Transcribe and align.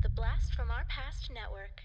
The 0.00 0.08
Blast 0.08 0.54
from 0.54 0.70
Our 0.70 0.84
Past 0.88 1.28
Network. 1.34 1.82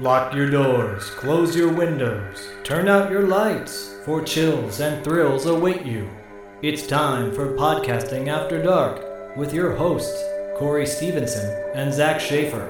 Lock 0.00 0.34
your 0.34 0.50
doors, 0.50 1.10
close 1.10 1.54
your 1.54 1.72
windows, 1.72 2.48
turn 2.64 2.88
out 2.88 3.12
your 3.12 3.22
lights, 3.28 3.94
for 4.04 4.20
chills 4.20 4.80
and 4.80 5.04
thrills 5.04 5.46
await 5.46 5.86
you. 5.86 6.10
It's 6.60 6.88
time 6.88 7.32
for 7.32 7.56
Podcasting 7.56 8.26
After 8.26 8.60
Dark 8.60 9.36
with 9.36 9.54
your 9.54 9.76
hosts, 9.76 10.20
Corey 10.56 10.86
Stevenson 10.86 11.70
and 11.74 11.94
Zak 11.94 12.20
Schaefer. 12.20 12.66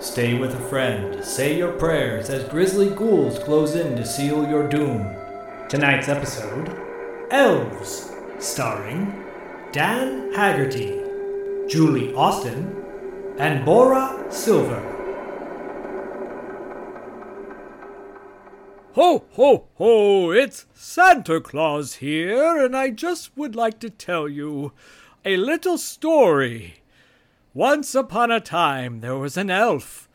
Stay 0.00 0.36
with 0.36 0.54
a 0.56 0.68
friend, 0.68 1.24
say 1.24 1.56
your 1.56 1.70
prayers 1.70 2.30
as 2.30 2.48
grisly 2.48 2.90
ghouls 2.90 3.38
close 3.38 3.76
in 3.76 3.94
to 3.94 4.04
seal 4.04 4.48
your 4.48 4.68
doom. 4.68 5.14
Tonight's 5.68 6.08
episode 6.08 6.76
Elves, 7.30 8.09
starring 8.40 9.22
Dan 9.70 10.32
Haggerty, 10.32 10.98
Julie 11.68 12.14
Austin, 12.14 12.74
and 13.38 13.64
Borah 13.64 14.24
Silver. 14.30 14.80
Ho, 18.94 19.24
ho, 19.32 19.66
ho! 19.74 20.30
It's 20.30 20.66
Santa 20.72 21.40
Claus 21.40 21.96
here, 21.96 22.64
and 22.64 22.76
I 22.76 22.90
just 22.90 23.36
would 23.36 23.54
like 23.54 23.78
to 23.80 23.90
tell 23.90 24.26
you 24.26 24.72
a 25.24 25.36
little 25.36 25.78
story. 25.78 26.82
Once 27.52 27.94
upon 27.94 28.30
a 28.30 28.40
time 28.40 29.00
there 29.00 29.16
was 29.16 29.36
an 29.36 29.50
elf. 29.50 30.08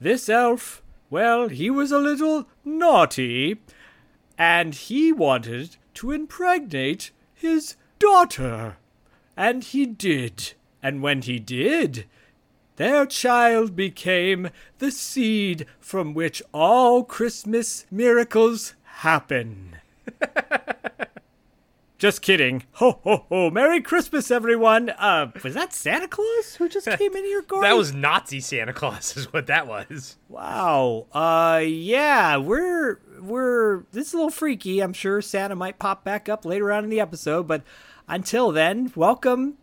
This 0.00 0.28
elf, 0.28 0.80
well, 1.10 1.48
he 1.48 1.70
was 1.70 1.90
a 1.90 1.98
little 1.98 2.48
naughty, 2.64 3.60
and 4.38 4.74
he 4.74 5.12
wanted 5.12 5.76
to 5.94 6.12
impregnate 6.12 7.10
his 7.44 7.76
daughter. 7.98 8.76
And 9.36 9.62
he 9.62 9.86
did. 9.86 10.52
And 10.82 11.02
when 11.02 11.22
he 11.22 11.38
did, 11.38 12.06
their 12.76 13.06
child 13.06 13.76
became 13.76 14.50
the 14.78 14.90
seed 14.90 15.66
from 15.78 16.12
which 16.12 16.42
all 16.52 17.04
Christmas 17.04 17.86
miracles 17.90 18.74
happen. 18.82 19.76
just 21.98 22.20
kidding. 22.20 22.64
Ho, 22.72 23.00
ho, 23.04 23.24
ho. 23.28 23.50
Merry 23.50 23.80
Christmas, 23.80 24.30
everyone. 24.30 24.90
Uh, 24.90 25.30
was 25.42 25.54
that 25.54 25.72
Santa 25.72 26.08
Claus 26.08 26.56
who 26.56 26.68
just 26.68 26.86
came 26.98 27.14
into 27.14 27.28
your 27.28 27.42
garden? 27.42 27.70
That 27.70 27.76
was 27.76 27.94
Nazi 27.94 28.40
Santa 28.40 28.72
Claus, 28.72 29.16
is 29.16 29.32
what 29.32 29.46
that 29.46 29.66
was. 29.66 30.16
Wow. 30.28 31.06
Uh, 31.12 31.62
yeah, 31.64 32.36
we're, 32.36 32.98
we're, 33.28 33.84
this 33.92 34.08
is 34.08 34.14
a 34.14 34.16
little 34.16 34.30
freaky. 34.30 34.80
I'm 34.80 34.92
sure 34.92 35.20
Santa 35.22 35.54
might 35.54 35.78
pop 35.78 36.04
back 36.04 36.28
up 36.28 36.44
later 36.44 36.72
on 36.72 36.84
in 36.84 36.90
the 36.90 37.00
episode, 37.00 37.46
but 37.46 37.62
until 38.08 38.52
then, 38.52 38.92
welcome 38.94 39.54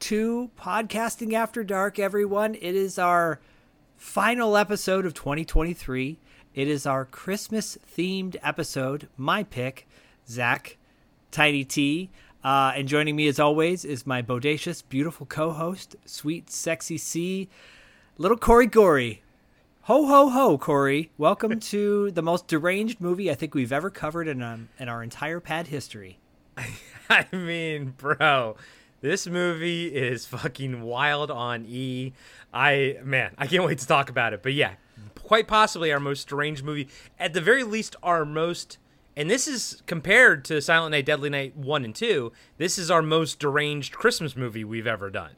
to 0.00 0.50
Podcasting 0.58 1.32
After 1.32 1.62
Dark, 1.64 1.98
everyone. 1.98 2.54
It 2.54 2.74
is 2.74 2.98
our 2.98 3.40
final 3.96 4.56
episode 4.56 5.06
of 5.06 5.14
2023. 5.14 6.18
It 6.54 6.68
is 6.68 6.86
our 6.86 7.04
Christmas 7.04 7.78
themed 7.96 8.36
episode. 8.42 9.08
My 9.16 9.42
pick, 9.42 9.86
Zak, 10.28 10.76
Tiny 11.30 11.64
T. 11.64 12.10
Uh, 12.42 12.72
and 12.74 12.88
joining 12.88 13.16
me 13.16 13.26
as 13.28 13.40
always 13.40 13.84
is 13.84 14.06
my 14.06 14.22
bodacious, 14.22 14.82
beautiful 14.88 15.26
co 15.26 15.50
host, 15.50 15.96
sweet, 16.04 16.50
sexy 16.50 16.98
C, 16.98 17.48
little 18.16 18.36
Corey 18.36 18.66
Gory. 18.66 19.22
Ho, 19.88 20.04
ho, 20.04 20.28
ho, 20.28 20.58
Corey. 20.58 21.12
Welcome 21.16 21.60
to 21.72 22.10
the 22.10 22.20
most 22.20 22.46
deranged 22.46 23.00
movie 23.00 23.30
I 23.30 23.34
think 23.34 23.54
we've 23.54 23.72
ever 23.72 23.88
covered 23.88 24.28
in, 24.28 24.42
um, 24.42 24.68
in 24.78 24.86
our 24.86 25.02
entire 25.02 25.40
pad 25.40 25.68
history. 25.68 26.18
I 27.08 27.24
mean, 27.32 27.94
bro, 27.96 28.56
this 29.00 29.26
movie 29.26 29.86
is 29.86 30.26
fucking 30.26 30.82
wild 30.82 31.30
on 31.30 31.64
E. 31.66 32.12
I 32.52 32.98
man, 33.02 33.32
I 33.38 33.46
can't 33.46 33.64
wait 33.64 33.78
to 33.78 33.86
talk 33.86 34.10
about 34.10 34.34
it. 34.34 34.42
But 34.42 34.52
yeah, 34.52 34.74
quite 35.22 35.48
possibly 35.48 35.90
our 35.90 36.00
most 36.00 36.28
deranged 36.28 36.64
movie. 36.64 36.88
At 37.18 37.32
the 37.32 37.40
very 37.40 37.64
least, 37.64 37.96
our 38.02 38.26
most 38.26 38.76
and 39.16 39.30
this 39.30 39.48
is 39.48 39.82
compared 39.86 40.44
to 40.44 40.60
Silent 40.60 40.92
Night, 40.92 41.06
Deadly 41.06 41.30
Night 41.30 41.56
1 41.56 41.84
and 41.86 41.94
2, 41.94 42.30
this 42.58 42.78
is 42.78 42.90
our 42.90 43.00
most 43.00 43.38
deranged 43.38 43.94
Christmas 43.94 44.36
movie 44.36 44.64
we've 44.64 44.86
ever 44.86 45.08
done. 45.08 45.32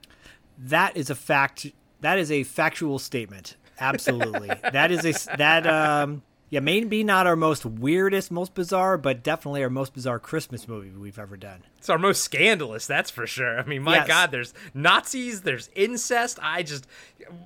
That 0.58 0.96
is 0.96 1.08
a 1.08 1.14
fact. 1.14 1.68
That 2.00 2.18
is 2.18 2.32
a 2.32 2.42
factual 2.42 2.98
statement. 2.98 3.54
Absolutely. 3.80 4.50
that 4.72 4.90
is 4.90 5.04
a 5.04 5.36
that 5.36 5.66
um 5.66 6.22
yeah, 6.52 6.58
maybe 6.58 7.04
not 7.04 7.28
our 7.28 7.36
most 7.36 7.64
weirdest, 7.64 8.32
most 8.32 8.54
bizarre, 8.54 8.98
but 8.98 9.22
definitely 9.22 9.62
our 9.62 9.70
most 9.70 9.94
bizarre 9.94 10.18
Christmas 10.18 10.66
movie 10.66 10.90
we've 10.90 11.16
ever 11.18 11.36
done. 11.36 11.62
It's 11.78 11.88
our 11.88 11.96
most 11.96 12.22
scandalous, 12.24 12.88
that's 12.88 13.08
for 13.08 13.24
sure. 13.24 13.60
I 13.60 13.64
mean, 13.66 13.82
my 13.84 13.94
Yes. 13.98 14.08
God, 14.08 14.30
there's 14.32 14.52
Nazis, 14.74 15.42
there's 15.42 15.70
incest. 15.76 16.40
I 16.42 16.64
just, 16.64 16.88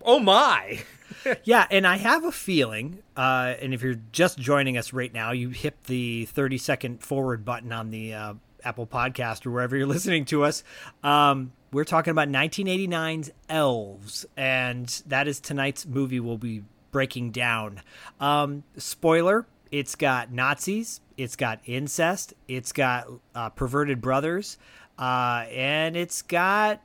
oh 0.02 0.20
my. 0.20 0.82
yeah, 1.44 1.66
and 1.70 1.86
I 1.86 1.98
have 1.98 2.24
a 2.24 2.32
feeling, 2.32 3.02
uh, 3.14 3.52
and 3.60 3.74
if 3.74 3.82
you're 3.82 4.00
just 4.12 4.38
joining 4.38 4.78
us 4.78 4.94
right 4.94 5.12
now, 5.12 5.32
you 5.32 5.50
hit 5.50 5.84
the 5.84 6.24
30 6.24 6.56
second 6.56 7.02
forward 7.02 7.44
button 7.44 7.72
on 7.72 7.90
the 7.90 8.14
uh, 8.14 8.34
Apple 8.64 8.86
Podcast 8.86 9.44
or 9.44 9.50
wherever 9.50 9.76
you're 9.76 9.86
listening 9.86 10.24
to 10.26 10.44
us. 10.44 10.64
Um, 11.02 11.52
we're 11.74 11.84
talking 11.84 12.12
about 12.12 12.28
1989's 12.28 13.32
Elves, 13.48 14.24
and 14.36 15.02
that 15.08 15.26
is 15.26 15.40
tonight's 15.40 15.84
movie 15.84 16.20
we'll 16.20 16.38
be 16.38 16.62
breaking 16.92 17.32
down. 17.32 17.82
Um, 18.20 18.62
spoiler 18.76 19.44
it's 19.72 19.96
got 19.96 20.30
Nazis, 20.30 21.00
it's 21.16 21.34
got 21.34 21.58
incest, 21.64 22.32
it's 22.46 22.70
got 22.70 23.08
uh, 23.34 23.50
perverted 23.50 24.00
brothers, 24.00 24.56
uh, 25.00 25.46
and 25.50 25.96
it's 25.96 26.22
got 26.22 26.80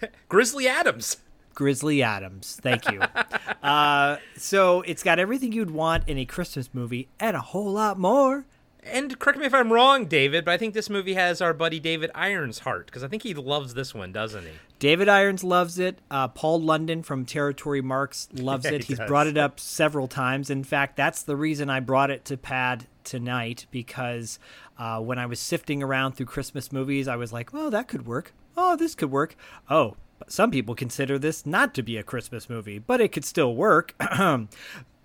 Grizzly 0.28 0.68
Adams. 0.68 1.16
Grizzly 1.52 2.00
Adams. 2.00 2.60
Thank 2.62 2.88
you. 2.92 3.00
uh, 3.62 4.18
so 4.36 4.82
it's 4.82 5.02
got 5.02 5.18
everything 5.18 5.50
you'd 5.50 5.72
want 5.72 6.08
in 6.08 6.16
a 6.16 6.24
Christmas 6.24 6.70
movie 6.72 7.08
and 7.18 7.36
a 7.36 7.40
whole 7.40 7.72
lot 7.72 7.98
more. 7.98 8.46
And 8.86 9.18
correct 9.18 9.38
me 9.38 9.46
if 9.46 9.54
I'm 9.54 9.72
wrong, 9.72 10.06
David, 10.06 10.44
but 10.44 10.52
I 10.52 10.56
think 10.58 10.74
this 10.74 10.90
movie 10.90 11.14
has 11.14 11.40
our 11.40 11.54
buddy 11.54 11.80
David 11.80 12.10
Irons' 12.14 12.60
heart 12.60 12.86
because 12.86 13.02
I 13.02 13.08
think 13.08 13.22
he 13.22 13.34
loves 13.34 13.74
this 13.74 13.94
one, 13.94 14.12
doesn't 14.12 14.44
he? 14.44 14.50
David 14.78 15.08
Irons 15.08 15.42
loves 15.42 15.78
it. 15.78 15.98
Uh, 16.10 16.28
Paul 16.28 16.60
London 16.60 17.02
from 17.02 17.24
Territory 17.24 17.80
Marks 17.80 18.28
loves 18.32 18.64
Yeah, 18.66 18.72
it. 18.72 18.84
he 18.84 18.88
He's 18.88 18.98
does. 18.98 19.08
brought 19.08 19.26
it 19.26 19.38
up 19.38 19.58
several 19.58 20.06
times. 20.08 20.50
In 20.50 20.64
fact, 20.64 20.96
that's 20.96 21.22
the 21.22 21.36
reason 21.36 21.70
I 21.70 21.80
brought 21.80 22.10
it 22.10 22.24
to 22.26 22.36
Pad 22.36 22.86
tonight 23.04 23.66
because 23.70 24.38
uh, 24.78 25.00
when 25.00 25.18
I 25.18 25.26
was 25.26 25.40
sifting 25.40 25.82
around 25.82 26.12
through 26.12 26.26
Christmas 26.26 26.70
movies, 26.72 27.08
I 27.08 27.16
was 27.16 27.32
like, 27.32 27.52
well, 27.52 27.70
that 27.70 27.88
could 27.88 28.06
work. 28.06 28.32
Oh, 28.56 28.76
this 28.76 28.94
could 28.94 29.10
work. 29.10 29.36
Oh, 29.70 29.96
some 30.28 30.50
people 30.50 30.74
consider 30.74 31.18
this 31.18 31.44
not 31.46 31.74
to 31.74 31.82
be 31.82 31.96
a 31.96 32.02
Christmas 32.02 32.48
movie, 32.48 32.78
but 32.78 33.00
it 33.00 33.12
could 33.12 33.24
still 33.24 33.54
work. 33.54 33.94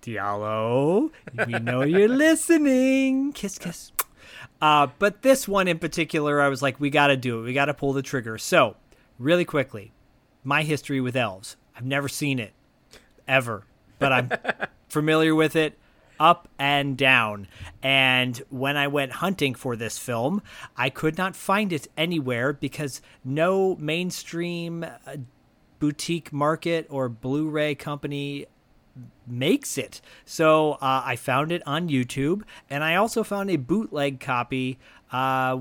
Diallo, 0.02 1.10
we 1.46 1.52
know 1.54 1.82
you're 1.82 2.08
listening. 2.08 3.32
Kiss, 3.32 3.58
kiss. 3.58 3.92
Uh, 4.60 4.88
but 4.98 5.22
this 5.22 5.48
one 5.48 5.68
in 5.68 5.78
particular, 5.78 6.40
I 6.40 6.48
was 6.48 6.62
like, 6.62 6.80
we 6.80 6.90
got 6.90 7.08
to 7.08 7.16
do 7.16 7.40
it. 7.40 7.44
We 7.44 7.52
got 7.52 7.66
to 7.66 7.74
pull 7.74 7.92
the 7.92 8.02
trigger. 8.02 8.38
So, 8.38 8.76
really 9.18 9.44
quickly, 9.44 9.92
my 10.44 10.62
history 10.62 11.00
with 11.00 11.16
elves. 11.16 11.56
I've 11.76 11.86
never 11.86 12.08
seen 12.08 12.38
it 12.38 12.52
ever, 13.26 13.64
but 13.98 14.12
I'm 14.12 14.30
familiar 14.88 15.34
with 15.34 15.56
it 15.56 15.78
up 16.18 16.48
and 16.58 16.96
down. 16.98 17.48
And 17.82 18.36
when 18.50 18.76
I 18.76 18.86
went 18.86 19.12
hunting 19.12 19.54
for 19.54 19.74
this 19.74 19.98
film, 19.98 20.42
I 20.76 20.90
could 20.90 21.16
not 21.16 21.34
find 21.34 21.72
it 21.72 21.88
anywhere 21.96 22.52
because 22.52 23.00
no 23.24 23.76
mainstream 23.76 24.84
uh, 24.84 25.16
boutique 25.78 26.32
market 26.32 26.86
or 26.90 27.08
Blu 27.08 27.48
ray 27.48 27.74
company 27.74 28.46
makes 29.30 29.78
it. 29.78 30.00
So 30.24 30.72
uh, 30.72 31.02
I 31.04 31.16
found 31.16 31.52
it 31.52 31.62
on 31.66 31.88
YouTube, 31.88 32.42
and 32.68 32.84
I 32.84 32.96
also 32.96 33.22
found 33.22 33.50
a 33.50 33.56
bootleg 33.56 34.20
copy. 34.20 34.78
Uh, 35.12 35.60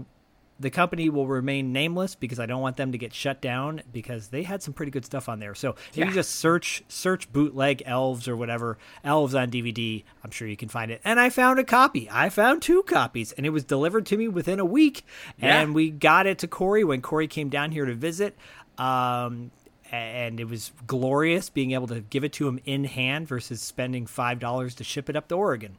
the 0.59 0.69
company 0.69 1.09
will 1.09 1.26
remain 1.26 1.72
nameless 1.72 2.16
because 2.16 2.40
I 2.40 2.46
don't 2.46 2.61
want 2.61 2.76
them 2.76 2.91
to 2.91 2.97
get 2.97 3.14
shut 3.14 3.40
down 3.40 3.82
because 3.93 4.28
they 4.28 4.43
had 4.43 4.61
some 4.61 4.73
pretty 4.73 4.91
good 4.91 5.05
stuff 5.05 5.29
on 5.29 5.40
there. 5.40 5.55
So 5.55 5.76
if 5.91 5.97
you 5.97 6.11
just 6.11 6.32
search 6.32 6.84
search 6.90 7.32
bootleg 7.32 7.82
elves 7.85 8.28
or 8.28 8.35
whatever 8.35 8.78
elves 9.03 9.34
on 9.34 9.49
DVD, 9.49 10.03
I'm 10.23 10.32
sure 10.32 10.47
you 10.47 10.58
can 10.58 10.67
find 10.67 10.91
it. 10.91 10.99
And 11.05 11.20
I 11.20 11.29
found 11.29 11.59
a 11.59 11.64
copy. 11.64 12.09
I 12.11 12.29
found 12.29 12.61
two 12.61 12.84
copies, 12.84 13.32
and 13.32 13.46
it 13.46 13.52
was 13.52 13.64
delivered 13.64 14.05
to 14.08 14.17
me 14.17 14.28
within 14.28 14.59
a 14.59 14.66
week. 14.66 15.05
Yeah. 15.38 15.61
And 15.61 15.73
we 15.73 15.91
got 15.91 16.28
it 16.28 16.38
to 16.40 16.47
Corey 16.47 16.84
when 16.84 17.02
Corey 17.02 17.28
came 17.28 17.49
down 17.49 17.72
here 17.72 17.85
to 17.85 17.96
visit. 17.96 18.35
Um, 18.78 19.52
and 19.91 20.40
it 20.40 20.47
was 20.47 20.72
glorious 20.88 21.50
being 21.50 21.72
able 21.72 21.88
to 21.88 22.02
give 22.02 22.24
it 22.24 22.34
to 22.34 22.47
him 22.47 22.59
in 22.66 22.86
hand 22.86 23.28
versus 23.28 23.62
spending 23.62 24.06
five 24.06 24.40
dollars 24.40 24.76
to 24.76 24.84
ship 24.84 25.09
it 25.09 25.16
up 25.16 25.28
to 25.30 25.36
Oregon. 25.36 25.78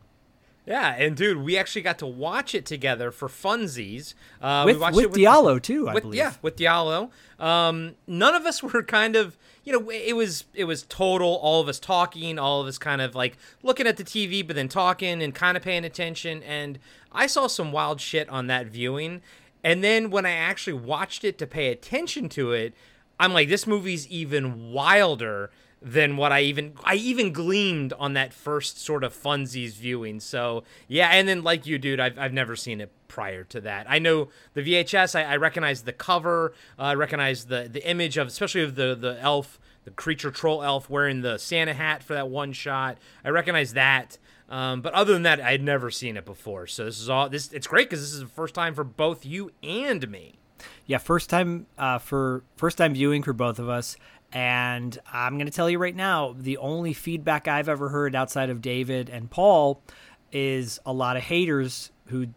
Yeah, 0.67 0.95
and 0.95 1.17
dude, 1.17 1.39
we 1.39 1.57
actually 1.57 1.83
got 1.83 1.99
to 1.99 2.07
watch 2.07 2.55
it 2.55 2.67
together 2.67 3.11
for 3.11 3.29
funsies. 3.29 4.15
Uh, 4.41 4.63
we 4.67 4.73
With 4.73 4.81
watched 4.81 4.97
with 4.97 5.17
it 5.17 5.21
Diallo 5.21 5.61
too, 5.63 5.89
I 5.89 5.95
with, 5.95 6.05
believe. 6.05 6.19
Yeah, 6.19 6.35
with 6.43 6.57
Diallo. 6.57 7.11
Um, 7.39 7.97
none 8.07 8.35
of 8.35 8.45
us 8.45 8.63
were 8.63 8.83
kind 8.83 9.17
of, 9.17 9.37
you 9.65 9.73
know, 9.73 9.91
it 9.91 10.15
was 10.15 10.45
it 10.55 10.65
was 10.65 10.83
total. 10.85 11.37
All 11.37 11.61
of 11.61 11.69
us 11.69 11.81
talking, 11.81 12.39
all 12.39 12.61
of 12.61 12.67
us 12.67 12.79
kind 12.79 13.01
of 13.01 13.15
like 13.15 13.37
looking 13.63 13.87
at 13.87 13.97
the 13.97 14.05
TV, 14.05 14.47
but 14.47 14.55
then 14.55 14.69
talking 14.69 15.23
and 15.23 15.35
kind 15.35 15.57
of 15.57 15.63
paying 15.63 15.85
attention. 15.85 16.43
And 16.43 16.79
I 17.11 17.27
saw 17.27 17.47
some 17.47 17.73
wild 17.73 18.01
shit 18.01 18.29
on 18.29 18.47
that 18.49 18.67
viewing. 18.67 19.23
And 19.65 19.83
then 19.85 20.11
when 20.11 20.25
I 20.25 20.31
actually 20.31 20.75
watched 20.75 21.25
it 21.25 21.37
to 21.39 21.47
pay 21.47 21.69
attention 21.69 22.29
to 22.31 22.53
it, 22.53 22.75
I'm 23.21 23.35
like, 23.35 23.51
this 23.51 23.67
movie's 23.67 24.09
even 24.09 24.73
wilder 24.73 25.51
than 25.83 26.17
what 26.17 26.33
I 26.33 26.41
even 26.41 26.73
I 26.85 26.95
even 26.97 27.33
gleamed 27.33 27.93
on 27.93 28.15
that 28.15 28.33
first 28.33 28.81
sort 28.81 29.05
of 29.05 29.15
funsies 29.15 29.73
viewing. 29.75 30.21
So 30.21 30.65
yeah, 30.89 31.11
and 31.11 31.29
then 31.29 31.43
like 31.43 31.67
you, 31.67 31.79
dude, 31.79 32.01
I've 32.01 32.19
I've 32.19 32.33
never 32.33 32.57
seen 32.57 32.81
it 32.81 32.91
prior 33.09 33.45
to 33.45 33.61
that. 33.61 33.87
I 33.89 33.99
know 33.99 34.29
the 34.55 34.63
VHS. 34.63 35.15
I, 35.15 35.25
I 35.25 35.37
recognize 35.37 35.83
the 35.83 35.93
cover. 35.93 36.55
Uh, 36.79 36.83
I 36.83 36.95
recognize 36.95 37.45
the 37.45 37.69
the 37.71 37.87
image 37.87 38.17
of 38.17 38.29
especially 38.29 38.63
of 38.63 38.75
the 38.75 38.95
the 38.95 39.19
elf, 39.21 39.61
the 39.85 39.91
creature 39.91 40.31
troll 40.31 40.63
elf 40.63 40.89
wearing 40.89 41.21
the 41.21 41.39
Santa 41.39 41.75
hat 41.75 42.03
for 42.03 42.15
that 42.15 42.29
one 42.29 42.53
shot. 42.53 42.97
I 43.23 43.29
recognize 43.29 43.75
that. 43.75 44.19
Um, 44.49 44.81
but 44.81 44.95
other 44.95 45.13
than 45.13 45.23
that, 45.23 45.41
I 45.41 45.53
had 45.53 45.63
never 45.63 45.91
seen 45.93 46.17
it 46.17 46.25
before. 46.25 46.67
So 46.67 46.87
this 46.87 46.99
is 47.01 47.09
all 47.09 47.29
this. 47.29 47.53
It's 47.53 47.67
great 47.67 47.89
because 47.89 48.01
this 48.01 48.13
is 48.13 48.21
the 48.21 48.27
first 48.27 48.55
time 48.55 48.75
for 48.75 48.83
both 48.83 49.27
you 49.27 49.53
and 49.63 50.11
me. 50.11 50.40
Yeah, 50.87 50.99
first 50.99 51.31
time 51.31 51.67
uh, 51.79 51.99
for 51.99 52.43
first 52.57 52.79
time 52.79 52.95
viewing 52.95 53.23
for 53.23 53.33
both 53.33 53.59
of 53.59 53.69
us. 53.69 53.97
And 54.33 54.97
I'm 55.13 55.35
going 55.35 55.47
to 55.47 55.53
tell 55.53 55.69
you 55.69 55.79
right 55.79 55.97
now, 55.97 56.35
the 56.39 56.57
only 56.59 56.93
feedback 56.93 57.49
I've 57.49 57.69
ever 57.69 57.89
heard 57.89 58.15
outside 58.15 58.49
of 58.49 58.63
David 58.63 59.11
and 59.11 59.29
Paul 59.31 59.83
is 60.31 60.79
a 60.87 60.93
lot 60.93 61.17
of 61.17 61.25
haters 61.25 61.91
who 62.07 62.29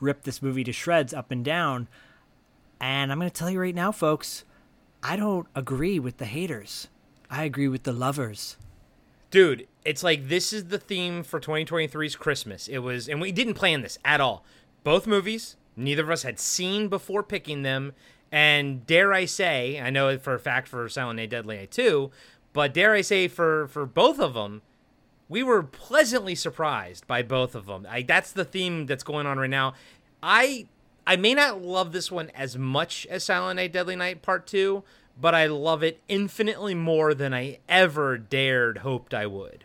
rip 0.00 0.22
this 0.22 0.40
movie 0.40 0.64
to 0.64 0.72
shreds 0.72 1.12
up 1.12 1.30
and 1.30 1.44
down. 1.44 1.88
And 2.80 3.12
I'm 3.12 3.18
going 3.18 3.30
to 3.30 3.34
tell 3.34 3.50
you 3.50 3.60
right 3.60 3.74
now, 3.74 3.92
folks, 3.92 4.44
I 5.02 5.16
don't 5.16 5.46
agree 5.54 5.98
with 5.98 6.16
the 6.16 6.24
haters. 6.24 6.88
I 7.30 7.44
agree 7.44 7.68
with 7.68 7.82
the 7.82 7.92
lovers. 7.92 8.56
Dude, 9.30 9.66
it's 9.84 10.02
like 10.02 10.28
this 10.28 10.52
is 10.52 10.66
the 10.66 10.78
theme 10.78 11.22
for 11.22 11.40
2023's 11.40 12.16
Christmas. 12.16 12.68
It 12.68 12.78
was, 12.78 13.08
and 13.08 13.20
we 13.20 13.32
didn't 13.32 13.54
plan 13.54 13.82
this 13.82 13.98
at 14.04 14.20
all. 14.20 14.44
Both 14.82 15.06
movies, 15.06 15.56
neither 15.76 16.02
of 16.02 16.10
us 16.10 16.22
had 16.22 16.38
seen 16.38 16.88
before 16.88 17.22
picking 17.22 17.62
them. 17.62 17.92
And 18.32 18.86
dare 18.86 19.12
I 19.12 19.26
say, 19.26 19.80
I 19.80 19.90
know 19.90 20.18
for 20.18 20.34
a 20.34 20.40
fact 20.40 20.66
for 20.68 20.88
Silent 20.88 21.18
Night, 21.18 21.30
Deadly 21.30 21.56
Night 21.56 21.70
2, 21.70 22.10
but 22.52 22.74
dare 22.74 22.92
I 22.92 23.00
say 23.00 23.28
for, 23.28 23.68
for 23.68 23.86
both 23.86 24.18
of 24.18 24.34
them, 24.34 24.62
we 25.28 25.42
were 25.42 25.62
pleasantly 25.62 26.34
surprised 26.34 27.06
by 27.06 27.22
both 27.22 27.54
of 27.54 27.66
them. 27.66 27.86
I, 27.88 28.02
that's 28.02 28.32
the 28.32 28.44
theme 28.44 28.86
that's 28.86 29.04
going 29.04 29.26
on 29.26 29.38
right 29.38 29.50
now. 29.50 29.74
I 30.22 30.66
I 31.06 31.16
may 31.16 31.34
not 31.34 31.60
love 31.60 31.92
this 31.92 32.10
one 32.10 32.30
as 32.30 32.56
much 32.56 33.06
as 33.10 33.24
Silent 33.24 33.56
Night 33.56 33.72
Deadly 33.72 33.94
Night 33.94 34.22
Part 34.22 34.46
2, 34.46 34.82
but 35.20 35.34
I 35.34 35.46
love 35.46 35.82
it 35.82 36.00
infinitely 36.08 36.74
more 36.74 37.12
than 37.12 37.34
I 37.34 37.58
ever 37.68 38.16
dared 38.16 38.78
hoped 38.78 39.12
I 39.12 39.26
would. 39.26 39.64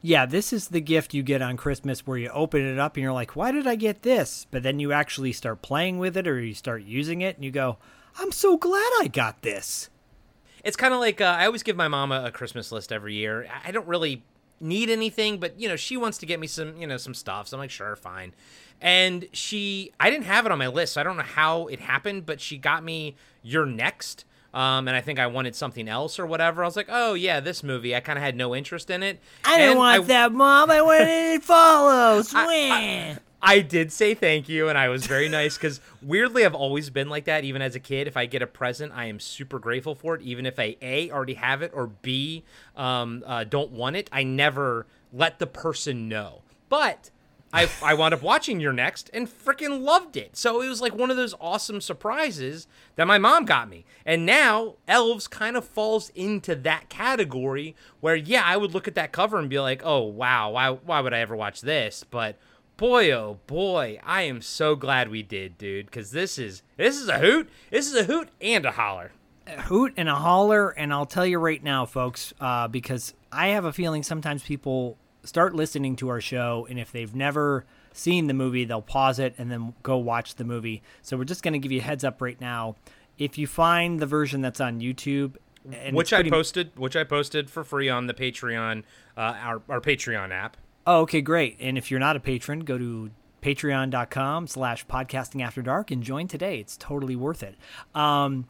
Yeah, 0.00 0.26
this 0.26 0.52
is 0.52 0.68
the 0.68 0.80
gift 0.80 1.12
you 1.12 1.22
get 1.22 1.42
on 1.42 1.56
Christmas 1.56 2.06
where 2.06 2.18
you 2.18 2.28
open 2.28 2.62
it 2.62 2.78
up 2.78 2.96
and 2.96 3.02
you're 3.02 3.12
like, 3.12 3.34
"Why 3.34 3.50
did 3.50 3.66
I 3.66 3.74
get 3.74 4.02
this?" 4.02 4.46
But 4.50 4.62
then 4.62 4.78
you 4.78 4.92
actually 4.92 5.32
start 5.32 5.60
playing 5.60 5.98
with 5.98 6.16
it 6.16 6.28
or 6.28 6.40
you 6.40 6.54
start 6.54 6.82
using 6.84 7.20
it 7.20 7.34
and 7.34 7.44
you 7.44 7.50
go, 7.50 7.78
"I'm 8.18 8.30
so 8.30 8.56
glad 8.56 8.90
I 9.00 9.08
got 9.08 9.42
this." 9.42 9.90
It's 10.62 10.76
kind 10.76 10.94
of 10.94 11.00
like 11.00 11.20
uh, 11.20 11.36
I 11.38 11.46
always 11.46 11.62
give 11.62 11.76
my 11.76 11.88
mama 11.88 12.22
a 12.24 12.30
Christmas 12.30 12.70
list 12.70 12.92
every 12.92 13.14
year. 13.14 13.48
I 13.64 13.72
don't 13.72 13.88
really 13.88 14.22
need 14.60 14.90
anything, 14.90 15.38
but 15.38 15.58
you 15.58 15.68
know, 15.68 15.76
she 15.76 15.96
wants 15.96 16.18
to 16.18 16.26
get 16.26 16.40
me 16.40 16.46
some, 16.46 16.76
you 16.76 16.86
know, 16.86 16.96
some 16.96 17.14
stuff. 17.14 17.48
So 17.48 17.56
I'm 17.56 17.60
like, 17.60 17.70
sure, 17.70 17.96
fine. 17.96 18.34
And 18.80 19.26
she, 19.32 19.92
I 19.98 20.10
didn't 20.10 20.26
have 20.26 20.46
it 20.46 20.52
on 20.52 20.58
my 20.58 20.68
list. 20.68 20.94
So 20.94 21.00
I 21.00 21.04
don't 21.04 21.16
know 21.16 21.22
how 21.22 21.66
it 21.66 21.80
happened, 21.80 22.26
but 22.26 22.40
she 22.40 22.56
got 22.58 22.84
me 22.84 23.16
You're 23.42 23.66
Next. 23.66 24.24
Um, 24.54 24.88
and 24.88 24.96
I 24.96 25.00
think 25.02 25.18
I 25.18 25.26
wanted 25.26 25.54
something 25.54 25.88
else 25.88 26.18
or 26.18 26.24
whatever. 26.26 26.62
I 26.62 26.66
was 26.66 26.74
like, 26.76 26.88
oh 26.90 27.14
yeah, 27.14 27.40
this 27.40 27.62
movie. 27.62 27.94
I 27.94 28.00
kind 28.00 28.18
of 28.18 28.22
had 28.24 28.34
no 28.34 28.54
interest 28.54 28.88
in 28.90 29.02
it. 29.02 29.20
I 29.44 29.56
didn't 29.58 29.70
And 29.70 29.78
want 29.78 30.02
I- 30.02 30.04
that, 30.06 30.32
Mom. 30.32 30.70
I 30.70 30.80
wanted 30.82 31.34
it 31.34 31.42
follows. 31.44 32.32
I- 32.36 33.18
I 33.40 33.60
did 33.60 33.92
say 33.92 34.14
thank 34.14 34.48
you, 34.48 34.68
and 34.68 34.76
I 34.76 34.88
was 34.88 35.06
very 35.06 35.28
nice 35.28 35.56
because 35.56 35.80
weirdly, 36.02 36.44
I've 36.44 36.56
always 36.56 36.90
been 36.90 37.08
like 37.08 37.26
that. 37.26 37.44
Even 37.44 37.62
as 37.62 37.76
a 37.76 37.78
kid, 37.80 38.08
if 38.08 38.16
I 38.16 38.26
get 38.26 38.42
a 38.42 38.48
present, 38.48 38.90
I 38.96 39.04
am 39.04 39.20
super 39.20 39.60
grateful 39.60 39.94
for 39.94 40.16
it. 40.16 40.22
Even 40.22 40.44
if 40.44 40.58
I 40.58 40.74
a 40.82 41.08
already 41.12 41.34
have 41.34 41.62
it 41.62 41.70
or 41.72 41.86
b 41.86 42.42
um, 42.76 43.22
uh, 43.24 43.44
don't 43.44 43.70
want 43.70 43.94
it, 43.94 44.08
I 44.10 44.24
never 44.24 44.86
let 45.12 45.38
the 45.38 45.46
person 45.46 46.08
know. 46.08 46.42
But 46.68 47.10
I 47.52 47.68
I 47.82 47.94
wound 47.94 48.12
up 48.12 48.22
watching 48.22 48.60
You're 48.60 48.72
Next 48.72 49.10
and 49.14 49.28
freaking 49.28 49.82
loved 49.82 50.16
it. 50.16 50.36
So 50.36 50.60
it 50.60 50.68
was 50.68 50.80
like 50.80 50.94
one 50.94 51.10
of 51.10 51.16
those 51.16 51.34
awesome 51.40 51.80
surprises 51.80 52.66
that 52.96 53.06
my 53.06 53.18
mom 53.18 53.44
got 53.44 53.68
me. 53.68 53.84
And 54.04 54.26
now 54.26 54.74
Elves 54.86 55.28
kind 55.28 55.56
of 55.56 55.64
falls 55.64 56.10
into 56.14 56.54
that 56.56 56.88
category 56.88 57.74
where 58.00 58.16
yeah, 58.16 58.42
I 58.44 58.56
would 58.56 58.74
look 58.74 58.86
at 58.86 58.94
that 58.96 59.12
cover 59.12 59.38
and 59.38 59.48
be 59.48 59.60
like, 59.60 59.82
"Oh, 59.84 60.02
wow, 60.02 60.50
why 60.50 60.70
why 60.70 61.00
would 61.00 61.14
I 61.14 61.20
ever 61.20 61.36
watch 61.36 61.62
this?" 61.62 62.04
But 62.04 62.36
boy 62.76 63.10
oh 63.12 63.38
boy, 63.46 63.98
I 64.04 64.22
am 64.22 64.42
so 64.42 64.76
glad 64.76 65.08
we 65.08 65.22
did, 65.22 65.56
dude, 65.56 65.90
cuz 65.90 66.10
this 66.10 66.38
is 66.38 66.62
this 66.76 66.96
is 66.96 67.08
a 67.08 67.18
hoot. 67.18 67.48
This 67.70 67.86
is 67.86 67.94
a 67.94 68.04
hoot 68.04 68.28
and 68.40 68.66
a 68.66 68.72
holler. 68.72 69.12
A 69.46 69.62
hoot 69.62 69.94
and 69.96 70.10
a 70.10 70.14
holler 70.14 70.68
and 70.68 70.92
i'll 70.92 71.06
tell 71.06 71.24
you 71.24 71.38
right 71.38 71.62
now 71.62 71.86
folks 71.86 72.34
uh, 72.38 72.68
because 72.68 73.14
i 73.32 73.48
have 73.48 73.64
a 73.64 73.72
feeling 73.72 74.02
sometimes 74.02 74.42
people 74.42 74.98
start 75.28 75.54
listening 75.54 75.94
to 75.96 76.08
our 76.08 76.20
show 76.20 76.66
and 76.70 76.78
if 76.78 76.90
they've 76.90 77.14
never 77.14 77.64
seen 77.92 78.26
the 78.26 78.34
movie 78.34 78.64
they'll 78.64 78.82
pause 78.82 79.18
it 79.18 79.34
and 79.38 79.50
then 79.50 79.74
go 79.82 79.96
watch 79.96 80.36
the 80.36 80.44
movie 80.44 80.82
so 81.02 81.16
we're 81.16 81.24
just 81.24 81.42
going 81.42 81.52
to 81.52 81.58
give 81.58 81.70
you 81.72 81.80
a 81.80 81.82
heads 81.82 82.04
up 82.04 82.20
right 82.22 82.40
now 82.40 82.74
if 83.18 83.36
you 83.36 83.46
find 83.46 84.00
the 84.00 84.06
version 84.06 84.40
that's 84.40 84.60
on 84.60 84.80
youtube 84.80 85.36
and 85.72 85.94
which 85.94 86.12
I 86.12 86.22
posted, 86.22 86.76
which 86.78 86.96
I 86.96 87.04
posted 87.04 87.50
for 87.50 87.64
free 87.64 87.88
on 87.88 88.06
the 88.06 88.14
Patreon, 88.14 88.84
uh, 89.16 89.20
our 89.20 89.62
our 89.68 89.80
Patreon 89.80 90.30
app. 90.32 90.56
Oh, 90.86 91.00
okay, 91.00 91.20
great. 91.20 91.56
And 91.60 91.76
if 91.76 91.90
you're 91.90 92.00
not 92.00 92.16
a 92.16 92.20
patron, 92.20 92.60
go 92.60 92.78
to 92.78 93.10
patreon.com 93.42 94.46
slash 94.46 94.86
podcasting 94.86 95.42
after 95.42 95.62
dark 95.62 95.90
and 95.90 96.02
join 96.02 96.28
today. 96.28 96.58
It's 96.58 96.76
totally 96.76 97.14
worth 97.14 97.42
it. 97.42 97.56
Um, 97.94 98.46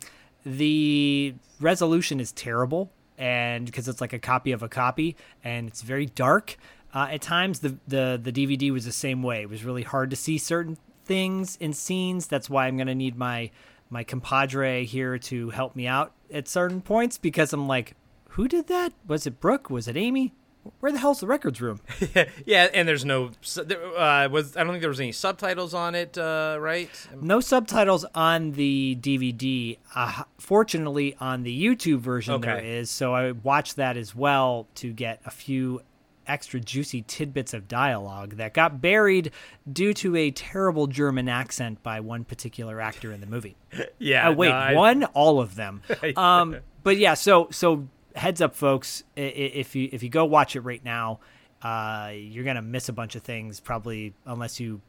the 0.47 1.35
resolution 1.61 2.21
is 2.21 2.33
terrible 2.33 2.93
and 3.19 3.67
because 3.67 3.89
it's 3.89 4.01
like 4.01 4.13
a 4.13 4.19
copy 4.19 4.53
of 4.53 4.63
a 4.63 4.69
copy 4.69 5.17
and 5.45 5.69
it's 5.69 5.83
very 5.83 6.07
dark. 6.07 6.57
Uh, 6.95 7.09
at 7.11 7.21
times 7.21 7.61
the, 7.61 7.77
the 7.87 8.19
the 8.23 8.33
DVD 8.33 8.73
was 8.73 8.85
the 8.87 8.93
same 8.93 9.23
way. 9.23 9.43
It 9.43 9.51
was 9.51 9.65
really 9.65 9.83
hard 9.83 10.09
to 10.11 10.17
see 10.17 10.39
certain 10.39 10.79
things 11.05 11.57
in 11.57 11.73
scenes. 11.73 12.27
That's 12.27 12.49
why 12.49 12.67
I'm 12.67 12.79
gonna 12.79 12.95
need 12.95 13.17
my 13.17 13.51
my 13.91 14.05
compadre 14.05 14.85
here 14.85 15.19
to 15.19 15.51
help 15.51 15.75
me 15.75 15.87
out 15.87 16.13
at 16.33 16.49
certain 16.49 16.81
points 16.81 17.19
because 17.19 17.53
I'm 17.53 17.67
like, 17.67 17.95
who 18.31 18.49
did 18.49 18.69
that? 18.69 18.93
Was 19.07 19.27
it 19.27 19.41
Brooke? 19.41 19.69
Was 19.69 19.89
it 19.89 19.97
Amy? 19.97 20.33
Where 20.81 20.93
the 20.93 20.99
hell's 20.99 21.21
the 21.21 21.27
records 21.27 21.61
room? 21.61 21.81
yeah, 22.47 22.69
and 22.75 22.87
there's 22.89 23.05
no 23.05 23.31
uh, 23.59 24.29
was 24.31 24.57
I 24.57 24.63
don't 24.65 24.71
think 24.73 24.81
there 24.81 24.89
was 24.91 25.01
any 25.01 25.13
subtitles 25.13 25.75
on 25.75 25.95
it, 25.95 26.17
uh, 26.19 26.57
right? 26.61 26.91
No 27.21 27.41
subtitles 27.41 28.05
on 28.15 28.53
the 28.53 28.97
DVD. 29.01 29.79
Uh, 29.95 30.23
fortunately, 30.39 31.17
on 31.21 31.43
the 31.43 31.63
YouTube 31.65 31.99
version 32.01 32.41
there 32.41 32.57
Okay. 32.57 32.79
is. 32.79 32.91
So 32.91 33.15
I 33.15 33.33
watched 33.33 33.77
that 33.77 33.97
as 33.97 34.15
well 34.15 34.67
to 34.77 34.93
get 34.93 35.21
a 35.25 35.31
few 35.31 35.83
extra 36.27 36.61
juicy 36.61 37.01
tidbits 37.09 37.55
of 37.55 37.67
dialogue 37.69 38.37
that 38.37 38.53
got 38.53 38.83
buried 38.83 39.31
due 39.73 39.95
to 39.95 40.15
a 40.15 40.31
terrible 40.31 40.87
German 40.87 41.27
accent 41.27 41.83
by 41.83 42.01
one 42.01 42.23
particular 42.23 42.81
actor 42.83 43.13
in 43.13 43.21
the 43.21 43.27
movie. 43.27 43.57
Yeah. 43.99 44.29
Uh, 44.29 44.33
wait, 44.35 44.49
no, 44.51 44.55
I- 44.55 44.75
one, 44.75 45.05
all 45.05 45.41
of 45.41 45.55
them. 45.57 45.83
Um, 46.17 46.57
but 46.83 46.97
yeah, 46.99 47.15
so 47.15 47.49
so 47.51 47.89
heads 48.19 48.41
up, 48.41 48.55
folks. 48.55 49.05
If 49.17 49.75
you 49.75 49.89
if 49.93 50.03
you 50.03 50.09
go 50.09 50.25
watch 50.25 50.57
it 50.57 50.61
right 50.61 50.85
now, 50.85 51.21
uh, 51.63 52.13
you're 52.15 52.45
gonna 52.45 52.63
miss 52.63 52.89
a 52.89 52.93
bunch 52.93 53.15
of 53.15 53.23
things 53.23 53.61
probably 53.61 54.15
unless 54.27 54.61
you 54.61 54.81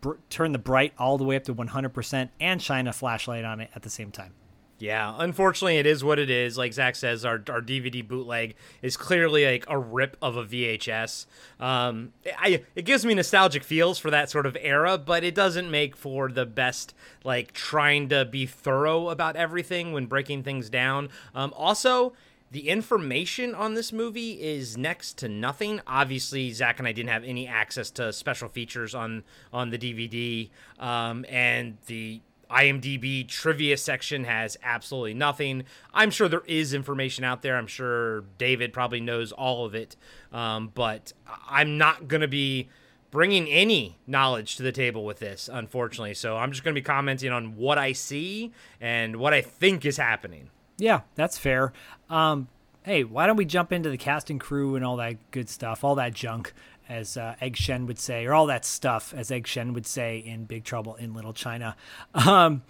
br- 0.00 0.14
turn 0.28 0.52
the 0.52 0.58
bright 0.58 0.92
all 0.98 1.18
the 1.18 1.24
way 1.24 1.36
up 1.36 1.44
to 1.44 1.54
100% 1.54 2.30
and 2.40 2.62
shine 2.62 2.86
a 2.86 2.92
flashlight 2.92 3.44
on 3.44 3.60
it 3.60 3.70
at 3.74 3.82
the 3.82 3.90
same 3.90 4.10
time. 4.10 4.34
Yeah, 4.80 5.14
unfortunately, 5.18 5.76
it 5.76 5.84
is 5.84 6.02
what 6.02 6.18
it 6.18 6.30
is. 6.30 6.56
Like 6.56 6.72
Zak 6.72 6.96
says, 6.96 7.26
our, 7.26 7.34
our 7.50 7.60
DVD 7.60 8.06
bootleg 8.06 8.54
is 8.80 8.96
clearly 8.96 9.44
like 9.44 9.66
a 9.68 9.78
rip 9.78 10.16
of 10.22 10.38
a 10.38 10.44
VHS. 10.44 11.26
Um, 11.60 12.14
I 12.38 12.64
it 12.74 12.86
gives 12.86 13.04
me 13.04 13.12
nostalgic 13.12 13.62
feels 13.62 13.98
for 13.98 14.10
that 14.10 14.30
sort 14.30 14.46
of 14.46 14.56
era, 14.58 14.96
but 14.96 15.22
it 15.22 15.34
doesn't 15.34 15.70
make 15.70 15.96
for 15.96 16.30
the 16.32 16.46
best 16.46 16.94
like 17.24 17.52
trying 17.52 18.08
to 18.08 18.24
be 18.24 18.46
thorough 18.46 19.10
about 19.10 19.36
everything 19.36 19.92
when 19.92 20.06
breaking 20.06 20.44
things 20.44 20.70
down. 20.70 21.10
Um, 21.34 21.52
also. 21.54 22.14
The 22.52 22.68
information 22.68 23.54
on 23.54 23.74
this 23.74 23.92
movie 23.92 24.32
is 24.42 24.76
next 24.76 25.18
to 25.18 25.28
nothing. 25.28 25.80
Obviously, 25.86 26.50
Zak 26.50 26.80
and 26.80 26.88
I 26.88 26.90
didn't 26.90 27.10
have 27.10 27.22
any 27.22 27.46
access 27.46 27.90
to 27.92 28.12
special 28.12 28.48
features 28.48 28.92
on 28.92 29.22
on 29.52 29.70
the 29.70 29.78
DVD, 29.78 30.50
um, 30.80 31.24
and 31.28 31.78
the 31.86 32.20
IMDb 32.50 33.28
trivia 33.28 33.76
section 33.76 34.24
has 34.24 34.56
absolutely 34.64 35.14
nothing. 35.14 35.62
I'm 35.94 36.10
sure 36.10 36.28
there 36.28 36.42
is 36.48 36.74
information 36.74 37.22
out 37.22 37.42
there. 37.42 37.56
I'm 37.56 37.68
sure 37.68 38.22
David 38.36 38.72
probably 38.72 39.00
knows 39.00 39.30
all 39.30 39.64
of 39.64 39.76
it, 39.76 39.94
um, 40.32 40.72
but 40.74 41.12
I'm 41.48 41.78
not 41.78 42.08
gonna 42.08 42.26
be 42.26 42.68
bringing 43.12 43.48
any 43.48 43.98
knowledge 44.08 44.56
to 44.56 44.64
the 44.64 44.72
table 44.72 45.04
with 45.04 45.20
this, 45.20 45.48
unfortunately. 45.52 46.14
So 46.14 46.36
I'm 46.36 46.50
just 46.50 46.64
gonna 46.64 46.74
be 46.74 46.82
commenting 46.82 47.30
on 47.30 47.54
what 47.54 47.78
I 47.78 47.92
see 47.92 48.50
and 48.80 49.16
what 49.16 49.32
I 49.32 49.40
think 49.40 49.84
is 49.84 49.96
happening. 49.98 50.50
Yeah, 50.80 51.02
that's 51.14 51.36
fair. 51.36 51.72
Um, 52.08 52.48
hey, 52.82 53.04
why 53.04 53.26
don't 53.26 53.36
we 53.36 53.44
jump 53.44 53.70
into 53.70 53.90
the 53.90 53.98
cast 53.98 54.30
and 54.30 54.40
crew 54.40 54.76
and 54.76 54.84
all 54.84 54.96
that 54.96 55.30
good 55.30 55.48
stuff, 55.48 55.84
all 55.84 55.94
that 55.96 56.14
junk, 56.14 56.52
as 56.88 57.16
uh, 57.16 57.36
Egg 57.40 57.56
Shen 57.56 57.86
would 57.86 57.98
say, 57.98 58.24
or 58.24 58.32
all 58.32 58.46
that 58.46 58.64
stuff, 58.64 59.12
as 59.16 59.30
Egg 59.30 59.46
Shen 59.46 59.74
would 59.74 59.86
say 59.86 60.18
in 60.18 60.44
Big 60.44 60.64
Trouble 60.64 60.94
in 60.96 61.14
Little 61.14 61.34
China. 61.34 61.76
Um, 62.14 62.62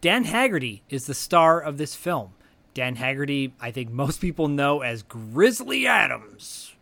Dan 0.00 0.24
Haggerty 0.24 0.82
is 0.90 1.06
the 1.06 1.14
star 1.14 1.60
of 1.60 1.78
this 1.78 1.94
film. 1.94 2.32
Dan 2.74 2.96
Haggerty, 2.96 3.54
I 3.60 3.70
think 3.70 3.90
most 3.90 4.20
people 4.20 4.48
know 4.48 4.80
as 4.80 5.02
Grizzly 5.02 5.86
Adams. 5.86 6.74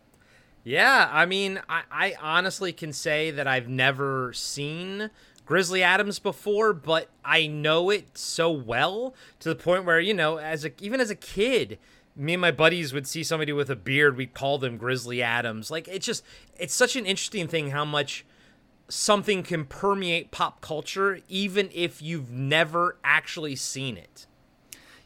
Yeah, 0.63 1.09
I 1.11 1.25
mean, 1.25 1.61
I, 1.69 1.83
I 1.91 2.15
honestly 2.21 2.73
can 2.73 2.91
say 2.93 3.31
that 3.31 3.47
I've 3.47 3.69
never 3.69 4.33
seen 4.33 5.09
Grizzly 5.49 5.81
Adams 5.81 6.19
before, 6.19 6.73
but 6.73 7.09
I 7.25 7.47
know 7.47 7.89
it 7.89 8.15
so 8.15 8.51
well 8.51 9.15
to 9.39 9.49
the 9.49 9.55
point 9.55 9.83
where 9.83 9.99
you 9.99 10.13
know, 10.13 10.37
as 10.37 10.63
a 10.63 10.69
even 10.79 11.01
as 11.01 11.09
a 11.09 11.15
kid, 11.15 11.79
me 12.15 12.35
and 12.35 12.41
my 12.41 12.51
buddies 12.51 12.93
would 12.93 13.07
see 13.07 13.23
somebody 13.23 13.51
with 13.51 13.67
a 13.71 13.75
beard, 13.75 14.15
we'd 14.15 14.35
call 14.35 14.59
them 14.59 14.77
Grizzly 14.77 15.23
Adams. 15.23 15.71
Like 15.71 15.87
it's 15.87 16.05
just 16.05 16.23
it's 16.59 16.75
such 16.75 16.95
an 16.95 17.07
interesting 17.07 17.47
thing 17.47 17.71
how 17.71 17.83
much 17.83 18.27
something 18.89 19.41
can 19.41 19.65
permeate 19.65 20.29
pop 20.29 20.61
culture 20.61 21.19
even 21.27 21.71
if 21.73 21.99
you've 21.99 22.29
never 22.29 22.97
actually 23.03 23.55
seen 23.55 23.97
it. 23.97 24.27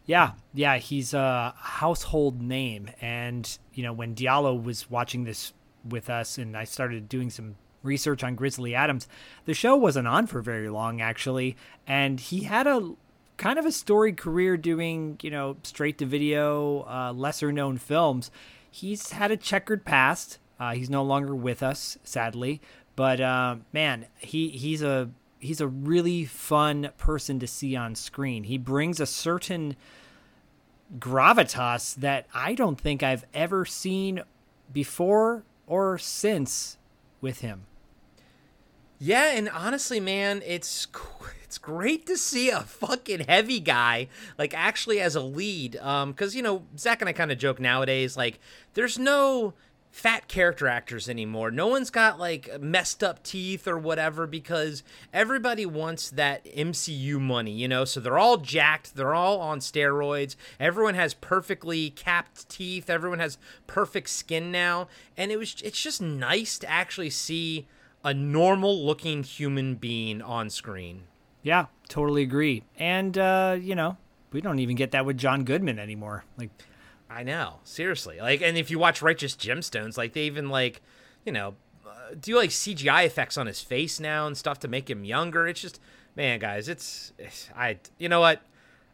Yeah, 0.05 0.31
yeah, 0.53 0.75
he's 0.75 1.13
a 1.13 1.53
household 1.55 2.41
name 2.41 2.89
and 2.99 3.57
you 3.73 3.83
know, 3.83 3.93
when 3.93 4.13
Diallo 4.13 4.61
was 4.61 4.91
watching 4.91 5.23
this 5.23 5.53
with 5.87 6.09
us 6.09 6.37
and 6.37 6.57
I 6.57 6.65
started 6.65 7.07
doing 7.07 7.29
some 7.29 7.55
research 7.83 8.23
on 8.23 8.35
Grizzly 8.35 8.73
Adams, 8.73 9.07
the 9.45 9.53
show 9.53 9.75
wasn't 9.75 10.07
on 10.07 10.25
for 10.27 10.41
very 10.41 10.69
long 10.69 11.01
actually, 11.01 11.55
and 11.85 12.19
he 12.19 12.43
had 12.43 12.65
a 12.65 12.93
kind 13.37 13.59
of 13.59 13.65
a 13.65 13.71
storied 13.71 14.17
career 14.17 14.57
doing, 14.57 15.19
you 15.21 15.29
know, 15.29 15.57
straight 15.63 15.97
to 15.97 16.05
video, 16.05 16.85
uh, 16.89 17.13
lesser 17.13 17.51
known 17.51 17.77
films. 17.77 18.31
He's 18.69 19.11
had 19.11 19.31
a 19.31 19.37
checkered 19.37 19.85
past. 19.85 20.39
Uh, 20.59 20.73
he's 20.73 20.89
no 20.89 21.03
longer 21.03 21.35
with 21.35 21.61
us, 21.61 21.97
sadly. 22.03 22.61
But 22.95 23.19
uh, 23.19 23.57
man, 23.71 24.05
he 24.17 24.49
he's 24.49 24.81
a 24.81 25.09
he's 25.39 25.61
a 25.61 25.67
really 25.67 26.25
fun 26.25 26.89
person 26.97 27.39
to 27.39 27.47
see 27.47 27.75
on 27.75 27.95
screen. 27.95 28.45
He 28.45 28.57
brings 28.57 28.99
a 28.99 29.05
certain 29.05 29.75
gravitas 30.99 31.95
that 31.95 32.27
I 32.33 32.53
don't 32.53 32.79
think 32.79 33.03
I've 33.03 33.25
ever 33.33 33.65
seen 33.65 34.21
before 34.71 35.43
or 35.67 35.97
since 35.97 36.77
with 37.19 37.41
him. 37.41 37.65
Yeah, 38.99 39.31
and 39.31 39.49
honestly, 39.49 39.99
man, 39.99 40.41
it's 40.45 40.87
it's 41.43 41.57
great 41.57 42.05
to 42.07 42.17
see 42.17 42.49
a 42.49 42.61
fucking 42.61 43.21
heavy 43.21 43.59
guy 43.59 44.07
like 44.37 44.53
actually 44.53 44.99
as 44.99 45.15
a 45.15 45.21
lead. 45.21 45.75
Um, 45.77 46.11
because 46.11 46.35
you 46.35 46.41
know 46.41 46.63
Zak 46.77 47.01
and 47.01 47.09
I 47.09 47.13
kind 47.13 47.31
of 47.31 47.37
joke 47.37 47.59
nowadays 47.59 48.17
like 48.17 48.39
there's 48.73 48.97
no 48.97 49.53
fat 49.93 50.27
character 50.27 50.67
actors 50.67 51.07
anymore. 51.07 51.51
No 51.51 51.67
one's 51.67 51.91
got 51.91 52.19
like 52.19 52.59
messed 52.59 53.03
up 53.03 53.21
teeth 53.21 53.67
or 53.67 53.77
whatever 53.77 54.25
because 54.25 54.81
everybody 55.13 55.67
wants 55.67 56.09
that 56.09 56.43
MCU 56.45 57.19
money, 57.19 57.51
you 57.51 57.67
know? 57.67 57.85
So 57.85 57.99
they're 57.99 58.17
all 58.17 58.37
jacked, 58.37 58.95
they're 58.95 59.13
all 59.13 59.39
on 59.39 59.59
steroids. 59.59 60.35
Everyone 60.59 60.95
has 60.95 61.13
perfectly 61.13 61.91
capped 61.91 62.49
teeth, 62.49 62.89
everyone 62.89 63.19
has 63.19 63.37
perfect 63.67 64.09
skin 64.09 64.51
now, 64.51 64.87
and 65.15 65.31
it 65.31 65.37
was 65.37 65.61
it's 65.63 65.79
just 65.79 66.01
nice 66.01 66.57
to 66.57 66.67
actually 66.69 67.11
see 67.11 67.67
a 68.03 68.13
normal 68.13 68.85
looking 68.85 69.23
human 69.23 69.75
being 69.75 70.21
on 70.21 70.49
screen. 70.49 71.03
Yeah, 71.41 71.65
totally 71.89 72.21
agree. 72.23 72.63
And 72.77 73.17
uh, 73.17 73.57
you 73.61 73.75
know, 73.75 73.97
we 74.31 74.41
don't 74.41 74.59
even 74.59 74.75
get 74.75 74.91
that 74.91 75.05
with 75.05 75.17
John 75.17 75.43
Goodman 75.43 75.79
anymore. 75.79 76.25
Like 76.37 76.49
I 77.09 77.23
know, 77.23 77.59
seriously. 77.63 78.19
Like, 78.19 78.41
and 78.41 78.57
if 78.57 78.71
you 78.71 78.79
watch 78.79 79.01
Righteous 79.01 79.35
Gemstones, 79.35 79.97
like 79.97 80.13
they 80.13 80.23
even 80.23 80.49
like, 80.49 80.81
you 81.25 81.31
know, 81.31 81.53
uh, 81.85 82.15
do 82.19 82.35
like 82.37 82.49
CGI 82.49 83.05
effects 83.05 83.37
on 83.37 83.45
his 83.45 83.61
face 83.61 83.99
now 83.99 84.25
and 84.25 84.35
stuff 84.35 84.59
to 84.61 84.67
make 84.67 84.89
him 84.89 85.03
younger. 85.05 85.47
It's 85.47 85.61
just, 85.61 85.79
man, 86.15 86.39
guys, 86.39 86.67
it's, 86.67 87.13
it's 87.19 87.49
I, 87.55 87.77
you 87.99 88.09
know 88.09 88.19
what? 88.19 88.41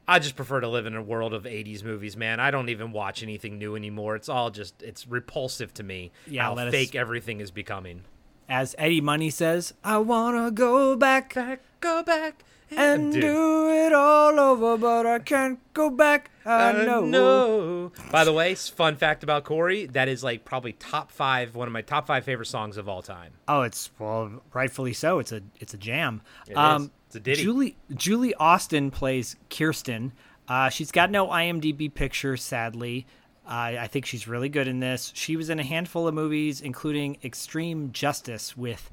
I 0.06 0.20
just 0.20 0.36
prefer 0.36 0.60
to 0.60 0.68
live 0.68 0.86
in 0.86 0.96
a 0.96 1.02
world 1.04 1.34
of 1.34 1.44
80s 1.44 1.84
movies, 1.84 2.18
man. 2.18 2.40
I 2.42 2.52
don't 2.52 2.68
even 2.70 2.92
watch 2.92 3.24
anything 3.24 3.58
new 3.58 3.76
anymore. 3.78 4.16
It's 4.18 4.28
all 4.28 4.50
just, 4.50 4.82
it's 4.84 5.08
repulsive 5.08 5.74
to 5.76 5.84
me 5.84 6.12
Yeah, 6.28 6.44
how 6.44 6.56
let 6.56 6.68
us- 6.68 6.74
fake 6.74 6.96
everything 6.96 7.40
is 7.40 7.52
becoming. 7.52 8.02
As 8.50 8.76
Eddie 8.78 9.02
Money 9.02 9.30
says, 9.30 9.74
I 9.84 9.98
wanna 10.00 10.52
go 10.52 10.96
back 10.96 11.34
Back, 11.36 11.62
go 11.80 12.04
back. 12.04 12.44
and 12.72 13.14
Dude. 13.14 13.22
do 13.22 13.70
it 13.70 13.94
all 13.94 14.40
over, 14.40 14.78
but 14.78 15.06
I 15.06 15.20
can't 15.20 15.60
go 15.74 15.90
back. 15.90 16.30
I 16.46 16.70
Uh, 16.70 16.84
know. 16.84 17.06
no. 17.06 17.92
By 18.12 18.24
the 18.24 18.34
way, 18.34 18.54
fun 18.56 18.96
fact 18.96 19.24
about 19.24 19.44
Corey, 19.44 19.86
that 19.88 20.08
is 20.08 20.24
like 20.24 20.46
probably 20.46 20.74
top 20.74 21.12
five, 21.12 21.56
one 21.56 21.68
of 21.68 21.72
my 21.74 21.82
top 21.82 22.06
five 22.08 22.24
favorite 22.26 22.46
songs 22.48 22.78
of 22.78 22.88
all 22.90 23.02
time. 23.02 23.34
Oh, 23.48 23.62
it's 23.62 23.90
well, 24.00 24.44
rightfully 24.54 24.94
so. 24.94 25.20
It's 25.20 25.32
a 25.32 25.42
it's 25.60 25.74
a 25.74 25.78
jam. 25.78 26.22
It 26.48 26.58
um, 26.58 26.84
is. 26.84 26.90
It's 27.08 27.16
a 27.16 27.20
ditty. 27.20 27.44
Julie 27.44 27.78
Julie 27.96 28.34
Austin 28.36 28.92
plays 28.92 29.36
Kirsten. 29.50 30.12
Uh, 30.48 30.70
she's 30.70 30.92
got 30.92 31.12
no 31.12 31.28
IMDb 31.28 31.94
picture, 31.94 32.36
sadly. 32.38 33.06
Uh, 33.50 33.82
I 33.82 33.88
think 33.88 34.06
she's 34.06 34.28
really 34.28 34.48
good 34.48 34.68
in 34.68 34.80
this. 34.80 35.12
She 35.16 35.36
was 35.36 35.50
in 35.50 35.60
a 35.60 35.64
handful 35.64 36.08
of 36.08 36.14
movies, 36.14 36.62
including 36.62 37.18
Extreme 37.24 37.94
Justice 37.94 38.56
with 38.56 38.92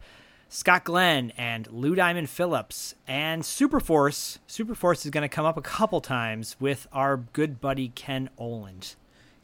Scott 0.49 0.85
Glenn 0.85 1.31
and 1.37 1.71
Lou 1.71 1.95
Diamond 1.95 2.31
Phillips, 2.31 2.95
and 3.07 3.43
Superforce. 3.43 4.39
Superforce 4.49 5.05
is 5.05 5.11
going 5.11 5.23
to 5.23 5.29
come 5.29 5.45
up 5.45 5.59
a 5.59 5.63
couple 5.63 6.01
times 6.01 6.57
with 6.59 6.87
our 6.91 7.19
good 7.19 7.61
buddy 7.61 7.89
Ken 7.95 8.31
Olandt. 8.39 8.97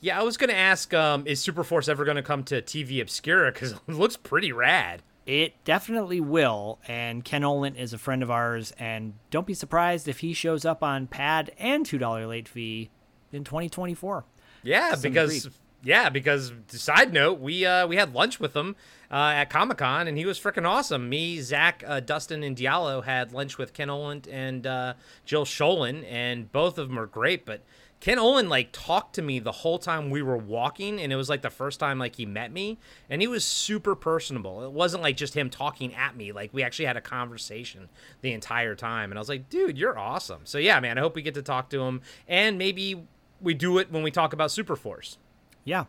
Yeah, 0.02 0.18
I 0.18 0.24
was 0.24 0.36
gonna 0.36 0.52
ask, 0.52 0.92
um, 0.92 1.28
is 1.28 1.46
Superforce 1.46 1.88
ever 1.88 2.04
gonna 2.04 2.24
come 2.24 2.42
to 2.44 2.60
TV 2.60 3.00
Obscura? 3.00 3.52
Because 3.52 3.72
it 3.88 3.94
looks 3.94 4.16
pretty 4.16 4.50
rad. 4.50 5.00
It 5.26 5.54
definitely 5.64 6.20
will, 6.20 6.80
and 6.88 7.24
Ken 7.24 7.42
Olandt 7.42 7.76
is 7.76 7.92
a 7.92 7.98
friend 7.98 8.20
of 8.20 8.28
ours, 8.28 8.72
and 8.80 9.14
don't 9.30 9.46
be 9.46 9.54
surprised 9.54 10.08
if 10.08 10.18
he 10.18 10.32
shows 10.32 10.64
up 10.64 10.82
on 10.82 11.06
Pad 11.06 11.52
and 11.56 11.86
two 11.86 11.98
dollar 11.98 12.26
late 12.26 12.48
fee 12.48 12.90
in 13.30 13.44
2024. 13.44 14.24
Yeah, 14.62 14.94
because 15.00 15.46
agreed. 15.46 15.54
yeah, 15.82 16.08
because 16.08 16.52
side 16.68 17.12
note, 17.12 17.40
we 17.40 17.66
uh, 17.66 17.86
we 17.86 17.96
had 17.96 18.14
lunch 18.14 18.38
with 18.40 18.54
him 18.54 18.76
uh, 19.10 19.32
at 19.34 19.50
Comic 19.50 19.78
Con, 19.78 20.08
and 20.08 20.16
he 20.16 20.24
was 20.24 20.38
freaking 20.40 20.66
awesome. 20.66 21.08
Me, 21.08 21.40
Zak, 21.40 21.84
uh, 21.86 22.00
Dustin, 22.00 22.42
and 22.42 22.56
Diallo 22.56 23.04
had 23.04 23.32
lunch 23.32 23.58
with 23.58 23.72
Ken 23.74 23.88
Olandt 23.88 24.26
and 24.30 24.66
uh, 24.66 24.94
Jill 25.24 25.44
Schoelen, 25.44 26.04
and 26.08 26.50
both 26.52 26.78
of 26.78 26.88
them 26.88 26.98
are 26.98 27.06
great. 27.06 27.44
But 27.44 27.62
Ken 28.02 28.18
Olandt 28.18 28.48
like 28.48 28.70
talked 28.72 29.14
to 29.14 29.22
me 29.22 29.38
the 29.38 29.52
whole 29.52 29.78
time 29.78 30.10
we 30.10 30.22
were 30.22 30.36
walking, 30.36 31.00
and 31.00 31.12
it 31.12 31.16
was 31.16 31.28
like 31.28 31.42
the 31.42 31.50
first 31.50 31.78
time 31.78 32.00
like 32.00 32.16
he 32.16 32.26
met 32.26 32.50
me, 32.50 32.78
and 33.08 33.20
he 33.22 33.28
was 33.28 33.44
super 33.44 33.94
personable. 33.94 34.64
It 34.64 34.72
wasn't 34.72 35.04
like 35.04 35.16
just 35.16 35.34
him 35.34 35.50
talking 35.50 35.94
at 35.94 36.16
me; 36.16 36.32
like 36.32 36.52
we 36.52 36.64
actually 36.64 36.86
had 36.86 36.96
a 36.96 37.00
conversation 37.00 37.88
the 38.20 38.32
entire 38.32 38.74
time, 38.74 39.12
and 39.12 39.18
I 39.18 39.20
was 39.20 39.28
like, 39.28 39.48
"Dude, 39.48 39.78
you're 39.78 39.96
awesome." 39.96 40.40
So 40.44 40.58
yeah, 40.58 40.80
man, 40.80 40.98
I 40.98 41.00
hope 41.00 41.14
we 41.14 41.22
get 41.22 41.34
to 41.34 41.42
talk 41.42 41.70
to 41.70 41.82
him, 41.82 42.00
and 42.26 42.58
maybe 42.58 43.06
we 43.42 43.54
do 43.54 43.78
it 43.78 43.90
when 43.90 44.02
we 44.02 44.10
talk 44.10 44.32
about 44.32 44.50
Superforce. 44.50 45.16
Yeah, 45.64 45.84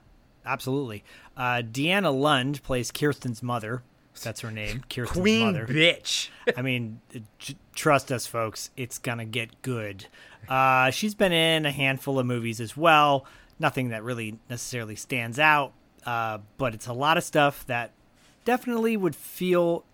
absolutely. 0.45 1.03
Uh, 1.37 1.61
Deanna 1.63 2.13
Lund 2.17 2.61
plays 2.63 2.91
Kirsten's 2.91 3.41
mother. 3.43 3.83
That's 4.23 4.41
her 4.41 4.51
name, 4.51 4.83
Kirsten's 4.89 5.21
Queen 5.21 5.45
mother. 5.53 5.65
bitch. 5.67 6.29
I 6.57 6.61
mean, 6.61 7.01
j- 7.39 7.55
trust 7.73 8.11
us, 8.11 8.27
folks. 8.27 8.69
It's 8.77 8.97
gonna 8.99 9.25
get 9.25 9.61
good. 9.61 10.05
Uh, 10.47 10.91
she's 10.91 11.15
been 11.15 11.31
in 11.31 11.65
a 11.65 11.71
handful 11.71 12.19
of 12.19 12.25
movies 12.25 12.59
as 12.61 12.75
well. 12.77 13.25
Nothing 13.59 13.89
that 13.89 14.03
really 14.03 14.37
necessarily 14.49 14.95
stands 14.95 15.39
out, 15.39 15.73
uh, 16.05 16.39
but 16.57 16.73
it's 16.73 16.87
a 16.87 16.93
lot 16.93 17.17
of 17.17 17.23
stuff 17.23 17.65
that 17.67 17.91
definitely 18.45 18.97
would 18.97 19.15
feel, 19.15 19.85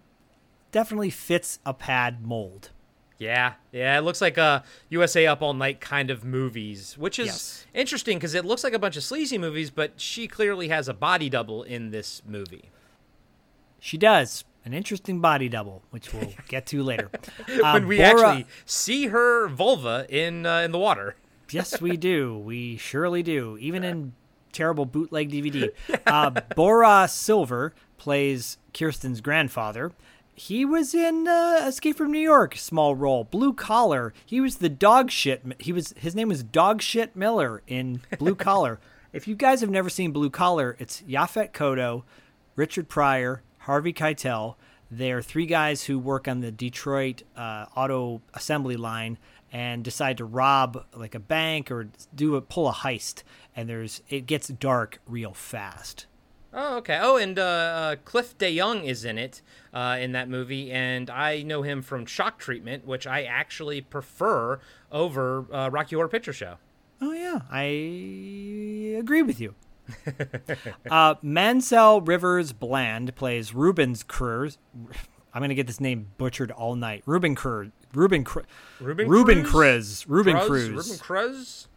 definitely 0.71 1.09
fits 1.11 1.59
a 1.65 1.73
pad 1.73 2.25
mold. 2.25 2.71
Yeah, 3.19 3.53
yeah. 3.73 3.97
It 3.97 4.01
looks 4.01 4.21
like 4.21 4.38
a 4.38 4.63
USA 4.89 5.27
Up 5.27 5.41
All 5.41 5.53
Night 5.53 5.79
kind 5.81 6.09
of 6.09 6.23
movies, 6.23 6.97
which 6.97 7.19
is 7.19 7.27
Yes. 7.27 7.65
interesting 7.73 8.17
because 8.17 8.33
it 8.33 8.45
looks 8.45 8.63
like 8.63 8.73
a 8.73 8.79
bunch 8.79 8.95
of 8.97 9.03
sleazy 9.03 9.38
movies, 9.38 9.69
but 9.69 9.99
she 9.99 10.25
clearly 10.27 10.69
has 10.69 10.88
a 10.88 10.93
body 10.93 11.29
double 11.29 11.61
in 11.63 11.91
this 11.91 12.21
movie. 12.25 12.69
She 13.79 13.97
does 13.97 14.45
an 14.65 14.73
interesting 14.73 15.19
body 15.19 15.49
double, 15.49 15.83
which 15.89 16.13
we'll 16.13 16.33
get 16.47 16.65
to 16.67 16.81
later. 16.81 17.09
Uh, 17.49 17.71
when 17.73 17.88
we 17.88 17.97
Bora- 17.97 18.07
actually 18.09 18.45
see 18.65 19.07
her 19.07 19.47
vulva 19.49 20.05
in 20.09 20.45
uh, 20.45 20.59
in 20.59 20.71
the 20.71 20.79
water. 20.79 21.15
Yes, 21.51 21.81
we 21.81 21.97
do. 21.97 22.38
We 22.38 22.77
surely 22.77 23.23
do. 23.23 23.57
Even 23.59 23.83
in 23.83 24.13
terrible 24.51 24.85
bootleg 24.85 25.31
DVD. 25.31 25.69
Uh, 26.05 26.29
Borah 26.55 27.07
Silver 27.09 27.73
plays 27.97 28.59
Kirsten's 28.71 29.19
grandfather. 29.19 29.91
He 30.39 30.63
was 30.63 30.96
in 30.96 31.27
uh, 31.27 31.65
Escape 31.67 31.98
from 31.98 32.13
New 32.13 32.19
York, 32.19 32.55
small 32.55 32.96
role. 32.96 33.25
Blue 33.25 33.51
Collar. 33.51 34.13
He 34.25 34.39
was 34.39 34.55
the 34.55 34.69
dog 34.69 35.12
shit. 35.12 35.43
He 35.60 35.74
was 35.74 35.93
his 35.98 36.15
name 36.15 36.29
was 36.29 36.43
Dog 36.43 36.81
Shit 36.81 37.13
Miller 37.13 37.62
in 37.67 38.00
Blue 38.17 38.36
Collar. 38.48 38.79
If 39.12 39.27
you 39.27 39.36
guys 39.36 39.60
have 39.60 39.69
never 39.69 39.89
seen 39.89 40.13
Blue 40.13 40.29
Collar, 40.29 40.77
it's 40.79 41.01
Yaphet 41.01 41.51
Kotto, 41.51 42.03
Richard 42.55 42.88
Pryor, 42.88 43.43
Harvey 43.58 43.91
Keitel. 43.91 44.55
They're 44.89 45.22
three 45.22 45.46
guys 45.46 45.84
who 45.84 46.00
work 46.00 46.25
on 46.25 46.39
the 46.39 46.53
Detroit 46.53 47.24
uh, 47.36 47.65
auto 47.75 48.22
assembly 48.34 48.77
line 48.77 49.17
and 49.51 49.84
decide 49.84 50.17
to 50.19 50.25
rob 50.25 50.86
like 50.96 51.15
a 51.15 51.19
bank 51.19 51.69
or 51.69 51.89
do 52.15 52.38
a 52.38 52.41
pull 52.41 52.69
a 52.69 52.74
heist. 52.74 53.24
And 53.58 53.67
there's 53.67 54.01
it 54.08 54.25
gets 54.25 54.48
dark 54.48 55.00
real 55.05 55.34
fast. 55.34 56.05
Oh, 56.53 56.77
okay. 56.77 57.00
Oh, 57.01 57.18
and 57.18 57.38
uh, 57.38 57.41
uh, 57.41 57.96
Cliff 58.06 58.38
DeYoung 58.38 58.84
is 58.84 59.06
in 59.06 59.18
it 59.18 59.41
uh, 59.74 59.98
in 60.00 60.13
that 60.13 60.29
movie, 60.29 60.72
and 60.72 61.10
I 61.10 61.44
know 61.44 61.62
him 61.62 61.82
from 61.82 62.06
Shock 62.06 62.39
Treatment, 62.39 62.86
which 62.88 63.06
I 63.06 63.24
actually 63.24 63.82
prefer 63.82 64.60
over 64.91 65.46
uh, 65.53 65.70
Rocky 65.70 65.96
Horror 65.96 66.08
Picture 66.08 66.34
Show. 66.34 66.56
Oh 67.01 67.13
yeah, 67.13 67.41
I 67.51 68.98
agree 68.98 69.22
with 69.22 69.39
you. 69.39 69.56
uh, 70.91 71.15
Mansell 71.22 72.01
Rivers 72.01 72.51
Bland 72.51 73.15
plays 73.15 73.53
Ruben's 73.53 74.03
Cruz. 74.03 74.58
I'm 75.34 75.41
gonna 75.41 75.53
get 75.53 75.68
this 75.68 75.79
name 75.79 76.08
butchered 76.18 76.51
all 76.51 76.75
night. 76.75 77.03
Ruben 77.06 77.36
Cruz. 77.36 77.70
Ruben 77.94 78.24
Cru- 78.24 78.44
Ruben 78.79 79.08
Ruben 79.08 79.44
Cruz? 79.44 80.06
Ruben 80.08 80.38
Cruz? 80.38 80.48
Cruz. 80.48 80.88
Ruben 80.88 81.00
Cruz? 81.00 81.68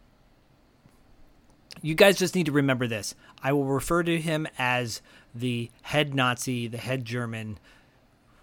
You 1.85 1.95
guys 1.95 2.17
just 2.17 2.33
need 2.33 2.45
to 2.45 2.53
remember 2.53 2.87
this. 2.87 3.13
I 3.43 3.51
will 3.51 3.65
refer 3.65 4.03
to 4.03 4.17
him 4.17 4.47
as 4.57 5.01
the 5.35 5.69
head 5.81 6.15
Nazi, 6.15 6.65
the 6.65 6.77
head 6.77 7.03
German, 7.03 7.59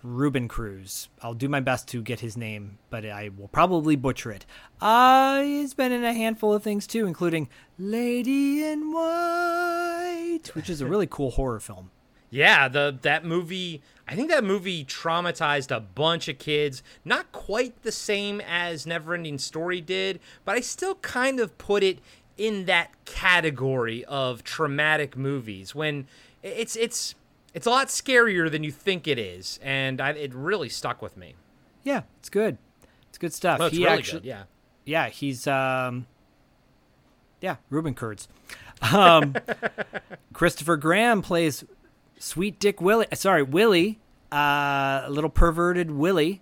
Ruben 0.03 0.47
Cruz. 0.47 1.09
I'll 1.23 1.33
do 1.33 1.49
my 1.49 1.61
best 1.61 1.89
to 1.89 2.03
get 2.03 2.21
his 2.21 2.37
name, 2.37 2.77
but 2.91 3.07
I 3.07 3.31
will 3.35 3.49
probably 3.49 3.97
butcher 3.97 4.31
it. 4.31 4.45
Uh, 4.79 5.41
he's 5.41 5.73
been 5.73 5.91
in 5.91 6.05
a 6.05 6.13
handful 6.13 6.53
of 6.53 6.63
things 6.63 6.87
too, 6.87 7.07
including 7.07 7.49
Lady 7.79 8.63
in 8.63 8.93
White, 8.93 10.51
which 10.53 10.69
is 10.69 10.83
a 10.83 10.87
really 10.87 11.07
cool 11.07 11.31
horror 11.31 11.61
film. 11.61 11.91
Yeah, 12.29 12.69
the 12.69 12.97
that 13.03 13.25
movie. 13.25 13.83
I 14.07 14.15
think 14.17 14.29
that 14.31 14.45
movie 14.45 14.85
traumatized 14.85 15.75
a 15.75 15.81
bunch 15.81 16.29
of 16.29 16.39
kids. 16.39 16.83
Not 17.05 17.33
quite 17.33 17.83
the 17.83 17.93
same 17.93 18.41
as 18.41 18.87
Neverending 18.87 19.41
Story 19.41 19.81
did, 19.81 20.21
but 20.45 20.57
I 20.57 20.61
still 20.61 20.97
kind 20.97 21.41
of 21.41 21.57
put 21.59 21.83
it 21.83 22.01
in 22.41 22.65
that 22.65 22.89
category 23.05 24.03
of 24.07 24.43
traumatic 24.43 25.15
movies. 25.15 25.75
When 25.75 26.07
it's 26.43 26.75
it's 26.75 27.15
it's 27.53 27.67
a 27.67 27.71
lot 27.71 27.89
scarier 27.89 28.51
than 28.51 28.65
you 28.65 28.73
think 28.73 29.07
it 29.07 29.19
is, 29.19 29.61
and 29.63 30.01
I, 30.01 30.11
it 30.13 30.35
really 30.35 30.71
stuck 30.71 31.03
with 31.03 31.19
me. 31.19 31.35
Yeah, 31.85 32.03
it's 32.19 32.31
good. 32.31 32.57
It's 33.11 33.19
good 33.19 33.35
stuff. 33.35 33.61
It's 33.61 33.77
He 33.77 33.85
really 33.85 33.99
actu- 33.99 34.13
good. 34.13 34.25
Yeah. 34.25 34.45
yeah, 34.87 35.09
he's 35.11 35.47
um 35.47 36.07
yeah, 37.43 37.57
Ruben 37.69 37.93
Kurtz. 37.95 38.27
Um 38.91 39.35
Christopher 40.33 40.79
Graham 40.79 41.21
plays 41.21 41.65
Sweet 42.19 42.59
Dick 42.59 42.81
Willie. 42.81 43.07
Sorry, 43.15 43.43
Willie, 43.43 43.99
uh, 44.33 45.03
a 45.05 45.11
little 45.11 45.29
perverted 45.31 45.91
Willie. 45.91 46.41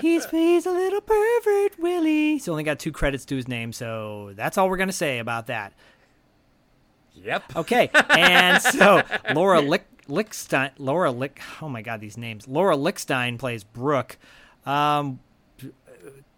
He's 0.00 0.26
he's 0.26 0.66
a 0.66 0.70
little 0.70 1.00
pervert 1.00 1.78
Willie. 1.78 2.32
He's 2.32 2.48
only 2.48 2.62
got 2.64 2.78
two 2.78 2.92
credits 2.92 3.24
to 3.26 3.36
his 3.36 3.48
name, 3.48 3.72
so 3.72 4.32
that's 4.34 4.58
all 4.58 4.68
we're 4.68 4.76
gonna 4.76 4.92
say 4.92 5.18
about 5.18 5.46
that. 5.46 5.72
Yep. 7.14 7.56
Okay, 7.56 7.90
and 8.10 8.62
so 8.62 9.02
Laura 9.34 9.60
Lick, 9.60 9.86
Lickstein, 10.08 10.70
Laura 10.78 11.10
Lick, 11.10 11.40
oh 11.60 11.68
my 11.68 11.82
God, 11.82 12.00
these 12.00 12.16
names. 12.16 12.46
Laura 12.46 12.76
Lickstein 12.76 13.38
plays 13.38 13.64
Brooke, 13.64 14.18
um, 14.66 15.20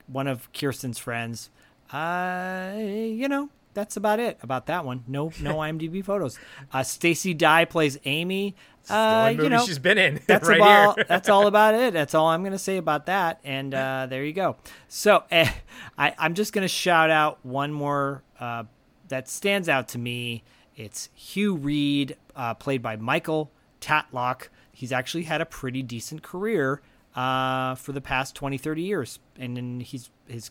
one 0.06 0.26
of 0.26 0.52
Kirsten's 0.52 0.98
friends. 0.98 1.50
Uh, 1.92 2.74
you 2.76 3.28
know, 3.28 3.50
that's 3.74 3.96
about 3.96 4.20
it 4.20 4.38
about 4.42 4.66
that 4.66 4.84
one. 4.84 5.04
No, 5.06 5.32
no 5.40 5.56
IMDb 5.58 6.04
photos. 6.04 6.38
Uh, 6.72 6.82
Stacy 6.82 7.34
Dye 7.34 7.64
plays 7.64 7.98
Amy. 8.04 8.54
the 8.86 8.94
Uh, 8.94 9.28
you 9.30 9.36
movie 9.38 9.48
know, 9.50 9.64
she's 9.64 9.78
been 9.78 9.98
in 9.98 10.20
that's 10.26 10.48
right 10.48 10.58
about 10.58 10.98
that's 11.08 11.28
all 11.28 11.46
about 11.46 11.74
it. 11.74 11.92
That's 11.92 12.14
all 12.14 12.26
I'm 12.28 12.42
gonna 12.44 12.58
say 12.58 12.76
about 12.76 13.06
that. 13.06 13.40
And 13.44 13.74
uh, 13.74 14.06
there 14.08 14.24
you 14.24 14.32
go. 14.32 14.56
So 14.88 15.24
eh, 15.30 15.50
I, 15.96 16.14
I'm 16.18 16.34
just 16.34 16.52
gonna 16.52 16.68
shout 16.68 17.10
out 17.10 17.38
one 17.44 17.72
more 17.72 18.22
uh, 18.40 18.64
that 19.08 19.28
stands 19.28 19.68
out 19.68 19.88
to 19.88 19.98
me. 19.98 20.42
It's 20.74 21.10
Hugh 21.14 21.54
Reed, 21.54 22.16
uh, 22.34 22.54
played 22.54 22.82
by 22.82 22.96
Michael 22.96 23.50
Tatlock. 23.80 24.48
He's 24.72 24.90
actually 24.90 25.24
had 25.24 25.40
a 25.40 25.46
pretty 25.46 25.82
decent 25.82 26.22
career 26.22 26.80
uh, 27.14 27.74
for 27.74 27.92
the 27.92 28.00
past 28.00 28.34
20, 28.34 28.56
30 28.56 28.82
years, 28.82 29.18
and 29.38 29.54
then 29.56 29.80
he's 29.80 30.10
his 30.26 30.50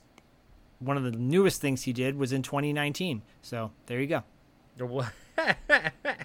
one 0.82 0.98
of 0.98 1.04
the 1.04 1.12
newest 1.12 1.62
things 1.62 1.84
he 1.84 1.94
did 1.94 2.18
was 2.18 2.34
in 2.34 2.42
2019. 2.42 3.22
So 3.42 3.72
there 3.86 4.01
you 4.01 4.08
go. 4.08 4.24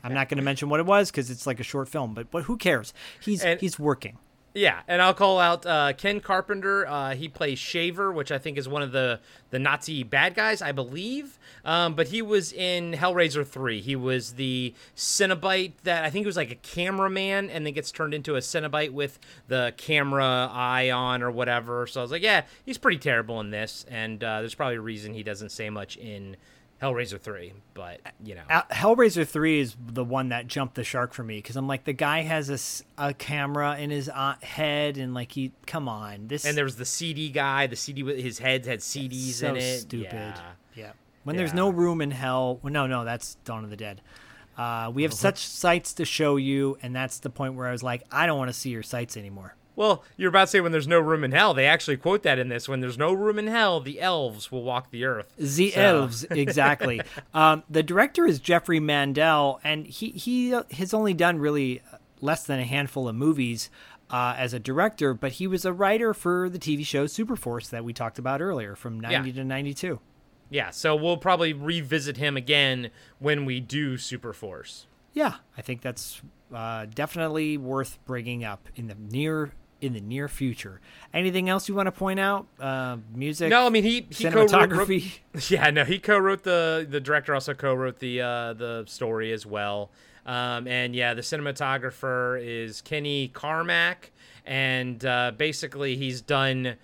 I'm 0.03 0.15
not 0.15 0.29
going 0.29 0.39
to 0.39 0.43
mention 0.43 0.69
what 0.69 0.81
it 0.81 0.87
was 0.87 1.11
because 1.11 1.31
it's 1.31 1.47
like 1.47 1.61
a 1.61 1.63
short 1.63 1.89
film, 1.89 2.15
but 2.15 2.31
but 2.31 2.45
who 2.45 2.57
cares? 2.57 2.93
He's 3.21 3.43
And- 3.43 3.61
he's 3.61 3.79
working. 3.79 4.19
Yeah, 4.57 4.81
and 4.89 5.03
I'll 5.03 5.13
call 5.13 5.39
out 5.39 5.67
uh, 5.67 5.93
Ken 5.93 6.19
Carpenter. 6.19 6.87
Uh, 6.87 7.15
he 7.15 7.29
plays 7.29 7.59
Shaver, 7.59 8.11
which 8.11 8.33
I 8.33 8.39
think 8.39 8.57
is 8.57 8.67
one 8.67 8.81
of 8.81 8.91
the 8.91 9.21
the 9.51 9.59
Nazi 9.59 10.03
bad 10.03 10.35
guys, 10.35 10.63
I 10.63 10.73
believe. 10.73 11.39
Um, 11.63 11.95
but 11.95 12.09
he 12.09 12.23
was 12.23 12.55
in 12.55 12.95
Hellraiser 12.95 13.47
three. 13.47 13.83
He 13.83 13.97
was 13.97 14.33
the 14.33 14.73
Cenobite 14.97 15.75
that 15.83 16.05
I 16.05 16.11
think 16.11 16.25
was 16.25 16.39
like 16.39 16.51
a 16.51 16.55
cameraman, 16.55 17.51
and 17.51 17.67
then 17.67 17.75
gets 17.75 17.93
turned 17.93 18.15
into 18.15 18.35
a 18.37 18.41
Cenobite 18.41 18.93
with 18.93 19.19
the 19.47 19.75
camera 19.77 20.49
eye 20.51 20.91
on 20.91 21.23
or 21.23 21.31
whatever. 21.31 21.87
So 21.87 22.01
I 22.01 22.03
was 22.03 22.11
like, 22.11 22.23
yeah, 22.23 22.47
he's 22.65 22.79
pretty 22.79 22.99
terrible 22.99 23.41
in 23.41 23.51
this, 23.51 23.85
and 23.91 24.25
uh, 24.25 24.41
there's 24.41 24.55
probably 24.55 24.77
a 24.77 24.81
reason 24.81 25.13
he 25.13 25.23
doesn't 25.23 25.51
say 25.51 25.69
much 25.69 25.99
in 25.99 26.35
Hellraiser 26.83 27.21
three. 27.21 27.53
But 27.75 28.01
you 28.23 28.35
know, 28.35 28.43
Hellraiser 28.71 29.27
3 29.27 29.61
is 29.61 29.77
the 29.87 30.05
one 30.05 30.31
that 30.31 30.47
jumped 30.47 30.75
the 30.75 30.85
shark 30.85 31.13
for 31.13 31.23
me 31.23 31.37
because 31.37 31.57
I'm 31.57 31.67
like, 31.67 31.85
the 31.85 31.93
guy 31.93 32.23
has 32.23 32.85
a, 32.99 33.07
a 33.09 33.15
camera 33.15 33.77
in 33.79 33.91
his 33.91 34.09
uh, 34.09 34.35
head, 34.43 34.97
and 34.97 35.15
like, 35.15 35.33
he, 35.33 35.53
come 35.67 35.89
on. 35.89 36.29
This 36.29 36.45
and 36.45 36.57
there 36.57 36.65
was 36.65 36.77
the 36.77 36.85
CD 36.85 37.31
guy. 37.31 37.67
The 37.67 37.77
CD 37.77 38.03
with 38.03 38.19
his 38.19 38.39
head 38.39 38.67
had 38.67 38.81
CDs 38.81 39.35
so 39.35 39.49
in 39.49 39.57
it. 39.57 39.79
stupid. 39.81 40.13
Yeah. 40.13 40.41
Yeah. 40.75 40.93
When 41.25 41.37
there's 41.37 41.55
no 41.55 41.71
room 41.71 42.01
in 42.01 42.13
hell. 42.13 42.61
Well, 42.63 42.73
no, 42.73 42.87
no, 42.87 43.05
that's 43.05 43.35
Dawn 43.45 43.65
of 43.65 43.71
the 43.71 43.77
Dead. 43.77 44.01
Uh, 44.57 44.91
we 44.95 45.03
have 45.03 45.13
such 45.13 45.39
sights 45.39 45.93
to 45.95 46.05
show 46.05 46.37
you, 46.37 46.79
and 46.83 46.95
that's 46.95 47.19
the 47.19 47.31
point 47.31 47.55
where 47.55 47.67
I 47.67 47.73
was 47.73 47.83
like, 47.83 48.05
I 48.11 48.27
don't 48.27 48.39
want 48.39 48.49
to 48.49 48.59
see 48.59 48.71
your 48.71 48.83
sights 48.83 49.17
anymore. 49.17 49.55
Well, 49.77 50.03
you're 50.17 50.31
about 50.31 50.47
to 50.47 50.51
say 50.51 50.61
when 50.61 50.73
there's 50.73 50.89
no 50.89 50.99
room 50.99 51.23
in 51.23 51.33
hell. 51.33 51.53
They 51.55 51.67
actually 51.67 51.99
quote 51.99 52.23
that 52.23 52.39
in 52.39 52.49
this. 52.49 52.69
When 52.69 52.81
there's 52.81 52.97
no 52.99 53.13
room 53.13 53.39
in 53.39 53.47
hell, 53.47 53.79
the 53.79 54.01
elves 54.01 54.51
will 54.51 54.63
walk 54.63 54.91
the 54.91 55.05
earth. 55.05 55.33
The 55.37 55.71
So- 55.73 55.81
elves, 55.81 56.25
exactly. 56.31 57.03
um, 57.35 57.63
the 57.69 57.83
director 57.83 58.27
is 58.27 58.41
Jeffrey 58.41 58.81
Mandel, 58.81 59.61
and 59.63 59.87
he 59.87 60.09
he 60.11 60.55
uh, 60.55 60.63
has 60.73 60.93
only 60.95 61.13
done 61.15 61.39
really 61.39 61.83
less 62.23 62.45
than 62.45 62.59
a 62.59 62.65
handful 62.65 63.07
of 63.07 63.15
movies 63.15 63.69
uh, 64.09 64.35
as 64.39 64.55
a 64.55 64.59
director, 64.59 65.13
but 65.13 65.33
he 65.33 65.47
was 65.47 65.65
a 65.67 65.73
writer 65.73 66.15
for 66.15 66.49
the 66.49 66.59
TV 66.59 66.85
show 66.87 67.05
Superforce 67.05 67.69
that 67.71 67.85
we 67.85 67.93
talked 67.93 68.19
about 68.19 68.41
earlier, 68.41 68.75
from 68.77 68.99
ninety 68.99 69.33
to 69.35 69.45
ninety 69.45 69.75
two. 69.75 70.01
Yeah, 70.49 70.71
so 70.71 70.95
we'll 70.97 71.17
probably 71.19 71.53
revisit 71.53 72.17
him 72.17 72.37
again 72.37 72.91
when 73.19 73.45
we 73.45 73.59
do 73.61 73.99
Super 73.99 74.33
Force. 74.33 74.87
Yeah, 75.13 75.35
I 75.59 75.61
think 75.63 75.83
that's 75.83 76.23
uh, 76.55 76.87
definitely 76.95 77.59
worth 77.59 77.99
bringing 78.07 78.45
up 78.45 78.69
in 78.77 78.87
the 78.87 78.95
near 78.95 79.51
in 79.81 79.93
the 79.93 80.01
near 80.01 80.29
future. 80.29 80.81
Anything 81.13 81.49
else 81.49 81.69
you 81.69 81.75
want 81.75 81.87
to 81.87 81.93
point 81.93 82.19
out? 82.19 82.47
Uh, 82.59 82.97
music? 83.15 83.51
No, 83.51 83.67
I 83.67 83.71
mean 83.71 83.85
he 83.85 84.07
he 84.11 84.25
cinematography. 84.25 85.19
Yeah, 85.51 85.71
no, 85.71 85.85
he 85.85 85.99
co-wrote 85.99 86.43
the 86.45 86.87
the 86.89 87.01
director 87.01 87.35
also 87.35 87.53
co-wrote 87.55 87.99
the 87.99 88.23
uh, 88.23 88.53
the 88.55 88.85
story 88.87 89.33
as 89.33 89.45
well. 89.45 89.91
Um, 90.25 90.67
and 90.67 90.95
yeah, 90.95 91.15
the 91.15 91.23
cinematographer 91.23 92.43
is 92.43 92.81
Kenny 92.81 93.29
Carmack, 93.29 94.11
and 94.45 95.05
uh, 95.05 95.33
basically 95.37 95.97
he's 95.97 96.21
done 96.21 96.77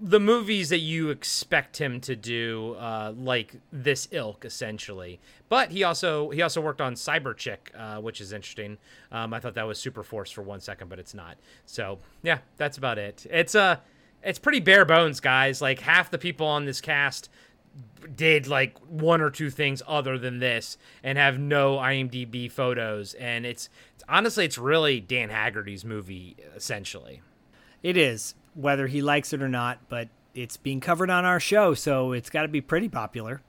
the 0.00 0.20
movies 0.20 0.68
that 0.68 0.78
you 0.78 1.10
expect 1.10 1.78
him 1.78 2.00
to 2.02 2.14
do, 2.14 2.76
uh, 2.78 3.12
like 3.16 3.56
this 3.72 4.08
ilk, 4.10 4.44
essentially. 4.44 5.20
But 5.48 5.70
he 5.70 5.84
also 5.84 6.30
he 6.30 6.42
also 6.42 6.60
worked 6.60 6.80
on 6.80 6.94
Cyber 6.94 7.36
Chick, 7.36 7.72
uh, 7.76 7.98
which 7.98 8.20
is 8.20 8.32
interesting. 8.32 8.78
Um, 9.10 9.32
I 9.32 9.40
thought 9.40 9.54
that 9.54 9.66
was 9.66 9.78
Super 9.78 10.02
Force 10.02 10.30
for 10.30 10.42
one 10.42 10.60
second, 10.60 10.88
but 10.88 10.98
it's 10.98 11.14
not. 11.14 11.36
So 11.66 11.98
yeah, 12.22 12.38
that's 12.56 12.78
about 12.78 12.98
it. 12.98 13.26
It's 13.30 13.54
uh 13.54 13.76
it's 14.22 14.38
pretty 14.38 14.60
bare 14.60 14.84
bones, 14.84 15.20
guys. 15.20 15.62
Like 15.62 15.80
half 15.80 16.10
the 16.10 16.18
people 16.18 16.46
on 16.46 16.64
this 16.64 16.80
cast 16.80 17.28
did 18.14 18.46
like 18.46 18.78
one 18.88 19.20
or 19.20 19.30
two 19.30 19.50
things 19.50 19.82
other 19.86 20.18
than 20.18 20.38
this 20.38 20.78
and 21.02 21.16
have 21.18 21.38
no 21.38 21.76
IMDb 21.76 22.50
photos 22.50 23.14
and 23.14 23.46
it's, 23.46 23.68
it's 23.94 24.04
honestly 24.08 24.44
it's 24.44 24.58
really 24.58 25.00
Dan 25.00 25.28
Haggerty's 25.28 25.84
movie 25.84 26.36
essentially. 26.56 27.22
It 27.82 27.96
is, 27.96 28.34
whether 28.58 28.88
he 28.88 29.00
likes 29.00 29.32
it 29.32 29.40
or 29.40 29.48
not, 29.48 29.78
but 29.88 30.08
it's 30.34 30.56
being 30.56 30.80
covered 30.80 31.10
on 31.10 31.24
our 31.24 31.38
show, 31.38 31.74
so 31.74 32.12
it's 32.12 32.28
got 32.28 32.42
to 32.42 32.48
be 32.48 32.60
pretty 32.60 32.88
popular. 32.88 33.40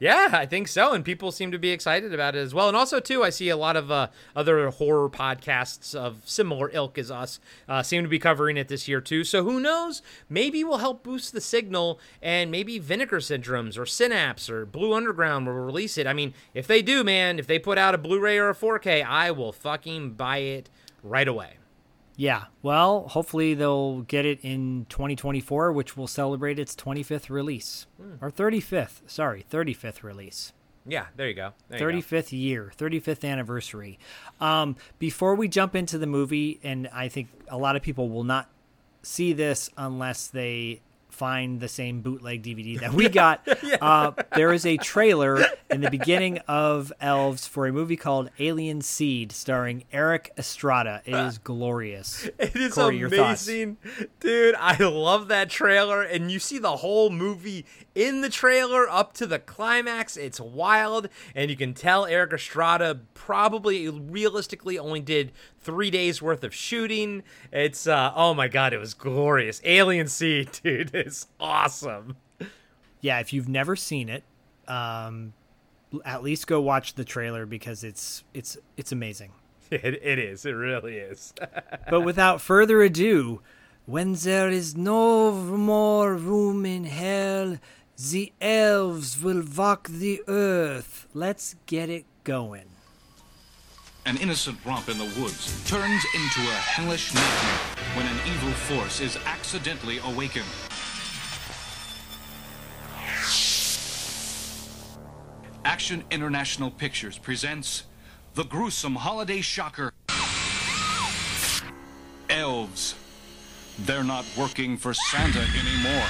Yeah, 0.00 0.30
I 0.32 0.46
think 0.46 0.68
so, 0.68 0.92
and 0.92 1.04
people 1.04 1.32
seem 1.32 1.50
to 1.50 1.58
be 1.58 1.70
excited 1.70 2.14
about 2.14 2.36
it 2.36 2.38
as 2.38 2.54
well. 2.54 2.68
And 2.68 2.76
also, 2.76 3.00
too, 3.00 3.24
I 3.24 3.30
see 3.30 3.48
a 3.48 3.56
lot 3.56 3.76
of 3.76 3.90
uh, 3.90 4.08
other 4.36 4.70
horror 4.70 5.10
podcasts 5.10 5.92
of 5.92 6.22
similar 6.24 6.70
ilk 6.72 6.98
as 6.98 7.10
us 7.10 7.40
uh, 7.68 7.82
seem 7.82 8.04
to 8.04 8.08
be 8.08 8.20
covering 8.20 8.56
it 8.56 8.68
this 8.68 8.86
year 8.86 9.00
too. 9.00 9.24
So 9.24 9.42
who 9.42 9.58
knows? 9.58 10.00
Maybe 10.28 10.62
we'll 10.62 10.78
help 10.78 11.02
boost 11.02 11.32
the 11.32 11.40
signal, 11.40 11.98
and 12.22 12.50
maybe 12.50 12.78
Vinegar 12.78 13.18
Syndromes 13.18 13.76
or 13.76 13.86
Synapse 13.86 14.48
or 14.48 14.66
Blue 14.66 14.92
Underground 14.92 15.46
will 15.46 15.54
release 15.54 15.98
it. 15.98 16.06
I 16.06 16.12
mean, 16.12 16.32
if 16.54 16.68
they 16.68 16.80
do, 16.80 17.02
man, 17.02 17.40
if 17.40 17.48
they 17.48 17.58
put 17.58 17.78
out 17.78 17.94
a 17.94 17.98
Blu-ray 17.98 18.38
or 18.38 18.50
a 18.50 18.54
4K, 18.54 19.04
I 19.04 19.32
will 19.32 19.52
fucking 19.52 20.12
buy 20.12 20.38
it 20.38 20.70
right 21.02 21.26
away. 21.26 21.58
Yeah, 22.20 22.46
well, 22.62 23.06
hopefully 23.06 23.54
they'll 23.54 24.00
get 24.00 24.26
it 24.26 24.40
in 24.42 24.86
2024, 24.88 25.72
which 25.72 25.96
will 25.96 26.08
celebrate 26.08 26.58
its 26.58 26.74
25th 26.74 27.30
release. 27.30 27.86
Or 28.20 28.28
35th, 28.28 29.02
sorry, 29.06 29.46
35th 29.48 30.02
release. 30.02 30.52
Yeah, 30.84 31.06
there 31.14 31.28
you 31.28 31.34
go. 31.34 31.52
There 31.68 31.78
you 31.78 32.00
go. 32.00 32.06
35th 32.08 32.32
year, 32.32 32.72
35th 32.76 33.24
anniversary. 33.24 34.00
Um, 34.40 34.74
before 34.98 35.36
we 35.36 35.46
jump 35.46 35.76
into 35.76 35.96
the 35.96 36.08
movie, 36.08 36.58
and 36.64 36.88
I 36.88 37.06
think 37.08 37.28
a 37.46 37.56
lot 37.56 37.76
of 37.76 37.82
people 37.82 38.08
will 38.08 38.24
not 38.24 38.50
see 39.02 39.32
this 39.32 39.70
unless 39.76 40.26
they 40.26 40.80
find 41.18 41.58
the 41.58 41.68
same 41.68 42.00
bootleg 42.00 42.44
DVD 42.44 42.78
that 42.78 42.92
we 42.92 43.08
got. 43.08 43.46
uh, 43.80 44.12
there 44.36 44.52
is 44.52 44.64
a 44.64 44.76
trailer 44.76 45.44
in 45.68 45.80
the 45.80 45.90
beginning 45.90 46.38
of 46.46 46.92
Elves 47.00 47.46
for 47.46 47.66
a 47.66 47.72
movie 47.72 47.96
called 47.96 48.30
Alien 48.38 48.80
Seed, 48.80 49.32
starring 49.32 49.84
Erik 49.92 50.32
Estrada. 50.38 51.02
It 51.04 51.14
is 51.14 51.38
glorious. 51.44 52.28
It 52.38 52.54
is 52.54 52.74
Corey, 52.74 53.02
amazing, 53.02 53.78
dude. 54.20 54.54
I 54.54 54.76
love 54.78 55.28
that 55.28 55.50
trailer, 55.50 56.02
and 56.02 56.30
you 56.30 56.38
see 56.38 56.58
the 56.58 56.76
whole 56.76 57.10
movie 57.10 57.66
in 57.96 58.20
the 58.20 58.30
trailer 58.30 58.88
up 58.88 59.12
to 59.14 59.26
the 59.26 59.40
climax. 59.40 60.16
It's 60.16 60.40
wild, 60.40 61.08
and 61.34 61.50
you 61.50 61.56
can 61.56 61.74
tell 61.74 62.06
Erik 62.06 62.32
Estrada 62.32 63.00
probably 63.14 63.88
realistically 63.88 64.78
only 64.78 65.00
did 65.00 65.32
three 65.68 65.90
days 65.90 66.22
worth 66.22 66.44
of 66.44 66.54
shooting. 66.54 67.22
It's 67.52 67.86
uh, 67.86 68.10
oh 68.16 68.32
my 68.32 68.48
god, 68.48 68.72
it 68.72 68.78
was 68.78 68.94
glorious. 68.94 69.60
Alien 69.64 70.08
Seed, 70.08 70.48
dude, 70.62 70.94
is 70.94 71.26
awesome. 71.38 72.16
Yeah, 73.02 73.20
if 73.20 73.34
you've 73.34 73.50
never 73.50 73.76
seen 73.76 74.08
it, 74.08 74.24
um, 74.66 75.34
at 76.06 76.22
least 76.22 76.46
go 76.46 76.58
watch 76.58 76.94
the 76.94 77.04
trailer 77.04 77.44
because 77.44 77.84
it's 77.84 78.24
it's 78.32 78.56
it's 78.78 78.92
amazing. 78.92 79.32
It, 79.70 80.00
it 80.02 80.18
is. 80.18 80.46
It 80.46 80.52
really 80.52 80.96
is. 80.96 81.34
But 81.90 82.00
without 82.00 82.40
further 82.40 82.80
ado, 82.80 83.42
when 83.84 84.14
there 84.14 84.48
is 84.48 84.74
no 84.74 85.30
more 85.30 86.14
room 86.14 86.64
in 86.64 86.84
hell, 86.84 87.58
the 88.10 88.32
elves 88.40 89.22
will 89.22 89.42
walk 89.44 89.86
the 89.88 90.22
earth. 90.26 91.06
Let's 91.12 91.56
get 91.66 91.90
it 91.90 92.06
going. 92.24 92.77
An 94.08 94.16
innocent 94.16 94.58
romp 94.64 94.88
in 94.88 94.96
the 94.96 95.04
woods 95.20 95.62
turns 95.68 96.02
into 96.14 96.40
a 96.40 96.54
hellish 96.54 97.12
nightmare 97.12 97.58
when 97.94 98.06
an 98.06 98.16
evil 98.26 98.52
force 98.52 99.02
is 99.02 99.18
accidentally 99.26 99.98
awakened. 99.98 100.46
Action 105.62 106.02
International 106.10 106.70
Pictures 106.70 107.18
presents 107.18 107.82
the 108.32 108.44
gruesome 108.44 108.94
holiday 108.94 109.42
shocker 109.42 109.92
Elves. 112.30 112.94
They're 113.80 114.02
not 114.02 114.24
working 114.38 114.78
for 114.78 114.94
Santa 114.94 115.40
anymore. 115.40 116.08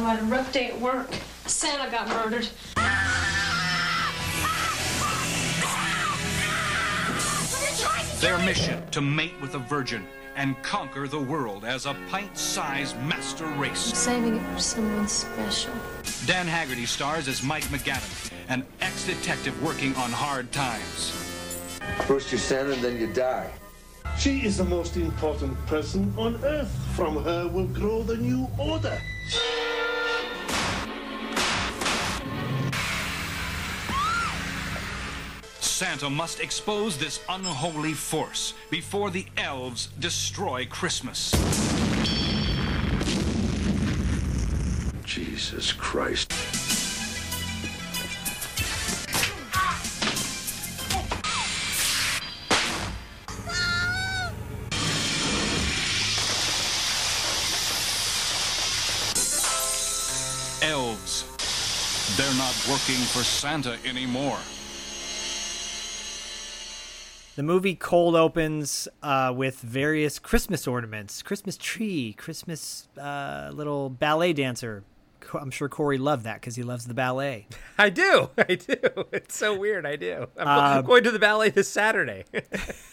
A 0.00 0.24
rough 0.24 0.50
day 0.50 0.68
at 0.68 0.80
work. 0.80 1.10
Santa 1.44 1.90
got 1.90 2.08
murdered. 2.08 2.48
Their 8.20 8.38
mission 8.38 8.84
to 8.90 9.00
mate 9.00 9.40
with 9.40 9.54
a 9.54 9.60
virgin 9.60 10.04
and 10.34 10.60
conquer 10.64 11.06
the 11.06 11.20
world 11.20 11.64
as 11.64 11.86
a 11.86 11.94
pint-sized 12.10 12.96
master 13.02 13.46
race. 13.46 13.78
Saving 13.78 14.38
it 14.38 14.42
for 14.52 14.58
someone 14.58 15.06
special. 15.06 15.72
Dan 16.26 16.48
Haggerty 16.48 16.84
stars 16.84 17.28
as 17.28 17.44
Mike 17.44 17.62
McGavin, 17.66 18.32
an 18.48 18.66
ex-detective 18.80 19.62
working 19.62 19.94
on 19.94 20.10
hard 20.10 20.50
times. 20.50 21.12
First 22.08 22.32
you 22.32 22.38
send 22.38 22.72
and 22.72 22.82
then 22.82 23.00
you 23.00 23.06
die. 23.06 23.52
She 24.18 24.44
is 24.44 24.56
the 24.56 24.64
most 24.64 24.96
important 24.96 25.56
person 25.66 26.12
on 26.16 26.42
earth. 26.44 26.76
From 26.96 27.22
her 27.22 27.46
will 27.46 27.68
grow 27.68 28.02
the 28.02 28.16
new 28.16 28.48
order. 28.58 29.00
Santa 35.78 36.10
must 36.10 36.40
expose 36.40 36.98
this 36.98 37.20
unholy 37.28 37.92
force 37.94 38.52
before 38.68 39.10
the 39.10 39.24
elves 39.36 39.86
destroy 40.00 40.66
Christmas. 40.66 41.30
Jesus 45.04 45.72
Christ. 45.72 46.32
Elves. 60.60 61.22
They're 62.16 62.34
not 62.34 62.56
working 62.68 62.96
for 63.14 63.22
Santa 63.22 63.78
anymore. 63.84 64.40
The 67.38 67.44
movie 67.44 67.76
cold 67.76 68.16
opens 68.16 68.88
uh, 69.00 69.32
with 69.32 69.60
various 69.60 70.18
Christmas 70.18 70.66
ornaments, 70.66 71.22
Christmas 71.22 71.56
tree, 71.56 72.12
Christmas 72.18 72.88
uh, 73.00 73.52
little 73.54 73.90
ballet 73.90 74.32
dancer. 74.32 74.82
I'm 75.32 75.52
sure 75.52 75.68
Corey 75.68 75.98
loved 75.98 76.24
that 76.24 76.40
because 76.40 76.56
he 76.56 76.64
loves 76.64 76.86
the 76.86 76.94
ballet. 76.94 77.46
I 77.78 77.90
do. 77.90 78.30
I 78.38 78.56
do. 78.56 78.80
It's 79.12 79.36
so 79.36 79.56
weird. 79.56 79.86
I 79.86 79.94
do. 79.94 80.26
I'm 80.36 80.78
Um, 80.78 80.84
going 80.84 81.04
to 81.04 81.12
the 81.12 81.20
ballet 81.20 81.50
this 81.50 81.68
Saturday. 81.68 82.24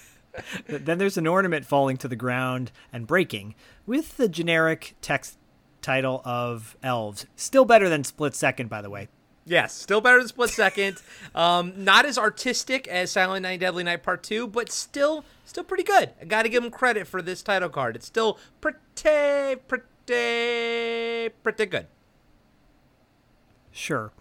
then 0.68 1.00
there's 1.00 1.18
an 1.18 1.26
ornament 1.26 1.66
falling 1.66 1.98
to 1.98 2.08
the 2.08 2.16
ground 2.16 2.72
and 2.94 3.08
breaking 3.08 3.56
with 3.88 4.18
the 4.18 4.30
generic 4.30 4.96
text 5.02 5.40
title 5.82 6.22
of 6.24 6.78
Elves. 6.84 7.26
Still 7.36 7.66
better 7.66 7.90
than 7.90 8.04
Split 8.04 8.36
Second, 8.36 8.70
by 8.70 8.84
the 8.84 8.92
way. 8.92 9.08
Yes, 9.46 9.74
still 9.76 10.02
better 10.02 10.18
than 10.18 10.28
Split 10.28 10.50
Second. 10.50 11.02
Um, 11.36 11.74
not 11.84 12.06
as 12.06 12.18
artistic 12.18 12.88
as 12.88 13.12
Silent 13.12 13.44
Night, 13.44 13.60
Deadly 13.60 13.84
Night 13.84 14.04
Part 14.04 14.24
Two, 14.24 14.48
but 14.48 14.72
still, 14.72 15.26
still 15.44 15.66
pretty 15.66 15.84
good. 15.84 16.12
I 16.22 16.24
got 16.24 16.44
to 16.44 16.50
give 16.50 16.64
him 16.64 16.72
credit 16.72 17.08
for 17.08 17.22
this 17.22 17.44
title 17.44 17.68
card. 17.68 17.98
It's 17.98 18.06
still 18.06 18.40
pretty, 18.62 18.78
pretty, 19.68 21.34
pretty 21.44 21.66
good. 21.66 21.88
Sure. 23.70 24.14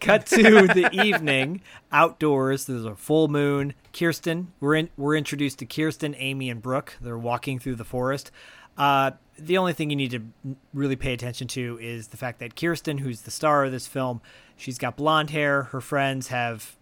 Cut 0.00 0.24
to 0.28 0.42
the 0.66 0.88
evening 0.92 1.60
outdoors. 1.92 2.64
There's 2.64 2.86
a 2.86 2.96
full 2.96 3.28
moon. 3.28 3.74
Kirsten, 3.92 4.54
we're 4.58 4.76
in, 4.76 4.88
we're 4.96 5.14
introduced 5.16 5.58
to 5.58 5.66
Kirsten, 5.66 6.14
Amy, 6.16 6.48
and 6.48 6.62
Brooke. 6.62 6.96
They're 7.02 7.18
walking 7.18 7.58
through 7.58 7.76
the 7.76 7.84
forest. 7.84 8.30
Uh, 8.78 9.10
the 9.44 9.58
only 9.58 9.72
thing 9.72 9.90
you 9.90 9.96
need 9.96 10.10
to 10.12 10.56
really 10.72 10.96
pay 10.96 11.12
attention 11.12 11.48
to 11.48 11.78
is 11.80 12.08
the 12.08 12.16
fact 12.16 12.38
that 12.40 12.54
Kirsten, 12.56 12.98
who's 12.98 13.22
the 13.22 13.30
star 13.30 13.64
of 13.64 13.72
this 13.72 13.86
film, 13.86 14.20
she's 14.56 14.78
got 14.78 14.96
blonde 14.96 15.30
hair. 15.30 15.64
Her 15.64 15.80
friends 15.80 16.28
have 16.28 16.76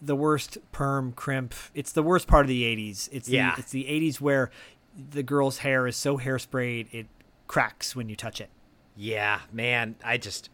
the 0.00 0.14
worst 0.16 0.58
perm 0.72 1.12
crimp. 1.12 1.54
It's 1.74 1.92
the 1.92 2.02
worst 2.02 2.26
part 2.26 2.44
of 2.44 2.48
the 2.48 2.62
'80s. 2.62 3.08
It's 3.12 3.28
Yeah. 3.28 3.54
the, 3.54 3.60
it's 3.60 3.70
the 3.72 3.84
'80s 3.84 4.20
where 4.20 4.50
the 4.96 5.22
girl's 5.22 5.58
hair 5.58 5.86
is 5.86 5.96
so 5.96 6.18
hairsprayed 6.18 6.86
it 6.92 7.06
cracks 7.48 7.96
when 7.96 8.08
you 8.08 8.16
touch 8.16 8.40
it. 8.40 8.50
Yeah, 8.96 9.40
man, 9.52 9.96
I 10.04 10.18
just. 10.18 10.50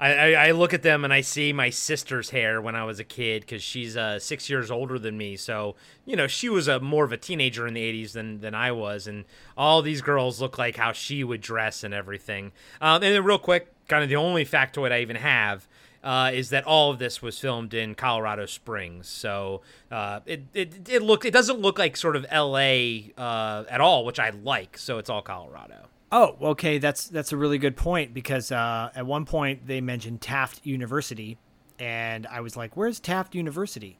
I, 0.00 0.34
I, 0.34 0.50
look 0.52 0.72
at 0.72 0.82
them 0.82 1.02
and 1.02 1.12
I 1.12 1.22
see 1.22 1.52
my 1.52 1.70
sister's 1.70 2.30
hair 2.30 2.62
when 2.62 2.76
I 2.76 2.84
was 2.84 3.00
a 3.00 3.04
kid 3.04 3.42
because 3.42 3.62
she's 3.64 3.96
uh, 3.96 4.20
six 4.20 4.48
years 4.48 4.70
older 4.70 4.96
than 4.96 5.18
me. 5.18 5.36
So 5.36 5.74
you 6.06 6.14
know 6.14 6.28
she 6.28 6.48
was 6.48 6.68
a 6.68 6.78
more 6.78 7.04
of 7.04 7.10
a 7.10 7.16
teenager 7.16 7.66
in 7.66 7.74
the 7.74 7.82
'80s 7.82 8.12
than 8.12 8.40
than 8.40 8.54
I 8.54 8.70
was, 8.70 9.08
and 9.08 9.24
all 9.56 9.82
these 9.82 10.00
girls 10.00 10.40
look 10.40 10.56
like 10.56 10.76
how 10.76 10.92
she 10.92 11.24
would 11.24 11.40
dress 11.40 11.82
and 11.82 11.92
everything. 11.92 12.52
Um, 12.80 13.02
and 13.02 13.14
then 13.14 13.24
real 13.24 13.38
quick, 13.38 13.72
kind 13.88 14.04
of 14.04 14.08
the 14.08 14.16
only 14.16 14.44
factoid 14.44 14.92
I 14.92 15.00
even 15.00 15.16
have 15.16 15.66
uh, 16.02 16.30
is 16.32 16.50
that 16.50 16.64
all 16.64 16.90
of 16.90 16.98
this 16.98 17.20
was 17.20 17.38
filmed 17.38 17.74
in 17.74 17.94
Colorado 17.94 18.46
Springs. 18.46 19.08
So 19.08 19.62
uh, 19.90 20.20
it 20.26 20.42
it 20.54 20.88
it 20.88 21.02
look 21.02 21.24
it 21.24 21.32
doesn't 21.32 21.58
look 21.58 21.78
like 21.78 21.96
sort 21.96 22.16
of 22.16 22.24
L.A. 22.30 23.12
Uh, 23.16 23.64
at 23.68 23.80
all, 23.80 24.04
which 24.04 24.18
I 24.20 24.30
like. 24.30 24.78
So 24.78 24.98
it's 24.98 25.10
all 25.10 25.22
Colorado. 25.22 25.88
Oh, 26.10 26.36
okay. 26.40 26.78
That's 26.78 27.06
that's 27.08 27.32
a 27.32 27.36
really 27.36 27.58
good 27.58 27.76
point 27.76 28.14
because 28.14 28.50
uh, 28.50 28.90
at 28.94 29.04
one 29.06 29.24
point 29.24 29.66
they 29.66 29.80
mentioned 29.80 30.20
Taft 30.20 30.64
University, 30.64 31.36
and 31.78 32.26
I 32.26 32.40
was 32.40 32.56
like, 32.56 32.76
"Where's 32.76 32.98
Taft 33.00 33.34
University? 33.34 33.98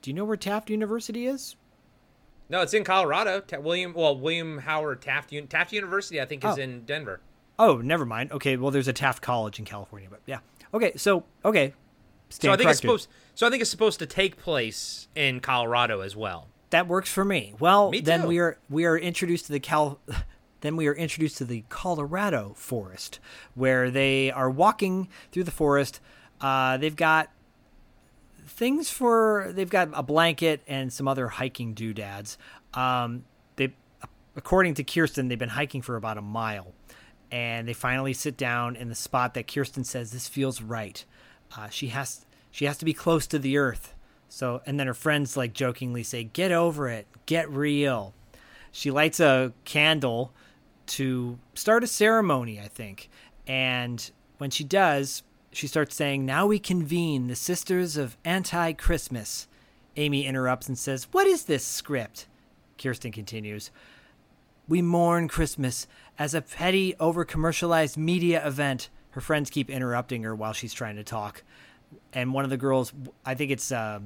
Do 0.00 0.10
you 0.10 0.14
know 0.14 0.24
where 0.24 0.36
Taft 0.36 0.68
University 0.70 1.26
is?" 1.26 1.54
No, 2.48 2.60
it's 2.60 2.74
in 2.74 2.84
Colorado. 2.84 3.40
Ta- 3.40 3.60
William, 3.60 3.94
well, 3.94 4.18
William 4.18 4.58
Howard 4.58 5.00
Taft 5.00 5.32
Un- 5.32 5.46
Taft 5.46 5.72
University, 5.72 6.20
I 6.20 6.24
think, 6.26 6.44
is 6.44 6.58
Oh. 6.58 6.60
in 6.60 6.84
Denver. 6.84 7.20
Oh, 7.58 7.76
never 7.76 8.04
mind. 8.04 8.32
Okay, 8.32 8.56
well, 8.56 8.70
there's 8.70 8.88
a 8.88 8.92
Taft 8.92 9.22
College 9.22 9.58
in 9.58 9.64
California, 9.64 10.08
but 10.10 10.20
yeah. 10.26 10.40
Okay, 10.74 10.92
so 10.96 11.24
okay. 11.44 11.72
So 12.30 12.50
I 12.50 12.56
think 12.56 12.68
it's 12.70 12.80
supposed. 12.80 13.08
So 13.34 13.46
I 13.46 13.50
think 13.50 13.60
it's 13.60 13.70
supposed 13.70 13.98
to 14.00 14.06
take 14.06 14.36
place 14.38 15.06
in 15.14 15.38
Colorado 15.40 16.00
as 16.00 16.16
well. 16.16 16.48
that 16.70 16.88
works 16.88 17.12
for 17.12 17.24
me. 17.24 17.54
Well, 17.60 17.90
Me 17.90 18.00
then 18.00 18.26
we 18.26 18.38
are 18.38 18.58
we 18.70 18.86
are 18.86 18.96
introduced 18.98 19.46
to 19.46 19.52
the 19.52 19.60
Cal. 19.60 20.00
Then 20.62 20.76
we 20.76 20.86
are 20.86 20.94
introduced 20.94 21.38
to 21.38 21.44
the 21.44 21.64
Colorado 21.68 22.54
forest, 22.56 23.20
where 23.54 23.90
they 23.90 24.30
are 24.30 24.48
walking 24.48 25.08
through 25.30 25.44
the 25.44 25.50
forest. 25.50 26.00
Uh, 26.40 26.76
they've 26.78 26.96
got 26.96 27.30
things 28.46 28.88
for. 28.88 29.50
They've 29.50 29.68
got 29.68 29.90
a 29.92 30.02
blanket 30.02 30.62
and 30.66 30.92
some 30.92 31.06
other 31.06 31.28
hiking 31.28 31.74
doodads. 31.74 32.38
Um, 32.74 33.24
they, 33.56 33.74
according 34.36 34.74
to 34.74 34.84
Kirsten, 34.84 35.28
they've 35.28 35.38
been 35.38 35.50
hiking 35.50 35.82
for 35.82 35.96
about 35.96 36.16
a 36.16 36.22
mile, 36.22 36.72
and 37.30 37.66
they 37.66 37.74
finally 37.74 38.12
sit 38.12 38.36
down 38.36 38.76
in 38.76 38.88
the 38.88 38.94
spot 38.94 39.34
that 39.34 39.52
Kirsten 39.52 39.84
says 39.84 40.12
this 40.12 40.28
feels 40.28 40.62
right. 40.62 41.04
Uh, 41.56 41.68
she 41.68 41.88
has 41.88 42.24
She 42.52 42.66
has 42.66 42.78
to 42.78 42.84
be 42.84 42.94
close 42.94 43.26
to 43.28 43.38
the 43.38 43.58
earth. 43.58 43.94
So, 44.28 44.62
and 44.64 44.78
then 44.78 44.86
her 44.86 44.94
friends 44.94 45.36
like 45.36 45.54
jokingly 45.54 46.04
say, 46.04 46.24
"Get 46.24 46.52
over 46.52 46.88
it. 46.88 47.06
Get 47.26 47.50
real." 47.50 48.14
She 48.70 48.90
lights 48.90 49.20
a 49.20 49.52
candle 49.64 50.32
to 50.92 51.38
start 51.54 51.82
a 51.82 51.86
ceremony, 51.86 52.60
I 52.60 52.68
think. 52.68 53.08
And 53.46 54.10
when 54.36 54.50
she 54.50 54.62
does, 54.62 55.22
she 55.50 55.66
starts 55.66 55.94
saying, 55.94 56.26
Now 56.26 56.46
we 56.46 56.58
convene, 56.58 57.28
the 57.28 57.36
Sisters 57.36 57.96
of 57.96 58.16
Anti 58.24 58.72
Christmas. 58.74 59.48
Amy 59.96 60.26
interrupts 60.26 60.68
and 60.68 60.78
says, 60.78 61.08
What 61.12 61.26
is 61.26 61.44
this 61.44 61.64
script? 61.64 62.26
Kirsten 62.76 63.10
continues, 63.10 63.70
We 64.68 64.82
mourn 64.82 65.28
Christmas 65.28 65.86
as 66.18 66.34
a 66.34 66.42
petty, 66.42 66.94
over 67.00 67.24
commercialized 67.24 67.96
media 67.96 68.46
event. 68.46 68.90
Her 69.10 69.20
friends 69.22 69.48
keep 69.48 69.70
interrupting 69.70 70.22
her 70.24 70.34
while 70.34 70.52
she's 70.52 70.74
trying 70.74 70.96
to 70.96 71.04
talk. 71.04 71.42
And 72.12 72.34
one 72.34 72.44
of 72.44 72.50
the 72.50 72.56
girls, 72.58 72.92
I 73.24 73.34
think 73.34 73.50
it's 73.50 73.72
uh, 73.72 74.00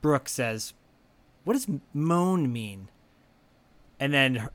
Brooke, 0.00 0.30
says, 0.30 0.72
What 1.44 1.52
does 1.52 1.68
moan 1.92 2.50
mean? 2.50 2.88
And 4.00 4.14
then 4.14 4.48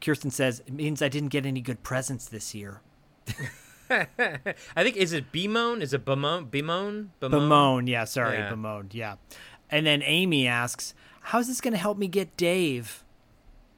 Kirsten 0.00 0.30
says, 0.30 0.60
It 0.66 0.72
means 0.72 1.02
I 1.02 1.08
didn't 1.08 1.28
get 1.28 1.44
any 1.46 1.60
good 1.60 1.82
presents 1.82 2.26
this 2.26 2.54
year. 2.54 2.80
I 3.90 4.06
think 4.76 4.96
is 4.96 5.12
it 5.12 5.32
bemoan? 5.32 5.82
Is 5.82 5.92
it 5.92 6.04
bemoan? 6.04 6.46
Bemoan? 6.46 7.10
Bemoan, 7.18 7.86
yeah, 7.86 8.04
sorry, 8.04 8.38
Yeah. 8.38 8.50
bemoan, 8.50 8.88
yeah. 8.92 9.16
And 9.68 9.84
then 9.86 10.02
Amy 10.04 10.46
asks, 10.46 10.94
"How's 11.20 11.48
this 11.48 11.60
going 11.60 11.72
to 11.72 11.78
help 11.78 11.98
me 11.98 12.06
get 12.08 12.36
Dave?" 12.36 13.02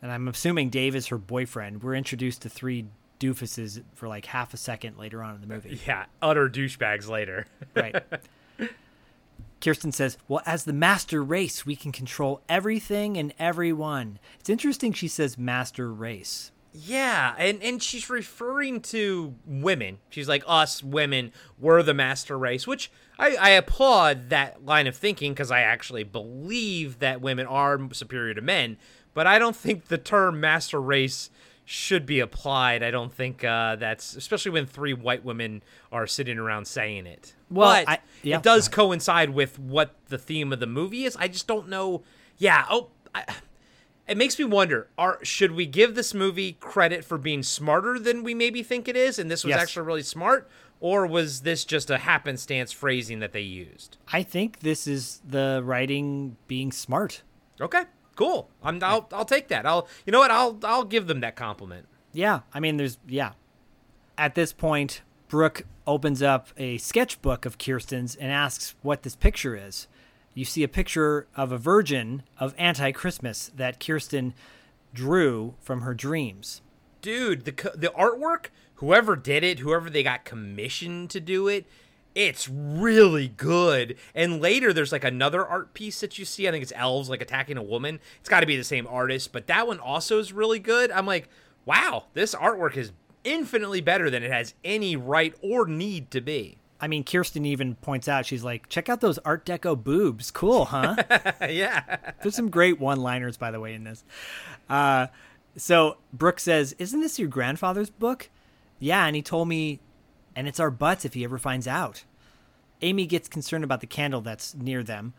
And 0.02 0.10
I'm 0.12 0.28
assuming 0.28 0.68
Dave 0.70 0.94
is 0.96 1.06
her 1.08 1.18
boyfriend. 1.18 1.82
We're 1.82 1.94
introduced 1.94 2.42
to 2.42 2.48
three 2.48 2.86
doofuses 3.20 3.82
for 3.94 4.08
like 4.08 4.26
half 4.26 4.52
a 4.52 4.56
second 4.56 4.98
later 4.98 5.22
on 5.22 5.34
in 5.36 5.40
the 5.40 5.46
movie. 5.46 5.80
Yeah, 5.86 6.06
utter 6.20 6.48
douchebags 6.48 7.08
later. 7.08 7.46
Right. 7.74 7.94
Kirsten 9.62 9.92
says, 9.92 10.18
Well, 10.28 10.42
as 10.44 10.64
the 10.64 10.72
master 10.72 11.22
race, 11.22 11.64
we 11.64 11.76
can 11.76 11.92
control 11.92 12.42
everything 12.48 13.16
and 13.16 13.32
everyone. 13.38 14.18
It's 14.40 14.50
interesting 14.50 14.92
she 14.92 15.08
says 15.08 15.38
master 15.38 15.92
race. 15.92 16.50
Yeah, 16.74 17.34
and 17.36 17.62
and 17.62 17.82
she's 17.82 18.08
referring 18.08 18.80
to 18.82 19.34
women. 19.46 19.98
She's 20.08 20.28
like 20.28 20.42
us 20.46 20.82
women 20.82 21.32
were 21.58 21.82
the 21.82 21.92
master 21.92 22.38
race, 22.38 22.66
which 22.66 22.90
I, 23.18 23.36
I 23.36 23.50
applaud 23.50 24.30
that 24.30 24.64
line 24.64 24.86
of 24.86 24.96
thinking 24.96 25.32
because 25.32 25.50
I 25.50 25.60
actually 25.60 26.04
believe 26.04 26.98
that 27.00 27.20
women 27.20 27.46
are 27.46 27.78
superior 27.92 28.32
to 28.34 28.40
men. 28.40 28.78
But 29.12 29.26
I 29.26 29.38
don't 29.38 29.54
think 29.54 29.88
the 29.88 29.98
term 29.98 30.40
master 30.40 30.80
race 30.80 31.28
should 31.72 32.04
be 32.04 32.20
applied. 32.20 32.82
I 32.82 32.90
don't 32.90 33.12
think 33.12 33.42
uh, 33.44 33.76
that's 33.76 34.14
especially 34.14 34.50
when 34.52 34.66
three 34.66 34.92
white 34.92 35.24
women 35.24 35.62
are 35.90 36.06
sitting 36.06 36.38
around 36.38 36.66
saying 36.66 37.06
it. 37.06 37.34
Well, 37.50 37.70
I- 37.86 38.00
yeah, 38.22 38.36
it 38.36 38.42
does 38.42 38.68
coincide 38.68 39.30
with 39.30 39.58
what 39.58 39.94
the 40.08 40.18
theme 40.18 40.52
of 40.52 40.60
the 40.60 40.66
movie 40.66 41.04
is. 41.04 41.16
I 41.16 41.28
just 41.28 41.46
don't 41.46 41.68
know. 41.68 42.02
Yeah. 42.36 42.66
Oh. 42.70 42.88
I, 43.14 43.24
it 44.08 44.16
makes 44.16 44.38
me 44.38 44.44
wonder 44.44 44.88
are 44.98 45.18
should 45.22 45.52
we 45.52 45.64
give 45.64 45.94
this 45.94 46.12
movie 46.12 46.52
credit 46.60 47.04
for 47.04 47.16
being 47.18 47.42
smarter 47.42 47.98
than 47.98 48.22
we 48.24 48.34
maybe 48.34 48.62
think 48.62 48.88
it 48.88 48.96
is 48.96 49.18
and 49.18 49.30
this 49.30 49.44
was 49.44 49.50
Yes. 49.50 49.60
actually 49.60 49.86
really 49.86 50.02
smart 50.02 50.50
or 50.80 51.06
was 51.06 51.42
this 51.42 51.64
just 51.64 51.88
a 51.90 51.98
happenstance 51.98 52.72
phrasing 52.72 53.20
that 53.20 53.32
they 53.32 53.42
used 53.42 53.98
I 54.12 54.22
think 54.22 54.60
this 54.60 54.86
is 54.86 55.20
the 55.26 55.60
writing 55.64 56.36
being 56.48 56.72
smart. 56.72 57.22
okay 57.60 57.82
cool 58.22 58.48
I'm, 58.62 58.82
I'll, 58.82 59.08
I'll 59.12 59.24
take 59.24 59.48
that 59.48 59.66
i'll 59.66 59.88
you 60.06 60.12
know 60.12 60.18
what 60.20 60.30
i'll 60.30 60.58
i'll 60.64 60.84
give 60.84 61.06
them 61.06 61.20
that 61.20 61.36
compliment 61.36 61.86
Yeah, 62.12 62.40
I 62.52 62.60
mean, 62.60 62.76
there's 62.76 62.98
yeah. 63.08 63.32
At 64.18 64.34
this 64.34 64.52
point, 64.52 65.00
Brooke 65.28 65.62
opens 65.86 66.20
up 66.22 66.48
a 66.58 66.76
sketchbook 66.76 67.46
of 67.46 67.56
Kirsten's 67.56 68.14
and 68.14 68.30
asks 68.30 68.74
what 68.82 69.02
this 69.02 69.16
picture 69.16 69.56
is. 69.56 69.86
You 70.34 70.44
see 70.44 70.62
a 70.62 70.68
picture 70.68 71.26
of 71.34 71.52
a 71.52 71.56
virgin 71.58 72.22
of 72.38 72.54
anti-Christmas 72.58 73.50
that 73.56 73.80
Kirsten 73.80 74.34
drew 74.92 75.54
from 75.60 75.80
her 75.80 75.94
dreams. 75.94 76.60
dude 77.00 77.44
the 77.46 77.52
the 77.74 77.92
artwork 77.96 78.46
whoever 78.76 79.16
did 79.16 79.42
it 79.42 79.58
whoever 79.60 79.88
they 79.90 80.02
got 80.02 80.24
commissioned 80.24 81.08
to 81.10 81.18
do 81.20 81.48
it 81.48 81.64
it's 82.14 82.48
really 82.48 83.28
good. 83.28 83.96
And 84.14 84.40
later 84.40 84.72
there's 84.72 84.92
like 84.92 85.04
another 85.04 85.46
art 85.46 85.74
piece 85.74 86.00
that 86.00 86.18
you 86.18 86.24
see. 86.24 86.46
I 86.46 86.50
think 86.50 86.62
it's 86.62 86.72
elves 86.74 87.08
like 87.08 87.22
attacking 87.22 87.56
a 87.56 87.62
woman. 87.62 88.00
It's 88.20 88.28
got 88.28 88.40
to 88.40 88.46
be 88.46 88.56
the 88.56 88.64
same 88.64 88.86
artist 88.86 89.32
but 89.32 89.46
that 89.46 89.66
one 89.66 89.78
also 89.78 90.18
is 90.18 90.32
really 90.32 90.58
good. 90.58 90.90
I'm 90.90 91.06
like 91.06 91.28
wow 91.64 92.04
this 92.14 92.34
artwork 92.34 92.76
is 92.76 92.92
infinitely 93.24 93.80
better 93.80 94.10
than 94.10 94.22
it 94.22 94.30
has 94.30 94.54
any 94.64 94.96
right 94.96 95.34
or 95.42 95.66
need 95.66 96.10
to 96.10 96.20
be. 96.20 96.58
I 96.80 96.88
mean, 96.88 97.04
Kirsten 97.04 97.46
even 97.46 97.76
points 97.76 98.08
out 98.08 98.26
she's 98.26 98.42
like, 98.42 98.68
"Check 98.68 98.88
out 98.88 99.00
those 99.00 99.16
Art 99.18 99.46
Deco 99.46 99.80
boobs, 99.80 100.32
cool, 100.32 100.64
huh?" 100.64 100.96
yeah. 101.42 102.12
There's 102.20 102.34
some 102.34 102.50
great 102.50 102.80
one-liners, 102.80 103.36
by 103.36 103.52
the 103.52 103.60
way, 103.60 103.74
in 103.74 103.84
this. 103.84 104.02
Uh, 104.68 105.06
so 105.56 105.98
Brooke 106.12 106.40
says, 106.40 106.74
"Isn't 106.80 107.00
this 107.00 107.20
your 107.20 107.28
grandfather's 107.28 107.88
book?" 107.88 108.30
Yeah, 108.80 109.06
and 109.06 109.14
he 109.14 109.22
told 109.22 109.46
me, 109.46 109.78
and 110.36 110.48
it's 110.48 110.60
our 110.60 110.70
butts 110.70 111.04
if 111.04 111.14
he 111.14 111.24
ever 111.24 111.38
finds 111.38 111.66
out. 111.66 112.04
Amy 112.80 113.06
gets 113.06 113.28
concerned 113.28 113.64
about 113.64 113.80
the 113.80 113.86
candle 113.86 114.20
that's 114.20 114.54
near 114.54 114.82
them. 114.82 115.14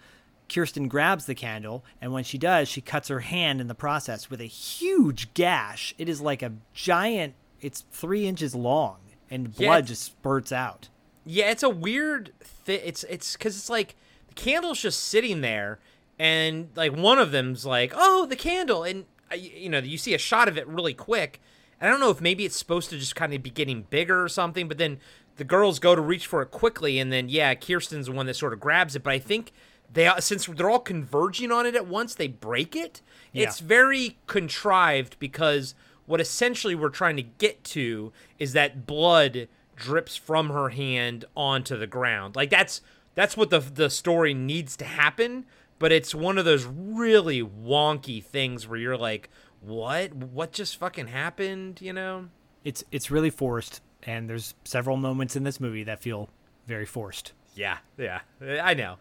Kirsten 0.53 0.87
grabs 0.89 1.25
the 1.25 1.35
candle, 1.35 1.83
and 2.01 2.11
when 2.11 2.23
she 2.25 2.37
does, 2.37 2.67
she 2.67 2.81
cuts 2.81 3.07
her 3.07 3.21
hand 3.21 3.61
in 3.61 3.67
the 3.67 3.73
process 3.75 4.29
with 4.29 4.41
a 4.41 4.45
huge 4.45 5.33
gash. 5.33 5.95
It 5.97 6.09
is 6.09 6.19
like 6.21 6.41
a 6.41 6.51
giant. 6.73 7.33
It's 7.61 7.85
three 7.91 8.27
inches 8.27 8.53
long, 8.53 8.97
and 9.31 9.53
Yeah. 9.57 9.67
blood 9.67 9.87
just 9.87 10.03
spurts 10.03 10.51
out. 10.51 10.89
Yeah, 11.25 11.49
it's 11.49 11.63
a 11.63 11.69
weird 11.69 12.33
thing. 12.41 12.81
It's 12.83 13.05
it's 13.05 13.33
because 13.37 13.55
it's 13.57 13.69
like 13.69 13.95
the 14.27 14.33
candle's 14.33 14.81
just 14.81 14.99
sitting 15.01 15.39
there, 15.39 15.79
and 16.19 16.67
like 16.75 16.91
one 16.93 17.17
of 17.19 17.31
them's 17.31 17.65
like, 17.65 17.93
"Oh, 17.95 18.25
the 18.25 18.35
candle," 18.35 18.83
and 18.83 19.05
uh, 19.31 19.35
you 19.35 19.69
know 19.69 19.79
you 19.79 19.97
see 19.97 20.13
a 20.13 20.17
shot 20.17 20.49
of 20.49 20.57
it 20.57 20.67
really 20.67 20.93
quick. 20.93 21.39
I 21.83 21.89
don't 21.89 21.99
know 21.99 22.09
if 22.09 22.21
maybe 22.21 22.45
it's 22.45 22.55
supposed 22.55 22.89
to 22.91 22.97
just 22.97 23.15
kind 23.15 23.33
of 23.33 23.43
be 23.43 23.49
getting 23.49 23.81
bigger 23.83 24.23
or 24.23 24.29
something, 24.29 24.69
but 24.69 24.77
then 24.77 24.99
the 25.35 25.43
girls 25.43 25.79
go 25.79 25.95
to 25.95 26.01
reach 26.01 26.25
for 26.25 26.41
it 26.41 26.49
quickly, 26.49 26.97
and 26.97 27.11
then 27.11 27.27
yeah, 27.27 27.53
Kirsten's 27.55 28.05
the 28.05 28.13
one 28.13 28.25
that 28.27 28.35
sort 28.35 28.53
of 28.53 28.61
grabs 28.61 28.95
it. 28.95 29.03
But 29.03 29.13
I 29.13 29.19
think 29.19 29.51
they 29.91 30.09
since 30.19 30.45
they're 30.45 30.69
all 30.69 30.79
converging 30.79 31.51
on 31.51 31.65
it 31.65 31.75
at 31.75 31.85
once, 31.85 32.15
they 32.15 32.27
break 32.27 32.73
it. 32.73 33.01
Yeah. 33.33 33.47
It's 33.47 33.59
very 33.59 34.17
contrived 34.27 35.19
because 35.19 35.75
what 36.05 36.21
essentially 36.21 36.73
we're 36.73 36.89
trying 36.89 37.17
to 37.17 37.23
get 37.23 37.63
to 37.65 38.13
is 38.39 38.53
that 38.53 38.85
blood 38.85 39.49
drips 39.75 40.15
from 40.15 40.49
her 40.51 40.69
hand 40.69 41.25
onto 41.35 41.77
the 41.77 41.87
ground. 41.87 42.35
Like 42.35 42.49
that's 42.49 42.79
that's 43.13 43.35
what 43.35 43.49
the 43.49 43.59
the 43.59 43.89
story 43.89 44.33
needs 44.33 44.77
to 44.77 44.85
happen, 44.85 45.45
but 45.79 45.91
it's 45.91 46.15
one 46.15 46.37
of 46.37 46.45
those 46.45 46.65
really 46.65 47.43
wonky 47.43 48.23
things 48.23 48.67
where 48.67 48.79
you're 48.79 48.97
like, 48.97 49.29
"What? 49.63 50.13
What 50.13 50.51
just 50.51 50.77
fucking 50.77 51.07
happened?" 51.07 51.81
you 51.81 51.93
know? 51.93 52.29
It's 52.63 52.83
it's 52.91 53.11
really 53.11 53.29
forced, 53.29 53.81
and 54.03 54.29
there's 54.29 54.55
several 54.63 54.97
moments 54.97 55.35
in 55.35 55.43
this 55.43 55.59
movie 55.59 55.83
that 55.83 56.01
feel 56.01 56.29
very 56.67 56.85
forced. 56.85 57.33
Yeah, 57.55 57.77
yeah. 57.97 58.21
I 58.41 58.73
know. 58.73 58.97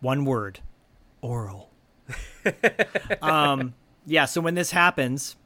One 0.00 0.24
word, 0.24 0.60
oral. 1.20 1.70
um, 3.22 3.74
yeah. 4.06 4.24
So 4.24 4.40
when 4.40 4.54
this 4.54 4.70
happens, 4.70 5.36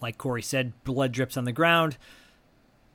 like 0.00 0.18
Corey 0.18 0.42
said, 0.42 0.72
blood 0.84 1.12
drips 1.12 1.36
on 1.36 1.44
the 1.44 1.52
ground. 1.52 1.96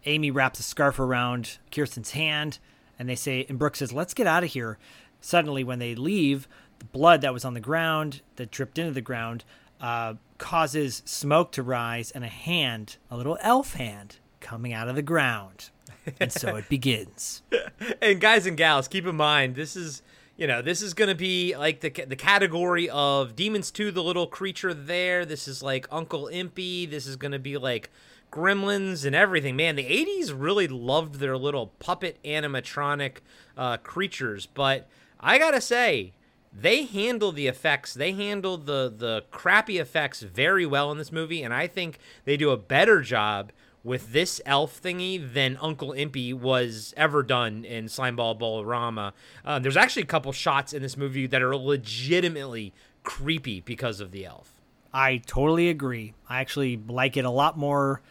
Amy 0.06 0.32
wraps 0.32 0.60
a 0.60 0.64
scarf 0.64 1.00
around 1.00 1.60
Kirsten's 1.72 2.12
hand, 2.12 2.58
and 2.98 3.08
they 3.08 3.16
say, 3.16 3.46
and 3.48 3.60
Brooke 3.60 3.76
says, 3.76 3.94
"Let's 3.94 4.14
get 4.14 4.28
out 4.28 4.44
of 4.44 4.52
here." 4.52 4.78
Suddenly, 5.20 5.64
when 5.64 5.78
they 5.78 5.94
leave, 5.94 6.48
the 6.80 6.86
blood 6.86 7.22
that 7.22 7.34
was 7.34 7.46
on 7.46 7.54
the 7.54 7.60
ground, 7.60 8.22
that 8.38 8.50
dripped 8.50 8.80
into 8.80 8.92
the 8.92 9.02
ground, 9.02 9.44
uh, 9.82 10.14
causes 10.38 11.02
smoke 11.06 11.52
to 11.54 11.64
rise, 11.64 12.12
and 12.12 12.24
a 12.24 12.30
hand, 12.30 12.98
a 13.10 13.18
little 13.18 13.38
elf 13.42 13.74
hand, 13.74 14.18
coming 14.40 14.74
out 14.74 14.88
of 14.88 14.96
the 14.96 15.02
ground, 15.02 15.72
and 16.20 16.32
so 16.32 16.56
it 16.56 16.70
begins. 16.70 17.42
and 18.02 18.22
guys 18.22 18.46
and 18.46 18.56
gals, 18.56 18.88
keep 18.88 19.06
in 19.06 19.16
mind 19.16 19.56
this 19.56 19.76
is 19.76 20.02
you 20.38 20.48
know 20.48 20.62
this 20.62 20.82
is 20.82 20.94
gonna 20.94 21.16
be 21.16 21.56
like 21.58 21.82
the 21.82 21.90
the 21.90 22.16
category 22.16 22.90
of 22.90 23.36
Demons 23.36 23.72
Two, 23.72 23.92
the 23.92 24.04
little 24.04 24.28
creature 24.28 24.74
there. 24.74 25.26
This 25.26 25.48
is 25.48 25.62
like 25.62 25.88
Uncle 25.92 26.30
Impy. 26.32 26.90
This 26.90 27.08
is 27.08 27.16
gonna 27.16 27.40
be 27.40 27.58
like 27.58 27.90
Gremlins 28.32 29.06
and 29.06 29.16
everything. 29.16 29.56
Man, 29.56 29.76
the 29.76 29.86
'80s 29.86 30.34
really 30.36 30.68
loved 30.68 31.16
their 31.16 31.38
little 31.38 31.68
puppet 31.80 32.18
animatronic 32.24 33.18
uh, 33.58 33.78
creatures, 33.78 34.46
but 34.46 34.88
I 35.20 35.38
gotta 35.38 35.62
say. 35.62 36.14
They 36.54 36.84
handle 36.84 37.32
the 37.32 37.48
effects. 37.48 37.94
They 37.94 38.12
handle 38.12 38.58
the 38.58 38.94
the 38.96 39.24
crappy 39.32 39.78
effects 39.78 40.22
very 40.22 40.66
well 40.66 40.92
in 40.92 40.98
this 40.98 41.12
movie, 41.12 41.44
and 41.44 41.54
I 41.54 41.68
think 41.68 41.98
they 42.26 42.36
do 42.36 42.50
a 42.50 42.58
better 42.58 43.02
job 43.02 43.52
with 43.84 44.12
this 44.12 44.40
elf 44.46 44.80
thingy 44.82 45.34
than 45.34 45.58
Uncle 45.62 45.90
Impy 45.90 46.34
was 46.34 46.94
ever 46.96 47.24
done 47.24 47.66
in 47.66 47.86
Slimeball 47.86 48.38
Bowl-O-Rama. 48.38 49.14
Uh, 49.44 49.60
there's 49.60 49.78
actually 49.78 50.04
a 50.04 50.08
couple 50.08 50.32
shots 50.32 50.72
in 50.72 50.84
this 50.84 50.96
movie 50.96 51.26
that 51.26 51.42
are 51.42 51.56
legitimately 51.56 52.74
creepy 53.04 53.62
because 53.62 54.00
of 54.00 54.12
the 54.12 54.26
elf. 54.26 54.54
I 54.94 55.18
totally 55.26 55.70
agree. 55.70 56.14
I 56.30 56.42
actually 56.42 56.78
like 56.88 57.18
it 57.18 57.26
a 57.26 57.32
lot 57.32 57.58
more 57.58 58.02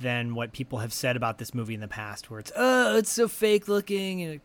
than 0.00 0.34
what 0.34 0.52
people 0.52 0.78
have 0.78 0.92
said 0.92 1.16
about 1.16 1.38
this 1.38 1.52
movie 1.54 1.74
in 1.74 1.80
the 1.80 1.88
past, 1.88 2.30
where 2.30 2.40
it's 2.40 2.52
oh, 2.56 2.96
it's 2.96 3.12
so 3.12 3.28
fake 3.28 3.68
looking. 3.68 4.22
And 4.22 4.40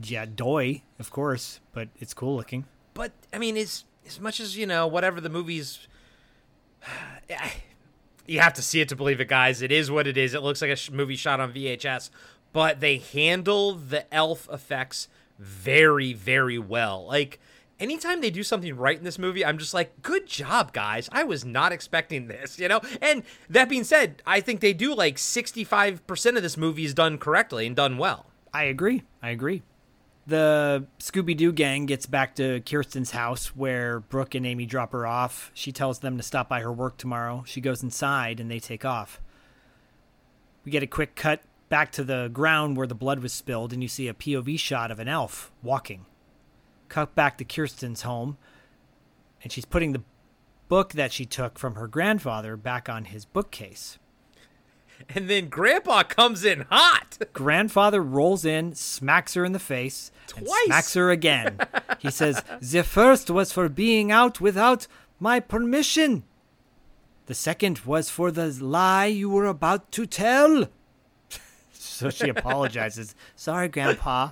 Yeah, 0.00 0.26
doy, 0.26 0.82
of 0.98 1.10
course, 1.10 1.60
but 1.72 1.88
it's 1.98 2.14
cool 2.14 2.36
looking. 2.36 2.66
But 3.00 3.12
I 3.32 3.38
mean, 3.38 3.56
as 3.56 3.86
as 4.06 4.20
much 4.20 4.40
as 4.40 4.58
you 4.58 4.66
know, 4.66 4.86
whatever 4.86 5.22
the 5.22 5.30
movie's, 5.30 5.88
you 8.26 8.40
have 8.40 8.52
to 8.52 8.60
see 8.60 8.82
it 8.82 8.90
to 8.90 8.96
believe 8.96 9.22
it, 9.22 9.28
guys. 9.28 9.62
It 9.62 9.72
is 9.72 9.90
what 9.90 10.06
it 10.06 10.18
is. 10.18 10.34
It 10.34 10.42
looks 10.42 10.60
like 10.60 10.70
a 10.70 10.92
movie 10.92 11.16
shot 11.16 11.40
on 11.40 11.50
VHS, 11.50 12.10
but 12.52 12.80
they 12.80 12.98
handle 12.98 13.72
the 13.72 14.12
elf 14.12 14.50
effects 14.52 15.08
very, 15.38 16.12
very 16.12 16.58
well. 16.58 17.06
Like 17.06 17.40
anytime 17.78 18.20
they 18.20 18.28
do 18.28 18.42
something 18.42 18.76
right 18.76 18.98
in 18.98 19.04
this 19.04 19.18
movie, 19.18 19.46
I'm 19.46 19.56
just 19.56 19.72
like, 19.72 20.02
good 20.02 20.26
job, 20.26 20.74
guys. 20.74 21.08
I 21.10 21.24
was 21.24 21.42
not 21.42 21.72
expecting 21.72 22.28
this, 22.28 22.58
you 22.58 22.68
know? 22.68 22.82
And 23.00 23.22
that 23.48 23.70
being 23.70 23.84
said, 23.84 24.22
I 24.26 24.42
think 24.42 24.60
they 24.60 24.74
do 24.74 24.94
like 24.94 25.16
65% 25.16 26.36
of 26.36 26.42
this 26.42 26.58
movie 26.58 26.84
is 26.84 26.92
done 26.92 27.16
correctly 27.16 27.66
and 27.66 27.74
done 27.74 27.96
well. 27.96 28.26
I 28.52 28.64
agree. 28.64 29.04
I 29.22 29.30
agree. 29.30 29.62
The 30.30 30.86
Scooby 31.00 31.36
Doo 31.36 31.50
gang 31.50 31.86
gets 31.86 32.06
back 32.06 32.36
to 32.36 32.60
Kirsten's 32.60 33.10
house 33.10 33.48
where 33.56 33.98
Brooke 33.98 34.36
and 34.36 34.46
Amy 34.46 34.64
drop 34.64 34.92
her 34.92 35.04
off. 35.04 35.50
She 35.54 35.72
tells 35.72 35.98
them 35.98 36.16
to 36.18 36.22
stop 36.22 36.48
by 36.48 36.60
her 36.60 36.72
work 36.72 36.96
tomorrow. 36.96 37.42
She 37.48 37.60
goes 37.60 37.82
inside 37.82 38.38
and 38.38 38.48
they 38.48 38.60
take 38.60 38.84
off. 38.84 39.20
We 40.64 40.70
get 40.70 40.84
a 40.84 40.86
quick 40.86 41.16
cut 41.16 41.42
back 41.68 41.90
to 41.92 42.04
the 42.04 42.30
ground 42.32 42.76
where 42.76 42.86
the 42.86 42.94
blood 42.94 43.18
was 43.18 43.32
spilled, 43.32 43.72
and 43.72 43.82
you 43.82 43.88
see 43.88 44.06
a 44.06 44.14
POV 44.14 44.56
shot 44.56 44.92
of 44.92 45.00
an 45.00 45.08
elf 45.08 45.50
walking. 45.64 46.06
Cut 46.88 47.16
back 47.16 47.36
to 47.38 47.44
Kirsten's 47.44 48.02
home, 48.02 48.38
and 49.42 49.50
she's 49.50 49.64
putting 49.64 49.90
the 49.90 50.04
book 50.68 50.92
that 50.92 51.12
she 51.12 51.26
took 51.26 51.58
from 51.58 51.74
her 51.74 51.88
grandfather 51.88 52.56
back 52.56 52.88
on 52.88 53.06
his 53.06 53.24
bookcase. 53.24 53.98
And 55.08 55.28
then 55.28 55.48
Grandpa 55.48 56.02
comes 56.04 56.44
in 56.44 56.66
hot. 56.70 57.18
Grandfather 57.32 58.00
rolls 58.02 58.44
in, 58.44 58.74
smacks 58.74 59.34
her 59.34 59.44
in 59.44 59.52
the 59.52 59.58
face, 59.58 60.12
and 60.36 60.46
Twice. 60.46 60.64
smacks 60.66 60.94
her 60.94 61.10
again. 61.10 61.58
he 61.98 62.10
says, 62.10 62.42
The 62.60 62.82
first 62.84 63.30
was 63.30 63.52
for 63.52 63.68
being 63.68 64.12
out 64.12 64.40
without 64.40 64.86
my 65.18 65.40
permission. 65.40 66.22
The 67.26 67.34
second 67.34 67.80
was 67.80 68.10
for 68.10 68.30
the 68.30 68.46
lie 68.62 69.06
you 69.06 69.30
were 69.30 69.46
about 69.46 69.90
to 69.92 70.06
tell. 70.06 70.66
so 71.72 72.10
she 72.10 72.28
apologizes. 72.28 73.14
Sorry, 73.36 73.68
Grandpa. 73.68 74.30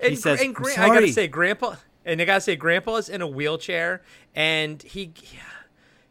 And, 0.00 0.18
says, 0.18 0.40
and 0.40 0.48
"I'm 0.48 0.52
Gra- 0.52 0.72
I 0.78 0.88
gotta 0.88 1.12
say, 1.12 1.26
Grandpa, 1.26 1.74
and 2.04 2.20
I 2.22 2.24
gotta 2.24 2.40
say, 2.40 2.54
Grandpa's 2.56 3.08
in 3.08 3.22
a 3.22 3.26
wheelchair, 3.26 4.02
and 4.36 4.80
he 4.82 5.12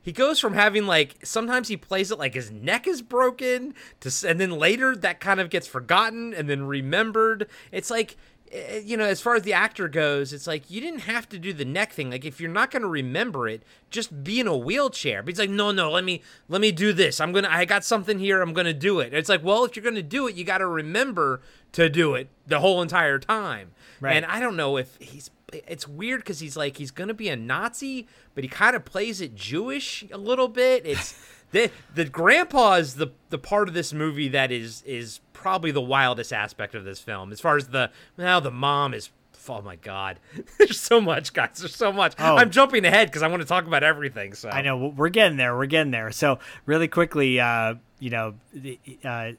he 0.02 0.12
goes 0.12 0.40
from 0.40 0.54
having 0.54 0.86
like 0.86 1.18
sometimes 1.24 1.68
he 1.68 1.78
plays 1.78 2.12
it 2.12 2.20
like 2.20 2.34
his 2.34 2.52
neck 2.52 2.88
is 2.88 3.02
broken 3.02 3.74
to, 4.00 4.12
and 4.28 4.40
then 4.40 4.52
later 4.52 4.96
that 4.96 5.20
kind 5.20 5.40
of 5.40 5.50
gets 5.50 5.68
forgotten 5.68 6.34
and 6.34 6.50
then 6.50 6.64
remembered. 6.64 7.48
It's 7.72 7.90
like. 7.92 8.16
eh, 8.52 8.82
You 8.84 8.98
know, 8.98 9.06
as 9.06 9.22
far 9.22 9.36
as 9.36 9.44
the 9.44 9.54
actor 9.54 9.88
goes, 9.88 10.34
it's 10.34 10.48
like 10.48 10.72
you 10.72 10.82
didn't 10.82 11.02
have 11.02 11.30
to 11.30 11.38
do 11.38 11.54
the 11.54 11.66
neck 11.66 11.92
thing. 11.94 12.10
Like, 12.10 12.26
if 12.26 12.40
you're 12.42 12.50
not 12.50 12.72
going 12.72 12.82
to 12.82 12.88
remember 12.88 13.48
it, 13.48 13.62
just 13.92 14.24
be 14.24 14.40
in 14.40 14.48
a 14.48 14.58
wheelchair. 14.58 15.22
But 15.22 15.30
he's 15.30 15.40
like, 15.40 15.52
no, 15.52 15.72
no, 15.72 15.92
let 15.92 16.04
me 16.04 16.24
let 16.48 16.60
me 16.60 16.72
do 16.72 16.92
this. 16.92 17.20
I'm 17.22 17.32
gonna, 17.32 17.50
I 17.52 17.66
got 17.66 17.84
something 17.86 18.18
here. 18.18 18.42
I'm 18.42 18.54
gonna 18.54 18.74
do 18.74 19.00
it. 19.02 19.14
It's 19.14 19.30
like, 19.30 19.44
well, 19.44 19.66
if 19.66 19.76
you're 19.76 19.84
gonna 19.84 20.02
do 20.02 20.28
it, 20.28 20.34
you 20.36 20.44
got 20.44 20.58
to 20.60 20.68
remember 20.68 21.42
to 21.74 21.90
do 21.90 22.16
it 22.16 22.30
the 22.48 22.60
whole 22.60 22.82
entire 22.82 23.20
time. 23.20 23.72
Right. 24.02 24.16
And 24.16 24.26
I 24.26 24.40
don't 24.40 24.56
know 24.56 24.78
if 24.78 24.96
he's. 25.00 25.30
It's 25.54 25.88
weird 25.88 26.22
because 26.22 26.40
he's 26.40 26.56
like 26.58 26.78
he's 26.78 26.92
gonna 26.92 27.14
be 27.14 27.30
a 27.30 27.36
Nazi, 27.36 28.08
but 28.36 28.44
he 28.44 28.48
kind 28.50 28.76
of 28.76 28.86
plays 28.86 29.22
it 29.22 29.36
Jewish 29.36 30.06
a 30.12 30.18
little 30.18 30.48
bit. 30.48 30.86
It's 30.86 31.20
the 31.52 31.72
the 31.94 32.06
grandpa 32.06 32.74
is 32.76 32.96
the 32.96 33.08
the 33.30 33.38
part 33.38 33.68
of 33.68 33.74
this 33.74 33.94
movie 33.94 34.28
that 34.30 34.52
is 34.52 34.82
is 34.84 35.20
probably 35.34 35.72
the 35.72 35.82
wildest 35.82 36.34
aspect 36.34 36.76
of 36.76 36.84
this 36.84 37.00
film. 37.00 37.32
As 37.32 37.40
far 37.40 37.58
as 37.58 37.68
the 37.68 37.92
now 38.18 38.40
the 38.40 38.52
mom 38.52 38.94
is. 38.94 39.10
Oh 39.48 39.62
my 39.64 39.78
God! 39.78 40.20
There's 40.60 40.80
so 40.80 41.02
much, 41.02 41.34
guys. 41.34 41.58
There's 41.58 41.76
so 41.76 41.92
much. 41.92 42.14
Oh. 42.20 42.36
I'm 42.36 42.52
jumping 42.52 42.86
ahead 42.86 43.08
because 43.08 43.24
I 43.24 43.28
want 43.30 43.42
to 43.42 43.48
talk 43.48 43.66
about 43.66 43.84
everything. 43.84 44.36
So 44.36 44.48
I 44.48 44.62
know 44.62 44.94
we're 44.96 45.10
getting 45.10 45.38
there. 45.38 45.58
We're 45.58 45.66
getting 45.66 45.90
there. 45.90 46.12
So 46.12 46.38
really 46.68 46.88
quickly, 46.88 47.40
uh, 47.40 47.76
you 47.98 48.12
know, 48.12 48.36
the- 48.54 48.80
uh, 49.04 49.32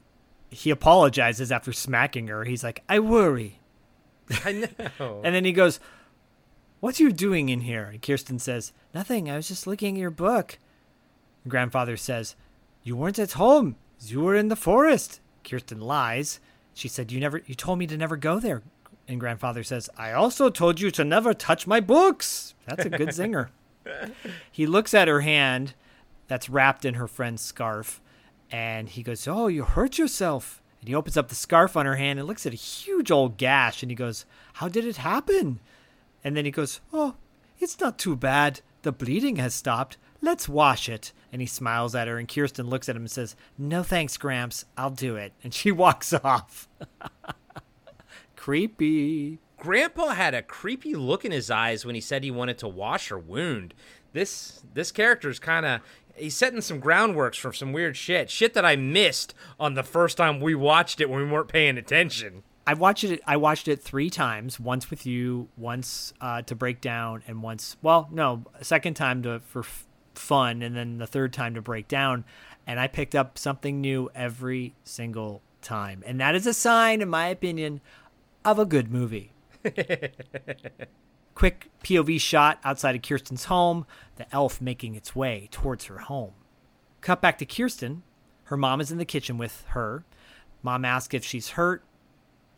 he 0.49 0.69
apologizes 0.69 1.49
after 1.49 1.71
smacking 1.71 2.27
her. 2.27 2.43
He's 2.43 2.61
like, 2.61 2.83
"I 2.89 2.99
worry," 2.99 3.59
I 4.43 4.67
know. 4.99 5.21
and 5.23 5.33
then 5.33 5.45
he 5.45 5.53
goes, 5.53 5.79
"What 6.81 6.99
are 6.99 7.03
you 7.03 7.13
doing 7.13 7.47
in 7.47 7.61
here?" 7.61 7.85
And 7.85 8.01
Kirsten 8.01 8.39
says, 8.39 8.73
"Nothing. 8.93 9.29
I 9.29 9.37
was 9.37 9.47
just 9.47 9.65
looking 9.65 9.95
at 9.95 10.01
your 10.01 10.11
book." 10.11 10.59
Grandfather 11.47 11.95
says, 11.95 12.35
"You 12.83 12.97
weren't 12.97 13.17
at 13.19 13.33
home. 13.33 13.77
You 14.01 14.19
were 14.19 14.35
in 14.35 14.49
the 14.49 14.57
forest." 14.57 15.21
Kirsten 15.45 15.79
lies. 15.79 16.41
She 16.73 16.89
said, 16.89 17.11
"You 17.11 17.21
never. 17.21 17.41
You 17.45 17.55
told 17.55 17.79
me 17.79 17.87
to 17.87 17.95
never 17.95 18.17
go 18.17 18.39
there." 18.39 18.61
And 19.07 19.21
grandfather 19.21 19.63
says, 19.63 19.89
"I 19.97 20.11
also 20.11 20.49
told 20.49 20.81
you 20.81 20.91
to 20.91 21.05
never 21.05 21.33
touch 21.33 21.65
my 21.65 21.79
books." 21.79 22.53
That's 22.65 22.85
a 22.85 22.89
good 22.89 23.09
zinger. 23.09 23.47
he 24.51 24.67
looks 24.67 24.93
at 24.93 25.07
her 25.07 25.21
hand 25.21 25.73
that's 26.27 26.49
wrapped 26.49 26.85
in 26.85 26.95
her 26.95 27.07
friend's 27.07 27.41
scarf 27.41 28.01
and 28.51 28.89
he 28.89 29.03
goes, 29.03 29.27
Oh, 29.27 29.47
you 29.47 29.63
hurt 29.63 29.97
yourself. 29.97 30.61
And 30.79 30.87
he 30.87 30.95
opens 30.95 31.15
up 31.15 31.29
the 31.29 31.35
scarf 31.35 31.77
on 31.77 31.85
her 31.85 31.95
hand 31.95 32.19
and 32.19 32.27
looks 32.27 32.45
at 32.45 32.53
a 32.53 32.57
huge 32.57 33.11
old 33.11 33.37
gash 33.37 33.81
and 33.83 33.91
he 33.91 33.95
goes, 33.95 34.25
How 34.53 34.67
did 34.67 34.85
it 34.85 34.97
happen? 34.97 35.59
And 36.23 36.35
then 36.35 36.45
he 36.45 36.51
goes, 36.51 36.81
Oh, 36.93 37.15
it's 37.59 37.79
not 37.79 37.97
too 37.97 38.15
bad. 38.15 38.61
The 38.83 38.91
bleeding 38.91 39.35
has 39.37 39.53
stopped. 39.53 39.97
Let's 40.21 40.49
wash 40.49 40.87
it. 40.89 41.13
And 41.31 41.41
he 41.41 41.47
smiles 41.47 41.95
at 41.95 42.07
her 42.07 42.17
and 42.17 42.27
Kirsten 42.27 42.67
looks 42.67 42.89
at 42.89 42.95
him 42.95 43.03
and 43.03 43.11
says, 43.11 43.35
No 43.57 43.83
thanks, 43.83 44.17
Gramps. 44.17 44.65
I'll 44.77 44.89
do 44.91 45.15
it. 45.15 45.33
And 45.43 45.53
she 45.53 45.71
walks 45.71 46.13
off. 46.13 46.67
Creepy. 48.35 49.39
Grandpa 49.57 50.09
had 50.09 50.33
a 50.33 50.41
creepy 50.41 50.95
look 50.95 51.23
in 51.23 51.31
his 51.31 51.51
eyes 51.51 51.85
when 51.85 51.93
he 51.93 52.01
said 52.01 52.23
he 52.23 52.31
wanted 52.31 52.57
to 52.57 52.67
wash 52.67 53.09
her 53.09 53.19
wound. 53.19 53.75
This 54.13 54.63
this 54.73 54.91
character's 54.91 55.37
kind 55.37 55.65
of 55.65 55.81
he's 56.15 56.35
setting 56.35 56.61
some 56.61 56.81
groundworks 56.81 57.39
for 57.39 57.53
some 57.53 57.71
weird 57.71 57.95
shit, 57.95 58.31
shit 58.31 58.55
that 58.55 58.65
I 58.65 58.75
missed 58.75 59.35
on 59.59 59.75
the 59.75 59.83
first 59.83 60.17
time 60.17 60.39
we 60.39 60.55
watched 60.55 60.99
it 60.99 61.09
when 61.09 61.23
we 61.23 61.31
weren't 61.31 61.47
paying 61.47 61.77
attention. 61.77 62.41
I 62.65 62.73
watched 62.75 63.03
it. 63.03 63.21
I 63.25 63.37
watched 63.37 63.67
it 63.67 63.81
three 63.81 64.09
times. 64.09 64.59
Once 64.59 64.89
with 64.89 65.05
you, 65.05 65.49
once 65.57 66.13
uh, 66.21 66.43
to 66.43 66.55
break 66.55 66.81
down, 66.81 67.23
and 67.27 67.41
once. 67.41 67.77
Well, 67.81 68.07
no, 68.11 68.43
a 68.59 68.63
second 68.63 68.93
time 68.93 69.23
to 69.23 69.39
for 69.39 69.61
f- 69.61 69.87
fun, 70.13 70.61
and 70.61 70.75
then 70.75 70.97
the 70.97 71.07
third 71.07 71.33
time 71.33 71.55
to 71.55 71.61
break 71.61 71.87
down. 71.87 72.23
And 72.67 72.79
I 72.79 72.87
picked 72.87 73.15
up 73.15 73.37
something 73.37 73.81
new 73.81 74.09
every 74.13 74.75
single 74.83 75.41
time, 75.61 76.03
and 76.05 76.19
that 76.19 76.35
is 76.35 76.45
a 76.45 76.53
sign, 76.53 77.01
in 77.01 77.09
my 77.09 77.27
opinion, 77.27 77.81
of 78.45 78.59
a 78.59 78.65
good 78.65 78.91
movie. 78.91 79.31
Quick 81.33 81.69
POV 81.83 82.21
shot 82.21 82.59
outside 82.63 82.95
of 82.95 83.01
Kirsten's 83.01 83.45
home. 83.45 83.87
The 84.17 84.33
elf 84.33 84.61
making 84.61 84.93
its 84.93 85.15
way 85.15 85.47
towards 85.51 85.85
her 85.85 85.99
home. 85.99 86.33
Cut 87.01 87.21
back 87.21 87.39
to 87.39 87.45
Kirsten. 87.45 88.03
Her 88.45 88.57
mom 88.57 88.81
is 88.81 88.91
in 88.91 88.99
the 88.99 89.05
kitchen 89.05 89.39
with 89.39 89.63
her. 89.69 90.03
Mom 90.61 90.85
asks 90.85 91.15
if 91.15 91.25
she's 91.25 91.49
hurt 91.49 91.83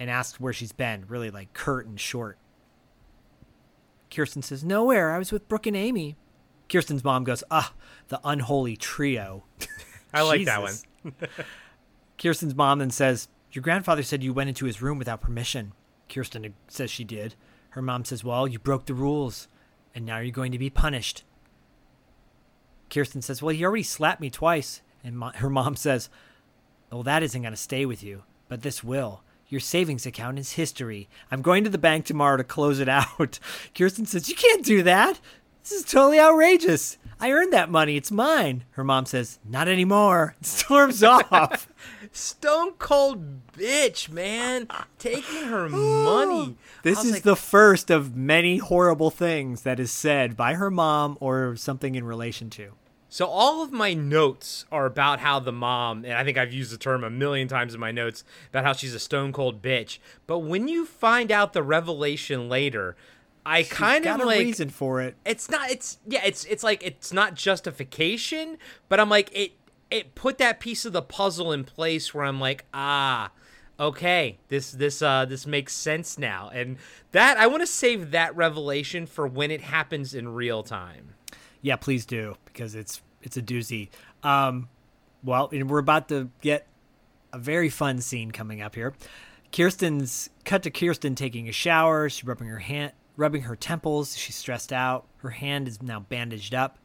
and 0.04 0.12
asks 0.12 0.38
where 0.38 0.52
she's 0.52 0.74
been, 0.74 1.06
really 1.08 1.32
like 1.32 1.54
curt 1.54 1.86
and 1.86 1.98
short. 1.98 2.38
Kirsten 4.14 4.42
says, 4.42 4.62
Nowhere. 4.62 5.12
I 5.12 5.18
was 5.18 5.32
with 5.32 5.48
Brooke 5.48 5.66
and 5.66 5.78
Amy. 5.78 6.18
Kirsten's 6.70 7.06
mom 7.06 7.24
goes, 7.24 7.42
Ah, 7.50 7.72
the 8.10 8.20
unholy 8.26 8.76
trio. 8.76 9.46
I 10.14 10.24
like 10.24 10.44
that 10.44 10.62
one. 10.62 10.74
Kirsten's 12.22 12.54
mom 12.54 12.80
then 12.80 12.90
says, 12.92 13.30
Your 13.54 13.62
grandfather 13.62 14.04
said 14.04 14.26
you 14.26 14.34
went 14.34 14.50
into 14.50 14.66
his 14.66 14.82
room 14.82 14.98
without 14.98 15.22
permission. 15.22 15.72
Kirsten 16.10 16.54
says 16.68 16.92
she 16.92 17.06
did. 17.06 17.36
Her 17.70 17.82
mom 17.82 18.04
says, 18.04 18.26
Well, 18.26 18.46
you 18.46 18.60
broke 18.60 18.88
the 18.88 18.94
rules, 18.94 19.48
and 19.96 20.06
now 20.06 20.20
you're 20.20 20.34
going 20.34 20.52
to 20.52 20.60
be 20.60 20.70
punished. 20.70 21.24
Kirsten 22.90 23.22
says, 23.22 23.42
Well, 23.42 23.56
he 23.56 23.64
already 23.64 23.84
slapped 23.84 24.20
me 24.20 24.30
twice. 24.30 24.82
And 25.02 25.18
mo- 25.18 25.32
her 25.36 25.50
mom 25.50 25.78
says, 25.78 26.10
Well, 26.92 27.04
that 27.04 27.24
isn't 27.24 27.42
going 27.42 27.54
to 27.54 27.58
stay 27.58 27.86
with 27.86 28.04
you, 28.04 28.24
but 28.50 28.64
this 28.64 28.84
will. 28.84 29.24
Your 29.54 29.60
savings 29.60 30.08
account 30.08 30.40
is 30.40 30.54
history. 30.54 31.08
I'm 31.30 31.44
going 31.44 31.64
to 31.64 31.70
the 31.70 31.78
bank 31.78 32.06
tomorrow 32.06 32.38
to 32.38 32.44
close 32.44 32.80
it 32.80 32.90
out. 32.90 33.38
Kirsten 33.76 34.08
says, 34.08 34.28
You 34.28 34.34
can't 34.34 34.66
do 34.66 34.82
that. 34.82 35.20
This 35.62 35.74
is 35.74 35.84
totally 35.84 36.20
outrageous. 36.20 36.98
I 37.20 37.30
earned 37.30 37.54
that 37.54 37.70
money. 37.70 37.96
It's 37.96 38.10
mine. 38.10 38.64
Her 38.72 38.84
mom 38.84 39.06
says, 39.06 39.38
Not 39.48 39.68
anymore. 39.68 40.36
Storms 40.42 41.04
off. 41.04 41.70
Stone 42.12 42.72
cold 42.80 43.46
bitch, 43.52 44.10
man, 44.10 44.68
taking 44.98 45.44
her 45.44 45.70
money. 45.70 46.58
This 46.82 47.06
is 47.06 47.12
like, 47.12 47.22
the 47.22 47.36
first 47.36 47.92
of 47.92 48.16
many 48.16 48.58
horrible 48.58 49.12
things 49.12 49.62
that 49.62 49.80
is 49.80 49.92
said 49.92 50.36
by 50.36 50.56
her 50.56 50.72
mom 50.72 51.16
or 51.20 51.56
something 51.58 51.94
in 51.94 52.06
relation 52.06 52.50
to. 52.50 52.72
So 53.14 53.28
all 53.28 53.62
of 53.62 53.72
my 53.72 53.94
notes 53.94 54.66
are 54.72 54.88
about 54.88 55.20
how 55.20 55.40
the 55.40 55.52
mom, 55.52 56.04
and 56.04 56.16
I 56.16 56.24
think 56.24 56.36
I've 56.36 56.52
used 56.52 56.74
the 56.74 56.80
term 56.80 57.04
a 57.04 57.12
million 57.12 57.48
times 57.48 57.76
in 57.76 57.80
my 57.80 57.92
notes 57.92 58.24
about 58.50 58.64
how 58.64 58.74
she's 58.74 58.96
a 58.96 59.00
stone 59.00 59.32
cold 59.32 59.62
bitch. 59.62 60.00
But 60.26 60.40
when 60.40 60.68
you 60.68 60.84
find 60.84 61.32
out 61.32 61.54
the 61.54 61.62
revelation 61.62 62.50
later, 62.50 62.96
I 63.46 63.62
kind 63.62 64.04
Got 64.04 64.20
of 64.20 64.26
a 64.26 64.30
like 64.30 64.40
reason 64.40 64.70
for 64.70 65.00
it. 65.00 65.16
it's 65.26 65.48
not 65.48 65.70
it's 65.70 66.00
yeah 66.08 66.22
it's 66.26 66.44
it's 66.46 66.64
like 66.64 66.82
it's 66.82 67.14
not 67.14 67.36
justification, 67.36 68.58
but 68.90 69.00
I'm 69.00 69.10
like 69.10 69.30
it 69.32 69.52
it 69.92 70.16
put 70.16 70.40
that 70.40 70.60
piece 70.60 70.84
of 70.84 70.92
the 70.92 71.04
puzzle 71.04 71.52
in 71.52 71.66
place 71.66 72.16
where 72.16 72.26
I'm 72.26 72.40
like 72.40 72.66
ah 72.74 73.30
okay, 73.80 74.40
this 74.48 74.72
this 74.72 75.04
uh 75.04 75.26
this 75.26 75.46
makes 75.46 75.74
sense 75.74 76.18
now. 76.18 76.50
And 76.52 76.78
that 77.12 77.38
I 77.38 77.46
want 77.46 77.62
to 77.62 77.68
save 77.68 78.10
that 78.10 78.36
revelation 78.36 79.06
for 79.06 79.28
when 79.28 79.52
it 79.52 79.62
happens 79.62 80.16
in 80.16 80.30
real 80.30 80.64
time. 80.64 81.14
Yeah, 81.64 81.78
please 81.78 82.06
do 82.06 82.36
because 82.46 82.76
it's 82.76 83.02
it's 83.24 83.38
a 83.38 83.42
doozy. 83.42 83.90
Um, 84.22 84.70
well, 85.24 85.50
and 85.52 85.70
we're 85.70 85.80
about 85.80 86.10
to 86.10 86.30
get 86.42 86.68
a 87.32 87.40
very 87.40 87.70
fun 87.70 88.02
scene 88.02 88.30
coming 88.30 88.62
up 88.62 88.76
here. 88.76 88.94
Kirsten's 89.52 90.30
cut 90.46 90.64
to 90.64 90.70
Kirsten 90.70 91.16
taking 91.16 91.48
a 91.48 91.54
shower. 91.54 92.10
She's 92.10 92.28
rubbing 92.28 92.48
her 92.48 92.60
hand, 92.60 92.92
rubbing 93.16 93.44
her 93.44 93.56
temples. 93.56 94.18
She's 94.18 94.36
stressed 94.36 94.74
out. 94.74 95.08
Her 95.18 95.30
hand 95.30 95.68
is 95.68 95.82
now 95.82 96.02
bandaged 96.02 96.54
up. 96.54 96.78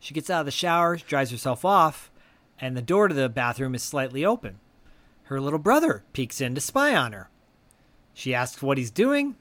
She 0.00 0.14
gets 0.14 0.30
out 0.30 0.40
of 0.40 0.46
the 0.46 0.52
shower, 0.52 0.96
dries 0.96 1.30
herself 1.30 1.64
off, 1.64 2.10
and 2.58 2.76
the 2.76 2.82
door 2.82 3.08
to 3.08 3.14
the 3.14 3.28
bathroom 3.28 3.74
is 3.74 3.82
slightly 3.82 4.24
open. 4.24 4.58
Her 5.24 5.40
little 5.40 5.58
brother 5.58 6.02
peeks 6.12 6.40
in 6.40 6.54
to 6.54 6.60
spy 6.60 6.96
on 6.96 7.12
her. 7.12 7.28
She 8.14 8.34
asks 8.34 8.62
what 8.62 8.78
he's 8.78 8.90
doing. 8.90 9.36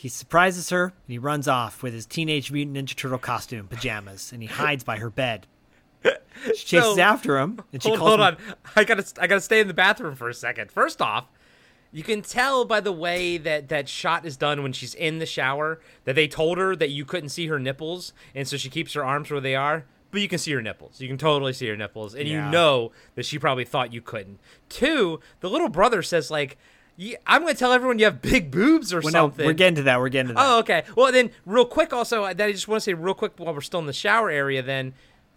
He 0.00 0.08
surprises 0.08 0.70
her 0.70 0.84
and 0.84 0.92
he 1.12 1.18
runs 1.18 1.46
off 1.46 1.82
with 1.82 1.92
his 1.92 2.06
Teenage 2.06 2.50
Mutant 2.50 2.74
Ninja 2.76 2.96
Turtle 2.96 3.18
costume, 3.18 3.66
pajamas, 3.68 4.32
and 4.32 4.40
he 4.40 4.48
hides 4.48 4.82
by 4.82 4.96
her 4.96 5.10
bed. 5.10 5.46
She 6.56 6.64
chases 6.64 6.94
So- 6.94 7.00
after 7.00 7.38
him, 7.38 7.60
and 7.70 7.82
she 7.82 7.90
hold, 7.90 7.98
calls 7.98 8.08
hold 8.16 8.20
him- 8.20 8.38
on. 8.48 8.54
I 8.74 8.84
gotta 8.84 9.04
I 9.20 9.26
gotta 9.26 9.42
stay 9.42 9.60
in 9.60 9.68
the 9.68 9.74
bathroom 9.74 10.14
for 10.14 10.30
a 10.30 10.32
second. 10.34 10.72
First 10.72 11.02
off, 11.02 11.26
you 11.92 12.02
can 12.02 12.22
tell 12.22 12.64
by 12.64 12.80
the 12.80 12.92
way 12.92 13.36
that 13.36 13.68
that 13.68 13.90
shot 13.90 14.24
is 14.24 14.38
done 14.38 14.62
when 14.62 14.72
she's 14.72 14.94
in 14.94 15.18
the 15.18 15.26
shower 15.26 15.80
that 16.04 16.14
they 16.14 16.26
told 16.26 16.56
her 16.56 16.74
that 16.76 16.88
you 16.88 17.04
couldn't 17.04 17.28
see 17.28 17.48
her 17.48 17.58
nipples, 17.58 18.14
and 18.34 18.48
so 18.48 18.56
she 18.56 18.70
keeps 18.70 18.94
her 18.94 19.04
arms 19.04 19.30
where 19.30 19.40
they 19.42 19.54
are. 19.54 19.84
But 20.12 20.22
you 20.22 20.28
can 20.28 20.38
see 20.38 20.52
her 20.52 20.62
nipples. 20.62 20.98
You 21.00 21.08
can 21.08 21.18
totally 21.18 21.52
see 21.52 21.68
her 21.68 21.76
nipples, 21.76 22.14
and 22.14 22.26
Yeah. 22.26 22.46
you 22.46 22.50
know 22.50 22.90
that 23.16 23.26
she 23.26 23.38
probably 23.38 23.66
thought 23.66 23.92
you 23.92 24.00
couldn't. 24.00 24.40
Two, 24.70 25.20
the 25.40 25.50
little 25.50 25.68
brother 25.68 26.00
says 26.02 26.30
like, 26.30 26.56
"Ye- 27.00 27.16
"I'm 27.26 27.42
going 27.42 27.54
to 27.54 27.58
tell 27.58 27.72
everyone 27.72 27.98
you 27.98 28.04
have 28.04 28.20
big 28.20 28.50
boobs 28.50 28.92
or 28.92 29.00
Well, 29.00 29.12
no, 29.12 29.26
something." 29.28 29.46
we're 29.46 29.54
getting 29.54 29.76
to 29.76 29.82
that. 29.84 29.98
We're 30.00 30.10
getting 30.10 30.28
to 30.28 30.34
that. 30.34 30.44
Oh, 30.46 30.58
okay. 30.58 30.82
Well, 30.96 31.10
then, 31.10 31.30
real 31.46 31.64
quick, 31.64 31.92
also, 31.94 32.24
that 32.26 32.40
I 32.40 32.52
just 32.52 32.68
want 32.68 32.80
to 32.82 32.84
say 32.84 32.94
real 32.94 33.14
quick 33.14 33.32
while 33.38 33.54
we're 33.54 33.60
still 33.62 33.80
in 33.80 33.86
the 33.86 33.92
shower 33.92 34.30
area. 34.30 34.62
Then, 34.62 34.92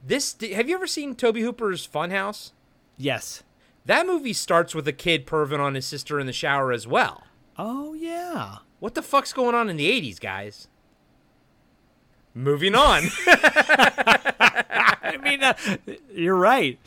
this 0.06 0.36
have 0.54 0.68
you 0.68 0.76
ever 0.76 0.88
seen 0.88 1.16
Tobe 1.16 1.38
Hooper's 1.38 1.88
Funhouse? 1.88 2.52
Yes. 2.98 3.44
That 3.86 4.06
movie 4.06 4.34
starts 4.34 4.76
with 4.76 4.88
a 4.88 4.94
kid 4.94 5.26
perving 5.26 5.60
on 5.60 5.76
his 5.76 5.86
sister 5.86 6.20
in 6.20 6.26
the 6.28 6.34
shower 6.34 6.72
as 6.72 6.86
well. 6.86 7.24
Oh 7.58 7.94
yeah. 7.94 8.58
What 8.80 8.96
the 8.96 9.02
fuck's 9.02 9.32
going 9.34 9.56
on 9.56 9.70
in 9.70 9.78
the 9.78 9.90
'80s, 9.90 10.20
guys? 10.20 10.68
Moving 12.34 12.76
on. 12.76 13.04
I 13.28 15.18
mean, 15.22 15.44
uh, 15.44 15.54
you're 16.14 16.36
right. 16.36 16.80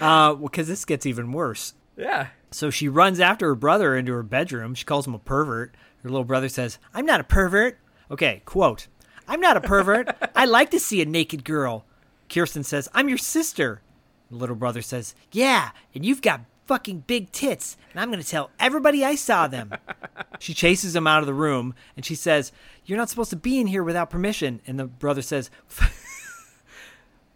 Uh, 0.00 0.34
because 0.34 0.66
this 0.68 0.84
gets 0.84 1.06
even 1.06 1.30
worse. 1.32 1.74
yeah. 1.96 2.28
So 2.54 2.70
she 2.70 2.86
runs 2.86 3.18
after 3.18 3.48
her 3.48 3.56
brother 3.56 3.96
into 3.96 4.12
her 4.12 4.22
bedroom. 4.22 4.76
She 4.76 4.84
calls 4.84 5.08
him 5.08 5.14
a 5.14 5.18
pervert. 5.18 5.74
Her 6.04 6.08
little 6.08 6.24
brother 6.24 6.48
says, 6.48 6.78
I'm 6.94 7.04
not 7.04 7.18
a 7.18 7.24
pervert. 7.24 7.80
Okay, 8.12 8.42
quote, 8.44 8.86
I'm 9.26 9.40
not 9.40 9.56
a 9.56 9.60
pervert. 9.60 10.16
I 10.36 10.44
like 10.44 10.70
to 10.70 10.78
see 10.78 11.02
a 11.02 11.04
naked 11.04 11.44
girl. 11.44 11.84
Kirsten 12.28 12.62
says, 12.62 12.88
I'm 12.94 13.08
your 13.08 13.18
sister. 13.18 13.82
The 14.30 14.36
little 14.36 14.54
brother 14.54 14.82
says, 14.82 15.16
Yeah, 15.32 15.70
and 15.96 16.06
you've 16.06 16.22
got 16.22 16.42
fucking 16.66 17.02
big 17.08 17.32
tits, 17.32 17.76
and 17.90 18.00
I'm 18.00 18.08
going 18.08 18.22
to 18.22 18.28
tell 18.28 18.52
everybody 18.60 19.04
I 19.04 19.16
saw 19.16 19.48
them. 19.48 19.74
she 20.38 20.54
chases 20.54 20.94
him 20.94 21.08
out 21.08 21.20
of 21.20 21.26
the 21.26 21.34
room, 21.34 21.74
and 21.96 22.06
she 22.06 22.14
says, 22.14 22.52
You're 22.86 22.98
not 22.98 23.10
supposed 23.10 23.30
to 23.30 23.36
be 23.36 23.58
in 23.58 23.66
here 23.66 23.82
without 23.82 24.10
permission. 24.10 24.60
And 24.64 24.78
the 24.78 24.84
brother 24.84 25.22
says, 25.22 25.50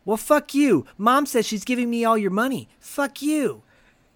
Well, 0.04 0.16
fuck 0.16 0.54
you. 0.54 0.86
Mom 0.96 1.26
says 1.26 1.44
she's 1.44 1.64
giving 1.64 1.90
me 1.90 2.04
all 2.04 2.16
your 2.16 2.30
money. 2.30 2.68
Fuck 2.78 3.20
you 3.20 3.64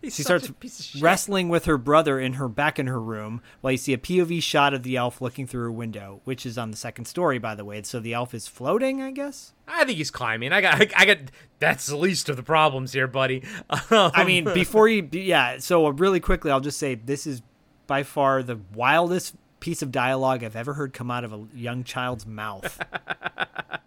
He's 0.02 0.16
she 0.16 0.24
starts 0.24 0.48
a 0.48 0.52
piece 0.52 0.80
of 0.80 0.86
shit. 0.86 1.02
wrestling 1.02 1.48
with 1.48 1.66
her 1.66 1.78
brother 1.78 2.18
in 2.18 2.34
her 2.34 2.48
back 2.48 2.80
in 2.80 2.88
her 2.88 3.00
room 3.00 3.40
while 3.60 3.70
you 3.70 3.78
see 3.78 3.92
a 3.92 3.98
POV 3.98 4.42
shot 4.42 4.74
of 4.74 4.82
the 4.82 4.96
elf 4.96 5.20
looking 5.20 5.46
through 5.46 5.68
a 5.68 5.72
window, 5.72 6.20
which 6.24 6.44
is 6.44 6.58
on 6.58 6.72
the 6.72 6.76
second 6.76 7.04
story, 7.04 7.38
by 7.38 7.54
the 7.54 7.64
way. 7.64 7.80
So 7.84 8.00
the 8.00 8.12
elf 8.12 8.34
is 8.34 8.48
floating, 8.48 9.00
I 9.00 9.12
guess. 9.12 9.52
I 9.68 9.84
think 9.84 9.98
he's 9.98 10.10
climbing. 10.10 10.52
I 10.52 10.60
got. 10.60 10.92
I 10.96 11.04
got. 11.04 11.18
That's 11.60 11.86
the 11.86 11.96
least 11.96 12.28
of 12.28 12.36
the 12.36 12.42
problems 12.42 12.92
here, 12.92 13.06
buddy. 13.06 13.44
I 13.70 14.24
mean, 14.24 14.44
before 14.54 14.88
you, 14.88 15.08
yeah. 15.12 15.58
So 15.58 15.86
uh, 15.86 15.90
really 15.90 16.18
quickly, 16.18 16.50
I'll 16.50 16.60
just 16.60 16.78
say 16.78 16.96
this 16.96 17.24
is 17.24 17.40
by 17.86 18.02
far 18.02 18.42
the 18.42 18.58
wildest 18.74 19.36
piece 19.60 19.82
of 19.82 19.92
dialogue 19.92 20.42
I've 20.42 20.56
ever 20.56 20.74
heard 20.74 20.92
come 20.92 21.12
out 21.12 21.22
of 21.22 21.32
a 21.32 21.46
young 21.54 21.84
child's 21.84 22.26
mouth. 22.26 22.80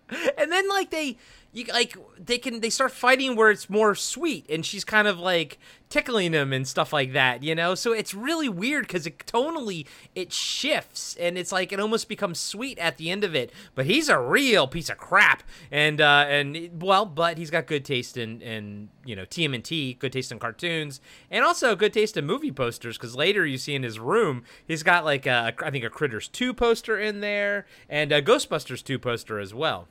and 0.37 0.51
then 0.51 0.69
like 0.69 0.89
they 0.89 1.17
you 1.55 1.65
like 1.71 1.97
they 2.19 2.37
can 2.37 2.59
they 2.59 2.69
start 2.69 2.91
fighting 2.91 3.35
where 3.35 3.49
it's 3.49 3.69
more 3.69 3.95
sweet 3.95 4.45
and 4.49 4.65
she's 4.65 4.83
kind 4.83 5.07
of 5.07 5.17
like 5.17 5.57
tickling 5.89 6.33
him 6.33 6.51
and 6.51 6.67
stuff 6.67 6.91
like 6.91 7.13
that 7.13 7.43
you 7.43 7.55
know? 7.55 7.75
So 7.75 7.93
it's 7.93 8.13
really 8.13 8.49
weird 8.49 8.87
because 8.87 9.07
it 9.07 9.19
tonally 9.19 9.87
it 10.13 10.33
shifts 10.33 11.15
and 11.19 11.37
it's 11.37 11.51
like 11.51 11.71
it 11.71 11.79
almost 11.79 12.09
becomes 12.09 12.39
sweet 12.39 12.77
at 12.79 12.97
the 12.97 13.09
end 13.09 13.23
of 13.23 13.35
it. 13.35 13.51
But 13.73 13.85
he's 13.85 14.09
a 14.09 14.19
real 14.19 14.67
piece 14.67 14.89
of 14.89 14.97
crap 14.97 15.43
and 15.71 16.01
uh 16.01 16.25
and 16.27 16.81
well 16.81 17.05
but 17.05 17.37
he's 17.37 17.49
got 17.49 17.67
good 17.67 17.85
taste 17.85 18.17
in 18.17 18.41
in 18.41 18.89
you 19.05 19.15
know 19.15 19.25
tmnt 19.25 19.99
good 19.99 20.11
taste 20.11 20.31
in 20.31 20.39
cartoons 20.39 20.99
and 21.29 21.45
also 21.45 21.75
good 21.75 21.93
taste 21.93 22.17
in 22.17 22.25
movie 22.25 22.51
posters 22.51 22.97
because 22.97 23.15
later 23.15 23.45
you 23.45 23.57
see 23.57 23.75
in 23.75 23.83
his 23.83 23.99
room 23.99 24.43
he's 24.67 24.83
got 24.83 25.05
like 25.05 25.25
a 25.25 25.53
i 25.63 25.69
think 25.69 25.83
a 25.83 25.89
critters 25.89 26.27
2 26.27 26.53
poster 26.53 26.99
in 26.99 27.21
there 27.21 27.65
and 27.89 28.11
a 28.11 28.21
ghostbusters 28.21 28.83
2 28.83 28.97
poster 28.99 29.39
as 29.39 29.53
well 29.53 29.87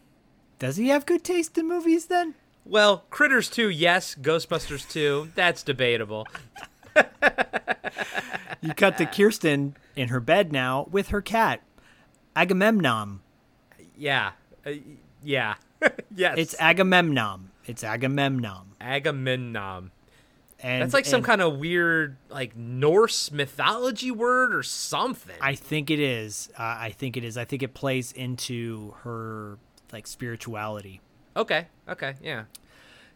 Does 0.59 0.76
he 0.76 0.88
have 0.88 1.07
good 1.07 1.24
taste 1.24 1.59
in 1.59 1.68
movies 1.68 2.07
then? 2.07 2.34
well, 2.66 3.05
Critters 3.11 3.50
2, 3.50 3.68
yes. 3.68 4.14
Ghostbusters 4.14 4.90
2, 4.90 5.32
that's 5.34 5.62
debatable. 5.62 6.26
You 8.62 8.72
cut 8.72 8.96
to 8.96 9.05
Kirsten 9.07 9.76
in 9.94 10.09
her 10.09 10.20
bed 10.20 10.50
now 10.50 10.88
with 10.90 11.09
her 11.09 11.20
cat, 11.20 11.61
Agamemnon. 12.34 13.20
Yeah. 13.98 14.32
Uh, 14.64 14.72
yeah. 15.22 15.57
yes. 16.14 16.38
It's 16.38 16.55
Agamemnon. 16.59 17.50
It's 17.66 17.84
Agamemnon. 17.84 18.72
Agamemnon. 18.80 19.90
And 20.61 20.82
That's 20.82 20.94
like 20.94 21.05
some 21.05 21.22
kind 21.22 21.42
of 21.42 21.59
weird, 21.59 22.16
like 22.30 22.57
Norse 22.57 23.30
mythology 23.30 24.11
word 24.11 24.55
or 24.55 24.62
something. 24.62 25.36
I 25.42 25.55
think 25.55 25.90
it 25.90 26.00
is. 26.00 26.48
Uh, 26.59 26.62
I 26.62 26.94
think 26.96 27.18
it 27.18 27.24
is. 27.24 27.36
I 27.36 27.44
think 27.44 27.62
it 27.62 27.74
plays 27.74 28.12
into 28.12 28.94
her 29.02 29.59
like 29.95 30.07
spirituality. 30.07 31.01
okay. 31.36 31.68
Okay. 31.88 32.14
Yeah. 32.22 32.45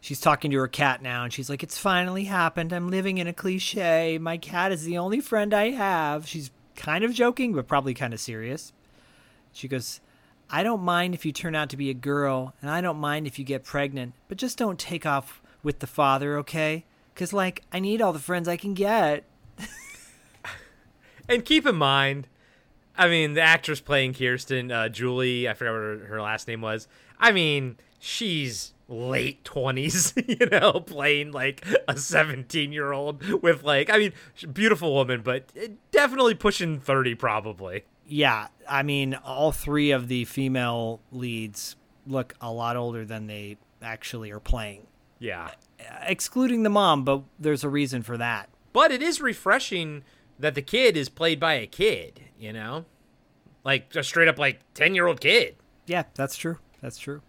She's 0.01 0.21
talking 0.21 0.49
to 0.51 0.57
her 0.57 0.67
cat 0.69 1.01
now, 1.01 1.25
and 1.25 1.33
she's 1.33 1.49
like, 1.49 1.61
"It's 1.61 1.77
finally 1.77 2.23
happened. 2.23 2.71
I'm 2.71 2.89
living 2.89 3.17
in 3.17 3.27
a 3.27 3.33
cliche. 3.33 4.17
My 4.17 4.37
cat 4.37 4.71
is 4.71 4.85
the 4.85 4.97
only 4.97 5.19
friend 5.19 5.53
I 5.53 5.71
have." 5.71 6.25
She's 6.25 6.51
kind 6.75 7.03
of 7.03 7.13
joking, 7.13 7.53
but 7.53 7.67
probably 7.67 7.93
kind 7.93 8.13
of 8.13 8.19
serious. 8.21 8.71
She 9.51 9.67
goes, 9.67 9.99
"I 10.49 10.63
don't 10.63 10.81
mind 10.83 11.13
if 11.15 11.25
you 11.25 11.33
turn 11.33 11.53
out 11.53 11.69
to 11.71 11.77
be 11.77 11.89
a 11.89 11.93
girl, 11.93 12.53
and 12.61 12.71
I 12.71 12.79
don't 12.79 12.97
mind 12.97 13.27
if 13.27 13.37
you 13.37 13.43
get 13.43 13.65
pregnant, 13.65 14.13
but 14.29 14.37
just 14.37 14.57
don't 14.57 14.79
take 14.79 15.05
off 15.05 15.41
with 15.63 15.79
the 15.79 15.87
father, 15.87 16.37
okay? 16.37 16.85
Cause 17.15 17.33
like 17.33 17.63
I 17.73 17.79
need 17.81 18.01
all 18.01 18.13
the 18.13 18.19
friends 18.19 18.47
I 18.47 18.55
can 18.57 18.73
get." 18.73 19.25
And 21.27 21.45
keep 21.45 21.67
in 21.67 21.75
mind, 21.75 22.27
I 22.99 23.07
mean, 23.07 23.33
the 23.33 23.41
actress 23.41 23.79
playing 23.79 24.13
Kirsten, 24.13 24.71
uh, 24.71 24.89
Julie, 24.89 25.47
I 25.47 25.53
forgot 25.53 25.71
what 25.71 25.77
her, 25.79 25.97
her 26.07 26.21
last 26.21 26.47
name 26.47 26.61
was. 26.61 26.87
I 27.19 27.31
mean, 27.31 27.77
she's 27.97 28.73
late 28.89 29.43
20s, 29.45 30.13
you 30.41 30.45
know, 30.47 30.81
playing 30.81 31.31
like 31.31 31.65
a 31.87 31.95
17 31.97 32.71
year 32.73 32.91
old 32.91 33.23
with 33.41 33.63
like, 33.63 33.89
I 33.89 33.97
mean, 33.97 34.13
beautiful 34.51 34.93
woman, 34.93 35.21
but 35.21 35.45
uh, 35.57 35.67
definitely 35.91 36.35
pushing 36.35 36.79
30 36.79 37.15
probably. 37.15 37.85
Yeah, 38.05 38.47
I 38.67 38.83
mean, 38.83 39.13
all 39.13 39.51
three 39.51 39.91
of 39.91 40.07
the 40.07 40.25
female 40.25 40.99
leads 41.11 41.75
look 42.07 42.33
a 42.41 42.51
lot 42.51 42.75
older 42.75 43.05
than 43.05 43.27
they 43.27 43.57
actually 43.81 44.31
are 44.31 44.39
playing, 44.39 44.87
Yeah. 45.19 45.51
excluding 46.05 46.63
the 46.63 46.69
mom, 46.69 47.03
but 47.05 47.21
there's 47.39 47.63
a 47.63 47.69
reason 47.69 48.01
for 48.01 48.17
that. 48.17 48.49
But 48.73 48.91
it 48.91 49.01
is 49.01 49.21
refreshing 49.21 50.03
that 50.39 50.55
the 50.55 50.61
kid 50.61 50.97
is 50.97 51.07
played 51.07 51.39
by 51.39 51.53
a 51.53 51.67
kid, 51.67 52.21
you 52.39 52.53
know? 52.53 52.85
Like, 53.63 53.93
a 53.95 54.03
straight 54.03 54.27
up, 54.27 54.39
like, 54.39 54.59
10 54.73 54.95
year 54.95 55.07
old 55.07 55.19
kid, 55.21 55.55
Yeah, 55.85 56.03
that's 56.15 56.37
true. 56.37 56.57
That's 56.81 56.97
true. 56.97 57.21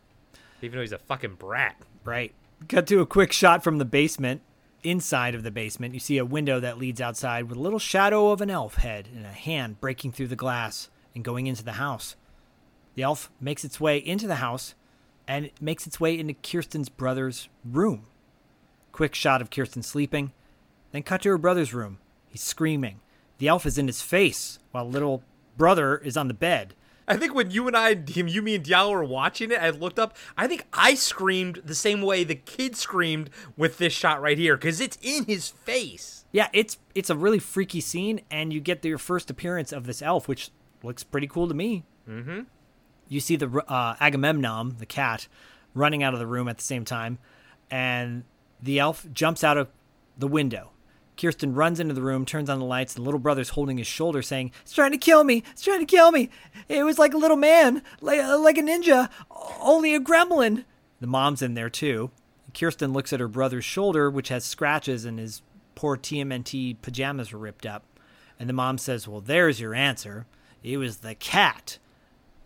even 0.62 0.76
though 0.76 0.82
he's 0.82 0.92
a 0.92 0.98
fucking 0.98 1.34
brat. 1.34 1.76
Right. 2.04 2.32
Cut 2.68 2.86
to 2.88 3.00
a 3.00 3.06
quick 3.06 3.32
shot 3.32 3.64
from 3.64 3.78
the 3.78 3.84
basement. 3.84 4.42
Inside 4.82 5.34
of 5.34 5.42
the 5.42 5.50
basement, 5.50 5.92
you 5.92 6.00
see 6.00 6.16
a 6.16 6.24
window 6.24 6.58
that 6.60 6.78
leads 6.78 7.00
outside 7.02 7.44
with 7.50 7.58
a 7.58 7.60
little 7.60 7.78
shadow 7.78 8.30
of 8.30 8.40
an 8.40 8.48
elf 8.48 8.76
head 8.76 9.08
and 9.14 9.26
a 9.26 9.30
hand 9.32 9.78
breaking 9.80 10.12
through 10.12 10.28
the 10.28 10.36
glass 10.36 10.88
and 11.14 11.22
going 11.22 11.46
into 11.46 11.62
the 11.62 11.72
house. 11.72 12.16
The 12.94 13.02
elf 13.02 13.30
makes 13.40 13.62
its 13.62 13.78
way 13.78 13.98
into 13.98 14.26
the 14.26 14.36
house 14.36 14.74
and 15.28 15.44
it 15.46 15.60
makes 15.60 15.86
its 15.86 16.00
way 16.00 16.18
into 16.18 16.32
Kirsten's 16.32 16.88
brother's 16.88 17.50
room. 17.62 18.06
Quick 18.92 19.14
shot 19.14 19.42
of 19.42 19.50
Kirsten 19.50 19.82
sleeping, 19.82 20.32
then 20.92 21.02
cut 21.02 21.20
to 21.22 21.28
her 21.28 21.38
brother's 21.38 21.74
room. 21.74 21.98
He's 22.30 22.42
screaming. 22.42 23.00
The 23.40 23.48
elf 23.48 23.64
is 23.64 23.78
in 23.78 23.86
his 23.86 24.02
face 24.02 24.58
while 24.70 24.88
little 24.88 25.24
brother 25.56 25.96
is 25.96 26.16
on 26.16 26.28
the 26.28 26.34
bed. 26.34 26.74
I 27.08 27.16
think 27.16 27.34
when 27.34 27.50
you 27.50 27.66
and 27.66 27.76
I, 27.76 27.96
you, 28.06 28.42
me, 28.42 28.54
and 28.54 28.64
Diallo 28.64 28.92
were 28.92 29.02
watching 29.02 29.50
it, 29.50 29.58
I 29.58 29.70
looked 29.70 29.98
up. 29.98 30.14
I 30.36 30.46
think 30.46 30.66
I 30.74 30.94
screamed 30.94 31.62
the 31.64 31.74
same 31.74 32.02
way 32.02 32.22
the 32.22 32.34
kid 32.34 32.76
screamed 32.76 33.30
with 33.56 33.78
this 33.78 33.94
shot 33.94 34.20
right 34.20 34.36
here 34.36 34.56
because 34.56 34.78
it's 34.78 34.98
in 35.00 35.24
his 35.24 35.48
face. 35.48 36.26
Yeah, 36.32 36.48
it's 36.52 36.76
it's 36.94 37.08
a 37.08 37.16
really 37.16 37.38
freaky 37.38 37.80
scene, 37.80 38.20
and 38.30 38.52
you 38.52 38.60
get 38.60 38.84
your 38.84 38.98
first 38.98 39.30
appearance 39.30 39.72
of 39.72 39.86
this 39.86 40.02
elf, 40.02 40.28
which 40.28 40.50
looks 40.82 41.02
pretty 41.02 41.26
cool 41.26 41.48
to 41.48 41.54
me. 41.54 41.84
Mm-hmm. 42.06 42.42
You 43.08 43.20
see 43.20 43.36
the 43.36 43.64
uh, 43.66 43.96
Agamemnon, 43.98 44.76
the 44.78 44.86
cat, 44.86 45.28
running 45.74 46.02
out 46.02 46.12
of 46.12 46.20
the 46.20 46.26
room 46.26 46.46
at 46.46 46.58
the 46.58 46.64
same 46.64 46.84
time, 46.84 47.18
and 47.70 48.24
the 48.62 48.78
elf 48.78 49.06
jumps 49.12 49.42
out 49.42 49.56
of 49.56 49.68
the 50.18 50.28
window. 50.28 50.72
Kirsten 51.20 51.54
runs 51.54 51.80
into 51.80 51.92
the 51.92 52.02
room, 52.02 52.24
turns 52.24 52.48
on 52.48 52.58
the 52.58 52.64
lights, 52.64 52.94
and 52.94 53.02
the 53.02 53.04
little 53.04 53.20
brother's 53.20 53.50
holding 53.50 53.78
his 53.78 53.86
shoulder, 53.86 54.22
saying, 54.22 54.52
It's 54.62 54.72
trying 54.72 54.92
to 54.92 54.98
kill 54.98 55.22
me! 55.24 55.42
It's 55.52 55.62
trying 55.62 55.80
to 55.80 55.86
kill 55.86 56.12
me! 56.12 56.30
It 56.68 56.84
was 56.84 56.98
like 56.98 57.12
a 57.12 57.18
little 57.18 57.36
man, 57.36 57.82
like, 58.00 58.20
like 58.20 58.56
a 58.56 58.62
ninja, 58.62 59.10
only 59.60 59.94
a 59.94 60.00
gremlin. 60.00 60.64
The 61.00 61.06
mom's 61.06 61.42
in 61.42 61.54
there 61.54 61.70
too. 61.70 62.10
Kirsten 62.54 62.92
looks 62.92 63.12
at 63.12 63.20
her 63.20 63.28
brother's 63.28 63.64
shoulder, 63.64 64.10
which 64.10 64.30
has 64.30 64.44
scratches, 64.44 65.04
and 65.04 65.18
his 65.18 65.42
poor 65.74 65.96
TMNT 65.96 66.76
pajamas 66.80 67.32
are 67.32 67.38
ripped 67.38 67.66
up. 67.66 67.84
And 68.38 68.48
the 68.48 68.54
mom 68.54 68.78
says, 68.78 69.06
Well, 69.06 69.20
there's 69.20 69.60
your 69.60 69.74
answer. 69.74 70.26
It 70.62 70.78
was 70.78 70.98
the 70.98 71.14
cat. 71.14 71.78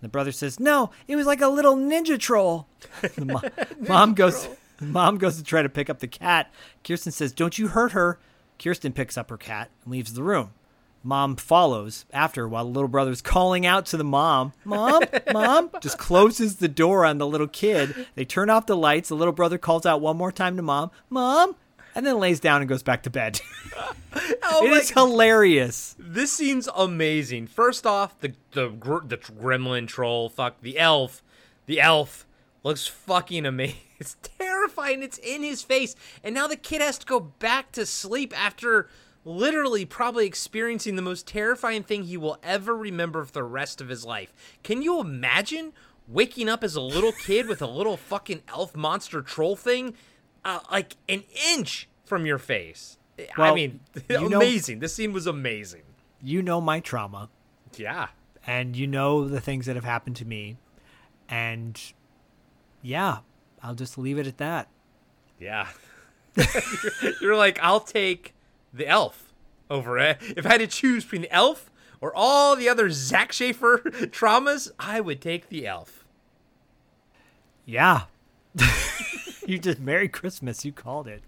The 0.00 0.08
brother 0.08 0.32
says, 0.32 0.60
"No, 0.60 0.90
it 1.08 1.16
was 1.16 1.24
like 1.24 1.40
a 1.40 1.48
little 1.48 1.76
ninja 1.76 2.18
troll." 2.18 2.66
the 3.00 3.24
mo- 3.24 3.40
mom 3.88 4.12
goes, 4.12 4.48
mom 4.78 5.16
goes 5.16 5.38
to 5.38 5.42
try 5.42 5.62
to 5.62 5.68
pick 5.70 5.88
up 5.88 6.00
the 6.00 6.06
cat. 6.06 6.52
Kirsten 6.86 7.10
says, 7.10 7.32
"Don't 7.32 7.58
you 7.58 7.68
hurt 7.68 7.92
her." 7.92 8.18
Kirsten 8.62 8.92
picks 8.92 9.16
up 9.16 9.30
her 9.30 9.36
cat 9.36 9.70
and 9.84 9.92
leaves 9.92 10.14
the 10.14 10.22
room. 10.22 10.50
Mom 11.02 11.36
follows 11.36 12.06
after 12.14 12.48
while 12.48 12.64
the 12.64 12.70
little 12.70 12.88
brother's 12.88 13.20
calling 13.20 13.66
out 13.66 13.84
to 13.86 13.98
the 13.98 14.04
mom, 14.04 14.54
Mom, 14.64 15.02
Mom, 15.34 15.70
just 15.82 15.98
closes 15.98 16.56
the 16.56 16.68
door 16.68 17.04
on 17.04 17.18
the 17.18 17.26
little 17.26 17.46
kid. 17.46 18.06
They 18.14 18.24
turn 18.24 18.48
off 18.48 18.64
the 18.64 18.76
lights. 18.76 19.10
The 19.10 19.14
little 19.16 19.34
brother 19.34 19.58
calls 19.58 19.84
out 19.84 20.00
one 20.00 20.16
more 20.16 20.32
time 20.32 20.56
to 20.56 20.62
Mom, 20.62 20.90
Mom, 21.10 21.56
and 21.94 22.06
then 22.06 22.18
lays 22.18 22.40
down 22.40 22.62
and 22.62 22.68
goes 22.68 22.82
back 22.82 23.02
to 23.02 23.10
bed. 23.10 23.40
Oh 24.46 24.66
it 24.66 24.72
is 24.74 24.90
hilarious. 24.90 25.96
This 25.98 26.30
scene's 26.30 26.68
amazing. 26.76 27.48
First 27.48 27.84
off, 27.86 28.16
the 28.20 28.34
the 28.52 28.68
gr- 28.68 29.04
the 29.04 29.16
gremlin 29.16 29.88
troll, 29.88 30.28
fuck 30.28 30.60
the 30.60 30.78
elf, 30.78 31.22
the 31.66 31.80
elf 31.80 32.24
looks 32.62 32.86
fucking 32.86 33.44
amazing. 33.44 33.76
It's 34.04 34.16
terrifying. 34.38 35.02
It's 35.02 35.18
in 35.18 35.42
his 35.42 35.62
face, 35.62 35.96
and 36.22 36.34
now 36.34 36.46
the 36.46 36.56
kid 36.56 36.80
has 36.82 36.98
to 36.98 37.06
go 37.06 37.20
back 37.20 37.72
to 37.72 37.86
sleep 37.86 38.32
after 38.38 38.88
literally 39.24 39.86
probably 39.86 40.26
experiencing 40.26 40.96
the 40.96 41.02
most 41.02 41.26
terrifying 41.26 41.82
thing 41.82 42.04
he 42.04 42.16
will 42.18 42.36
ever 42.42 42.76
remember 42.76 43.24
for 43.24 43.32
the 43.32 43.42
rest 43.42 43.80
of 43.80 43.88
his 43.88 44.04
life. 44.04 44.34
Can 44.62 44.82
you 44.82 45.00
imagine 45.00 45.72
waking 46.06 46.48
up 46.48 46.62
as 46.62 46.76
a 46.76 46.80
little 46.82 47.12
kid 47.24 47.46
with 47.48 47.62
a 47.62 47.66
little 47.66 47.96
fucking 47.96 48.42
elf 48.48 48.76
monster 48.76 49.22
troll 49.22 49.56
thing, 49.56 49.94
uh, 50.44 50.60
like 50.70 50.96
an 51.08 51.22
inch 51.54 51.88
from 52.04 52.26
your 52.26 52.36
face? 52.38 52.98
I 53.38 53.54
mean, 53.54 53.80
you 54.10 54.28
know- 54.28 54.36
amazing. 54.40 54.80
this 54.80 54.94
scene 54.94 55.12
was 55.14 55.26
amazing. 55.26 55.82
You 56.22 56.42
know 56.42 56.60
my 56.60 56.80
trauma. 56.80 57.30
Yeah. 57.76 58.08
and 58.46 58.76
you 58.76 58.86
know 58.86 59.26
the 59.26 59.40
things 59.40 59.64
that 59.66 59.74
have 59.76 59.84
happened 59.84 60.16
to 60.16 60.24
me 60.26 60.58
and 61.28 61.80
yeah 62.82 63.18
i'll 63.64 63.74
just 63.74 63.98
leave 63.98 64.18
it 64.18 64.26
at 64.28 64.38
that. 64.38 64.68
Yeah. 65.40 65.66
You're 67.20 67.36
like, 67.36 67.58
I'll 67.60 67.80
take 67.80 68.34
the 68.72 68.86
elf 68.86 69.32
over 69.68 69.98
it. 69.98 70.18
If 70.36 70.46
I 70.46 70.50
had 70.50 70.60
to 70.60 70.66
choose 70.68 71.02
between 71.04 71.22
the 71.22 71.32
elf 71.32 71.70
or 72.00 72.12
all 72.14 72.54
the 72.54 72.68
other 72.68 72.90
Zak 72.90 73.32
Schaefer 73.32 73.78
traumas, 74.12 74.70
I 74.78 75.00
would 75.00 75.20
take 75.20 75.48
the 75.48 75.66
elf. 75.66 76.04
yeah. 77.64 78.02
You 79.46 79.58
just 79.58 79.78
merry 79.78 80.08
christmas. 80.08 80.64
You 80.64 80.72
called 80.72 81.06
it. 81.06 81.22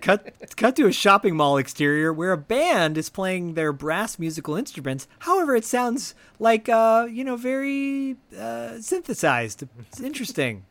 Cut 0.00 0.32
cut 0.56 0.76
to 0.76 0.86
a 0.86 0.92
shopping 0.92 1.34
mall 1.34 1.56
exterior 1.56 2.12
where 2.12 2.30
a 2.30 2.36
band 2.36 2.96
is 2.96 3.08
playing 3.10 3.54
their 3.54 3.72
brass 3.72 4.16
musical 4.16 4.54
instruments. 4.54 5.08
However 5.20 5.56
it 5.56 5.64
sounds 5.64 6.14
like 6.38 6.68
uh 6.68 7.08
you 7.10 7.24
know 7.24 7.34
very 7.34 8.16
uh 8.38 8.80
synthesized. 8.80 9.64
It's 9.88 9.98
interesting 10.00 10.66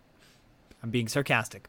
i'm 0.83 0.89
being 0.89 1.07
sarcastic 1.07 1.67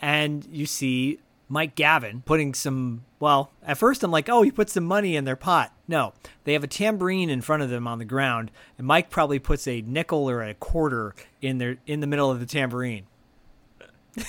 and 0.00 0.46
you 0.50 0.66
see 0.66 1.18
mike 1.48 1.74
gavin 1.74 2.22
putting 2.24 2.54
some 2.54 3.04
well 3.18 3.50
at 3.64 3.76
first 3.78 4.02
i'm 4.02 4.10
like 4.10 4.28
oh 4.28 4.42
he 4.42 4.50
put 4.50 4.70
some 4.70 4.84
money 4.84 5.16
in 5.16 5.24
their 5.24 5.36
pot 5.36 5.72
no 5.88 6.12
they 6.44 6.52
have 6.52 6.64
a 6.64 6.68
tambourine 6.68 7.30
in 7.30 7.40
front 7.40 7.62
of 7.62 7.70
them 7.70 7.86
on 7.86 7.98
the 7.98 8.04
ground 8.04 8.50
and 8.78 8.86
mike 8.86 9.10
probably 9.10 9.38
puts 9.38 9.66
a 9.66 9.82
nickel 9.82 10.28
or 10.28 10.42
a 10.42 10.54
quarter 10.54 11.14
in 11.40 11.58
their 11.58 11.76
in 11.86 12.00
the 12.00 12.06
middle 12.06 12.30
of 12.30 12.40
the 12.40 12.46
tambourine 12.46 13.06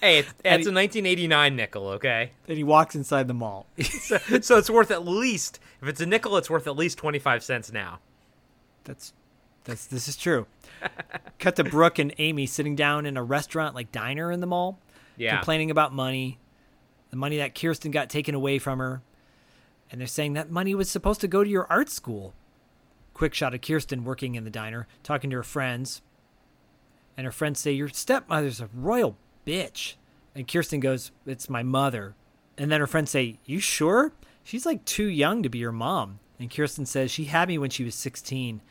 Hey, 0.00 0.20
it's, 0.20 0.30
it's 0.30 0.66
a 0.66 0.72
1989 0.72 1.56
nickel, 1.56 1.88
okay? 1.88 2.32
and 2.48 2.56
he 2.56 2.64
walks 2.64 2.94
inside 2.94 3.28
the 3.28 3.34
mall 3.34 3.66
So, 3.82 4.16
so 4.40 4.56
it's 4.56 4.70
worth 4.70 4.90
at 4.90 5.06
least, 5.06 5.60
if 5.82 5.88
it's 5.88 6.00
a 6.00 6.06
nickel, 6.06 6.38
it's 6.38 6.48
worth 6.48 6.66
at 6.66 6.74
least 6.74 6.96
25 6.96 7.44
cents 7.44 7.70
now. 7.70 8.00
That's 8.84 9.12
that's 9.70 9.86
this 9.86 10.08
is 10.08 10.16
true. 10.16 10.46
Cut 11.38 11.56
to 11.56 11.64
Brooke 11.64 11.98
and 11.98 12.12
Amy 12.18 12.46
sitting 12.46 12.76
down 12.76 13.06
in 13.06 13.16
a 13.16 13.22
restaurant 13.22 13.74
like 13.74 13.92
diner 13.92 14.30
in 14.30 14.40
the 14.40 14.46
mall, 14.46 14.78
Yeah. 15.16 15.36
complaining 15.36 15.70
about 15.70 15.92
money, 15.94 16.38
the 17.10 17.16
money 17.16 17.38
that 17.38 17.54
Kirsten 17.54 17.90
got 17.90 18.10
taken 18.10 18.34
away 18.34 18.58
from 18.58 18.78
her, 18.78 19.02
and 19.90 20.00
they're 20.00 20.08
saying 20.08 20.34
that 20.34 20.50
money 20.50 20.74
was 20.74 20.90
supposed 20.90 21.20
to 21.22 21.28
go 21.28 21.42
to 21.44 21.50
your 21.50 21.66
art 21.70 21.88
school. 21.90 22.34
Quick 23.14 23.34
shot 23.34 23.54
of 23.54 23.60
Kirsten 23.60 24.04
working 24.04 24.34
in 24.34 24.44
the 24.44 24.50
diner, 24.50 24.86
talking 25.02 25.30
to 25.30 25.36
her 25.36 25.42
friends, 25.42 26.02
and 27.16 27.24
her 27.24 27.32
friends 27.32 27.60
say 27.60 27.72
your 27.72 27.88
stepmother's 27.88 28.60
a 28.60 28.68
royal 28.74 29.16
bitch, 29.46 29.94
and 30.34 30.46
Kirsten 30.48 30.80
goes, 30.80 31.10
"It's 31.26 31.50
my 31.50 31.62
mother," 31.62 32.14
and 32.56 32.70
then 32.70 32.80
her 32.80 32.86
friends 32.86 33.10
say, 33.10 33.38
"You 33.44 33.58
sure? 33.60 34.12
She's 34.44 34.64
like 34.64 34.84
too 34.84 35.06
young 35.08 35.42
to 35.42 35.48
be 35.48 35.58
your 35.58 35.72
mom." 35.72 36.20
And 36.38 36.50
Kirsten 36.50 36.86
says 36.86 37.10
she 37.10 37.24
had 37.24 37.48
me 37.48 37.58
when 37.58 37.68
she 37.68 37.84
was 37.84 37.94
16. 37.94 38.62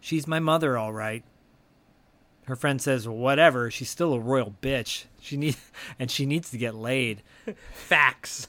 She's 0.00 0.26
my 0.26 0.38
mother, 0.38 0.76
all 0.76 0.92
right. 0.92 1.24
Her 2.44 2.56
friend 2.56 2.80
says, 2.80 3.06
"Whatever. 3.06 3.70
She's 3.70 3.90
still 3.90 4.14
a 4.14 4.20
royal 4.20 4.54
bitch. 4.62 5.04
She 5.20 5.36
need, 5.36 5.56
and 5.98 6.10
she 6.10 6.24
needs 6.24 6.50
to 6.50 6.58
get 6.58 6.74
laid." 6.74 7.22
Facts. 7.74 8.48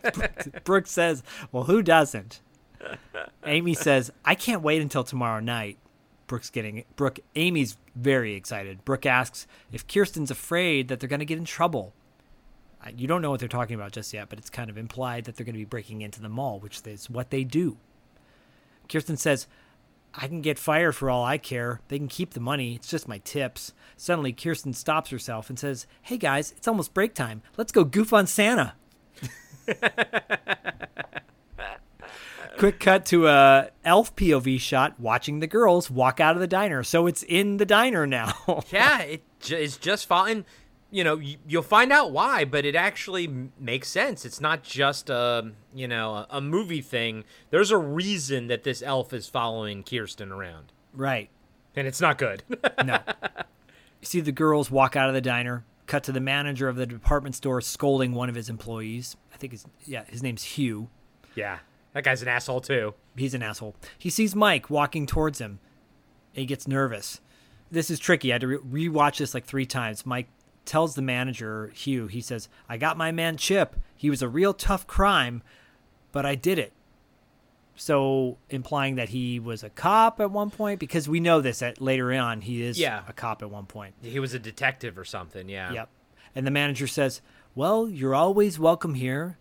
Brooke 0.64 0.86
says, 0.86 1.22
"Well, 1.52 1.64
who 1.64 1.82
doesn't?" 1.82 2.40
Amy 3.44 3.74
says, 3.74 4.10
"I 4.24 4.34
can't 4.34 4.62
wait 4.62 4.80
until 4.80 5.04
tomorrow 5.04 5.40
night." 5.40 5.78
Brooke's 6.26 6.48
getting 6.48 6.84
Brooke. 6.96 7.20
Amy's 7.36 7.76
very 7.94 8.34
excited. 8.34 8.84
Brooke 8.84 9.06
asks 9.06 9.46
if 9.72 9.86
Kirsten's 9.86 10.30
afraid 10.30 10.88
that 10.88 11.00
they're 11.00 11.08
going 11.08 11.20
to 11.20 11.26
get 11.26 11.38
in 11.38 11.44
trouble. 11.44 11.92
You 12.96 13.06
don't 13.06 13.22
know 13.22 13.30
what 13.30 13.40
they're 13.40 13.48
talking 13.48 13.74
about 13.74 13.92
just 13.92 14.12
yet, 14.12 14.28
but 14.28 14.38
it's 14.38 14.50
kind 14.50 14.68
of 14.68 14.76
implied 14.76 15.24
that 15.24 15.36
they're 15.36 15.46
going 15.46 15.54
to 15.54 15.58
be 15.58 15.64
breaking 15.64 16.02
into 16.02 16.20
the 16.20 16.28
mall, 16.28 16.60
which 16.60 16.82
is 16.86 17.08
what 17.08 17.30
they 17.30 17.42
do. 17.42 17.78
Kirsten 18.88 19.16
says, 19.16 19.46
I 20.16 20.28
can 20.28 20.40
get 20.42 20.58
fired 20.58 20.92
for 20.92 21.10
all 21.10 21.24
I 21.24 21.38
care. 21.38 21.80
They 21.88 21.98
can 21.98 22.06
keep 22.08 22.34
the 22.34 22.40
money. 22.40 22.74
It's 22.76 22.88
just 22.88 23.08
my 23.08 23.18
tips. 23.18 23.72
Suddenly, 23.96 24.32
Kirsten 24.32 24.72
stops 24.72 25.10
herself 25.10 25.48
and 25.50 25.58
says, 25.58 25.86
Hey 26.02 26.18
guys, 26.18 26.52
it's 26.56 26.68
almost 26.68 26.94
break 26.94 27.14
time. 27.14 27.42
Let's 27.56 27.72
go 27.72 27.84
goof 27.84 28.12
on 28.12 28.26
Santa. 28.26 28.74
Quick 32.56 32.78
cut 32.78 33.04
to 33.06 33.26
a 33.26 33.70
elf 33.84 34.14
POV 34.14 34.60
shot 34.60 35.00
watching 35.00 35.40
the 35.40 35.48
girls 35.48 35.90
walk 35.90 36.20
out 36.20 36.36
of 36.36 36.40
the 36.40 36.46
diner. 36.46 36.84
So 36.84 37.08
it's 37.08 37.24
in 37.24 37.56
the 37.56 37.66
diner 37.66 38.06
now. 38.06 38.32
yeah, 38.70 39.00
it 39.00 39.22
ju- 39.40 39.56
it's 39.56 39.76
just 39.76 40.06
fine. 40.06 40.44
You 40.94 41.02
know, 41.02 41.20
you'll 41.48 41.62
find 41.62 41.92
out 41.92 42.12
why, 42.12 42.44
but 42.44 42.64
it 42.64 42.76
actually 42.76 43.50
makes 43.58 43.88
sense. 43.88 44.24
It's 44.24 44.40
not 44.40 44.62
just 44.62 45.10
a 45.10 45.50
you 45.74 45.88
know 45.88 46.24
a, 46.30 46.40
movie 46.40 46.82
thing. 46.82 47.24
There's 47.50 47.72
a 47.72 47.76
reason 47.76 48.46
that 48.46 48.62
this 48.62 48.80
elf 48.80 49.12
is 49.12 49.26
following 49.26 49.82
Kirsten 49.82 50.30
around, 50.30 50.72
right. 50.92 51.30
and 51.74 51.88
it's 51.88 52.00
not 52.00 52.16
good. 52.16 52.44
No. 52.84 53.00
You 54.00 54.06
see 54.06 54.20
the 54.20 54.32
girls 54.32 54.70
walk 54.70 54.96
out 54.96 55.08
of 55.08 55.14
the 55.14 55.22
diner. 55.22 55.64
Cut 55.86 56.04
to 56.04 56.12
the 56.12 56.20
manager 56.20 56.68
of 56.68 56.76
the 56.76 56.84
department 56.84 57.34
store 57.34 57.62
scolding 57.62 58.12
one 58.12 58.28
of 58.28 58.34
his 58.34 58.50
employees. 58.50 59.16
I 59.32 59.38
think 59.38 59.52
his 59.52 59.64
yeah, 59.86 60.04
his 60.04 60.22
name's 60.22 60.44
Hugh. 60.44 60.90
yeah, 61.34 61.60
that 61.94 62.04
guy's 62.04 62.20
an 62.20 62.28
asshole 62.28 62.60
too. 62.60 62.92
He's 63.16 63.32
an 63.32 63.42
asshole. 63.42 63.74
He 63.98 64.10
sees 64.10 64.36
Mike 64.36 64.68
walking 64.68 65.06
towards 65.06 65.40
him. 65.40 65.58
He 66.34 66.44
gets 66.44 66.68
nervous. 66.68 67.22
This 67.70 67.90
is 67.90 67.98
tricky. 67.98 68.30
I 68.30 68.34
had 68.34 68.42
to 68.42 68.46
re- 68.46 68.88
rewatch 68.88 69.16
this 69.16 69.32
like 69.32 69.46
three 69.46 69.66
times. 69.66 70.04
Mike 70.04 70.28
tells 70.64 70.94
the 70.94 71.02
manager, 71.02 71.70
Hugh, 71.74 72.06
he 72.06 72.20
says, 72.20 72.48
I 72.68 72.76
got 72.76 72.96
my 72.96 73.12
man 73.12 73.36
Chip. 73.36 73.76
He 73.96 74.10
was 74.10 74.22
a 74.22 74.28
real 74.28 74.54
tough 74.54 74.86
crime, 74.86 75.42
but 76.12 76.24
I 76.26 76.34
did 76.34 76.58
it. 76.58 76.72
So 77.76 78.38
implying 78.50 78.94
that 78.96 79.08
he 79.08 79.40
was 79.40 79.64
a 79.64 79.70
cop 79.70 80.20
at 80.20 80.30
one 80.30 80.50
point, 80.50 80.78
because 80.78 81.08
we 81.08 81.18
know 81.20 81.40
this 81.40 81.60
at 81.62 81.80
later 81.80 82.12
on, 82.14 82.42
he 82.42 82.62
is 82.62 82.78
Yeah. 82.78 83.02
a 83.08 83.12
cop 83.12 83.42
at 83.42 83.50
one 83.50 83.66
point. 83.66 83.94
He 84.02 84.20
was 84.20 84.32
a 84.32 84.38
detective 84.38 84.96
or 84.96 85.04
something. 85.04 85.48
Yeah. 85.48 85.72
Yep. 85.72 85.88
And 86.36 86.46
the 86.46 86.50
manager 86.52 86.86
says, 86.86 87.20
Well, 87.54 87.88
you're 87.88 88.14
always 88.14 88.58
welcome 88.58 88.94
here. 88.94 89.38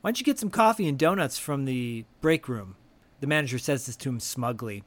Why 0.00 0.10
don't 0.10 0.20
you 0.20 0.24
get 0.24 0.38
some 0.38 0.50
coffee 0.50 0.86
and 0.88 0.96
donuts 0.98 1.38
from 1.38 1.64
the 1.64 2.04
break 2.20 2.48
room? 2.48 2.76
The 3.20 3.26
manager 3.26 3.58
says 3.58 3.86
this 3.86 3.96
to 3.96 4.08
him 4.10 4.20
smugly. 4.20 4.84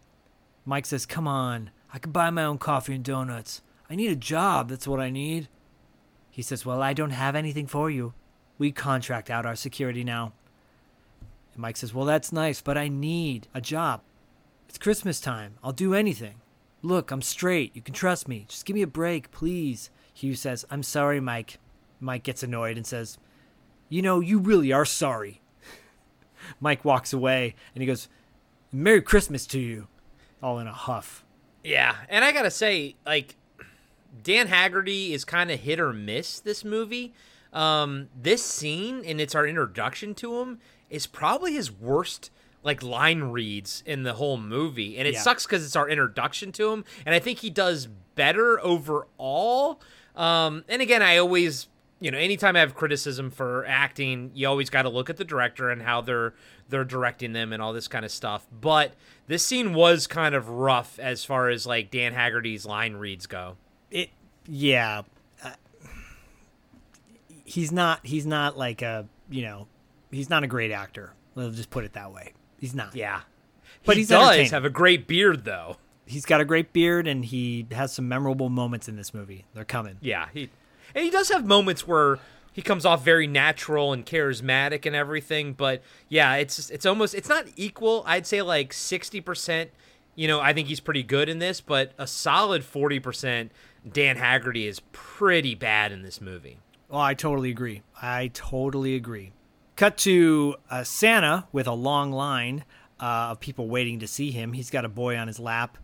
Mike 0.65 0.85
says, 0.85 1.05
Come 1.05 1.27
on, 1.27 1.71
I 1.93 1.99
can 1.99 2.11
buy 2.13 2.29
my 2.29 2.43
own 2.45 2.57
coffee 2.59 2.95
and 2.95 3.03
donuts. 3.03 3.61
I 3.89 3.95
need 3.95 4.11
a 4.11 4.15
job, 4.15 4.69
that's 4.69 4.87
what 4.87 4.99
I 5.01 5.09
need. 5.09 5.49
He 6.39 6.43
says, 6.43 6.65
Well, 6.65 6.81
I 6.81 6.93
don't 6.93 7.09
have 7.09 7.35
anything 7.35 7.67
for 7.67 7.91
you. 7.91 8.13
We 8.57 8.71
contract 8.71 9.29
out 9.29 9.45
our 9.45 9.57
security 9.57 10.05
now. 10.05 10.31
And 11.53 11.61
Mike 11.61 11.75
says, 11.75 11.93
Well, 11.93 12.05
that's 12.05 12.31
nice, 12.31 12.61
but 12.61 12.77
I 12.77 12.87
need 12.87 13.49
a 13.53 13.59
job. 13.59 13.99
It's 14.69 14.77
Christmas 14.77 15.19
time. 15.19 15.55
I'll 15.61 15.73
do 15.73 15.93
anything. 15.93 16.35
Look, 16.81 17.11
I'm 17.11 17.21
straight. 17.21 17.75
You 17.75 17.81
can 17.81 17.93
trust 17.93 18.29
me. 18.29 18.45
Just 18.47 18.65
give 18.65 18.75
me 18.75 18.81
a 18.81 18.87
break, 18.87 19.31
please. 19.31 19.89
Hugh 20.13 20.33
says, 20.33 20.63
I'm 20.71 20.81
sorry, 20.81 21.19
Mike. 21.19 21.59
Mike 21.99 22.23
gets 22.23 22.41
annoyed 22.41 22.77
and 22.77 22.87
says, 22.87 23.17
You 23.89 24.01
know, 24.01 24.21
you 24.21 24.39
really 24.39 24.71
are 24.71 24.85
sorry. 24.85 25.41
Mike 26.61 26.85
walks 26.85 27.11
away 27.11 27.53
and 27.75 27.81
he 27.81 27.85
goes, 27.85 28.07
Merry 28.71 29.01
Christmas 29.01 29.45
to 29.47 29.59
you. 29.59 29.89
All 30.41 30.57
in 30.59 30.67
a 30.67 30.71
huff. 30.71 31.25
Yeah, 31.65 31.97
and 32.07 32.23
I 32.23 32.31
gotta 32.31 32.49
say, 32.49 32.95
like, 33.05 33.35
Dan 34.23 34.47
Haggerty 34.47 35.13
is 35.13 35.23
kind 35.25 35.51
of 35.51 35.59
hit 35.59 35.79
or 35.79 35.93
miss 35.93 36.39
this 36.39 36.63
movie. 36.65 37.13
Um, 37.53 38.09
this 38.19 38.43
scene, 38.43 39.03
and 39.05 39.19
it's 39.19 39.33
our 39.35 39.47
introduction 39.47 40.13
to 40.15 40.39
him, 40.41 40.59
is 40.89 41.07
probably 41.07 41.53
his 41.53 41.71
worst 41.71 42.31
like 42.61 42.83
line 42.83 43.21
reads 43.23 43.81
in 43.85 44.03
the 44.03 44.13
whole 44.13 44.37
movie, 44.37 44.97
and 44.97 45.07
it 45.07 45.13
Yeah. 45.13 45.21
sucks 45.21 45.45
because 45.45 45.63
it's 45.65 45.75
our 45.77 45.87
introduction 45.89 46.51
to 46.53 46.71
him, 46.71 46.83
and 47.05 47.15
I 47.15 47.19
think 47.19 47.39
he 47.39 47.49
does 47.49 47.87
better 48.15 48.59
overall. 48.59 49.81
Um, 50.15 50.65
and 50.67 50.81
again, 50.81 51.01
I 51.01 51.17
always, 51.17 51.69
you 52.01 52.11
know, 52.11 52.17
anytime 52.17 52.57
I 52.57 52.59
have 52.59 52.75
criticism 52.75 53.31
for 53.31 53.65
acting, 53.65 54.31
you 54.33 54.45
always 54.47 54.69
got 54.69 54.81
to 54.81 54.89
look 54.89 55.09
at 55.09 55.15
the 55.15 55.23
director 55.23 55.69
and 55.69 55.81
how 55.81 56.01
they're 56.01 56.33
they're 56.67 56.83
directing 56.83 57.33
them 57.33 57.51
and 57.51 57.63
all 57.63 57.73
this 57.73 57.87
kind 57.87 58.05
of 58.05 58.11
stuff. 58.11 58.45
But 58.51 58.93
this 59.27 59.43
scene 59.43 59.73
was 59.73 60.05
kind 60.05 60.35
of 60.35 60.49
rough 60.49 60.99
as 60.99 61.23
far 61.25 61.49
as 61.49 61.65
like 61.65 61.89
Dan 61.89 62.13
Haggerty's 62.13 62.63
line 62.65 62.93
reads 62.95 63.25
go. 63.25 63.55
Yeah. 64.49 65.03
Uh, 65.43 65.51
he's 67.45 67.71
not, 67.71 68.05
he's 68.05 68.25
not 68.25 68.57
like 68.57 68.81
a, 68.81 69.07
you 69.29 69.43
know, 69.43 69.67
he's 70.11 70.29
not 70.29 70.43
a 70.43 70.47
great 70.47 70.71
actor. 70.71 71.13
Let's 71.35 71.55
just 71.55 71.69
put 71.69 71.83
it 71.85 71.93
that 71.93 72.11
way. 72.13 72.33
He's 72.59 72.75
not. 72.75 72.95
Yeah, 72.95 73.21
But 73.85 73.97
he 73.97 74.03
does 74.05 74.51
have 74.51 74.65
a 74.65 74.69
great 74.69 75.07
beard 75.07 75.45
though. 75.45 75.77
He's 76.05 76.25
got 76.25 76.41
a 76.41 76.45
great 76.45 76.73
beard 76.73 77.07
and 77.07 77.23
he 77.23 77.67
has 77.71 77.93
some 77.93 78.07
memorable 78.07 78.49
moments 78.49 78.89
in 78.89 78.95
this 78.95 79.13
movie. 79.13 79.45
They're 79.53 79.63
coming. 79.63 79.97
Yeah, 80.01 80.27
he 80.33 80.49
and 80.95 81.05
he 81.05 81.11
does 81.11 81.29
have 81.29 81.45
moments 81.45 81.87
where 81.87 82.17
he 82.51 82.61
comes 82.63 82.83
off 82.83 83.05
very 83.05 83.27
natural 83.27 83.93
and 83.93 84.05
charismatic 84.05 84.85
and 84.87 84.95
everything. 84.95 85.53
But 85.53 85.83
yeah, 86.09 86.35
it's 86.35 86.69
it's 86.71 86.85
almost 86.85 87.13
it's 87.13 87.29
not 87.29 87.45
equal. 87.55 88.03
I'd 88.07 88.25
say 88.25 88.41
like 88.41 88.73
sixty 88.73 89.21
percent. 89.21 89.69
You 90.15 90.27
know, 90.27 90.41
I 90.41 90.51
think 90.51 90.67
he's 90.67 90.79
pretty 90.81 91.03
good 91.03 91.29
in 91.29 91.39
this, 91.39 91.61
but 91.61 91.93
a 91.97 92.07
solid 92.07 92.65
forty 92.65 92.99
percent. 92.99 93.51
Dan 93.89 94.17
Haggerty 94.17 94.67
is 94.67 94.81
pretty 94.91 95.55
bad 95.55 95.91
in 95.91 96.01
this 96.01 96.19
movie. 96.21 96.59
Oh, 96.89 96.99
I 96.99 97.13
totally 97.13 97.49
agree. 97.49 97.81
I 98.01 98.31
totally 98.33 98.95
agree. 98.95 99.31
Cut 99.75 99.97
to 99.99 100.55
uh, 100.69 100.83
Santa 100.83 101.47
with 101.51 101.67
a 101.67 101.73
long 101.73 102.11
line 102.11 102.65
uh, 102.99 103.29
of 103.31 103.39
people 103.39 103.67
waiting 103.67 103.99
to 103.99 104.07
see 104.07 104.31
him. 104.31 104.53
He's 104.53 104.69
got 104.69 104.85
a 104.85 104.89
boy 104.89 105.15
on 105.15 105.27
his 105.27 105.39
lap, 105.39 105.77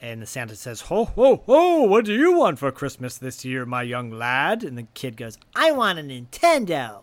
and 0.00 0.22
the 0.22 0.26
Santa 0.26 0.54
says, 0.54 0.82
"Ho, 0.82 1.04
ho, 1.04 1.42
ho! 1.46 1.82
What 1.82 2.04
do 2.04 2.14
you 2.14 2.36
want 2.38 2.58
for 2.58 2.70
Christmas 2.70 3.18
this 3.18 3.44
year, 3.44 3.66
my 3.66 3.82
young 3.82 4.10
lad?" 4.10 4.62
And 4.62 4.78
the 4.78 4.86
kid 4.94 5.16
goes, 5.16 5.38
"I 5.54 5.72
want 5.72 5.98
a 5.98 6.02
Nintendo." 6.02 7.02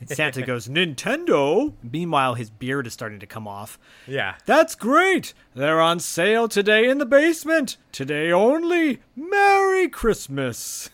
And 0.00 0.08
Santa 0.08 0.42
goes, 0.42 0.68
"Nintendo." 0.68 1.72
Meanwhile, 1.82 2.34
his 2.34 2.50
beard 2.50 2.86
is 2.86 2.92
starting 2.92 3.20
to 3.20 3.26
come 3.26 3.48
off. 3.48 3.78
Yeah, 4.06 4.36
That's 4.46 4.74
great! 4.74 5.34
They're 5.54 5.80
on 5.80 6.00
sale 6.00 6.48
today 6.48 6.88
in 6.88 6.98
the 6.98 7.06
basement. 7.06 7.76
Today 7.90 8.32
only. 8.32 9.00
Merry 9.16 9.88
Christmas. 9.88 10.90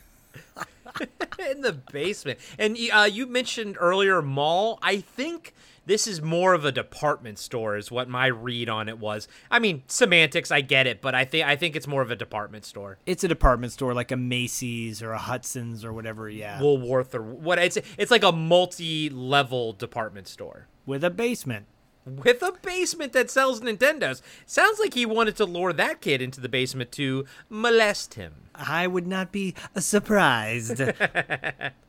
in 1.51 1.61
the 1.61 1.72
basement. 1.72 2.39
And 2.59 2.76
uh, 2.93 3.09
you 3.11 3.26
mentioned 3.26 3.76
earlier 3.78 4.22
mall. 4.22 4.78
I 4.82 5.01
think 5.01 5.55
this 5.89 6.07
is 6.07 6.20
more 6.20 6.53
of 6.53 6.66
a 6.66 6.70
department 6.70 7.39
store, 7.39 7.74
is 7.76 7.91
what 7.91 8.11
my 8.11 8.26
read 8.26 8.68
on 8.68 8.91
it 8.91 8.99
was. 8.99 9.26
I 9.51 9.59
mean, 9.59 9.82
semantics, 9.86 10.51
I 10.51 10.61
get 10.61 10.86
it, 10.86 11.01
but 11.01 11.14
I 11.14 11.24
think 11.24 11.47
I 11.47 11.57
think 11.57 11.74
it's 11.74 11.86
more 11.86 12.03
of 12.03 12.11
a 12.11 12.16
department 12.16 12.66
store. 12.66 12.99
It's 13.07 13.24
a 13.24 13.28
department 13.28 13.72
store 13.72 13.95
like 13.95 14.12
a 14.12 14.16
Macy's 14.16 15.03
or 15.03 15.12
a 15.12 15.18
Hudson's 15.18 15.86
or 15.86 15.93
whatever, 15.95 16.28
yeah. 16.28 16.61
Woolworth 16.61 17.14
or 17.14 17.22
what? 17.22 17.59
It's 17.59 17.78
it's 17.97 18.11
like 18.11 18.22
a 18.22 18.32
multi-level 18.32 19.72
department 19.72 20.28
store 20.28 20.68
with 20.84 21.03
a 21.03 21.11
basement. 21.11 21.64
with 22.05 22.43
a 22.43 22.53
basement 22.62 23.14
that 23.14 23.30
sells 23.30 23.62
Nintendos. 23.62 24.20
Sounds 24.45 24.78
like 24.78 24.93
he 24.93 25.07
wanted 25.07 25.36
to 25.36 25.47
lure 25.47 25.72
that 25.72 26.03
kid 26.03 26.20
into 26.20 26.41
the 26.41 26.49
basement 26.51 26.93
to 26.93 27.24
molest 27.49 28.14
him. 28.14 28.34
I 28.55 28.86
would 28.86 29.07
not 29.07 29.32
be 29.32 29.55
surprised. 29.78 30.82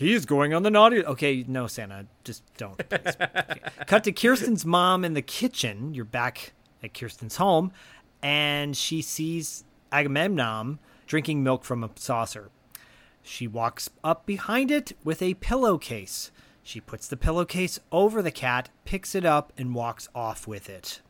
He's 0.00 0.24
going 0.24 0.54
on 0.54 0.62
the 0.62 0.70
naughty. 0.70 1.04
Okay, 1.04 1.44
no, 1.46 1.66
Santa, 1.66 2.06
just 2.24 2.42
don't. 2.56 2.80
Okay. 2.90 3.60
Cut 3.86 4.02
to 4.04 4.12
Kirsten's 4.12 4.64
mom 4.64 5.04
in 5.04 5.12
the 5.12 5.20
kitchen. 5.20 5.92
You're 5.92 6.06
back 6.06 6.54
at 6.82 6.94
Kirsten's 6.94 7.36
home, 7.36 7.70
and 8.22 8.74
she 8.74 9.02
sees 9.02 9.64
Agamemnon 9.92 10.78
drinking 11.06 11.42
milk 11.42 11.66
from 11.66 11.84
a 11.84 11.90
saucer. 11.96 12.48
She 13.22 13.46
walks 13.46 13.90
up 14.02 14.24
behind 14.24 14.70
it 14.70 14.96
with 15.04 15.20
a 15.20 15.34
pillowcase. 15.34 16.30
She 16.62 16.80
puts 16.80 17.06
the 17.06 17.18
pillowcase 17.18 17.78
over 17.92 18.22
the 18.22 18.30
cat, 18.30 18.70
picks 18.86 19.14
it 19.14 19.26
up, 19.26 19.52
and 19.58 19.74
walks 19.74 20.08
off 20.14 20.46
with 20.48 20.70
it. 20.70 21.02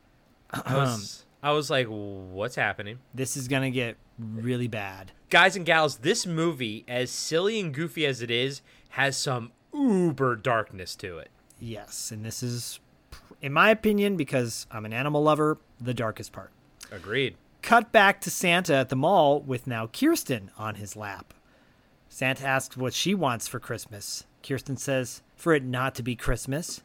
I 0.53 0.75
was, 0.75 1.27
I 1.45 1.53
was 1.53 1.71
like, 1.71 1.87
what's 1.87 2.57
happening? 2.57 2.99
This 3.15 3.37
is 3.37 3.47
gonna 3.47 3.71
get 3.71 3.99
really 4.19 4.67
bad. 4.67 5.13
Guys 5.29 5.55
and 5.55 5.65
gals, 5.65 5.99
this 5.99 6.27
movie, 6.27 6.85
as 6.89 7.09
silly 7.13 7.61
and 7.61 7.73
goofy 7.73 8.05
as 8.05 8.21
it 8.21 8.33
is, 8.33 8.63
has 8.91 9.17
some 9.17 9.53
uber 9.73 10.37
darkness 10.37 10.95
to 10.97 11.19
it. 11.19 11.31
Yes, 11.59 12.11
and 12.11 12.25
this 12.25 12.43
is, 12.43 12.81
in 13.43 13.53
my 13.53 13.71
opinion, 13.71 14.17
because 14.17 14.67
I'm 14.71 14.85
an 14.85 14.93
animal 14.93 15.23
lover, 15.23 15.59
the 15.81 15.95
darkest 15.95 16.33
part. 16.33 16.51
Agreed. 16.91 17.37
Cut 17.63 17.93
back 17.93 18.21
to 18.23 18.31
Santa 18.31 18.75
at 18.75 18.89
the 18.89 18.97
mall 18.97 19.41
with 19.41 19.67
now 19.67 19.87
Kirsten 19.87 20.51
on 20.57 20.77
his 20.77 20.97
lap. 20.97 21.35
Santa 22.09 22.47
asks 22.47 22.77
what 22.77 22.95
she 22.95 23.15
wants 23.15 23.47
for 23.47 23.61
Christmas. 23.61 24.25
Kirsten 24.43 24.77
says, 24.77 25.23
for 25.37 25.55
it 25.55 25.65
not 25.65 25.95
to 25.97 26.03
be 26.03 26.17
Christmas. 26.17 26.83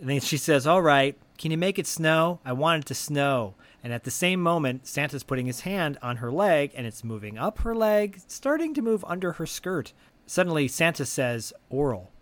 And 0.00 0.08
then 0.08 0.20
she 0.20 0.36
says, 0.36 0.66
All 0.66 0.82
right, 0.82 1.16
can 1.38 1.50
you 1.50 1.58
make 1.58 1.78
it 1.78 1.86
snow? 1.86 2.40
I 2.44 2.52
want 2.52 2.84
it 2.84 2.86
to 2.88 2.94
snow. 2.94 3.54
And 3.82 3.92
at 3.92 4.04
the 4.04 4.10
same 4.10 4.42
moment, 4.42 4.86
Santa's 4.86 5.22
putting 5.22 5.46
his 5.46 5.60
hand 5.60 5.98
on 6.02 6.16
her 6.16 6.30
leg 6.30 6.72
and 6.74 6.86
it's 6.86 7.04
moving 7.04 7.38
up 7.38 7.60
her 7.60 7.74
leg, 7.74 8.20
starting 8.26 8.74
to 8.74 8.82
move 8.82 9.04
under 9.06 9.32
her 9.32 9.46
skirt. 9.46 9.92
Suddenly, 10.30 10.68
Santa 10.68 11.06
says, 11.06 11.52
Oral. 11.70 12.12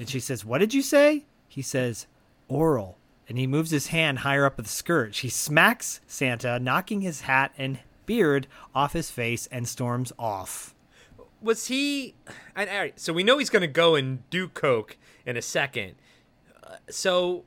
And 0.00 0.08
she 0.08 0.18
says, 0.18 0.44
What 0.44 0.58
did 0.58 0.74
you 0.74 0.82
say? 0.82 1.24
He 1.46 1.62
says, 1.62 2.08
Oral. 2.48 2.98
And 3.28 3.38
he 3.38 3.46
moves 3.46 3.70
his 3.70 3.86
hand 3.86 4.18
higher 4.18 4.44
up 4.44 4.56
the 4.56 4.64
skirt. 4.64 5.14
She 5.14 5.28
smacks 5.28 6.00
Santa, 6.08 6.58
knocking 6.58 7.00
his 7.00 7.20
hat 7.20 7.52
and 7.56 7.78
beard 8.06 8.48
off 8.74 8.92
his 8.92 9.12
face, 9.12 9.46
and 9.52 9.68
storms 9.68 10.12
off. 10.18 10.74
Was 11.40 11.68
he? 11.68 12.16
All 12.56 12.66
right, 12.66 12.98
so 12.98 13.12
we 13.12 13.22
know 13.22 13.38
he's 13.38 13.50
going 13.50 13.60
to 13.60 13.68
go 13.68 13.94
and 13.94 14.28
do 14.28 14.48
coke 14.48 14.96
in 15.24 15.36
a 15.36 15.42
second. 15.42 15.94
Uh, 16.60 16.74
so 16.90 17.44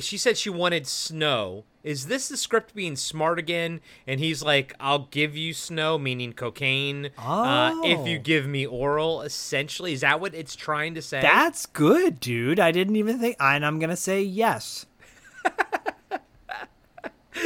she 0.00 0.16
said 0.18 0.36
she 0.38 0.50
wanted 0.50 0.86
snow. 0.86 1.64
Is 1.82 2.06
this 2.06 2.28
the 2.28 2.36
script 2.36 2.74
being 2.74 2.96
smart 2.96 3.38
again? 3.38 3.80
And 4.06 4.18
he's 4.20 4.42
like, 4.42 4.74
"I'll 4.80 5.06
give 5.10 5.36
you 5.36 5.52
snow," 5.54 5.98
meaning 5.98 6.32
cocaine. 6.32 7.10
Uh, 7.16 7.72
if 7.84 8.06
you 8.08 8.18
Oh. 8.18 8.22
give 8.22 8.46
me 8.46 8.66
oral, 8.66 9.22
essentially, 9.22 9.92
is 9.92 10.00
that 10.00 10.20
what 10.20 10.34
it's 10.34 10.56
trying 10.56 10.94
to 10.94 11.02
say? 11.02 11.20
That's 11.20 11.66
good, 11.66 12.18
dude. 12.20 12.58
I 12.60 12.72
didn't 12.72 12.96
even 12.96 13.18
think. 13.20 13.36
And 13.40 13.64
I'm 13.64 13.78
going 13.78 13.90
to 13.90 13.96
say 13.96 14.20
yes. 14.22 14.86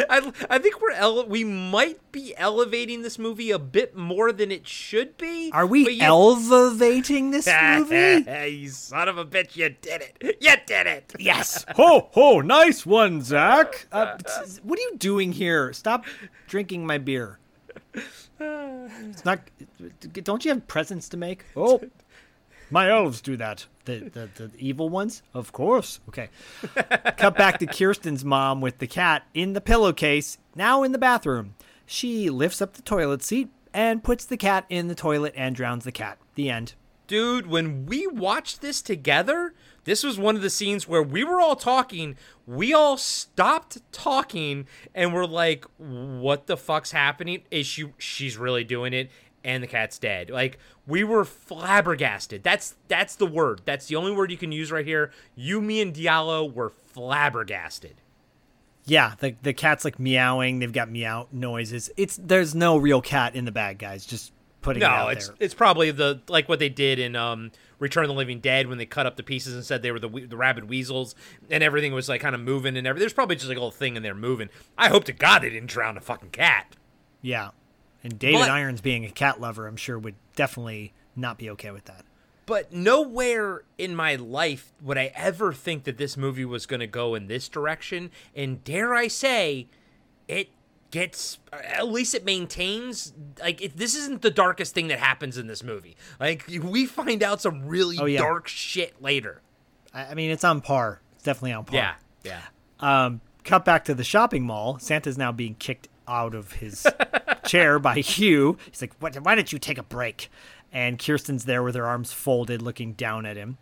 I, 0.08 0.32
I 0.48 0.58
think 0.58 0.80
we're 0.80 0.92
ele- 0.92 1.26
we 1.26 1.44
might 1.44 2.12
be 2.12 2.34
elevating 2.36 3.02
this 3.02 3.18
movie 3.18 3.50
a 3.50 3.58
bit 3.58 3.96
more 3.96 4.32
than 4.32 4.50
it 4.50 4.66
should 4.68 5.16
be. 5.18 5.50
Are 5.52 5.66
we 5.66 5.88
you- 5.90 6.02
elevating 6.02 7.30
this 7.30 7.46
movie? 7.62 8.24
you 8.50 8.68
son 8.68 9.08
of 9.08 9.18
a 9.18 9.24
bitch! 9.24 9.56
You 9.56 9.70
did 9.80 10.02
it! 10.02 10.36
You 10.40 10.54
did 10.66 10.86
it! 10.86 11.12
yes. 11.18 11.64
Ho, 11.76 12.08
ho, 12.12 12.40
nice 12.40 12.84
one, 12.86 13.22
Zak. 13.22 13.86
Uh, 13.92 14.16
what 14.62 14.78
are 14.78 14.82
you 14.82 14.96
doing 14.98 15.32
here? 15.32 15.72
Stop 15.72 16.04
drinking 16.46 16.86
my 16.86 16.98
beer. 16.98 17.38
It's 17.94 19.24
not. 19.24 19.40
Don't 20.22 20.44
you 20.44 20.52
have 20.52 20.66
presents 20.68 21.08
to 21.10 21.16
make? 21.16 21.44
Oh, 21.56 21.80
my 22.70 22.88
elves 22.88 23.20
do 23.20 23.36
that. 23.36 23.66
The, 23.98 24.28
the 24.36 24.46
the 24.48 24.58
evil 24.58 24.88
ones, 24.88 25.22
of 25.34 25.52
course. 25.52 26.00
Okay. 26.08 26.28
Cut 27.16 27.36
back 27.36 27.58
to 27.58 27.66
Kirsten's 27.66 28.24
mom 28.24 28.60
with 28.60 28.78
the 28.78 28.86
cat 28.86 29.24
in 29.34 29.52
the 29.52 29.60
pillowcase, 29.60 30.38
now 30.54 30.82
in 30.82 30.92
the 30.92 30.98
bathroom. 30.98 31.54
She 31.86 32.30
lifts 32.30 32.62
up 32.62 32.74
the 32.74 32.82
toilet 32.82 33.22
seat 33.22 33.48
and 33.74 34.04
puts 34.04 34.24
the 34.24 34.36
cat 34.36 34.64
in 34.68 34.88
the 34.88 34.94
toilet 34.94 35.34
and 35.36 35.54
drowns 35.54 35.84
the 35.84 35.92
cat. 35.92 36.18
The 36.34 36.50
end. 36.50 36.74
Dude, 37.06 37.48
when 37.48 37.86
we 37.86 38.06
watched 38.06 38.60
this 38.60 38.80
together, 38.80 39.52
this 39.82 40.04
was 40.04 40.16
one 40.16 40.36
of 40.36 40.42
the 40.42 40.50
scenes 40.50 40.86
where 40.86 41.02
we 41.02 41.24
were 41.24 41.40
all 41.40 41.56
talking. 41.56 42.16
We 42.46 42.72
all 42.72 42.96
stopped 42.96 43.78
talking 43.90 44.68
and 44.94 45.12
we're 45.12 45.26
like, 45.26 45.64
"What 45.78 46.46
the 46.46 46.56
fuck's 46.56 46.92
happening? 46.92 47.42
Is 47.50 47.66
she? 47.66 47.92
She's 47.98 48.36
really 48.36 48.62
doing 48.62 48.92
it?" 48.92 49.10
And 49.42 49.62
the 49.62 49.66
cat's 49.66 49.98
dead. 49.98 50.28
Like 50.30 50.58
we 50.86 51.02
were 51.02 51.24
flabbergasted. 51.24 52.42
That's 52.42 52.74
that's 52.88 53.16
the 53.16 53.26
word. 53.26 53.62
That's 53.64 53.86
the 53.86 53.96
only 53.96 54.12
word 54.12 54.30
you 54.30 54.36
can 54.36 54.52
use 54.52 54.70
right 54.70 54.84
here. 54.84 55.12
You, 55.34 55.60
me, 55.62 55.80
and 55.80 55.94
Diallo 55.94 56.52
were 56.52 56.70
flabbergasted. 56.70 57.96
Yeah, 58.84 59.14
the 59.18 59.36
the 59.42 59.52
cat's 59.52 59.84
like 59.84 59.98
meowing. 59.98 60.58
They've 60.58 60.72
got 60.72 60.90
meow 60.90 61.28
noises. 61.32 61.90
It's 61.96 62.18
there's 62.22 62.54
no 62.54 62.76
real 62.76 63.00
cat 63.00 63.34
in 63.34 63.44
the 63.44 63.52
bag, 63.52 63.78
guys. 63.78 64.04
Just 64.04 64.32
putting 64.62 64.82
it 64.82 64.86
No, 64.86 64.90
out 64.92 65.12
it's 65.12 65.28
there. 65.28 65.36
it's 65.40 65.54
probably 65.54 65.90
the 65.90 66.20
like 66.28 66.48
what 66.48 66.58
they 66.58 66.68
did 66.68 66.98
in 66.98 67.16
um 67.16 67.50
Return 67.78 68.04
of 68.04 68.08
the 68.08 68.14
Living 68.14 68.40
Dead 68.40 68.66
when 68.68 68.76
they 68.76 68.84
cut 68.86 69.06
up 69.06 69.16
the 69.16 69.22
pieces 69.22 69.54
and 69.54 69.64
said 69.64 69.80
they 69.82 69.90
were 69.92 70.00
the 70.00 70.08
the 70.08 70.36
rabid 70.36 70.68
weasels 70.68 71.14
and 71.50 71.62
everything 71.62 71.94
was 71.94 72.08
like 72.10 72.20
kind 72.20 72.34
of 72.34 72.40
moving 72.42 72.76
and 72.76 72.86
everything. 72.86 73.00
There's 73.02 73.12
probably 73.14 73.36
just 73.36 73.48
like 73.48 73.56
a 73.56 73.60
little 73.60 73.70
thing 73.70 73.96
in 73.96 74.02
there 74.02 74.14
moving. 74.14 74.48
I 74.76 74.88
hope 74.88 75.04
to 75.04 75.12
God 75.12 75.40
they 75.40 75.50
didn't 75.50 75.70
drown 75.70 75.96
a 75.96 76.00
fucking 76.00 76.30
cat. 76.30 76.76
Yeah, 77.22 77.50
and 78.02 78.18
David 78.18 78.40
But- 78.40 78.50
Irons 78.50 78.80
being 78.80 79.04
a 79.04 79.10
cat 79.10 79.40
lover, 79.40 79.66
I'm 79.66 79.76
sure 79.76 79.98
would 79.98 80.14
definitely 80.36 80.92
not 81.16 81.38
be 81.38 81.50
okay 81.50 81.70
with 81.70 81.84
that. 81.86 82.04
But 82.46 82.72
nowhere 82.72 83.62
in 83.78 83.94
my 83.94 84.16
life 84.16 84.72
would 84.82 84.98
I 84.98 85.12
ever 85.14 85.52
think 85.52 85.84
that 85.84 85.98
this 85.98 86.16
movie 86.16 86.44
was 86.44 86.66
going 86.66 86.80
to 86.80 86.86
go 86.88 87.14
in 87.14 87.28
this 87.28 87.48
direction. 87.48 88.10
And 88.34 88.64
dare 88.64 88.92
I 88.92 89.06
say, 89.06 89.68
it 90.26 90.48
gets 90.90 91.38
at 91.52 91.86
least 91.86 92.12
it 92.16 92.24
maintains 92.24 93.12
like 93.40 93.62
it, 93.62 93.76
this 93.76 93.94
isn't 93.94 94.22
the 94.22 94.30
darkest 94.32 94.74
thing 94.74 94.88
that 94.88 94.98
happens 94.98 95.38
in 95.38 95.46
this 95.46 95.62
movie. 95.62 95.96
Like 96.18 96.44
we 96.48 96.86
find 96.86 97.22
out 97.22 97.40
some 97.40 97.66
really 97.66 97.98
Oh, 97.98 98.06
yeah. 98.06 98.18
dark 98.18 98.48
shit 98.48 99.00
later. 99.00 99.42
I, 99.94 100.06
I 100.06 100.14
mean, 100.14 100.32
it's 100.32 100.42
on 100.42 100.60
par. 100.60 101.00
It's 101.14 101.22
definitely 101.22 101.52
on 101.52 101.64
par. 101.66 101.76
Yeah, 101.76 101.94
yeah. 102.24 102.40
Um, 102.80 103.20
cut 103.44 103.64
back 103.64 103.84
to 103.84 103.94
the 103.94 104.02
shopping 104.02 104.42
mall. 104.44 104.78
Santa's 104.80 105.16
now 105.18 105.30
being 105.30 105.54
kicked 105.54 105.86
out 106.08 106.34
of 106.34 106.52
his 106.54 106.84
chair 107.50 107.78
by 107.78 108.00
Hugh. 108.00 108.58
He's 108.70 108.80
like, 108.80 108.94
what, 109.00 109.14
"Why 109.16 109.34
don't 109.34 109.52
you 109.52 109.58
take 109.58 109.78
a 109.78 109.82
break?" 109.82 110.30
And 110.72 110.98
Kirsten's 110.98 111.44
there 111.44 111.62
with 111.62 111.74
her 111.74 111.86
arms 111.86 112.12
folded, 112.12 112.62
looking 112.62 112.92
down 112.92 113.26
at 113.26 113.36
him. 113.36 113.58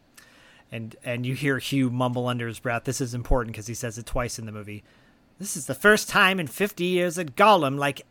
And 0.71 0.97
and 1.05 1.25
you 1.25 1.35
hear 1.35 1.59
Hugh 1.59 1.91
mumble 1.91 2.27
under 2.27 2.47
his 2.47 2.59
breath. 2.59 2.85
This 2.85 3.01
is 3.01 3.15
important 3.15 3.55
because 3.55 3.67
he 3.67 3.75
says 3.75 3.97
it 3.99 4.07
twice 4.07 4.39
in 4.39 4.47
the 4.47 4.53
movie. 4.53 4.85
This 5.39 5.57
is 5.57 5.67
the 5.67 5.75
first 5.75 6.09
time 6.09 6.41
in 6.41 6.49
50 6.49 6.85
years 6.85 7.17
at 7.17 7.37
Gollum 7.37 7.79
like 7.79 8.03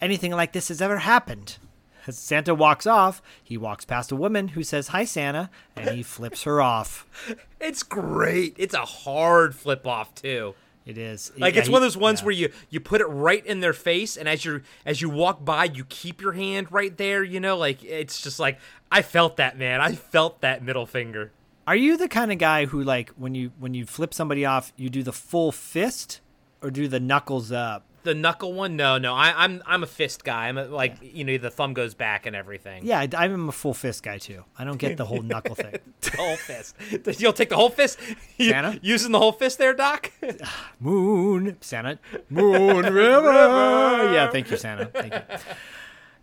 anything 0.00 0.32
like 0.32 0.52
this 0.52 0.68
has 0.68 0.80
ever 0.80 0.98
happened. 0.98 1.58
As 2.06 2.18
Santa 2.18 2.54
walks 2.54 2.86
off, 2.86 3.20
he 3.44 3.58
walks 3.58 3.84
past 3.84 4.10
a 4.10 4.16
woman 4.16 4.48
who 4.48 4.62
says, 4.62 4.88
Hi, 4.88 5.04
Santa, 5.04 5.50
and 5.76 5.90
he 5.90 6.02
flips 6.02 6.44
her 6.44 6.60
off. 6.60 7.06
It's 7.60 7.82
great. 7.82 8.54
It's 8.56 8.72
a 8.72 8.86
hard 8.86 9.54
flip 9.54 9.86
off 9.86 10.14
too. 10.14 10.54
It 10.86 10.96
is. 10.96 11.30
Like 11.36 11.56
it's 11.56 11.68
one 11.68 11.76
of 11.76 11.82
those 11.82 11.96
ones 11.96 12.20
yeah. 12.20 12.24
where 12.24 12.34
you 12.34 12.52
you 12.70 12.80
put 12.80 13.00
it 13.00 13.06
right 13.06 13.44
in 13.44 13.60
their 13.60 13.72
face, 13.72 14.16
and 14.16 14.28
as 14.28 14.44
you 14.44 14.62
as 14.86 15.00
you 15.02 15.10
walk 15.10 15.44
by, 15.44 15.64
you 15.64 15.84
keep 15.84 16.20
your 16.20 16.32
hand 16.32 16.72
right 16.72 16.96
there. 16.96 17.22
You 17.22 17.38
know, 17.38 17.56
like 17.56 17.84
it's 17.84 18.20
just 18.20 18.40
like 18.40 18.58
I 18.90 19.02
felt 19.02 19.36
that 19.36 19.58
man. 19.58 19.80
I 19.80 19.92
felt 19.92 20.40
that 20.40 20.64
middle 20.64 20.86
finger. 20.86 21.32
Are 21.66 21.76
you 21.76 21.96
the 21.96 22.08
kind 22.08 22.32
of 22.32 22.38
guy 22.38 22.64
who 22.64 22.82
like 22.82 23.10
when 23.10 23.34
you 23.34 23.52
when 23.58 23.74
you 23.74 23.84
flip 23.84 24.14
somebody 24.14 24.44
off, 24.44 24.72
you 24.76 24.88
do 24.88 25.02
the 25.02 25.12
full 25.12 25.52
fist 25.52 26.20
or 26.62 26.70
do 26.70 26.88
the 26.88 26.98
knuckles 26.98 27.52
up? 27.52 27.84
The 28.02 28.14
knuckle 28.14 28.54
one, 28.54 28.76
no, 28.76 28.96
no. 28.96 29.14
I, 29.14 29.44
I'm 29.44 29.62
I'm 29.66 29.82
a 29.82 29.86
fist 29.86 30.24
guy. 30.24 30.48
I'm 30.48 30.56
a, 30.56 30.64
like 30.64 30.96
you 31.02 31.22
know 31.22 31.36
the 31.36 31.50
thumb 31.50 31.74
goes 31.74 31.92
back 31.94 32.24
and 32.24 32.34
everything. 32.34 32.86
Yeah, 32.86 33.00
I- 33.00 33.08
I'm 33.24 33.48
a 33.50 33.52
full 33.52 33.74
fist 33.74 34.02
guy 34.02 34.16
too. 34.16 34.44
I 34.58 34.64
don't 34.64 34.78
get 34.78 34.96
the 34.96 35.04
whole 35.04 35.20
knuckle 35.22 35.54
thing. 35.54 35.76
The 36.00 36.16
whole 36.16 36.36
fist. 36.36 36.74
You'll 37.20 37.34
take 37.34 37.50
the 37.50 37.56
whole 37.56 37.68
fist. 37.70 37.98
You- 38.38 38.50
Santa? 38.50 38.80
using 38.82 39.12
the 39.12 39.18
whole 39.18 39.32
fist 39.32 39.58
there, 39.58 39.74
Doc. 39.74 40.10
Moon, 40.80 41.56
Santa, 41.60 41.98
Moon 42.30 42.84
River. 42.92 44.12
Yeah, 44.12 44.30
thank 44.30 44.50
you, 44.50 44.56
Santa. 44.56 44.86
Thank 44.86 45.12
you. 45.12 45.20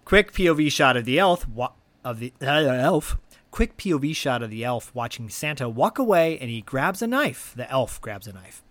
Quick 0.05 0.31
POV 0.33 0.71
shot 0.71 0.97
of 0.97 1.05
the 1.05 1.19
elf 1.19 1.47
wa- 1.47 1.73
of 2.03 2.19
the 2.19 2.33
uh, 2.41 2.45
elf. 2.45 3.17
Quick 3.51 3.77
POV 3.77 4.15
shot 4.15 4.41
of 4.41 4.49
the 4.49 4.63
elf 4.63 4.93
watching 4.95 5.29
Santa 5.29 5.69
walk 5.69 5.99
away, 5.99 6.37
and 6.39 6.49
he 6.49 6.61
grabs 6.61 7.01
a 7.01 7.07
knife. 7.07 7.53
The 7.55 7.69
elf 7.71 8.01
grabs 8.01 8.25
a 8.27 8.33
knife. 8.33 8.63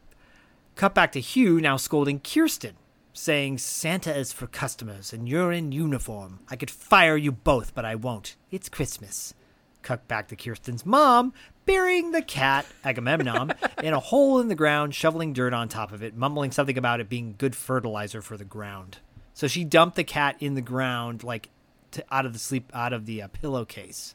Cut 0.74 0.94
back 0.94 1.12
to 1.12 1.20
Hugh 1.20 1.60
now 1.60 1.76
scolding 1.76 2.20
Kirsten, 2.20 2.74
saying 3.16 3.58
Santa 3.58 4.14
is 4.14 4.32
for 4.32 4.46
customers, 4.46 5.12
and 5.12 5.28
you're 5.28 5.52
in 5.52 5.72
uniform. 5.72 6.40
I 6.48 6.56
could 6.56 6.70
fire 6.70 7.16
you 7.16 7.32
both, 7.32 7.74
but 7.74 7.84
I 7.84 7.94
won't. 7.94 8.36
It's 8.50 8.68
Christmas. 8.68 9.34
Cut 9.82 10.06
back 10.06 10.28
to 10.28 10.36
Kirsten's 10.36 10.84
mom, 10.84 11.32
burying 11.64 12.12
the 12.12 12.22
cat, 12.22 12.66
Agamemnon, 12.84 13.54
in 13.82 13.94
a 13.94 14.00
hole 14.00 14.38
in 14.38 14.48
the 14.48 14.54
ground, 14.54 14.94
shoveling 14.94 15.32
dirt 15.32 15.54
on 15.54 15.68
top 15.68 15.92
of 15.92 16.02
it, 16.02 16.16
mumbling 16.16 16.52
something 16.52 16.76
about 16.76 17.00
it 17.00 17.08
being 17.08 17.34
good 17.38 17.56
fertilizer 17.56 18.20
for 18.20 18.36
the 18.36 18.44
ground. 18.44 18.98
So 19.32 19.48
she 19.48 19.64
dumped 19.64 19.96
the 19.96 20.04
cat 20.04 20.36
in 20.40 20.54
the 20.54 20.62
ground, 20.62 21.24
like 21.24 21.48
to, 21.92 22.04
out 22.10 22.26
of 22.26 22.32
the 22.32 22.38
sleep, 22.38 22.70
out 22.74 22.92
of 22.92 23.06
the 23.06 23.22
uh, 23.22 23.28
pillowcase. 23.28 24.14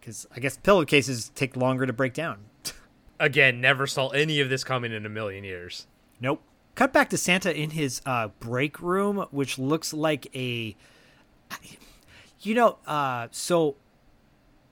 Because 0.00 0.26
I 0.34 0.40
guess 0.40 0.56
pillowcases 0.58 1.30
take 1.34 1.56
longer 1.56 1.86
to 1.86 1.92
break 1.92 2.12
down. 2.12 2.38
Again, 3.20 3.60
never 3.60 3.86
saw 3.86 4.08
any 4.08 4.40
of 4.40 4.50
this 4.50 4.64
coming 4.64 4.92
in 4.92 5.06
a 5.06 5.10
million 5.10 5.44
years. 5.44 5.86
Nope. 6.20 6.42
Cut 6.74 6.92
back 6.92 7.08
to 7.10 7.16
Santa 7.16 7.56
in 7.56 7.70
his 7.70 8.02
uh, 8.04 8.28
break 8.40 8.80
room, 8.80 9.26
which 9.30 9.58
looks 9.58 9.92
like 9.94 10.26
a, 10.34 10.74
you 12.40 12.54
know, 12.54 12.78
uh, 12.86 13.28
so 13.30 13.76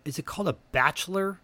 is 0.04 0.18
it 0.18 0.26
called 0.26 0.48
a 0.48 0.56
bachelor? 0.72 1.38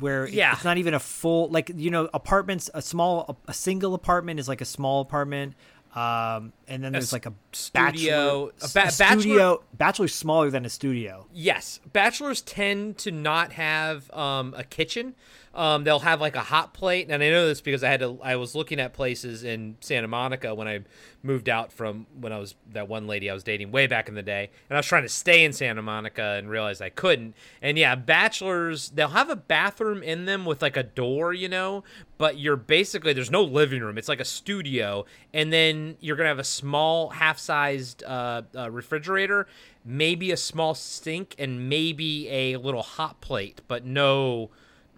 Where 0.00 0.24
it- 0.26 0.34
yeah. 0.34 0.54
it's 0.54 0.64
not 0.64 0.78
even 0.78 0.94
a 0.94 0.98
full 0.98 1.48
like 1.50 1.70
you 1.76 1.90
know 1.90 2.08
apartments. 2.12 2.68
A 2.74 2.82
small, 2.82 3.38
a, 3.46 3.54
single 3.54 3.94
apartment 3.94 4.40
is 4.40 4.48
like 4.48 4.60
a 4.60 4.64
small 4.64 5.00
apartment, 5.00 5.54
um, 5.94 6.52
and 6.66 6.82
then 6.82 6.90
there's 6.90 7.12
like 7.12 7.26
a 7.26 7.32
studio- 7.52 8.46
bachelor, 8.46 8.52
a 8.60 8.68
ba- 8.74 8.88
a 8.88 8.90
studio. 8.90 9.62
Bachelor's 9.74 10.14
smaller 10.16 10.50
than 10.50 10.64
a 10.64 10.68
studio. 10.68 11.26
Yes, 11.32 11.78
bachelors 11.92 12.42
tend 12.42 12.98
to 12.98 13.12
not 13.12 13.52
have 13.52 14.10
um, 14.10 14.52
a 14.56 14.64
kitchen. 14.64 15.14
Um, 15.58 15.82
they'll 15.82 15.98
have 15.98 16.20
like 16.20 16.36
a 16.36 16.40
hot 16.40 16.72
plate, 16.72 17.08
and 17.10 17.20
I 17.20 17.30
know 17.30 17.48
this 17.48 17.60
because 17.60 17.82
I 17.82 17.90
had 17.90 17.98
to. 17.98 18.16
I 18.22 18.36
was 18.36 18.54
looking 18.54 18.78
at 18.78 18.92
places 18.92 19.42
in 19.42 19.76
Santa 19.80 20.06
Monica 20.06 20.54
when 20.54 20.68
I 20.68 20.84
moved 21.24 21.48
out 21.48 21.72
from 21.72 22.06
when 22.20 22.32
I 22.32 22.38
was 22.38 22.54
that 22.70 22.88
one 22.88 23.08
lady 23.08 23.28
I 23.28 23.34
was 23.34 23.42
dating 23.42 23.72
way 23.72 23.88
back 23.88 24.08
in 24.08 24.14
the 24.14 24.22
day, 24.22 24.50
and 24.70 24.76
I 24.76 24.78
was 24.78 24.86
trying 24.86 25.02
to 25.02 25.08
stay 25.08 25.44
in 25.44 25.52
Santa 25.52 25.82
Monica 25.82 26.36
and 26.38 26.48
realized 26.48 26.80
I 26.80 26.90
couldn't. 26.90 27.34
And 27.60 27.76
yeah, 27.76 27.96
bachelors 27.96 28.90
they'll 28.90 29.08
have 29.08 29.30
a 29.30 29.34
bathroom 29.34 30.00
in 30.00 30.26
them 30.26 30.44
with 30.44 30.62
like 30.62 30.76
a 30.76 30.84
door, 30.84 31.34
you 31.34 31.48
know, 31.48 31.82
but 32.18 32.38
you're 32.38 32.54
basically 32.54 33.12
there's 33.12 33.28
no 33.28 33.42
living 33.42 33.82
room. 33.82 33.98
It's 33.98 34.08
like 34.08 34.20
a 34.20 34.24
studio, 34.24 35.06
and 35.34 35.52
then 35.52 35.96
you're 35.98 36.14
gonna 36.14 36.28
have 36.28 36.38
a 36.38 36.44
small 36.44 37.10
half-sized 37.10 38.04
uh, 38.04 38.42
uh, 38.56 38.70
refrigerator, 38.70 39.48
maybe 39.84 40.30
a 40.30 40.36
small 40.36 40.76
sink, 40.76 41.34
and 41.36 41.68
maybe 41.68 42.28
a 42.30 42.58
little 42.58 42.82
hot 42.82 43.20
plate, 43.20 43.60
but 43.66 43.84
no, 43.84 44.50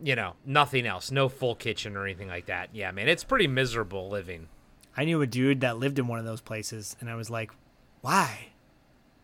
you 0.02 0.16
know, 0.16 0.34
nothing 0.44 0.86
else. 0.86 1.10
No 1.10 1.28
full 1.28 1.54
kitchen 1.54 1.96
or 1.96 2.04
anything 2.04 2.28
like 2.28 2.46
that. 2.46 2.70
Yeah, 2.72 2.90
man, 2.90 3.08
it's 3.08 3.24
pretty 3.24 3.46
miserable 3.46 4.08
living. 4.08 4.48
I 4.96 5.04
knew 5.04 5.22
a 5.22 5.26
dude 5.26 5.60
that 5.60 5.78
lived 5.78 5.98
in 5.98 6.06
one 6.06 6.18
of 6.18 6.24
those 6.24 6.40
places, 6.40 6.96
and 7.00 7.08
I 7.08 7.14
was 7.14 7.30
like, 7.30 7.52
why? 8.00 8.48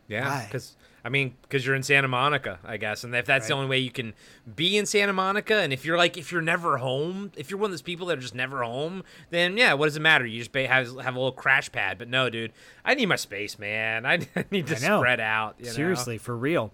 Yeah, 0.09 0.45
because 0.45 0.77
I 1.05 1.09
mean, 1.09 1.37
because 1.43 1.66
you're 1.66 1.74
in 1.74 1.83
Santa 1.83 2.09
Monica, 2.09 2.59
I 2.64 2.77
guess, 2.77 3.05
and 3.05 3.14
if 3.14 3.27
that's 3.27 3.49
the 3.49 3.55
only 3.55 3.68
way 3.68 3.79
you 3.79 3.91
can 3.91 4.14
be 4.55 4.77
in 4.77 4.87
Santa 4.87 5.12
Monica, 5.12 5.57
and 5.57 5.72
if 5.72 5.85
you're 5.85 5.97
like, 5.97 6.16
if 6.16 6.31
you're 6.31 6.43
never 6.43 6.79
home, 6.79 7.33
if 7.37 7.51
you're 7.51 7.59
one 7.59 7.68
of 7.68 7.72
those 7.72 7.83
people 7.83 8.07
that 8.09 8.18
are 8.18 8.20
just 8.20 8.35
never 8.35 8.62
home, 8.62 9.03
then 9.31 9.57
yeah, 9.57 9.72
what 9.74 9.87
does 9.87 9.97
it 9.97 10.01
matter? 10.01 10.24
You 10.24 10.39
just 10.39 10.55
have 10.55 11.01
have 11.01 11.14
a 11.14 11.18
little 11.18 11.33
crash 11.33 11.70
pad. 11.72 11.99
But 11.99 12.09
no, 12.09 12.31
dude, 12.31 12.53
I 12.85 12.95
need 12.95 13.07
my 13.07 13.16
space, 13.16 13.59
man. 13.59 14.07
I, 14.07 14.27
need 14.51 14.68
to 14.68 14.77
spread 14.77 15.20
out. 15.20 15.57
You 15.59 15.66
know? 15.66 15.72
Seriously, 15.72 16.18
for 16.18 16.37
real. 16.37 16.72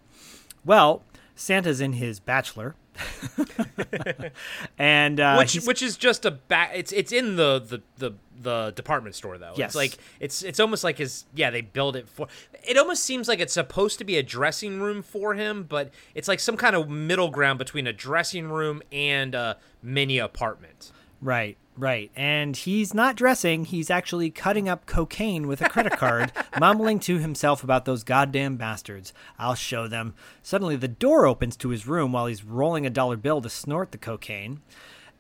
Well, 0.65 1.03
Santa's 1.35 1.81
in 1.81 1.95
his 1.95 2.21
bachelor, 2.21 2.75
and 4.78 5.20
uh, 5.20 5.36
which 5.36 5.53
he's- 5.53 5.66
which 5.66 5.82
is 5.82 5.97
just 5.97 6.24
a 6.24 6.30
back. 6.30 6.72
It's 6.74 6.93
it's 6.93 7.12
in 7.12 7.36
the 7.36 7.59
the 7.61 7.82
the 7.99 8.16
the 8.40 8.72
department 8.74 9.14
store 9.14 9.38
though. 9.38 9.55
Yes. 9.57 9.68
It's 9.70 9.74
like 9.76 9.99
it's 10.20 10.43
it's 10.43 10.61
almost 10.61 10.84
like 10.84 10.99
his 10.99 11.24
yeah 11.34 11.51
they 11.51 11.61
build 11.61 11.97
it 11.97 12.09
for. 12.09 12.26
It 12.64 12.76
almost 12.76 13.05
seems 13.05 13.28
like 13.28 13.40
it's 13.40 13.55
supposed 13.55 13.99
to 13.99 14.05
be 14.05 14.16
a 14.16 14.22
dressing 14.22 14.80
room 14.80 15.03
for 15.03 15.34
him, 15.34 15.64
but 15.64 15.90
it's 16.14 16.28
like 16.28 16.40
some 16.40 16.57
kind 16.57 16.74
of 16.76 16.88
middle 16.88 17.30
ground 17.30 17.59
between 17.59 17.86
a 17.86 17.93
dressing 17.93 18.49
room 18.49 18.82
and 18.93 19.34
a 19.34 19.59
mini 19.82 20.18
apartment. 20.18 20.93
Right, 21.20 21.57
right. 21.77 22.11
And 22.16 22.57
he's 22.57 22.95
not 22.95 23.16
dressing, 23.16 23.64
he's 23.64 23.91
actually 23.91 24.31
cutting 24.31 24.68
up 24.68 24.87
cocaine 24.87 25.47
with 25.47 25.61
a 25.61 25.68
credit 25.68 25.93
card, 25.93 26.33
mumbling 26.61 27.01
to 27.01 27.18
himself 27.18 27.64
about 27.64 27.85
those 27.85 28.05
goddamn 28.05 28.57
bastards. 28.57 29.12
I'll 29.39 29.55
show 29.55 29.89
them. 29.89 30.14
Suddenly, 30.43 30.77
the 30.77 30.89
door 30.89 31.27
opens 31.27 31.57
to 31.57 31.70
his 31.70 31.87
room 31.87 32.12
while 32.12 32.27
he's 32.27 32.45
rolling 32.45 32.87
a 32.87 32.91
dollar 32.91 33.16
bill 33.16 33.41
to 33.43 33.49
snort 33.49 33.93
the 33.93 33.99
cocaine. 33.99 34.61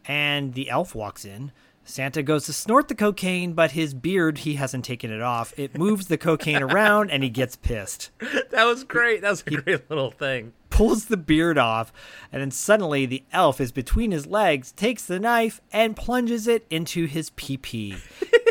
And 0.04 0.54
the 0.54 0.68
elf 0.68 0.94
walks 0.94 1.24
in. 1.24 1.52
Santa 1.84 2.22
goes 2.22 2.46
to 2.46 2.52
snort 2.52 2.88
the 2.88 2.94
cocaine, 2.94 3.54
but 3.54 3.72
his 3.72 3.92
beard, 3.92 4.38
he 4.38 4.54
hasn't 4.54 4.84
taken 4.84 5.10
it 5.10 5.20
off. 5.20 5.52
It 5.58 5.76
moves 5.76 6.06
the 6.06 6.16
cocaine 6.18 6.62
around 6.62 7.10
and 7.10 7.22
he 7.22 7.28
gets 7.30 7.56
pissed. 7.56 8.10
That 8.50 8.64
was 8.64 8.84
great. 8.84 9.22
That 9.22 9.30
was 9.30 9.42
a 9.46 9.50
great 9.50 9.90
little 9.90 10.10
thing. 10.10 10.52
pulls 10.70 11.06
the 11.06 11.16
beard 11.16 11.58
off, 11.58 11.92
and 12.30 12.40
then 12.40 12.50
suddenly 12.50 13.04
the 13.06 13.24
elf 13.32 13.60
is 13.60 13.72
between 13.72 14.10
his 14.10 14.26
legs, 14.26 14.72
takes 14.72 15.04
the 15.04 15.18
knife, 15.18 15.60
and 15.72 15.96
plunges 15.96 16.46
it 16.46 16.66
into 16.70 17.06
his 17.06 17.30
pee 17.30 17.56
pee. 17.56 17.96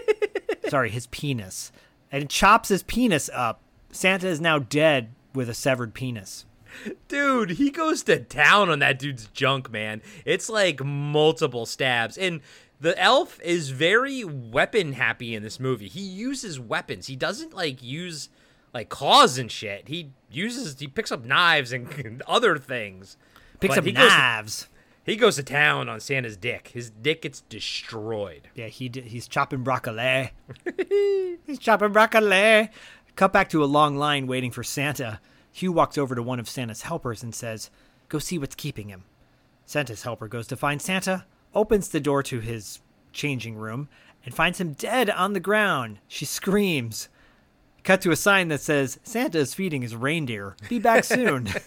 Sorry, 0.69 0.89
his 0.89 1.07
penis. 1.07 1.71
And 2.11 2.29
chops 2.29 2.69
his 2.69 2.83
penis 2.83 3.29
up. 3.33 3.61
Santa 3.91 4.27
is 4.27 4.41
now 4.41 4.59
dead 4.59 5.13
with 5.33 5.49
a 5.49 5.53
severed 5.53 5.93
penis. 5.93 6.45
Dude, 7.07 7.51
he 7.51 7.69
goes 7.69 8.03
to 8.03 8.19
town 8.19 8.69
on 8.69 8.79
that 8.79 8.99
dude's 8.99 9.27
junk, 9.27 9.71
man. 9.71 10.01
It's 10.25 10.49
like 10.49 10.83
multiple 10.83 11.65
stabs. 11.65 12.17
And 12.17 12.41
the 12.81 12.99
elf 13.01 13.39
is 13.41 13.69
very 13.69 14.23
weapon 14.25 14.93
happy 14.93 15.33
in 15.35 15.43
this 15.43 15.59
movie. 15.59 15.87
He 15.87 16.01
uses 16.01 16.59
weapons. 16.59 17.07
He 17.07 17.15
doesn't 17.15 17.53
like 17.53 17.81
use 17.81 18.27
like 18.73 18.89
claws 18.89 19.37
and 19.37 19.51
shit. 19.51 19.87
He 19.87 20.11
uses 20.29 20.79
he 20.79 20.87
picks 20.87 21.11
up 21.11 21.23
knives 21.23 21.71
and 21.71 22.21
other 22.27 22.57
things. 22.57 23.17
Picks 23.59 23.73
But 23.75 23.79
up 23.79 23.85
he 23.85 23.91
goes 23.93 24.09
to- 24.11 24.17
knives. 24.17 24.67
He 25.03 25.15
goes 25.15 25.35
to 25.37 25.43
town 25.43 25.89
on 25.89 25.99
Santa's 25.99 26.37
dick. 26.37 26.69
His 26.73 26.91
dick 26.91 27.23
gets 27.23 27.41
destroyed. 27.41 28.49
Yeah, 28.53 28.67
he 28.67 28.91
he's 28.93 29.27
chopping 29.27 29.63
broccoli. 29.63 30.31
he's 31.45 31.57
chopping 31.59 31.91
broccoli. 31.91 32.69
Cut 33.15 33.33
back 33.33 33.49
to 33.49 33.63
a 33.63 33.65
long 33.65 33.97
line 33.97 34.27
waiting 34.27 34.51
for 34.51 34.63
Santa. 34.63 35.19
Hugh 35.51 35.71
walks 35.71 35.97
over 35.97 36.13
to 36.15 36.23
one 36.23 36.39
of 36.39 36.47
Santa's 36.47 36.83
helpers 36.83 37.23
and 37.23 37.33
says, 37.33 37.69
"Go 38.09 38.19
see 38.19 38.37
what's 38.37 38.55
keeping 38.55 38.89
him." 38.89 39.03
Santa's 39.65 40.03
helper 40.03 40.27
goes 40.27 40.47
to 40.47 40.55
find 40.55 40.81
Santa, 40.81 41.25
opens 41.53 41.89
the 41.89 41.99
door 41.99 42.23
to 42.23 42.39
his 42.39 42.79
changing 43.13 43.55
room, 43.55 43.89
and 44.25 44.33
finds 44.33 44.59
him 44.59 44.73
dead 44.73 45.09
on 45.09 45.33
the 45.33 45.39
ground. 45.39 45.99
She 46.07 46.25
screams. 46.25 47.09
Cut 47.83 48.01
to 48.01 48.11
a 48.11 48.15
sign 48.15 48.49
that 48.49 48.61
says, 48.61 48.99
Santa 49.03 49.39
is 49.39 49.55
feeding 49.55 49.81
his 49.81 49.95
reindeer. 49.95 50.55
Be 50.69 50.77
back 50.79 51.03
soon. 51.03 51.49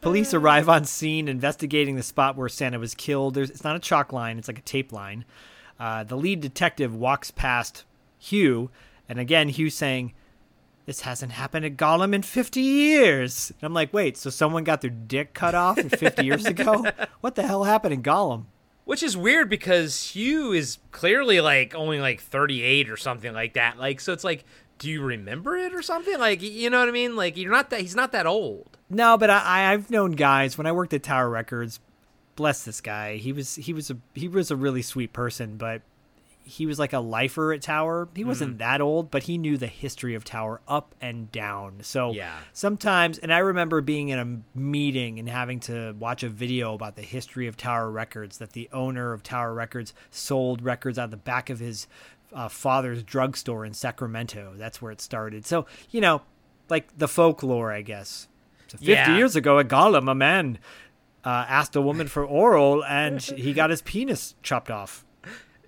Police 0.00 0.32
arrive 0.32 0.68
on 0.68 0.86
scene 0.86 1.28
investigating 1.28 1.96
the 1.96 2.02
spot 2.02 2.36
where 2.36 2.48
Santa 2.48 2.78
was 2.78 2.94
killed. 2.94 3.34
There's, 3.34 3.50
it's 3.50 3.64
not 3.64 3.76
a 3.76 3.80
chalk 3.80 4.14
line, 4.14 4.38
it's 4.38 4.48
like 4.48 4.58
a 4.58 4.62
tape 4.62 4.92
line. 4.92 5.26
Uh, 5.78 6.04
the 6.04 6.16
lead 6.16 6.40
detective 6.40 6.94
walks 6.94 7.30
past 7.30 7.84
Hugh, 8.18 8.70
and 9.08 9.18
again, 9.18 9.50
Hugh 9.50 9.68
saying, 9.68 10.14
This 10.90 11.02
hasn't 11.02 11.30
happened 11.30 11.64
at 11.64 11.76
Gollum 11.76 12.12
in 12.12 12.22
50 12.22 12.60
years. 12.60 13.52
And 13.52 13.64
I'm 13.68 13.72
like, 13.72 13.94
Wait, 13.94 14.16
so 14.16 14.28
someone 14.28 14.64
got 14.64 14.80
their 14.80 14.90
dick 14.90 15.34
cut 15.34 15.54
off 15.54 15.78
50 15.80 16.24
years 16.26 16.46
ago? 16.46 16.84
What 17.20 17.36
the 17.36 17.44
hell 17.44 17.62
happened 17.62 17.94
in 17.94 18.02
Gollum? 18.02 18.46
Which 18.86 19.04
is 19.04 19.16
weird 19.16 19.48
because 19.48 20.16
Hugh 20.16 20.50
is 20.50 20.78
clearly 20.90 21.40
like 21.40 21.76
only 21.76 22.00
like 22.00 22.20
38 22.20 22.90
or 22.90 22.96
something 22.96 23.32
like 23.32 23.54
that. 23.54 23.78
Like, 23.78 24.00
so 24.00 24.12
it's 24.12 24.24
like, 24.24 24.44
do 24.80 24.90
you 24.90 25.00
remember 25.00 25.56
it 25.56 25.72
or 25.72 25.80
something? 25.80 26.18
Like, 26.18 26.42
you 26.42 26.68
know 26.70 26.80
what 26.80 26.88
I 26.88 26.90
mean? 26.90 27.14
Like, 27.14 27.36
you're 27.36 27.52
not 27.52 27.70
that, 27.70 27.82
he's 27.82 27.94
not 27.94 28.10
that 28.10 28.26
old. 28.26 28.76
No, 28.88 29.16
but 29.16 29.30
I, 29.30 29.72
I've 29.72 29.92
known 29.92 30.10
guys 30.10 30.58
when 30.58 30.66
I 30.66 30.72
worked 30.72 30.92
at 30.92 31.04
Tower 31.04 31.30
Records. 31.30 31.78
Bless 32.34 32.64
this 32.64 32.80
guy. 32.80 33.14
He 33.14 33.32
was 33.32 33.54
he 33.54 33.72
was 33.72 33.92
a 33.92 33.96
he 34.14 34.26
was 34.26 34.50
a 34.50 34.56
really 34.56 34.82
sweet 34.82 35.12
person, 35.12 35.56
but 35.56 35.82
he 36.42 36.66
was 36.66 36.78
like 36.78 36.92
a 36.92 36.98
lifer 36.98 37.52
at 37.52 37.62
Tower. 37.62 38.08
He 38.14 38.24
wasn't 38.24 38.58
that 38.58 38.80
old, 38.80 39.10
but 39.10 39.24
he 39.24 39.38
knew 39.38 39.56
the 39.56 39.66
history 39.68 40.14
of 40.14 40.24
Tower 40.24 40.60
up 40.66 40.94
and 41.00 41.30
down. 41.30 41.78
So 41.82 42.12
Yeah. 42.12 42.38
sometimes, 42.52 43.18
and 43.18 43.32
I 43.32 43.38
remember 43.38 43.80
being 43.80 44.08
in 44.08 44.18
a 44.18 44.58
meeting 44.58 45.18
and 45.18 45.28
having 45.28 45.60
to 45.60 45.94
watch 45.98 46.22
a 46.22 46.28
video 46.28 46.74
about 46.74 46.96
the 46.96 47.02
history 47.02 47.46
of 47.46 47.56
Tower 47.56 47.90
Records. 47.90 48.38
That 48.38 48.52
the 48.52 48.68
owner 48.72 49.12
of 49.12 49.22
Tower 49.22 49.54
Records 49.54 49.94
sold 50.10 50.62
records 50.62 50.98
out 50.98 51.04
of 51.04 51.10
the 51.12 51.16
back 51.16 51.50
of 51.50 51.60
his 51.60 51.86
uh, 52.32 52.48
father's 52.48 53.02
drugstore 53.02 53.64
in 53.64 53.72
Sacramento. 53.74 54.54
That's 54.56 54.80
where 54.82 54.90
it 54.92 55.00
started. 55.00 55.46
So 55.46 55.66
you 55.90 56.00
know, 56.00 56.22
like 56.68 56.96
the 56.98 57.08
folklore, 57.08 57.70
I 57.72 57.82
guess. 57.82 58.28
So 58.68 58.78
50 58.78 58.90
Yeah. 58.92 59.16
years 59.16 59.36
ago 59.36 59.58
at 59.58 59.68
Gollum, 59.68 60.10
a 60.10 60.14
man 60.14 60.58
uh, 61.24 61.44
asked 61.48 61.76
a 61.76 61.82
woman 61.82 62.08
for 62.08 62.24
oral 62.24 62.82
and 62.84 63.20
he 63.20 63.52
got 63.52 63.70
his 63.70 63.82
penis 63.82 64.34
chopped 64.42 64.70
off. 64.70 65.04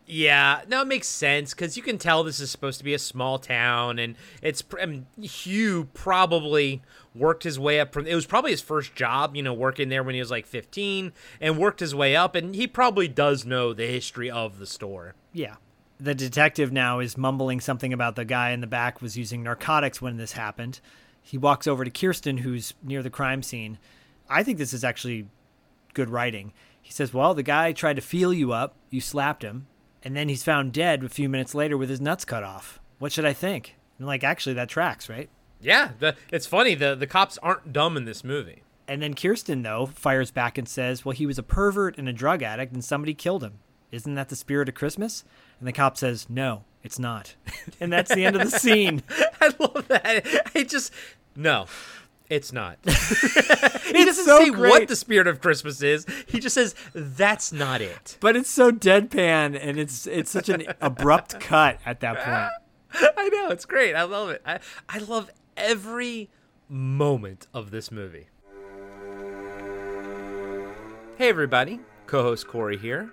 Yeah, 0.06 0.62
no, 0.68 0.82
it 0.82 0.88
makes 0.88 1.06
sense 1.06 1.54
because 1.54 1.76
you 1.76 1.82
can 1.82 1.96
tell 1.96 2.24
this 2.24 2.40
is 2.40 2.50
supposed 2.50 2.78
to 2.78 2.84
be 2.84 2.94
a 2.94 2.98
small 2.98 3.38
town, 3.38 3.98
and 3.98 4.16
it's 4.42 4.62
I 4.80 4.86
mean, 4.86 5.06
Hugh 5.20 5.88
probably 5.94 6.82
worked 7.14 7.44
his 7.44 7.58
way 7.58 7.78
up 7.78 7.92
from. 7.92 8.06
It 8.06 8.14
was 8.14 8.26
probably 8.26 8.50
his 8.50 8.60
first 8.60 8.94
job, 8.94 9.36
you 9.36 9.42
know, 9.42 9.54
working 9.54 9.88
there 9.88 10.02
when 10.02 10.14
he 10.14 10.20
was 10.20 10.30
like 10.30 10.46
15, 10.46 11.12
and 11.40 11.56
worked 11.56 11.80
his 11.80 11.94
way 11.94 12.16
up, 12.16 12.34
and 12.34 12.54
he 12.54 12.66
probably 12.66 13.06
does 13.06 13.46
know 13.46 13.72
the 13.72 13.86
history 13.86 14.30
of 14.30 14.58
the 14.58 14.66
store. 14.66 15.14
Yeah. 15.32 15.56
The 15.98 16.14
detective 16.16 16.72
now 16.72 16.98
is 16.98 17.16
mumbling 17.16 17.60
something 17.60 17.92
about 17.92 18.16
the 18.16 18.24
guy 18.24 18.50
in 18.50 18.60
the 18.60 18.66
back 18.66 19.00
was 19.00 19.16
using 19.16 19.44
narcotics 19.44 20.02
when 20.02 20.16
this 20.16 20.32
happened. 20.32 20.80
He 21.22 21.38
walks 21.38 21.68
over 21.68 21.84
to 21.84 21.90
Kirsten, 21.90 22.38
who's 22.38 22.74
near 22.82 23.04
the 23.04 23.10
crime 23.10 23.44
scene. 23.44 23.78
I 24.28 24.42
think 24.42 24.58
this 24.58 24.72
is 24.72 24.82
actually 24.82 25.28
good 25.94 26.10
writing. 26.10 26.52
He 26.80 26.90
says, 26.90 27.14
Well, 27.14 27.34
the 27.34 27.44
guy 27.44 27.70
tried 27.72 27.96
to 27.96 28.02
feel 28.02 28.34
you 28.34 28.52
up, 28.52 28.74
you 28.90 29.00
slapped 29.00 29.44
him, 29.44 29.68
and 30.04 30.16
then 30.16 30.28
he's 30.28 30.42
found 30.42 30.72
dead 30.72 31.04
a 31.04 31.08
few 31.08 31.28
minutes 31.28 31.54
later 31.54 31.76
with 31.76 31.88
his 31.88 32.00
nuts 32.00 32.24
cut 32.24 32.42
off. 32.42 32.80
What 32.98 33.12
should 33.12 33.24
I 33.24 33.32
think? 33.32 33.76
And 33.98 34.06
like, 34.06 34.24
actually, 34.24 34.54
that 34.54 34.68
tracks, 34.68 35.08
right? 35.08 35.28
Yeah, 35.60 35.92
the, 35.98 36.16
it's 36.30 36.46
funny 36.46 36.74
the 36.74 36.94
the 36.94 37.06
cops 37.06 37.38
aren't 37.38 37.72
dumb 37.72 37.96
in 37.96 38.04
this 38.04 38.24
movie. 38.24 38.62
And 38.88 39.00
then 39.00 39.14
Kirsten, 39.14 39.62
though, 39.62 39.86
fires 39.86 40.30
back 40.30 40.58
and 40.58 40.68
says, 40.68 41.04
Well, 41.04 41.12
he 41.12 41.26
was 41.26 41.38
a 41.38 41.42
pervert 41.42 41.96
and 41.98 42.08
a 42.08 42.12
drug 42.12 42.42
addict, 42.42 42.72
and 42.72 42.84
somebody 42.84 43.14
killed 43.14 43.44
him. 43.44 43.60
Isn't 43.92 44.14
that 44.14 44.28
the 44.28 44.36
spirit 44.36 44.68
of 44.68 44.74
Christmas? 44.74 45.24
And 45.58 45.68
the 45.68 45.72
cop 45.72 45.96
says, 45.96 46.28
No, 46.28 46.64
it's 46.82 46.98
not. 46.98 47.36
and 47.80 47.92
that's 47.92 48.14
the 48.14 48.24
end 48.24 48.36
of 48.36 48.50
the 48.50 48.58
scene. 48.58 49.02
I 49.40 49.52
love 49.58 49.86
that. 49.88 50.50
I 50.54 50.64
just 50.64 50.92
no, 51.36 51.66
it's 52.32 52.50
not. 52.50 52.78
he 52.84 54.04
doesn't 54.06 54.24
so 54.24 54.38
say 54.42 54.50
what 54.50 54.88
the 54.88 54.96
spirit 54.96 55.26
of 55.26 55.42
Christmas 55.42 55.82
is. 55.82 56.06
He 56.26 56.40
just 56.40 56.54
says 56.54 56.74
that's 56.94 57.52
not 57.52 57.82
it. 57.82 58.16
But 58.20 58.36
it's 58.36 58.48
so 58.48 58.72
deadpan, 58.72 59.58
and 59.60 59.78
it's 59.78 60.06
it's 60.06 60.30
such 60.30 60.48
an 60.48 60.64
abrupt 60.80 61.40
cut 61.40 61.78
at 61.84 62.00
that 62.00 62.16
point. 62.16 63.12
I 63.18 63.28
know 63.28 63.50
it's 63.50 63.66
great. 63.66 63.94
I 63.94 64.04
love 64.04 64.30
it. 64.30 64.40
I 64.46 64.60
I 64.88 64.98
love 64.98 65.30
every 65.58 66.30
moment 66.70 67.48
of 67.52 67.70
this 67.70 67.92
movie. 67.92 68.28
Hey 71.18 71.28
everybody, 71.28 71.80
co-host 72.06 72.48
Corey 72.48 72.78
here. 72.78 73.10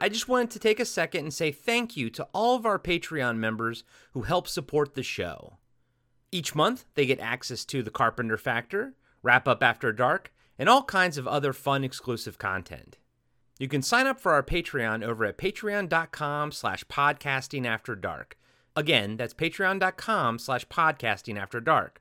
I 0.00 0.08
just 0.08 0.28
wanted 0.28 0.50
to 0.52 0.58
take 0.58 0.80
a 0.80 0.86
second 0.86 1.24
and 1.24 1.34
say 1.34 1.52
thank 1.52 1.94
you 1.94 2.08
to 2.08 2.26
all 2.32 2.56
of 2.56 2.64
our 2.64 2.78
Patreon 2.78 3.36
members 3.36 3.84
who 4.14 4.22
help 4.22 4.48
support 4.48 4.94
the 4.94 5.02
show. 5.02 5.58
Each 6.34 6.54
month, 6.54 6.86
they 6.94 7.04
get 7.04 7.20
access 7.20 7.66
to 7.66 7.82
The 7.82 7.90
Carpenter 7.90 8.38
Factor, 8.38 8.94
Wrap 9.22 9.46
Up 9.46 9.62
After 9.62 9.92
Dark, 9.92 10.32
and 10.58 10.66
all 10.66 10.82
kinds 10.82 11.18
of 11.18 11.28
other 11.28 11.52
fun 11.52 11.84
exclusive 11.84 12.38
content. 12.38 12.96
You 13.58 13.68
can 13.68 13.82
sign 13.82 14.06
up 14.06 14.18
for 14.18 14.32
our 14.32 14.42
Patreon 14.42 15.04
over 15.04 15.26
at 15.26 15.36
patreon.com 15.36 16.52
slash 16.52 16.84
podcasting 16.84 17.66
after 17.66 17.94
dark. 17.94 18.38
Again, 18.74 19.18
that's 19.18 19.34
patreon.com 19.34 20.38
slash 20.38 20.66
podcasting 20.68 21.38
after 21.38 21.60
dark. 21.60 22.00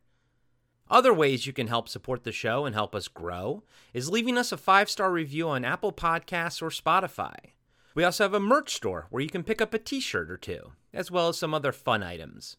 Other 0.90 1.14
ways 1.14 1.46
you 1.46 1.52
can 1.52 1.68
help 1.68 1.90
support 1.90 2.24
the 2.24 2.32
show 2.32 2.66
and 2.66 2.74
help 2.74 2.96
us 2.96 3.10
grow 3.10 3.64
is 3.94 4.10
leaving 4.10 4.38
us 4.38 4.54
a 4.54 4.58
five 4.58 4.90
star 4.90 5.12
review 5.12 5.50
on 5.50 5.66
Apple 5.66 5.92
Podcasts 5.92 6.62
or 6.62 6.70
Spotify. 6.70 7.36
We 7.94 8.06
also 8.06 8.24
have 8.24 8.34
a 8.34 8.40
merch 8.40 8.74
store 8.74 9.08
where 9.10 9.22
you 9.22 9.30
can 9.30 9.44
pick 9.44 9.62
up 9.62 9.74
a 9.74 9.80
t 9.80 10.00
shirt 10.00 10.32
or 10.32 10.38
two, 10.38 10.72
as 10.94 11.12
well 11.12 11.28
as 11.28 11.38
some 11.38 11.54
other 11.54 11.74
fun 11.74 12.02
items. 12.02 12.56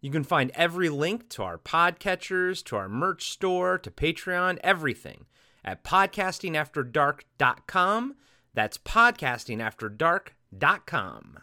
You 0.00 0.10
can 0.10 0.24
find 0.24 0.50
every 0.54 0.88
link 0.88 1.28
to 1.30 1.42
our 1.42 1.58
podcatchers, 1.58 2.62
to 2.64 2.76
our 2.76 2.88
merch 2.88 3.30
store, 3.30 3.78
to 3.78 3.90
Patreon, 3.90 4.58
everything 4.62 5.26
at 5.64 5.82
podcastingafterdark.com. 5.82 8.14
That's 8.54 8.78
podcastingafterdark.com. 8.78 11.38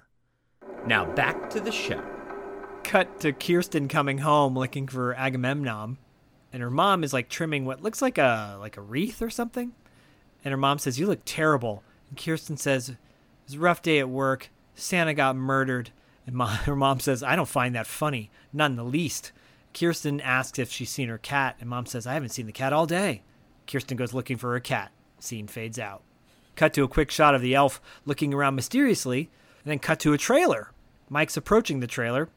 Now 0.85 1.05
back 1.13 1.49
to 1.51 1.59
the 1.59 1.71
show. 1.71 2.01
Cut 2.83 3.19
to 3.21 3.31
Kirsten 3.33 3.87
coming 3.87 4.19
home 4.19 4.55
looking 4.57 4.87
for 4.87 5.15
Agamemnon, 5.15 5.97
and 6.51 6.61
her 6.61 6.69
mom 6.69 7.03
is 7.03 7.13
like 7.13 7.29
trimming 7.29 7.65
what 7.65 7.81
looks 7.81 8.01
like 8.01 8.17
a 8.17 8.57
like 8.59 8.75
a 8.77 8.81
wreath 8.81 9.21
or 9.21 9.29
something. 9.29 9.71
And 10.43 10.51
her 10.51 10.57
mom 10.57 10.79
says, 10.79 10.99
"You 10.99 11.07
look 11.07 11.21
terrible." 11.25 11.83
And 12.09 12.17
Kirsten 12.17 12.57
says, 12.57 12.89
"It 12.89 12.97
was 13.45 13.55
a 13.55 13.59
rough 13.59 13.81
day 13.81 13.99
at 13.99 14.09
work. 14.09 14.49
Santa 14.75 15.13
got 15.13 15.37
murdered." 15.37 15.91
And 16.25 16.35
mom, 16.35 16.49
her 16.65 16.75
mom 16.75 16.99
says, 16.99 17.23
"I 17.23 17.35
don't 17.35 17.47
find 17.47 17.75
that 17.75 17.87
funny, 17.87 18.31
not 18.51 18.71
in 18.71 18.77
the 18.77 18.83
least." 18.83 19.31
Kirsten 19.73 20.21
asks 20.21 20.59
if 20.59 20.71
she's 20.71 20.91
seen 20.91 21.09
her 21.09 21.17
cat, 21.17 21.55
and 21.59 21.69
mom 21.69 21.85
says, 21.85 22.05
"I 22.05 22.13
haven't 22.13 22.29
seen 22.29 22.45
the 22.45 22.51
cat 22.51 22.73
all 22.73 22.85
day." 22.85 23.23
Kirsten 23.67 23.97
goes 23.97 24.13
looking 24.13 24.37
for 24.37 24.51
her 24.53 24.59
cat. 24.59 24.91
Scene 25.19 25.47
fades 25.47 25.79
out. 25.79 26.03
Cut 26.55 26.73
to 26.73 26.83
a 26.83 26.87
quick 26.87 27.09
shot 27.09 27.33
of 27.33 27.41
the 27.41 27.55
elf 27.55 27.81
looking 28.05 28.33
around 28.33 28.55
mysteriously, 28.55 29.29
and 29.63 29.71
then 29.71 29.79
cut 29.79 29.99
to 30.01 30.13
a 30.13 30.17
trailer. 30.17 30.71
Mike's 31.09 31.37
approaching 31.37 31.79
the 31.79 31.87
trailer. 31.87 32.29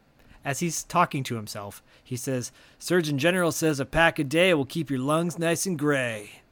As 0.45 0.61
he's 0.61 0.85
talking 0.85 1.25
to 1.25 1.35
himself, 1.35 1.83
he 2.05 2.17
says, 2.17 2.53
Surgeon 2.79 3.19
General 3.19 3.51
says 3.51 3.81
a 3.81 3.85
pack 3.85 4.21
a 4.21 4.25
day 4.25 4.55
will 4.55 4.65
keep 4.65 4.91
your 4.91 5.01
lungs 5.01 5.41
nice 5.41 5.67
and 5.67 5.77
gray. 5.77 6.43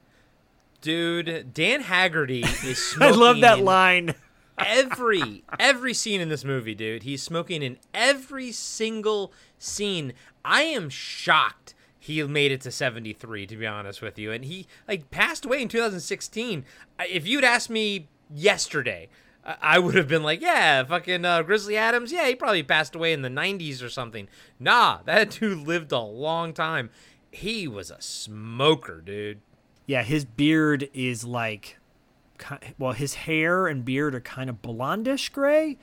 Dude, 0.80 1.54
Dan 1.54 1.80
Haggerty 1.80 2.42
is 2.42 2.96
I 3.00 3.10
love 3.10 3.40
that 3.40 3.60
line. 3.60 4.14
Every 4.58 5.44
every 5.58 5.94
scene 5.94 6.20
in 6.20 6.28
this 6.28 6.44
movie, 6.44 6.74
dude. 6.74 7.02
He's 7.02 7.22
smoking 7.22 7.62
in 7.62 7.78
every 7.92 8.52
single 8.52 9.32
scene. 9.58 10.12
I 10.44 10.62
am 10.62 10.88
shocked 10.90 11.74
he 11.98 12.22
made 12.22 12.52
it 12.52 12.60
to 12.60 12.70
73 12.70 13.46
to 13.46 13.56
be 13.56 13.66
honest 13.66 14.02
with 14.02 14.18
you 14.18 14.30
and 14.30 14.44
he 14.44 14.66
like 14.86 15.10
passed 15.10 15.46
away 15.46 15.62
in 15.62 15.68
2016 15.68 16.62
if 17.08 17.26
you'd 17.26 17.44
asked 17.44 17.70
me 17.70 18.08
yesterday 18.30 19.08
I- 19.44 19.78
would 19.78 19.94
have 19.94 20.08
been 20.08 20.22
like, 20.22 20.40
yeah, 20.40 20.84
fucking 20.84 21.24
uh, 21.24 21.42
Grizzly 21.42 21.76
Adams. 21.76 22.10
Yeah, 22.12 22.26
he 22.28 22.34
probably 22.34 22.62
passed 22.62 22.94
away 22.94 23.12
in 23.12 23.22
the 23.22 23.28
90s 23.28 23.82
or 23.82 23.90
something. 23.90 24.28
Nah, 24.58 25.00
that 25.04 25.30
dude 25.30 25.66
lived 25.66 25.92
a 25.92 26.00
long 26.00 26.52
time. 26.54 26.90
He 27.30 27.68
was 27.68 27.90
a 27.90 28.00
smoker, 28.00 29.00
dude. 29.00 29.40
Yeah, 29.86 30.02
his 30.02 30.24
beard 30.24 30.88
is 30.94 31.24
like, 31.24 31.78
well, 32.78 32.92
his 32.92 33.14
hair 33.14 33.66
and 33.66 33.84
beard 33.84 34.14
are 34.14 34.20
kind 34.20 34.50
of 34.50 34.60
blondish 34.62 35.32
gray. 35.32 35.78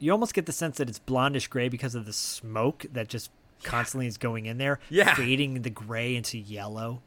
You 0.00 0.12
almost 0.12 0.34
get 0.34 0.46
the 0.46 0.52
sense 0.52 0.76
that 0.78 0.88
it's 0.88 1.00
blondish 1.00 1.48
gray 1.50 1.68
because 1.68 1.94
of 1.94 2.06
the 2.06 2.12
smoke 2.12 2.86
that 2.92 3.08
just 3.08 3.30
constantly 3.64 4.06
is 4.06 4.16
going 4.18 4.46
in 4.46 4.58
there, 4.58 4.78
Yeah. 4.88 5.14
fading 5.14 5.62
the 5.62 5.70
gray 5.70 6.14
into 6.14 6.38
yellow. 6.38 7.02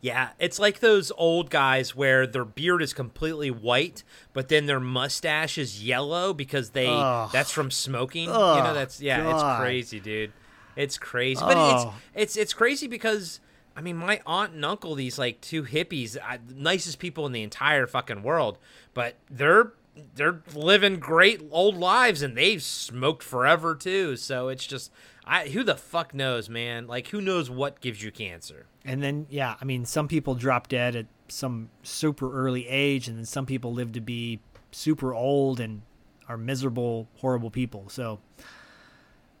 Yeah, 0.00 0.30
it's 0.38 0.58
like 0.58 0.78
those 0.78 1.10
old 1.16 1.50
guys 1.50 1.96
where 1.96 2.26
their 2.26 2.44
beard 2.44 2.80
is 2.80 2.92
completely 2.92 3.50
white, 3.50 4.04
but 4.32 4.48
then 4.48 4.66
their 4.66 4.78
mustache 4.78 5.58
is 5.58 5.82
yellow 5.84 6.32
because 6.32 6.70
they 6.70 6.86
Ugh. 6.86 7.28
that's 7.32 7.50
from 7.50 7.70
smoking. 7.72 8.24
you 8.24 8.28
know, 8.30 8.72
that's 8.74 9.00
yeah, 9.00 9.22
God. 9.22 9.34
it's 9.34 9.60
crazy, 9.60 9.98
dude. 10.00 10.32
It's 10.76 10.96
crazy, 10.98 11.40
but 11.40 11.56
Oh. 11.56 11.94
it's 12.14 12.36
it's 12.36 12.36
it's 12.36 12.54
crazy 12.54 12.86
because 12.86 13.40
I 13.76 13.82
mean, 13.82 13.96
my 13.96 14.20
aunt 14.26 14.54
and 14.54 14.64
uncle, 14.64 14.94
these 14.94 15.18
like 15.18 15.40
two 15.42 15.62
hippies, 15.64 16.16
I, 16.22 16.38
nicest 16.54 16.98
people 16.98 17.26
in 17.26 17.32
the 17.32 17.42
entire 17.42 17.86
fucking 17.86 18.22
world, 18.22 18.58
but 18.94 19.16
they're 19.30 19.72
they're 20.14 20.42
living 20.54 20.98
great 20.98 21.42
old 21.50 21.76
lives 21.76 22.20
and 22.22 22.36
they've 22.36 22.62
smoked 22.62 23.22
forever 23.22 23.74
too. 23.74 24.16
So 24.16 24.48
it's 24.48 24.66
just, 24.66 24.90
I 25.24 25.48
who 25.48 25.62
the 25.62 25.74
fuck 25.76 26.14
knows, 26.14 26.48
man? 26.48 26.86
Like, 26.86 27.08
who 27.08 27.20
knows 27.20 27.48
what 27.50 27.80
gives 27.80 28.02
you 28.02 28.10
cancer? 28.10 28.66
And 28.84 29.02
then, 29.02 29.26
yeah, 29.30 29.56
I 29.60 29.64
mean, 29.64 29.84
some 29.84 30.06
people 30.08 30.34
drop 30.34 30.68
dead 30.68 30.96
at 30.96 31.06
some 31.28 31.70
super 31.82 32.32
early 32.32 32.68
age, 32.68 33.08
and 33.08 33.16
then 33.18 33.24
some 33.24 33.46
people 33.46 33.72
live 33.72 33.92
to 33.92 34.00
be 34.00 34.40
super 34.70 35.12
old 35.14 35.60
and 35.60 35.82
are 36.28 36.36
miserable, 36.36 37.08
horrible 37.16 37.50
people. 37.50 37.88
So 37.88 38.20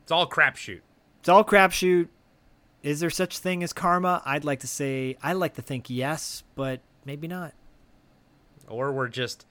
It's 0.02 0.12
all 0.12 0.28
crapshoot. 0.28 0.80
it's 1.20 1.28
all 1.28 1.44
crapshoot. 1.44 2.08
Is 2.86 3.00
there 3.00 3.10
such 3.10 3.38
thing 3.38 3.64
as 3.64 3.72
karma? 3.72 4.22
I'd 4.24 4.44
like 4.44 4.60
to 4.60 4.68
say, 4.68 5.16
I 5.20 5.32
like 5.32 5.54
to 5.54 5.62
think 5.62 5.90
yes, 5.90 6.44
but 6.54 6.80
maybe 7.04 7.26
not. 7.26 7.52
or 8.68 8.92
we're 8.92 9.08
just 9.08 9.44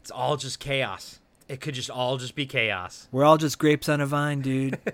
it's 0.00 0.10
all 0.10 0.36
just 0.36 0.58
chaos 0.58 1.20
it 1.48 1.60
could 1.60 1.74
just 1.74 1.90
all 1.90 2.16
just 2.16 2.34
be 2.34 2.44
chaos 2.46 3.06
We're 3.12 3.24
all 3.24 3.36
just 3.36 3.58
grapes 3.58 3.88
on 3.88 4.00
a 4.00 4.06
vine, 4.06 4.40
dude. 4.40 4.74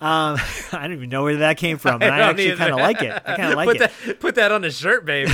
um, 0.00 0.36
I 0.72 0.78
don't 0.82 0.92
even 0.92 1.08
know 1.08 1.24
where 1.24 1.38
that 1.38 1.56
came 1.56 1.78
from. 1.78 2.00
And 2.02 2.12
I, 2.14 2.18
don't 2.18 2.30
actually 2.30 2.56
kind 2.56 2.72
of 2.72 2.78
like 2.78 3.02
it. 3.02 3.22
I 3.24 3.36
kind 3.36 3.52
of 3.52 3.56
like 3.56 3.66
put 3.66 3.76
it. 3.76 3.92
that 4.06 4.20
put 4.20 4.34
that 4.36 4.52
on 4.52 4.64
a 4.64 4.70
shirt 4.70 5.04
baby 5.04 5.32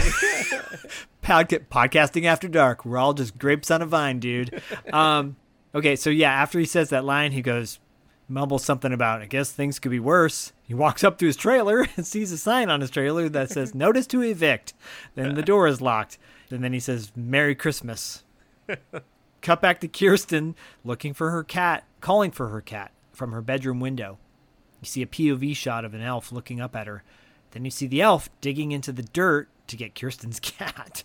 Podca- 1.22 1.66
podcasting 1.68 2.24
after 2.24 2.48
dark. 2.48 2.86
We're 2.86 2.96
all 2.96 3.12
just 3.12 3.38
grapes 3.38 3.70
on 3.70 3.82
a 3.82 3.86
vine, 3.86 4.18
dude. 4.18 4.62
Um, 4.92 5.36
okay, 5.74 5.96
so 5.96 6.08
yeah, 6.10 6.32
after 6.32 6.58
he 6.58 6.64
says 6.64 6.90
that 6.90 7.04
line, 7.04 7.32
he 7.32 7.42
goes, 7.42 7.80
mumbles 8.28 8.64
something 8.64 8.92
about, 8.92 9.22
I 9.22 9.26
guess 9.26 9.52
things 9.52 9.78
could 9.78 9.90
be 9.90 10.00
worse. 10.00 10.52
He 10.62 10.74
walks 10.74 11.04
up 11.04 11.18
to 11.18 11.26
his 11.26 11.36
trailer 11.36 11.86
and 11.96 12.06
sees 12.06 12.32
a 12.32 12.38
sign 12.38 12.70
on 12.70 12.80
his 12.80 12.90
trailer 12.90 13.28
that 13.28 13.50
says, 13.50 13.74
Notice 13.74 14.06
to 14.08 14.22
evict. 14.22 14.74
Then 15.14 15.34
the 15.34 15.42
door 15.42 15.66
is 15.66 15.80
locked. 15.80 16.18
And 16.50 16.62
then 16.62 16.72
he 16.72 16.80
says, 16.80 17.12
Merry 17.16 17.54
Christmas. 17.54 18.24
Cut 19.40 19.60
back 19.60 19.80
to 19.80 19.88
Kirsten 19.88 20.54
looking 20.84 21.12
for 21.12 21.30
her 21.30 21.42
cat, 21.44 21.84
calling 22.00 22.30
for 22.30 22.48
her 22.48 22.60
cat 22.60 22.92
from 23.12 23.32
her 23.32 23.42
bedroom 23.42 23.80
window. 23.80 24.18
You 24.80 24.86
see 24.86 25.02
a 25.02 25.06
POV 25.06 25.56
shot 25.56 25.84
of 25.84 25.94
an 25.94 26.02
elf 26.02 26.32
looking 26.32 26.60
up 26.60 26.74
at 26.76 26.86
her. 26.86 27.02
Then 27.50 27.64
you 27.64 27.70
see 27.70 27.86
the 27.86 28.02
elf 28.02 28.28
digging 28.40 28.72
into 28.72 28.92
the 28.92 29.02
dirt 29.02 29.48
to 29.68 29.76
get 29.76 29.94
Kirsten's 29.94 30.40
cat. 30.40 31.04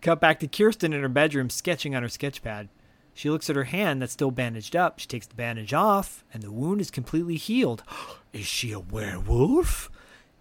Cut 0.00 0.20
back 0.20 0.40
to 0.40 0.46
Kirsten 0.46 0.92
in 0.92 1.02
her 1.02 1.08
bedroom 1.08 1.50
sketching 1.50 1.94
on 1.94 2.02
her 2.02 2.08
sketch 2.08 2.42
pad. 2.42 2.68
She 3.16 3.30
looks 3.30 3.48
at 3.48 3.56
her 3.56 3.64
hand 3.64 4.02
that's 4.02 4.12
still 4.12 4.30
bandaged 4.30 4.76
up. 4.76 4.98
She 4.98 5.06
takes 5.06 5.26
the 5.26 5.34
bandage 5.34 5.72
off, 5.72 6.22
and 6.32 6.42
the 6.42 6.52
wound 6.52 6.80
is 6.82 6.90
completely 6.90 7.36
healed. 7.36 7.82
Is 8.32 8.46
she 8.46 8.70
a 8.72 8.78
werewolf? 8.78 9.90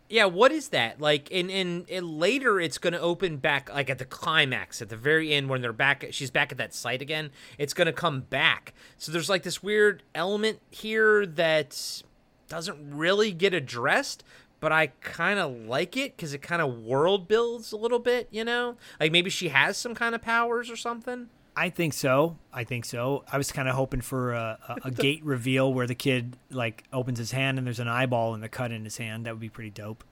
yeah 0.07 0.25
what 0.25 0.51
is 0.51 0.69
that 0.69 1.01
like 1.01 1.31
in 1.31 1.49
in, 1.49 2.19
later 2.19 2.59
it's 2.59 2.77
going 2.77 2.93
to 2.93 2.99
open 2.99 3.37
back 3.37 3.73
like 3.73 3.89
at 3.89 3.97
the 3.97 4.05
climax 4.05 4.79
at 4.79 4.89
the 4.89 4.95
very 4.95 5.33
end 5.33 5.49
when 5.49 5.61
they're 5.61 5.73
back 5.73 6.05
she's 6.11 6.29
back 6.29 6.51
at 6.51 6.59
that 6.59 6.75
site 6.75 7.01
again 7.01 7.31
it's 7.57 7.73
going 7.73 7.87
to 7.87 7.91
come 7.91 8.21
back 8.21 8.75
so 8.99 9.11
there's 9.11 9.31
like 9.31 9.41
this 9.41 9.63
weird 9.63 10.03
element 10.13 10.59
here 10.69 11.25
that 11.25 12.03
doesn't 12.47 12.77
really 12.95 13.31
get 13.31 13.51
addressed 13.51 14.23
but 14.59 14.71
I 14.71 14.87
kind 15.01 15.39
of 15.39 15.51
like 15.67 15.95
it 15.95 16.15
because 16.15 16.33
it 16.33 16.41
kind 16.41 16.61
of 16.61 16.79
world 16.79 17.27
builds 17.27 17.71
a 17.71 17.77
little 17.77 17.99
bit, 17.99 18.27
you 18.31 18.43
know? 18.43 18.77
Like 18.99 19.11
maybe 19.11 19.29
she 19.29 19.49
has 19.49 19.77
some 19.77 19.93
kind 19.93 20.15
of 20.15 20.23
powers 20.23 20.71
or 20.71 20.75
something. 20.75 21.29
I 21.57 21.69
think 21.69 21.93
so. 21.93 22.37
I 22.51 22.63
think 22.65 22.85
so. 22.85 23.23
I 23.31 23.37
was 23.37 23.51
kind 23.51 23.69
of 23.69 23.75
hoping 23.75 24.01
for 24.01 24.33
a, 24.33 24.59
a, 24.67 24.87
a 24.87 24.91
gate 25.03 25.23
reveal 25.23 25.73
where 25.73 25.87
the 25.87 25.95
kid 25.95 26.35
like 26.51 26.83
opens 26.91 27.17
his 27.17 27.31
hand 27.31 27.57
and 27.57 27.65
there's 27.65 27.79
an 27.79 27.87
eyeball 27.87 28.35
in 28.35 28.41
the 28.41 28.49
cut 28.49 28.71
in 28.71 28.83
his 28.83 28.97
hand. 28.97 29.25
That 29.25 29.33
would 29.33 29.39
be 29.41 29.49
pretty 29.49 29.69
dope. 29.69 30.03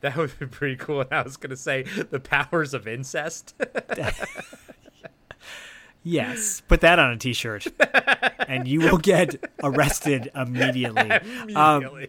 That 0.00 0.16
would 0.16 0.38
be 0.38 0.46
pretty 0.46 0.76
cool. 0.76 1.00
And 1.00 1.12
I 1.12 1.22
was 1.22 1.36
going 1.36 1.50
to 1.50 1.56
say 1.56 1.82
the 1.82 2.20
powers 2.20 2.74
of 2.74 2.86
incest. 2.86 3.54
Yes, 6.04 6.60
put 6.62 6.80
that 6.80 6.98
on 6.98 7.12
a 7.12 7.16
t-shirt, 7.16 7.66
and 8.48 8.66
you 8.66 8.80
will 8.80 8.98
get 8.98 9.36
arrested 9.62 10.30
immediately. 10.34 11.10
Um, 11.54 11.82
Immediately. 11.84 12.08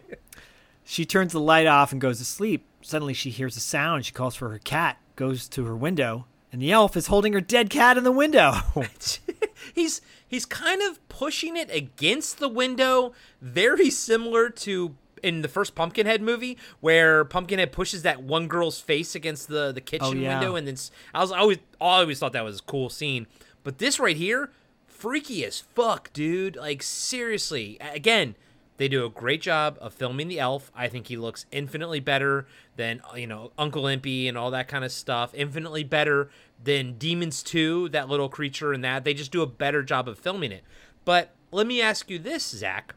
She 0.84 1.04
turns 1.04 1.32
the 1.32 1.40
light 1.40 1.66
off 1.66 1.92
and 1.92 2.00
goes 2.00 2.18
to 2.18 2.24
sleep. 2.24 2.64
Suddenly, 2.82 3.14
she 3.14 3.30
hears 3.30 3.56
a 3.56 3.60
sound. 3.60 4.04
She 4.04 4.12
calls 4.12 4.34
for 4.34 4.50
her 4.50 4.58
cat, 4.58 4.98
goes 5.16 5.48
to 5.50 5.64
her 5.66 5.76
window, 5.76 6.26
and 6.54 6.62
the 6.62 6.70
elf 6.70 6.96
is 6.96 7.08
holding 7.08 7.32
her 7.32 7.40
dead 7.40 7.68
cat 7.68 7.98
in 7.98 8.04
the 8.04 8.12
window. 8.12 8.52
he's 9.74 10.00
he's 10.24 10.46
kind 10.46 10.80
of 10.82 11.06
pushing 11.08 11.56
it 11.56 11.68
against 11.74 12.38
the 12.38 12.48
window, 12.48 13.12
very 13.42 13.90
similar 13.90 14.48
to 14.50 14.94
in 15.20 15.42
the 15.42 15.48
first 15.48 15.74
Pumpkinhead 15.74 16.22
movie, 16.22 16.56
where 16.80 17.24
Pumpkinhead 17.24 17.72
pushes 17.72 18.02
that 18.02 18.22
one 18.22 18.46
girl's 18.46 18.80
face 18.80 19.16
against 19.16 19.48
the 19.48 19.72
the 19.72 19.80
kitchen 19.80 20.06
Oh, 20.06 20.12
yeah. 20.12 20.38
window, 20.38 20.54
and 20.54 20.68
then 20.68 20.76
I 21.12 21.22
was 21.22 21.32
I 21.32 21.38
always 21.40 21.58
I 21.80 21.84
always 22.00 22.20
thought 22.20 22.32
that 22.34 22.44
was 22.44 22.60
a 22.60 22.62
cool 22.62 22.88
scene. 22.88 23.26
But 23.64 23.78
this 23.78 23.98
right 23.98 24.16
here, 24.16 24.50
freaky 24.86 25.44
as 25.44 25.58
fuck, 25.58 26.12
dude. 26.12 26.54
Like 26.54 26.84
seriously, 26.84 27.78
again. 27.80 28.36
They 28.76 28.88
do 28.88 29.04
a 29.04 29.10
great 29.10 29.40
job 29.40 29.78
of 29.80 29.94
filming 29.94 30.28
the 30.28 30.40
elf. 30.40 30.72
I 30.74 30.88
think 30.88 31.06
he 31.06 31.16
looks 31.16 31.46
infinitely 31.52 32.00
better 32.00 32.46
than 32.76 33.00
you 33.14 33.26
know 33.26 33.52
Uncle 33.56 33.84
Impy 33.84 34.28
and 34.28 34.36
all 34.36 34.50
that 34.50 34.68
kind 34.68 34.84
of 34.84 34.90
stuff. 34.90 35.32
Infinitely 35.34 35.84
better 35.84 36.28
than 36.62 36.98
Demons 36.98 37.42
2, 37.42 37.90
that 37.90 38.08
little 38.08 38.28
creature 38.28 38.72
and 38.72 38.82
that. 38.84 39.04
They 39.04 39.14
just 39.14 39.30
do 39.30 39.42
a 39.42 39.46
better 39.46 39.82
job 39.82 40.08
of 40.08 40.18
filming 40.18 40.50
it. 40.50 40.64
But 41.04 41.30
let 41.52 41.66
me 41.66 41.80
ask 41.80 42.10
you 42.10 42.18
this, 42.18 42.44
Zak. 42.44 42.94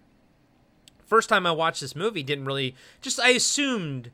First 1.06 1.30
time 1.30 1.46
I 1.46 1.52
watched 1.52 1.82
this 1.82 1.96
movie, 1.96 2.24
didn't 2.24 2.46
really 2.46 2.76
just 3.02 3.20
I 3.20 3.30
assumed 3.30 4.12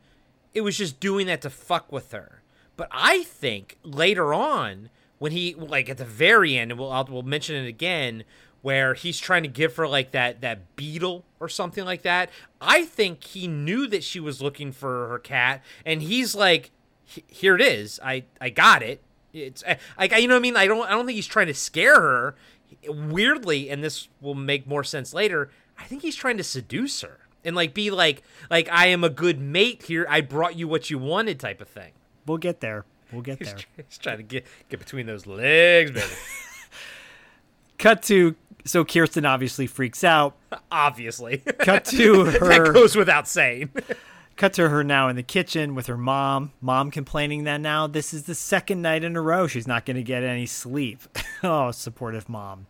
it 0.54 0.62
was 0.62 0.78
just 0.78 1.00
doing 1.00 1.28
that 1.28 1.42
to 1.42 1.50
fuck 1.50 1.92
with 1.92 2.12
her. 2.12 2.42
But 2.76 2.90
I 2.92 3.24
think 3.24 3.78
later 3.84 4.34
on, 4.34 4.90
when 5.20 5.32
he 5.32 5.54
like 5.56 5.90
at 5.90 5.98
the 5.98 6.06
very 6.06 6.58
end, 6.58 6.72
and 6.72 6.80
we'll 6.80 6.92
I'll, 6.92 7.06
we'll 7.06 7.24
mention 7.24 7.56
it 7.56 7.68
again, 7.68 8.26
where 8.64 8.96
he's 8.96 9.20
trying 9.20 9.44
to 9.44 9.50
give 9.50 9.76
her 9.76 9.88
like 9.88 10.10
that 10.12 10.42
that 10.42 10.76
beetle 10.76 11.24
or 11.40 11.48
something 11.48 11.86
like 11.86 12.02
that. 12.02 12.32
I 12.60 12.86
think 12.86 13.24
he 13.24 13.48
knew 13.48 13.86
that 13.88 14.04
she 14.04 14.20
was 14.20 14.42
looking 14.42 14.72
for 14.72 15.08
her 15.10 15.20
cat, 15.20 15.62
and 15.86 16.02
he's 16.02 16.34
like, 16.34 16.72
"Here 17.06 17.54
it 17.56 17.62
is. 17.62 18.00
I 18.04 18.24
I 18.42 18.50
got 18.50 18.82
it." 18.82 19.02
It's 19.34 19.64
I- 19.68 19.78
like 20.00 20.12
you 20.20 20.28
know 20.28 20.34
what 20.34 20.40
I 20.40 20.42
mean. 20.42 20.58
I 20.58 20.66
don't 20.66 20.86
I 20.88 20.90
don't 20.92 21.06
think 21.06 21.16
he's 21.18 21.28
trying 21.28 21.48
to 21.48 21.54
scare 21.54 22.00
her. 22.02 22.36
Weirdly, 22.88 23.70
and 23.70 23.84
this 23.84 24.08
will 24.20 24.34
make 24.36 24.66
more 24.66 24.84
sense 24.84 25.14
later. 25.14 25.50
I 25.78 25.84
think 25.84 26.02
he's 26.02 26.16
trying 26.16 26.38
to 26.38 26.44
seduce 26.44 27.02
her 27.02 27.20
and 27.46 27.56
like 27.56 27.74
be 27.74 27.92
like 27.92 28.24
like 28.50 28.68
I 28.72 28.88
am 28.88 29.04
a 29.04 29.10
good 29.10 29.40
mate 29.40 29.84
here. 29.84 30.06
I 30.10 30.22
brought 30.22 30.56
you 30.58 30.68
what 30.68 30.90
you 30.90 30.98
wanted, 30.98 31.40
type 31.40 31.62
of 31.62 31.68
thing. 31.68 31.92
we'll 32.26 32.38
get 32.40 32.62
there. 32.62 32.86
We'll 33.12 33.22
get 33.22 33.38
He's, 33.40 33.54
there. 33.54 33.64
he's 33.88 33.98
trying 34.00 34.18
to 34.18 34.24
get 34.24 34.46
get 34.70 34.80
between 34.80 35.06
those 35.06 35.28
legs, 35.28 35.92
baby. 35.92 36.08
Cut 37.78 38.02
to 38.04 38.36
so 38.66 38.84
Kirsten 38.86 39.26
obviously 39.26 39.68
freaks 39.68 40.04
out. 40.04 40.36
Obviously, 40.72 41.38
Cut 41.60 41.86
to 41.86 42.26
her. 42.26 42.48
that 42.66 42.74
goes 42.74 42.96
without 42.96 43.28
saying. 43.28 43.72
Cut 44.36 44.54
to 44.54 44.70
her 44.70 44.84
now 44.84 45.10
in 45.10 45.16
the 45.16 45.22
kitchen 45.24 45.76
with 45.76 45.86
her 45.88 45.98
mom. 45.98 46.54
Mom 46.60 46.90
complaining 46.90 47.44
that 47.44 47.62
now 47.62 47.86
this 47.86 48.14
is 48.16 48.24
the 48.24 48.34
second 48.34 48.82
night 48.82 49.04
in 49.04 49.16
a 49.16 49.22
row 49.22 49.46
she's 49.46 49.68
not 49.68 49.86
going 49.86 49.98
to 49.98 50.04
get 50.04 50.24
any 50.24 50.48
sleep. 50.48 51.02
oh, 51.44 51.70
supportive 51.72 52.28
mom. 52.28 52.66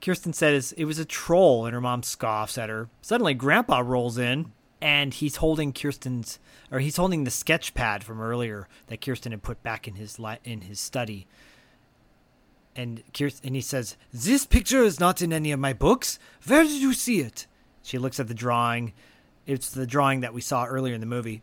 Kirsten 0.00 0.32
says 0.32 0.72
it 0.72 0.84
was 0.84 0.98
a 0.98 1.04
troll, 1.04 1.66
and 1.66 1.74
her 1.74 1.80
mom 1.80 2.02
scoffs 2.02 2.58
at 2.58 2.68
her. 2.68 2.88
Suddenly, 3.02 3.34
Grandpa 3.34 3.80
rolls 3.80 4.18
in, 4.18 4.52
and 4.80 5.12
he's 5.14 5.36
holding 5.36 5.72
Kirsten's, 5.72 6.38
or 6.70 6.78
he's 6.78 6.96
holding 6.96 7.24
the 7.24 7.30
sketch 7.30 7.74
pad 7.74 8.04
from 8.04 8.20
earlier 8.20 8.68
that 8.88 9.00
Kirsten 9.00 9.32
had 9.32 9.42
put 9.42 9.62
back 9.62 9.88
in 9.88 9.94
his 9.94 10.18
li- 10.20 10.38
in 10.44 10.60
his 10.62 10.78
study. 10.78 11.26
And 12.76 13.02
Kirsten, 13.12 13.48
and 13.48 13.56
he 13.56 13.62
says, 13.62 13.96
"This 14.12 14.46
picture 14.46 14.82
is 14.82 14.98
not 14.98 15.22
in 15.22 15.32
any 15.32 15.52
of 15.52 15.60
my 15.60 15.72
books. 15.72 16.18
Where 16.46 16.64
did 16.64 16.80
you 16.80 16.92
see 16.92 17.20
it?" 17.20 17.46
She 17.82 17.98
looks 17.98 18.18
at 18.18 18.28
the 18.28 18.34
drawing. 18.34 18.92
It's 19.46 19.70
the 19.70 19.86
drawing 19.86 20.20
that 20.20 20.34
we 20.34 20.40
saw 20.40 20.64
earlier 20.64 20.94
in 20.94 21.00
the 21.00 21.06
movie. 21.06 21.42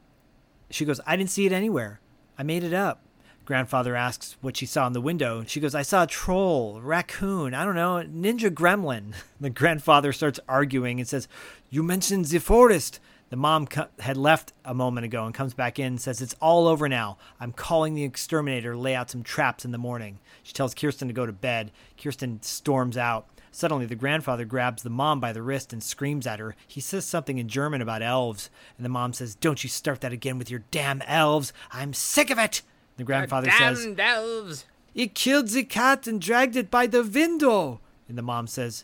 She 0.71 0.85
goes, 0.85 0.99
I 1.05 1.15
didn't 1.15 1.29
see 1.29 1.45
it 1.45 1.51
anywhere. 1.51 1.99
I 2.37 2.43
made 2.43 2.63
it 2.63 2.73
up. 2.73 3.03
Grandfather 3.45 3.95
asks 3.95 4.37
what 4.41 4.57
she 4.57 4.65
saw 4.65 4.87
in 4.87 4.93
the 4.93 5.01
window. 5.01 5.43
She 5.45 5.59
goes, 5.59 5.75
I 5.75 5.81
saw 5.81 6.03
a 6.03 6.07
troll, 6.07 6.79
raccoon, 6.81 7.53
I 7.53 7.65
don't 7.65 7.75
know, 7.75 8.03
ninja 8.03 8.49
gremlin. 8.49 9.13
The 9.39 9.49
grandfather 9.49 10.13
starts 10.13 10.39
arguing 10.47 10.99
and 10.99 11.07
says, 11.07 11.27
You 11.69 11.83
mentioned 11.83 12.25
the 12.25 12.39
forest. 12.39 12.99
The 13.31 13.37
mom 13.37 13.65
co- 13.65 13.87
had 13.99 14.17
left 14.17 14.51
a 14.65 14.73
moment 14.73 15.05
ago 15.05 15.25
and 15.25 15.33
comes 15.33 15.53
back 15.53 15.79
in 15.79 15.85
and 15.85 16.01
says, 16.01 16.21
It's 16.21 16.35
all 16.41 16.67
over 16.67 16.89
now. 16.89 17.17
I'm 17.39 17.53
calling 17.53 17.95
the 17.95 18.03
exterminator 18.03 18.73
to 18.73 18.77
lay 18.77 18.93
out 18.93 19.09
some 19.09 19.23
traps 19.23 19.63
in 19.63 19.71
the 19.71 19.77
morning. 19.77 20.19
She 20.43 20.51
tells 20.51 20.75
Kirsten 20.75 21.07
to 21.07 21.13
go 21.13 21.25
to 21.25 21.31
bed. 21.31 21.71
Kirsten 21.97 22.41
storms 22.41 22.97
out. 22.97 23.25
Suddenly, 23.49 23.85
the 23.85 23.95
grandfather 23.95 24.43
grabs 24.43 24.83
the 24.83 24.89
mom 24.89 25.21
by 25.21 25.31
the 25.31 25.41
wrist 25.41 25.71
and 25.71 25.81
screams 25.81 26.27
at 26.27 26.39
her. 26.39 26.57
He 26.67 26.81
says 26.81 27.05
something 27.05 27.37
in 27.37 27.47
German 27.47 27.81
about 27.81 28.01
elves, 28.01 28.49
and 28.77 28.83
the 28.83 28.89
mom 28.89 29.13
says, 29.13 29.33
Don't 29.33 29.63
you 29.63 29.69
start 29.69 30.01
that 30.01 30.11
again 30.11 30.37
with 30.37 30.51
your 30.51 30.63
damn 30.69 31.01
elves. 31.03 31.53
I'm 31.71 31.93
sick 31.93 32.31
of 32.31 32.37
it. 32.37 32.61
The 32.97 33.05
grandfather 33.05 33.49
says, 33.49 33.85
Damned 33.85 33.99
elves. 34.01 34.65
He 34.93 35.07
killed 35.07 35.47
the 35.47 35.63
cat 35.63 36.05
and 36.05 36.19
dragged 36.21 36.57
it 36.57 36.69
by 36.69 36.85
the 36.85 37.03
window. 37.03 37.79
And 38.09 38.17
the 38.17 38.21
mom 38.21 38.47
says, 38.47 38.83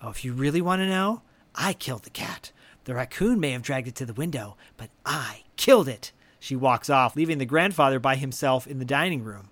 Oh, 0.00 0.10
if 0.10 0.24
you 0.24 0.32
really 0.32 0.60
want 0.60 0.82
to 0.82 0.86
know, 0.86 1.22
I 1.56 1.72
killed 1.72 2.04
the 2.04 2.10
cat. 2.10 2.52
The 2.88 2.94
raccoon 2.94 3.38
may 3.38 3.50
have 3.50 3.60
dragged 3.60 3.86
it 3.86 3.94
to 3.96 4.06
the 4.06 4.14
window, 4.14 4.56
but 4.78 4.88
I 5.04 5.42
killed 5.56 5.88
it. 5.88 6.10
She 6.40 6.56
walks 6.56 6.88
off, 6.88 7.16
leaving 7.16 7.36
the 7.36 7.44
grandfather 7.44 8.00
by 8.00 8.16
himself 8.16 8.66
in 8.66 8.78
the 8.78 8.86
dining 8.86 9.22
room. 9.22 9.50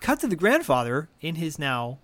Cut 0.00 0.20
to 0.20 0.26
the 0.26 0.36
grandfather 0.36 1.08
in 1.22 1.36
his 1.36 1.58
now 1.58 2.00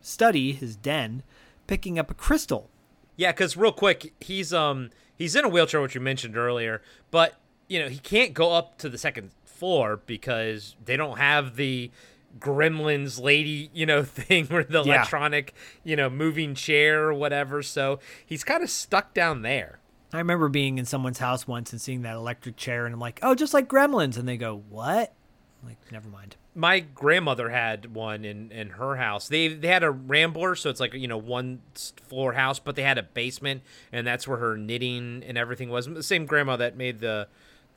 study, 0.00 0.52
his 0.52 0.76
den, 0.76 1.24
picking 1.66 1.98
up 1.98 2.12
a 2.12 2.14
crystal. 2.14 2.70
Yeah, 3.16 3.32
because 3.32 3.56
real 3.56 3.72
quick, 3.72 4.14
he's 4.20 4.54
um 4.54 4.90
he's 5.16 5.34
in 5.34 5.44
a 5.44 5.48
wheelchair, 5.48 5.80
which 5.80 5.96
you 5.96 6.00
mentioned 6.00 6.36
earlier, 6.36 6.80
but 7.10 7.34
you 7.66 7.80
know 7.80 7.88
he 7.88 7.98
can't 7.98 8.34
go 8.34 8.52
up 8.52 8.78
to 8.78 8.88
the 8.88 8.98
second 8.98 9.32
floor 9.44 10.00
because 10.06 10.76
they 10.84 10.96
don't 10.96 11.18
have 11.18 11.56
the 11.56 11.90
gremlins 12.38 13.20
lady 13.20 13.70
you 13.74 13.84
know 13.86 14.02
thing 14.04 14.46
or 14.50 14.62
the 14.64 14.82
Yeah. 14.82 14.94
electronic 14.96 15.54
you 15.84 15.96
know 15.96 16.08
moving 16.08 16.54
chair 16.54 17.04
or 17.04 17.14
whatever 17.14 17.62
so 17.62 17.98
he's 18.24 18.44
kind 18.44 18.62
of 18.62 18.70
stuck 18.70 19.12
down 19.14 19.42
there 19.42 19.78
I 20.12 20.18
remember 20.18 20.48
being 20.48 20.78
in 20.78 20.86
someone's 20.86 21.18
house 21.20 21.46
once 21.46 21.70
and 21.70 21.80
seeing 21.80 22.02
that 22.02 22.16
electric 22.16 22.56
chair, 22.56 22.84
and 22.84 22.92
I'm 22.92 22.98
like, 22.98 23.20
oh, 23.22 23.36
just 23.36 23.54
like 23.54 23.68
gremlins. 23.68 24.18
And 24.18 24.26
they 24.26 24.36
go, 24.36 24.64
what? 24.68 25.14
I'm 25.62 25.68
like, 25.68 25.78
never 25.92 26.08
mind. 26.08 26.34
my 26.52 26.80
grandmother 26.80 27.48
had 27.50 27.94
one 27.94 28.24
in 28.24 28.50
in 28.50 28.70
her 28.70 28.96
house. 28.96 29.28
They 29.28 29.46
they 29.46 29.68
had 29.68 29.84
a 29.84 29.90
rambler, 29.92 30.56
so 30.56 30.68
it's 30.68 30.80
like 30.80 30.94
you 30.94 31.06
know 31.06 31.16
one 31.16 31.60
floor 32.08 32.32
house, 32.32 32.58
but 32.58 32.74
they 32.74 32.82
had 32.82 32.98
a 32.98 33.04
basement, 33.04 33.62
and 33.92 34.04
that's 34.04 34.26
where 34.26 34.38
her 34.38 34.56
knitting 34.56 35.22
and 35.24 35.38
everything 35.38 35.68
was. 35.70 35.86
The 35.86 36.02
same 36.02 36.26
grandma 36.26 36.56
that 36.56 36.76
made 36.76 36.98
the 36.98 37.28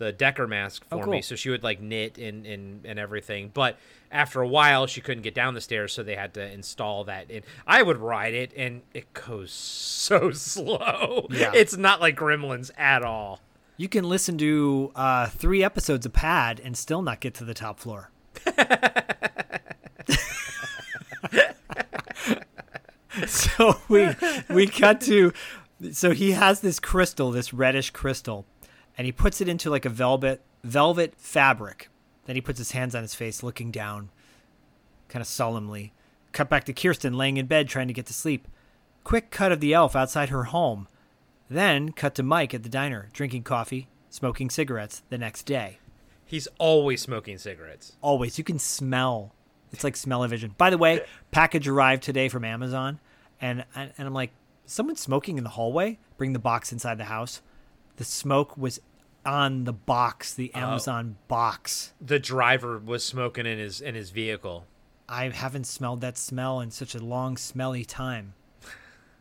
the 0.04 0.12
Decker 0.12 0.48
mask 0.48 0.86
Oh, 0.92 1.02
for 1.02 1.08
me, 1.08 1.22
so 1.22 1.36
she 1.36 1.50
would 1.50 1.64
like 1.64 1.82
knit 1.82 2.18
and 2.18 2.46
and 2.46 2.86
and 2.86 3.00
everything. 3.00 3.52
But 3.54 3.78
after 4.12 4.42
a 4.42 4.48
while, 4.48 4.88
she 4.88 5.02
couldn't 5.02 5.24
get 5.24 5.34
down 5.34 5.54
the 5.54 5.62
stairs, 5.62 5.94
so 5.94 6.04
they 6.04 6.16
had 6.16 6.34
to 6.36 6.52
install 6.52 7.04
that. 7.06 7.32
And 7.32 7.44
I 7.66 7.82
would 7.82 7.98
ride 7.98 8.34
it, 8.34 8.54
and 8.56 8.82
it 8.94 9.14
goes 9.14 9.52
so 9.56 10.32
slow. 10.32 11.28
Yeah. 11.30 11.52
It's 11.54 11.78
not 11.78 12.02
like 12.02 12.16
Gremlins 12.16 12.72
at 12.78 13.04
all. 13.04 13.40
You 13.78 13.90
can 13.90 14.08
listen 14.08 14.38
to 14.38 14.92
uh, 14.96 15.28
three 15.28 15.64
episodes 15.64 16.06
of 16.06 16.14
Pad 16.14 16.62
and 16.64 16.78
still 16.78 17.02
not 17.02 17.20
get 17.20 17.34
to 17.36 17.44
the 17.44 17.56
top 17.56 17.80
floor. 17.80 18.12
so 23.26 23.80
we 23.90 24.10
we 24.50 24.68
cut 24.68 25.02
to 25.02 25.34
so 25.92 26.12
he 26.12 26.32
has 26.32 26.62
this 26.62 26.80
crystal, 26.80 27.32
this 27.32 27.54
reddish 27.54 27.92
crystal, 27.92 28.46
and 28.98 29.06
he 29.06 29.12
puts 29.12 29.42
it 29.42 29.50
into 29.50 29.70
like 29.70 29.86
a 29.86 29.90
velvet 29.90 30.42
velvet 30.64 31.14
fabric. 31.18 31.90
Then 32.26 32.36
he 32.36 32.42
puts 32.42 32.58
his 32.58 32.72
hands 32.72 32.96
on 32.96 33.02
his 33.02 33.16
face, 33.16 33.44
looking 33.44 33.70
down, 33.70 34.10
kind 35.10 35.22
of 35.22 35.28
solemnly. 35.28 35.94
Cut 36.32 36.50
back 36.50 36.64
to 36.66 36.74
Kirsten 36.74 37.14
laying 37.14 37.38
in 37.38 37.46
bed 37.46 37.68
trying 37.68 37.88
to 37.88 37.94
get 37.94 38.06
to 38.08 38.14
sleep. 38.14 38.48
Quick 39.04 39.30
cut 39.30 39.52
of 39.52 39.60
the 39.60 39.74
elf 39.74 39.96
outside 39.96 40.30
her 40.30 40.46
home. 40.46 40.88
Then 41.50 41.92
cut 41.92 42.16
to 42.16 42.24
Mike 42.24 42.54
at 42.54 42.64
the 42.64 42.70
diner, 42.70 43.10
drinking 43.14 43.44
coffee, 43.44 43.90
smoking 44.10 44.50
cigarettes 44.50 45.04
the 45.10 45.18
next 45.18 45.44
day. 45.44 45.80
He's 46.26 46.48
always 46.58 47.02
smoking 47.02 47.38
cigarettes. 47.38 47.98
Always. 48.02 48.38
You 48.38 48.44
can 48.44 48.58
smell. 48.58 49.36
It's 49.72 49.84
like 49.84 49.96
smell-o-vision. 49.96 50.56
By 50.58 50.70
the 50.70 50.78
way, 50.78 51.02
package 51.32 51.68
arrived 51.68 52.04
today 52.04 52.30
from 52.30 52.46
Amazon, 52.46 53.00
and 53.42 53.66
and 53.76 53.92
I'm 53.98 54.14
like, 54.14 54.32
someone's 54.66 55.02
smoking 55.02 55.38
in 55.38 55.44
the 55.44 55.52
hallway. 55.52 56.00
Bring 56.18 56.34
the 56.34 56.40
box 56.40 56.72
inside 56.72 56.98
the 56.98 57.06
house. 57.06 57.42
The 57.98 58.04
smoke 58.04 58.58
was 58.58 58.80
on 59.26 59.64
the 59.64 59.74
box, 59.74 60.34
the 60.34 60.52
oh. 60.54 60.60
Amazon 60.60 61.18
box. 61.28 61.94
The 62.02 62.20
driver 62.20 62.78
was 62.78 63.04
smoking 63.04 63.46
in 63.46 63.58
his 63.58 63.82
in 63.82 63.96
his 63.96 64.10
vehicle. 64.10 64.66
I 65.08 65.30
haven't 65.30 65.66
smelled 65.66 66.02
that 66.02 66.18
smell 66.18 66.60
in 66.60 66.72
such 66.72 66.96
a 66.96 67.00
long, 67.04 67.38
smelly 67.38 67.86
time. 67.86 68.34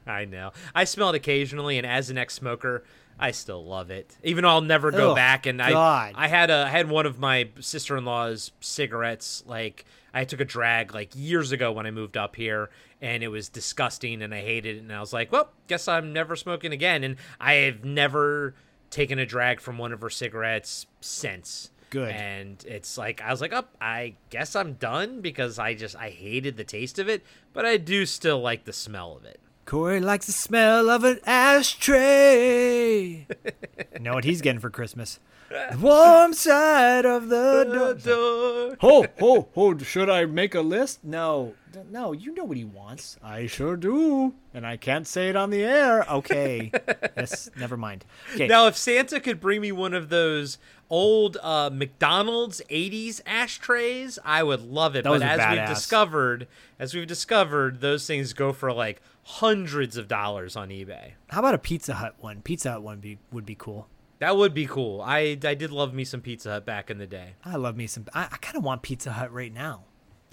I 0.07 0.25
know. 0.25 0.53
I 0.75 0.85
smell 0.85 1.11
it 1.11 1.17
occasionally, 1.17 1.79
and 1.79 1.87
as 1.87 2.11
an 2.11 2.19
ex-smoker, 2.19 2.85
I 3.19 3.31
still 3.31 3.65
love 3.65 3.91
it. 3.91 4.17
Even 4.25 4.43
though 4.43 4.49
I'll 4.51 4.61
never 4.61 4.91
go 4.91 5.13
Oh, 5.13 5.15
back. 5.15 5.47
And 5.47 5.59
God. 5.59 6.13
I, 6.17 6.25
I 6.25 6.29
had 6.29 6.51
a 6.51 6.65
I 6.67 6.71
had 6.71 6.89
one 6.89 7.07
of 7.07 7.19
my 7.19 7.49
sister-in-law's 7.61 8.53
cigarettes. 8.61 9.45
Like 9.47 9.85
I 10.13 10.25
took 10.25 10.41
a 10.41 10.45
drag 10.45 10.95
like 10.95 11.11
years 11.15 11.53
ago 11.53 11.71
when 11.73 11.87
I 11.87 11.91
moved 11.91 12.17
up 12.17 12.37
here, 12.37 12.71
and 13.01 13.23
it 13.23 13.29
was 13.29 13.49
disgusting, 13.49 14.23
and 14.23 14.35
I 14.35 14.41
hated 14.41 14.77
it. 14.77 14.83
And 14.83 14.93
I 14.93 15.01
was 15.01 15.13
like, 15.13 15.31
well, 15.31 15.51
guess 15.69 15.87
I'm 15.89 16.13
never 16.13 16.35
smoking 16.37 16.73
again. 16.73 17.05
And 17.05 17.17
I 17.41 17.55
have 17.55 17.85
never 17.85 18.55
taken 18.91 19.19
a 19.19 19.27
drag 19.27 19.61
from 19.61 19.79
one 19.79 19.93
of 19.93 20.01
her 20.01 20.11
cigarettes 20.11 20.87
since. 21.01 21.71
Good. 21.91 22.11
And 22.11 22.65
it's 22.67 22.97
like 22.97 23.21
I 23.21 23.31
was 23.31 23.41
like, 23.43 23.53
oh, 23.53 23.65
I 23.81 24.15
guess 24.31 24.57
I'm 24.57 24.73
done 24.75 25.21
because 25.21 25.59
I 25.59 25.75
just 25.75 25.95
I 25.95 26.09
hated 26.11 26.57
the 26.57 26.65
taste 26.65 26.99
of 26.99 27.09
it, 27.09 27.23
but 27.53 27.67
I 27.67 27.77
do 27.77 28.07
still 28.07 28.41
like 28.41 28.65
the 28.65 28.73
smell 28.73 29.15
of 29.17 29.25
it. 29.27 29.39
Corey 29.65 30.01
likes 30.01 30.27
the 30.27 30.33
smell 30.33 30.91
of 30.91 31.05
an 31.05 31.21
ashtray. 31.25 33.27
you 33.29 33.37
know 34.01 34.15
what 34.15 34.25
he's 34.25 34.41
getting 34.41 34.61
for 34.61 34.71
Christmas? 34.71 35.21
The 35.49 35.79
warm 35.79 36.33
side 36.33 37.05
of 37.05 37.29
the 37.29 37.99
door. 38.03 38.77
Ho, 38.81 39.07
ho, 39.21 39.49
ho, 39.55 39.79
should 39.79 40.09
I 40.09 40.25
make 40.25 40.55
a 40.55 40.63
list? 40.63 41.05
No, 41.05 41.55
no, 41.91 42.13
you 42.13 42.35
know 42.35 42.45
what 42.45 42.57
he 42.57 42.65
wants. 42.65 43.19
I 43.23 43.47
sure 43.47 43.77
do. 43.77 44.35
And 44.55 44.67
I 44.67 44.79
can't 44.79 45.07
say 45.07 45.29
it 45.29 45.37
on 45.37 45.51
the 45.51 45.63
air. 45.63 46.11
Okay. 46.11 46.73
yes, 47.17 47.51
never 47.57 47.77
mind. 47.77 48.05
Okay. 48.35 48.47
Now, 48.47 48.67
if 48.67 48.77
Santa 48.77 49.21
could 49.21 49.41
bring 49.41 49.61
me 49.61 49.73
one 49.73 49.93
of 49.93 50.09
those 50.09 50.59
old 50.89 51.37
uh, 51.43 51.71
McDonald's 51.73 52.63
'80s 52.71 53.21
ashtrays, 53.27 54.19
I 54.25 54.43
would 54.43 54.63
love 54.63 54.97
it. 54.97 55.05
Those 55.05 55.21
but 55.21 55.29
are 55.29 55.33
as 55.33 55.41
badass. 55.41 55.59
we've 55.59 55.77
discovered, 55.77 56.47
as 56.79 56.95
we've 56.95 57.07
discovered, 57.07 57.81
those 57.81 58.07
things 58.07 58.33
go 58.33 58.53
for 58.53 58.73
like 58.73 59.03
hundreds 59.25 59.97
of 59.97 60.09
dollars 60.09 60.57
on 60.57 60.69
eBay. 60.69 61.13
How 61.29 61.39
about 61.41 61.55
a 61.55 61.59
Pizza 61.59 61.95
Hut 61.95 62.15
one? 62.21 62.43
Pizza 62.43 62.73
Hut 62.73 62.83
one 62.83 62.99
be, 63.01 63.19
would 63.31 63.47
be 63.47 63.55
cool. 63.55 63.89
That 64.19 64.37
would 64.37 64.55
be 64.55 64.67
cool. 64.67 65.01
I 65.01 65.39
I 65.45 65.55
did 65.55 65.71
love 65.73 65.93
me 65.95 66.05
some 66.05 66.21
Pizza 66.21 66.51
Hut 66.53 66.65
back 66.67 66.91
in 66.91 66.99
the 66.99 67.07
day. 67.07 67.35
I 67.45 67.57
love 67.57 67.77
me 67.77 67.87
some. 67.87 68.07
I, 68.15 68.25
I 68.25 68.37
kind 68.37 68.57
of 68.57 68.63
want 68.63 68.83
Pizza 68.83 69.13
Hut 69.13 69.33
right 69.33 69.53
now. 69.53 69.85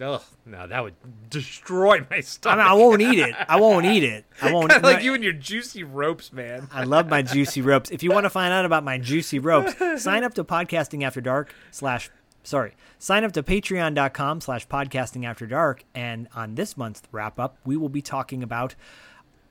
Ugh, 0.02 0.22
no, 0.46 0.66
that 0.66 0.82
would 0.82 0.94
destroy 1.30 2.00
my 2.10 2.18
I, 2.18 2.22
stomach. 2.22 2.60
mean, 2.60 2.68
I 2.68 2.74
won't 2.74 3.02
eat 3.02 3.20
it. 3.20 3.36
I 3.50 3.60
won't 3.60 3.86
eat 3.86 4.04
it. 4.04 4.26
I 4.42 4.54
won't. 4.54 4.72
Kinda 4.72 4.88
like 4.88 4.98
my- 4.98 5.02
you 5.02 5.14
and 5.14 5.22
your 5.24 5.34
juicy 5.34 5.84
ropes, 5.84 6.32
man. 6.32 6.70
I 6.72 6.86
love 6.86 7.10
my 7.10 7.22
juicy 7.22 7.62
ropes. 7.62 7.90
If 7.92 8.02
you 8.02 8.10
want 8.12 8.24
to 8.24 8.30
find 8.40 8.54
out 8.54 8.64
about 8.64 8.86
my 8.86 8.98
juicy 8.98 9.40
ropes, 9.40 9.74
sign 10.02 10.24
up 10.24 10.36
to 10.36 10.44
podcasting 10.46 11.04
after 11.04 11.20
dark 11.20 11.54
slash 11.72 12.10
sorry. 12.50 12.76
Sign 12.98 13.24
up 13.24 13.32
to 13.34 13.44
patreon.com 13.44 14.42
slash 14.42 14.68
podcasting 14.68 15.26
after 15.26 15.48
dark. 15.48 15.84
And 15.96 16.28
on 16.36 16.56
this 16.56 16.76
month's 16.76 17.02
wrap 17.12 17.40
up, 17.40 17.58
we 17.66 17.78
will 17.78 17.90
be 17.90 18.02
talking 18.02 18.44
about 18.44 18.76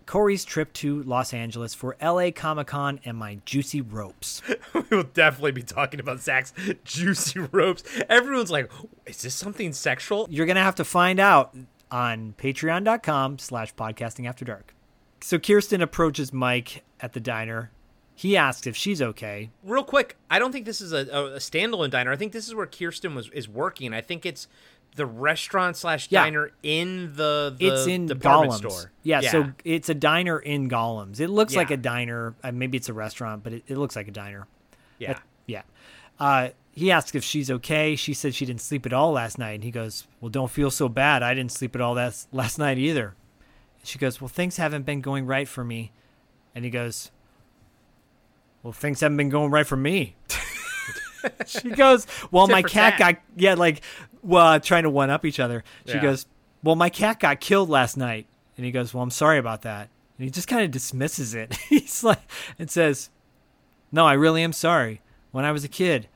Corey's 0.05 0.45
trip 0.45 0.73
to 0.73 1.03
Los 1.03 1.35
Angeles 1.35 1.75
for 1.75 1.95
LA 2.03 2.31
Comic 2.35 2.69
Con 2.69 2.99
and 3.05 3.17
my 3.17 3.41
juicy 3.45 3.81
ropes. 3.81 4.43
we 4.75 4.97
will 4.97 5.03
definitely 5.03 5.53
be 5.53 5.63
talking 5.63 6.01
about 6.01 6.21
Zak's 6.21 6.53
juicy 6.85 7.41
ropes. 7.41 7.85
Everyone's 8.09 8.51
like, 8.51 8.71
is 9.07 9.23
this 9.23 9.35
something 9.35 9.73
sexual? 9.73 10.27
You're 10.31 10.47
gonna 10.47 10.63
have 10.63 10.77
to 10.77 10.85
find 10.85 11.21
out 11.21 11.55
on 11.91 12.35
patreon.com 12.39 13.39
slash 13.39 13.75
podcasting 13.75 14.27
after 14.27 14.45
dark. 14.45 14.75
So 15.21 15.39
Kirsten 15.39 15.83
approaches 15.83 16.33
Mike 16.33 16.85
at 17.01 17.13
the 17.13 17.21
diner. 17.21 17.71
He 18.19 18.37
asks 18.37 18.67
if 18.67 18.75
she's 18.75 19.01
okay. 19.01 19.51
real 19.63 19.85
quick, 19.85 20.17
I 20.29 20.41
don't 20.41 20.51
think 20.51 20.67
this 20.67 20.81
is 20.81 20.93
a, 20.93 21.03
a, 21.07 21.39
standalone 21.39 21.89
diner. 21.91 22.11
I 22.11 22.17
think 22.17 22.33
this 22.33 22.49
is 22.49 22.55
where 22.55 22.67
Kirsten 22.67 23.15
was 23.15 23.29
is 23.31 23.49
working. 23.49 23.95
I 23.95 24.01
think 24.01 24.27
it's 24.27 24.49
the 24.97 25.07
restaurant 25.07 25.77
slash 25.77 26.09
Yeah. 26.11 26.25
diner 26.25 26.51
in 26.65 27.15
the, 27.15 27.55
the 27.57 27.69
it's 27.69 27.87
in 27.87 28.07
department 28.07 28.55
Golems. 28.61 28.73
store. 28.73 28.91
Yeah, 29.05 29.21
so 29.21 29.53
it's 29.65 29.89
a 29.89 29.95
diner 29.95 30.41
in 30.41 30.69
Golems. 30.69 31.21
It 31.21 31.29
looks 31.29 31.55
like 31.55 31.71
a 31.71 31.77
diner. 31.77 32.35
Uh, 32.43 32.51
maybe 32.51 32.77
it's 32.77 32.89
a 32.89 32.93
restaurant, 32.93 33.45
but 33.45 33.53
it, 33.53 33.63
it 33.69 33.77
looks 33.77 33.95
like 33.95 34.09
a 34.09 34.13
diner. 34.13 34.49
yeah, 34.99 35.13
That- 35.13 35.23
yeah. 35.47 35.63
Uh, 36.19 36.49
he 36.73 36.91
asks 36.91 37.15
if 37.15 37.23
she's 37.23 37.53
okay. 37.53 37.95
She 37.95 38.15
said 38.15 38.35
she 38.35 38.47
didn't 38.47 38.63
sleep 38.63 38.85
at 38.85 38.93
all 38.93 39.13
last 39.13 39.39
night. 39.39 39.53
And 39.53 39.63
he 39.63 39.71
goes, 39.71 40.09
Well, 40.21 40.29
don't 40.31 40.51
feel 40.51 40.73
so 40.73 40.89
bad. 40.89 41.23
I 41.23 41.35
didn't 41.35 41.53
sleep 41.53 41.77
at 41.77 41.81
all 41.81 41.95
that 41.95 42.27
last 42.33 42.59
night 42.59 42.79
either. 42.79 43.15
She 43.85 43.97
goes, 43.97 44.21
Well, 44.21 44.27
things 44.29 44.57
haven't 44.57 44.87
been 44.87 45.01
going 45.03 45.25
right 45.25 45.47
for 45.47 45.63
me. 45.63 45.93
And 46.53 46.65
he 46.65 46.71
goes, 46.73 47.13
Well, 48.63 48.73
things 48.73 49.01
haven't 49.01 49.17
been 49.17 49.29
going 49.29 49.51
right 49.51 49.67
for 49.67 49.77
me. 49.77 50.17
she 51.47 51.71
goes, 51.71 52.07
Well, 52.31 52.47
my 52.49 52.63
for 52.63 52.69
cat 52.69 52.99
got, 52.99 53.17
yeah, 53.37 53.55
like, 53.55 53.83
well, 54.23 54.59
trying 54.61 54.83
to 54.85 54.91
one 54.91 55.11
up 55.11 55.25
each 55.25 55.41
other. 55.41 55.65
She 55.87 55.95
Yeah. 55.95 56.03
goes, 56.03 56.27
Well, 56.63 56.77
my 56.77 56.91
cat 56.91 57.21
got 57.21 57.41
killed 57.41 57.69
last 57.69 57.97
night. 57.97 58.27
And 58.57 58.65
he 58.67 58.73
goes, 58.73 58.93
Well, 58.93 59.03
I'm 59.03 59.11
sorry 59.11 59.39
about 59.39 59.63
that. 59.63 59.89
And 60.19 60.25
he 60.25 60.31
just 60.31 60.49
kind 60.49 60.65
of 60.65 60.71
dismisses 60.71 61.35
it. 61.35 61.55
He's 61.69 62.03
like, 62.03 62.21
and 62.59 62.71
says, 62.71 63.11
No, 63.93 64.05
I 64.07 64.15
really 64.15 64.43
am 64.43 64.53
sorry. 64.53 65.01
When 65.31 65.45
I 65.45 65.53
was 65.53 65.63
a 65.65 65.69
kid, 65.69 66.09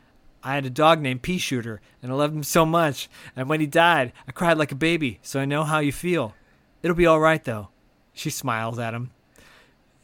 I 0.42 0.54
had 0.54 0.66
a 0.66 0.70
dog 0.70 1.00
named 1.00 1.22
Pea 1.22 1.38
Shooter, 1.38 1.80
and 2.02 2.10
I 2.10 2.14
loved 2.16 2.34
him 2.34 2.42
so 2.42 2.66
much. 2.66 3.08
And 3.36 3.48
when 3.48 3.60
he 3.60 3.66
died, 3.66 4.12
I 4.26 4.32
cried 4.32 4.58
like 4.58 4.72
a 4.72 4.76
baby, 4.76 5.20
so 5.22 5.38
I 5.38 5.44
know 5.44 5.62
how 5.62 5.78
you 5.78 5.92
feel. 5.92 6.34
It'll 6.82 6.96
be 6.96 7.06
all 7.06 7.20
right, 7.20 7.44
though. 7.44 7.68
She 8.12 8.28
smiles 8.30 8.78
at 8.80 8.92
him. 8.94 9.12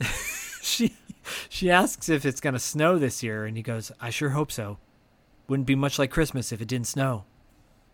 she 0.62 0.94
she 1.48 1.70
asks 1.70 2.08
if 2.08 2.24
it's 2.24 2.40
going 2.40 2.54
to 2.54 2.58
snow 2.58 2.98
this 2.98 3.22
year, 3.22 3.44
and 3.44 3.56
he 3.56 3.62
goes, 3.62 3.92
I 4.00 4.10
sure 4.10 4.30
hope 4.30 4.52
so. 4.52 4.78
Wouldn't 5.48 5.66
be 5.66 5.74
much 5.74 5.98
like 5.98 6.10
Christmas 6.10 6.52
if 6.52 6.60
it 6.60 6.68
didn't 6.68 6.86
snow. 6.86 7.24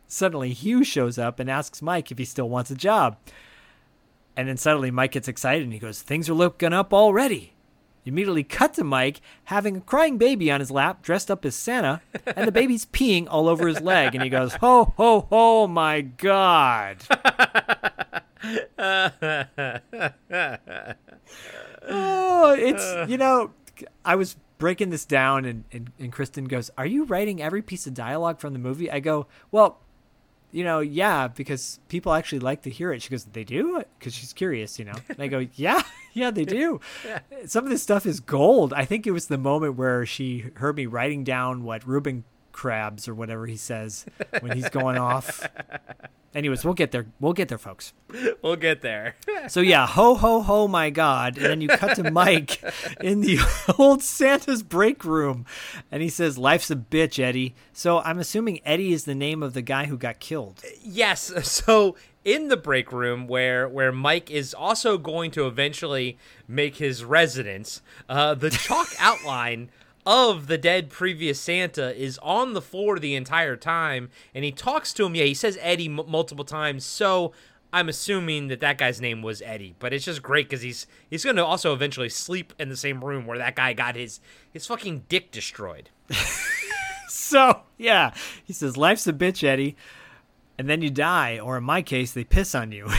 Suddenly, 0.07 0.53
Hugh 0.53 0.85
shows 0.85 1.19
up 1.19 1.41
and 1.41 1.51
asks 1.51 1.83
Mike 1.83 2.11
if 2.11 2.19
he 2.19 2.25
still 2.25 2.49
wants 2.49 2.71
a 2.71 2.75
job. 2.75 3.17
And 4.37 4.49
then 4.49 4.57
suddenly, 4.57 4.91
Mike 4.91 5.13
gets 5.13 5.29
excited 5.29 5.63
and 5.63 5.73
he 5.73 5.79
goes, 5.79 6.03
Things 6.03 6.29
are 6.29 6.35
looking 6.35 6.73
up 6.73 6.93
already. 6.93 7.55
You 8.05 8.13
immediately 8.13 8.45
cut 8.45 8.75
to 8.75 8.85
Mike 8.85 9.23
having 9.45 9.79
a 9.79 9.81
crying 9.81 10.19
baby 10.19 10.51
on 10.51 10.61
his 10.61 10.71
lap, 10.71 11.03
dressed 11.03 11.31
up 11.31 11.45
as 11.45 11.55
Santa, 11.55 12.03
and 12.37 12.47
the 12.47 12.53
baby's 12.53 12.85
peeing 12.93 13.27
all 13.31 13.49
over 13.49 13.67
his 13.67 13.81
leg. 13.81 14.15
And 14.15 14.23
he 14.23 14.29
goes, 14.29 14.55
Ho, 14.57 14.93
ho, 14.97 15.27
ho, 15.31 15.67
my 15.67 16.03
God. 16.03 16.99
oh, 21.89 22.55
it's, 22.59 23.11
you 23.11 23.19
know, 23.19 23.53
I 24.05 24.15
was 24.17 24.37
breaking 24.59 24.91
this 24.91 25.05
down, 25.05 25.45
and, 25.45 25.65
and, 25.73 25.91
and 25.99 26.13
Kristen 26.13 26.45
goes, 26.45 26.71
Are 26.79 26.87
you 26.87 27.05
writing 27.05 27.43
every 27.43 27.63
piece 27.63 27.87
of 27.87 27.95
dialogue 27.95 28.41
from 28.41 28.53
the 28.53 28.59
movie? 28.59 28.91
I 28.91 29.01
go, 29.01 29.27
Well, 29.51 29.79
you 30.53 30.63
know, 30.63 30.79
yeah, 30.81 31.27
because 31.29 31.81
people 31.89 32.13
actually 32.13 32.39
like 32.39 32.63
to 32.63 32.71
hear 32.71 32.93
it. 32.93 33.03
She 33.03 33.11
goes, 33.11 33.25
They 33.25 33.45
do? 33.45 33.83
Because 33.99 34.15
she's 34.15 34.33
curious, 34.33 34.79
you 34.79 34.85
know. 34.85 34.95
And 35.09 35.21
I 35.21 35.27
go, 35.27 35.47
Yeah, 35.55 35.83
yeah, 36.13 36.31
they 36.31 36.45
do. 36.45 36.81
Some 37.47 37.65
of 37.65 37.71
this 37.71 37.83
stuff 37.83 38.07
is 38.07 38.21
gold. 38.21 38.73
I 38.73 38.85
think 38.85 39.07
it 39.07 39.11
was 39.11 39.27
the 39.27 39.39
moment 39.39 39.77
where 39.77 40.07
she 40.07 40.51
heard 40.57 40.77
me 40.77 40.87
writing 40.87 41.25
down 41.25 41.65
what 41.65 41.87
Reuben 41.87 42.25
crabs 42.55 43.07
or 43.07 43.15
whatever 43.15 43.47
he 43.47 43.57
says 43.59 44.07
when 44.41 44.53
he's 44.53 44.71
going 44.71 44.97
off. 44.97 45.47
Anyways, 46.35 46.65
we'll 46.65 46.75
get 46.75 46.91
there. 46.91 47.07
We'll 47.21 47.33
get 47.33 47.49
there, 47.49 47.59
folks. 47.59 47.93
We'll 48.43 48.57
get 48.57 48.81
there. 48.81 49.15
So 49.49 49.61
yeah, 49.61 49.87
ho 49.87 50.15
ho 50.15 50.41
ho, 50.41 50.67
my 50.67 50.91
God! 50.91 51.37
And 51.37 51.47
then 51.47 51.61
you 51.61 51.69
cut 51.69 51.95
to 51.97 52.11
Mike 52.11 52.61
in 53.01 53.21
the 53.21 53.39
old 53.79 54.03
Santa's 54.03 54.63
break 54.63 55.05
room, 55.05 55.47
and 55.93 56.03
he 56.03 56.09
says, 56.09 56.37
"Life's 56.37 56.71
a 56.71 56.77
bitch, 56.77 57.23
Eddie." 57.23 57.55
So 57.73 58.01
I'm 58.01 58.19
assuming 58.19 58.61
Eddie 58.65 58.93
is 58.93 59.05
the 59.05 59.15
name 59.15 59.43
of 59.43 59.55
the 59.55 59.63
guy 59.63 59.85
who 59.85 59.97
got 59.97 60.19
killed. 60.19 60.63
yes. 60.83 61.31
So 61.49 61.95
in 62.25 62.49
the 62.49 62.57
break 62.57 62.91
room 62.91 63.29
where 63.29 63.69
where 63.69 63.93
Mike 63.93 64.31
is 64.31 64.55
also 64.55 64.99
going 64.99 65.31
to 65.33 65.47
eventually 65.47 66.19
make 66.49 66.77
his 66.77 67.05
residence, 67.05 67.81
uh, 68.09 68.35
the 68.35 68.51
chalk 68.51 68.89
outline 68.99 69.71
of 70.07 70.47
the 70.47 70.59
dead 70.59 70.91
previous 70.91 71.41
Santa 71.41 71.95
is 71.97 72.19
on 72.23 72.53
the 72.53 72.63
floor 72.63 72.99
the 72.99 73.15
entire 73.15 73.57
time, 73.57 74.11
and 74.35 74.45
he 74.45 74.53
talks 74.53 74.93
to 74.95 75.07
him. 75.07 75.15
Yeah, 75.15 75.25
he 75.25 75.35
says 75.35 75.59
Eddie 75.61 75.87
m- 75.87 76.01
multiple 76.07 76.45
times. 76.45 76.85
So 76.85 77.33
I'm 77.73 77.89
assuming 77.89 78.49
that 78.49 78.61
that 78.61 78.79
guy's 78.79 79.01
name 79.01 79.23
was 79.23 79.43
Eddie, 79.43 79.75
but 79.79 79.93
it's 79.93 80.05
just 80.05 80.23
great 80.23 80.49
because 80.49 80.63
he's 80.63 80.87
he's 81.09 81.25
going 81.25 81.37
to 81.37 81.45
also 81.45 81.73
eventually 81.73 82.09
sleep 82.09 82.53
in 82.59 82.69
the 82.69 82.77
same 82.77 83.05
room 83.05 83.27
where 83.27 83.39
that 83.39 83.57
guy 83.57 83.73
got 83.73 83.97
his 83.97 84.21
his 84.53 84.67
fucking 84.67 85.05
dick 85.09 85.31
destroyed. 85.31 85.91
So 87.07 87.61
yeah, 87.79 88.13
he 88.45 88.53
says, 88.53 88.77
"Life's 88.77 89.07
a 89.07 89.13
bitch, 89.13 89.43
Eddie," 89.43 89.77
and 90.59 90.69
then 90.69 90.83
you 90.83 90.91
die, 90.91 91.39
or 91.39 91.57
in 91.57 91.65
my 91.65 91.81
case, 91.81 92.13
they 92.13 92.25
piss 92.25 92.55
on 92.55 92.71
you. 92.71 92.87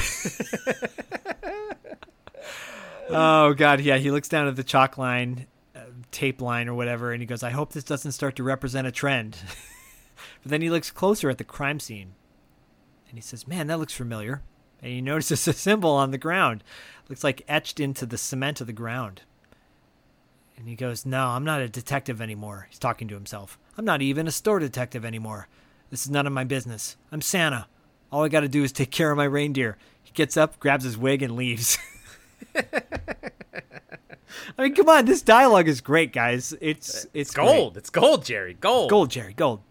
oh 3.09 3.53
God, 3.53 3.81
yeah. 3.81 3.97
He 3.97 4.11
looks 4.11 4.29
down 4.29 4.47
at 4.47 4.55
the 4.55 4.63
chalk 4.63 4.97
line, 4.97 5.47
tape 6.15 6.41
line, 6.41 6.67
or 6.67 6.73
whatever, 6.73 7.11
and 7.11 7.21
he 7.21 7.27
goes, 7.27 7.43
"I 7.43 7.51
hope 7.51 7.73
this 7.73 7.83
doesn't 7.83 8.13
start 8.13 8.35
to 8.37 8.43
represent 8.43 8.87
a 8.87 8.91
trend." 8.91 9.37
but 10.43 10.49
then 10.49 10.61
he 10.61 10.69
looks 10.69 10.91
closer 10.91 11.29
at 11.29 11.37
the 11.37 11.43
crime 11.43 11.79
scene, 11.79 12.15
and 13.09 13.17
he 13.17 13.21
says, 13.21 13.47
"Man, 13.47 13.67
that 13.67 13.79
looks 13.79 13.93
familiar." 13.93 14.41
And 14.81 14.91
he 14.91 15.01
notices 15.01 15.47
a 15.47 15.53
symbol 15.53 15.91
on 15.91 16.11
the 16.11 16.17
ground, 16.17 16.63
looks 17.09 17.23
like 17.23 17.41
etched 17.47 17.79
into 17.79 18.05
the 18.05 18.17
cement 18.17 18.61
of 18.61 18.67
the 18.67 18.73
ground. 18.73 19.23
And 20.57 20.67
he 20.67 20.75
goes, 20.75 21.05
No, 21.05 21.27
I'm 21.27 21.43
not 21.43 21.61
a 21.61 21.67
detective 21.67 22.21
anymore. 22.21 22.67
He's 22.69 22.79
talking 22.79 23.07
to 23.07 23.15
himself. 23.15 23.57
I'm 23.77 23.85
not 23.85 24.01
even 24.01 24.27
a 24.27 24.31
store 24.31 24.59
detective 24.59 25.03
anymore. 25.03 25.47
This 25.89 26.05
is 26.05 26.11
none 26.11 26.27
of 26.27 26.33
my 26.33 26.43
business. 26.43 26.97
I'm 27.11 27.21
Santa. 27.21 27.67
All 28.11 28.23
I 28.23 28.29
got 28.29 28.41
to 28.41 28.47
do 28.47 28.63
is 28.63 28.71
take 28.71 28.91
care 28.91 29.11
of 29.11 29.17
my 29.17 29.25
reindeer. 29.25 29.77
He 30.03 30.11
gets 30.13 30.37
up, 30.37 30.59
grabs 30.59 30.83
his 30.83 30.97
wig, 30.97 31.21
and 31.21 31.35
leaves. 31.35 31.77
I 34.57 34.63
mean, 34.63 34.75
come 34.75 34.87
on, 34.87 35.05
this 35.05 35.21
dialogue 35.21 35.67
is 35.67 35.81
great, 35.81 36.13
guys. 36.13 36.53
It's 36.61 37.05
it's 37.13 37.33
great. 37.33 37.45
Gold. 37.45 37.77
It's 37.77 37.89
gold, 37.89 38.25
Jerry. 38.25 38.53
Gold. 38.53 38.89
Gold, 38.89 39.11
Jerry, 39.11 39.33
gold. 39.33 39.61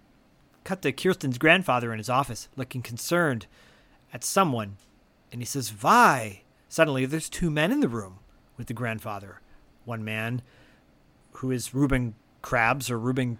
Cut 0.62 0.82
to 0.82 0.92
Kirsten's 0.92 1.38
grandfather 1.38 1.92
in 1.92 1.98
his 1.98 2.10
office, 2.10 2.48
looking 2.56 2.82
concerned 2.82 3.46
at 4.12 4.24
someone, 4.24 4.76
and 5.32 5.40
he 5.40 5.46
says, 5.46 5.72
"Why?" 5.80 6.42
Suddenly, 6.68 7.06
there's 7.06 7.28
two 7.28 7.50
men 7.50 7.70
in 7.72 7.80
the 7.80 7.88
room 7.88 8.18
with 8.56 8.66
the 8.66 8.74
grandfather. 8.74 9.40
One 9.84 10.04
man, 10.04 10.42
who 11.32 11.50
is 11.50 11.74
Reuben 11.74 12.14
Krabs 12.42 12.90
or 12.90 12.98
Reuben, 12.98 13.38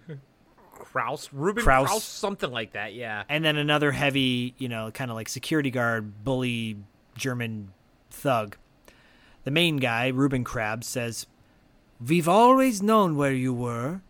Kraus, 0.73 1.29
Ruben 1.33 1.63
Kraus. 1.63 1.87
Kraus. 1.87 2.03
something 2.03 2.51
like 2.51 2.73
that. 2.73 2.93
Yeah. 2.93 3.23
and 3.29 3.43
then 3.43 3.57
another 3.57 3.91
heavy, 3.91 4.53
you 4.57 4.69
know, 4.69 4.91
kind 4.91 5.11
of 5.11 5.15
like 5.15 5.29
security 5.29 5.71
guard, 5.71 6.23
bully, 6.23 6.77
German 7.15 7.71
thug. 8.09 8.57
The 9.43 9.51
main 9.51 9.77
guy, 9.77 10.07
Reuben 10.07 10.43
Krabs, 10.43 10.85
says, 10.85 11.27
"We've 11.99 12.27
always 12.27 12.81
known 12.81 13.15
where 13.15 13.33
you 13.33 13.53
were. 13.53 14.01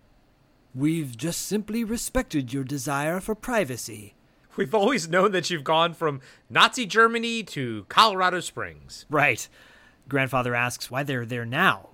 We've 0.74 1.16
just 1.16 1.42
simply 1.46 1.84
respected 1.84 2.54
your 2.54 2.64
desire 2.64 3.20
for 3.20 3.36
privacy." 3.36 4.16
We've 4.56 4.74
always 4.74 5.10
known 5.10 5.32
that 5.32 5.50
you've 5.50 5.64
gone 5.66 5.94
from 5.94 6.22
Nazi 6.50 6.86
Germany 6.86 7.44
to 7.44 7.86
Colorado 7.90 8.40
Springs. 8.40 9.06
Right. 9.10 9.48
Grandfather 10.08 10.56
asks 10.56 10.90
why 10.90 11.04
they're 11.04 11.26
there 11.26 11.46
now. 11.46 11.90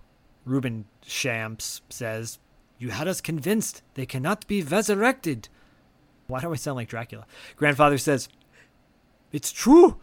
Reuben 0.46 0.86
Shamps 1.04 1.82
says, 1.90 2.40
You 2.78 2.90
had 2.90 3.08
us 3.08 3.22
convinced 3.22 3.82
they 3.96 4.06
cannot 4.06 4.48
be 4.48 4.62
resurrected. 4.62 5.50
Why 6.28 6.42
do 6.42 6.52
I 6.52 6.56
sound 6.56 6.76
like 6.76 6.90
Dracula? 6.90 7.26
Grandfather 7.56 7.98
says, 7.98 8.30
It's 9.32 9.52
true. 9.52 10.00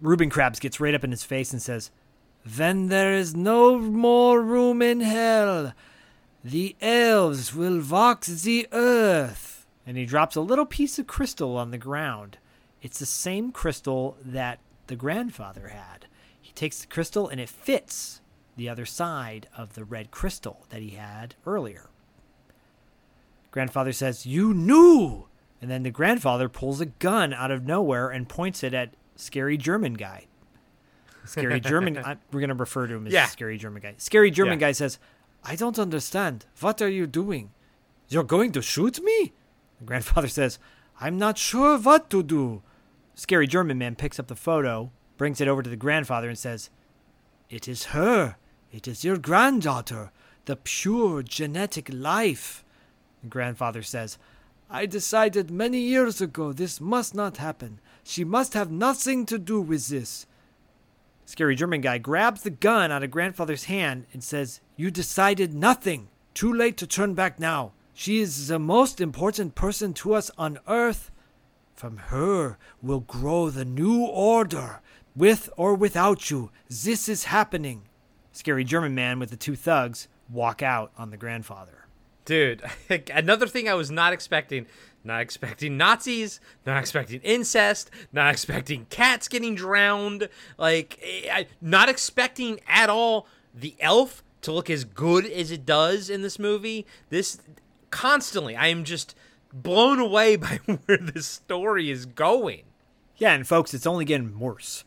Reuben 0.00 0.30
Krabs 0.30 0.60
gets 0.60 0.80
right 0.80 0.94
up 0.94 1.04
in 1.04 1.12
his 1.12 1.24
face 1.24 1.52
and 1.52 1.62
says, 1.62 1.90
Then 2.44 2.88
there 2.88 3.12
is 3.12 3.34
no 3.34 3.78
more 3.78 4.42
room 4.42 4.82
in 4.82 5.00
hell. 5.00 5.72
The 6.42 6.74
elves 6.80 7.54
will 7.54 7.80
walk 7.80 8.24
the 8.24 8.66
earth. 8.72 9.66
And 9.86 9.96
he 9.96 10.06
drops 10.06 10.36
a 10.36 10.40
little 10.40 10.66
piece 10.66 10.98
of 10.98 11.06
crystal 11.06 11.56
on 11.56 11.70
the 11.70 11.78
ground. 11.78 12.38
It's 12.80 12.98
the 12.98 13.06
same 13.06 13.52
crystal 13.52 14.16
that 14.24 14.58
the 14.88 14.96
grandfather 14.96 15.68
had. 15.68 16.06
He 16.40 16.52
takes 16.52 16.80
the 16.80 16.88
crystal 16.88 17.28
and 17.28 17.40
it 17.40 17.48
fits 17.48 18.20
the 18.56 18.68
other 18.68 18.86
side 18.86 19.48
of 19.56 19.74
the 19.74 19.84
red 19.84 20.10
crystal 20.10 20.66
that 20.70 20.82
he 20.82 20.90
had 20.90 21.34
earlier. 21.46 21.90
Grandfather 23.50 23.92
says, 23.92 24.26
You 24.26 24.52
knew! 24.52 25.26
And 25.60 25.70
then 25.70 25.84
the 25.84 25.90
grandfather 25.90 26.48
pulls 26.48 26.80
a 26.80 26.86
gun 26.86 27.32
out 27.32 27.52
of 27.52 27.64
nowhere 27.64 28.08
and 28.08 28.28
points 28.28 28.64
it 28.64 28.74
at 28.74 28.94
scary 29.14 29.56
German 29.56 29.94
guy. 29.94 30.26
Scary 31.24 31.60
German, 31.60 31.96
I, 32.04 32.16
we're 32.32 32.40
going 32.40 32.48
to 32.48 32.54
refer 32.54 32.86
to 32.86 32.94
him 32.94 33.06
as 33.06 33.12
Yeah. 33.12 33.26
scary 33.26 33.58
German 33.58 33.82
guy. 33.82 33.94
Scary 33.98 34.30
German 34.30 34.58
Yeah. 34.58 34.68
guy 34.68 34.72
says, 34.72 34.98
I 35.44 35.56
don't 35.56 35.78
understand. 35.78 36.46
What 36.60 36.80
are 36.82 36.88
you 36.88 37.06
doing? 37.06 37.50
You're 38.08 38.24
going 38.24 38.52
to 38.52 38.62
shoot 38.62 39.02
me? 39.02 39.32
The 39.78 39.84
grandfather 39.84 40.28
says, 40.38 40.58
I'm 41.00 41.18
not 41.18 41.38
sure 41.38 41.78
what 41.78 42.10
to 42.10 42.22
do. 42.22 42.62
Scary 43.14 43.46
German 43.46 43.78
man 43.78 43.94
picks 43.96 44.18
up 44.18 44.28
the 44.28 44.36
photo, 44.36 44.90
brings 45.16 45.40
it 45.40 45.48
over 45.48 45.62
to 45.62 45.70
the 45.70 45.76
grandfather, 45.76 46.28
and 46.28 46.38
says, 46.38 46.70
It 47.50 47.68
is 47.68 47.86
her. 47.86 48.36
It 48.70 48.88
is 48.88 49.04
your 49.04 49.18
granddaughter, 49.18 50.10
the 50.46 50.56
pure 50.56 51.22
genetic 51.22 51.88
life. 51.92 52.64
The 53.22 53.28
grandfather 53.28 53.82
says, 53.82 54.18
I 54.70 54.86
decided 54.86 55.50
many 55.50 55.78
years 55.78 56.20
ago 56.22 56.52
this 56.52 56.80
must 56.80 57.14
not 57.14 57.36
happen. 57.36 57.80
She 58.02 58.24
must 58.24 58.54
have 58.54 58.70
nothing 58.70 59.26
to 59.26 59.38
do 59.38 59.60
with 59.60 59.88
this. 59.88 60.26
Scary 61.24 61.54
German 61.54 61.80
guy 61.80 61.98
grabs 61.98 62.42
the 62.42 62.50
gun 62.50 62.90
out 62.90 63.02
of 63.02 63.10
grandfather's 63.10 63.64
hand 63.64 64.06
and 64.12 64.22
says, 64.22 64.60
You 64.76 64.90
decided 64.90 65.54
nothing. 65.54 66.08
Too 66.34 66.52
late 66.52 66.76
to 66.78 66.86
turn 66.86 67.14
back 67.14 67.38
now. 67.38 67.72
She 67.94 68.20
is 68.20 68.48
the 68.48 68.58
most 68.58 69.00
important 69.00 69.54
person 69.54 69.92
to 69.94 70.14
us 70.14 70.30
on 70.38 70.58
earth. 70.66 71.10
From 71.74 71.96
her 71.96 72.58
will 72.80 73.00
grow 73.00 73.50
the 73.50 73.64
new 73.64 74.02
order. 74.04 74.80
With 75.14 75.50
or 75.56 75.74
without 75.74 76.30
you, 76.30 76.50
this 76.68 77.08
is 77.08 77.24
happening. 77.24 77.82
Scary 78.32 78.64
German 78.64 78.94
man 78.94 79.18
with 79.18 79.30
the 79.30 79.36
two 79.36 79.56
thugs 79.56 80.08
walk 80.30 80.62
out 80.62 80.90
on 80.96 81.10
the 81.10 81.18
grandfather. 81.18 81.86
Dude, 82.24 82.62
another 83.12 83.46
thing 83.46 83.68
I 83.68 83.74
was 83.74 83.90
not 83.90 84.12
expecting. 84.12 84.66
Not 85.04 85.20
expecting 85.20 85.76
Nazis, 85.76 86.40
not 86.64 86.78
expecting 86.78 87.20
incest, 87.22 87.90
not 88.12 88.30
expecting 88.32 88.86
cats 88.88 89.26
getting 89.28 89.54
drowned. 89.56 90.28
Like, 90.58 90.98
eh, 91.02 91.28
I, 91.32 91.46
not 91.60 91.88
expecting 91.88 92.60
at 92.68 92.88
all 92.88 93.26
the 93.54 93.74
elf 93.80 94.22
to 94.42 94.52
look 94.52 94.70
as 94.70 94.84
good 94.84 95.26
as 95.26 95.50
it 95.50 95.66
does 95.66 96.08
in 96.08 96.22
this 96.22 96.38
movie. 96.38 96.86
This 97.10 97.38
constantly, 97.90 98.54
I 98.56 98.68
am 98.68 98.84
just 98.84 99.16
blown 99.52 99.98
away 99.98 100.36
by 100.36 100.60
where 100.86 100.98
this 100.98 101.26
story 101.26 101.90
is 101.90 102.06
going. 102.06 102.62
Yeah, 103.16 103.34
and 103.34 103.46
folks, 103.46 103.74
it's 103.74 103.86
only 103.86 104.04
getting 104.04 104.38
worse. 104.38 104.84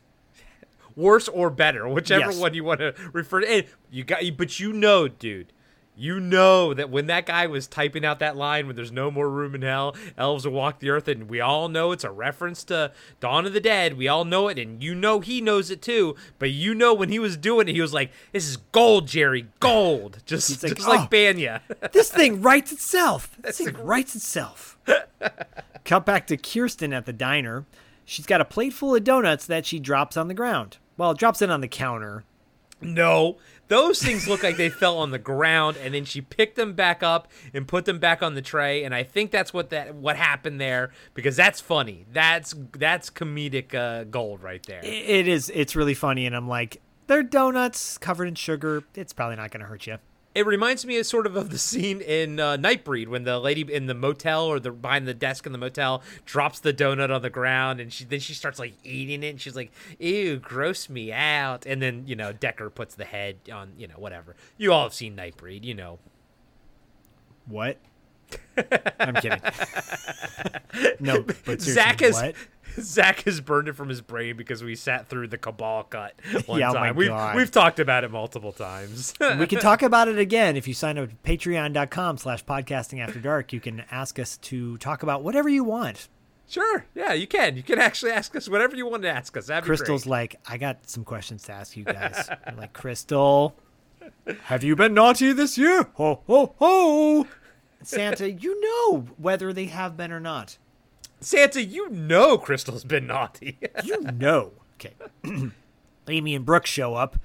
Worse 0.96 1.28
or 1.28 1.50
better, 1.50 1.88
whichever 1.90 2.32
Yes. 2.32 2.40
one 2.40 2.54
you 2.54 2.64
want 2.64 2.80
to 2.80 2.94
refer 3.12 3.42
to. 3.42 3.48
And 3.50 3.66
you 3.92 4.06
got, 4.06 4.22
but 4.38 4.60
you 4.62 4.72
know, 4.72 5.10
dude, 5.10 5.52
you 5.98 6.20
know 6.20 6.74
that 6.74 6.90
when 6.90 7.08
that 7.08 7.26
guy 7.26 7.48
was 7.48 7.68
typing 7.68 8.06
out 8.06 8.20
that 8.20 8.36
line, 8.36 8.68
when 8.68 8.76
there's 8.76 8.92
no 8.92 9.10
more 9.10 9.30
room 9.30 9.56
in 9.56 9.62
hell, 9.62 9.96
elves 10.18 10.46
will 10.46 10.54
walk 10.54 10.80
the 10.80 10.90
earth, 10.90 11.08
and 11.08 11.30
we 11.30 11.40
all 11.40 11.70
know 11.70 11.92
it's 11.92 12.04
a 12.04 12.12
reference 12.12 12.64
to 12.66 12.92
Dawn 13.20 13.46
of 13.46 13.54
the 13.54 13.60
Dead. 13.62 13.98
We 13.98 14.08
all 14.08 14.26
know 14.26 14.48
it, 14.48 14.60
and 14.60 14.84
you 14.84 14.94
know 14.94 15.20
he 15.20 15.42
knows 15.42 15.72
it 15.72 15.82
too. 15.82 16.16
But 16.40 16.52
you 16.52 16.74
know 16.76 16.94
when 16.94 17.10
he 17.10 17.20
was 17.20 17.38
doing 17.38 17.68
it, 17.68 17.74
he 17.74 17.82
was 17.82 17.94
like, 17.94 18.12
"This 18.32 18.48
is 18.48 18.58
gold, 18.58 19.08
Jerry, 19.08 19.48
gold." 19.60 20.20
Just, 20.26 20.50
He's 20.50 20.64
like, 20.64 20.76
just 20.76 20.88
like 20.88 21.02
"Oh." 21.02 21.08
Banya. 21.08 21.62
This 21.92 22.10
thing 22.12 22.42
writes 22.42 22.72
itself. 22.72 23.38
This 23.42 23.60
thing 23.60 23.78
writes 23.84 24.16
itself. 24.16 24.78
Cut 25.86 26.06
back 26.06 26.28
to 26.28 26.38
Kirsten 26.38 26.94
at 26.94 27.06
the 27.06 27.14
diner. 27.14 27.66
She's 28.04 28.26
got 28.26 28.42
a 28.42 28.46
plate 28.46 28.74
full 28.74 28.96
of 28.96 29.04
donuts 29.04 29.46
that 29.46 29.66
she 29.66 29.80
drops 29.80 30.18
on 30.18 30.28
the 30.28 30.34
ground. 30.34 30.78
Well, 30.98 31.14
drops 31.14 31.42
it 31.42 31.50
on 31.50 31.62
the 31.62 31.68
counter. 31.68 32.24
No, 32.82 33.38
those 33.68 34.02
things 34.02 34.28
look 34.28 34.44
like 34.44 34.58
they 34.58 34.70
fell 34.70 34.98
on 34.98 35.12
the 35.12 35.20
ground, 35.20 35.78
and 35.78 35.94
then 35.94 36.06
she 36.06 36.22
picked 36.22 36.56
them 36.56 36.74
back 36.74 37.02
up 37.04 37.28
and 37.54 37.68
put 37.68 37.86
them 37.86 38.00
back 38.00 38.22
on 38.22 38.36
the 38.36 38.42
tray. 38.42 38.84
And 38.84 38.94
I 38.94 39.04
think 39.04 39.32
that's 39.32 39.54
what 39.54 39.70
that 39.72 39.96
what 39.96 40.18
happened 40.18 40.62
there 40.62 40.92
because 41.14 41.36
that's 41.36 41.60
funny. 41.62 42.06
That's 42.12 42.54
that's 42.78 43.10
comedic 43.10 43.74
uh, 43.74 44.06
gold 44.06 44.44
right 44.44 44.64
there. 44.66 44.82
It 44.84 45.28
is. 45.28 45.52
It's 45.54 45.76
really 45.76 45.96
funny, 45.96 46.26
and 46.26 46.36
I'm 46.36 46.48
like, 46.48 46.82
they're 47.08 47.24
donuts 47.24 47.98
covered 47.98 48.28
in 48.28 48.36
sugar. 48.36 48.84
It's 48.94 49.14
probably 49.14 49.36
not 49.36 49.52
going 49.52 49.62
to 49.62 49.68
hurt 49.68 49.88
you. 49.88 49.98
It 50.36 50.45
reminds 50.45 50.86
me 50.86 50.99
of 50.99 51.06
sort 51.06 51.26
of 51.26 51.38
of 51.38 51.49
the 51.49 51.57
scene 51.57 52.02
in 52.02 52.41
uh, 52.41 52.57
Nightbreed 52.57 53.07
when 53.07 53.24
the 53.24 53.40
lady 53.40 53.62
in 53.74 53.88
the 53.88 53.94
motel 53.94 54.45
or 54.45 54.60
the 54.60 54.70
behind 54.70 55.07
the 55.07 55.14
desk 55.14 55.45
in 55.45 55.53
the 55.53 55.57
motel 55.57 56.03
drops 56.26 56.60
the 56.60 56.74
donut 56.74 57.10
on 57.10 57.22
the 57.22 57.30
ground 57.30 57.80
and 57.80 57.91
she 57.91 58.03
then 58.03 58.20
she 58.20 58.34
starts 58.34 58.60
like 58.60 58.74
eating 58.84 59.24
it 59.24 59.30
and 59.30 59.41
she's 59.41 59.56
like, 59.56 59.72
"Ew, 59.98 60.38
gross 60.38 60.90
me 60.90 61.14
out." 61.14 61.66
And 61.66 61.82
then 61.82 62.03
you 62.06 62.18
know 62.18 62.34
Decker 62.34 62.70
puts 62.70 62.95
the 62.95 63.06
head 63.06 63.38
on 63.52 63.72
you 63.78 63.88
know 63.88 63.95
whatever. 63.95 64.36
You 64.57 64.74
all 64.74 64.84
have 64.84 64.94
seen 64.94 65.16
Nightbreed, 65.16 65.64
you 65.64 65.74
know. 65.74 65.99
What? 67.48 67.78
I'm 69.00 69.16
kidding. 69.16 69.42
no, 71.00 71.26
but 71.46 71.62
Zak 71.62 72.00
has 72.02 72.16
what? 72.16 72.36
Zak 72.80 73.22
has 73.22 73.42
burned 73.42 73.68
it 73.68 73.74
from 73.74 73.90
his 73.90 74.02
brain 74.02 74.36
because 74.36 74.64
we 74.64 74.76
sat 74.76 75.08
through 75.08 75.28
the 75.30 75.38
Cabal 75.38 75.84
cut 75.84 76.14
one 76.46 76.60
Yeah, 76.60 76.72
oh 76.72 76.74
my. 76.74 76.92
We've 76.92 77.10
God. 77.10 77.36
we've 77.36 77.52
talked 77.52 77.80
about 77.80 78.04
it 78.04 78.12
multiple 78.12 78.52
times. 78.52 79.14
we 79.40 79.48
can 79.48 79.60
talk 79.60 79.82
about 79.82 80.08
it 80.08 80.18
again 80.20 80.58
if 80.58 80.68
you 80.68 80.74
sign 80.74 80.98
up 80.98 81.10
at 81.10 81.24
patreon.com 81.24 82.18
slash 82.18 82.44
podcasting 82.46 83.00
after 83.00 83.20
dark 83.20 83.54
you 83.54 83.60
can 83.60 83.84
ask 83.92 84.20
us 84.20 84.38
to 84.38 84.78
talk 84.78 85.04
about 85.04 85.24
whatever 85.24 85.50
you 85.50 85.64
want 85.64 86.10
sure, 86.48 86.86
yeah, 86.94 87.12
you 87.12 87.26
can. 87.26 87.58
You 87.58 87.64
can 87.64 87.80
actually 87.80 88.12
ask 88.12 88.36
us 88.36 88.48
whatever 88.48 88.76
you 88.76 88.86
want 88.86 89.02
to 89.02 89.10
ask 89.10 89.36
us. 89.36 89.48
That'd 89.48 89.66
crystal's 89.66 90.04
great. 90.04 90.12
like 90.12 90.36
i 90.48 90.58
got 90.58 90.90
some 90.90 91.04
questions 91.04 91.44
to 91.44 91.54
ask 91.54 91.76
you 91.78 91.84
guys 91.86 92.30
I'm 92.46 92.58
like 92.58 92.74
crystal 92.74 93.56
have 94.44 94.64
you 94.64 94.76
been 94.76 94.94
naughty 94.94 95.32
this 95.34 95.58
year 95.58 95.88
ho 95.94 96.22
ho 96.28 96.54
ho 96.60 97.28
santa 97.82 98.32
you 98.32 98.60
know 98.62 99.06
whether 99.18 99.54
they 99.54 99.66
have 99.66 99.96
been 99.98 100.12
or 100.12 100.20
not 100.20 100.58
Santa, 101.22 101.64
you 101.64 101.90
know 101.90 102.38
Crystal's 102.38 102.84
been 102.84 103.08
naughty. 103.08 103.58
you 103.84 104.02
know 104.02 104.52
okay 104.76 104.94
amy 106.08 106.36
and 106.36 106.46
brooke 106.46 106.66
show 106.66 106.94
up 106.96 107.18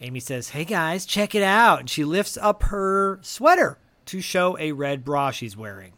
amy 0.00 0.20
says 0.20 0.50
hey 0.50 0.64
guys 0.64 1.06
check 1.06 1.34
it 1.34 1.42
out 1.42 1.80
and 1.80 1.88
she 1.88 2.04
lifts 2.04 2.36
up 2.36 2.64
her 2.64 3.18
sweater 3.22 3.78
to 4.06 4.20
show 4.20 4.58
a 4.58 4.72
red 4.72 5.04
bra 5.04 5.30
she's 5.30 5.56
wearing 5.56 5.92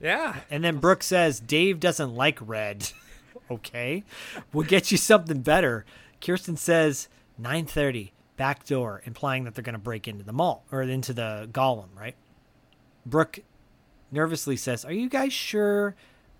yeah. 0.00 0.40
And 0.50 0.62
then 0.62 0.78
Brooke 0.78 1.02
says, 1.02 1.40
Dave 1.40 1.80
doesn't 1.80 2.14
like 2.14 2.38
red. 2.40 2.90
okay. 3.50 4.04
We'll 4.52 4.66
get 4.66 4.90
you 4.90 4.98
something 4.98 5.40
better. 5.40 5.84
Kirsten 6.20 6.56
says, 6.56 7.08
9.30, 7.40 8.10
back 8.36 8.66
door, 8.66 9.02
implying 9.04 9.44
that 9.44 9.54
they're 9.54 9.64
going 9.64 9.74
to 9.74 9.78
break 9.78 10.08
into 10.08 10.24
the 10.24 10.32
mall, 10.32 10.64
or 10.70 10.82
into 10.82 11.12
the 11.12 11.48
golem, 11.52 11.88
right? 11.98 12.14
Brooke 13.06 13.38
nervously 14.10 14.56
says, 14.56 14.84
are 14.84 14.92
you 14.92 15.08
guys 15.08 15.32
sure 15.32 15.94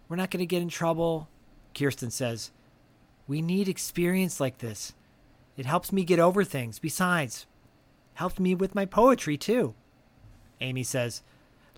we're 0.09 0.17
not 0.17 0.31
going 0.31 0.41
to 0.41 0.47
get 0.47 0.63
in 0.63 0.69
trouble? 0.69 1.29
Kirsten 1.75 2.11
says, 2.11 2.51
we 3.29 3.41
need 3.41 3.69
experience 3.69 4.41
like 4.41 4.59
this. 4.59 4.93
It 5.57 5.65
helps 5.65 5.93
me 5.93 6.05
get 6.05 6.19
over 6.19 6.45
things. 6.45 6.79
Besides, 6.79 7.47
helped 8.15 8.41
me 8.41 8.55
with 8.55 8.75
my 8.75 8.85
poetry, 8.85 9.37
too. 9.37 9.75
Amy 10.61 10.83
says, 10.83 11.23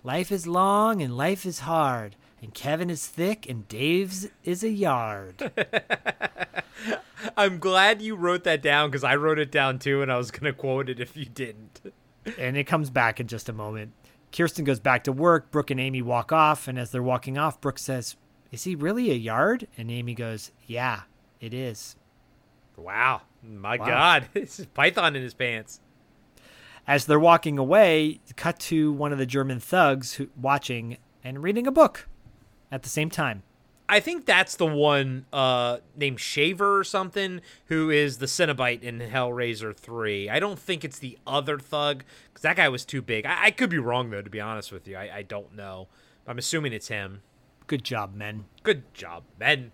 Life 0.03 0.31
is 0.31 0.47
long 0.47 1.01
and 1.01 1.15
life 1.15 1.45
is 1.45 1.59
hard, 1.59 2.15
and 2.41 2.53
Kevin 2.53 2.89
is 2.89 3.05
thick 3.05 3.49
and 3.49 3.67
Dave's 3.67 4.27
is 4.43 4.63
a 4.63 4.69
yard. 4.69 5.51
I'm 7.37 7.59
glad 7.59 8.01
you 8.01 8.15
wrote 8.15 8.45
that 8.45 8.61
down 8.61 8.89
because 8.89 9.03
I 9.03 9.15
wrote 9.15 9.39
it 9.39 9.51
down 9.51 9.77
too, 9.79 10.01
and 10.01 10.11
I 10.11 10.17
was 10.17 10.31
gonna 10.31 10.53
quote 10.53 10.89
it 10.89 10.99
if 11.01 11.17
you 11.17 11.25
didn't. 11.25 11.81
and 12.37 12.55
it 12.55 12.65
comes 12.65 12.89
back 12.89 13.19
in 13.19 13.27
just 13.27 13.49
a 13.49 13.53
moment. 13.53 13.91
Kirsten 14.31 14.63
goes 14.65 14.79
back 14.79 15.03
to 15.05 15.11
work. 15.11 15.51
Brooke 15.51 15.71
and 15.71 15.79
Amy 15.79 16.01
walk 16.01 16.31
off, 16.31 16.67
and 16.67 16.77
as 16.77 16.91
they're 16.91 17.03
walking 17.03 17.37
off, 17.37 17.59
Brooke 17.61 17.79
says, 17.79 18.15
Is 18.51 18.63
he 18.63 18.75
really 18.75 19.09
a 19.11 19.15
yard? 19.15 19.67
And 19.77 19.89
Amy 19.91 20.13
goes, 20.13 20.51
Yeah, 20.67 21.01
it 21.39 21.53
is. 21.53 21.95
Wow, 22.77 23.21
my 23.43 23.77
Wow. 23.77 23.85
God, 23.85 24.29
this 24.33 24.59
is 24.59 24.65
python 24.67 25.15
in 25.15 25.21
his 25.23 25.33
pants. 25.33 25.81
As 26.87 27.05
they're 27.05 27.19
walking 27.19 27.57
away, 27.59 28.19
cut 28.35 28.59
to 28.61 28.91
one 28.91 29.11
of 29.11 29.19
the 29.19 29.25
German 29.25 29.59
thugs 29.59 30.13
who, 30.13 30.29
watching 30.39 30.97
and 31.23 31.43
reading 31.43 31.67
a 31.67 31.71
book 31.71 32.07
at 32.71 32.83
the 32.83 32.89
same 32.89 33.09
time. 33.09 33.43
I 33.91 33.99
think 33.99 34.27
that's 34.27 34.55
the 34.55 34.67
one 34.67 35.25
uh, 35.33 35.79
named 35.95 36.19
Shaver 36.19 36.77
or 36.77 36.83
something 36.83 37.41
who 37.65 37.89
is 37.89 38.19
the 38.19 38.27
Cenobite 38.27 38.83
in 38.83 38.99
Hellraiser 38.99 39.75
3. 39.75 40.29
I 40.29 40.39
don't 40.39 40.59
think 40.59 40.85
it's 40.85 40.99
the 40.99 41.17
other 41.25 41.57
thug 41.57 42.03
because 42.27 42.43
that 42.43 42.55
guy 42.55 42.69
was 42.69 42.85
too 42.85 43.01
big. 43.01 43.25
I, 43.25 43.45
I 43.45 43.51
could 43.51 43.71
be 43.71 43.79
wrong, 43.79 44.11
though, 44.11 44.21
to 44.21 44.29
be 44.29 44.39
honest 44.39 44.71
with 44.71 44.87
you. 44.87 44.95
I, 44.95 45.17
I 45.17 45.21
don't 45.23 45.55
know. 45.55 45.87
I'm 46.27 46.37
assuming 46.37 46.71
it's 46.71 46.89
him. 46.89 47.23
Good 47.65 47.83
job, 47.83 48.13
men. 48.13 48.45
Good 48.61 48.93
job, 48.93 49.23
men. 49.39 49.71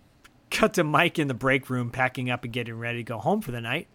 Cut 0.50 0.72
to 0.74 0.84
Mike 0.84 1.18
in 1.18 1.28
the 1.28 1.34
break 1.34 1.68
room 1.68 1.90
packing 1.90 2.30
up 2.30 2.42
and 2.42 2.52
getting 2.54 2.78
ready 2.78 3.00
to 3.00 3.04
go 3.04 3.18
home 3.18 3.42
for 3.42 3.52
the 3.52 3.60
night. 3.60 3.86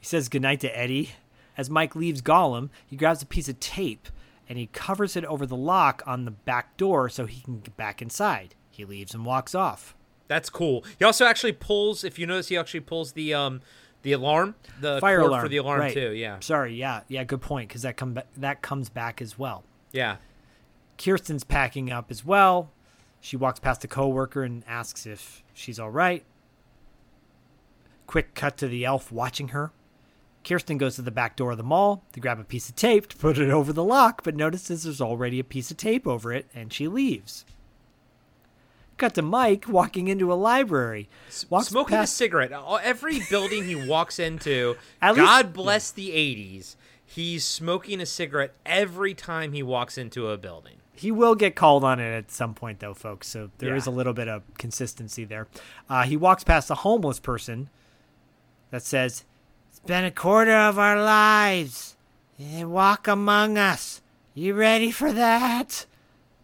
He 0.00 0.06
says 0.06 0.28
goodnight 0.28 0.58
to 0.60 0.78
Eddie. 0.78 1.10
As 1.56 1.70
Mike 1.70 1.94
leaves 1.94 2.22
Gollum, 2.22 2.70
he 2.84 2.96
grabs 2.96 3.22
a 3.22 3.26
piece 3.26 3.48
of 3.48 3.60
tape 3.60 4.08
and 4.48 4.58
he 4.58 4.66
covers 4.66 5.14
it 5.14 5.24
over 5.26 5.46
the 5.46 5.56
lock 5.56 6.02
on 6.06 6.24
the 6.24 6.32
back 6.32 6.76
door 6.76 7.08
so 7.08 7.26
he 7.26 7.40
can 7.42 7.60
get 7.60 7.76
back 7.76 8.02
inside. 8.02 8.56
He 8.80 8.86
leaves 8.86 9.12
and 9.12 9.26
walks 9.26 9.54
off. 9.54 9.94
That's 10.26 10.48
cool. 10.48 10.84
He 10.98 11.04
also 11.04 11.26
actually 11.26 11.52
pulls, 11.52 12.02
if 12.02 12.18
you 12.18 12.26
notice, 12.26 12.48
he 12.48 12.56
actually 12.56 12.80
pulls 12.80 13.12
the 13.12 13.34
um 13.34 13.60
the 14.00 14.12
alarm, 14.12 14.54
the 14.80 14.98
Fire 15.00 15.20
alarm 15.20 15.42
for 15.42 15.48
the 15.50 15.58
alarm 15.58 15.80
right. 15.80 15.92
too. 15.92 16.12
Yeah, 16.12 16.40
Sorry, 16.40 16.74
yeah, 16.74 17.02
yeah, 17.08 17.22
good 17.24 17.42
point 17.42 17.68
because 17.68 17.82
that 17.82 17.98
come 17.98 18.14
ba- 18.14 18.24
that 18.38 18.62
comes 18.62 18.88
back 18.88 19.20
as 19.20 19.38
well. 19.38 19.64
yeah. 19.92 20.16
Kirsten's 20.96 21.44
packing 21.44 21.90
up 21.92 22.10
as 22.10 22.24
well. 22.24 22.70
She 23.20 23.36
walks 23.36 23.58
past 23.60 23.84
a 23.84 23.88
coworker 23.88 24.42
and 24.42 24.64
asks 24.66 25.04
if 25.04 25.42
she's 25.52 25.78
all 25.78 25.90
right. 25.90 26.24
Quick 28.06 28.34
cut 28.34 28.56
to 28.58 28.68
the 28.68 28.86
elf 28.86 29.12
watching 29.12 29.48
her. 29.48 29.72
Kirsten 30.42 30.78
goes 30.78 30.96
to 30.96 31.02
the 31.02 31.10
back 31.10 31.36
door 31.36 31.50
of 31.50 31.58
the 31.58 31.62
mall 31.62 32.02
to 32.12 32.20
grab 32.20 32.38
a 32.40 32.44
piece 32.44 32.70
of 32.70 32.76
tape 32.76 33.08
to 33.08 33.16
put 33.16 33.38
it 33.38 33.50
over 33.50 33.74
the 33.74 33.84
lock, 33.84 34.24
but 34.24 34.34
notices 34.34 34.84
there's 34.84 35.02
already 35.02 35.38
a 35.38 35.44
piece 35.44 35.70
of 35.70 35.76
tape 35.76 36.06
over 36.06 36.32
it, 36.32 36.46
and 36.54 36.72
she 36.72 36.88
leaves. 36.88 37.44
Cut 39.00 39.14
to 39.14 39.22
Mike 39.22 39.64
walking 39.66 40.08
into 40.08 40.32
a 40.32 40.34
library. 40.34 41.08
Walks 41.48 41.68
Smoking 41.68 41.96
past 41.96 42.12
a 42.12 42.16
cigarette. 42.16 42.52
Every 42.82 43.20
building 43.30 43.64
he 43.64 43.74
walks 43.74 44.18
into, 44.18 44.76
At 45.02 45.14
least- 45.16 45.24
God 45.26 45.52
bless 45.52 45.90
the 45.90 46.10
'80s. 46.10 46.76
He's 47.04 47.44
smoking 47.44 48.00
a 48.00 48.06
cigarette 48.06 48.54
every 48.64 49.14
time 49.14 49.52
he 49.52 49.62
walks 49.62 49.98
into 49.98 50.28
a 50.28 50.36
building. 50.38 50.76
He 50.94 51.10
will 51.10 51.34
get 51.34 51.56
called 51.56 51.82
on 51.82 51.98
it 51.98 52.12
at 52.14 52.30
some 52.30 52.52
point, 52.54 52.80
though, 52.80 52.92
folks. 52.94 53.26
So 53.26 53.50
there 53.58 53.74
is 53.74 53.86
Yeah. 53.86 53.92
a 53.92 53.94
little 53.94 54.12
bit 54.12 54.28
of 54.28 54.42
consistency 54.58 55.24
there. 55.24 55.48
Uh, 55.88 56.02
he 56.02 56.16
walks 56.16 56.44
past 56.44 56.70
a 56.70 56.74
homeless 56.76 57.18
person 57.18 57.70
that 58.70 58.82
says, 58.82 59.24
It's 59.70 59.80
been 59.80 60.04
a 60.04 60.10
quarter 60.10 60.54
of 60.54 60.78
our 60.78 61.02
lives. 61.02 61.96
They 62.38 62.64
walk 62.66 63.08
among 63.08 63.56
us. 63.58 64.02
You 64.34 64.52
ready 64.54 64.90
for 64.90 65.10
that? 65.12 65.86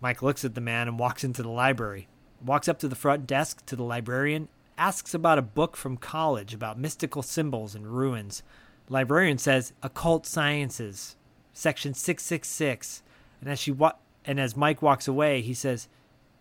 Mike 0.01 0.23
looks 0.23 0.45
at 0.45 0.55
the 0.55 0.61
man 0.61 0.89
and 0.89 0.99
walks 0.99 1.23
into 1.23 1.43
the 1.43 1.51
library. 1.51 2.09
Walks 2.47 2.69
up 2.69 2.79
to 2.79 2.89
the 2.89 2.95
front 2.95 3.27
desk 3.27 3.67
to 3.67 3.75
the 3.77 3.83
librarian, 3.83 4.49
asks 4.79 5.13
about 5.15 5.37
a 5.39 5.43
book 5.43 5.77
from 5.77 5.97
college 5.97 6.55
about 6.55 6.79
mystical 6.79 7.23
symbols 7.23 7.75
and 7.75 7.87
runes. 7.89 8.43
Librarian 8.89 9.39
says, 9.39 9.73
Occult 9.83 10.27
sciences. 10.27 11.17
section 11.53 11.93
666. 11.93 13.03
And 13.41 13.51
as 13.51 13.59
she 13.59 13.73
wa- 13.73 13.95
and 14.25 14.39
as 14.39 14.57
Mike 14.57 14.81
walks 14.81 15.09
away, 15.09 15.41
he 15.41 15.55
says, 15.55 15.89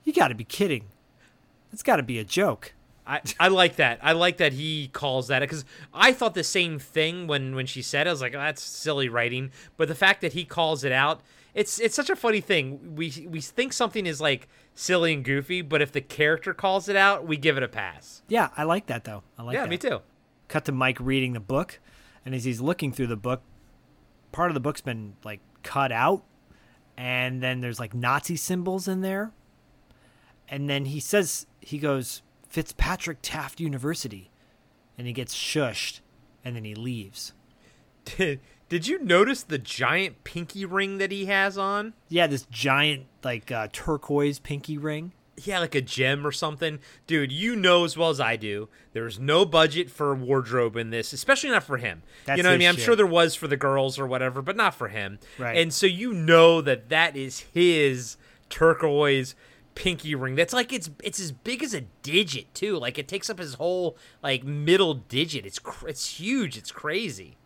"You 0.03 0.14
got 0.14 0.27
to 0.30 0.36
be 0.36 0.44
kidding. 0.44 0.86
That's 1.72 1.84
got 1.84 1.95
to 1.98 2.03
be 2.03 2.19
a 2.19 2.23
joke." 2.23 2.73
I, 3.07 3.22
I 3.40 3.48
like 3.49 3.76
that. 3.76 3.99
I 4.02 4.14
like 4.14 4.38
that 4.38 4.53
he 4.53 4.88
calls 4.88 5.27
that 5.27 5.40
because 5.41 5.64
I 5.94 6.11
thought 6.11 6.34
the 6.34 6.44
same 6.44 6.80
thing 6.80 7.27
when 7.27 7.56
when 7.56 7.65
she 7.65 7.82
said. 7.82 8.07
It. 8.07 8.10
I 8.10 8.14
was 8.14 8.22
like, 8.22 8.34
oh, 8.34 8.40
that's 8.40 8.61
silly 8.61 9.10
writing. 9.10 9.52
But 9.77 9.88
the 9.88 9.95
fact 9.95 10.22
that 10.22 10.34
he 10.34 10.45
calls 10.45 10.84
it 10.84 10.91
out, 10.91 11.22
it's 11.56 11.80
it's 11.80 11.95
such 11.95 12.10
a 12.10 12.15
funny 12.18 12.41
thing. 12.41 12.95
We 12.95 13.27
we 13.30 13.40
think 13.40 13.72
something 13.72 14.06
is 14.06 14.19
like 14.19 14.49
silly 14.76 15.14
and 15.14 15.23
goofy, 15.23 15.61
but 15.61 15.82
if 15.82 15.91
the 15.91 16.02
character 16.02 16.53
calls 16.53 16.90
it 16.90 16.98
out, 16.98 17.26
we 17.26 17.38
give 17.38 17.56
it 17.56 17.64
a 17.64 17.68
pass. 17.69 18.22
Yeah, 18.27 18.49
I 18.57 18.64
like 18.64 18.88
that 18.88 19.06
though. 19.06 19.23
I 19.38 19.44
like 19.44 19.56
yeah, 19.56 19.61
that. 19.61 19.69
me 19.69 19.77
too. 19.77 20.02
Cut 20.49 20.65
to 20.65 20.73
Mike 20.73 20.99
reading 20.99 21.32
the 21.32 21.40
book, 21.40 21.80
and 22.26 22.36
as 22.36 22.44
he's 22.44 22.60
looking 22.60 22.91
through 22.91 23.07
the 23.07 23.15
book, 23.15 23.41
part 24.34 24.52
of 24.52 24.53
the 24.53 24.60
book's 24.60 24.82
been 24.82 25.15
like 25.23 25.40
cut 25.64 25.94
out, 25.94 26.26
and 26.98 27.41
then 27.41 27.61
there's 27.61 27.80
like 27.80 27.94
Nazi 27.94 28.36
symbols 28.36 28.88
in 28.90 28.99
there. 28.99 29.32
And 30.49 30.69
then 30.69 30.86
he 30.86 30.99
says 30.99 31.48
he 31.61 31.80
goes 31.80 32.22
Fitzpatrick 32.49 33.19
Taft 33.22 33.61
University, 33.61 34.30
and 34.98 35.07
he 35.07 35.14
gets 35.14 35.34
shushed, 35.34 36.02
and 36.44 36.53
then 36.53 36.65
he 36.65 36.76
leaves. 36.76 37.34
Did, 38.68 38.88
you 38.88 39.04
notice 39.04 39.44
the 39.44 39.58
giant 39.58 40.24
pinky 40.24 40.66
ring 40.66 40.98
that 40.98 41.12
he 41.12 41.26
has 41.26 41.58
on? 41.58 41.94
Yeah, 42.10 42.28
this 42.28 42.48
giant 42.50 43.06
like 43.24 43.52
uh, 43.52 43.68
turquoise 43.72 44.40
pinky 44.40 44.78
ring. 44.78 45.14
Yeah, 45.38 45.60
like 45.60 45.76
a 45.76 45.82
gem 45.82 46.26
or 46.26 46.32
something. 46.32 46.80
Dude, 47.08 47.32
you 47.32 47.56
know 47.56 47.84
as 47.84 47.98
well 47.98 48.10
as 48.10 48.22
I 48.22 48.38
do, 48.38 48.70
there's 48.94 49.20
no 49.20 49.44
budget 49.46 49.92
for 49.92 50.16
wardrobe 50.16 50.78
in 50.78 50.92
this, 50.92 51.12
especially 51.12 51.50
not 51.50 51.64
for 51.64 51.78
him. 51.78 52.04
That's 52.26 52.38
you 52.38 52.44
know 52.44 52.50
what 52.50 52.56
I 52.56 52.58
mean? 52.58 52.70
I'm 52.70 52.76
shit. 52.76 52.86
sure 52.86 52.96
there 52.96 53.06
was 53.06 53.36
for 53.36 53.48
the 53.48 53.58
girls 53.58 54.00
or 54.00 54.08
whatever, 54.08 54.42
but 54.42 54.56
not 54.56 54.74
for 54.74 54.88
him. 54.88 55.20
Right. 55.38 55.58
And 55.58 55.74
so 55.74 55.88
you 55.88 56.14
know 56.14 56.62
that 56.62 56.90
that 56.90 57.18
is 57.18 57.40
his 57.40 58.16
turquoise 58.50 59.36
pinky 59.76 60.16
ring. 60.16 60.36
That's 60.36 60.54
like 60.54 60.72
it's 60.74 60.90
it's 61.04 61.20
as 61.20 61.32
big 61.32 61.62
as 61.62 61.74
a 61.74 61.82
digit 62.02 62.54
too. 62.54 62.78
Like 62.78 62.98
it 62.98 63.08
takes 63.08 63.30
up 63.30 63.40
his 63.40 63.56
whole 63.56 63.98
like 64.24 64.44
middle 64.44 64.94
digit. 64.94 65.46
It's 65.46 65.60
cr- 65.60 65.90
it's 65.90 66.20
huge. 66.20 66.58
It's 66.58 66.72
crazy. 66.72 67.38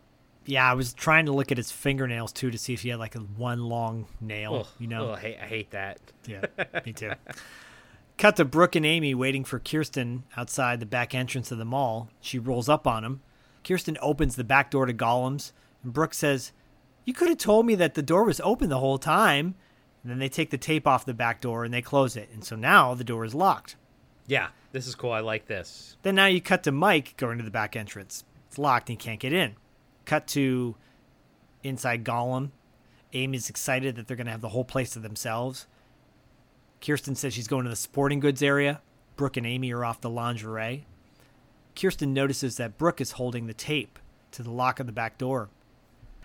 Yeah, 0.45 0.69
I 0.69 0.73
was 0.73 0.93
trying 0.93 1.25
to 1.27 1.31
look 1.31 1.51
at 1.51 1.57
his 1.57 1.71
fingernails 1.71 2.31
too 2.31 2.49
to 2.49 2.57
see 2.57 2.73
if 2.73 2.81
he 2.81 2.89
had 2.89 2.99
like 2.99 3.15
a 3.15 3.19
one 3.19 3.65
long 3.65 4.07
nail. 4.19 4.67
You 4.79 4.87
know. 4.87 5.13
I, 5.13 5.19
hate, 5.19 5.37
I 5.41 5.45
hate 5.45 5.71
that. 5.71 5.99
Yeah, 6.25 6.45
me 6.85 6.93
too. 6.93 7.11
Cut 8.17 8.35
to 8.37 8.45
Brooke 8.45 8.75
and 8.75 8.85
Amy 8.85 9.13
waiting 9.13 9.43
for 9.43 9.59
Kirsten 9.59 10.23
outside 10.35 10.79
the 10.79 10.85
back 10.85 11.15
entrance 11.15 11.51
of 11.51 11.57
the 11.57 11.65
mall. 11.65 12.09
She 12.19 12.37
rolls 12.39 12.67
up 12.67 12.85
on 12.85 13.03
him. 13.03 13.21
Kirsten 13.63 13.97
opens 14.01 14.35
the 14.35 14.43
back 14.43 14.71
door 14.71 14.85
to 14.85 14.93
Gollum's, 14.93 15.53
and 15.83 15.93
Brooke 15.93 16.13
says, 16.13 16.51
You 17.05 17.13
could 17.13 17.29
have 17.29 17.37
told 17.37 17.65
me 17.65 17.75
that 17.75 17.93
the 17.93 18.01
door 18.01 18.23
was 18.23 18.41
open 18.41 18.69
the 18.69 18.79
whole 18.79 18.97
time. 18.97 19.55
And 20.03 20.11
then 20.11 20.19
they 20.19 20.29
take 20.29 20.49
the 20.49 20.57
tape 20.57 20.87
off 20.87 21.05
the 21.05 21.13
back 21.13 21.41
door 21.41 21.65
and 21.65 21.73
they 21.73 21.81
close 21.81 22.15
it. 22.15 22.29
And 22.33 22.43
so 22.43 22.55
now 22.55 22.93
the 22.93 23.03
door 23.03 23.25
is 23.25 23.35
locked. 23.35 23.75
Yeah, 24.27 24.49
this 24.71 24.87
is 24.87 24.95
cool. 24.95 25.11
I 25.11 25.19
like 25.19 25.47
this. 25.47 25.97
Then 26.03 26.15
now 26.15 26.27
you 26.27 26.39
cut 26.41 26.63
to 26.63 26.71
Mike 26.71 27.15
going 27.17 27.37
to 27.37 27.43
the 27.43 27.51
back 27.51 27.75
entrance. 27.75 28.23
It's 28.47 28.57
locked 28.57 28.89
and 28.89 28.99
he 28.99 29.03
can't 29.03 29.19
get 29.19 29.33
in. 29.33 29.55
Cut 30.09 30.25
to 30.29 30.75
inside 31.61 32.03
Gollum. 32.03 32.49
Amy's 33.13 33.47
excited 33.47 33.95
that 33.95 34.07
they're 34.07 34.17
going 34.17 34.25
to 34.25 34.31
have 34.31 34.41
the 34.41 34.49
whole 34.49 34.63
place 34.63 34.89
to 34.93 34.99
themselves. 34.99 35.67
Kirsten 36.81 37.13
says 37.13 37.31
she's 37.31 37.47
going 37.47 37.65
to 37.65 37.69
the 37.69 37.75
sporting 37.75 38.19
goods 38.19 38.41
area. 38.41 38.81
Brooke 39.15 39.37
and 39.37 39.45
Amy 39.45 39.71
are 39.71 39.85
off 39.85 40.01
the 40.01 40.09
lingerie. 40.09 40.87
Kirsten 41.79 42.11
notices 42.11 42.57
that 42.57 42.79
Brooke 42.79 42.99
is 42.99 43.11
holding 43.11 43.45
the 43.45 43.53
tape 43.53 43.99
to 44.31 44.41
the 44.41 44.49
lock 44.49 44.79
of 44.79 44.87
the 44.87 44.91
back 44.91 45.19
door. 45.19 45.49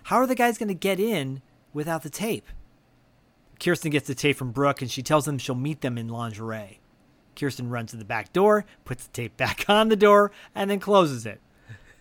How 0.05 0.17
are 0.17 0.27
the 0.27 0.35
guys 0.35 0.57
going 0.57 0.69
to 0.69 0.75
get 0.75 0.99
in 0.99 1.43
without 1.75 2.05
the 2.05 2.09
tape? 2.09 2.47
Kirsten 3.61 3.91
gets 3.91 4.07
the 4.07 4.15
tape 4.15 4.39
from 4.39 4.53
Brooke 4.53 4.81
and 4.81 4.91
she 4.91 5.03
tells 5.03 5.27
them 5.27 5.37
she'll 5.37 5.55
meet 5.55 5.83
them 5.83 5.99
in 5.99 6.09
lingerie. 6.09 6.81
Kirsten 7.37 7.69
runs 7.69 7.91
to 7.91 7.99
the 7.99 8.05
back 8.07 8.33
door, 8.33 8.65
puts 8.87 9.05
the 9.05 9.13
tape 9.13 9.37
back 9.37 9.67
on 9.69 9.91
the 9.91 9.95
door, 9.95 10.33
and 10.55 10.71
then 10.71 10.81
closes 10.81 11.27
it. 11.27 11.43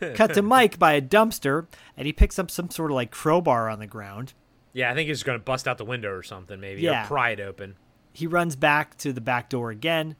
Cut 0.15 0.33
to 0.33 0.41
Mike 0.41 0.79
by 0.79 0.93
a 0.93 1.01
dumpster, 1.01 1.67
and 1.97 2.05
he 2.05 2.13
picks 2.13 2.39
up 2.39 2.49
some 2.49 2.69
sort 2.69 2.91
of 2.91 2.95
like 2.95 3.11
crowbar 3.11 3.69
on 3.69 3.79
the 3.79 3.87
ground. 3.87 4.33
Yeah, 4.73 4.91
I 4.91 4.95
think 4.95 5.07
he's 5.07 5.23
going 5.23 5.37
to 5.37 5.43
bust 5.43 5.67
out 5.67 5.77
the 5.77 5.85
window 5.85 6.11
or 6.11 6.23
something, 6.23 6.59
maybe. 6.59 6.81
Yeah. 6.81 7.03
Or 7.03 7.07
pry 7.07 7.29
it 7.31 7.39
open. 7.39 7.75
He 8.11 8.27
runs 8.27 8.55
back 8.55 8.97
to 8.97 9.13
the 9.13 9.21
back 9.21 9.49
door 9.49 9.71
again 9.71 10.15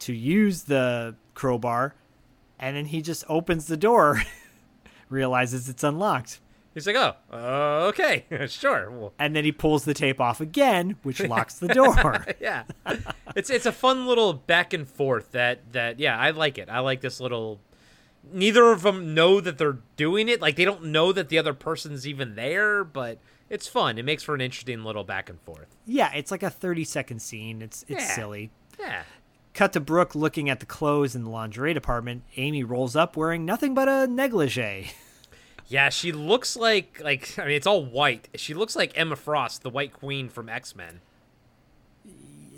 to 0.00 0.12
use 0.12 0.64
the 0.64 1.16
crowbar, 1.34 1.94
and 2.58 2.76
then 2.76 2.86
he 2.86 3.02
just 3.02 3.24
opens 3.28 3.66
the 3.66 3.76
door, 3.76 4.22
realizes 5.08 5.68
it's 5.68 5.84
unlocked, 5.84 6.40
He's 6.74 6.86
like, 6.86 6.96
oh, 6.96 7.14
uh, 7.30 7.86
okay, 7.88 8.24
sure. 8.48 8.90
Well, 8.90 9.12
and 9.18 9.36
then 9.36 9.44
he 9.44 9.52
pulls 9.52 9.84
the 9.84 9.92
tape 9.92 10.20
off 10.20 10.40
again, 10.40 10.96
which 11.02 11.20
locks 11.20 11.58
the 11.58 11.68
door. 11.68 12.24
yeah, 12.40 12.64
it's 13.36 13.50
it's 13.50 13.66
a 13.66 13.72
fun 13.72 14.06
little 14.06 14.32
back 14.32 14.72
and 14.72 14.88
forth 14.88 15.32
that 15.32 15.72
that 15.72 16.00
yeah, 16.00 16.18
I 16.18 16.30
like 16.30 16.56
it. 16.58 16.70
I 16.70 16.80
like 16.80 17.00
this 17.00 17.20
little. 17.20 17.60
Neither 18.30 18.70
of 18.70 18.82
them 18.82 19.14
know 19.14 19.40
that 19.40 19.58
they're 19.58 19.78
doing 19.96 20.28
it. 20.28 20.40
Like 20.40 20.56
they 20.56 20.64
don't 20.64 20.84
know 20.84 21.12
that 21.12 21.28
the 21.28 21.38
other 21.38 21.54
person's 21.54 22.06
even 22.06 22.34
there, 22.34 22.84
but 22.84 23.18
it's 23.50 23.66
fun. 23.66 23.98
It 23.98 24.04
makes 24.04 24.22
for 24.22 24.34
an 24.34 24.40
interesting 24.40 24.84
little 24.84 25.04
back 25.04 25.28
and 25.28 25.40
forth. 25.40 25.66
yeah, 25.86 26.12
it's 26.14 26.30
like 26.30 26.42
a 26.42 26.50
30 26.50 26.84
second 26.84 27.20
scene. 27.20 27.62
It's 27.62 27.82
it's 27.88 28.02
Yeah. 28.02 28.14
silly. 28.14 28.50
Yeah. 28.78 29.02
Cut 29.54 29.72
to 29.74 29.80
Brooke 29.80 30.14
looking 30.14 30.48
at 30.48 30.60
the 30.60 30.66
clothes 30.66 31.14
in 31.14 31.24
the 31.24 31.30
lingerie 31.30 31.74
department. 31.74 32.22
Amy 32.36 32.64
rolls 32.64 32.96
up 32.96 33.16
wearing 33.16 33.44
nothing 33.44 33.74
but 33.74 33.88
a 33.88 34.06
negligee. 34.06 34.92
Yeah, 35.68 35.88
she 35.88 36.12
looks 36.12 36.54
like 36.54 37.00
like 37.02 37.38
I 37.38 37.44
mean 37.46 37.52
it's 37.54 37.66
all 37.66 37.82
white. 37.82 38.28
She 38.34 38.52
looks 38.52 38.76
like 38.76 38.92
Emma 38.98 39.16
Frost, 39.16 39.62
the 39.62 39.70
White 39.70 39.92
Queen 39.94 40.28
from 40.28 40.50
X 40.50 40.76
Men. 40.76 41.00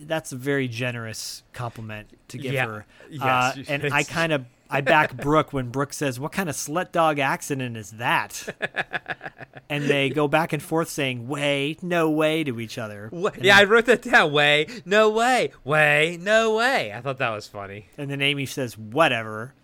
That's 0.00 0.32
a 0.32 0.36
very 0.36 0.66
generous 0.68 1.42
compliment 1.52 2.08
to 2.28 2.38
give 2.38 2.52
Yeah. 2.52 2.66
her. 2.66 2.86
Yes, 3.08 3.22
uh, 3.22 3.62
and 3.68 3.84
I 3.92 4.02
kind 4.02 4.32
of 4.32 4.46
I 4.74 4.80
back 4.80 5.16
Brooke 5.16 5.52
when 5.52 5.70
Brooke 5.70 5.92
says, 5.92 6.18
"What 6.20 6.32
kind 6.32 6.48
of 6.48 6.54
slut 6.54 6.92
dog 6.92 7.18
accident 7.18 7.76
is 7.76 7.92
that?" 7.92 8.54
and 9.68 9.84
they 9.84 10.10
go 10.10 10.28
back 10.28 10.52
and 10.52 10.62
forth 10.62 10.88
saying, 10.88 11.28
"Way, 11.28 11.76
no 11.82 12.10
way" 12.10 12.44
to 12.44 12.60
each 12.60 12.78
other. 12.78 13.10
And 13.12 13.22
Yeah, 13.22 13.30
then- 13.40 13.52
I 13.52 13.64
wrote 13.64 13.86
that 13.86 14.02
down. 14.02 14.32
Way, 14.32 14.66
no 14.84 15.08
way, 15.10 15.52
way, 15.64 16.18
no 16.20 16.54
way. 16.56 16.92
I 16.92 17.00
thought 17.00 17.18
that 17.18 17.30
was 17.30 17.46
funny. 17.46 17.86
And 17.98 18.10
then 18.10 18.20
Amy 18.20 18.46
says, 18.46 18.76
"Whatever." 18.78 19.54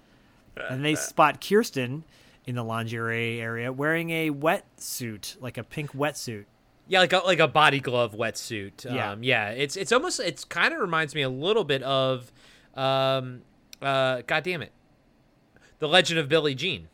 And 0.68 0.84
they 0.84 0.94
spot 0.94 1.40
Kirsten 1.46 2.04
in 2.46 2.54
the 2.54 2.64
lingerie 2.64 3.40
area 3.40 3.72
wearing 3.72 4.10
a 4.10 4.30
wetsuit, 4.30 5.40
like 5.40 5.56
a 5.56 5.64
pink 5.64 5.92
wetsuit. 5.92 6.44
Yeah, 6.88 7.00
like 7.00 7.12
a 7.12 7.18
like 7.18 7.38
a 7.38 7.48
body 7.48 7.80
glove 7.80 8.12
wetsuit. 8.14 8.84
Yeah. 8.84 9.12
Um, 9.12 9.22
yeah. 9.22 9.50
It's 9.50 9.76
it's 9.76 9.92
almost 9.92 10.20
it's 10.20 10.44
kind 10.44 10.74
of 10.74 10.80
reminds 10.80 11.14
me 11.14 11.22
a 11.22 11.28
little 11.30 11.64
bit 11.64 11.82
of, 11.84 12.32
um, 12.74 13.42
uh, 13.80 14.22
God 14.26 14.42
damn 14.42 14.60
it, 14.62 14.72
the 15.80 15.88
Legend 15.88 16.20
of 16.20 16.28
Billie 16.28 16.54
Jean, 16.54 16.88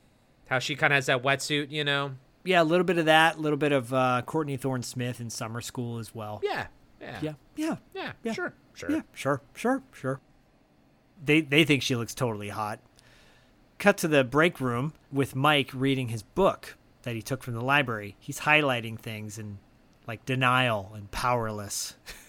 how 0.47 0.59
she 0.59 0.75
kind 0.75 0.93
of 0.93 0.97
has 0.97 1.07
that 1.07 1.23
wetsuit, 1.23 1.71
you 1.71 1.85
know. 1.85 2.13
Yeah, 2.45 2.63
a 2.63 2.65
little 2.65 2.85
bit 2.85 2.97
of 2.97 3.05
that, 3.07 3.37
a 3.37 3.41
little 3.41 3.59
bit 3.59 3.73
of 3.73 3.93
uh, 3.93 4.23
Courtney 4.25 4.57
Thorne 4.57 4.83
Smith 4.83 5.21
in 5.21 5.29
summer 5.29 5.61
school 5.61 5.99
as 5.99 6.15
well. 6.15 6.41
Yeah. 6.43 6.67
Yeah. 7.01 7.19
yeah, 7.23 7.33
yeah, 7.57 7.77
Yeah. 7.95 8.13
Yeah. 8.23 8.33
Sure. 8.33 8.55
Sure. 8.73 8.91
yeah. 8.91 9.03
Sure, 9.13 9.41
sure, 9.55 9.83
sure. 9.93 10.21
They 11.25 11.41
they 11.41 11.65
think 11.65 11.83
she 11.83 11.97
looks 11.97 12.15
totally 12.15 12.49
hot. 12.51 12.81
Cut 13.79 13.97
to 13.99 14.09
the 14.09 14.25
break 14.25 14.61
room 14.61 14.93
with 15.13 15.35
Mike 15.37 15.71
reading 15.75 16.09
his 16.09 16.23
book 16.23 16.77
that 17.03 17.15
he 17.15 17.23
took 17.23 17.43
from 17.43 17.55
the 17.55 17.61
library. 17.63 18.17
He's 18.19 18.41
highlighting 18.41 18.99
things 18.99 19.39
and 19.39 19.59
like 20.07 20.25
denial 20.27 20.93
and 20.95 21.11
powerless. 21.11 21.95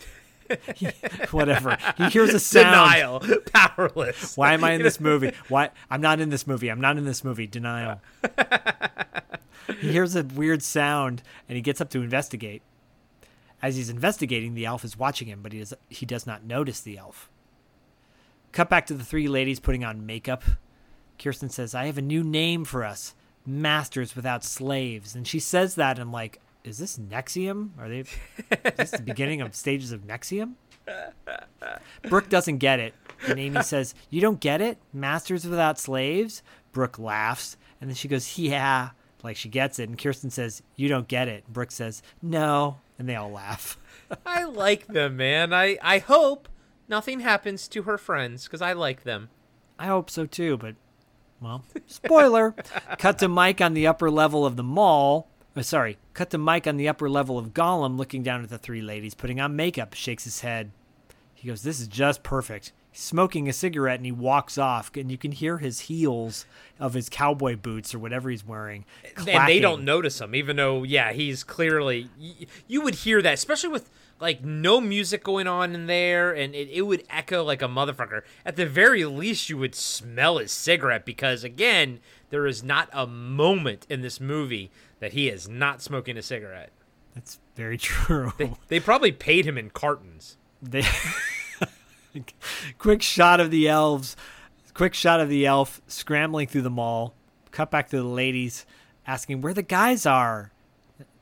Whatever. 1.31 1.77
He 1.97 2.09
hears 2.09 2.33
a 2.33 2.39
sound. 2.39 2.65
Denial, 2.67 3.21
powerless. 3.53 4.37
Why 4.37 4.53
am 4.53 4.63
I 4.63 4.73
in 4.73 4.81
this 4.81 4.99
movie? 4.99 5.31
Why 5.49 5.69
I'm 5.89 6.01
not 6.01 6.19
in 6.19 6.29
this 6.29 6.47
movie. 6.47 6.69
I'm 6.69 6.81
not 6.81 6.97
in 6.97 7.05
this 7.05 7.23
movie. 7.23 7.47
Denial. 7.47 8.01
he 9.81 9.91
hears 9.91 10.15
a 10.15 10.23
weird 10.23 10.63
sound 10.63 11.21
and 11.47 11.55
he 11.55 11.61
gets 11.61 11.81
up 11.81 11.89
to 11.91 12.01
investigate. 12.01 12.61
As 13.61 13.75
he's 13.75 13.89
investigating, 13.89 14.53
the 14.53 14.65
elf 14.65 14.83
is 14.83 14.97
watching 14.97 15.27
him, 15.27 15.41
but 15.41 15.51
he 15.51 15.59
does 15.59 15.73
he 15.89 16.05
does 16.05 16.27
not 16.27 16.43
notice 16.43 16.81
the 16.81 16.97
elf. 16.97 17.29
Cut 18.51 18.69
back 18.69 18.85
to 18.87 18.93
the 18.93 19.03
three 19.03 19.27
ladies 19.27 19.59
putting 19.59 19.83
on 19.83 20.05
makeup. 20.05 20.43
Kirsten 21.17 21.49
says, 21.49 21.73
"I 21.73 21.85
have 21.87 21.97
a 21.97 22.03
new 22.03 22.23
name 22.23 22.65
for 22.65 22.83
us, 22.83 23.15
masters 23.45 24.15
without 24.15 24.43
slaves." 24.43 25.15
And 25.15 25.27
she 25.27 25.39
says 25.39 25.75
that, 25.75 25.97
and 25.97 26.01
I'm 26.01 26.11
like, 26.11 26.39
"Is 26.67 26.77
this 26.77 26.97
NXIVM? 26.97 27.69
Are 27.79 27.89
they? 27.89 27.99
Is 27.99 28.09
this 28.77 28.91
the 28.91 29.01
beginning 29.01 29.41
of 29.41 29.55
stages 29.55 29.91
of 29.91 30.01
NXIVM?" 30.01 30.53
Brooke 32.03 32.29
doesn't 32.29 32.57
get 32.57 32.79
it. 32.79 32.93
And 33.27 33.39
Amy 33.39 33.63
says, 33.63 33.95
You 34.09 34.21
don't 34.21 34.39
get 34.39 34.61
it? 34.61 34.77
Masters 34.93 35.45
without 35.45 35.79
slaves? 35.79 36.43
Brooke 36.71 36.99
laughs. 36.99 37.57
And 37.81 37.89
then 37.89 37.95
she 37.95 38.07
goes, 38.07 38.37
Yeah. 38.37 38.89
Like 39.23 39.37
she 39.37 39.49
gets 39.49 39.79
it. 39.79 39.89
And 39.89 39.97
Kirsten 39.97 40.29
says, 40.29 40.61
You 40.75 40.87
don't 40.87 41.07
get 41.07 41.27
it. 41.27 41.43
Brooke 41.51 41.71
says, 41.71 42.01
No. 42.21 42.77
And 42.99 43.07
they 43.07 43.15
all 43.15 43.31
laugh. 43.31 43.77
I 44.25 44.45
like 44.45 44.87
them, 44.87 45.17
man. 45.17 45.53
I 45.53 45.77
I 45.81 45.99
hope 45.99 46.47
nothing 46.87 47.19
happens 47.19 47.67
to 47.69 47.83
her 47.83 47.97
friends 47.97 48.45
because 48.45 48.61
I 48.61 48.73
like 48.73 49.03
them. 49.03 49.29
I 49.79 49.87
hope 49.87 50.09
so 50.09 50.25
too, 50.25 50.57
but, 50.57 50.75
well, 51.39 51.63
spoiler. 51.85 52.55
Cut 52.97 53.19
to 53.19 53.27
Mike 53.27 53.61
on 53.61 53.75
the 53.75 53.85
upper 53.85 54.09
level 54.09 54.43
of 54.43 54.55
the 54.55 54.63
mall. 54.63 55.27
Oh, 55.57 55.61
sorry. 55.61 55.97
Cut 56.13 56.29
to 56.29 56.37
Mike 56.37 56.67
on 56.67 56.77
the 56.77 56.87
upper 56.87 57.09
level 57.09 57.39
of 57.39 57.53
Gollum 57.53 57.97
looking 57.97 58.21
down 58.21 58.43
at 58.43 58.49
the 58.49 58.59
three 58.59 58.81
ladies, 58.81 59.15
putting 59.15 59.39
on 59.39 59.55
makeup, 59.55 59.95
shakes 59.95 60.23
his 60.23 60.41
head. 60.41 60.71
He 61.33 61.47
goes, 61.47 61.63
This 61.63 61.79
is 61.79 61.87
just 61.87 62.21
perfect. 62.21 62.71
He's 62.91 63.01
smoking 63.01 63.49
a 63.49 63.53
cigarette 63.53 63.99
and 63.99 64.05
he 64.05 64.11
walks 64.11 64.57
off, 64.57 64.91
and 64.95 65.11
you 65.11 65.17
can 65.17 65.31
hear 65.31 65.57
his 65.57 65.81
heels 65.81 66.45
of 66.79 66.93
his 66.93 67.09
cowboy 67.09 67.55
boots 67.55 67.95
or 67.95 67.99
whatever 67.99 68.29
he's 68.29 68.45
wearing. 68.45 68.85
Clacking. 69.15 69.35
and 69.35 69.47
they 69.47 69.59
don't 69.59 69.83
notice 69.83 70.21
him, 70.21 70.35
even 70.35 70.57
though 70.57 70.83
yeah, 70.83 71.11
he's 71.11 71.43
clearly. 71.43 72.09
You 72.67 72.81
would 72.81 72.95
hear 72.95 73.21
that, 73.21 73.33
especially 73.33 73.69
with 73.69 73.89
like 74.19 74.43
no 74.43 74.81
music 74.81 75.23
going 75.23 75.47
on 75.47 75.75
in 75.75 75.87
there, 75.87 76.33
and 76.33 76.55
it, 76.55 76.69
it 76.71 76.81
would 76.83 77.03
echo 77.09 77.43
like 77.43 77.61
a 77.61 77.67
motherfucker. 77.67 78.21
At 78.45 78.55
the 78.55 78.65
very 78.65 79.05
least, 79.05 79.49
you 79.49 79.57
would 79.57 79.75
smell 79.75 80.37
his 80.37 80.51
cigarette 80.51 81.05
because 81.05 81.43
again, 81.43 81.99
there 82.29 82.47
is 82.47 82.63
not 82.63 82.89
a 82.93 83.07
moment 83.07 83.85
in 83.89 84.01
this 84.01 84.19
movie 84.19 84.71
that 84.99 85.13
he 85.13 85.29
is 85.29 85.47
not 85.47 85.81
smoking 85.81 86.17
a 86.17 86.21
cigarette. 86.21 86.71
That's 87.13 87.39
very 87.55 87.77
true. 87.79 88.33
They, 88.37 88.53
they 88.67 88.79
probably 88.79 89.11
paid 89.11 89.45
him 89.45 89.57
in 89.57 89.69
cartons. 89.69 90.37
They 90.61 90.83
quick 92.77 93.01
shot 93.01 93.39
of 93.39 93.51
the 93.51 93.67
elves, 93.67 94.15
quick 94.73 94.93
shot 94.93 95.19
of 95.19 95.29
the 95.29 95.45
elf 95.45 95.81
scrambling 95.87 96.47
through 96.47 96.63
the 96.63 96.69
mall. 96.69 97.13
Cut 97.51 97.71
back 97.71 97.89
to 97.89 97.97
the 97.97 98.03
ladies 98.03 98.65
asking 99.07 99.41
where 99.41 99.53
the 99.53 99.63
guys 99.63 100.05
are. 100.05 100.51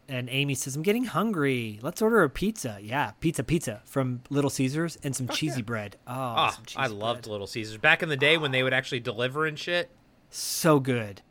And 0.08 0.30
Amy 0.30 0.54
says, 0.54 0.76
I'm 0.76 0.84
getting 0.84 1.06
hungry. 1.06 1.80
Let's 1.82 2.00
order 2.00 2.22
a 2.22 2.30
pizza. 2.30 2.78
Yeah, 2.80 3.12
pizza, 3.20 3.44
pizza 3.44 3.82
from 3.86 4.22
Little 4.30 4.52
Caesars 4.52 5.00
and 5.02 5.16
some 5.16 5.28
cheesy 5.28 5.64
bread. 5.64 5.98
Oh, 6.06 6.14
ah, 6.14 6.50
some 6.52 6.64
I 6.76 6.88
loved 6.88 7.24
bread. 7.24 7.32
Little 7.32 7.48
Caesars 7.48 7.78
back 7.78 8.04
in 8.04 8.10
the 8.10 8.18
day 8.18 8.38
when 8.38 8.52
they 8.52 8.62
would 8.62 8.74
actually 8.74 9.00
deliver 9.00 9.48
and 9.48 9.58
shit. 9.58 9.90
So 10.30 10.80
good. 10.80 11.22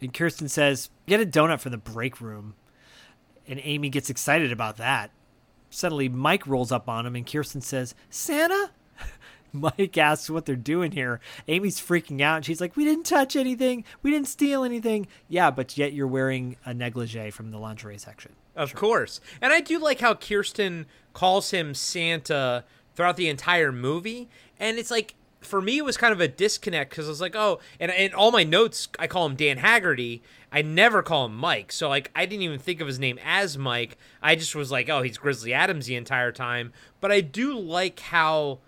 And 0.00 0.14
Kirsten 0.14 0.48
says, 0.48 0.88
Get 1.06 1.20
a 1.20 1.26
donut 1.26 1.60
for 1.60 1.70
the 1.70 1.78
break 1.78 2.20
room. 2.20 2.54
And 3.46 3.60
Amy 3.64 3.88
gets 3.88 4.10
excited 4.10 4.52
about 4.52 4.76
that. 4.76 5.10
Suddenly, 5.70 6.08
Mike 6.08 6.46
rolls 6.46 6.70
up 6.70 6.88
on 6.88 7.06
him, 7.06 7.16
and 7.16 7.26
Kirsten 7.26 7.60
says, 7.60 7.94
Santa? 8.10 8.70
Mike 9.52 9.96
asks 9.98 10.30
what 10.30 10.46
they're 10.46 10.54
doing 10.54 10.92
here. 10.92 11.20
Amy's 11.48 11.80
freaking 11.80 12.20
out, 12.20 12.36
and 12.36 12.44
she's 12.44 12.60
like, 12.60 12.76
We 12.76 12.84
didn't 12.84 13.04
touch 13.06 13.36
anything. 13.36 13.84
We 14.02 14.10
didn't 14.10 14.28
steal 14.28 14.64
anything. 14.64 15.06
Yeah, 15.28 15.50
but 15.50 15.76
yet 15.76 15.92
you're 15.92 16.06
wearing 16.06 16.56
a 16.64 16.72
negligee 16.72 17.30
from 17.30 17.50
the 17.50 17.58
lingerie 17.58 17.98
section. 17.98 18.32
Of 18.54 18.74
course. 18.74 19.20
And 19.40 19.52
I 19.52 19.60
do 19.60 19.78
like 19.78 20.00
how 20.00 20.14
Kirsten 20.14 20.86
calls 21.14 21.50
him 21.50 21.74
Santa 21.74 22.64
throughout 22.94 23.16
the 23.16 23.28
entire 23.28 23.72
movie. 23.72 24.28
And 24.58 24.78
it's 24.78 24.90
like, 24.90 25.14
for 25.42 25.60
me, 25.60 25.78
it 25.78 25.84
was 25.84 25.96
kind 25.96 26.12
of 26.12 26.20
a 26.20 26.28
disconnect 26.28 26.90
because 26.90 27.06
I 27.06 27.10
was 27.10 27.20
like, 27.20 27.36
oh, 27.36 27.60
and 27.78 27.90
in 27.92 28.14
all 28.14 28.30
my 28.30 28.44
notes, 28.44 28.88
I 28.98 29.06
call 29.06 29.26
him 29.26 29.36
Dan 29.36 29.58
Haggerty. 29.58 30.22
I 30.50 30.62
never 30.62 31.02
call 31.02 31.26
him 31.26 31.36
Mike. 31.36 31.72
So, 31.72 31.88
like, 31.88 32.10
I 32.14 32.26
didn't 32.26 32.42
even 32.42 32.58
think 32.58 32.80
of 32.80 32.86
his 32.86 32.98
name 32.98 33.18
as 33.24 33.56
Mike. 33.58 33.96
I 34.22 34.34
just 34.34 34.54
was 34.54 34.70
like, 34.70 34.88
oh, 34.88 35.02
he's 35.02 35.18
Grizzly 35.18 35.52
Adams 35.52 35.86
the 35.86 35.96
entire 35.96 36.32
time. 36.32 36.72
But 37.00 37.12
I 37.12 37.20
do 37.20 37.58
like 37.58 38.00
how 38.00 38.58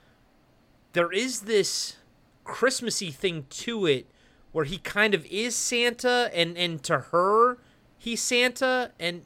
there 0.93 1.13
is 1.13 1.43
this 1.43 1.97
Christmassy 2.45 3.11
thing 3.11 3.47
to 3.51 3.87
it 3.87 4.07
where 4.53 4.65
he 4.65 4.79
kind 4.79 5.15
of 5.15 5.27
is 5.27 5.57
Santa 5.57 6.31
and, 6.35 6.57
and 6.57 6.83
to 6.85 6.99
her, 6.99 7.59
he's 7.99 8.23
Santa. 8.23 8.93
And. 8.99 9.23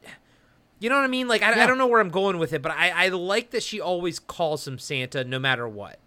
You 0.81 0.89
know 0.89 0.95
what 0.95 1.05
I 1.05 1.09
mean? 1.09 1.27
Like, 1.27 1.43
I, 1.43 1.65
I 1.65 1.67
don't 1.67 1.77
know 1.77 1.89
where 1.89 2.01
I'm 2.01 2.09
going 2.09 2.39
with 2.39 2.53
it, 2.53 2.63
but 2.63 2.71
I, 2.71 2.91
I 2.91 3.09
like 3.09 3.51
that 3.51 3.65
she 3.65 3.81
always 3.81 4.21
calls 4.21 4.65
him 4.65 4.79
Santa 4.79 5.25
no 5.25 5.41
matter 5.41 5.67
what. 5.67 5.99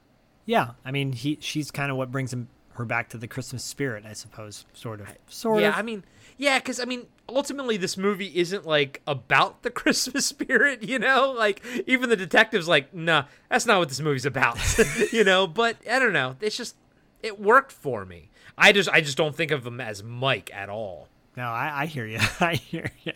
Yeah, 0.51 0.71
I 0.83 0.91
mean, 0.91 1.13
he 1.13 1.37
she's 1.39 1.71
kind 1.71 1.89
of 1.89 1.95
what 1.95 2.11
brings 2.11 2.33
him 2.33 2.49
her 2.73 2.83
back 2.83 3.07
to 3.11 3.17
the 3.17 3.25
Christmas 3.25 3.63
spirit, 3.63 4.05
I 4.05 4.11
suppose. 4.11 4.65
Sort 4.73 4.99
of. 4.99 5.07
Sort 5.29 5.61
yeah, 5.61 5.69
of. 5.69 5.75
I 5.75 5.81
mean, 5.81 6.03
yeah, 6.35 6.59
because, 6.59 6.77
I 6.77 6.83
mean, 6.83 7.07
ultimately, 7.29 7.77
this 7.77 7.95
movie 7.95 8.33
isn't, 8.35 8.65
like, 8.65 9.01
about 9.07 9.63
the 9.63 9.69
Christmas 9.71 10.25
spirit, 10.25 10.83
you 10.83 10.99
know? 10.99 11.31
Like, 11.31 11.63
even 11.87 12.09
the 12.09 12.17
detective's 12.17 12.67
like, 12.67 12.93
nah, 12.93 13.27
that's 13.49 13.65
not 13.65 13.79
what 13.79 13.87
this 13.87 14.01
movie's 14.01 14.25
about, 14.25 14.57
you 15.13 15.23
know? 15.23 15.47
But, 15.47 15.77
I 15.89 15.99
don't 15.99 16.11
know. 16.11 16.35
It's 16.41 16.57
just, 16.57 16.75
it 17.23 17.39
worked 17.39 17.71
for 17.71 18.03
me. 18.05 18.29
I 18.57 18.73
just, 18.73 18.89
I 18.89 18.99
just 18.99 19.17
don't 19.17 19.33
think 19.33 19.51
of 19.51 19.65
him 19.65 19.79
as 19.79 20.03
Mike 20.03 20.51
at 20.53 20.67
all. 20.67 21.07
No, 21.37 21.43
I, 21.43 21.83
I 21.83 21.85
hear 21.85 22.05
you. 22.05 22.19
I 22.41 22.55
hear 22.55 22.91
you. 23.03 23.13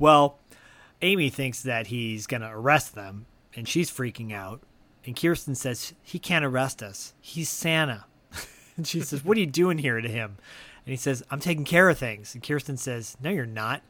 well, 0.00 0.40
Amy 1.00 1.30
thinks 1.30 1.62
that 1.62 1.86
he's 1.86 2.26
going 2.26 2.40
to 2.40 2.50
arrest 2.50 2.96
them, 2.96 3.26
and 3.54 3.68
she's 3.68 3.88
freaking 3.88 4.32
out. 4.32 4.62
And 5.04 5.16
Kirsten 5.20 5.54
says, 5.54 5.94
He 6.02 6.18
can't 6.18 6.44
arrest 6.44 6.82
us. 6.82 7.14
He's 7.20 7.48
Santa. 7.48 8.04
and 8.76 8.86
she 8.86 9.00
says, 9.00 9.24
What 9.24 9.36
are 9.36 9.40
you 9.40 9.46
doing 9.46 9.78
here 9.78 10.00
to 10.00 10.08
him? 10.08 10.36
And 10.84 10.92
he 10.92 10.96
says, 10.96 11.22
I'm 11.30 11.40
taking 11.40 11.64
care 11.64 11.88
of 11.88 11.98
things. 11.98 12.34
And 12.34 12.42
Kirsten 12.42 12.76
says, 12.76 13.16
No, 13.22 13.30
you're 13.30 13.46
not. 13.46 13.82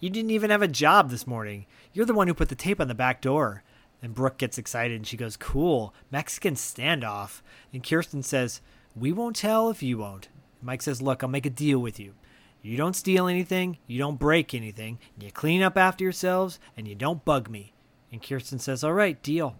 You 0.00 0.10
didn't 0.10 0.30
even 0.30 0.50
have 0.50 0.62
a 0.62 0.68
job 0.68 1.10
this 1.10 1.26
morning. 1.26 1.66
You're 1.92 2.06
the 2.06 2.14
one 2.14 2.28
who 2.28 2.34
put 2.34 2.48
the 2.48 2.54
tape 2.54 2.80
on 2.80 2.88
the 2.88 2.94
back 2.94 3.20
door. 3.20 3.64
And 4.00 4.14
Brooke 4.14 4.38
gets 4.38 4.58
excited 4.58 4.96
and 4.96 5.06
she 5.06 5.16
goes, 5.16 5.36
Cool, 5.36 5.92
Mexican 6.10 6.54
standoff. 6.54 7.40
And 7.72 7.86
Kirsten 7.86 8.22
says, 8.22 8.60
We 8.94 9.12
won't 9.12 9.36
tell 9.36 9.70
if 9.70 9.82
you 9.82 9.98
won't. 9.98 10.28
Mike 10.62 10.82
says, 10.82 11.02
Look, 11.02 11.22
I'll 11.22 11.28
make 11.28 11.46
a 11.46 11.50
deal 11.50 11.78
with 11.78 11.98
you. 11.98 12.14
You 12.62 12.76
don't 12.76 12.96
steal 12.96 13.28
anything, 13.28 13.78
you 13.86 13.98
don't 13.98 14.18
break 14.18 14.52
anything, 14.52 14.98
you 15.18 15.30
clean 15.30 15.62
up 15.62 15.76
after 15.76 16.02
yourselves, 16.02 16.58
and 16.76 16.88
you 16.88 16.96
don't 16.96 17.24
bug 17.24 17.48
me. 17.48 17.72
And 18.10 18.22
Kirsten 18.22 18.58
says, 18.58 18.82
All 18.82 18.92
right, 18.92 19.20
deal. 19.22 19.56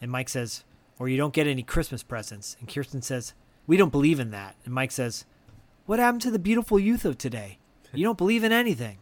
And 0.00 0.10
Mike 0.10 0.28
says, 0.28 0.64
Or 0.98 1.08
you 1.08 1.16
don't 1.16 1.34
get 1.34 1.46
any 1.46 1.62
Christmas 1.62 2.02
presents. 2.02 2.56
And 2.60 2.68
Kirsten 2.68 3.02
says, 3.02 3.34
We 3.66 3.76
don't 3.76 3.92
believe 3.92 4.20
in 4.20 4.30
that. 4.30 4.56
And 4.64 4.74
Mike 4.74 4.92
says, 4.92 5.24
What 5.86 5.98
happened 5.98 6.22
to 6.22 6.30
the 6.30 6.38
beautiful 6.38 6.78
youth 6.78 7.04
of 7.04 7.18
today? 7.18 7.58
You 7.92 8.04
don't 8.04 8.18
believe 8.18 8.44
in 8.44 8.52
anything. 8.52 8.98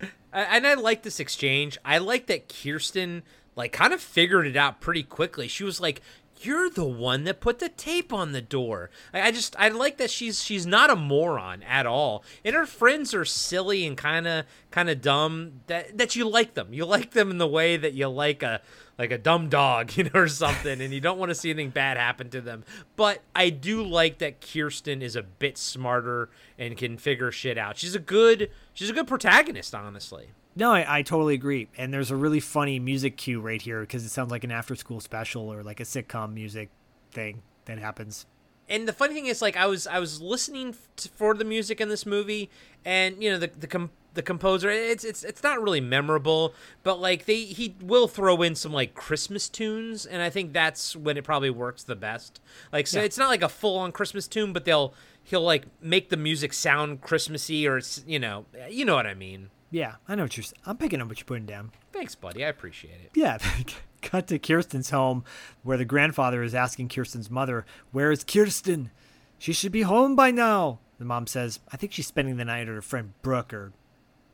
And 0.32 0.64
I 0.64 0.74
like 0.74 1.02
this 1.02 1.18
exchange. 1.18 1.76
I 1.84 1.98
like 1.98 2.26
that 2.28 2.48
Kirsten 2.48 3.24
like 3.56 3.72
kind 3.72 3.92
of 3.92 4.00
figured 4.00 4.46
it 4.46 4.56
out 4.56 4.80
pretty 4.80 5.02
quickly. 5.02 5.48
She 5.48 5.64
was 5.64 5.80
like, 5.80 6.00
"You're 6.40 6.70
the 6.70 6.84
one 6.84 7.24
that 7.24 7.40
put 7.40 7.58
the 7.58 7.68
tape 7.68 8.12
on 8.12 8.32
the 8.32 8.42
door." 8.42 8.90
I, 9.12 9.30
just 9.30 9.54
I 9.58 9.68
like 9.68 9.98
that 9.98 10.10
she's 10.10 10.42
she's 10.42 10.66
not 10.66 10.90
a 10.90 10.96
moron 10.96 11.62
at 11.62 11.86
all, 11.86 12.24
and 12.44 12.54
her 12.54 12.66
friends 12.66 13.14
are 13.14 13.24
silly 13.24 13.86
and 13.86 13.96
kind 13.96 14.26
of 14.26 14.44
kind 14.70 14.90
of 14.90 15.00
dumb. 15.00 15.60
That 15.66 15.96
that 15.98 16.16
you 16.16 16.28
like 16.28 16.54
them. 16.54 16.72
You 16.72 16.84
like 16.86 17.12
them 17.12 17.30
in 17.30 17.38
the 17.38 17.48
way 17.48 17.76
that 17.76 17.94
you 17.94 18.08
like 18.08 18.42
a 18.42 18.60
like 19.00 19.10
a 19.10 19.18
dumb 19.18 19.48
dog, 19.48 19.92
you 19.96 20.04
know, 20.04 20.10
or 20.14 20.28
something, 20.28 20.80
and 20.80 20.92
you 20.92 21.00
don't 21.00 21.18
want 21.18 21.30
to 21.30 21.34
see 21.34 21.50
anything 21.50 21.70
bad 21.70 21.96
happen 21.96 22.28
to 22.30 22.40
them. 22.40 22.64
But 22.96 23.22
I 23.34 23.50
do 23.50 23.82
like 23.82 24.18
that 24.18 24.40
Kirsten 24.40 25.02
is 25.02 25.16
a 25.16 25.22
bit 25.22 25.56
smarter 25.56 26.28
and 26.58 26.76
can 26.76 26.98
figure 26.98 27.32
shit 27.32 27.56
out. 27.56 27.78
She's 27.78 27.94
a 27.94 28.00
good 28.00 28.50
she's 28.74 28.90
a 28.90 28.92
good 28.92 29.06
protagonist, 29.06 29.74
honestly. 29.74 30.30
No, 30.56 30.72
I, 30.72 30.98
I 30.98 31.02
totally 31.02 31.34
agree. 31.34 31.68
And 31.78 31.92
there's 31.94 32.10
a 32.10 32.16
really 32.16 32.40
funny 32.40 32.78
music 32.78 33.16
cue 33.16 33.40
right 33.40 33.62
here 33.62 33.80
because 33.80 34.04
it 34.04 34.08
sounds 34.10 34.30
like 34.30 34.44
an 34.44 34.50
after 34.50 34.74
school 34.74 35.00
special 35.00 35.52
or 35.52 35.62
like 35.62 35.80
a 35.80 35.84
sitcom 35.84 36.32
music 36.34 36.70
thing 37.12 37.42
that 37.66 37.78
happens. 37.78 38.26
and 38.68 38.86
the 38.86 38.92
funny 38.92 39.14
thing 39.14 39.26
is 39.26 39.42
like 39.42 39.56
i 39.56 39.66
was 39.66 39.86
i 39.88 39.98
was 39.98 40.20
listening 40.22 40.68
f- 40.68 41.08
for 41.16 41.34
the 41.34 41.44
music 41.44 41.80
in 41.80 41.88
this 41.88 42.06
movie 42.06 42.48
and 42.84 43.20
you 43.22 43.28
know 43.30 43.36
the 43.38 43.48
the 43.48 43.66
com- 43.66 43.90
the 44.14 44.22
composer 44.22 44.70
it's 44.70 45.02
it's 45.04 45.24
it's 45.24 45.42
not 45.42 45.60
really 45.60 45.80
memorable 45.80 46.54
but 46.84 47.00
like 47.00 47.24
they 47.26 47.40
he 47.44 47.74
will 47.82 48.06
throw 48.08 48.42
in 48.42 48.54
some 48.54 48.72
like 48.72 48.94
christmas 48.94 49.48
tunes 49.48 50.06
and 50.06 50.22
i 50.22 50.30
think 50.30 50.52
that's 50.52 50.94
when 50.96 51.16
it 51.16 51.24
probably 51.24 51.50
works 51.50 51.82
the 51.82 51.96
best 51.96 52.40
like 52.72 52.86
so 52.86 52.98
Yeah. 53.00 53.04
it's 53.06 53.18
not 53.18 53.28
like 53.28 53.42
a 53.42 53.48
full 53.48 53.76
on 53.76 53.90
christmas 53.92 54.26
tune 54.28 54.52
but 54.52 54.64
they'll 54.64 54.94
he'll 55.24 55.42
like 55.42 55.64
make 55.82 56.08
the 56.08 56.16
music 56.16 56.52
sound 56.52 57.00
christmassy 57.00 57.66
or 57.66 57.78
it's 57.78 58.02
you 58.06 58.18
know 58.20 58.46
you 58.68 58.84
know 58.84 58.94
what 58.94 59.06
i 59.06 59.14
mean 59.14 59.50
Yeah, 59.70 59.96
I 60.08 60.14
know 60.14 60.24
what 60.24 60.36
you're. 60.36 60.46
I'm 60.66 60.76
picking 60.76 61.00
up 61.00 61.08
what 61.08 61.18
you're 61.18 61.24
putting 61.26 61.46
down. 61.46 61.70
thanks 61.92 62.14
buddy 62.14 62.44
i 62.44 62.48
appreciate 62.48 63.00
it 63.04 63.10
Yeah, 63.14 63.38
cut 64.02 64.26
to 64.28 64.38
Kirsten's 64.38 64.90
home 64.90 65.24
where 65.62 65.76
the 65.76 65.84
grandfather 65.84 66.42
is 66.42 66.54
asking 66.54 66.88
Kirsten's 66.88 67.30
mother, 67.30 67.64
"Where 67.92 68.10
is 68.10 68.24
Kirsten? 68.24 68.90
She 69.38 69.52
should 69.52 69.72
be 69.72 69.82
home 69.82 70.16
by 70.16 70.30
now." 70.30 70.78
The 70.98 71.04
mom 71.04 71.26
says, 71.26 71.60
"I 71.72 71.76
think 71.76 71.92
she's 71.92 72.06
spending 72.06 72.36
the 72.36 72.44
night 72.44 72.62
at 72.62 72.68
her 72.68 72.82
friend 72.82 73.12
Brooke 73.22 73.54
or 73.54 73.72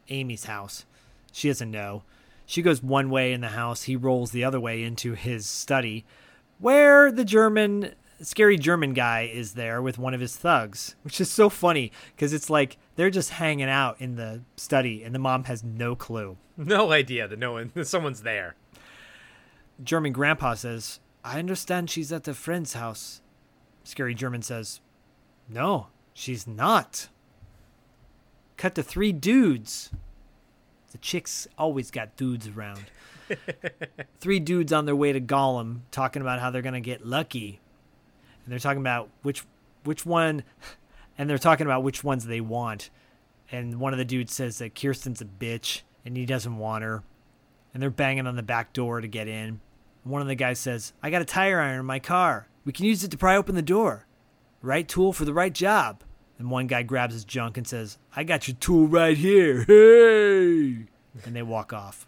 Amy's 0.08 0.44
house." 0.46 0.84
She 1.32 1.48
doesn't 1.48 1.70
know. 1.70 2.02
She 2.46 2.62
goes 2.62 2.82
one 2.82 3.10
way 3.10 3.32
in 3.32 3.40
the 3.40 3.48
house. 3.48 3.82
He 3.82 3.96
rolls 3.96 4.30
the 4.30 4.44
other 4.44 4.60
way 4.60 4.82
into 4.82 5.12
his 5.14 5.46
study, 5.46 6.04
where 6.58 7.10
the 7.12 7.24
German, 7.24 7.94
scary 8.22 8.56
German 8.56 8.94
guy 8.94 9.30
is 9.32 9.54
there 9.54 9.82
with 9.82 9.98
one 9.98 10.14
of 10.14 10.20
his 10.20 10.36
thugs, 10.36 10.96
which 11.02 11.20
is 11.20 11.30
so 11.30 11.48
funny 11.48 11.92
because 12.14 12.32
it's 12.32 12.50
like 12.50 12.76
they're 12.96 13.10
just 13.10 13.30
hanging 13.30 13.68
out 13.68 14.00
in 14.00 14.16
the 14.16 14.42
study, 14.56 15.02
and 15.02 15.14
the 15.14 15.18
mom 15.18 15.44
has 15.44 15.62
no 15.62 15.94
clue. 15.94 16.36
no 16.56 16.92
idea 16.92 17.28
that 17.28 17.38
no 17.38 17.52
one 17.52 17.72
that 17.74 17.86
someone's 17.86 18.22
there 18.22 18.56
German 19.82 20.12
grandpa 20.12 20.54
says, 20.54 21.00
I 21.24 21.38
understand 21.38 21.90
she's 21.90 22.12
at 22.12 22.28
a 22.28 22.34
friend's 22.34 22.72
house. 22.72 23.20
Scary 23.84 24.14
German 24.14 24.42
says, 24.42 24.80
No, 25.48 25.88
she's 26.14 26.46
not. 26.46 27.08
Cut 28.56 28.74
to 28.76 28.82
three 28.82 29.12
dudes. 29.12 29.90
The 30.92 30.98
chicks 30.98 31.46
always 31.58 31.90
got 31.90 32.16
dudes 32.16 32.48
around. 32.48 32.84
three 34.20 34.40
dudes 34.40 34.72
on 34.72 34.86
their 34.86 34.96
way 34.96 35.12
to 35.12 35.20
Gollum 35.20 35.80
talking 35.90 36.22
about 36.22 36.40
how 36.40 36.50
they're 36.50 36.62
going 36.62 36.74
to 36.74 36.80
get 36.80 37.06
lucky. 37.06 37.60
And 38.46 38.52
they're 38.52 38.58
talking 38.58 38.80
about 38.80 39.10
which 39.22 39.44
which 39.84 40.06
one 40.06 40.44
and 41.18 41.28
they're 41.28 41.36
talking 41.36 41.66
about 41.66 41.82
which 41.82 42.02
ones 42.02 42.24
they 42.26 42.40
want. 42.40 42.88
and 43.52 43.78
one 43.78 43.92
of 43.92 43.98
the 43.98 44.04
dudes 44.04 44.32
says 44.32 44.58
that 44.58 44.74
Kirsten's 44.74 45.20
a 45.20 45.24
bitch 45.24 45.82
and 46.04 46.16
he 46.16 46.24
doesn't 46.24 46.56
want 46.56 46.84
her. 46.84 47.02
And 47.74 47.82
they're 47.82 47.90
banging 47.90 48.26
on 48.26 48.36
the 48.36 48.42
back 48.42 48.72
door 48.72 49.00
to 49.02 49.08
get 49.08 49.28
in. 49.28 49.60
One 50.04 50.22
of 50.22 50.28
the 50.28 50.34
guys 50.34 50.58
says, 50.58 50.92
I 51.02 51.10
got 51.10 51.20
a 51.20 51.26
tire 51.26 51.60
iron 51.60 51.80
in 51.80 51.86
my 51.86 51.98
car. 51.98 52.48
We 52.64 52.72
can 52.72 52.86
use 52.86 53.04
it 53.04 53.10
to 53.10 53.18
pry 53.18 53.36
open 53.36 53.54
the 53.54 53.62
door. 53.62 54.06
Right 54.62 54.88
tool 54.88 55.12
for 55.12 55.24
the 55.24 55.34
right 55.34 55.52
job. 55.52 56.02
And 56.38 56.50
one 56.50 56.68
guy 56.68 56.82
grabs 56.84 57.14
his 57.14 57.24
junk 57.24 57.56
and 57.58 57.66
says, 57.66 57.98
I 58.14 58.24
got 58.24 58.46
your 58.48 58.56
tool 58.58 58.86
right 58.86 59.16
here. 59.16 59.64
Hey! 59.64 60.86
And 61.24 61.34
they 61.34 61.42
walk 61.42 61.72
off. 61.72 62.06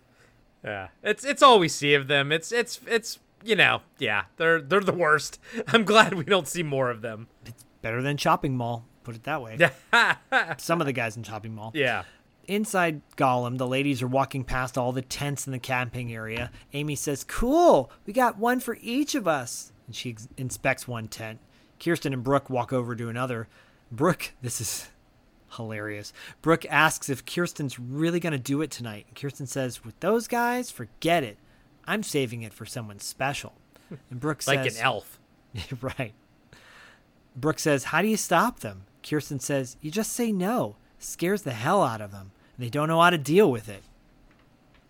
Yeah, 0.65 0.89
it's 1.03 1.25
it's 1.25 1.43
all 1.43 1.59
we 1.59 1.69
see 1.69 1.95
of 1.95 2.09
them. 2.09 2.33
It's 2.33 2.51
it's 2.51 2.81
it's 2.87 3.19
you 3.45 3.57
know, 3.57 3.83
yeah, 3.99 4.25
they're 4.37 4.61
they're 4.61 4.81
the 4.81 4.93
worst. 4.93 5.41
I'm 5.69 5.85
glad 5.85 6.15
we 6.15 6.25
don't 6.25 6.49
see 6.49 6.63
more 6.63 6.91
of 6.91 7.03
them. 7.03 7.29
It's 7.47 7.65
better 7.83 8.03
than 8.03 8.17
Shopping 8.17 8.57
Mall, 8.57 8.85
put 9.05 9.15
it 9.15 9.25
that 9.25 9.43
way. 9.43 9.59
Some 10.59 10.81
of 10.81 10.87
the 10.87 10.93
guys 10.93 11.17
in 11.17 11.23
Shopping 11.23 11.55
Mall. 11.55 11.73
Yeah. 11.75 12.05
Inside 12.47 13.03
Gollum, 13.17 13.59
the 13.59 13.67
ladies 13.67 14.01
are 14.01 14.09
walking 14.09 14.43
past 14.43 14.79
all 14.79 14.93
the 14.93 15.03
tents 15.03 15.47
in 15.47 15.53
the 15.53 15.59
camping 15.59 16.15
area. 16.15 16.51
Amy 16.73 16.95
says, 16.95 17.23
Cool, 17.23 17.91
we 18.07 18.15
got 18.15 18.39
one 18.39 18.61
for 18.61 18.79
each 18.81 19.15
of 19.15 19.29
us. 19.29 19.71
And 19.87 19.95
she 19.95 20.11
ex- 20.11 20.29
inspects 20.39 20.89
one 20.89 21.09
tent. 21.09 21.41
Kirsten 21.79 22.15
and 22.15 22.25
Brooke 22.25 22.49
walk 22.49 22.73
over 22.73 22.97
to 22.97 23.09
another. 23.11 23.49
Brooke, 23.93 24.33
this 24.43 24.63
is 24.63 24.89
hilarious. 25.57 26.13
Brooke 26.41 26.65
asks 26.71 27.11
if 27.11 27.27
Kirsten's 27.27 27.79
really 27.79 28.19
going 28.21 28.33
to 28.33 28.39
do 28.39 28.63
it 28.63 28.71
tonight. 28.71 29.05
And 29.09 29.17
Kirsten 29.17 29.47
says, 29.47 29.85
With 29.85 30.01
those 30.01 30.27
guys, 30.27 30.71
forget 30.71 31.23
it. 31.23 31.37
I'm 31.89 32.03
saving 32.03 32.43
it 32.43 32.53
for 32.53 32.67
someone 32.67 32.99
special. 32.99 33.55
Hmm. 33.89 33.95
And 34.11 34.21
Brooke 34.21 34.47
Like 34.47 34.65
says, 34.65 34.79
an 34.79 34.85
elf. 34.85 35.19
right. 35.81 36.13
Brooke 37.35 37.59
says, 37.59 37.85
How 37.85 38.03
do 38.03 38.09
you 38.09 38.17
stop 38.17 38.61
them? 38.61 38.85
Kirsten 39.03 39.41
says, 39.41 39.77
You 39.81 39.91
just 39.91 40.13
say 40.13 40.31
no. 40.31 40.77
Scares 40.99 41.43
the 41.43 41.53
hell 41.53 41.83
out 41.83 42.01
of 42.01 42.13
them. 42.13 42.33
They 42.59 42.69
don't 42.69 42.89
know 42.89 43.01
how 43.01 43.11
to 43.11 43.19
deal 43.19 43.51
with 43.51 43.69
it. 43.69 43.83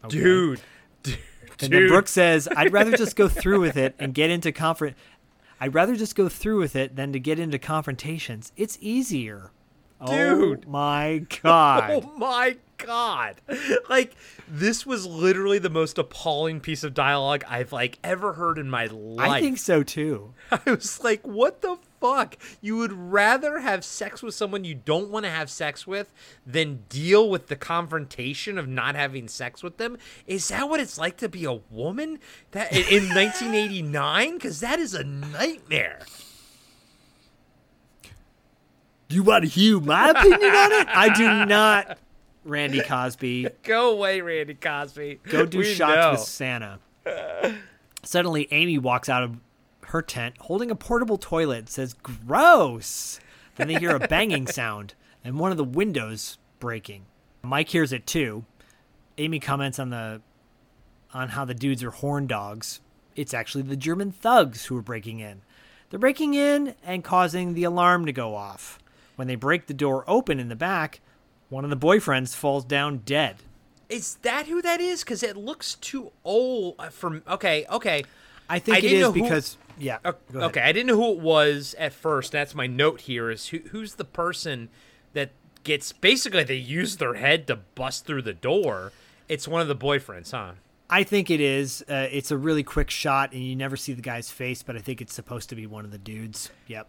Okay. 0.04 0.18
Dude. 0.18 0.60
Dude. 1.02 1.18
And 1.60 1.72
then 1.72 1.88
Brooke 1.88 2.08
says, 2.08 2.48
I'd 2.56 2.72
rather 2.72 2.96
just 2.96 3.16
go 3.16 3.28
through 3.28 3.60
with 3.60 3.76
it 3.76 3.94
and 3.98 4.14
get 4.14 4.30
into 4.30 4.52
confront. 4.52 4.96
I'd 5.60 5.74
rather 5.74 5.96
just 5.96 6.14
go 6.14 6.28
through 6.28 6.58
with 6.60 6.76
it 6.76 6.96
than 6.96 7.12
to 7.12 7.20
get 7.20 7.38
into 7.38 7.58
confrontations. 7.58 8.52
It's 8.56 8.78
easier. 8.80 9.50
Dude. 10.06 10.64
Oh 10.66 10.70
my 10.70 11.26
God. 11.42 11.90
Oh 12.04 12.12
my 12.16 12.56
god. 12.78 13.40
Like 13.88 14.14
this 14.48 14.86
was 14.86 15.06
literally 15.06 15.58
the 15.58 15.70
most 15.70 15.98
appalling 15.98 16.60
piece 16.60 16.84
of 16.84 16.94
dialogue 16.94 17.44
I've 17.48 17.72
like 17.72 17.98
ever 18.02 18.34
heard 18.34 18.58
in 18.58 18.70
my 18.70 18.86
life. 18.86 19.30
I 19.30 19.40
think 19.40 19.58
so 19.58 19.82
too. 19.82 20.32
I 20.50 20.70
was 20.70 21.02
like, 21.02 21.26
what 21.26 21.60
the 21.60 21.76
fuck? 22.00 22.36
You 22.60 22.76
would 22.76 22.92
rather 22.92 23.58
have 23.58 23.84
sex 23.84 24.22
with 24.22 24.34
someone 24.34 24.64
you 24.64 24.74
don't 24.74 25.10
want 25.10 25.24
to 25.24 25.30
have 25.30 25.50
sex 25.50 25.86
with 25.86 26.12
than 26.46 26.84
deal 26.88 27.28
with 27.28 27.48
the 27.48 27.56
confrontation 27.56 28.56
of 28.56 28.68
not 28.68 28.94
having 28.94 29.28
sex 29.28 29.62
with 29.62 29.76
them? 29.76 29.98
Is 30.26 30.48
that 30.48 30.68
what 30.68 30.80
it's 30.80 30.98
like 30.98 31.16
to 31.18 31.28
be 31.28 31.44
a 31.44 31.60
woman 31.70 32.20
that 32.52 32.72
in, 32.72 33.02
in 33.02 33.08
1989? 33.14 34.38
Cuz 34.38 34.60
that 34.60 34.78
is 34.78 34.94
a 34.94 35.04
nightmare. 35.04 36.00
Do 39.08 39.16
you 39.16 39.22
want 39.22 39.44
to 39.44 39.50
hear 39.50 39.80
my 39.80 40.10
opinion 40.10 40.54
on 40.54 40.72
it? 40.72 40.88
I 40.88 41.08
do 41.14 41.46
not, 41.46 41.98
Randy 42.44 42.80
Cosby. 42.82 43.48
Go 43.62 43.92
away, 43.92 44.20
Randy 44.20 44.54
Cosby. 44.54 45.20
Go 45.24 45.44
do 45.46 45.58
We 45.58 45.64
shots 45.74 45.96
know. 45.96 46.10
with 46.12 46.20
Santa. 46.20 46.78
Suddenly, 48.02 48.48
Amy 48.50 48.78
walks 48.78 49.08
out 49.08 49.22
of 49.22 49.36
her 49.86 50.02
tent 50.02 50.36
holding 50.40 50.70
a 50.70 50.74
portable 50.76 51.16
toilet 51.18 51.58
and 51.58 51.68
says, 51.68 51.94
Gross! 51.94 53.20
Then 53.56 53.68
they 53.68 53.74
hear 53.78 53.96
a 53.96 53.98
banging 54.08 54.46
sound 54.46 54.94
and 55.24 55.38
one 55.38 55.50
of 55.50 55.56
the 55.56 55.64
windows 55.64 56.38
breaking. 56.60 57.06
Mike 57.42 57.68
hears 57.70 57.92
it 57.92 58.06
too. 58.06 58.44
Amy 59.16 59.40
comments 59.40 59.78
on 59.78 59.90
the 59.90 60.20
on 61.12 61.30
how 61.30 61.44
the 61.44 61.54
dudes 61.54 61.82
are 61.82 61.90
horn 61.90 62.26
dogs. 62.26 62.80
It's 63.16 63.34
actually 63.34 63.62
the 63.62 63.76
German 63.76 64.12
thugs 64.12 64.66
who 64.66 64.76
are 64.76 64.82
breaking 64.82 65.20
in. 65.20 65.40
They're 65.90 65.98
breaking 65.98 66.34
in 66.34 66.74
and 66.84 67.02
causing 67.02 67.54
the 67.54 67.64
alarm 67.64 68.04
to 68.06 68.12
go 68.12 68.34
off. 68.36 68.78
When 69.16 69.26
they 69.26 69.34
break 69.34 69.66
the 69.66 69.74
door 69.74 70.04
open 70.06 70.38
in 70.38 70.48
the 70.50 70.54
back, 70.54 71.00
one 71.48 71.64
of 71.64 71.70
the 71.70 71.76
boyfriends 71.76 72.34
falls 72.34 72.64
down 72.64 72.98
dead. 72.98 73.36
Is 73.88 74.16
that 74.16 74.46
who 74.46 74.60
that 74.62 74.80
is? 74.80 75.02
Because 75.02 75.22
it 75.22 75.36
looks 75.36 75.74
too 75.76 76.12
old 76.24 76.74
uh, 76.78 76.90
for. 76.90 77.22
Okay, 77.28 77.64
okay. 77.70 78.04
I 78.48 78.58
think 78.58 78.76
I 78.76 78.78
it 78.80 78.84
is 78.84 79.00
know 79.00 79.12
who- 79.12 79.22
because 79.22 79.56
yeah. 79.78 79.98
Okay, 80.34 80.60
I 80.60 80.72
didn't 80.72 80.86
know 80.86 80.96
who 80.96 81.12
it 81.12 81.20
was 81.20 81.74
at 81.78 81.92
first. 81.92 82.32
That's 82.32 82.54
my 82.54 82.66
note 82.66 83.02
here. 83.02 83.30
Is 83.30 83.48
who, 83.48 83.58
who's 83.70 83.94
the 83.94 84.04
person 84.04 84.68
that 85.14 85.30
gets 85.64 85.92
basically 85.92 86.44
they 86.44 86.54
use 86.56 86.96
their 86.96 87.14
head 87.14 87.46
to 87.46 87.56
bust 87.56 88.04
through 88.06 88.22
the 88.22 88.34
door? 88.34 88.92
It's 89.28 89.46
one 89.46 89.60
of 89.60 89.68
the 89.68 89.76
boyfriends, 89.76 90.32
huh? 90.32 90.52
I 90.90 91.02
think 91.02 91.30
it 91.30 91.40
is. 91.40 91.84
Uh, 91.88 92.08
it's 92.10 92.30
a 92.30 92.36
really 92.36 92.62
quick 92.62 92.88
shot, 92.90 93.32
and 93.32 93.42
you 93.42 93.54
never 93.54 93.76
see 93.76 93.92
the 93.92 94.00
guy's 94.02 94.30
face, 94.30 94.62
but 94.62 94.74
I 94.74 94.78
think 94.80 95.00
it's 95.02 95.12
supposed 95.12 95.50
to 95.50 95.54
be 95.54 95.66
one 95.66 95.84
of 95.84 95.90
the 95.90 95.98
dudes. 95.98 96.50
Yep. 96.66 96.88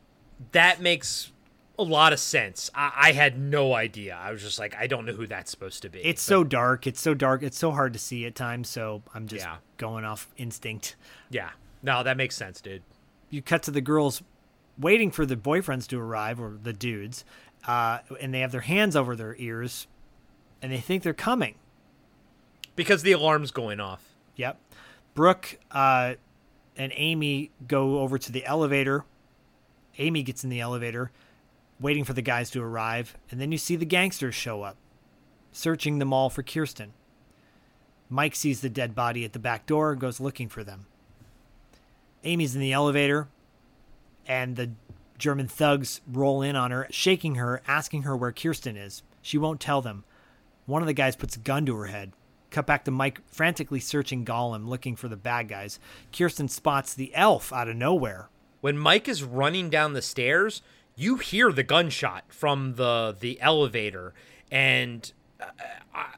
That 0.54 0.80
makes 0.82 1.32
a 1.80 1.84
lot 1.84 2.14
of 2.14 2.20
sense. 2.20 2.70
I, 2.76 2.92
I 2.96 3.12
had 3.14 3.40
no 3.40 3.74
idea. 3.74 4.18
I 4.22 4.32
was 4.32 4.42
just 4.44 4.60
like, 4.60 4.76
I 4.76 4.86
don't 4.88 5.06
know 5.06 5.14
who 5.14 5.26
that's 5.26 5.50
supposed 5.50 5.82
to 5.84 5.90
be. 5.90 6.00
It's 6.00 6.22
so 6.22 6.44
dark. 6.44 6.86
It's 6.86 7.02
so 7.02 7.14
dark. 7.14 7.42
It's 7.42 7.58
so 7.58 7.72
hard 7.72 7.94
to 7.94 8.00
see 8.00 8.26
at 8.26 8.36
times. 8.36 8.70
So 8.70 9.02
I'm 9.14 9.28
just 9.28 9.46
Yeah. 9.46 9.58
going 9.78 10.06
off 10.06 10.28
instinct. 10.38 10.96
yeah. 11.30 11.52
No, 11.82 12.04
that 12.04 12.18
makes 12.18 12.36
sense, 12.36 12.60
dude. 12.60 12.84
You 13.30 13.42
cut 13.42 13.64
to 13.64 13.72
the 13.72 13.80
girls 13.82 14.22
waiting 14.78 15.12
for 15.12 15.26
the 15.26 15.38
boyfriends 15.38 15.88
to 15.88 16.00
arrive, 16.00 16.40
or 16.42 16.58
the 16.62 16.74
dudes, 16.74 17.24
uh, 17.66 18.00
and 18.20 18.34
they 18.34 18.42
have 18.42 18.52
their 18.52 18.62
hands 18.62 18.96
over 18.98 19.16
their 19.16 19.36
ears, 19.38 19.88
and 20.62 20.72
they 20.74 20.80
think 20.80 21.04
they're 21.04 21.14
coming. 21.14 21.56
Because 22.76 23.04
the 23.04 23.14
alarm's 23.14 23.52
going 23.52 23.80
off. 23.80 24.04
Yep. 24.36 24.58
Brooke 25.16 25.58
uh, 25.72 26.16
and 26.78 26.92
Amy 26.96 27.52
go 27.68 28.00
over 28.00 28.18
to 28.18 28.32
the 28.32 28.46
elevator. 28.46 29.06
Amy 29.98 30.24
gets 30.24 30.44
in 30.44 30.50
the 30.50 30.60
elevator, 30.62 31.12
waiting 31.80 32.04
for 32.04 32.14
the 32.14 32.22
guys 32.22 32.50
to 32.52 32.62
arrive, 32.62 33.16
and 33.32 33.40
then 33.40 33.52
you 33.52 33.58
see 33.58 33.76
the 33.76 33.86
gangsters 33.86 34.36
show 34.36 34.64
up, 34.64 34.78
searching 35.52 36.00
the 36.00 36.06
mall 36.06 36.30
for 36.30 36.44
Kirsten. 36.44 36.94
Mike 38.10 38.36
sees 38.36 38.62
the 38.62 38.70
dead 38.70 38.96
body 38.96 39.24
at 39.24 39.34
the 39.34 39.40
back 39.40 39.66
door 39.66 39.92
and 39.92 40.02
goes 40.02 40.20
looking 40.20 40.50
for 40.50 40.64
them. 40.64 40.88
Amy's 42.24 42.56
in 42.56 42.62
the 42.62 42.74
elevator, 42.74 43.28
and 44.28 44.56
the 44.56 44.72
German 45.18 45.48
thugs 45.48 46.02
roll 46.12 46.42
in 46.42 46.56
on 46.56 46.72
her, 46.72 46.88
shaking 46.90 47.36
her, 47.36 47.62
asking 47.68 48.04
her 48.04 48.16
where 48.16 48.32
Kirsten 48.32 48.76
is. 48.78 49.04
She 49.22 49.38
won't 49.38 49.60
tell 49.60 49.82
them. 49.82 50.04
One 50.66 50.82
of 50.82 50.88
the 50.88 50.94
guys 50.94 51.16
puts 51.16 51.36
a 51.36 51.40
gun 51.40 51.66
to 51.66 51.76
her 51.76 51.86
head. 51.88 52.14
Cut 52.52 52.66
back 52.66 52.84
to 52.86 52.92
Mike 52.92 53.22
frantically 53.28 53.80
searching 53.80 54.26
Gollum, 54.26 54.68
looking 54.68 54.96
for 54.96 55.08
the 55.08 55.16
bad 55.16 55.48
guys. 55.48 55.80
Kirsten 56.12 56.48
spots 56.48 56.94
the 56.94 57.14
elf 57.14 57.54
out 57.54 57.68
of 57.68 57.76
nowhere. 57.76 58.30
when 58.62 58.78
Mike 58.78 59.08
is 59.08 59.24
running 59.24 59.70
down 59.70 59.94
the 59.94 60.02
stairs, 60.02 60.62
you 61.00 61.16
hear 61.16 61.54
the 61.54 61.64
gunshot 61.64 62.26
from 62.28 62.76
the 62.76 63.16
the 63.18 63.40
elevator, 63.40 64.14
and 64.52 65.14
uh, 65.40 65.46
I, 65.96 66.16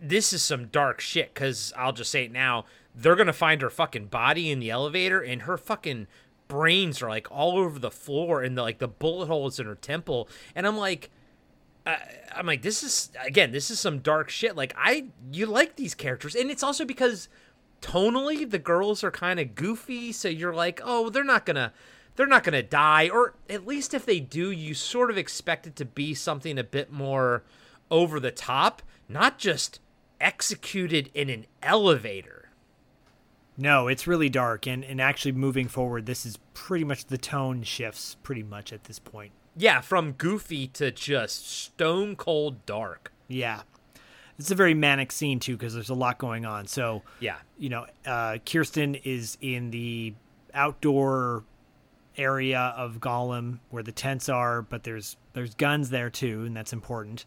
this 0.00 0.32
is 0.32 0.42
some 0.42 0.66
dark 0.66 1.00
shit. 1.00 1.34
Cause 1.34 1.72
I'll 1.76 1.92
just 1.92 2.12
say 2.12 2.26
it 2.26 2.32
now, 2.32 2.64
they're 2.94 3.16
gonna 3.16 3.32
find 3.32 3.60
her 3.62 3.70
fucking 3.70 4.06
body 4.06 4.48
in 4.52 4.60
the 4.60 4.70
elevator, 4.70 5.20
and 5.20 5.42
her 5.42 5.58
fucking 5.58 6.06
brains 6.46 7.02
are 7.02 7.08
like 7.08 7.26
all 7.32 7.58
over 7.58 7.80
the 7.80 7.90
floor, 7.90 8.44
and 8.44 8.56
the, 8.56 8.62
like 8.62 8.78
the 8.78 8.86
bullet 8.86 9.26
holes 9.26 9.58
in 9.58 9.66
her 9.66 9.74
temple, 9.74 10.28
and 10.54 10.66
I'm 10.66 10.78
like. 10.78 11.10
Uh, 11.84 11.96
I'm 12.36 12.46
like, 12.46 12.62
this 12.62 12.84
is 12.84 13.10
again, 13.26 13.50
this 13.50 13.68
is 13.68 13.80
some 13.80 13.98
dark 13.98 14.30
shit. 14.30 14.54
Like, 14.54 14.72
I 14.78 15.06
you 15.32 15.46
like 15.46 15.74
these 15.74 15.96
characters, 15.96 16.36
and 16.36 16.48
it's 16.48 16.62
also 16.62 16.84
because 16.84 17.28
tonally 17.80 18.48
the 18.48 18.60
girls 18.60 19.02
are 19.02 19.10
kind 19.10 19.40
of 19.40 19.56
goofy 19.56 20.12
so 20.12 20.28
you're 20.28 20.54
like 20.54 20.80
oh 20.84 21.10
they're 21.10 21.24
not 21.24 21.44
gonna 21.44 21.72
they're 22.16 22.26
not 22.26 22.44
gonna 22.44 22.62
die 22.62 23.08
or 23.08 23.34
at 23.48 23.66
least 23.66 23.94
if 23.94 24.04
they 24.06 24.20
do 24.20 24.50
you 24.50 24.74
sort 24.74 25.10
of 25.10 25.18
expect 25.18 25.66
it 25.66 25.76
to 25.76 25.84
be 25.84 26.14
something 26.14 26.58
a 26.58 26.64
bit 26.64 26.92
more 26.92 27.42
over 27.90 28.18
the 28.20 28.30
top 28.30 28.82
not 29.08 29.38
just 29.38 29.80
executed 30.20 31.10
in 31.14 31.28
an 31.28 31.46
elevator 31.62 32.48
No, 33.56 33.86
it's 33.88 34.06
really 34.06 34.28
dark, 34.30 34.66
and, 34.66 34.82
and 34.84 34.98
actually 35.00 35.32
moving 35.32 35.68
forward, 35.68 36.06
this 36.06 36.24
is 36.24 36.38
pretty 36.54 36.84
much 36.84 37.04
the 37.06 37.18
tone 37.18 37.62
shifts 37.64 38.16
pretty 38.22 38.42
much 38.42 38.72
at 38.72 38.84
this 38.84 38.98
point. 38.98 39.32
yeah 39.56 39.80
from 39.80 40.12
goofy 40.12 40.66
to 40.68 40.90
just 40.90 41.46
stone 41.50 42.16
cold 42.16 42.64
dark 42.66 43.12
Yeah. 43.28 43.62
It's 44.38 44.50
a 44.50 44.54
very 44.54 44.74
manic 44.74 45.12
scene, 45.12 45.38
too, 45.38 45.56
because 45.56 45.74
there's 45.74 45.90
a 45.90 45.94
lot 45.94 46.18
going 46.18 46.44
on. 46.46 46.66
So, 46.66 47.02
yeah 47.20 47.36
you 47.58 47.68
know, 47.68 47.86
uh, 48.06 48.38
Kirsten 48.44 48.94
is 48.96 49.36
in 49.40 49.70
the 49.70 50.14
outdoor 50.54 51.44
area 52.16 52.74
of 52.76 53.00
Gollum 53.00 53.60
where 53.70 53.82
the 53.82 53.92
tents 53.92 54.28
are, 54.28 54.62
but 54.62 54.84
there's 54.84 55.16
there's 55.32 55.54
guns 55.54 55.90
there 55.90 56.10
too, 56.10 56.44
and 56.44 56.56
that's 56.56 56.72
important. 56.72 57.24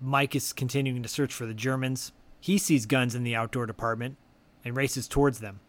Mike 0.00 0.34
is 0.36 0.52
continuing 0.52 1.02
to 1.02 1.08
search 1.08 1.34
for 1.34 1.46
the 1.46 1.54
Germans. 1.54 2.12
He 2.40 2.58
sees 2.58 2.86
guns 2.86 3.14
in 3.14 3.24
the 3.24 3.34
outdoor 3.34 3.66
department 3.66 4.16
and 4.64 4.76
races 4.76 5.08
towards 5.08 5.40
them. 5.40 5.60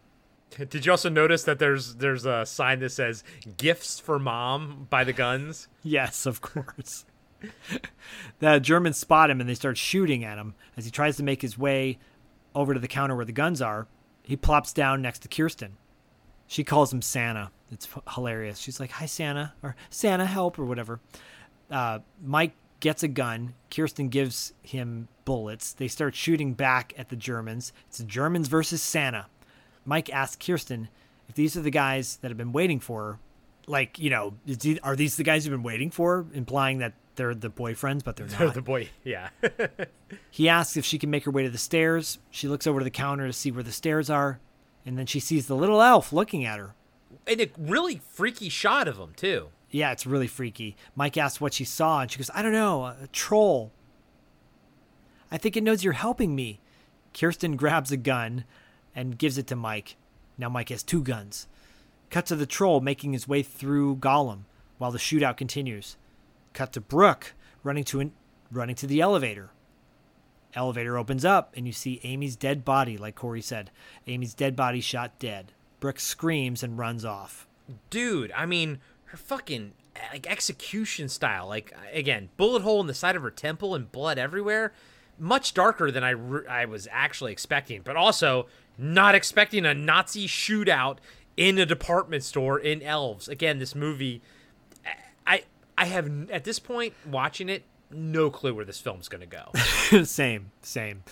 did 0.68 0.86
you 0.86 0.92
also 0.92 1.08
notice 1.08 1.44
that 1.44 1.58
there's 1.58 1.96
there's 1.96 2.26
a 2.26 2.46
sign 2.46 2.80
that 2.80 2.92
says 2.92 3.24
gifts 3.56 3.98
for 3.98 4.18
mom 4.18 4.86
by 4.90 5.04
the 5.04 5.12
guns 5.12 5.68
Yes, 5.82 6.26
of 6.26 6.40
course. 6.40 7.04
the 8.38 8.58
Germans 8.58 8.98
spot 8.98 9.30
him 9.30 9.40
and 9.40 9.48
they 9.48 9.54
start 9.54 9.78
shooting 9.78 10.24
at 10.24 10.38
him 10.38 10.54
as 10.76 10.84
he 10.84 10.90
tries 10.90 11.16
to 11.16 11.22
make 11.22 11.42
his 11.42 11.58
way 11.58 11.98
over 12.54 12.74
to 12.74 12.80
the 12.80 12.88
counter 12.88 13.16
where 13.16 13.24
the 13.24 13.32
guns 13.32 13.62
are. 13.62 13.86
He 14.22 14.36
plops 14.36 14.72
down 14.72 15.02
next 15.02 15.20
to 15.20 15.28
Kirsten. 15.28 15.76
She 16.50 16.64
calls 16.64 16.92
him 16.92 17.00
Santa. 17.00 17.52
It's 17.70 17.86
hilarious. 18.14 18.58
She's 18.58 18.80
like, 18.80 18.90
"Hi, 18.90 19.06
Santa," 19.06 19.54
or 19.62 19.76
"Santa, 19.88 20.26
help," 20.26 20.58
or 20.58 20.64
whatever. 20.64 20.98
Uh, 21.70 22.00
Mike 22.20 22.54
gets 22.80 23.04
a 23.04 23.08
gun. 23.08 23.54
Kirsten 23.70 24.08
gives 24.08 24.52
him 24.60 25.06
bullets. 25.24 25.72
They 25.72 25.86
start 25.86 26.16
shooting 26.16 26.54
back 26.54 26.92
at 26.98 27.08
the 27.08 27.14
Germans. 27.14 27.72
It's 27.86 27.98
the 27.98 28.04
Germans 28.04 28.48
versus 28.48 28.82
Santa. 28.82 29.26
Mike 29.84 30.10
asks 30.12 30.44
Kirsten 30.44 30.88
if 31.28 31.36
these 31.36 31.56
are 31.56 31.60
the 31.62 31.70
guys 31.70 32.16
that 32.16 32.32
have 32.32 32.38
been 32.38 32.50
waiting 32.52 32.80
for 32.80 33.02
her. 33.12 33.18
Like, 33.68 34.00
you 34.00 34.10
know, 34.10 34.34
the- 34.44 34.80
are 34.82 34.96
these 34.96 35.14
the 35.16 35.22
guys 35.22 35.46
you've 35.46 35.52
been 35.52 35.62
waiting 35.62 35.92
for? 35.92 36.26
Implying 36.34 36.78
that 36.78 36.94
they're 37.14 37.32
the 37.36 37.48
boyfriends, 37.50 38.02
but 38.02 38.16
they're 38.16 38.26
not. 38.30 38.38
They're 38.40 38.50
the 38.50 38.62
boy, 38.62 38.88
yeah. 39.04 39.28
He 40.32 40.48
asks 40.48 40.76
if 40.76 40.84
she 40.84 40.98
can 40.98 41.10
make 41.10 41.24
her 41.26 41.30
way 41.30 41.44
to 41.44 41.50
the 41.50 41.58
stairs. 41.58 42.18
She 42.32 42.48
looks 42.48 42.66
over 42.66 42.80
to 42.80 42.84
the 42.84 42.90
counter 42.90 43.28
to 43.28 43.32
see 43.32 43.52
where 43.52 43.62
the 43.62 43.70
stairs 43.70 44.10
are, 44.10 44.40
and 44.86 44.98
then 44.98 45.06
she 45.06 45.20
sees 45.20 45.46
the 45.46 45.56
little 45.56 45.82
elf 45.82 46.12
looking 46.12 46.44
at 46.44 46.58
her. 46.58 46.74
and 47.26 47.40
a 47.40 47.50
really 47.58 48.00
freaky 48.12 48.48
shot 48.48 48.88
of 48.88 48.98
him 48.98 49.12
too. 49.14 49.48
Yeah, 49.70 49.92
it's 49.92 50.06
really 50.06 50.26
freaky. 50.26 50.76
Mike 50.96 51.16
asks 51.16 51.40
what 51.40 51.54
she 51.54 51.64
saw, 51.64 52.00
and 52.00 52.10
she 52.10 52.18
goes, 52.18 52.30
I 52.34 52.42
don't 52.42 52.52
know, 52.52 52.84
a 52.86 53.08
troll. 53.12 53.70
I 55.30 55.38
think 55.38 55.56
it 55.56 55.62
knows 55.62 55.84
you're 55.84 55.92
helping 55.92 56.34
me. 56.34 56.60
Kirsten 57.14 57.56
grabs 57.56 57.92
a 57.92 57.96
gun 57.96 58.44
and 58.94 59.18
gives 59.18 59.38
it 59.38 59.46
to 59.48 59.56
Mike. 59.56 59.96
Now 60.38 60.48
Mike 60.48 60.70
has 60.70 60.82
two 60.82 61.02
guns. 61.02 61.46
Cut 62.10 62.26
to 62.26 62.36
the 62.36 62.46
troll 62.46 62.80
making 62.80 63.12
his 63.12 63.28
way 63.28 63.42
through 63.42 63.96
Gollum 63.96 64.40
while 64.78 64.90
the 64.90 64.98
shootout 64.98 65.36
continues. 65.36 65.96
Cut 66.52 66.72
to 66.72 66.80
Brooke 66.80 67.34
running 67.62 67.84
to 67.84 68.00
an, 68.00 68.12
running 68.50 68.74
to 68.76 68.86
the 68.88 69.00
elevator. 69.00 69.50
Elevator 70.54 70.98
opens 70.98 71.24
up 71.24 71.52
and 71.56 71.66
you 71.66 71.72
see 71.72 72.00
Amy's 72.02 72.36
dead 72.36 72.64
body, 72.64 72.96
like 72.96 73.14
Corey 73.14 73.42
said. 73.42 73.70
Amy's 74.06 74.34
dead 74.34 74.56
body 74.56 74.80
shot 74.80 75.18
dead. 75.18 75.52
Brooke 75.78 76.00
screams 76.00 76.62
and 76.62 76.78
runs 76.78 77.04
off. 77.04 77.46
Dude, 77.88 78.32
I 78.32 78.46
mean, 78.46 78.80
her 79.06 79.16
fucking 79.16 79.72
like 80.12 80.30
execution 80.30 81.08
style, 81.08 81.48
like 81.48 81.74
again, 81.92 82.30
bullet 82.36 82.62
hole 82.62 82.80
in 82.80 82.86
the 82.86 82.94
side 82.94 83.16
of 83.16 83.22
her 83.22 83.30
temple 83.30 83.74
and 83.74 83.90
blood 83.90 84.18
everywhere. 84.18 84.72
Much 85.18 85.52
darker 85.52 85.90
than 85.90 86.02
I 86.02 86.10
re- 86.10 86.46
I 86.46 86.64
was 86.64 86.88
actually 86.90 87.32
expecting, 87.32 87.82
but 87.82 87.96
also 87.96 88.46
not 88.78 89.14
expecting 89.14 89.66
a 89.66 89.74
Nazi 89.74 90.26
shootout 90.26 90.98
in 91.36 91.58
a 91.58 91.66
department 91.66 92.22
store 92.24 92.58
in 92.58 92.82
Elves. 92.82 93.28
Again, 93.28 93.58
this 93.58 93.74
movie, 93.74 94.22
I 95.26 95.44
I 95.76 95.86
have 95.86 96.30
at 96.30 96.44
this 96.44 96.58
point 96.58 96.94
watching 97.06 97.48
it 97.48 97.64
no 97.90 98.30
clue 98.30 98.54
where 98.54 98.64
this 98.64 98.80
film's 98.80 99.08
gonna 99.08 99.26
go. 99.26 99.50
same, 100.04 100.50
same. 100.62 101.02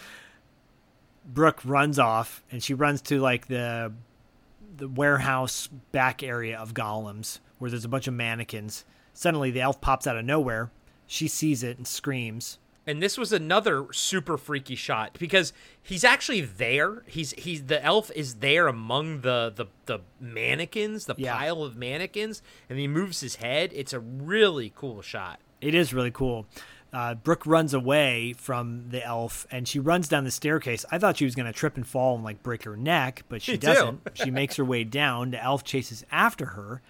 Brooke 1.25 1.61
runs 1.65 1.99
off 1.99 2.43
and 2.51 2.63
she 2.63 2.75
runs 2.75 3.03
to 3.03 3.21
like 3.21 3.49
the 3.49 3.93
the 4.77 4.89
warehouse 4.89 5.69
back 5.93 6.23
area 6.23 6.57
of 6.59 6.73
Golems 6.73 7.41
where 7.59 7.71
there's 7.71 7.85
a 7.85 7.89
bunch 7.89 8.07
of 8.07 8.15
mannequins. 8.15 8.85
Suddenly 9.13 9.51
the 9.51 9.61
elf 9.61 9.81
pops 9.81 10.07
out 10.07 10.17
of 10.17 10.25
nowhere. 10.25 10.71
She 11.07 11.27
sees 11.27 11.63
it 11.63 11.77
and 11.77 11.87
screams. 11.87 12.59
And 12.87 13.03
this 13.03 13.19
was 13.19 13.33
another 13.35 13.93
super 13.93 14.39
freaky 14.39 14.75
shot 14.75 15.19
because 15.19 15.53
he's 15.83 16.05
actually 16.05 16.41
there. 16.41 17.03
He's 17.07 17.33
he's 17.33 17.65
the 17.65 17.85
elf 17.85 18.11
is 18.15 18.37
there 18.37 18.67
among 18.67 19.21
the 19.21 19.53
the, 19.55 19.67
the 19.85 19.99
mannequins, 20.21 21.05
the 21.05 21.15
Yeah. 21.19 21.37
pile 21.37 21.63
of 21.63 21.77
mannequins, 21.77 22.41
and 22.71 22.79
he 22.79 22.89
moves 22.89 23.21
his 23.21 23.37
head. 23.37 23.73
It's 23.75 23.93
a 23.93 24.01
really 24.01 24.73
cool 24.75 25.03
shot. 25.03 25.41
It 25.61 25.75
is 25.75 25.93
really 25.93 26.11
cool. 26.11 26.47
Uh, 26.93 27.15
Brooke 27.15 27.47
runs 27.47 27.75
away 27.75 28.33
from 28.33 28.89
the 28.89 29.05
elf 29.05 29.47
and 29.51 29.69
she 29.69 29.79
runs 29.79 30.09
down 30.09 30.25
the 30.25 30.31
staircase. 30.31 30.87
I 30.91 30.99
thought 30.99 31.19
she 31.19 31.25
was 31.27 31.35
going 31.35 31.47
to 31.47 31.53
trip 31.53 31.77
and 31.77 31.87
fall 31.87 32.15
and 32.15 32.25
like 32.25 32.43
break 32.43 32.65
her 32.65 32.77
neck, 32.77 33.25
but 33.29 33.43
she 33.43 33.53
Me 33.53 33.59
doesn't. 33.59 34.01
she 34.15 34.31
makes 34.31 34.57
her 34.57 34.65
way 34.65 34.85
down. 34.85 35.33
The 35.33 35.43
elf 35.43 35.65
chases 35.65 36.05
after 36.11 36.47
her. 36.47 36.81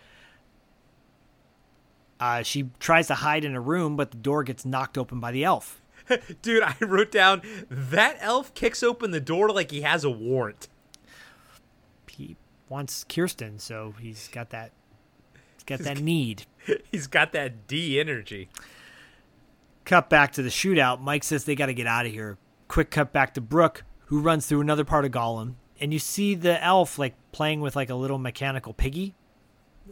Uh, 2.21 2.43
she 2.43 2.71
tries 2.79 3.07
to 3.09 3.15
hide 3.15 3.45
in 3.45 3.55
a 3.55 3.61
room, 3.61 3.97
but 3.97 4.11
the 4.11 4.17
door 4.17 4.43
gets 4.45 4.65
knocked 4.65 4.99
open 4.99 5.21
by 5.21 5.33
the 5.33 5.45
elf. 5.45 5.81
Dude, 6.43 6.63
I 6.63 6.77
wrote 6.81 7.13
down 7.13 7.43
that 7.69 8.19
elf 8.21 8.55
kicks 8.55 8.83
open 8.83 9.11
the 9.11 9.21
door 9.21 9.51
like 9.51 9.71
he 9.71 9.83
has 9.83 10.05
a 10.05 10.11
warrant. 10.11 10.69
He 12.09 12.37
wants 12.69 13.05
Kirsten, 13.05 13.59
so 13.59 13.95
he's 14.01 14.29
got 14.29 14.51
that. 14.51 14.73
Got 15.69 15.81
that 15.81 16.01
need. 16.01 16.45
He's 16.93 17.07
got 17.07 17.33
that 17.33 17.67
D 17.67 18.01
energy. 18.01 18.49
Cut 19.85 20.11
back 20.11 20.33
to 20.33 20.43
the 20.43 20.49
shootout. 20.51 21.01
Mike 21.01 21.25
says 21.25 21.45
they 21.45 21.55
got 21.55 21.67
to 21.67 21.75
get 21.75 21.87
out 21.87 22.05
of 22.07 22.13
here. 22.13 22.37
Quick 22.69 22.91
cut 22.91 23.13
back 23.13 23.33
to 23.35 23.41
Brooke, 23.41 23.85
who 24.07 24.21
runs 24.21 24.47
through 24.47 24.61
another 24.61 24.85
part 24.85 25.05
of 25.07 25.11
Gollum, 25.13 25.55
and 25.81 25.93
you 25.93 25.99
see 25.99 26.35
the 26.35 26.63
elf 26.63 26.99
like 26.99 27.15
playing 27.33 27.61
with 27.61 27.75
like 27.77 27.89
a 27.89 27.95
little 27.95 28.19
mechanical 28.19 28.75
piggy 28.75 29.15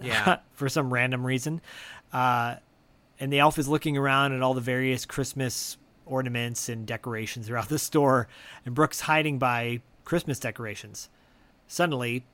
Yeah. 0.02 0.38
for 0.52 0.68
some 0.68 0.92
random 0.92 1.24
reason. 1.24 1.62
Uh, 2.12 2.56
and 3.18 3.32
the 3.32 3.38
elf 3.38 3.58
is 3.58 3.68
looking 3.68 3.96
around 3.96 4.32
at 4.34 4.42
all 4.42 4.52
the 4.52 4.60
various 4.60 5.06
Christmas 5.06 5.78
ornaments 6.04 6.68
and 6.68 6.86
decorations 6.86 7.46
throughout 7.46 7.68
the 7.70 7.78
store, 7.78 8.28
and 8.66 8.74
Brooke's 8.74 9.00
hiding 9.02 9.38
by 9.38 9.80
Christmas 10.04 10.38
decorations. 10.38 11.08
Suddenly, 11.66 12.24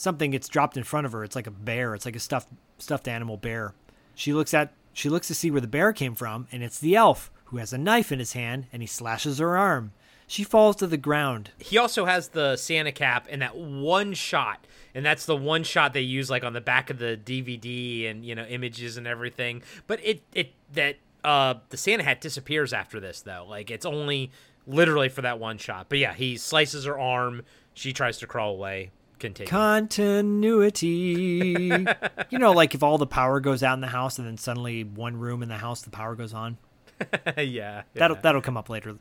something 0.00 0.30
gets 0.30 0.48
dropped 0.48 0.78
in 0.78 0.84
front 0.84 1.04
of 1.06 1.12
her. 1.12 1.22
It's 1.22 1.36
like 1.36 1.46
a 1.46 1.50
bear. 1.52 1.94
It's 1.94 2.06
like 2.06 2.16
a 2.16 2.20
stuffed 2.20 2.48
stuffed 2.78 3.06
animal 3.06 3.36
bear. 3.36 3.74
She 4.14 4.32
looks 4.32 4.54
at 4.54 4.72
she 4.92 5.08
looks 5.08 5.28
to 5.28 5.34
see 5.34 5.50
where 5.50 5.60
the 5.60 5.66
bear 5.66 5.92
came 5.92 6.14
from, 6.14 6.48
and 6.50 6.62
it's 6.62 6.78
the 6.78 6.96
elf 6.96 7.30
who 7.46 7.58
has 7.58 7.72
a 7.72 7.78
knife 7.78 8.10
in 8.10 8.18
his 8.18 8.32
hand 8.32 8.66
and 8.72 8.82
he 8.82 8.86
slashes 8.86 9.38
her 9.38 9.56
arm. 9.56 9.92
She 10.26 10.44
falls 10.44 10.76
to 10.76 10.86
the 10.86 10.96
ground. 10.96 11.50
he 11.58 11.76
also 11.76 12.04
has 12.04 12.28
the 12.28 12.56
Santa 12.56 12.92
cap 12.92 13.26
and 13.28 13.42
that 13.42 13.56
one 13.56 14.14
shot, 14.14 14.66
and 14.94 15.04
that's 15.04 15.26
the 15.26 15.36
one 15.36 15.64
shot 15.64 15.92
they 15.92 16.00
use 16.00 16.30
like 16.30 16.44
on 16.44 16.54
the 16.54 16.60
back 16.60 16.88
of 16.88 16.98
the 16.98 17.20
DVD 17.22 18.10
and 18.10 18.24
you 18.24 18.34
know 18.34 18.44
images 18.44 18.96
and 18.96 19.06
everything. 19.06 19.62
But 19.86 20.00
it 20.02 20.22
it 20.34 20.54
that 20.72 20.96
uh 21.24 21.54
the 21.68 21.76
Santa 21.76 22.04
hat 22.04 22.22
disappears 22.22 22.72
after 22.72 23.00
this 23.00 23.20
though. 23.20 23.44
Like 23.46 23.70
it's 23.70 23.84
only 23.84 24.30
literally 24.66 25.10
for 25.10 25.20
that 25.22 25.38
one 25.38 25.58
shot. 25.58 25.86
But 25.90 25.98
yeah, 25.98 26.14
he 26.14 26.38
slices 26.38 26.86
her 26.86 26.98
arm. 26.98 27.42
She 27.74 27.92
tries 27.92 28.18
to 28.18 28.26
crawl 28.26 28.52
away. 28.54 28.92
Continue. 29.20 29.48
Continuity. 29.48 30.86
you 32.30 32.38
know, 32.38 32.52
like 32.52 32.74
if 32.74 32.82
all 32.82 32.98
the 32.98 33.06
power 33.06 33.38
goes 33.38 33.62
out 33.62 33.74
in 33.74 33.80
the 33.80 33.86
house 33.86 34.18
and 34.18 34.26
then 34.26 34.36
suddenly 34.38 34.82
one 34.82 35.16
room 35.16 35.42
in 35.42 35.48
the 35.48 35.58
house 35.58 35.82
the 35.82 35.90
power 35.90 36.16
goes 36.16 36.34
on. 36.34 36.56
yeah, 37.38 37.82
That'll 37.94 38.16
yeah. 38.16 38.20
that'll 38.22 38.42
come 38.42 38.56
up 38.56 38.68
later. 38.68 38.96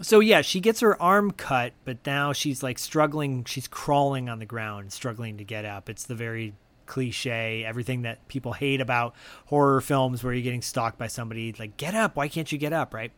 So 0.00 0.20
yeah, 0.20 0.42
she 0.42 0.60
gets 0.60 0.80
her 0.80 1.00
arm 1.00 1.30
cut, 1.32 1.72
but 1.84 1.98
now 2.06 2.32
she's 2.32 2.62
like 2.62 2.78
struggling. 2.78 3.44
She's 3.44 3.66
crawling 3.66 4.28
on 4.28 4.38
the 4.38 4.46
ground, 4.46 4.92
struggling 4.92 5.38
to 5.38 5.44
get 5.44 5.64
up. 5.64 5.88
It's 5.88 6.04
the 6.04 6.14
very 6.14 6.54
cliche, 6.86 7.64
everything 7.64 8.02
that 8.02 8.26
people 8.28 8.52
hate 8.52 8.80
about 8.80 9.14
horror 9.46 9.80
films, 9.80 10.22
where 10.22 10.32
you're 10.32 10.42
getting 10.42 10.62
stalked 10.62 10.98
by 10.98 11.08
somebody. 11.08 11.52
Like, 11.58 11.76
get 11.76 11.94
up! 11.94 12.14
Why 12.16 12.28
can't 12.28 12.50
you 12.50 12.58
get 12.58 12.72
up? 12.72 12.94
Right? 12.94 13.12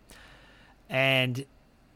And 0.88 1.44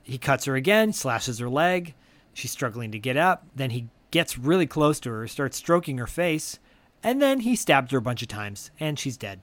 he 0.02 0.18
cuts 0.18 0.44
her 0.44 0.56
again, 0.56 0.92
slashes 0.92 1.38
her 1.38 1.48
leg. 1.48 1.94
She's 2.34 2.51
struggling 2.51 2.92
to 2.92 2.98
get 2.98 3.16
up. 3.16 3.46
Then 3.55 3.70
he 3.70 3.88
gets 4.15 4.39
really 4.39 4.66
close 4.66 5.01
to 5.01 5.11
her, 5.11 5.27
starts 5.27 5.57
stroking 5.57 5.99
her 5.99 6.07
face, 6.07 6.61
and 7.03 7.20
then 7.20 7.41
he 7.41 7.57
stabs 7.57 7.91
her 7.91 7.99
a 7.99 8.01
bunch 8.01 8.23
of 8.23 8.28
times, 8.28 8.70
and 8.78 8.97
she's 8.97 9.16
dead. 9.16 9.41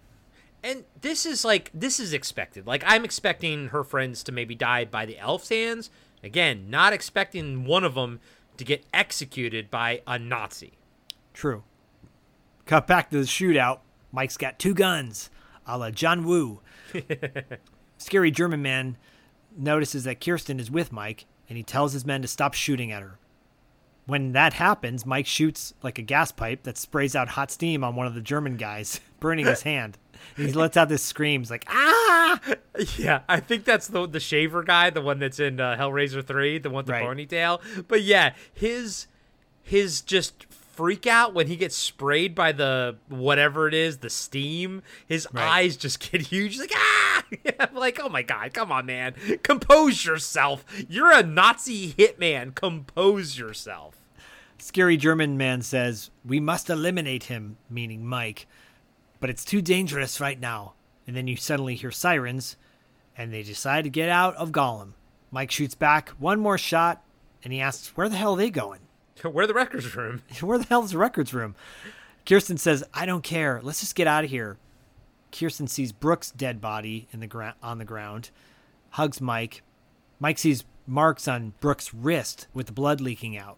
And 0.63 0.85
this 1.01 1.25
is 1.25 1.43
like 1.43 1.69
this 1.73 1.99
is 1.99 2.13
expected. 2.13 2.65
Like 2.65 2.81
I'm 2.87 3.03
expecting 3.03 3.67
her 3.67 3.83
friends 3.83 4.23
to 4.23 4.31
maybe 4.31 4.55
die 4.55 4.85
by 4.85 5.05
the 5.05 5.19
elf's 5.19 5.49
hands. 5.49 5.89
Again, 6.23 6.69
not 6.69 6.93
expecting 6.93 7.65
one 7.65 7.83
of 7.83 7.95
them 7.95 8.21
to 8.55 8.63
get 8.63 8.85
executed 8.93 9.69
by 9.69 10.03
a 10.07 10.17
Nazi. 10.17 10.71
True. 11.33 11.63
Cut 12.65 12.87
back 12.87 13.09
to 13.09 13.17
the 13.17 13.25
shootout. 13.25 13.79
Mike's 14.13 14.37
got 14.37 14.57
two 14.57 14.73
guns, 14.73 15.29
a 15.67 15.77
la 15.77 15.89
John 15.89 16.23
Woo. 16.23 16.61
Scary 17.97 18.31
German 18.31 18.61
man 18.61 18.95
notices 19.57 20.05
that 20.05 20.21
Kirsten 20.21 20.61
is 20.61 20.71
with 20.71 20.93
Mike, 20.93 21.25
and 21.49 21.57
he 21.57 21.63
tells 21.63 21.91
his 21.91 22.05
men 22.05 22.21
to 22.21 22.27
stop 22.29 22.53
shooting 22.53 22.89
at 22.89 23.01
her. 23.01 23.17
When 24.11 24.33
that 24.33 24.51
happens, 24.51 25.05
Mike 25.05 25.25
shoots 25.25 25.73
like 25.83 25.97
a 25.97 26.01
gas 26.01 26.33
pipe 26.33 26.63
that 26.63 26.77
sprays 26.77 27.15
out 27.15 27.29
hot 27.29 27.49
steam 27.49 27.81
on 27.81 27.95
one 27.95 28.07
of 28.07 28.13
the 28.13 28.19
German 28.19 28.57
guys, 28.57 28.99
burning 29.21 29.45
his 29.45 29.61
hand. 29.61 29.97
And 30.35 30.47
he 30.47 30.51
lets 30.63 30.75
out 30.75 30.89
this 30.89 31.01
screams 31.01 31.49
like 31.49 31.63
ah! 31.69 32.37
Yeah, 32.97 33.21
I 33.29 33.39
think 33.39 33.63
that's 33.63 33.87
the 33.87 34.05
the 34.05 34.19
shaver 34.19 34.63
guy, 34.63 34.89
the 34.89 35.01
one 35.01 35.19
that's 35.19 35.39
in 35.39 35.61
uh, 35.61 35.77
Hellraiser 35.79 36.25
three, 36.27 36.57
the 36.59 36.69
one 36.69 36.79
with 36.79 36.87
the 36.87 36.91
Right. 36.91 37.05
ponytail. 37.05 37.61
But 37.87 38.01
yeah, 38.01 38.33
his 38.53 39.07
his 39.63 40.01
just 40.01 40.45
freak 40.51 41.07
out 41.07 41.33
when 41.33 41.47
he 41.47 41.55
gets 41.55 41.75
sprayed 41.77 42.35
by 42.35 42.51
the 42.51 42.97
whatever 43.07 43.69
it 43.69 43.73
is, 43.73 43.99
the 43.99 44.09
steam. 44.09 44.81
His 45.07 45.25
Right. 45.31 45.47
eyes 45.47 45.77
just 45.77 45.99
get 46.11 46.19
huge. 46.23 46.51
He's 46.51 46.59
like 46.59 46.73
ah! 46.75 47.23
I'm 47.61 47.75
like, 47.75 47.97
oh 48.03 48.09
my 48.09 48.23
god, 48.23 48.53
come 48.53 48.73
on, 48.73 48.85
man, 48.87 49.13
compose 49.41 50.03
yourself. 50.03 50.65
You're 50.89 51.13
a 51.13 51.23
Nazi 51.23 51.93
hitman. 51.93 52.53
Compose 52.55 53.37
yourself. 53.39 53.95
Scary 54.61 54.95
German 54.95 55.37
man 55.37 55.63
says, 55.63 56.11
We 56.23 56.39
must 56.39 56.69
eliminate 56.69 57.23
him, 57.23 57.57
meaning 57.67 58.05
Mike. 58.05 58.45
But 59.19 59.31
it's 59.31 59.43
too 59.43 59.59
dangerous 59.59 60.21
right 60.21 60.39
now. 60.39 60.73
And 61.07 61.15
then 61.15 61.27
you 61.27 61.35
suddenly 61.35 61.73
hear 61.73 61.89
sirens, 61.89 62.57
and 63.17 63.33
they 63.33 63.41
decide 63.41 63.85
to 63.85 63.89
get 63.89 64.07
out 64.07 64.35
of 64.35 64.51
Gollum. 64.51 64.93
Mike 65.31 65.49
shoots 65.49 65.73
back 65.73 66.09
one 66.19 66.39
more 66.39 66.59
shot, 66.59 67.03
and 67.43 67.51
he 67.51 67.59
asks, 67.59 67.97
Where 67.97 68.07
the 68.07 68.15
hell 68.15 68.35
are 68.35 68.37
they 68.37 68.51
going? 68.51 68.81
Where 69.23 69.47
the 69.47 69.55
records 69.55 69.95
room? 69.95 70.21
Where 70.41 70.59
the 70.59 70.65
hell 70.65 70.83
is 70.83 70.91
the 70.91 70.99
records 70.99 71.33
room? 71.33 71.55
Kirsten 72.23 72.57
says, 72.57 72.83
I 72.93 73.07
don't 73.07 73.23
care. 73.23 73.61
Let's 73.63 73.79
just 73.79 73.95
get 73.95 74.05
out 74.05 74.25
of 74.25 74.29
here. 74.29 74.57
Kirsten 75.31 75.65
sees 75.65 75.91
Brooke's 75.91 76.29
dead 76.29 76.61
body 76.61 77.07
in 77.11 77.19
the 77.19 77.27
gra- 77.27 77.55
on 77.63 77.79
the 77.79 77.85
ground, 77.85 78.29
hugs 78.91 79.19
Mike. 79.19 79.63
Mike 80.19 80.37
sees 80.37 80.65
marks 80.85 81.27
on 81.27 81.53
Brooke's 81.61 81.95
wrist 81.95 82.47
with 82.53 82.67
the 82.67 82.73
blood 82.73 83.01
leaking 83.01 83.35
out. 83.35 83.57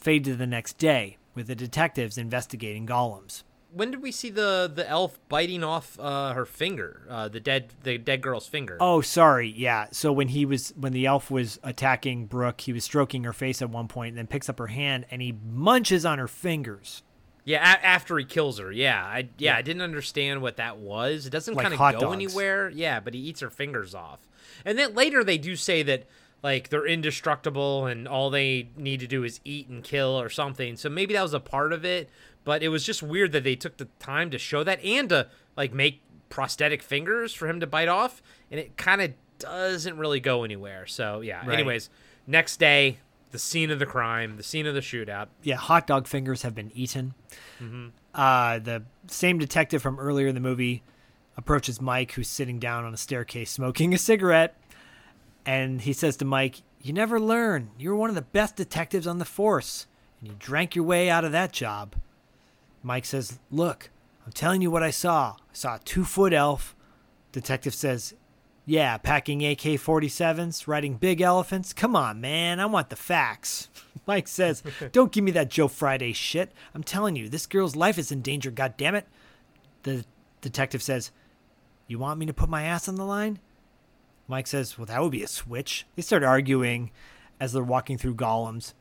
Fade 0.00 0.24
to 0.24 0.34
the 0.34 0.46
next 0.46 0.78
day 0.78 1.18
with 1.34 1.46
the 1.46 1.54
detectives 1.54 2.16
investigating 2.18 2.86
golems. 2.86 3.42
When 3.72 3.92
did 3.92 4.02
we 4.02 4.10
see 4.10 4.30
the 4.30 4.70
the 4.74 4.88
elf 4.88 5.20
biting 5.28 5.62
off 5.62 5.96
uh, 6.00 6.32
her 6.32 6.44
finger? 6.44 7.02
Uh, 7.08 7.28
the 7.28 7.38
dead 7.38 7.72
the 7.84 7.98
dead 7.98 8.20
girl's 8.20 8.48
finger. 8.48 8.76
Oh, 8.80 9.00
sorry. 9.00 9.48
Yeah. 9.48 9.86
So 9.92 10.10
when 10.12 10.28
he 10.28 10.44
was 10.44 10.74
when 10.76 10.92
the 10.92 11.06
elf 11.06 11.30
was 11.30 11.60
attacking 11.62 12.26
Brooke, 12.26 12.60
he 12.62 12.72
was 12.72 12.82
stroking 12.82 13.22
her 13.24 13.32
face 13.32 13.62
at 13.62 13.70
one 13.70 13.86
point, 13.86 14.08
and 14.10 14.18
then 14.18 14.26
picks 14.26 14.48
up 14.48 14.58
her 14.58 14.66
hand 14.68 15.06
and 15.10 15.22
he 15.22 15.32
munches 15.48 16.04
on 16.04 16.18
her 16.18 16.26
fingers. 16.26 17.02
Yeah, 17.44 17.58
a- 17.60 17.84
after 17.86 18.18
he 18.18 18.24
kills 18.24 18.58
her. 18.58 18.72
Yeah, 18.72 19.02
I 19.04 19.28
yeah, 19.38 19.56
I 19.56 19.62
didn't 19.62 19.82
understand 19.82 20.42
what 20.42 20.56
that 20.56 20.78
was. 20.78 21.26
It 21.26 21.30
doesn't 21.30 21.54
Like 21.54 21.62
kind 21.68 21.74
of 21.74 21.92
go 22.00 22.00
dogs. 22.06 22.14
anywhere. 22.14 22.70
Yeah, 22.70 22.98
but 22.98 23.14
he 23.14 23.20
eats 23.20 23.40
her 23.40 23.50
fingers 23.50 23.94
off. 23.94 24.18
And 24.64 24.76
then 24.76 24.94
later 24.94 25.22
they 25.22 25.38
do 25.38 25.54
say 25.54 25.82
that 25.84 26.06
like 26.42 26.68
they're 26.68 26.86
indestructible 26.86 27.86
and 27.86 28.08
all 28.08 28.30
they 28.30 28.70
need 28.76 29.00
to 29.00 29.06
do 29.06 29.24
is 29.24 29.40
eat 29.44 29.68
and 29.68 29.84
kill 29.84 30.18
or 30.20 30.28
something. 30.28 30.76
So 30.76 30.88
maybe 30.88 31.14
that 31.14 31.22
was 31.22 31.34
a 31.34 31.40
part 31.40 31.72
of 31.72 31.84
it, 31.84 32.08
but 32.44 32.62
it 32.62 32.68
was 32.68 32.84
just 32.84 33.02
weird 33.02 33.32
that 33.32 33.44
they 33.44 33.56
took 33.56 33.76
the 33.76 33.88
time 33.98 34.30
to 34.30 34.38
show 34.38 34.64
that 34.64 34.82
and 34.84 35.08
to 35.10 35.28
like 35.56 35.74
make 35.74 36.00
prosthetic 36.28 36.82
fingers 36.82 37.34
for 37.34 37.48
him 37.48 37.60
to 37.60 37.66
bite 37.66 37.88
off 37.88 38.22
and 38.50 38.58
it 38.58 38.76
kind 38.76 39.02
of 39.02 39.12
doesn't 39.38 39.98
really 39.98 40.20
go 40.20 40.44
anywhere. 40.44 40.86
So, 40.86 41.20
yeah. 41.20 41.40
Right. 41.46 41.54
Anyways, 41.54 41.90
next 42.26 42.58
day, 42.58 42.98
the 43.30 43.38
scene 43.38 43.70
of 43.70 43.78
the 43.78 43.86
crime, 43.86 44.36
the 44.36 44.42
scene 44.42 44.66
of 44.66 44.74
the 44.74 44.80
shootout. 44.80 45.28
Yeah, 45.42 45.56
hot 45.56 45.86
dog 45.86 46.06
fingers 46.06 46.42
have 46.42 46.54
been 46.54 46.70
eaten. 46.74 47.14
Uh, 48.14 48.58
the 48.58 48.82
same 49.06 49.38
detective 49.38 49.82
from 49.82 49.98
earlier 50.00 50.26
in 50.26 50.34
the 50.34 50.40
movie 50.40 50.82
approaches 51.36 51.80
Mike, 51.80 52.12
who's 52.12 52.28
sitting 52.28 52.58
down 52.58 52.84
on 52.84 52.92
a 52.92 52.96
staircase 52.96 53.50
smoking 53.50 53.94
a 53.94 53.98
cigarette, 53.98 54.56
and 55.46 55.80
he 55.80 55.92
says 55.92 56.16
to 56.18 56.24
Mike, 56.24 56.62
"You 56.80 56.92
never 56.92 57.20
learn. 57.20 57.70
You're 57.78 57.96
one 57.96 58.08
of 58.08 58.14
the 58.14 58.22
best 58.22 58.56
detectives 58.56 59.06
on 59.06 59.18
the 59.18 59.24
force, 59.24 59.86
and 60.18 60.28
you 60.28 60.36
drank 60.38 60.74
your 60.74 60.84
way 60.84 61.10
out 61.10 61.24
of 61.24 61.32
that 61.32 61.52
job." 61.52 61.96
Mike 62.82 63.04
says, 63.04 63.38
"Look, 63.50 63.90
I'm 64.24 64.32
telling 64.32 64.62
you 64.62 64.70
what 64.70 64.82
I 64.82 64.90
saw. 64.90 65.36
I 65.38 65.54
saw 65.54 65.76
a 65.76 65.80
two-foot 65.80 66.32
elf." 66.32 66.74
Detective 67.32 67.74
says, 67.74 68.14
"Yeah, 68.66 68.96
packing 68.98 69.44
AK-47s, 69.44 70.66
riding 70.66 70.94
big 70.94 71.20
elephants. 71.20 71.72
Come 71.72 71.94
on, 71.94 72.20
man, 72.20 72.60
I 72.60 72.66
want 72.66 72.90
the 72.90 72.96
facts." 72.96 73.68
Mike 74.06 74.28
says, 74.28 74.62
"Don't 74.92 75.12
give 75.12 75.24
me 75.24 75.30
that 75.32 75.50
Joe 75.50 75.68
Friday 75.68 76.12
shit. 76.12 76.52
I'm 76.74 76.82
telling 76.82 77.16
you, 77.16 77.28
this 77.28 77.46
girl's 77.46 77.76
life 77.76 77.98
is 77.98 78.10
in 78.12 78.22
danger. 78.22 78.50
God 78.50 78.74
damn 78.76 78.94
it." 78.94 79.06
The 79.82 80.04
detective 80.40 80.82
says, 80.82 81.10
"You 81.86 81.98
want 81.98 82.18
me 82.18 82.26
to 82.26 82.34
put 82.34 82.48
my 82.48 82.64
ass 82.64 82.88
on 82.88 82.96
the 82.96 83.04
line?" 83.04 83.38
Mike 84.30 84.46
says, 84.46 84.78
"Well, 84.78 84.86
that 84.86 85.02
would 85.02 85.10
be 85.10 85.24
a 85.24 85.28
switch." 85.28 85.86
They 85.96 86.02
start 86.02 86.22
arguing 86.22 86.92
as 87.40 87.52
they're 87.52 87.64
walking 87.64 87.98
through 87.98 88.14
Golems. 88.14 88.74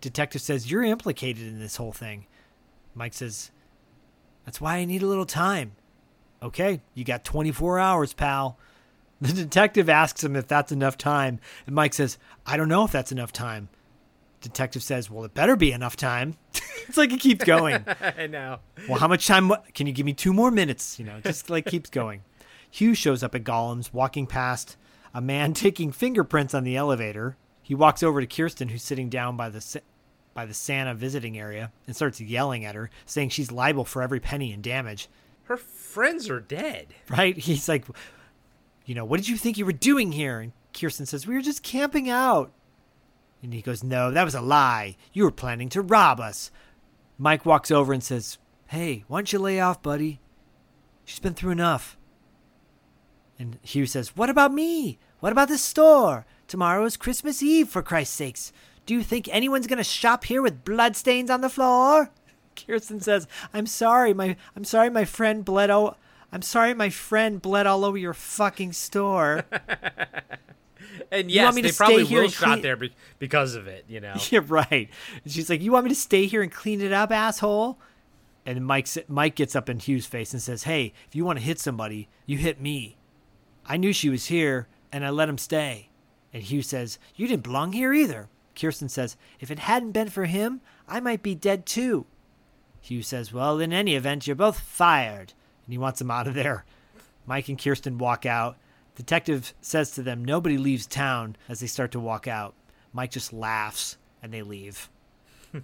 Detective 0.00 0.42
says, 0.42 0.68
"You're 0.68 0.82
implicated 0.82 1.46
in 1.46 1.60
this 1.60 1.76
whole 1.76 1.92
thing." 1.92 2.26
Mike 2.96 3.14
says, 3.14 3.52
"That's 4.44 4.60
why 4.60 4.78
I 4.78 4.86
need 4.86 5.02
a 5.02 5.06
little 5.06 5.24
time." 5.24 5.76
Okay, 6.42 6.82
you 6.94 7.04
got 7.04 7.24
24 7.24 7.78
hours, 7.78 8.12
pal. 8.12 8.58
The 9.20 9.32
detective 9.32 9.88
asks 9.88 10.24
him 10.24 10.34
if 10.34 10.48
that's 10.48 10.72
enough 10.72 10.98
time, 10.98 11.38
and 11.64 11.74
Mike 11.74 11.94
says, 11.94 12.18
"I 12.44 12.56
don't 12.56 12.68
know 12.68 12.84
if 12.84 12.90
that's 12.90 13.12
enough 13.12 13.32
time." 13.32 13.68
Detective 14.40 14.82
says, 14.82 15.08
"Well, 15.08 15.24
it 15.24 15.32
better 15.32 15.54
be 15.54 15.70
enough 15.70 15.94
time." 15.94 16.36
it's 16.88 16.98
like 16.98 17.12
it 17.12 17.20
keeps 17.20 17.44
going. 17.44 17.84
I 18.18 18.26
know. 18.26 18.58
Well, 18.88 18.98
how 18.98 19.06
much 19.06 19.28
time? 19.28 19.52
Can 19.74 19.86
you 19.86 19.92
give 19.92 20.04
me 20.04 20.12
two 20.12 20.32
more 20.32 20.50
minutes? 20.50 20.98
You 20.98 21.04
know, 21.04 21.20
just 21.20 21.48
like 21.48 21.66
keeps 21.66 21.88
going. 21.88 22.22
Hugh 22.74 22.94
shows 22.96 23.22
up 23.22 23.36
at 23.36 23.44
Gollum's, 23.44 23.94
walking 23.94 24.26
past 24.26 24.76
a 25.14 25.20
man 25.20 25.52
taking 25.54 25.92
fingerprints 25.92 26.54
on 26.54 26.64
the 26.64 26.76
elevator. 26.76 27.36
He 27.62 27.72
walks 27.72 28.02
over 28.02 28.20
to 28.20 28.26
Kirsten, 28.26 28.68
who's 28.68 28.82
sitting 28.82 29.08
down 29.08 29.36
by 29.36 29.48
the 29.48 29.80
by 30.34 30.44
the 30.44 30.54
Santa 30.54 30.92
visiting 30.92 31.38
area, 31.38 31.70
and 31.86 31.94
starts 31.94 32.20
yelling 32.20 32.64
at 32.64 32.74
her, 32.74 32.90
saying 33.06 33.28
she's 33.28 33.52
liable 33.52 33.84
for 33.84 34.02
every 34.02 34.18
penny 34.18 34.52
in 34.52 34.60
damage. 34.60 35.08
Her 35.44 35.56
friends 35.56 36.28
are 36.28 36.40
dead. 36.40 36.88
Right? 37.08 37.36
He's 37.38 37.68
like, 37.68 37.84
you 38.86 38.96
know, 38.96 39.04
what 39.04 39.18
did 39.18 39.28
you 39.28 39.36
think 39.36 39.56
you 39.56 39.66
were 39.66 39.72
doing 39.72 40.10
here? 40.10 40.40
And 40.40 40.52
Kirsten 40.72 41.06
says, 41.06 41.28
we 41.28 41.36
were 41.36 41.42
just 41.42 41.62
camping 41.62 42.10
out. 42.10 42.50
And 43.40 43.54
he 43.54 43.62
goes, 43.62 43.84
no, 43.84 44.10
that 44.10 44.24
was 44.24 44.34
a 44.34 44.40
lie. 44.40 44.96
You 45.12 45.22
were 45.22 45.30
planning 45.30 45.68
to 45.68 45.80
rob 45.80 46.18
us. 46.18 46.50
Mike 47.18 47.46
walks 47.46 47.70
over 47.70 47.92
and 47.92 48.02
says, 48.02 48.38
hey, 48.66 49.04
why 49.06 49.18
don't 49.18 49.32
you 49.32 49.38
lay 49.38 49.60
off, 49.60 49.80
buddy? 49.80 50.18
She's 51.04 51.20
been 51.20 51.34
through 51.34 51.52
enough. 51.52 51.96
And 53.38 53.58
Hugh 53.62 53.86
says, 53.86 54.16
what 54.16 54.30
about 54.30 54.52
me? 54.52 54.98
What 55.20 55.32
about 55.32 55.48
the 55.48 55.58
store? 55.58 56.26
Tomorrow 56.46 56.84
is 56.84 56.96
Christmas 56.96 57.42
Eve, 57.42 57.68
for 57.68 57.82
Christ's 57.82 58.14
sakes. 58.14 58.52
Do 58.86 58.94
you 58.94 59.02
think 59.02 59.28
anyone's 59.32 59.66
going 59.66 59.78
to 59.78 59.84
shop 59.84 60.24
here 60.24 60.42
with 60.42 60.64
bloodstains 60.64 61.30
on 61.30 61.40
the 61.40 61.48
floor? 61.48 62.10
Kirsten 62.54 63.00
says, 63.00 63.26
"I'm 63.52 63.66
sorry, 63.66 64.14
my 64.14 64.36
I'm 64.54 64.64
sorry, 64.64 64.90
my 64.90 65.04
friend 65.04 65.44
bled. 65.44 65.70
Oh, 65.70 65.96
I'm 66.30 66.42
sorry, 66.42 66.74
my 66.74 66.90
friend 66.90 67.40
bled 67.42 67.66
all 67.66 67.84
over 67.84 67.98
your 67.98 68.14
fucking 68.14 68.72
store." 68.72 69.44
And 71.10 71.30
yes, 71.30 71.54
they 71.54 71.70
probably 71.72 72.04
will 72.04 72.28
shot 72.28 72.62
there 72.62 72.76
be- 72.76 72.94
because 73.18 73.54
of 73.54 73.66
it, 73.66 73.84
you 73.88 74.00
know. 74.00 74.14
yeah, 74.30 74.40
right. 74.46 74.88
And 75.22 75.32
she's 75.32 75.48
like, 75.48 75.60
"You 75.60 75.72
want 75.72 75.84
me 75.84 75.90
to 75.90 75.94
stay 75.94 76.26
here 76.26 76.42
and 76.42 76.50
clean 76.50 76.80
it 76.80 76.92
up, 76.92 77.10
asshole?" 77.10 77.78
And 78.46 78.64
Mike 78.66 78.88
Mike 79.08 79.34
gets 79.34 79.54
up 79.54 79.68
in 79.68 79.78
Hugh's 79.78 80.06
face 80.06 80.32
and 80.32 80.42
says, 80.42 80.64
"Hey, 80.64 80.92
if 81.08 81.14
you 81.14 81.24
want 81.24 81.38
to 81.38 81.44
hit 81.44 81.58
somebody, 81.58 82.08
you 82.26 82.38
hit 82.38 82.60
me. 82.60 82.96
I 83.66 83.76
knew 83.76 83.92
she 83.92 84.10
was 84.10 84.26
here, 84.26 84.68
and 84.92 85.04
I 85.04 85.10
let 85.10 85.28
him 85.28 85.38
stay." 85.38 85.88
And 86.32 86.42
Hugh 86.42 86.62
says, 86.62 86.98
"You 87.14 87.26
didn't 87.26 87.44
belong 87.44 87.72
here 87.72 87.92
either." 87.92 88.28
Kirsten 88.54 88.88
says, 88.88 89.16
"If 89.40 89.50
it 89.50 89.60
hadn't 89.60 89.92
been 89.92 90.10
for 90.10 90.26
him, 90.26 90.60
I 90.86 91.00
might 91.00 91.22
be 91.22 91.34
dead 91.34 91.66
too." 91.66 92.06
Hugh 92.84 93.02
says, 93.02 93.32
Well, 93.32 93.60
in 93.60 93.72
any 93.72 93.94
event, 93.94 94.26
you're 94.26 94.36
both 94.36 94.60
fired. 94.60 95.32
And 95.64 95.72
he 95.72 95.78
wants 95.78 96.00
them 96.00 96.10
out 96.10 96.26
of 96.26 96.34
there. 96.34 96.66
Mike 97.24 97.48
and 97.48 97.58
Kirsten 97.58 97.96
walk 97.96 98.26
out. 98.26 98.58
Detective 98.94 99.54
says 99.62 99.92
to 99.92 100.02
them, 100.02 100.22
Nobody 100.22 100.58
leaves 100.58 100.86
town 100.86 101.36
as 101.48 101.60
they 101.60 101.66
start 101.66 101.92
to 101.92 102.00
walk 102.00 102.28
out. 102.28 102.54
Mike 102.92 103.10
just 103.10 103.32
laughs 103.32 103.96
and 104.22 104.34
they 104.34 104.42
leave. 104.42 104.90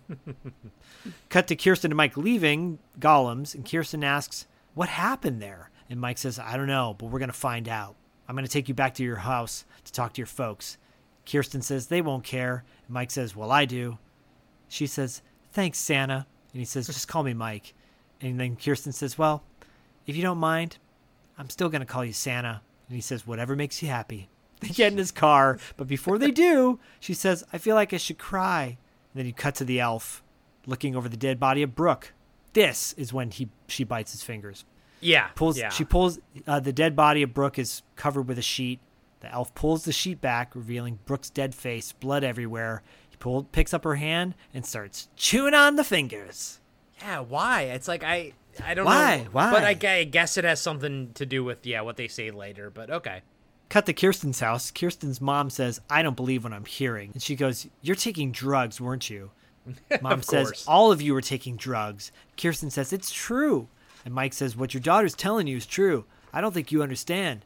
Cut 1.29 1.47
to 1.49 1.57
Kirsten 1.57 1.91
and 1.91 1.97
Mike 1.97 2.17
leaving 2.17 2.79
Golems, 2.99 3.55
and 3.55 3.71
Kirsten 3.71 4.03
asks, 4.03 4.47
What 4.73 4.89
happened 4.89 5.43
there? 5.43 5.71
And 5.91 6.01
Mike 6.01 6.19
says, 6.19 6.39
I 6.39 6.57
don't 6.57 6.69
know, 6.69 6.95
but 6.97 7.07
we're 7.07 7.19
going 7.19 7.31
to 7.31 7.37
find 7.37 7.69
out. 7.69 7.97
I'm 8.29 8.37
going 8.37 8.47
to 8.47 8.51
take 8.51 8.69
you 8.69 8.75
back 8.75 8.95
to 8.95 9.03
your 9.03 9.17
house 9.17 9.65
to 9.85 9.93
talk 9.93 10.13
to 10.15 10.21
your 10.21 10.27
folks. 10.27 10.79
Kirsten 11.31 11.63
says, 11.63 11.89
They 11.89 12.01
won't 12.01 12.23
care. 12.23 12.65
And 12.87 12.95
Mike 12.95 13.11
says, 13.11 13.35
Well, 13.35 13.51
I 13.51 13.65
do. 13.65 13.99
She 14.69 14.87
says, 14.87 15.21
Thanks, 15.53 15.79
Santa. 15.79 16.27
And 16.53 16.61
he 16.61 16.65
says, 16.65 16.87
Just 16.87 17.09
call 17.09 17.25
me 17.25 17.35
Mike. 17.35 17.75
And 18.21 18.39
then 18.39 18.57
Kirsten 18.57 18.93
says, 18.93 19.19
Well, 19.19 19.43
if 20.07 20.17
you 20.17 20.23
don't 20.23 20.39
mind, 20.39 20.79
I'm 21.37 21.51
still 21.51 21.69
going 21.69 21.81
to 21.81 21.87
call 21.87 22.05
you 22.05 22.13
Santa. 22.13 22.63
And 22.89 22.95
he 22.95 23.03
says, 23.03 23.27
Whatever 23.27 23.57
makes 23.57 23.83
you 23.83 23.89
happy. 23.89 24.29
They 24.61 24.69
get 24.69 24.93
in 24.93 24.99
his 24.99 25.11
car, 25.11 25.59
but 25.79 25.89
before 25.89 26.19
they 26.19 26.31
do, 26.31 26.79
she 27.01 27.15
says, 27.15 27.43
I 27.51 27.57
feel 27.57 27.75
like 27.75 27.95
I 27.95 27.97
should 27.97 28.19
cry. 28.19 28.65
And 28.67 28.77
then 29.15 29.25
you 29.25 29.33
cut 29.33 29.55
to 29.55 29.65
the 29.65 29.81
elf 29.81 30.23
looking 30.67 30.95
over 30.95 31.09
the 31.09 31.17
dead 31.17 31.41
body 31.41 31.63
of 31.63 31.75
Brooke. 31.75 32.13
This 32.53 32.93
is 32.93 33.11
when 33.11 33.31
he 33.31 33.49
she 33.69 33.85
bites 33.85 34.13
his 34.13 34.23
fingers. 34.23 34.67
Yeah. 35.01 35.29
Pulls 35.35 35.59
yeah. 35.59 35.71
she 35.71 35.85
pulls 35.85 36.19
uh, 36.47 36.61
the 36.61 36.73
dead 36.73 36.95
body 36.95 37.23
of 37.23 37.35
Brooke 37.35 37.59
is 37.59 37.83
covered 37.97 38.29
with 38.29 38.39
a 38.39 38.43
sheet. 38.43 38.81
The 39.21 39.31
elf 39.33 39.55
pulls 39.55 39.85
the 39.85 39.93
sheet 39.93 40.21
back, 40.21 40.55
revealing 40.55 40.99
Brooke's 41.05 41.31
dead 41.31 41.55
face, 41.55 41.93
blood 41.93 42.25
everywhere. 42.25 42.83
He 43.11 43.17
pull, 43.17 43.45
picks 43.45 43.75
up 43.75 43.85
her 43.85 43.97
hand 43.97 44.35
and 44.55 44.65
starts 44.65 45.09
chewing 45.17 45.55
on 45.55 45.77
the 45.77 45.85
fingers. 45.85 46.61
Yeah, 47.01 47.21
why? 47.21 47.63
It's 47.63 47.89
like 47.89 48.03
I 48.03 48.33
I 48.65 48.75
don't 48.75 48.85
Why? 48.85 49.19
know. 49.19 49.31
Why? 49.33 49.51
But 49.51 49.65
I, 49.65 49.93
I 49.93 50.05
guess 50.05 50.37
it 50.37 50.45
has 50.45 50.61
something 50.61 51.13
to 51.15 51.27
do 51.27 51.45
with 51.45 51.67
yeah, 51.67 51.83
what 51.83 51.97
they 51.97 52.09
say 52.09 52.31
later, 52.31 52.71
but 52.71 52.91
okay. 52.91 53.23
Cut 53.69 53.87
to 53.87 53.93
Kirsten's 53.93 54.41
house. 54.41 54.71
Kirsten's 54.71 55.21
mom 55.21 55.51
says, 55.51 55.81
I 55.89 56.03
don't 56.03 56.17
believe 56.17 56.43
what 56.43 56.53
I'm 56.53 56.65
hearing. 56.65 57.11
And 57.13 57.23
she 57.23 57.37
goes, 57.37 57.69
You're 57.83 57.97
taking 57.97 58.33
drugs, 58.33 58.81
weren't 58.81 59.09
you? 59.09 59.31
Mom 60.01 60.23
says, 60.23 60.49
course. 60.49 60.65
All 60.67 60.91
of 60.91 61.01
you 61.01 61.15
were 61.15 61.21
taking 61.21 61.57
drugs. 61.57 62.11
Kirsten 62.37 62.71
says, 62.71 62.93
It's 62.93 63.13
true. 63.13 63.69
And 64.05 64.15
Mike 64.15 64.33
says, 64.33 64.57
What 64.57 64.75
your 64.75 64.83
daughter's 64.83 65.15
telling 65.15 65.47
you 65.47 65.57
is 65.57 65.67
true. 65.67 66.05
I 66.33 66.41
don't 66.41 66.53
think 66.53 66.73
you 66.73 66.83
understand. 66.83 67.45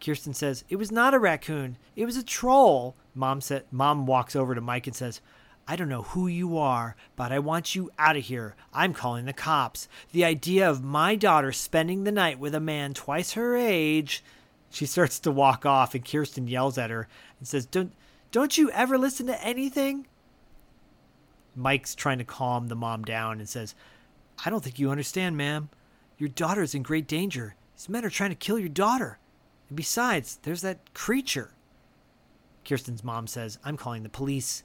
Kirsten 0.00 0.34
says, 0.34 0.64
It 0.68 0.76
was 0.76 0.92
not 0.92 1.14
a 1.14 1.18
raccoon. 1.18 1.76
It 1.96 2.04
was 2.04 2.16
a 2.16 2.22
troll. 2.22 2.94
Mom 3.14 3.40
said 3.40 3.64
Mom 3.70 4.06
walks 4.06 4.36
over 4.36 4.54
to 4.54 4.60
Mike 4.60 4.86
and 4.86 4.94
says, 4.94 5.20
I 5.70 5.76
don't 5.76 5.90
know 5.90 6.02
who 6.02 6.28
you 6.28 6.56
are, 6.56 6.96
but 7.14 7.30
I 7.30 7.40
want 7.40 7.74
you 7.74 7.90
out 7.98 8.16
of 8.16 8.24
here. 8.24 8.56
I'm 8.72 8.94
calling 8.94 9.26
the 9.26 9.34
cops. 9.34 9.86
The 10.12 10.24
idea 10.24 10.68
of 10.68 10.82
my 10.82 11.14
daughter 11.14 11.52
spending 11.52 12.04
the 12.04 12.12
night 12.12 12.38
with 12.38 12.54
a 12.54 12.60
man 12.60 12.94
twice 12.94 13.32
her 13.32 13.54
age. 13.54 14.24
She 14.70 14.86
starts 14.86 15.18
to 15.20 15.30
walk 15.30 15.66
off, 15.66 15.94
and 15.94 16.02
Kirsten 16.02 16.48
yells 16.48 16.78
at 16.78 16.88
her 16.88 17.06
and 17.38 17.46
says, 17.46 17.66
Don't, 17.66 17.92
don't 18.32 18.56
you 18.56 18.70
ever 18.70 18.96
listen 18.96 19.26
to 19.26 19.44
anything? 19.44 20.06
Mike's 21.54 21.94
trying 21.94 22.18
to 22.18 22.24
calm 22.24 22.68
the 22.68 22.74
mom 22.74 23.04
down 23.04 23.38
and 23.38 23.48
says, 23.48 23.74
I 24.44 24.50
don't 24.50 24.64
think 24.64 24.78
you 24.78 24.90
understand, 24.90 25.36
ma'am. 25.36 25.68
Your 26.18 26.28
daughter 26.28 26.62
is 26.62 26.74
in 26.74 26.82
great 26.82 27.06
danger. 27.06 27.54
These 27.76 27.88
men 27.88 28.04
are 28.04 28.10
trying 28.10 28.30
to 28.30 28.36
kill 28.36 28.58
your 28.58 28.68
daughter. 28.68 29.18
And 29.68 29.76
besides, 29.76 30.38
there's 30.42 30.62
that 30.62 30.92
creature. 30.92 31.52
Kirsten's 32.64 33.04
mom 33.04 33.26
says, 33.26 33.58
I'm 33.64 33.76
calling 33.76 34.02
the 34.02 34.08
police. 34.08 34.64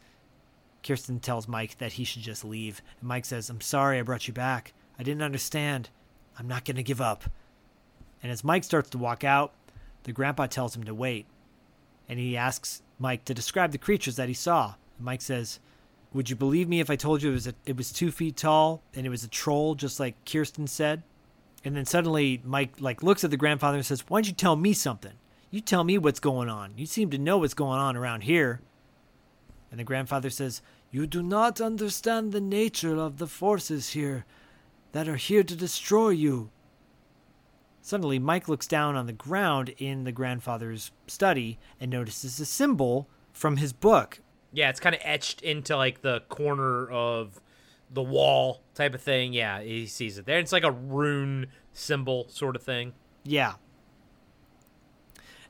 Kirsten 0.86 1.20
tells 1.20 1.48
Mike 1.48 1.78
that 1.78 1.94
he 1.94 2.04
should 2.04 2.24
just 2.24 2.44
leave. 2.44 2.82
And 3.00 3.08
Mike 3.08 3.26
says, 3.26 3.50
I'm 3.50 3.62
sorry 3.62 4.00
I 4.00 4.02
brought 4.02 4.28
you 4.28 4.34
back. 4.34 4.74
I 5.00 5.04
didn't 5.04 5.22
understand. 5.22 5.90
I'm 6.38 6.48
not 6.48 6.66
going 6.66 6.76
to 6.76 6.84
give 6.84 7.00
up. 7.00 7.26
And 8.22 8.32
as 8.32 8.44
Mike 8.44 8.64
starts 8.64 8.90
to 8.92 8.98
walk 8.98 9.24
out, 9.24 9.54
the 10.04 10.12
grandpa 10.12 10.48
tells 10.48 10.76
him 10.76 10.84
to 10.86 10.96
wait. 10.96 11.28
And 12.10 12.20
he 12.20 12.36
asks 12.36 12.82
Mike 13.00 13.26
to 13.26 13.34
describe 13.34 13.72
the 13.72 13.78
creatures 13.78 14.16
that 14.16 14.28
he 14.28 14.34
saw. 14.34 14.74
And 14.98 15.06
Mike 15.06 15.22
says, 15.22 15.60
Would 16.14 16.30
you 16.30 16.36
believe 16.36 16.68
me 16.68 16.80
if 16.80 16.90
I 16.90 16.96
told 16.96 17.22
you 17.22 17.30
it 17.30 17.34
was, 17.34 17.48
a, 17.48 17.54
it 17.66 17.78
was 17.78 17.92
two 17.92 18.12
feet 18.12 18.36
tall 18.36 18.82
and 18.96 19.06
it 19.06 19.10
was 19.10 19.24
a 19.24 19.30
troll, 19.30 19.76
just 19.76 20.00
like 20.00 20.16
Kirsten 20.26 20.68
said? 20.68 21.04
And 21.64 21.76
then 21.76 21.85
suddenly 21.85 22.41
Mike 22.44 22.73
like 22.80 23.03
looks 23.03 23.23
at 23.23 23.31
the 23.31 23.38
grandfather 23.38 23.77
and 23.77 23.85
says, 23.85 24.03
Why 24.07 24.18
don't 24.18 24.27
you 24.27 24.34
tell 24.34 24.56
me 24.56 24.73
something? 24.73 25.14
You 25.49 25.61
tell 25.61 25.84
me 25.84 25.98
what's 25.98 26.19
going 26.19 26.49
on. 26.49 26.73
You 26.77 26.85
seem 26.85 27.10
to 27.11 27.18
know 27.18 27.38
what's 27.38 27.53
going 27.53 27.80
on 27.80 27.95
around 27.95 28.22
here. 28.22 28.61
And 29.69 29.80
the 29.80 29.84
grandfather 29.84 30.30
says, 30.30 30.61
You 30.91 31.07
do 31.07 31.23
not 31.23 31.61
understand 31.61 32.31
the 32.31 32.41
nature 32.41 32.98
of 32.98 33.18
the 33.18 33.27
forces 33.27 33.91
here 33.91 34.26
that 34.91 35.07
are 35.07 35.15
here 35.15 35.44
to 35.44 35.56
destroy 35.56 36.10
you. 36.10 36.49
Suddenly, 37.81 38.18
Mike 38.18 38.48
looks 38.48 38.65
down 38.65 38.95
on 38.95 39.07
the 39.07 39.14
ground 39.14 39.73
in 39.77 40.06
the 40.06 40.11
grandfather's 40.11 40.91
study 41.06 41.60
and 41.80 41.91
notices 41.91 42.40
a 42.40 42.45
symbol 42.45 43.10
from 43.34 43.57
his 43.57 43.73
book. 43.73 44.22
Yeah, 44.53 44.69
it's 44.69 44.80
kind 44.80 44.95
of 44.95 45.02
etched 45.03 45.41
into 45.41 45.76
like 45.76 46.02
the 46.02 46.22
corner 46.30 46.90
of 46.90 47.41
the 47.94 48.03
wall 48.03 48.61
type 48.74 48.94
of 48.94 49.02
thing. 49.02 49.34
Yeah, 49.34 49.61
he 49.61 49.86
sees 49.86 50.18
it 50.18 50.26
there. 50.26 50.40
It's 50.40 50.52
like 50.52 50.64
a 50.64 50.72
rune 50.72 51.48
symbol 51.72 52.28
sort 52.30 52.56
of 52.56 52.64
thing. 52.64 52.94
Yeah. 53.24 53.53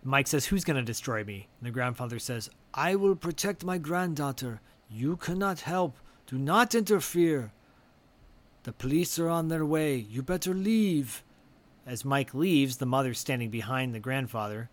Mike 0.04 0.28
says, 0.28 0.46
Who's 0.46 0.66
going 0.66 0.78
to 0.78 0.84
destroy 0.84 1.24
me? 1.24 1.48
And 1.60 1.68
the 1.68 1.72
grandfather 1.72 2.20
says, 2.20 2.50
I 2.74 2.96
will 2.96 3.16
protect 3.16 3.64
my 3.64 3.78
granddaughter. 3.78 4.62
You 4.90 5.16
cannot 5.18 5.62
help. 5.62 5.98
Do 6.28 6.38
not 6.38 6.76
interfere. 6.76 7.52
The 8.64 8.74
police 8.74 9.20
are 9.20 9.30
on 9.30 9.48
their 9.48 9.66
way. 9.66 9.96
You 9.96 10.22
better 10.22 10.54
leave. 10.54 11.24
As 11.86 12.06
Mike 12.06 12.34
leaves, 12.34 12.78
the 12.78 12.86
mother 12.86 13.14
standing 13.14 13.50
behind 13.50 13.94
the 13.94 14.00
grandfather. 14.00 14.70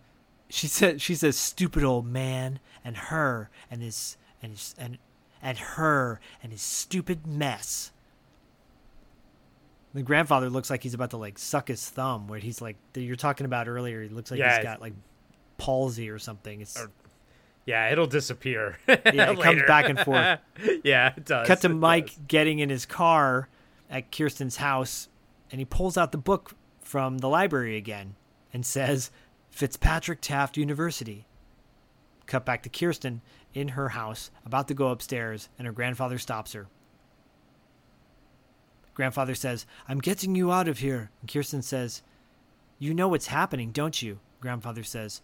She 0.49 0.67
says, 0.67 1.01
she 1.01 1.15
says, 1.15 1.37
stupid 1.37 1.83
old 1.83 2.05
man, 2.05 2.59
and 2.83 2.95
her, 2.97 3.49
and 3.69 3.81
his, 3.81 4.17
and 4.41 4.53
his, 4.53 4.75
and, 4.77 4.97
and 5.41 5.57
her, 5.57 6.19
and 6.43 6.51
his 6.51 6.61
stupid 6.61 7.25
mess. 7.25 7.91
The 9.93 10.01
grandfather 10.03 10.49
looks 10.49 10.69
like 10.69 10.83
he's 10.83 10.93
about 10.93 11.09
to 11.09 11.17
like 11.17 11.37
suck 11.37 11.67
his 11.67 11.87
thumb, 11.89 12.27
where 12.27 12.39
he's 12.39 12.61
like 12.61 12.77
you're 12.95 13.15
talking 13.15 13.45
about 13.45 13.67
earlier. 13.67 14.01
He 14.01 14.09
looks 14.09 14.31
like 14.31 14.39
Yeah, 14.39 14.55
he's 14.55 14.63
got 14.63 14.81
like 14.81 14.93
palsy 15.57 16.09
or 16.09 16.17
something. 16.19 16.61
It's 16.61 16.81
Yeah, 17.65 17.89
it'll 17.91 18.07
disappear. 18.07 18.77
yeah, 18.87 19.31
it 19.31 19.39
comes 19.39 19.61
back 19.67 19.89
and 19.89 19.99
forth. 19.99 20.39
yeah, 20.83 21.13
it 21.17 21.25
does. 21.25 21.47
Cut 21.47 21.61
to 21.61 21.67
It 21.67 21.75
Mike 21.75 22.07
does. 22.07 22.19
getting 22.27 22.59
in 22.59 22.69
his 22.69 22.85
car 22.85 23.49
at 23.89 24.11
Kirsten's 24.11 24.57
house, 24.57 25.09
and 25.51 25.59
he 25.59 25.65
pulls 25.65 25.97
out 25.97 26.13
the 26.13 26.17
book 26.17 26.53
from 26.79 27.17
the 27.19 27.27
library 27.29 27.75
again 27.75 28.15
and 28.53 28.65
says, 28.65 29.11
Fitzpatrick 29.49 30.21
Taft 30.21 30.55
University. 30.57 31.25
Cut 32.25 32.45
back 32.45 32.63
to 32.63 32.69
Kirsten 32.69 33.21
in 33.53 33.69
her 33.69 33.89
house, 33.89 34.31
about 34.45 34.67
to 34.67 34.73
go 34.73 34.89
upstairs, 34.89 35.49
and 35.57 35.65
her 35.65 35.73
grandfather 35.73 36.17
stops 36.17 36.53
her. 36.53 36.67
Grandfather 38.93 39.35
says, 39.35 39.65
I'm 39.87 39.99
getting 39.99 40.35
you 40.35 40.51
out 40.51 40.67
of 40.67 40.79
here. 40.79 41.09
And 41.21 41.31
Kirsten 41.31 41.61
says, 41.61 42.01
You 42.77 42.93
know 42.93 43.07
what's 43.07 43.27
happening, 43.27 43.71
don't 43.71 44.01
you? 44.01 44.19
Grandfather 44.39 44.83
says, 44.83 45.21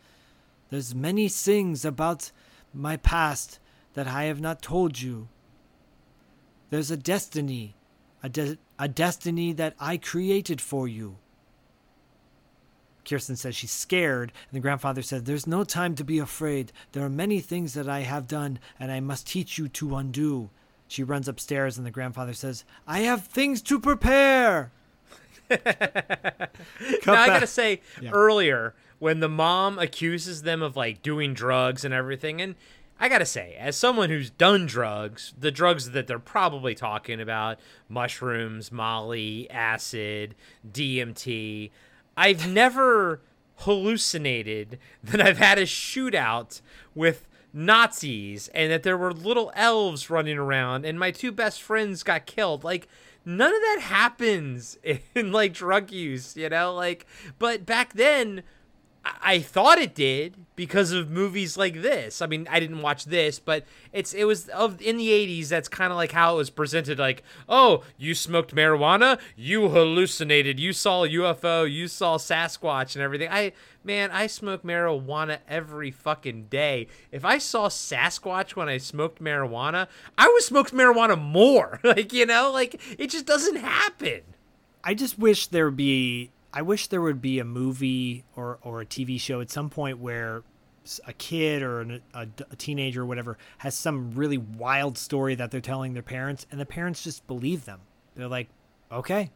There's 0.70 0.96
many 0.96 1.28
things 1.28 1.84
about 1.84 2.32
my 2.74 2.98
past 2.98 3.60
that 3.94 4.08
I 4.08 4.24
have 4.24 4.40
not 4.40 4.62
told 4.62 5.02
you. 5.02 5.28
There's 6.70 6.92
a 6.92 6.98
destiny, 6.98 7.76
a, 8.24 8.30
de- 8.30 8.58
a 8.78 8.88
destiny 8.88 9.54
that 9.54 9.76
I 9.80 9.98
created 9.98 10.62
for 10.62 10.88
you. 10.88 11.18
Kirsten 13.08 13.36
says 13.36 13.56
she's 13.56 13.72
scared, 13.72 14.32
and 14.50 14.56
the 14.58 14.62
grandfather 14.62 15.02
says, 15.02 15.24
There's 15.24 15.48
no 15.48 15.64
time 15.64 15.96
to 15.96 16.04
be 16.04 16.20
afraid. 16.20 16.72
There 16.92 17.04
are 17.04 17.10
many 17.10 17.40
things 17.40 17.74
that 17.74 17.88
I 17.88 18.02
have 18.02 18.28
done, 18.28 18.60
and 18.80 18.92
I 18.92 19.00
must 19.00 19.28
teach 19.28 19.58
you 19.58 19.68
to 19.70 19.96
undo. 19.96 20.50
She 20.88 21.04
runs 21.04 21.28
upstairs, 21.28 21.78
and 21.78 21.86
the 21.88 21.92
grandfather 21.92 22.34
says, 22.34 22.64
I 22.86 23.00
have 23.00 23.26
things 23.26 23.62
to 23.64 23.80
prepare. 23.80 24.72
now 25.50 25.58
I 27.08 27.28
gotta 27.28 27.48
say 27.48 27.82
Yeah. 28.02 28.12
earlier 28.12 28.74
when 29.00 29.20
the 29.22 29.30
mom 29.30 29.80
accuses 29.80 30.42
them 30.42 30.62
of 30.62 30.76
like 30.76 31.02
doing 31.02 31.34
drugs 31.34 31.86
and 31.86 31.94
everything, 31.94 32.42
and 32.42 32.56
I 33.00 33.10
gotta 33.10 33.26
say, 33.26 33.56
as 33.60 33.78
someone 33.78 34.10
who's 34.10 34.30
done 34.30 34.66
drugs, 34.66 35.34
the 35.40 35.52
drugs 35.52 35.92
that 35.92 36.08
they're 36.08 36.20
probably 36.20 36.74
talking 36.76 37.22
about 37.22 37.60
mushrooms, 37.88 38.72
Molly, 38.72 39.50
acid, 39.52 40.36
DMT 40.70 41.70
I've 42.18 42.52
never 42.52 43.22
hallucinated 43.58 44.80
that 45.04 45.22
I've 45.22 45.38
had 45.38 45.60
a 45.60 45.64
shootout 45.64 46.62
with 46.96 47.28
Nazis 47.54 48.50
and 48.50 48.72
that 48.72 48.84
there 48.84 48.98
were 48.98 49.14
little 49.14 49.52
elves 49.56 50.10
running 50.10 50.38
around 50.38 50.86
and 50.86 51.00
my 51.00 51.12
two 51.12 51.32
best 51.32 51.62
friends 51.62 52.04
got 52.04 52.26
killed. 52.26 52.64
Like, 52.64 52.88
none 53.24 53.54
of 53.54 53.62
that 53.62 53.80
happens 53.82 54.78
in 55.16 55.32
like 55.32 55.54
drug 55.54 55.92
use, 55.92 56.36
you 56.36 56.50
know? 56.50 56.74
Like, 56.74 57.06
but 57.40 57.66
back 57.66 57.94
then, 57.94 58.44
I- 59.22 59.40
thought 59.40 59.78
it 59.78 59.94
did 59.96 60.36
because 60.56 60.92
of 60.92 61.10
movies 61.10 61.58
like 61.58 61.82
this. 61.82 62.22
I 62.22 62.28
mean, 62.28 62.48
I 62.50 62.60
didn't 62.60 62.82
watch 62.82 63.06
this, 63.06 63.40
but 63.40 63.66
it's 63.94 64.14
it 64.14 64.24
was 64.26 64.50
of 64.50 64.82
in 64.82 64.98
the 64.98 65.10
80s 65.10 65.50
that's 65.50 65.68
kind 65.68 65.92
of 65.92 65.98
like 65.98 66.12
how 66.12 66.34
it 66.34 66.38
was 66.38 66.50
presented 66.50 66.98
like, 67.00 67.24
"Oh, 67.48 67.84
you 67.98 68.16
smoked 68.16 68.56
marijuana? 68.56 69.20
You 69.36 69.70
hallucinated. 69.70 70.60
You 70.60 70.74
saw 70.74 71.04
a 71.04 71.10
UFO, 71.10 71.72
you 71.72 71.88
saw 71.88 72.18
Sasquatch 72.18 72.96
and 72.96 73.04
everything." 73.04 73.30
I 73.30 73.54
man, 73.84 74.12
I 74.12 74.28
smoke 74.28 74.64
marijuana 74.64 75.40
every 75.48 75.92
fucking 75.92 76.48
day. 76.50 76.88
If 77.12 77.24
I 77.24 77.38
saw 77.38 77.70
Sasquatch 77.70 78.56
when 78.56 78.68
I 78.68 78.78
smoked 78.78 79.22
marijuana, 79.22 79.88
I 80.18 80.28
would 80.28 80.44
smoke 80.44 80.72
marijuana 80.72 81.20
more. 81.20 81.80
like, 81.84 82.12
you 82.14 82.26
know, 82.26 82.52
like 82.52 82.82
it 82.98 83.10
just 83.12 83.26
doesn't 83.26 83.58
happen. 83.58 84.22
I 84.84 84.94
just 84.94 85.18
wish 85.20 85.48
there 85.48 85.66
would 85.66 85.78
be. 85.78 86.32
I 86.58 86.64
wish 86.64 86.88
there 86.88 87.02
would 87.04 87.22
be 87.22 87.38
a 87.38 87.44
movie 87.46 88.24
or 88.36 88.58
or 88.64 88.82
a 88.82 88.86
TV 88.86 89.20
show 89.22 89.42
at 89.42 89.52
some 89.52 89.70
point 89.70 90.00
where 90.00 90.42
a 91.06 91.14
kid 91.14 91.62
or 91.62 91.82
an, 91.82 92.02
a, 92.16 92.28
a 92.50 92.56
teenager 92.56 93.04
or 93.04 93.06
whatever 93.06 93.38
has 93.60 93.76
some 93.76 94.14
really 94.16 94.40
wild 94.40 94.98
story 94.98 95.36
that 95.36 95.52
they're 95.52 95.62
telling 95.62 95.94
their 95.94 96.02
parents, 96.02 96.48
and 96.50 96.60
the 96.60 96.66
parents 96.66 97.04
just 97.04 97.28
believe 97.28 97.66
them. 97.66 97.82
They're 98.16 98.28
like, 98.28 98.48
"Okay, 98.92 99.30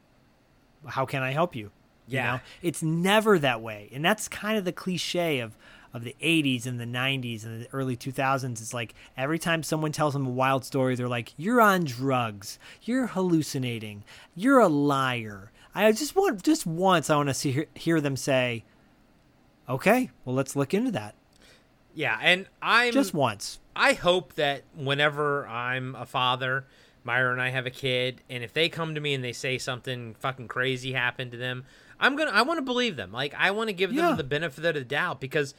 how 0.87 1.05
can 1.05 1.21
I 1.21 1.29
help 1.31 1.55
you?" 1.55 1.69
You 2.07 2.17
Yeah. 2.17 2.31
know? 2.37 2.39
it's 2.63 2.81
never 2.81 3.37
that 3.37 3.61
way, 3.61 3.89
and 3.93 4.03
that's 4.03 4.27
kind 4.27 4.57
of 4.57 4.65
the 4.65 4.71
cliche 4.71 5.41
of 5.41 5.55
of 5.93 6.03
the 6.03 6.15
80s 6.21 6.65
and 6.65 6.79
the 6.79 6.85
90s 6.85 7.43
and 7.45 7.61
the 7.63 7.67
early 7.73 7.97
2000s 7.97 8.61
it's 8.61 8.73
like 8.73 8.95
every 9.17 9.37
time 9.37 9.61
someone 9.61 9.91
tells 9.91 10.13
them 10.13 10.25
a 10.25 10.29
wild 10.29 10.63
story 10.63 10.95
they're 10.95 11.09
like 11.09 11.33
you're 11.35 11.59
on 11.59 11.83
drugs 11.83 12.57
you're 12.83 13.07
hallucinating 13.07 14.05
you're 14.33 14.59
a 14.59 14.69
liar 14.69 15.50
i 15.73 15.91
just 15.91 16.15
want 16.15 16.41
just 16.43 16.65
once 16.65 17.09
i 17.09 17.15
want 17.15 17.29
to 17.29 17.33
see 17.33 17.65
hear 17.75 18.01
them 18.01 18.15
say 18.15 18.63
okay 19.69 20.09
well 20.25 20.35
let's 20.35 20.55
look 20.55 20.73
into 20.73 20.91
that. 20.91 21.15
Yeah, 21.93 22.17
and 22.21 22.45
I'm 22.61 22.93
just 22.93 23.13
once. 23.13 23.59
I 23.75 23.93
hope 23.93 24.33
that 24.35 24.63
whenever 24.75 25.47
I'm 25.47 25.95
a 25.95 26.05
father, 26.05 26.65
Myra 27.03 27.31
and 27.31 27.41
I 27.41 27.49
have 27.49 27.65
a 27.65 27.71
kid, 27.71 28.21
and 28.29 28.43
if 28.43 28.53
they 28.53 28.69
come 28.69 28.95
to 28.95 29.01
me 29.01 29.13
and 29.13 29.23
they 29.23 29.33
say 29.33 29.57
something 29.57 30.15
fucking 30.15 30.47
crazy 30.47 30.93
happened 30.93 31.31
to 31.31 31.37
them, 31.37 31.65
I'm 32.01 32.15
gonna 32.17 32.31
I 32.31 32.41
want 32.41 32.57
to 32.57 32.61
believe 32.63 32.95
them. 32.97 33.11
Like 33.13 33.33
I 33.37 33.51
want 33.51 33.69
to 33.69 33.73
give 33.73 33.91
them 33.91 33.99
Yeah. 34.09 34.15
the 34.15 34.23
benefit 34.23 34.65
of 34.65 34.73
the 34.73 34.83
doubt 34.83 35.21
because 35.21 35.53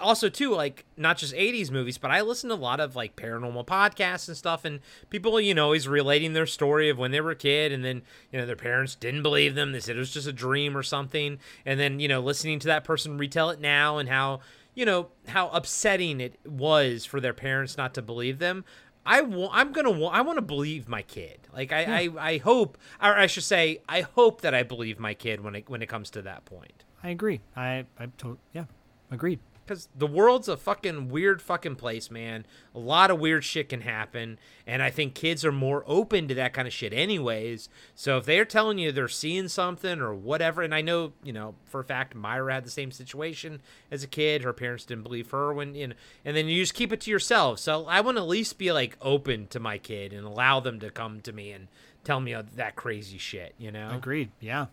also 0.00 0.28
too 0.28 0.54
like 0.54 0.84
not 0.96 1.18
just 1.18 1.34
80s 1.34 1.70
movies, 1.70 1.98
but 1.98 2.10
I 2.10 2.20
listen 2.22 2.48
to 2.48 2.54
a 2.54 2.56
lot 2.56 2.78
of 2.80 2.94
like 2.96 3.16
paranormal 3.16 3.66
podcasts 3.66 4.28
and 4.28 4.36
stuff, 4.36 4.64
and 4.64 4.80
people 5.10 5.38
you 5.40 5.52
know 5.54 5.64
always 5.64 5.88
relating 5.88 6.32
their 6.32 6.46
story 6.46 6.88
of 6.88 6.96
when 6.98 7.10
they 7.10 7.20
were 7.20 7.32
a 7.32 7.36
kid, 7.36 7.72
and 7.72 7.84
then 7.84 8.02
you 8.32 8.38
know 8.38 8.46
their 8.46 8.56
parents 8.56 8.94
didn't 8.94 9.22
believe 9.22 9.54
them. 9.56 9.72
They 9.72 9.80
said 9.80 9.96
it 9.96 9.98
was 9.98 10.14
just 10.14 10.28
a 10.28 10.32
dream 10.32 10.76
or 10.76 10.82
something, 10.84 11.38
and 11.66 11.78
then 11.80 11.98
you 12.00 12.08
know 12.08 12.20
listening 12.20 12.60
to 12.60 12.68
that 12.68 12.84
person 12.84 13.18
retell 13.18 13.50
it 13.50 13.60
now 13.60 13.98
and 13.98 14.08
how 14.08 14.40
you 14.74 14.84
know 14.84 15.08
how 15.26 15.48
upsetting 15.48 16.20
it 16.20 16.38
was 16.46 17.04
for 17.04 17.20
their 17.20 17.34
parents 17.34 17.76
not 17.76 17.94
to 17.94 18.02
believe 18.02 18.38
them 18.38 18.64
I 19.08 19.22
wa- 19.22 19.48
I'm 19.52 19.72
gonna 19.72 19.90
wa- 19.90 20.10
I 20.10 20.20
want 20.20 20.36
to 20.36 20.42
believe 20.42 20.88
my 20.88 21.02
kid. 21.02 21.38
Like 21.52 21.72
I, 21.72 21.82
I 22.00 22.08
I 22.32 22.38
hope, 22.38 22.76
or 23.02 23.14
I 23.16 23.26
should 23.26 23.42
say, 23.44 23.80
I 23.88 24.02
hope 24.02 24.42
that 24.42 24.54
I 24.54 24.62
believe 24.62 24.98
my 25.00 25.14
kid 25.14 25.40
when 25.40 25.54
it 25.54 25.68
when 25.68 25.80
it 25.82 25.88
comes 25.88 26.10
to 26.10 26.22
that 26.22 26.44
point. 26.44 26.84
I 27.02 27.08
agree. 27.10 27.40
I 27.56 27.86
I 27.98 28.06
to- 28.18 28.38
yeah, 28.52 28.64
agreed. 29.10 29.40
Because 29.68 29.90
the 29.94 30.06
world's 30.06 30.48
a 30.48 30.56
fucking 30.56 31.10
weird 31.10 31.42
fucking 31.42 31.76
place, 31.76 32.10
man. 32.10 32.46
A 32.74 32.78
lot 32.78 33.10
of 33.10 33.20
weird 33.20 33.44
shit 33.44 33.68
can 33.68 33.82
happen. 33.82 34.38
And 34.66 34.82
I 34.82 34.88
think 34.88 35.14
kids 35.14 35.44
are 35.44 35.52
more 35.52 35.84
open 35.86 36.26
to 36.28 36.34
that 36.36 36.54
kind 36.54 36.66
of 36.66 36.72
shit, 36.72 36.94
anyways. 36.94 37.68
So 37.94 38.16
if 38.16 38.24
they're 38.24 38.46
telling 38.46 38.78
you 38.78 38.92
they're 38.92 39.08
seeing 39.08 39.48
something 39.48 40.00
or 40.00 40.14
whatever, 40.14 40.62
and 40.62 40.74
I 40.74 40.80
know, 40.80 41.12
you 41.22 41.34
know, 41.34 41.54
for 41.66 41.80
a 41.80 41.84
fact, 41.84 42.14
Myra 42.14 42.54
had 42.54 42.64
the 42.64 42.70
same 42.70 42.90
situation 42.90 43.60
as 43.90 44.02
a 44.02 44.06
kid. 44.06 44.42
Her 44.42 44.54
parents 44.54 44.86
didn't 44.86 45.02
believe 45.02 45.30
her 45.32 45.52
when, 45.52 45.74
you 45.74 45.88
know, 45.88 45.94
and 46.24 46.34
then 46.34 46.48
you 46.48 46.62
just 46.62 46.72
keep 46.72 46.90
it 46.90 47.02
to 47.02 47.10
yourself. 47.10 47.58
So 47.58 47.84
I 47.84 48.00
want 48.00 48.16
to 48.16 48.22
at 48.22 48.28
least 48.28 48.56
be 48.56 48.72
like 48.72 48.96
open 49.02 49.48
to 49.48 49.60
my 49.60 49.76
kid 49.76 50.14
and 50.14 50.26
allow 50.26 50.60
them 50.60 50.80
to 50.80 50.90
come 50.90 51.20
to 51.20 51.32
me 51.32 51.52
and 51.52 51.68
tell 52.04 52.20
me 52.20 52.34
that 52.56 52.74
crazy 52.74 53.18
shit, 53.18 53.54
you 53.58 53.70
know? 53.70 53.90
Agreed. 53.92 54.30
Yeah. 54.40 54.66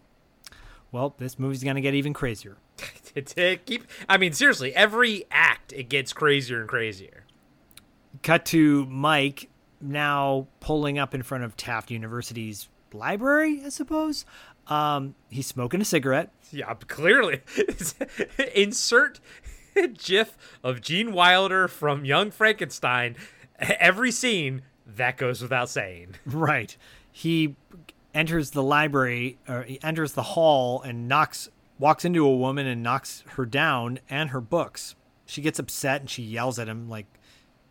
Well, 0.93 1.15
this 1.17 1.37
movie's 1.37 1.65
gonna 1.65 1.81
get 1.81 1.93
even 1.93 2.13
crazier. 2.13 2.55
Keep, 3.65 3.85
I 4.09 4.17
mean, 4.17 4.33
seriously, 4.33 4.75
every 4.75 5.25
act, 5.31 5.73
it 5.73 5.89
gets 5.89 6.13
crazier 6.13 6.59
and 6.59 6.69
crazier. 6.69 7.23
Cut 8.23 8.45
to 8.47 8.85
Mike 8.87 9.49
now 9.81 10.47
pulling 10.59 10.97
up 10.97 11.13
in 11.13 11.23
front 11.23 11.43
of 11.43 11.55
Taft 11.55 11.91
University's 11.91 12.69
library, 12.93 13.61
I 13.65 13.69
suppose. 13.69 14.25
Um, 14.67 15.15
he's 15.29 15.47
smoking 15.47 15.81
a 15.81 15.85
cigarette. 15.85 16.31
Yeah, 16.51 16.73
clearly. 16.87 17.41
Insert 18.55 19.19
gif 19.97 20.37
of 20.63 20.81
Gene 20.81 21.11
Wilder 21.11 21.67
from 21.67 22.05
Young 22.05 22.31
Frankenstein. 22.31 23.15
Every 23.59 24.11
scene 24.11 24.63
that 24.85 25.17
goes 25.17 25.41
without 25.41 25.69
saying. 25.69 26.15
Right. 26.25 26.75
He 27.11 27.55
enters 28.13 28.51
the 28.51 28.63
library, 28.63 29.37
or 29.47 29.63
he 29.63 29.81
enters 29.81 30.13
the 30.13 30.21
hall 30.23 30.81
and 30.81 31.07
knocks, 31.07 31.49
walks 31.79 32.05
into 32.05 32.25
a 32.25 32.35
woman 32.35 32.65
and 32.65 32.81
knocks 32.83 33.23
her 33.31 33.45
down 33.45 33.99
and 34.09 34.29
her 34.29 34.41
books. 34.41 34.95
She 35.25 35.41
gets 35.41 35.59
upset 35.59 36.01
and 36.01 36.09
she 36.09 36.23
yells 36.23 36.59
at 36.59 36.69
him 36.69 36.89
like, 36.89 37.07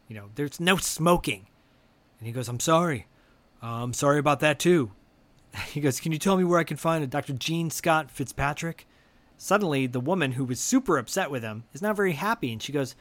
you 0.08 0.16
know, 0.16 0.30
there's 0.34 0.60
no 0.60 0.76
smoking. 0.76 1.46
And 2.18 2.26
he 2.26 2.32
goes, 2.32 2.48
I'm 2.48 2.60
sorry. 2.60 3.06
Uh, 3.62 3.82
I'm 3.82 3.94
sorry 3.94 4.18
about 4.18 4.40
that 4.40 4.58
too. 4.58 4.92
He 5.68 5.80
goes, 5.80 6.00
Can 6.00 6.10
you 6.10 6.18
tell 6.18 6.36
me 6.36 6.42
where 6.42 6.58
I 6.58 6.64
can 6.64 6.76
find 6.76 7.04
a 7.04 7.06
Dr. 7.06 7.32
Jean 7.32 7.70
Scott 7.70 8.10
Fitzpatrick? 8.10 8.88
Suddenly, 9.36 9.86
the 9.86 10.00
woman 10.00 10.32
who 10.32 10.44
was 10.44 10.58
super 10.58 10.98
upset 10.98 11.30
with 11.30 11.42
him 11.44 11.62
is 11.72 11.80
not 11.82 11.94
very 11.94 12.12
happy, 12.12 12.52
and 12.52 12.60
she 12.60 12.72
goes, 12.72 12.96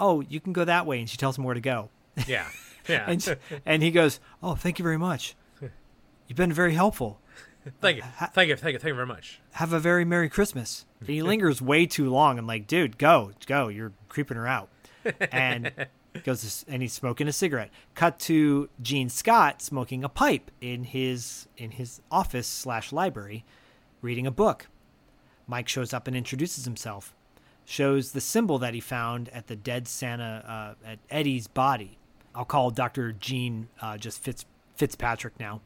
Oh, 0.00 0.20
you 0.20 0.40
can 0.40 0.52
go 0.52 0.64
that 0.64 0.86
way. 0.86 0.98
And 0.98 1.08
she 1.08 1.16
tells 1.16 1.38
him 1.38 1.44
where 1.44 1.54
to 1.54 1.60
go. 1.60 1.90
Yeah. 2.26 2.46
Yeah. 2.88 3.04
and, 3.06 3.36
and 3.66 3.82
he 3.82 3.90
goes, 3.90 4.18
Oh, 4.42 4.54
thank 4.54 4.78
you 4.78 4.82
very 4.82 4.96
much. 4.96 5.36
You've 5.60 6.36
been 6.36 6.54
very 6.54 6.72
helpful. 6.72 7.20
thank 7.80 7.98
you. 7.98 8.02
Thank 8.32 8.48
you. 8.48 8.56
Thank 8.56 8.72
you. 8.74 8.78
Thank 8.78 8.84
you 8.84 8.94
very 8.94 9.06
much. 9.06 9.40
Have 9.52 9.72
a 9.72 9.80
very 9.80 10.04
Merry 10.04 10.28
Christmas. 10.28 10.86
And 11.00 11.08
he 11.08 11.22
lingers 11.22 11.60
way 11.60 11.86
too 11.86 12.10
long. 12.10 12.38
I'm 12.38 12.46
like, 12.46 12.66
Dude, 12.66 12.98
go, 12.98 13.32
go. 13.46 13.68
You're 13.68 13.92
creeping 14.08 14.36
her 14.36 14.46
out. 14.46 14.68
And 15.32 15.72
goes 16.24 16.64
and 16.68 16.82
he's 16.82 16.92
smoking 16.92 17.28
a 17.28 17.32
cigarette. 17.32 17.70
Cut 17.94 18.18
to 18.20 18.68
Gene 18.82 19.08
Scott 19.08 19.62
smoking 19.62 20.04
a 20.04 20.08
pipe 20.08 20.50
in 20.60 20.84
his 20.84 21.48
in 21.56 21.72
his 21.72 22.00
office 22.10 22.46
slash 22.46 22.92
library, 22.92 23.44
reading 24.02 24.26
a 24.26 24.30
book. 24.30 24.68
Mike 25.46 25.68
shows 25.68 25.94
up 25.94 26.06
and 26.06 26.16
introduces 26.16 26.64
himself, 26.64 27.14
shows 27.64 28.12
the 28.12 28.20
symbol 28.20 28.58
that 28.58 28.74
he 28.74 28.80
found 28.80 29.28
at 29.30 29.46
the 29.46 29.56
dead 29.56 29.88
Santa 29.88 30.76
uh, 30.84 30.88
at 30.88 30.98
Eddie's 31.10 31.46
body. 31.46 31.98
I'll 32.34 32.44
call 32.44 32.70
Doctor 32.70 33.12
Gene 33.12 33.68
uh, 33.80 33.96
just 33.96 34.22
Fitz 34.22 34.44
Fitzpatrick 34.76 35.40
now. 35.40 35.60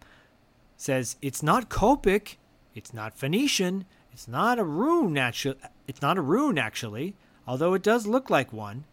Says 0.77 1.17
it's 1.23 1.43
not 1.43 1.69
Coptic, 1.69 2.39
it's 2.75 2.93
not 2.93 3.17
Phoenician, 3.17 3.85
it's 4.13 4.29
not 4.29 4.59
a 4.59 4.65
rune 4.65 5.17
actually. 5.17 5.57
It's 5.87 6.03
not 6.03 6.19
a 6.19 6.23
rune 6.23 6.59
actually, 6.59 7.15
although 7.47 7.75
it 7.75 7.83
does 7.83 8.07
look 8.07 8.31
like 8.31 8.53
one. 8.53 8.85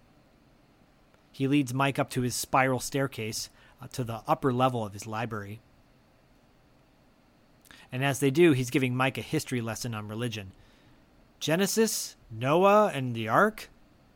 He 1.31 1.47
leads 1.47 1.73
Mike 1.73 1.99
up 1.99 2.09
to 2.11 2.21
his 2.21 2.35
spiral 2.35 2.79
staircase 2.79 3.49
uh, 3.81 3.87
to 3.93 4.03
the 4.03 4.21
upper 4.27 4.51
level 4.51 4.85
of 4.85 4.93
his 4.93 5.07
library. 5.07 5.61
And 7.91 8.03
as 8.03 8.19
they 8.19 8.31
do, 8.31 8.51
he's 8.51 8.69
giving 8.69 8.95
Mike 8.95 9.17
a 9.17 9.21
history 9.21 9.61
lesson 9.61 9.93
on 9.93 10.07
religion. 10.07 10.51
Genesis, 11.39 12.15
Noah 12.29 12.91
and 12.93 13.15
the 13.15 13.27
ark, 13.27 13.69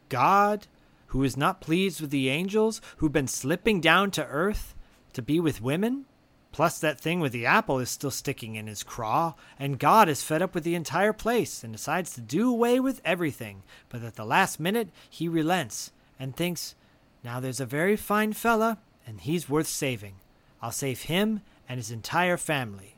God, 0.09 0.67
who 1.07 1.23
is 1.23 1.37
not 1.37 1.61
pleased 1.61 2.01
with 2.01 2.09
the 2.09 2.29
angels 2.29 2.81
who've 2.97 3.11
been 3.11 3.27
slipping 3.27 3.79
down 3.79 4.11
to 4.11 4.25
earth 4.25 4.75
to 5.13 5.21
be 5.21 5.39
with 5.39 5.61
women. 5.61 6.05
Plus, 6.53 6.79
that 6.79 6.99
thing 6.99 7.19
with 7.19 7.31
the 7.31 7.47
apple 7.47 7.79
is 7.79 7.89
still 7.89 8.11
sticking 8.11 8.55
in 8.55 8.67
his 8.67 8.83
craw, 8.83 9.33
and 9.57 9.79
God 9.79 10.07
is 10.07 10.21
fed 10.21 10.43
up 10.43 10.53
with 10.53 10.63
the 10.63 10.75
entire 10.75 11.11
place 11.11 11.63
and 11.63 11.73
decides 11.73 12.13
to 12.13 12.21
do 12.21 12.49
away 12.49 12.79
with 12.79 13.01
everything. 13.03 13.63
But 13.89 14.03
at 14.03 14.15
the 14.15 14.23
last 14.23 14.59
minute, 14.59 14.89
he 15.09 15.27
relents 15.27 15.91
and 16.19 16.35
thinks, 16.35 16.75
now 17.23 17.39
there's 17.39 17.59
a 17.59 17.65
very 17.65 17.95
fine 17.97 18.33
fella, 18.33 18.77
and 19.07 19.19
he's 19.19 19.49
worth 19.49 19.65
saving. 19.65 20.17
I'll 20.61 20.71
save 20.71 21.03
him 21.03 21.41
and 21.67 21.79
his 21.79 21.89
entire 21.89 22.37
family. 22.37 22.97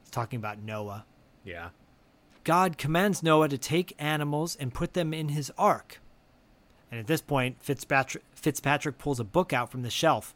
He's 0.00 0.10
talking 0.10 0.38
about 0.38 0.62
Noah. 0.62 1.04
Yeah. 1.44 1.68
God 2.42 2.78
commands 2.78 3.22
Noah 3.22 3.50
to 3.50 3.58
take 3.58 3.94
animals 3.98 4.56
and 4.56 4.72
put 4.72 4.94
them 4.94 5.12
in 5.12 5.28
his 5.28 5.52
ark. 5.58 6.00
And 6.90 6.98
at 6.98 7.06
this 7.06 7.20
point, 7.20 7.62
Fitzpatrick, 7.62 8.24
Fitzpatrick 8.34 8.96
pulls 8.96 9.20
a 9.20 9.24
book 9.24 9.52
out 9.52 9.70
from 9.70 9.82
the 9.82 9.90
shelf 9.90 10.34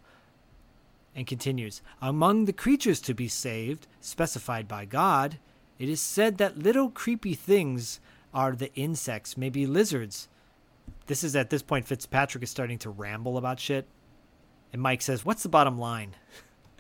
and 1.15 1.27
continues 1.27 1.83
Among 2.01 2.45
the 2.45 2.53
creatures 2.53 3.01
to 3.03 3.15
be 3.15 3.29
saved, 3.29 3.87
specified 4.01 4.69
by 4.69 4.85
God, 4.85 5.39
it 5.79 5.89
is 5.89 6.01
said 6.01 6.39
that 6.39 6.59
little 6.59 6.91
creepy 6.91 7.35
things 7.35 8.01
are 8.33 8.53
the 8.53 8.73
insects, 8.75 9.37
maybe 9.37 9.67
lizards, 9.67 10.29
this 11.07 11.25
is 11.25 11.37
at 11.37 11.51
this 11.51 11.63
point 11.63 11.87
Fitzpatrick 11.87 12.43
is 12.43 12.51
starting 12.51 12.79
to 12.79 12.91
ramble 12.91 13.37
about 13.37 13.61
shit. 13.61 13.87
And 14.73 14.81
Mike 14.81 15.03
says, 15.03 15.25
What's 15.25 15.43
the 15.43 15.49
bottom 15.49 15.79
line? 15.79 16.15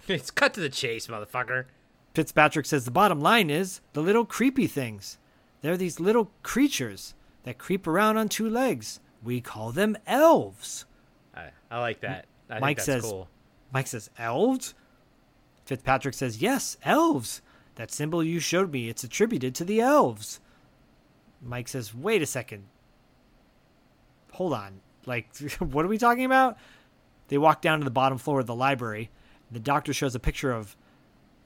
It's 0.08 0.32
cut 0.32 0.52
to 0.54 0.60
the 0.60 0.68
chase, 0.68 1.06
motherfucker. 1.06 1.66
Fitzpatrick 2.12 2.66
says, 2.66 2.84
The 2.84 2.90
bottom 2.90 3.20
line 3.20 3.50
is 3.50 3.80
the 3.92 4.00
little 4.00 4.24
creepy 4.24 4.66
things. 4.66 5.16
They're 5.60 5.76
these 5.76 6.00
little 6.00 6.32
creatures 6.42 7.14
that 7.44 7.56
creep 7.56 7.86
around 7.86 8.16
on 8.16 8.28
two 8.28 8.50
legs. 8.50 8.98
We 9.22 9.40
call 9.40 9.70
them 9.70 9.96
elves. 10.04 10.86
I, 11.36 11.50
I 11.70 11.78
like 11.78 12.00
that. 12.00 12.26
I 12.50 12.58
Mike 12.58 12.78
think 12.78 12.78
that's 12.78 12.86
says, 12.86 13.02
cool. 13.04 13.28
Mike 13.72 13.86
says, 13.86 14.10
Elves? 14.18 14.74
Fitzpatrick 15.64 16.14
says, 16.14 16.42
Yes, 16.42 16.76
elves. 16.84 17.40
That 17.76 17.90
symbol 17.90 18.22
you 18.22 18.38
showed 18.38 18.72
me, 18.72 18.88
it's 18.88 19.04
attributed 19.04 19.54
to 19.54 19.64
the 19.64 19.80
elves. 19.80 20.40
Mike 21.40 21.68
says, 21.68 21.94
Wait 21.94 22.20
a 22.20 22.26
second 22.26 22.64
hold 24.32 24.52
on. 24.52 24.80
Like, 25.06 25.28
what 25.58 25.84
are 25.84 25.88
we 25.88 25.98
talking 25.98 26.24
about? 26.24 26.58
They 27.28 27.38
walk 27.38 27.62
down 27.62 27.78
to 27.78 27.84
the 27.84 27.90
bottom 27.90 28.18
floor 28.18 28.40
of 28.40 28.46
the 28.46 28.54
library. 28.54 29.10
The 29.50 29.60
doctor 29.60 29.92
shows 29.92 30.14
a 30.14 30.20
picture 30.20 30.52
of 30.52 30.76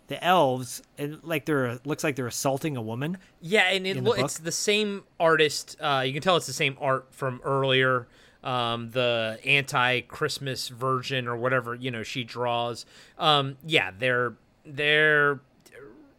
the 0.09 0.23
elves, 0.23 0.83
and 0.97 1.19
like 1.25 1.47
they're 1.47 1.81
looks 1.85 2.05
like 2.05 2.15
they're 2.15 2.29
assaulting 2.29 2.77
a 2.77 2.83
woman. 2.83 3.19
Yeah, 3.41 3.69
and 3.71 3.87
it 3.87 3.97
in 3.97 4.05
the 4.05 4.13
it's 4.13 4.39
the 4.39 4.53
same 4.53 5.03
artist. 5.19 5.77
Uh, 5.81 6.05
you 6.07 6.13
can 6.13 6.23
tell 6.23 6.37
it's 6.37 6.47
the 6.47 6.53
same 6.53 6.77
art 6.81 7.09
from 7.11 7.41
earlier. 7.45 8.07
Um, 8.47 8.91
the 8.91 9.41
anti-Christmas 9.45 10.69
version 10.69 11.27
or 11.27 11.37
whatever 11.37 11.75
you 11.75 11.91
know 11.91 12.05
she 12.05 12.23
draws. 12.23 12.87
Um, 13.19 13.57
yeah, 13.67 13.91
they're 13.99 14.35
they're 14.65 15.41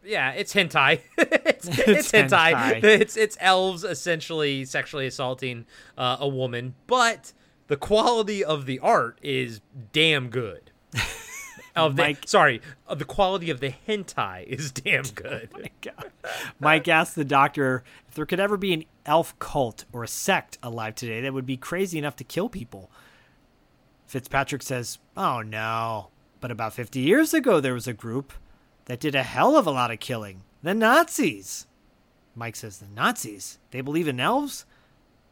yeah, 0.04 0.32
it's 0.32 0.52
hentai. 0.54 1.00
it's, 1.18 1.66
it's, 1.66 1.78
It's 1.78 2.12
hentai. 2.12 2.52
hentai. 2.52 2.84
It's 2.84 3.16
it's 3.16 3.36
elves 3.40 3.82
essentially 3.82 4.64
sexually 4.66 5.06
assaulting 5.06 5.66
uh, 5.96 6.18
a 6.20 6.28
woman, 6.28 6.74
but 6.86 7.32
the 7.68 7.76
quality 7.76 8.44
of 8.44 8.66
the 8.66 8.78
art 8.80 9.18
is 9.22 9.60
damn 9.92 10.28
good. 10.28 10.70
Of 11.78 11.96
the, 11.96 12.02
Mike- 12.02 12.26
sorry, 12.28 12.60
uh, 12.86 12.94
the 12.94 13.04
quality 13.04 13.50
of 13.50 13.60
the 13.60 13.72
hentai 13.86 14.44
is 14.44 14.70
damn 14.72 15.04
good. 15.04 15.70
Mike 16.60 16.88
asks 16.88 17.14
the 17.14 17.24
doctor 17.24 17.82
if 18.08 18.14
there 18.14 18.26
could 18.26 18.40
ever 18.40 18.56
be 18.56 18.72
an 18.72 18.84
elf 19.06 19.38
cult 19.38 19.84
or 19.92 20.04
a 20.04 20.08
sect 20.08 20.58
alive 20.62 20.94
today 20.94 21.20
that 21.22 21.32
would 21.34 21.46
be 21.46 21.56
crazy 21.56 21.98
enough 21.98 22.16
to 22.16 22.24
kill 22.24 22.48
people. 22.48 22.90
Fitzpatrick 24.06 24.62
says, 24.62 24.98
Oh 25.16 25.42
no. 25.42 26.08
But 26.40 26.50
about 26.50 26.72
50 26.72 27.00
years 27.00 27.34
ago, 27.34 27.60
there 27.60 27.74
was 27.74 27.86
a 27.88 27.92
group 27.92 28.32
that 28.86 29.00
did 29.00 29.14
a 29.14 29.22
hell 29.22 29.56
of 29.56 29.66
a 29.66 29.70
lot 29.70 29.90
of 29.90 30.00
killing 30.00 30.42
the 30.62 30.74
Nazis. 30.74 31.66
Mike 32.34 32.56
says, 32.56 32.78
The 32.78 32.86
Nazis? 32.94 33.58
They 33.70 33.80
believe 33.80 34.08
in 34.08 34.20
elves? 34.20 34.64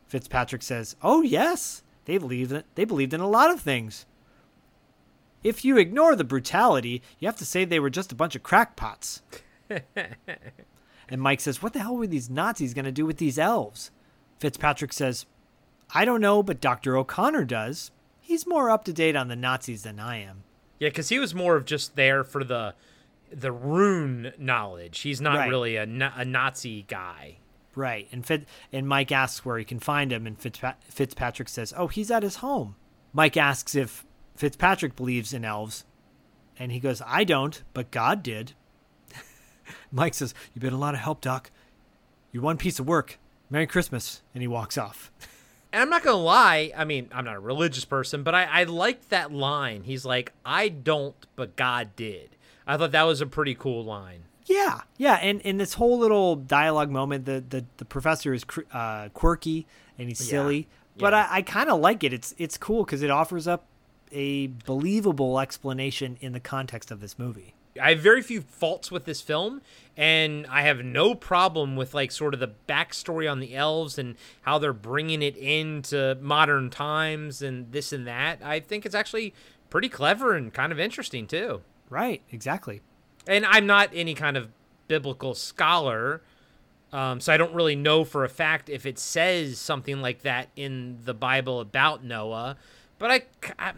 Fitzpatrick 0.06 0.62
says, 0.62 0.97
Oh, 1.02 1.23
yes. 1.23 1.82
They 2.05 2.18
believe 2.18 2.51
that 2.51 2.66
they 2.77 2.85
believed 2.85 3.14
in 3.14 3.20
a 3.20 3.28
lot 3.28 3.51
of 3.51 3.60
things. 3.60 4.06
If 5.47 5.64
you 5.64 5.77
ignore 5.78 6.16
the 6.16 6.24
brutality, 6.24 7.02
you 7.18 7.28
have 7.28 7.36
to 7.36 7.47
say 7.47 7.64
they 7.64 7.78
were 7.81 7.90
just 7.90 8.10
a 8.12 8.16
bunch 8.16 8.35
of 8.35 8.43
crackpots. 8.43 9.23
And 11.09 11.23
Mike 11.23 11.40
says, 11.40 11.62
What 11.62 11.73
the 11.73 11.78
hell 11.81 11.97
were 11.97 12.09
these 12.09 12.28
Nazis 12.28 12.74
going 12.74 12.85
to 12.85 12.90
do 12.93 13.06
with 13.06 13.18
these 13.18 13.39
elves? 13.39 13.93
Fitzpatrick 14.40 14.93
says, 14.93 15.24
I 15.94 16.05
don't 16.05 16.20
know, 16.20 16.43
but 16.43 16.60
Dr. 16.60 16.97
O'Connor 16.97 17.44
does. 17.44 17.93
he's 18.20 18.44
more 18.44 18.70
up 18.70 18.85
to 18.86 18.93
date 18.93 19.14
on 19.14 19.28
the 19.28 19.36
Nazis 19.36 19.85
than 19.85 20.01
I 20.01 20.16
am. 20.23 20.43
Yeah, 20.81 20.89
because 20.89 21.09
he 21.09 21.20
was 21.20 21.32
more 21.32 21.55
of 21.55 21.64
just 21.64 21.94
there 21.94 22.24
for 22.24 22.43
the 22.43 22.74
the 23.32 23.52
rune 23.52 24.32
knowledge. 24.39 25.01
He's 25.01 25.20
not 25.20 25.36
Right. 25.39 25.48
really 25.48 25.77
a, 25.77 25.82
a 25.85 26.24
Nazi 26.24 26.82
guy. 26.89 27.36
Right. 27.77 28.09
And 28.10 28.27
Fit 28.27 28.47
and 28.73 28.89
Mike 28.89 29.12
asks 29.12 29.44
where 29.44 29.59
he 29.59 29.64
can 29.64 29.78
find 29.78 30.12
him, 30.12 30.27
and 30.27 30.36
Fitzpa- 30.39 30.74
Fitzpatrick 30.89 31.48
says, 31.48 31.73
"Oh, 31.77 31.86
he's 31.86 32.10
at 32.10 32.23
his 32.24 32.36
home." 32.36 32.74
Mike 33.12 33.36
asks 33.36 33.74
if 33.77 34.05
Fitzpatrick 34.36 34.96
believes 34.96 35.32
in 35.32 35.44
elves, 35.44 35.84
and 36.58 36.70
he 36.70 36.78
goes, 36.78 37.02
"I 37.04 37.24
don't, 37.24 37.62
but 37.74 37.90
God 37.90 38.22
did." 38.22 38.52
Mike 39.92 40.14
says, 40.14 40.34
"You've 40.54 40.62
been 40.62 40.72
a 40.72 40.78
lot 40.78 40.94
of 40.94 41.00
help, 41.00 41.20
Doc. 41.20 41.50
You're 42.32 42.42
one 42.42 42.58
piece 42.58 42.78
of 42.78 42.86
work. 42.86 43.18
Merry 43.50 43.66
Christmas," 43.66 44.22
and 44.34 44.42
he 44.42 44.48
walks 44.48 44.78
off. 44.78 45.10
And 45.72 45.82
I'm 45.82 45.90
not 45.90 46.04
gonna 46.04 46.16
lie. 46.16 46.72
I 46.74 46.84
mean, 46.84 47.10
I'm 47.12 47.26
not 47.26 47.36
a 47.36 47.40
religious 47.40 47.84
person, 47.84 48.22
but 48.22 48.34
I, 48.34 48.44
I 48.44 48.64
liked 48.64 49.10
that 49.10 49.30
line. 49.30 49.82
He's 49.82 50.06
like, 50.06 50.32
"I 50.42 50.68
don't, 50.68 51.14
but 51.34 51.56
God 51.56 51.90
did." 51.96 52.30
I 52.66 52.78
thought 52.78 52.92
that 52.92 53.02
was 53.02 53.20
a 53.20 53.26
pretty 53.26 53.54
cool 53.54 53.84
line. 53.84 54.22
Yeah, 54.46 54.82
yeah, 54.96 55.16
and 55.16 55.40
in 55.42 55.58
this 55.58 55.74
whole 55.74 55.98
little 55.98 56.36
dialogue 56.36 56.88
moment, 56.88 57.26
the 57.26 57.44
the, 57.46 57.64
the 57.76 57.84
professor 57.84 58.32
is 58.32 58.46
uh, 58.72 59.08
quirky 59.10 59.66
and 59.98 60.08
he's 60.08 60.18
silly, 60.20 60.68
but 60.96 61.12
yeah. 61.12 61.28
I, 61.30 61.38
I 61.38 61.42
kind 61.42 61.68
of 61.68 61.80
like 61.80 62.04
it. 62.04 62.12
It's 62.12 62.34
it's 62.38 62.56
cool 62.56 62.84
because 62.84 63.02
it 63.02 63.10
offers 63.10 63.46
up 63.46 63.66
a 64.12 64.48
believable 64.48 65.38
explanation 65.40 66.16
in 66.20 66.32
the 66.32 66.40
context 66.40 66.90
of 66.90 67.00
this 67.00 67.18
movie. 67.18 67.54
I 67.80 67.90
have 67.90 68.00
very 68.00 68.22
few 68.22 68.40
faults 68.40 68.90
with 68.90 69.04
this 69.04 69.20
film, 69.20 69.60
and 69.96 70.46
I 70.46 70.62
have 70.62 70.84
no 70.84 71.14
problem 71.14 71.76
with 71.76 71.94
like 71.94 72.10
sort 72.10 72.34
of 72.34 72.40
the 72.40 72.52
backstory 72.68 73.30
on 73.30 73.40
the 73.40 73.54
elves 73.54 73.98
and 73.98 74.16
how 74.42 74.58
they're 74.58 74.72
bringing 74.72 75.22
it 75.22 75.36
into 75.36 76.16
modern 76.20 76.70
times 76.70 77.42
and 77.42 77.70
this 77.72 77.92
and 77.92 78.06
that. 78.06 78.40
I 78.42 78.60
think 78.60 78.86
it's 78.86 78.94
actually 78.94 79.34
pretty 79.70 79.88
clever 79.88 80.34
and 80.34 80.52
kind 80.52 80.72
of 80.72 80.80
interesting 80.80 81.26
too. 81.26 81.62
Right, 81.90 82.22
exactly. 82.30 82.80
And 83.26 83.44
I'm 83.44 83.66
not 83.66 83.90
any 83.92 84.14
kind 84.14 84.36
of 84.36 84.48
biblical 84.88 85.34
scholar, 85.34 86.22
um, 86.92 87.20
so 87.20 87.32
I 87.32 87.36
don't 87.36 87.54
really 87.54 87.76
know 87.76 88.04
for 88.04 88.24
a 88.24 88.28
fact 88.28 88.68
if 88.68 88.86
it 88.86 88.98
says 88.98 89.58
something 89.58 90.00
like 90.00 90.22
that 90.22 90.48
in 90.56 90.98
the 91.04 91.14
Bible 91.14 91.60
about 91.60 92.04
Noah. 92.04 92.56
But 92.98 93.10
I, 93.10 93.22
I 93.58 93.72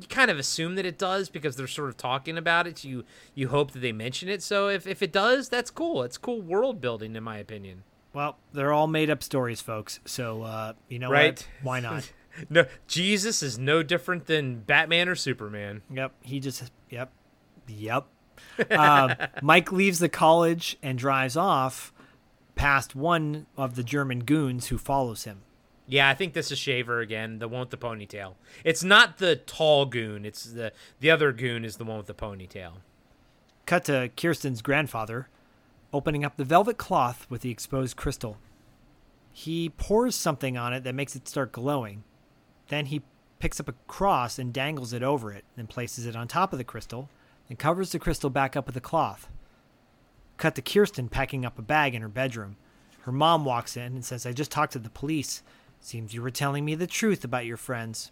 you 0.00 0.06
kind 0.08 0.30
of 0.30 0.38
assume 0.38 0.74
that 0.76 0.86
it 0.86 0.98
does 0.98 1.28
because 1.28 1.56
they're 1.56 1.66
sort 1.66 1.88
of 1.88 1.96
talking 1.96 2.38
about 2.38 2.66
it. 2.66 2.78
So 2.78 2.88
you 2.88 3.04
you 3.34 3.48
hope 3.48 3.72
that 3.72 3.80
they 3.80 3.92
mention 3.92 4.28
it. 4.28 4.42
So 4.42 4.68
if 4.68 4.86
if 4.86 5.02
it 5.02 5.12
does, 5.12 5.48
that's 5.48 5.70
cool. 5.70 6.02
It's 6.02 6.18
cool 6.18 6.40
world 6.40 6.80
building, 6.80 7.16
in 7.16 7.22
my 7.24 7.38
opinion. 7.38 7.84
Well, 8.12 8.38
they're 8.52 8.72
all 8.72 8.86
made 8.86 9.10
up 9.10 9.22
stories, 9.22 9.60
folks. 9.60 10.00
So 10.04 10.42
uh, 10.42 10.72
you 10.88 10.98
know 10.98 11.10
Right. 11.10 11.34
what? 11.34 11.46
Why 11.62 11.80
not? 11.80 12.12
No, 12.48 12.66
Jesus 12.86 13.42
is 13.42 13.58
no 13.58 13.82
different 13.82 14.26
than 14.26 14.60
Batman 14.60 15.08
or 15.08 15.16
Superman. 15.16 15.82
Yep. 15.90 16.12
He 16.22 16.38
just. 16.38 16.70
Yep. 16.88 17.10
Yep. 17.66 18.06
um, 18.70 19.14
Mike 19.42 19.72
leaves 19.72 19.98
the 19.98 20.08
college 20.08 20.78
and 20.80 20.96
drives 20.96 21.36
off 21.36 21.92
past 22.54 22.94
one 22.94 23.46
of 23.56 23.74
the 23.74 23.82
German 23.82 24.20
goons 24.20 24.68
who 24.68 24.78
follows 24.78 25.24
him. 25.24 25.40
Yeah, 25.90 26.08
I 26.08 26.14
think 26.14 26.34
this 26.34 26.52
is 26.52 26.58
Shaver 26.58 27.00
again, 27.00 27.38
the 27.38 27.48
one 27.48 27.60
with 27.60 27.70
the 27.70 27.78
ponytail. 27.78 28.34
It's 28.62 28.84
not 28.84 29.16
the 29.16 29.36
tall 29.36 29.86
goon. 29.86 30.26
It's 30.26 30.44
the 30.44 30.72
the 31.00 31.10
other 31.10 31.32
goon 31.32 31.64
is 31.64 31.78
the 31.78 31.84
one 31.84 31.96
with 31.96 32.06
the 32.06 32.14
ponytail. 32.14 32.72
Cut 33.64 33.86
to 33.86 34.10
Kirsten's 34.14 34.60
grandfather 34.62 35.28
opening 35.92 36.24
up 36.24 36.36
the 36.36 36.44
velvet 36.44 36.76
cloth 36.76 37.26
with 37.30 37.40
the 37.40 37.50
exposed 37.50 37.96
crystal. 37.96 38.36
He 39.32 39.70
pours 39.70 40.14
something 40.14 40.58
on 40.58 40.74
it 40.74 40.84
that 40.84 40.94
makes 40.94 41.16
it 41.16 41.26
start 41.26 41.52
glowing. 41.52 42.04
Then 42.68 42.86
he 42.86 43.02
picks 43.38 43.60
up 43.60 43.68
a 43.68 43.74
cross 43.86 44.38
and 44.38 44.52
dangles 44.52 44.92
it 44.92 45.02
over 45.02 45.32
it, 45.32 45.44
then 45.56 45.66
places 45.66 46.04
it 46.04 46.16
on 46.16 46.28
top 46.28 46.52
of 46.52 46.58
the 46.58 46.64
crystal, 46.64 47.08
and 47.48 47.58
covers 47.58 47.92
the 47.92 47.98
crystal 47.98 48.30
back 48.30 48.56
up 48.56 48.66
with 48.66 48.74
the 48.74 48.80
cloth. 48.80 49.28
Cut 50.36 50.54
to 50.56 50.62
Kirsten 50.62 51.08
packing 51.08 51.46
up 51.46 51.58
a 51.58 51.62
bag 51.62 51.94
in 51.94 52.02
her 52.02 52.08
bedroom. 52.08 52.56
Her 53.02 53.12
mom 53.12 53.44
walks 53.44 53.76
in 53.76 53.94
and 53.94 54.04
says, 54.04 54.26
I 54.26 54.32
just 54.32 54.50
talked 54.50 54.72
to 54.74 54.78
the 54.78 54.90
police. 54.90 55.42
Seems 55.80 56.14
you 56.14 56.22
were 56.22 56.30
telling 56.30 56.64
me 56.64 56.74
the 56.74 56.86
truth 56.86 57.24
about 57.24 57.46
your 57.46 57.56
friends. 57.56 58.10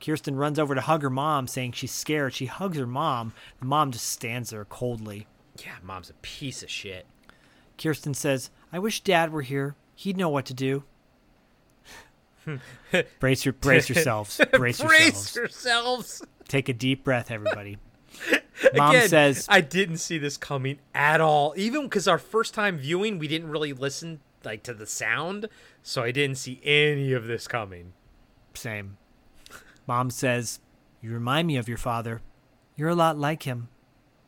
Kirsten 0.00 0.36
runs 0.36 0.58
over 0.58 0.74
to 0.74 0.80
hug 0.80 1.02
her 1.02 1.10
mom, 1.10 1.46
saying 1.46 1.72
she's 1.72 1.92
scared. 1.92 2.34
She 2.34 2.46
hugs 2.46 2.78
her 2.78 2.86
mom. 2.86 3.32
The 3.60 3.66
mom 3.66 3.92
just 3.92 4.08
stands 4.08 4.50
there 4.50 4.64
coldly. 4.64 5.26
Yeah, 5.64 5.76
mom's 5.82 6.10
a 6.10 6.14
piece 6.14 6.62
of 6.62 6.70
shit. 6.70 7.06
Kirsten 7.78 8.14
says, 8.14 8.50
I 8.72 8.78
wish 8.78 9.00
Dad 9.02 9.32
were 9.32 9.42
here. 9.42 9.74
He'd 9.94 10.16
know 10.16 10.28
what 10.28 10.44
to 10.46 10.54
do. 10.54 10.84
brace 13.18 13.44
your 13.44 13.54
brace 13.54 13.88
yourselves. 13.88 14.40
Brace, 14.52 14.80
Brace 14.80 15.34
yourselves. 15.34 15.36
yourselves. 15.36 16.22
Take 16.46 16.68
a 16.68 16.72
deep 16.72 17.02
breath, 17.02 17.30
everybody. 17.30 17.78
Mom 18.74 18.94
Again, 18.94 19.08
says, 19.08 19.46
I 19.48 19.60
didn't 19.60 19.98
see 19.98 20.18
this 20.18 20.36
coming 20.36 20.78
at 20.94 21.20
all. 21.20 21.54
Even 21.56 21.82
because 21.82 22.06
our 22.06 22.18
first 22.18 22.54
time 22.54 22.78
viewing, 22.78 23.18
we 23.18 23.28
didn't 23.28 23.50
really 23.50 23.72
listen 23.72 24.20
like 24.44 24.62
to 24.62 24.72
the 24.72 24.86
sound, 24.86 25.48
so 25.88 26.02
I 26.02 26.10
didn't 26.10 26.36
see 26.36 26.60
any 26.64 27.12
of 27.12 27.26
this 27.28 27.46
coming. 27.46 27.92
same. 28.54 28.96
Mom 29.86 30.10
says, 30.10 30.58
You 31.00 31.12
remind 31.12 31.46
me 31.46 31.56
of 31.56 31.68
your 31.68 31.78
father. 31.78 32.22
You're 32.74 32.88
a 32.88 32.94
lot 32.96 33.16
like 33.16 33.44
him. 33.44 33.68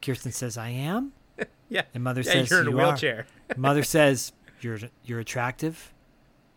Kirsten 0.00 0.30
says, 0.32 0.56
I 0.56 0.68
am? 0.70 1.12
Yeah, 1.70 1.82
And 1.92 2.02
mother 2.04 2.20
yeah, 2.22 2.32
says, 2.32 2.50
you're 2.50 2.60
in 2.62 2.68
a 2.68 2.70
"You 2.70 2.78
are." 2.80 2.86
wheelchair. 2.86 3.26
Mother 3.58 3.82
says, 3.82 4.32
"You're 4.62 4.78
you're 5.04 5.20
attractive, 5.20 5.92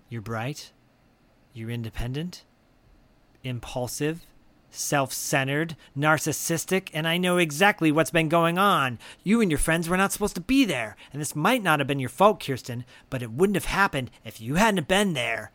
you're 0.08 0.22
bright, 0.22 0.72
you're 1.54 1.70
independent, 1.70 2.46
impulsive, 3.44 4.26
self-centered, 4.72 5.76
narcissistic, 5.96 6.90
and 6.94 7.08
I 7.08 7.18
know 7.18 7.38
exactly 7.38 7.92
what's 7.92 8.10
been 8.10 8.30
going 8.30 8.58
on. 8.58 8.98
You 9.24 9.42
and 9.42 9.52
your 9.52 9.58
friends 9.58 9.88
were 9.88 9.98
not 9.98 10.12
supposed 10.12 10.36
to 10.36 10.42
be 10.42 10.66
there, 10.66 10.96
and 11.14 11.22
this 11.22 11.36
might 11.36 11.62
not 11.62 11.80
have 11.80 11.88
been 11.88 12.00
your 12.00 12.10
fault, 12.10 12.44
Kirsten, 12.44 12.86
but 13.10 13.22
it 13.22 13.32
wouldn't 13.32 13.58
have 13.58 13.66
happened 13.66 14.10
if 14.26 14.42
you 14.42 14.56
hadn't 14.56 14.88
been 14.88 15.14
there." 15.14 15.52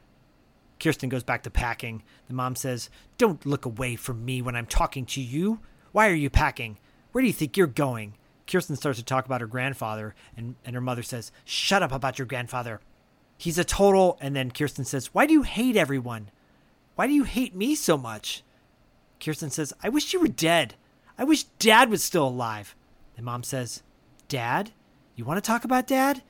Kirsten 0.78 1.08
goes 1.08 1.24
back 1.24 1.42
to 1.42 1.50
packing. 1.50 2.02
The 2.28 2.34
mom 2.34 2.54
says, 2.54 2.90
"Don't 3.18 3.44
look 3.46 3.64
away 3.64 3.96
from 3.96 4.24
me 4.24 4.42
when 4.42 4.54
I'm 4.54 4.66
talking 4.66 5.06
to 5.06 5.20
you. 5.20 5.60
Why 5.92 6.08
are 6.08 6.14
you 6.14 6.30
packing? 6.30 6.78
Where 7.12 7.22
do 7.22 7.26
you 7.26 7.32
think 7.32 7.56
you're 7.56 7.66
going?" 7.66 8.14
Kirsten 8.46 8.76
starts 8.76 8.98
to 8.98 9.04
talk 9.04 9.26
about 9.26 9.40
her 9.40 9.46
grandfather, 9.46 10.14
and, 10.36 10.54
and 10.64 10.74
her 10.74 10.80
mother 10.80 11.02
says, 11.02 11.32
Shut 11.44 11.82
up 11.82 11.92
about 11.92 12.18
your 12.18 12.26
grandfather. 12.26 12.80
He's 13.36 13.58
a 13.58 13.64
total. 13.64 14.16
And 14.20 14.34
then 14.34 14.50
Kirsten 14.50 14.84
says, 14.84 15.12
Why 15.12 15.26
do 15.26 15.32
you 15.32 15.42
hate 15.42 15.76
everyone? 15.76 16.30
Why 16.94 17.06
do 17.06 17.12
you 17.12 17.24
hate 17.24 17.54
me 17.54 17.74
so 17.74 17.98
much? 17.98 18.42
Kirsten 19.20 19.50
says, 19.50 19.72
I 19.82 19.88
wish 19.88 20.12
you 20.12 20.20
were 20.20 20.28
dead. 20.28 20.74
I 21.18 21.24
wish 21.24 21.44
dad 21.58 21.90
was 21.90 22.02
still 22.02 22.28
alive. 22.28 22.74
And 23.16 23.24
mom 23.24 23.42
says, 23.42 23.82
Dad? 24.28 24.72
You 25.14 25.24
want 25.24 25.42
to 25.42 25.46
talk 25.46 25.64
about 25.64 25.86
dad? 25.86 26.22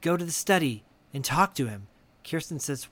Go 0.00 0.16
to 0.16 0.24
the 0.24 0.32
study 0.32 0.84
and 1.14 1.24
talk 1.24 1.54
to 1.54 1.66
him. 1.66 1.86
Kirsten 2.28 2.58
says, 2.58 2.88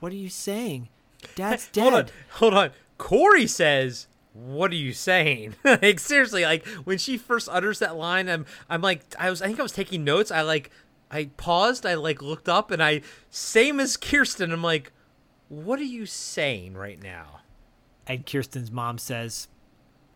What 0.00 0.12
are 0.12 0.16
you 0.16 0.28
saying? 0.28 0.88
Dad's 1.34 1.68
dead. 1.68 1.82
Hold 1.82 1.94
on, 1.94 2.06
hold 2.30 2.54
on. 2.54 2.70
Corey 2.98 3.46
says, 3.46 4.06
"What 4.32 4.70
are 4.70 4.76
you 4.76 4.92
saying?" 4.92 5.54
like 5.64 5.98
seriously, 5.98 6.44
like 6.44 6.66
when 6.84 6.98
she 6.98 7.16
first 7.16 7.48
utters 7.50 7.78
that 7.80 7.96
line, 7.96 8.28
I'm, 8.28 8.46
I'm 8.68 8.82
like, 8.82 9.02
I 9.18 9.30
was, 9.30 9.42
I 9.42 9.46
think 9.46 9.58
I 9.58 9.62
was 9.62 9.72
taking 9.72 10.04
notes. 10.04 10.30
I 10.30 10.42
like, 10.42 10.70
I 11.10 11.30
paused. 11.36 11.84
I 11.86 11.94
like 11.94 12.22
looked 12.22 12.48
up, 12.48 12.70
and 12.70 12.82
I, 12.82 13.02
same 13.30 13.80
as 13.80 13.96
Kirsten, 13.96 14.52
I'm 14.52 14.62
like, 14.62 14.92
"What 15.48 15.78
are 15.80 15.84
you 15.84 16.06
saying 16.06 16.74
right 16.74 17.02
now?" 17.02 17.40
And 18.06 18.26
Kirsten's 18.26 18.70
mom 18.70 18.98
says, 18.98 19.48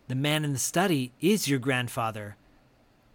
The 0.09 0.15
man 0.15 0.45
in 0.45 0.53
the 0.53 0.59
study 0.59 1.13
is 1.21 1.49
your 1.49 1.59
grandfather. 1.59 2.37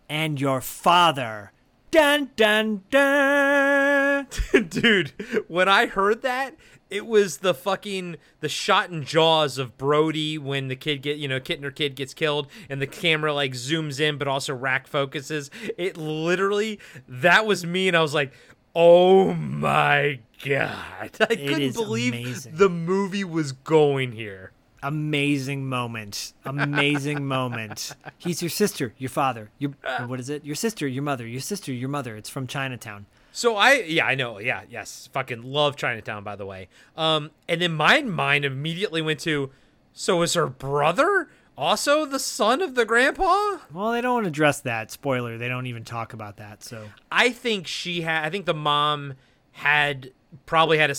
And 0.09 0.39
your 0.39 0.61
father. 0.61 1.51
Dun 1.91 2.31
dun 2.35 2.83
dun. 2.89 4.27
Dude, 4.69 5.11
when 5.47 5.67
I 5.67 5.87
heard 5.87 6.21
that, 6.21 6.55
it 6.89 7.05
was 7.05 7.37
the 7.37 7.53
fucking 7.53 8.17
the 8.41 8.49
shot 8.49 8.89
in 8.89 9.03
Jaws 9.03 9.57
of 9.57 9.77
Brody 9.77 10.37
when 10.37 10.67
the 10.67 10.75
kid 10.75 11.01
get 11.01 11.17
you 11.17 11.27
know 11.27 11.39
Kintner 11.39 11.73
kid 11.73 11.95
gets 11.95 12.13
killed 12.13 12.47
and 12.69 12.81
the 12.81 12.87
camera 12.87 13.33
like 13.33 13.53
zooms 13.53 13.99
in 13.99 14.17
but 14.17 14.27
also 14.27 14.53
rack 14.53 14.87
focuses. 14.87 15.49
It 15.77 15.97
literally 15.97 16.79
that 17.07 17.45
was 17.45 17.65
me 17.65 17.87
and 17.87 17.97
I 17.97 18.01
was 18.01 18.13
like, 18.13 18.33
oh 18.75 19.33
my 19.33 20.19
god, 20.45 21.11
I 21.19 21.35
couldn't 21.35 21.73
believe 21.73 22.13
amazing. 22.13 22.55
the 22.55 22.69
movie 22.69 23.23
was 23.23 23.53
going 23.53 24.11
here. 24.11 24.51
Amazing 24.83 25.67
moment. 25.67 26.33
Amazing 26.45 27.25
moment. 27.25 27.95
He's 28.17 28.41
your 28.41 28.49
sister, 28.49 28.93
your 28.97 29.09
father. 29.09 29.51
Your 29.59 29.71
what 30.07 30.19
is 30.19 30.29
it? 30.29 30.43
Your 30.43 30.55
sister, 30.55 30.87
your 30.87 31.03
mother. 31.03 31.27
Your 31.27 31.41
sister, 31.41 31.71
your 31.71 31.89
mother. 31.89 32.15
It's 32.15 32.29
from 32.29 32.47
Chinatown. 32.47 33.05
So 33.31 33.55
I 33.55 33.73
yeah 33.73 34.05
I 34.05 34.15
know 34.15 34.39
yeah 34.39 34.63
yes 34.69 35.07
fucking 35.13 35.43
love 35.43 35.75
Chinatown 35.77 36.23
by 36.23 36.35
the 36.35 36.45
way 36.45 36.67
um 36.97 37.31
and 37.47 37.61
then 37.61 37.71
my 37.73 38.01
mind 38.01 38.43
immediately 38.43 39.01
went 39.01 39.21
to 39.21 39.51
so 39.93 40.21
is 40.21 40.33
her 40.33 40.47
brother 40.47 41.29
also 41.57 42.05
the 42.05 42.19
son 42.19 42.61
of 42.61 42.75
the 42.75 42.83
grandpa 42.83 43.57
Well, 43.73 43.91
they 43.93 44.01
don't 44.01 44.25
address 44.25 44.59
that. 44.61 44.91
Spoiler, 44.91 45.37
they 45.37 45.47
don't 45.47 45.67
even 45.67 45.85
talk 45.85 46.11
about 46.11 46.37
that. 46.37 46.61
So 46.63 46.89
I 47.09 47.29
think 47.29 47.67
she 47.67 48.01
had 48.01 48.25
I 48.25 48.29
think 48.29 48.45
the 48.45 48.53
mom 48.53 49.13
had 49.51 50.11
probably 50.45 50.77
had 50.77 50.89
a 50.89 50.95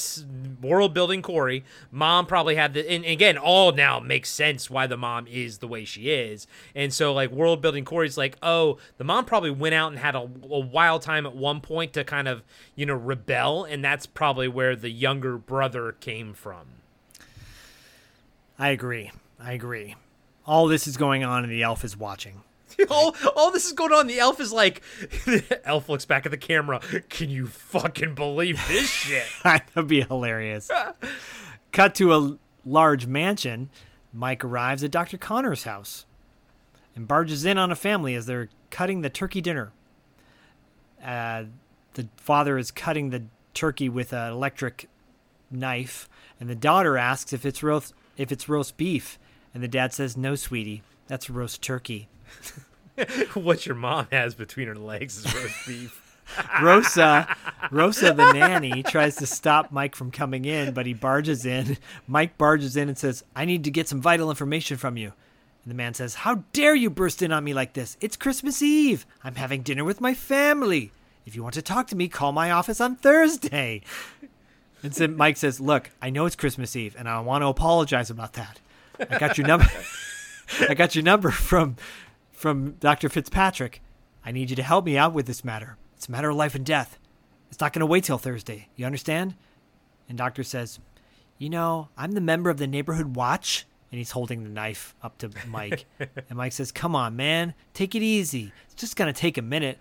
world 0.60 0.94
building 0.94 1.22
Corey. 1.22 1.64
Mom 1.90 2.26
probably 2.26 2.54
had 2.54 2.74
the, 2.74 2.90
and 2.90 3.04
again, 3.04 3.38
all 3.38 3.72
now 3.72 3.98
makes 3.98 4.30
sense 4.30 4.68
why 4.68 4.86
the 4.86 4.96
mom 4.96 5.26
is 5.26 5.59
the 5.59 5.68
way 5.68 5.84
she 5.84 6.10
is. 6.10 6.46
And 6.74 6.92
so, 6.92 7.12
like, 7.12 7.30
world 7.30 7.62
building 7.62 7.84
Corey's 7.84 8.18
like, 8.18 8.36
oh, 8.42 8.78
the 8.98 9.04
mom 9.04 9.24
probably 9.24 9.50
went 9.50 9.74
out 9.74 9.90
and 9.90 9.98
had 9.98 10.14
a, 10.14 10.20
a 10.20 10.60
wild 10.60 11.02
time 11.02 11.26
at 11.26 11.34
one 11.34 11.60
point 11.60 11.92
to 11.94 12.04
kind 12.04 12.28
of, 12.28 12.42
you 12.74 12.86
know, 12.86 12.94
rebel. 12.94 13.64
And 13.64 13.84
that's 13.84 14.06
probably 14.06 14.48
where 14.48 14.76
the 14.76 14.90
younger 14.90 15.38
brother 15.38 15.92
came 15.92 16.34
from. 16.34 16.66
I 18.59 18.68
agree. 18.68 19.10
I 19.40 19.52
agree. 19.52 19.96
All 20.46 20.66
this 20.66 20.86
is 20.86 20.96
going 20.96 21.24
on, 21.24 21.44
and 21.44 21.52
the 21.52 21.62
elf 21.62 21.84
is 21.84 21.96
watching. 21.96 22.42
all, 22.90 23.14
all 23.36 23.50
this 23.50 23.66
is 23.66 23.72
going 23.72 23.92
on. 23.92 24.06
The 24.06 24.18
elf 24.18 24.40
is 24.40 24.52
like, 24.52 24.82
the 25.24 25.60
elf 25.64 25.88
looks 25.88 26.04
back 26.04 26.26
at 26.26 26.32
the 26.32 26.38
camera. 26.38 26.80
Can 27.08 27.30
you 27.30 27.46
fucking 27.46 28.14
believe 28.14 28.60
this 28.68 28.88
shit? 28.88 29.24
That'd 29.44 29.88
be 29.88 30.02
hilarious. 30.02 30.70
Cut 31.72 31.94
to 31.96 32.14
a 32.14 32.38
large 32.64 33.06
mansion. 33.06 33.70
Mike 34.12 34.44
arrives 34.44 34.84
at 34.84 34.90
Dr. 34.90 35.16
Connor's 35.18 35.64
house 35.64 36.04
and 36.94 37.08
barges 37.08 37.44
in 37.44 37.58
on 37.58 37.70
a 37.70 37.76
family 37.76 38.14
as 38.14 38.26
they're 38.26 38.48
cutting 38.70 39.00
the 39.00 39.10
turkey 39.10 39.40
dinner. 39.40 39.72
Uh, 41.02 41.44
the 41.94 42.08
father 42.16 42.58
is 42.58 42.70
cutting 42.70 43.10
the 43.10 43.22
turkey 43.54 43.88
with 43.88 44.12
an 44.12 44.32
electric 44.32 44.88
knife, 45.50 46.08
and 46.40 46.48
the 46.48 46.54
daughter 46.54 46.96
asks 46.96 47.32
if 47.32 47.44
it's 47.44 47.62
roast 47.62 47.94
if 48.16 48.30
it's 48.30 48.48
roast 48.48 48.76
beef, 48.76 49.18
and 49.54 49.62
the 49.62 49.68
dad 49.68 49.92
says, 49.92 50.16
"No, 50.16 50.34
sweetie, 50.34 50.82
that's 51.06 51.30
roast 51.30 51.62
turkey." 51.62 52.08
what 53.34 53.66
your 53.66 53.74
mom 53.74 54.06
has 54.12 54.34
between 54.34 54.68
her 54.68 54.74
legs 54.74 55.18
is 55.18 55.34
roast 55.34 55.66
beef. 55.66 55.98
Rosa, 56.62 57.36
Rosa 57.70 58.12
the 58.12 58.32
nanny 58.32 58.82
tries 58.82 59.16
to 59.16 59.26
stop 59.26 59.72
Mike 59.72 59.94
from 59.94 60.10
coming 60.10 60.44
in, 60.44 60.72
but 60.72 60.86
he 60.86 60.94
barges 60.94 61.44
in. 61.44 61.76
Mike 62.06 62.38
barges 62.38 62.76
in 62.76 62.88
and 62.88 62.96
says, 62.96 63.24
"I 63.34 63.44
need 63.44 63.64
to 63.64 63.70
get 63.70 63.88
some 63.88 64.00
vital 64.00 64.30
information 64.30 64.76
from 64.76 64.96
you." 64.96 65.12
And 65.64 65.70
the 65.70 65.74
man 65.74 65.94
says, 65.94 66.14
"How 66.14 66.44
dare 66.52 66.74
you 66.74 66.90
burst 66.90 67.22
in 67.22 67.32
on 67.32 67.44
me 67.44 67.54
like 67.54 67.74
this? 67.74 67.96
It's 68.00 68.16
Christmas 68.16 68.62
Eve. 68.62 69.06
I'm 69.22 69.34
having 69.34 69.62
dinner 69.62 69.84
with 69.84 70.00
my 70.00 70.14
family. 70.14 70.92
If 71.26 71.36
you 71.36 71.42
want 71.42 71.54
to 71.54 71.62
talk 71.62 71.86
to 71.88 71.96
me, 71.96 72.09
call 72.09 72.32
my 72.32 72.50
office 72.50 72.80
on 72.80 72.96
Thursday." 72.96 73.82
And 74.82 74.94
so 74.94 75.06
Mike 75.09 75.36
says, 75.36 75.60
"Look, 75.60 75.90
I 76.00 76.10
know 76.10 76.26
it's 76.26 76.36
Christmas 76.36 76.74
Eve, 76.76 76.96
and 76.98 77.09
I 77.09 77.20
want 77.20 77.42
to 77.42 77.48
apologize 77.48 78.10
about 78.10 78.34
that. 78.34 78.60
I 78.98 79.18
got 79.18 79.38
your 79.38 79.46
number. 79.46 79.66
I 80.68 80.74
got 80.74 80.94
your 80.94 81.04
number 81.04 81.30
from 81.30 81.76
from 82.43 82.73
Dr. 82.73 83.09
Fitzpatrick. 83.09 83.81
I 84.24 84.32
need 84.32 84.51
you 84.51 84.56
to 84.56 84.62
help 84.62 84.85
me 84.85 84.98
out 84.98 85.14
with 85.14 85.27
this 85.27 85.44
matter. 85.44 85.78
It's 85.97 86.09
a 86.09 86.10
matter 86.12 86.31
of 86.31 86.36
life 86.36 86.55
and 86.55 86.66
death. 86.66 86.98
It's 87.51 87.60
not 87.60 87.73
going 87.73 87.81
to 87.81 87.86
wait 87.86 88.05
till 88.05 88.19
Thursday. 88.19 88.69
You 88.77 88.85
understand?" 88.85 89.36
And 90.09 90.19
Doctor 90.19 90.43
says, 90.43 90.81
"You 91.39 91.48
know, 91.48 91.89
I'm 91.97 92.12
the 92.12 92.20
member 92.20 92.51
of 92.51 92.59
the 92.59 92.66
neighborhood 92.66 93.16
watch." 93.16 93.64
And 93.90 93.98
he's 93.98 94.10
holding 94.12 94.43
the 94.43 94.48
knife 94.48 94.94
up 95.02 95.19
to 95.19 95.31
Mike. 95.47 95.85
and 96.01 96.35
Mike 96.35 96.52
says, 96.52 96.73
"Come 96.73 96.97
on, 96.97 97.14
man. 97.14 97.55
Take 97.74 97.94
it 97.94 98.02
easy. 98.02 98.52
It's 98.66 98.74
just 98.74 98.97
going 98.97 99.12
to 99.12 99.19
take 99.19 99.39
a 99.39 99.43
minute." 99.43 99.78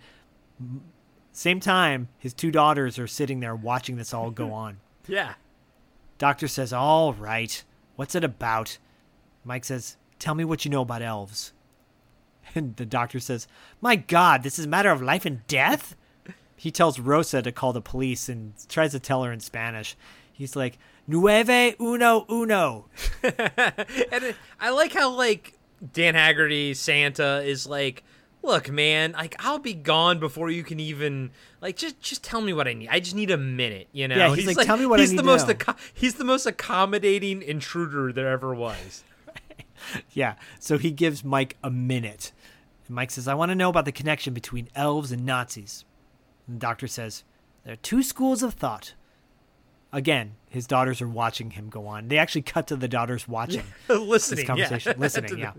Same 1.32 1.60
time, 1.60 2.08
his 2.18 2.34
two 2.34 2.50
daughters 2.50 2.98
are 2.98 3.06
sitting 3.06 3.40
there 3.40 3.56
watching 3.56 3.96
this 3.96 4.14
all 4.14 4.30
go 4.30 4.52
on. 4.52 4.78
Yeah. 5.08 5.34
Doctor 6.18 6.46
says, 6.46 6.72
All 6.72 7.12
right. 7.12 7.64
What's 7.96 8.14
it 8.14 8.22
about? 8.22 8.78
Mike 9.44 9.64
says, 9.64 9.96
Tell 10.20 10.36
me 10.36 10.44
what 10.44 10.64
you 10.64 10.70
know 10.70 10.82
about 10.82 11.02
elves. 11.02 11.52
And 12.54 12.76
the 12.76 12.84
doctor 12.84 13.18
says, 13.18 13.46
My 13.80 13.96
God, 13.96 14.42
this 14.42 14.58
is 14.58 14.66
a 14.66 14.68
matter 14.68 14.90
of 14.90 15.00
life 15.00 15.24
and 15.24 15.46
death? 15.46 15.96
He 16.56 16.70
tells 16.70 17.00
Rosa 17.00 17.40
to 17.42 17.50
call 17.50 17.72
the 17.72 17.80
police 17.80 18.28
and 18.28 18.52
tries 18.68 18.92
to 18.92 19.00
tell 19.00 19.24
her 19.24 19.32
in 19.32 19.40
Spanish. 19.40 19.96
He's 20.32 20.54
like, 20.54 20.78
Nueve 21.06 21.74
uno 21.80 22.26
uno. 22.30 22.86
and 23.22 24.34
I 24.60 24.70
like 24.70 24.92
how, 24.92 25.10
like, 25.10 25.54
Dan 25.92 26.14
Haggerty, 26.14 26.74
Santa, 26.74 27.42
is 27.42 27.66
like, 27.66 28.04
look, 28.42 28.70
man, 28.70 29.12
like 29.12 29.36
I'll 29.38 29.58
be 29.58 29.74
gone 29.74 30.18
before 30.20 30.50
you 30.50 30.62
can 30.62 30.80
even 30.80 31.30
like 31.60 31.76
just 31.76 32.00
just 32.00 32.22
tell 32.22 32.40
me 32.40 32.52
what 32.52 32.68
I 32.68 32.74
need. 32.74 32.88
I 32.90 33.00
just 33.00 33.16
need 33.16 33.30
a 33.30 33.36
minute, 33.36 33.88
you 33.92 34.08
know. 34.08 34.16
Yeah, 34.16 34.34
he's 34.34 34.56
like, 34.56 34.66
"Tell 34.66 34.76
me 34.76 34.86
what 34.86 35.00
I 35.00 35.02
he's 35.02 35.12
need 35.12 35.18
the 35.18 35.24
most 35.24 35.48
know." 35.48 35.54
acco- 35.54 35.78
he's 35.94 36.14
the 36.14 36.24
most 36.24 36.46
accommodating 36.46 37.42
intruder 37.42 38.12
there 38.12 38.28
ever 38.28 38.54
was. 38.54 39.04
Yeah, 40.12 40.34
so 40.58 40.78
he 40.78 40.90
gives 40.90 41.24
Mike 41.24 41.56
a 41.62 41.70
minute. 41.70 42.32
And 42.86 42.94
Mike 42.96 43.10
says, 43.10 43.28
I 43.28 43.34
want 43.34 43.50
to 43.50 43.54
know 43.54 43.70
about 43.70 43.84
the 43.84 43.92
connection 43.92 44.34
between 44.34 44.68
elves 44.74 45.12
and 45.12 45.24
Nazis. 45.24 45.84
And 46.46 46.56
the 46.56 46.60
doctor 46.60 46.86
says, 46.86 47.24
There 47.64 47.74
are 47.74 47.76
two 47.76 48.02
schools 48.02 48.42
of 48.42 48.54
thought. 48.54 48.94
Again, 49.94 50.36
his 50.48 50.66
daughters 50.66 51.02
are 51.02 51.08
watching 51.08 51.50
him 51.50 51.68
go 51.68 51.86
on. 51.86 52.08
They 52.08 52.16
actually 52.16 52.42
cut 52.42 52.66
to 52.68 52.76
the 52.76 52.88
daughters 52.88 53.28
watching 53.28 53.64
Listening, 53.88 54.38
this 54.38 54.46
conversation. 54.46 54.92
yeah. 54.96 55.00
Listening, 55.00 55.38
yeah. 55.38 55.52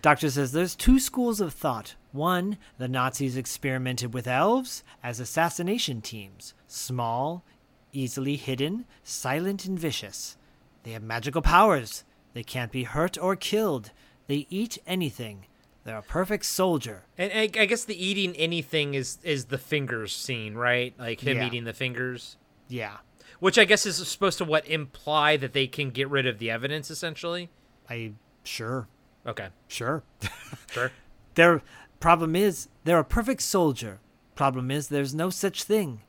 Doctor 0.00 0.30
says 0.30 0.52
there's 0.52 0.74
two 0.74 0.98
schools 0.98 1.38
of 1.40 1.52
thought. 1.52 1.94
One, 2.12 2.56
the 2.78 2.88
Nazis 2.88 3.36
experimented 3.36 4.14
with 4.14 4.26
elves 4.26 4.84
as 5.02 5.20
assassination 5.20 6.00
teams. 6.00 6.54
Small, 6.66 7.44
easily 7.92 8.36
hidden, 8.36 8.86
silent 9.02 9.66
and 9.66 9.78
vicious. 9.78 10.38
They 10.82 10.92
have 10.92 11.02
magical 11.02 11.42
powers. 11.42 12.04
They 12.38 12.44
can't 12.44 12.70
be 12.70 12.84
hurt 12.84 13.18
or 13.20 13.34
killed. 13.34 13.90
They 14.28 14.46
eat 14.48 14.78
anything. 14.86 15.46
They're 15.82 15.98
a 15.98 16.02
perfect 16.02 16.44
soldier. 16.44 17.02
And 17.18 17.32
I, 17.32 17.50
I 17.60 17.66
guess 17.66 17.82
the 17.84 18.00
eating 18.00 18.36
anything 18.36 18.94
is 18.94 19.18
is 19.24 19.46
the 19.46 19.58
fingers 19.58 20.14
scene, 20.14 20.54
right? 20.54 20.94
Like 21.00 21.18
him 21.18 21.38
Yeah. 21.38 21.46
eating 21.48 21.64
the 21.64 21.72
fingers, 21.72 22.36
Yeah. 22.68 22.98
which 23.40 23.58
I 23.58 23.64
guess 23.64 23.84
is 23.86 23.96
supposed 24.06 24.38
to 24.38 24.44
what 24.44 24.64
imply 24.68 25.36
that 25.36 25.52
they 25.52 25.66
can 25.66 25.90
get 25.90 26.08
rid 26.08 26.28
of 26.28 26.38
the 26.38 26.48
evidence, 26.48 26.92
essentially. 26.92 27.50
I 27.90 28.12
sure. 28.44 28.86
Okay, 29.26 29.48
Sure. 29.66 30.04
sure. 30.70 30.92
Their 31.34 31.60
problem 31.98 32.36
is 32.36 32.68
they're 32.84 33.00
a 33.00 33.04
perfect 33.04 33.42
soldier. 33.42 33.98
Problem 34.36 34.70
is 34.70 34.86
there's 34.86 35.12
no 35.12 35.28
such 35.28 35.64
thing. 35.64 36.02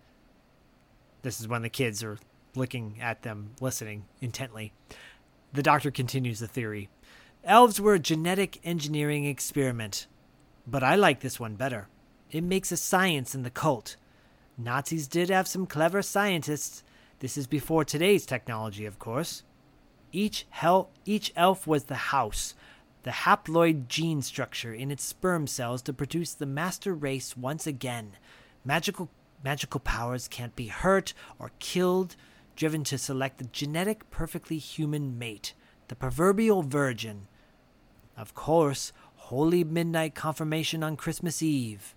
This 1.24 1.42
is 1.42 1.48
when 1.48 1.64
the 1.64 1.70
kids 1.70 2.04
are 2.04 2.20
looking 2.56 2.98
at 3.02 3.24
them, 3.24 3.56
listening 3.60 4.06
intently. 4.22 4.74
The 5.54 5.64
doctor 5.64 5.92
continues 5.92 6.40
the 6.40 6.48
theory. 6.48 6.90
Elves 7.44 7.82
were 7.82 7.96
a 7.96 8.00
genetic 8.00 8.60
engineering 8.64 9.26
experiment. 9.26 10.08
But 10.68 10.84
I 10.84 10.96
like 10.96 11.22
this 11.22 11.40
one 11.40 11.56
better. 11.56 11.88
It 12.32 12.44
makes 12.44 12.72
a 12.72 12.78
science 12.78 13.34
in 13.34 13.44
the 13.44 13.50
cult. 13.50 13.96
Nazis 14.58 15.08
did 15.08 15.30
have 15.30 15.48
some 15.48 15.66
clever 15.66 16.02
scientists. 16.02 16.84
This 17.20 17.38
is 17.38 17.48
before 17.48 17.84
today's 17.84 18.26
technology, 18.26 18.86
of 18.86 19.00
course. 19.00 19.44
Each 20.12 20.46
hel- 20.50 20.90
each 21.06 21.32
elf 21.36 21.66
was 21.66 21.86
the 21.86 21.96
house, 21.96 22.54
the 23.04 23.12
haploid 23.12 23.88
gene 23.88 24.22
structure 24.22 24.74
in 24.74 24.92
its 24.92 25.04
sperm 25.04 25.48
cells 25.48 25.82
to 25.84 25.94
produce 25.94 26.34
the 26.34 26.46
master 26.46 26.94
race 26.94 27.38
once 27.38 27.66
again. 27.66 28.12
Magical 28.66 29.10
magical 29.44 29.80
powers 29.80 30.28
can't 30.28 30.56
be 30.56 30.68
hurt 30.68 31.14
or 31.40 31.52
killed, 31.60 32.16
driven 32.60 32.84
to 32.84 32.98
select 32.98 33.38
the 33.38 33.46
genetic 33.46 34.12
perfectly 34.12 34.58
human 34.58 35.18
mate, 35.18 35.54
the 35.88 35.96
proverbial 35.96 36.62
virgin. 36.62 37.26
Of 38.18 38.36
course, 38.36 38.92
holy 39.16 39.64
midnight 39.64 40.14
confirmation 40.14 40.84
on 40.84 40.98
Christmas 40.98 41.42
Eve. 41.42 41.96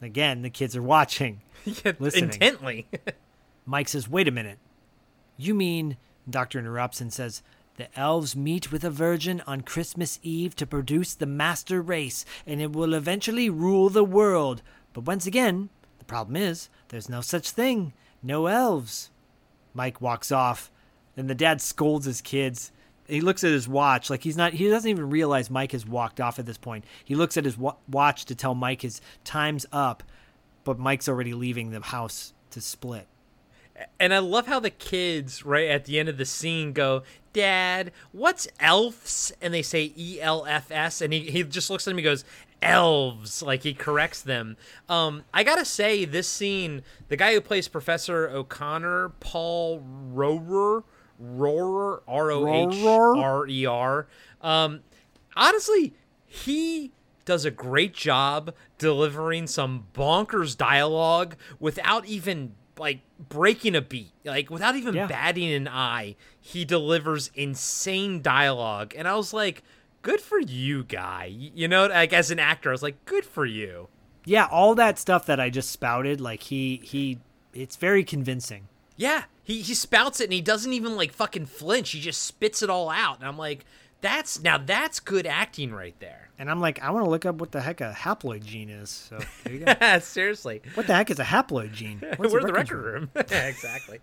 Again, 0.00 0.42
the 0.42 0.50
kids 0.50 0.76
are 0.76 0.82
watching. 0.82 1.42
Yeah, 1.64 1.92
Listening. 2.00 2.24
intently. 2.24 2.88
Mike 3.66 3.88
says, 3.88 4.08
Wait 4.08 4.26
a 4.26 4.32
minute. 4.32 4.58
You 5.36 5.54
mean, 5.54 5.96
Doctor 6.28 6.58
interrupts 6.58 7.00
and 7.00 7.12
says, 7.12 7.40
the 7.76 7.86
elves 7.98 8.34
meet 8.36 8.70
with 8.72 8.82
a 8.84 8.90
virgin 8.90 9.42
on 9.46 9.60
Christmas 9.62 10.18
Eve 10.22 10.54
to 10.56 10.66
produce 10.66 11.14
the 11.14 11.26
master 11.26 11.80
race, 11.80 12.24
and 12.46 12.60
it 12.60 12.72
will 12.72 12.94
eventually 12.94 13.48
rule 13.48 13.88
the 13.88 14.04
world. 14.04 14.60
But 14.92 15.04
once 15.04 15.24
again, 15.24 15.70
the 15.98 16.04
problem 16.04 16.36
is, 16.36 16.68
there's 16.88 17.08
no 17.08 17.20
such 17.20 17.50
thing. 17.50 17.92
No 18.24 18.46
elves. 18.46 19.11
Mike 19.74 20.00
walks 20.00 20.30
off, 20.32 20.70
and 21.16 21.28
the 21.28 21.34
dad 21.34 21.60
scolds 21.60 22.06
his 22.06 22.20
kids. 22.20 22.72
He 23.08 23.20
looks 23.20 23.44
at 23.44 23.50
his 23.50 23.68
watch, 23.68 24.10
like 24.10 24.22
he's 24.22 24.36
not, 24.36 24.52
he 24.52 24.68
doesn't 24.68 24.88
even 24.88 25.10
realize 25.10 25.50
Mike 25.50 25.72
has 25.72 25.86
walked 25.86 26.20
off 26.20 26.38
at 26.38 26.46
this 26.46 26.58
point. 26.58 26.84
He 27.04 27.14
looks 27.14 27.36
at 27.36 27.44
his 27.44 27.58
wa- 27.58 27.76
watch 27.90 28.24
to 28.26 28.34
tell 28.34 28.54
Mike 28.54 28.82
his 28.82 29.00
time's 29.24 29.66
up, 29.72 30.02
but 30.64 30.78
Mike's 30.78 31.08
already 31.08 31.34
leaving 31.34 31.70
the 31.70 31.80
house 31.80 32.32
to 32.50 32.60
split. 32.60 33.06
And 33.98 34.14
I 34.14 34.18
love 34.18 34.46
how 34.46 34.60
the 34.60 34.70
kids, 34.70 35.44
right 35.44 35.68
at 35.68 35.86
the 35.86 35.98
end 35.98 36.08
of 36.08 36.18
the 36.18 36.26
scene, 36.26 36.72
go, 36.72 37.02
Dad, 37.32 37.90
what's 38.12 38.46
elves? 38.60 39.32
And 39.40 39.52
they 39.52 39.62
say 39.62 39.92
E 39.96 40.20
L 40.20 40.44
F 40.46 40.70
S. 40.70 41.00
And 41.00 41.12
he, 41.12 41.30
he 41.30 41.42
just 41.42 41.70
looks 41.70 41.88
at 41.88 41.90
him 41.90 41.98
and 41.98 42.04
goes, 42.04 42.24
Elves. 42.62 43.42
Like 43.42 43.62
he 43.62 43.74
corrects 43.74 44.22
them. 44.22 44.56
Um, 44.88 45.24
I 45.34 45.42
gotta 45.44 45.64
say, 45.64 46.04
this 46.04 46.28
scene, 46.28 46.82
the 47.08 47.16
guy 47.16 47.34
who 47.34 47.40
plays 47.40 47.68
Professor 47.68 48.28
O'Connor, 48.30 49.10
Paul 49.20 49.82
Rohrer, 50.14 50.84
Rohrer, 51.22 52.00
R 52.08 52.30
O 52.30 52.46
H 52.46 52.84
R 52.84 53.46
E 53.48 53.66
R. 53.66 54.06
Um, 54.40 54.80
honestly, 55.36 55.94
he 56.26 56.92
does 57.24 57.44
a 57.44 57.50
great 57.50 57.94
job 57.94 58.54
delivering 58.78 59.46
some 59.46 59.86
bonkers 59.94 60.56
dialogue 60.56 61.36
without 61.60 62.04
even 62.06 62.54
like 62.78 63.00
breaking 63.28 63.76
a 63.76 63.80
beat. 63.80 64.12
Like 64.24 64.50
without 64.50 64.74
even 64.76 64.94
Yeah. 64.94 65.06
batting 65.06 65.52
an 65.52 65.68
eye, 65.68 66.16
he 66.40 66.64
delivers 66.64 67.30
insane 67.34 68.22
dialogue. 68.22 68.94
And 68.96 69.06
I 69.06 69.14
was 69.14 69.32
like, 69.32 69.62
good 70.02 70.20
for 70.20 70.38
you, 70.38 70.84
guy. 70.84 71.32
You 71.32 71.68
know, 71.68 71.86
like 71.86 72.12
as 72.12 72.30
an 72.30 72.38
actor, 72.38 72.70
I 72.70 72.72
was 72.72 72.82
like, 72.82 73.04
good 73.04 73.24
for 73.24 73.46
you. 73.46 73.88
Yeah, 74.24 74.46
all 74.50 74.74
that 74.74 74.98
stuff 74.98 75.26
that 75.26 75.40
I 75.40 75.50
just 75.50 75.70
spouted, 75.70 76.20
like 76.20 76.44
he 76.44 76.80
he 76.84 77.18
it's 77.54 77.76
very 77.76 78.04
convincing. 78.04 78.68
Yeah, 78.96 79.24
he 79.42 79.62
he 79.62 79.74
spouts 79.74 80.20
it 80.20 80.24
and 80.24 80.32
he 80.32 80.40
doesn't 80.40 80.72
even 80.72 80.96
like 80.96 81.12
fucking 81.12 81.46
flinch. 81.46 81.90
He 81.90 82.00
just 82.00 82.22
spits 82.22 82.62
it 82.62 82.70
all 82.70 82.90
out. 82.90 83.18
And 83.18 83.26
I'm 83.26 83.38
like, 83.38 83.64
that's 84.00 84.42
now 84.42 84.58
that's 84.58 85.00
good 85.00 85.26
acting 85.26 85.72
right 85.72 85.94
there. 85.98 86.30
And 86.38 86.50
I'm 86.50 86.60
like, 86.60 86.82
I 86.82 86.90
want 86.90 87.04
to 87.04 87.10
look 87.10 87.24
up 87.24 87.36
what 87.36 87.52
the 87.52 87.60
heck 87.60 87.80
a 87.80 87.92
haploid 87.92 88.44
gene 88.44 88.68
is. 88.70 88.90
So 88.90 89.18
there 89.44 89.54
you 89.54 89.64
go. 89.64 89.98
Seriously. 90.00 90.62
what 90.74 90.86
the 90.86 90.94
heck 90.94 91.10
is 91.10 91.18
a 91.18 91.24
haploid 91.24 91.72
gene? 91.72 92.02
What's 92.16 92.32
We're 92.32 92.40
the 92.40 92.52
records 92.52 92.72
record 92.72 92.84
room. 92.84 93.10
exactly. 93.16 94.00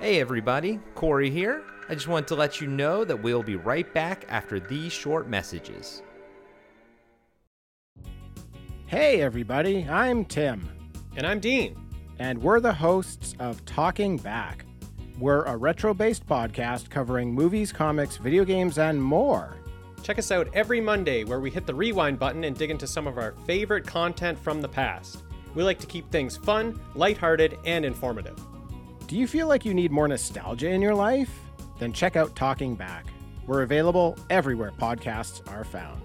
Hey, 0.00 0.20
everybody. 0.20 0.80
Corey 0.94 1.30
here. 1.30 1.62
I 1.90 1.94
just 1.94 2.06
wanted 2.06 2.28
to 2.28 2.36
let 2.36 2.60
you 2.60 2.68
know 2.68 3.04
that 3.04 3.20
we'll 3.20 3.42
be 3.42 3.56
right 3.56 3.92
back 3.92 4.24
after 4.28 4.60
these 4.60 4.92
short 4.92 5.28
messages. 5.28 6.04
Hey, 8.86 9.20
everybody, 9.22 9.84
I'm 9.90 10.24
Tim, 10.24 10.68
And 11.16 11.26
I'm 11.26 11.40
Dean. 11.40 11.76
and 12.20 12.40
we're 12.40 12.60
the 12.60 12.72
hosts 12.72 13.34
of 13.40 13.64
Talking 13.64 14.18
Back. 14.18 14.66
We're 15.18 15.42
a 15.46 15.56
retro 15.56 15.92
based 15.92 16.24
podcast 16.28 16.90
covering 16.90 17.34
movies, 17.34 17.72
comics, 17.72 18.18
video 18.18 18.44
games, 18.44 18.78
and 18.78 19.02
more. 19.02 19.56
Check 20.04 20.20
us 20.20 20.30
out 20.30 20.48
every 20.54 20.80
Monday 20.80 21.24
where 21.24 21.40
we 21.40 21.50
hit 21.50 21.66
the 21.66 21.74
rewind 21.74 22.20
button 22.20 22.44
and 22.44 22.56
dig 22.56 22.70
into 22.70 22.86
some 22.86 23.08
of 23.08 23.18
our 23.18 23.32
favorite 23.48 23.84
content 23.84 24.38
from 24.38 24.60
the 24.62 24.68
past. 24.68 25.24
We 25.56 25.64
like 25.64 25.80
to 25.80 25.88
keep 25.88 26.08
things 26.12 26.36
fun, 26.36 26.80
lighthearted, 26.94 27.58
and 27.64 27.84
informative. 27.84 28.38
Do 29.08 29.16
you 29.16 29.26
feel 29.26 29.48
like 29.48 29.64
you 29.64 29.74
need 29.74 29.90
more 29.90 30.06
nostalgia 30.06 30.68
in 30.68 30.80
your 30.80 30.94
life? 30.94 31.49
Then 31.80 31.92
check 31.92 32.14
out 32.14 32.36
Talking 32.36 32.76
Back. 32.76 33.06
We're 33.46 33.62
available 33.62 34.16
everywhere 34.28 34.70
podcasts 34.70 35.40
are 35.50 35.64
found. 35.64 36.02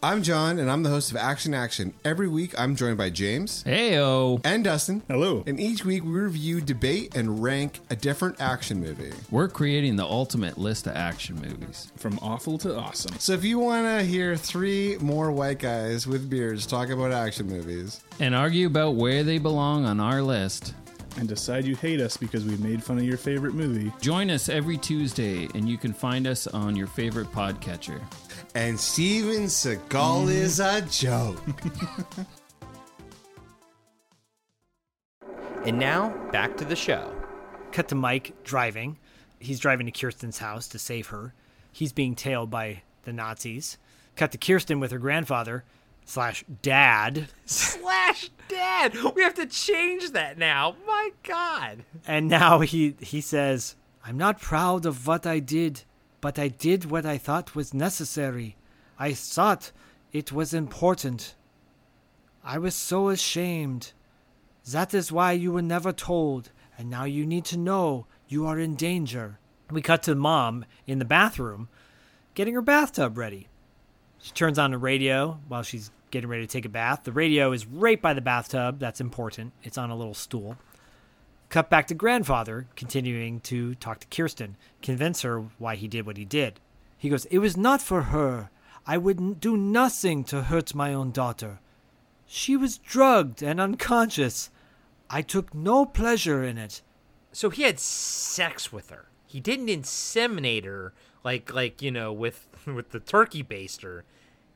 I'm 0.00 0.22
John, 0.22 0.60
and 0.60 0.70
I'm 0.70 0.84
the 0.84 0.90
host 0.90 1.10
of 1.10 1.16
Action 1.16 1.52
Action. 1.54 1.92
Every 2.04 2.28
week, 2.28 2.54
I'm 2.56 2.76
joined 2.76 2.98
by 2.98 3.10
James 3.10 3.64
Heyo. 3.64 4.40
and 4.44 4.62
Dustin. 4.62 5.02
Hello. 5.08 5.42
And 5.44 5.58
each 5.58 5.84
week, 5.84 6.04
we 6.04 6.10
review, 6.10 6.60
debate, 6.60 7.16
and 7.16 7.42
rank 7.42 7.80
a 7.90 7.96
different 7.96 8.40
action 8.40 8.78
movie. 8.80 9.10
We're 9.28 9.48
creating 9.48 9.96
the 9.96 10.04
ultimate 10.04 10.56
list 10.56 10.86
of 10.86 10.94
action 10.94 11.34
movies. 11.36 11.90
From 11.96 12.16
awful 12.22 12.58
to 12.58 12.76
awesome. 12.76 13.18
So 13.18 13.32
if 13.32 13.42
you 13.44 13.58
want 13.58 13.86
to 13.86 14.04
hear 14.04 14.36
three 14.36 14.96
more 15.00 15.32
white 15.32 15.58
guys 15.58 16.06
with 16.06 16.30
beards 16.30 16.64
talk 16.64 16.90
about 16.90 17.10
action 17.10 17.48
movies, 17.48 18.00
And 18.20 18.36
argue 18.36 18.68
about 18.68 18.94
where 18.94 19.24
they 19.24 19.38
belong 19.38 19.84
on 19.84 19.98
our 19.98 20.22
list. 20.22 20.74
And 21.18 21.28
decide 21.28 21.64
you 21.66 21.74
hate 21.76 22.00
us 22.00 22.16
because 22.16 22.44
we 22.44 22.56
made 22.58 22.82
fun 22.82 22.96
of 22.98 23.04
your 23.04 23.16
favorite 23.18 23.52
movie. 23.54 23.92
Join 24.00 24.30
us 24.30 24.48
every 24.48 24.76
Tuesday, 24.78 25.48
and 25.54 25.68
you 25.68 25.76
can 25.76 25.92
find 25.92 26.26
us 26.26 26.46
on 26.46 26.76
your 26.76 26.86
favorite 26.86 27.30
podcatcher. 27.32 28.00
and 28.54 28.78
Steven 28.78 29.44
Seagal 29.46 30.30
is 30.30 30.60
a 30.60 30.80
joke. 30.82 31.42
And 35.64 35.78
now, 35.78 36.10
back 36.30 36.56
to 36.58 36.64
the 36.64 36.76
show. 36.76 37.12
Cut 37.72 37.88
to 37.88 37.94
Mike 37.94 38.32
driving. 38.44 38.96
He's 39.38 39.58
driving 39.60 39.86
to 39.86 39.92
Kirsten's 39.92 40.38
house 40.38 40.68
to 40.68 40.78
save 40.78 41.08
her. 41.08 41.34
He's 41.72 41.92
being 41.92 42.14
tailed 42.14 42.48
by 42.48 42.82
the 43.04 43.12
Nazis. 43.12 43.76
Cut 44.16 44.32
to 44.32 44.38
Kirsten 44.38 44.80
with 44.80 44.92
her 44.92 44.98
grandfather 44.98 45.64
slash 46.08 46.44
dad. 46.62 47.28
Slash 47.44 48.30
dad. 48.48 48.96
We 49.14 49.22
have 49.22 49.34
to 49.34 49.46
change 49.46 50.12
that 50.12 50.38
now. 50.38 50.76
My 50.86 51.10
God. 51.22 51.84
And 52.06 52.28
now 52.28 52.60
he 52.60 52.96
he 53.00 53.20
says, 53.20 53.76
"I'm 54.04 54.16
not 54.16 54.40
proud 54.40 54.86
of 54.86 55.06
what 55.06 55.26
I 55.26 55.38
did, 55.38 55.82
but 56.20 56.38
I 56.38 56.48
did 56.48 56.90
what 56.90 57.04
I 57.04 57.18
thought 57.18 57.54
was 57.54 57.74
necessary. 57.74 58.56
I 58.98 59.12
thought 59.12 59.72
it 60.12 60.32
was 60.32 60.54
important. 60.54 61.34
I 62.42 62.58
was 62.58 62.74
so 62.74 63.10
ashamed. 63.10 63.92
That 64.70 64.94
is 64.94 65.12
why 65.12 65.32
you 65.32 65.52
were 65.52 65.62
never 65.62 65.92
told, 65.92 66.50
and 66.76 66.88
now 66.90 67.04
you 67.04 67.26
need 67.26 67.44
to 67.46 67.56
know 67.58 68.06
you 68.26 68.46
are 68.46 68.58
in 68.58 68.74
danger." 68.74 69.38
We 69.70 69.82
cut 69.82 70.02
to 70.04 70.14
mom 70.14 70.64
in 70.86 70.98
the 70.98 71.04
bathroom, 71.04 71.68
getting 72.34 72.54
her 72.54 72.62
bathtub 72.62 73.18
ready. 73.18 73.48
She 74.18 74.32
turns 74.32 74.58
on 74.58 74.70
the 74.70 74.78
radio 74.78 75.40
while 75.46 75.62
she's 75.62 75.90
getting 76.10 76.30
ready 76.30 76.46
to 76.46 76.52
take 76.52 76.64
a 76.64 76.70
bath. 76.70 77.04
The 77.04 77.12
radio 77.12 77.52
is 77.52 77.66
right 77.66 78.00
by 78.00 78.14
the 78.14 78.20
bathtub. 78.20 78.78
That's 78.78 79.00
important. 79.00 79.52
It's 79.62 79.78
on 79.78 79.90
a 79.90 79.96
little 79.96 80.14
stool. 80.14 80.56
Cut 81.48 81.70
back 81.70 81.86
to 81.86 81.94
grandfather, 81.94 82.66
continuing 82.76 83.40
to 83.40 83.74
talk 83.76 84.00
to 84.00 84.06
Kirsten, 84.08 84.56
convince 84.82 85.22
her 85.22 85.40
why 85.58 85.76
he 85.76 85.88
did 85.88 86.04
what 86.04 86.18
he 86.18 86.24
did. 86.24 86.60
He 86.98 87.08
goes, 87.08 87.24
It 87.26 87.38
was 87.38 87.56
not 87.56 87.80
for 87.80 88.02
her. 88.02 88.50
I 88.86 88.98
would 88.98 89.40
do 89.40 89.56
nothing 89.56 90.24
to 90.24 90.42
hurt 90.42 90.74
my 90.74 90.92
own 90.92 91.10
daughter. 91.10 91.60
She 92.26 92.56
was 92.56 92.78
drugged 92.78 93.42
and 93.42 93.60
unconscious. 93.60 94.50
I 95.08 95.22
took 95.22 95.54
no 95.54 95.86
pleasure 95.86 96.44
in 96.44 96.58
it. 96.58 96.82
So 97.32 97.48
he 97.50 97.62
had 97.62 97.78
sex 97.78 98.72
with 98.72 98.90
her. 98.90 99.08
He 99.26 99.40
didn't 99.40 99.68
inseminate 99.68 100.64
her 100.64 100.92
like 101.24 101.52
like, 101.52 101.80
you 101.80 101.90
know, 101.90 102.12
with 102.12 102.46
with 102.66 102.90
the 102.90 103.00
turkey 103.00 103.42
baster. 103.42 104.02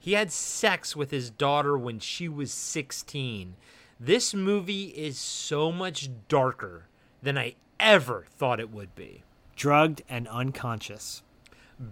He 0.03 0.15
had 0.15 0.33
sex 0.33 0.97
with 0.97 1.13
his 1.13 1.31
daughter 1.31 1.79
when 1.79 2.01
she 2.01 2.29
was 2.29 2.53
16. 2.53 3.55
This 4.01 4.35
movie 4.35 4.87
is 4.87 5.17
so 5.17 5.71
much 5.71 6.11
darker 6.27 6.89
than 7.23 7.39
I 7.39 7.55
ever 7.79 8.27
thought 8.37 8.59
it 8.59 8.73
would 8.73 8.97
be. 8.97 9.23
Drugged 9.55 10.03
and 10.09 10.27
unconscious. 10.27 11.23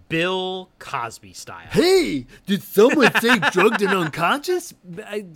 Bill 0.09 0.71
Cosby 0.79 1.33
style. 1.33 1.67
Hey, 1.71 2.27
did 2.47 2.63
someone 2.63 3.13
say 3.21 3.39
drugged 3.53 3.83
and 3.83 3.93
unconscious? 3.93 4.75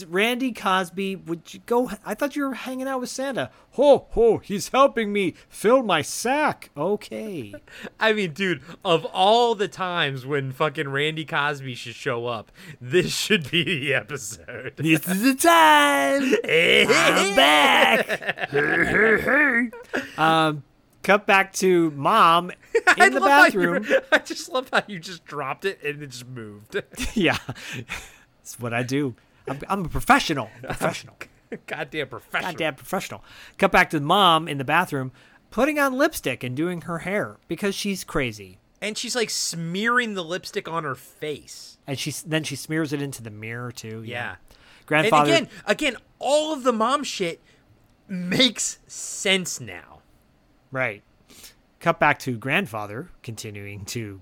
Randy 0.09 0.53
Cosby, 0.53 1.17
would 1.17 1.53
you 1.53 1.61
go? 1.67 1.91
I 2.05 2.15
thought 2.15 2.37
you 2.37 2.45
were 2.45 2.55
hanging 2.55 2.89
out 2.89 3.01
with 3.01 3.11
Santa. 3.11 3.51
Ho, 3.73 4.07
ho, 4.11 4.39
he's 4.39 4.69
helping 4.69 5.13
me 5.13 5.35
fill 5.49 5.83
my 5.83 6.03
sack. 6.03 6.71
Okay. 6.77 7.55
I 8.01 8.13
mean, 8.13 8.33
dude, 8.33 8.63
of 8.85 9.05
all 9.07 9.55
the 9.55 9.69
times 9.69 10.25
when 10.25 10.53
fucking 10.53 10.89
Randy 10.89 11.25
Cosby 11.25 11.75
should 11.75 11.95
show 11.97 12.27
up, 12.27 12.53
this 12.81 13.13
should 13.15 13.51
be 13.51 13.65
the 13.65 13.95
episode. 13.95 14.75
This 14.77 15.07
is 15.09 15.23
the 15.23 15.35
time. 15.35 16.23
I'm 16.45 17.37
back. 17.37 18.07
hey, 18.51 18.85
hey, 18.85 19.21
hey. 19.21 20.03
um, 20.17 20.63
cut 21.05 21.27
back 21.27 21.53
to 21.55 21.91
mom 21.93 22.51
in 22.99 23.15
the 23.15 23.21
love 23.21 23.31
how 23.31 23.45
you- 23.47 23.81
bathroom. 23.81 24.01
I 24.13 24.19
just 24.19 24.51
love 24.51 24.69
how 24.73 24.83
you 24.87 24.99
just 24.99 25.25
dropped 25.25 25.65
it 25.65 25.79
and 25.85 26.03
it 26.03 26.09
just 26.09 26.27
moved. 26.27 26.83
yeah, 27.15 27.39
that's 28.39 28.59
what 28.59 28.75
I 28.75 28.83
do. 28.83 29.15
I'm, 29.47 29.61
I'm 29.69 29.85
a 29.85 29.89
professional. 29.89 30.51
Professional. 30.63 31.17
Goddamn 31.67 32.09
professional. 32.09 32.51
Goddamn 32.53 32.75
professional. 32.75 33.25
Cut 33.59 33.71
back 33.71 33.91
to 33.91 34.01
mom 34.01 34.49
in 34.49 34.59
the 34.59 34.65
bathroom, 34.65 35.13
putting 35.51 35.79
on 35.79 35.93
lipstick 35.93 36.43
and 36.43 36.57
doing 36.57 36.81
her 36.83 37.01
hair 37.01 37.37
because 37.47 37.75
she's 37.75 38.03
crazy. 38.03 38.59
And 38.81 38.99
she's 38.99 39.15
like 39.15 39.31
smearing 39.31 40.15
the 40.15 40.25
lipstick 40.25 40.69
on 40.69 40.85
her 40.85 40.95
face. 40.95 41.79
And 41.87 41.99
she 41.99 42.11
then 42.27 42.43
she 42.45 42.57
smears 42.57 42.93
it 42.93 43.01
into 43.01 43.23
the 43.23 43.31
mirror 43.31 43.71
too. 43.71 44.03
Yeah. 44.05 44.37
Grandfather. 44.87 45.33
And 45.33 45.47
again, 45.47 45.51
again, 45.67 45.97
all 46.19 46.53
of 46.53 46.63
the 46.65 46.73
mom 46.73 47.05
shit 47.05 47.41
makes 48.09 48.79
sense 48.87 49.61
now. 49.61 49.94
Right. 50.75 51.05
Cut 51.79 52.01
back 52.01 52.19
to 52.21 52.37
grandfather 52.37 53.11
continuing 53.23 53.85
to 53.85 54.21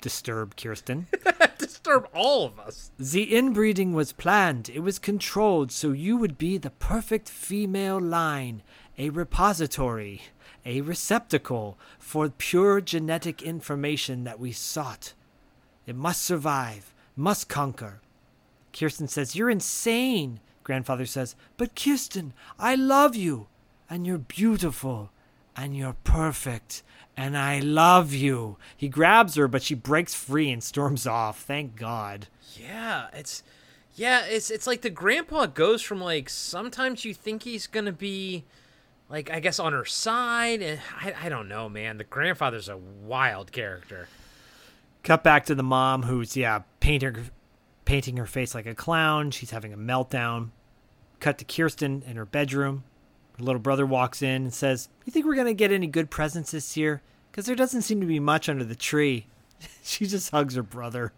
disturb 0.00 0.56
Kirsten. 0.56 1.06
Disturb 1.58 2.08
all 2.12 2.44
of 2.44 2.58
us. 2.58 2.90
The 2.98 3.36
inbreeding 3.36 3.92
was 3.92 4.12
planned. 4.12 4.68
It 4.68 4.80
was 4.80 4.98
controlled 4.98 5.70
so 5.70 5.92
you 5.92 6.16
would 6.16 6.36
be 6.38 6.58
the 6.58 6.70
perfect 6.70 7.28
female 7.28 8.00
line, 8.00 8.62
a 8.98 9.10
repository, 9.10 10.22
a 10.66 10.80
receptacle 10.80 11.78
for 12.00 12.28
pure 12.30 12.80
genetic 12.80 13.40
information 13.40 14.24
that 14.24 14.40
we 14.40 14.50
sought. 14.50 15.12
It 15.86 15.94
must 15.94 16.22
survive, 16.22 16.92
must 17.14 17.48
conquer. 17.48 18.00
Kirsten 18.72 19.06
says, 19.06 19.36
You're 19.36 19.50
insane. 19.50 20.40
Grandfather 20.64 21.06
says, 21.06 21.36
But 21.56 21.76
Kirsten, 21.76 22.32
I 22.58 22.74
love 22.74 23.14
you, 23.14 23.46
and 23.88 24.04
you're 24.04 24.18
beautiful, 24.18 25.10
and 25.56 25.76
you're 25.76 25.96
perfect, 26.04 26.82
and 27.16 27.36
I 27.36 27.58
love 27.60 28.12
you. 28.12 28.56
He 28.76 28.88
grabs 28.88 29.34
her, 29.36 29.48
but 29.48 29.62
she 29.62 29.74
breaks 29.74 30.14
free 30.14 30.50
and 30.50 30.62
storms 30.62 31.06
off. 31.06 31.40
Thank 31.42 31.76
God. 31.76 32.28
Yeah, 32.54 33.08
it's 33.12 33.42
yeah, 33.94 34.24
it's 34.24 34.50
it's 34.50 34.66
like 34.66 34.82
the 34.82 34.90
grandpa 34.90 35.46
goes 35.46 35.82
from 35.82 36.00
like 36.00 36.28
sometimes 36.28 37.04
you 37.04 37.14
think 37.14 37.42
he's 37.42 37.66
gonna 37.66 37.92
be 37.92 38.44
like 39.08 39.30
I 39.30 39.40
guess 39.40 39.58
on 39.58 39.72
her 39.72 39.84
side, 39.84 40.62
and 40.62 40.80
I 41.00 41.14
I 41.24 41.28
don't 41.28 41.48
know, 41.48 41.68
man. 41.68 41.98
The 41.98 42.04
grandfather's 42.04 42.68
a 42.68 42.76
wild 42.76 43.52
character. 43.52 44.08
Cut 45.02 45.24
back 45.24 45.46
to 45.46 45.54
the 45.56 45.64
mom 45.64 46.04
who's, 46.04 46.36
yeah, 46.36 46.60
painting, 46.78 47.30
painting 47.84 48.16
her 48.18 48.26
face 48.26 48.54
like 48.54 48.66
a 48.66 48.74
clown. 48.74 49.32
She's 49.32 49.50
having 49.50 49.72
a 49.72 49.76
meltdown. 49.76 50.50
Cut 51.18 51.38
to 51.38 51.44
Kirsten 51.44 52.04
in 52.06 52.16
her 52.16 52.24
bedroom. 52.24 52.84
Her 53.38 53.44
little 53.44 53.60
brother 53.60 53.86
walks 53.86 54.22
in 54.22 54.42
and 54.42 54.54
says, 54.54 54.88
You 55.04 55.12
think 55.12 55.26
we're 55.26 55.34
going 55.34 55.46
to 55.46 55.54
get 55.54 55.72
any 55.72 55.86
good 55.86 56.10
presents 56.10 56.50
this 56.50 56.76
year? 56.76 57.02
Because 57.30 57.46
there 57.46 57.56
doesn't 57.56 57.82
seem 57.82 58.00
to 58.00 58.06
be 58.06 58.20
much 58.20 58.48
under 58.48 58.64
the 58.64 58.74
tree. 58.74 59.26
she 59.82 60.06
just 60.06 60.30
hugs 60.30 60.54
her 60.54 60.62
brother. 60.62 61.12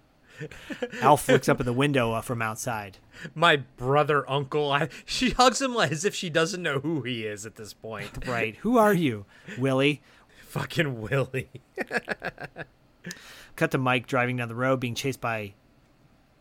Alf 1.01 1.29
looks 1.29 1.49
up 1.49 1.61
at 1.61 1.67
the 1.67 1.73
window 1.73 2.13
uh, 2.13 2.21
from 2.21 2.43
outside. 2.43 2.99
My 3.35 3.57
brother, 3.57 4.29
uncle. 4.31 4.71
I, 4.73 4.89
she 5.05 5.31
hugs 5.31 5.63
him 5.63 5.77
as 5.77 6.05
if 6.05 6.15
she 6.15 6.31
doesn't 6.31 6.63
know 6.63 6.81
who 6.81 7.03
he 7.03 7.25
is 7.25 7.47
at 7.47 7.57
this 7.57 7.73
point. 7.73 8.11
Right. 8.27 8.57
Who 8.57 8.79
are 8.79 8.95
you, 8.95 9.27
Willie? 9.59 10.03
Fucking 10.49 11.01
Willie. 11.01 11.51
Cut 13.57 13.71
to 13.71 13.79
Mike 13.79 14.07
driving 14.07 14.37
down 14.37 14.49
the 14.49 14.55
road 14.55 14.81
being 14.81 14.95
chased 14.95 15.21
by 15.21 15.55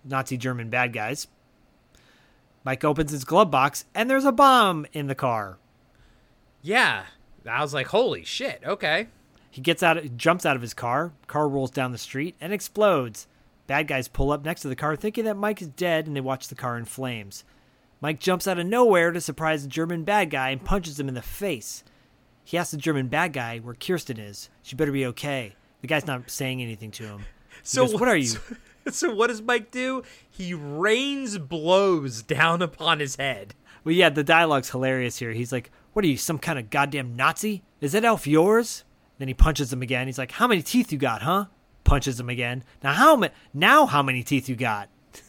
Nazi 0.03 0.37
German 0.37 0.69
bad 0.69 0.93
guys. 0.93 1.27
Mike 2.63 2.83
opens 2.83 3.11
his 3.11 3.25
glove 3.25 3.51
box 3.51 3.85
and 3.93 4.09
there's 4.09 4.25
a 4.25 4.31
bomb 4.31 4.85
in 4.93 5.07
the 5.07 5.15
car. 5.15 5.57
Yeah. 6.63 7.03
I 7.47 7.61
was 7.61 7.73
like, 7.73 7.87
holy 7.87 8.23
shit, 8.23 8.61
okay. 8.65 9.07
He 9.51 9.61
gets 9.61 9.83
out, 9.83 10.17
jumps 10.17 10.45
out 10.45 10.55
of 10.55 10.61
his 10.63 10.73
car. 10.73 11.11
Car 11.27 11.47
rolls 11.47 11.69
down 11.69 11.91
the 11.91 11.97
street 11.97 12.35
and 12.41 12.51
explodes. 12.51 13.27
Bad 13.67 13.87
guys 13.87 14.07
pull 14.07 14.31
up 14.31 14.43
next 14.43 14.61
to 14.61 14.69
the 14.69 14.75
car, 14.75 14.95
thinking 14.95 15.25
that 15.25 15.37
Mike 15.37 15.61
is 15.61 15.67
dead, 15.67 16.07
and 16.07 16.15
they 16.15 16.21
watch 16.21 16.47
the 16.47 16.55
car 16.55 16.77
in 16.77 16.85
flames. 16.85 17.43
Mike 18.01 18.19
jumps 18.19 18.47
out 18.47 18.59
of 18.59 18.65
nowhere 18.65 19.11
to 19.11 19.21
surprise 19.21 19.61
the 19.61 19.69
German 19.69 20.03
bad 20.03 20.29
guy 20.29 20.49
and 20.49 20.65
punches 20.65 20.99
him 20.99 21.07
in 21.07 21.13
the 21.13 21.21
face. 21.21 21.83
He 22.43 22.57
asks 22.57 22.71
the 22.71 22.77
German 22.77 23.07
bad 23.07 23.31
guy 23.31 23.59
where 23.59 23.75
Kirsten 23.75 24.19
is. 24.19 24.49
She 24.61 24.75
better 24.75 24.91
be 24.91 25.05
okay. 25.07 25.55
The 25.81 25.87
guy's 25.87 26.07
not 26.07 26.29
saying 26.29 26.61
anything 26.61 26.91
to 26.91 27.03
him. 27.03 27.19
He 27.19 27.25
So 27.63 27.85
goes, 27.85 27.99
what 27.99 28.09
are 28.09 28.17
you? 28.17 28.33
So, 28.85 28.91
so 28.91 29.15
what 29.15 29.27
does 29.27 29.41
Mike 29.41 29.71
do? 29.71 30.03
He 30.29 30.53
rains 30.53 31.37
blows 31.37 32.21
down 32.21 32.61
upon 32.61 32.99
his 32.99 33.15
head. 33.15 33.55
Well, 33.85 33.95
yeah, 33.95 34.09
the 34.09 34.25
dialogue's 34.25 34.71
hilarious 34.71 35.17
here. 35.19 35.31
He's 35.31 35.53
like, 35.53 35.71
"What 35.93 36.03
are 36.05 36.07
you, 36.07 36.17
some 36.17 36.39
kind 36.39 36.59
of 36.59 36.69
goddamn 36.69 37.15
Nazi? 37.15 37.63
Is 37.81 37.93
that 37.93 38.05
elf 38.05 38.27
yours?" 38.27 38.83
Then 39.19 39.27
he 39.27 39.33
punches 39.33 39.71
him 39.71 39.81
again. 39.81 40.07
He's 40.07 40.17
like, 40.17 40.33
"How 40.33 40.47
many 40.47 40.61
teeth 40.61 40.91
you 40.91 40.97
got, 40.97 41.21
huh?" 41.21 41.45
Punches 41.83 42.19
him 42.19 42.29
again. 42.29 42.63
Now 42.83 42.93
how 42.93 43.15
many? 43.15 43.33
Now 43.53 43.85
how 43.85 44.01
many 44.01 44.23
teeth 44.23 44.47
you 44.47 44.55
got? 44.55 44.89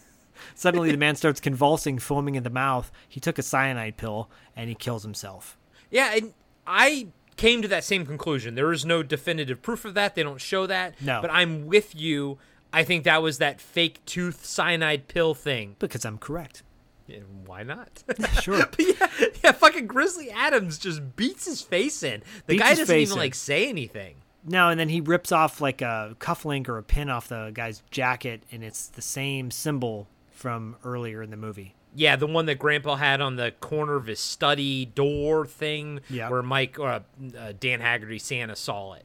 Suddenly, 0.55 0.91
the 0.91 0.97
man 0.97 1.17
starts 1.17 1.41
convulsing, 1.41 1.99
foaming 1.99 2.37
in 2.37 2.43
the 2.43 2.51
mouth. 2.51 2.93
He 3.09 3.21
took 3.21 3.39
a 3.39 3.43
cyanide 3.43 3.97
pill 3.97 4.31
and 4.55 4.69
he 4.69 4.75
kills 4.75 5.03
himself. 5.03 5.59
Yeah, 5.91 6.15
and 6.15 6.33
I 6.67 7.09
came 7.37 7.63
to 7.63 7.69
that 7.69 7.85
same 7.85 8.07
conclusion. 8.07 8.55
There 8.55 8.73
is 8.73 8.85
no 8.85 9.03
definitive 9.03 9.63
proof 9.63 9.85
of 9.85 9.95
that. 9.95 10.15
They 10.15 10.23
don't 10.23 10.41
show 10.41 10.67
that. 10.67 11.01
No. 11.01 11.21
But 11.21 11.31
I'm 11.33 11.67
with 11.67 11.95
you. 11.95 12.39
I 12.73 12.85
think 12.85 13.05
that 13.05 13.23
was 13.23 13.39
that 13.39 13.61
fake 13.61 14.05
tooth 14.05 14.45
cyanide 14.45 15.09
pill 15.09 15.35
thing. 15.35 15.77
Because 15.79 16.05
I'm 16.05 16.19
correct. 16.19 16.63
Yeah, 17.07 17.19
why 17.47 17.63
not? 17.63 18.03
Sure. 18.43 18.59
but 18.71 18.79
yeah, 18.81 19.09
yeah, 19.43 19.53
fucking 19.53 19.87
Grizzly 19.87 20.31
Adams 20.31 20.79
just 20.79 21.17
beats 21.17 21.45
his 21.47 21.61
face 21.61 22.03
in. 22.03 22.23
The 22.47 22.55
Beats 22.55 22.63
guy 22.63 22.75
doesn't 22.75 22.97
even 22.97 23.13
in. 23.13 23.19
like 23.19 23.35
say 23.35 23.69
anything. 23.69 24.17
No, 24.47 24.69
and 24.69 24.79
then 24.79 24.89
he 24.91 25.01
rips 25.01 25.33
off 25.33 25.61
like 25.61 25.81
a 25.83 26.17
cufflink 26.19 26.69
or 26.69 26.77
a 26.79 26.83
pin 26.83 27.09
off 27.09 27.29
the 27.29 27.51
guy's 27.55 27.83
jacket, 27.91 28.43
and 28.53 28.63
it's 28.63 28.89
the 28.89 29.01
same 29.03 29.51
symbol 29.51 30.07
from 30.33 30.77
earlier 30.85 31.23
in 31.23 31.31
the 31.31 31.37
movie. 31.37 31.75
Yeah, 31.97 32.17
the 32.17 32.27
one 32.27 32.47
that 32.47 32.59
Grandpa 32.59 32.97
had 32.97 33.21
on 33.21 33.37
the 33.37 33.53
corner 33.61 33.95
of 33.95 34.07
his 34.07 34.19
study 34.21 34.85
door 34.85 35.47
thing, 35.47 36.01
Yeah. 36.11 36.29
where 36.29 36.43
Mike, 36.43 36.79
uh, 36.79 37.01
uh, 37.39 37.53
Dan 37.59 37.81
Haggerty, 37.81 38.19
Santa 38.19 38.57
saw 38.57 38.95
it. 38.95 39.05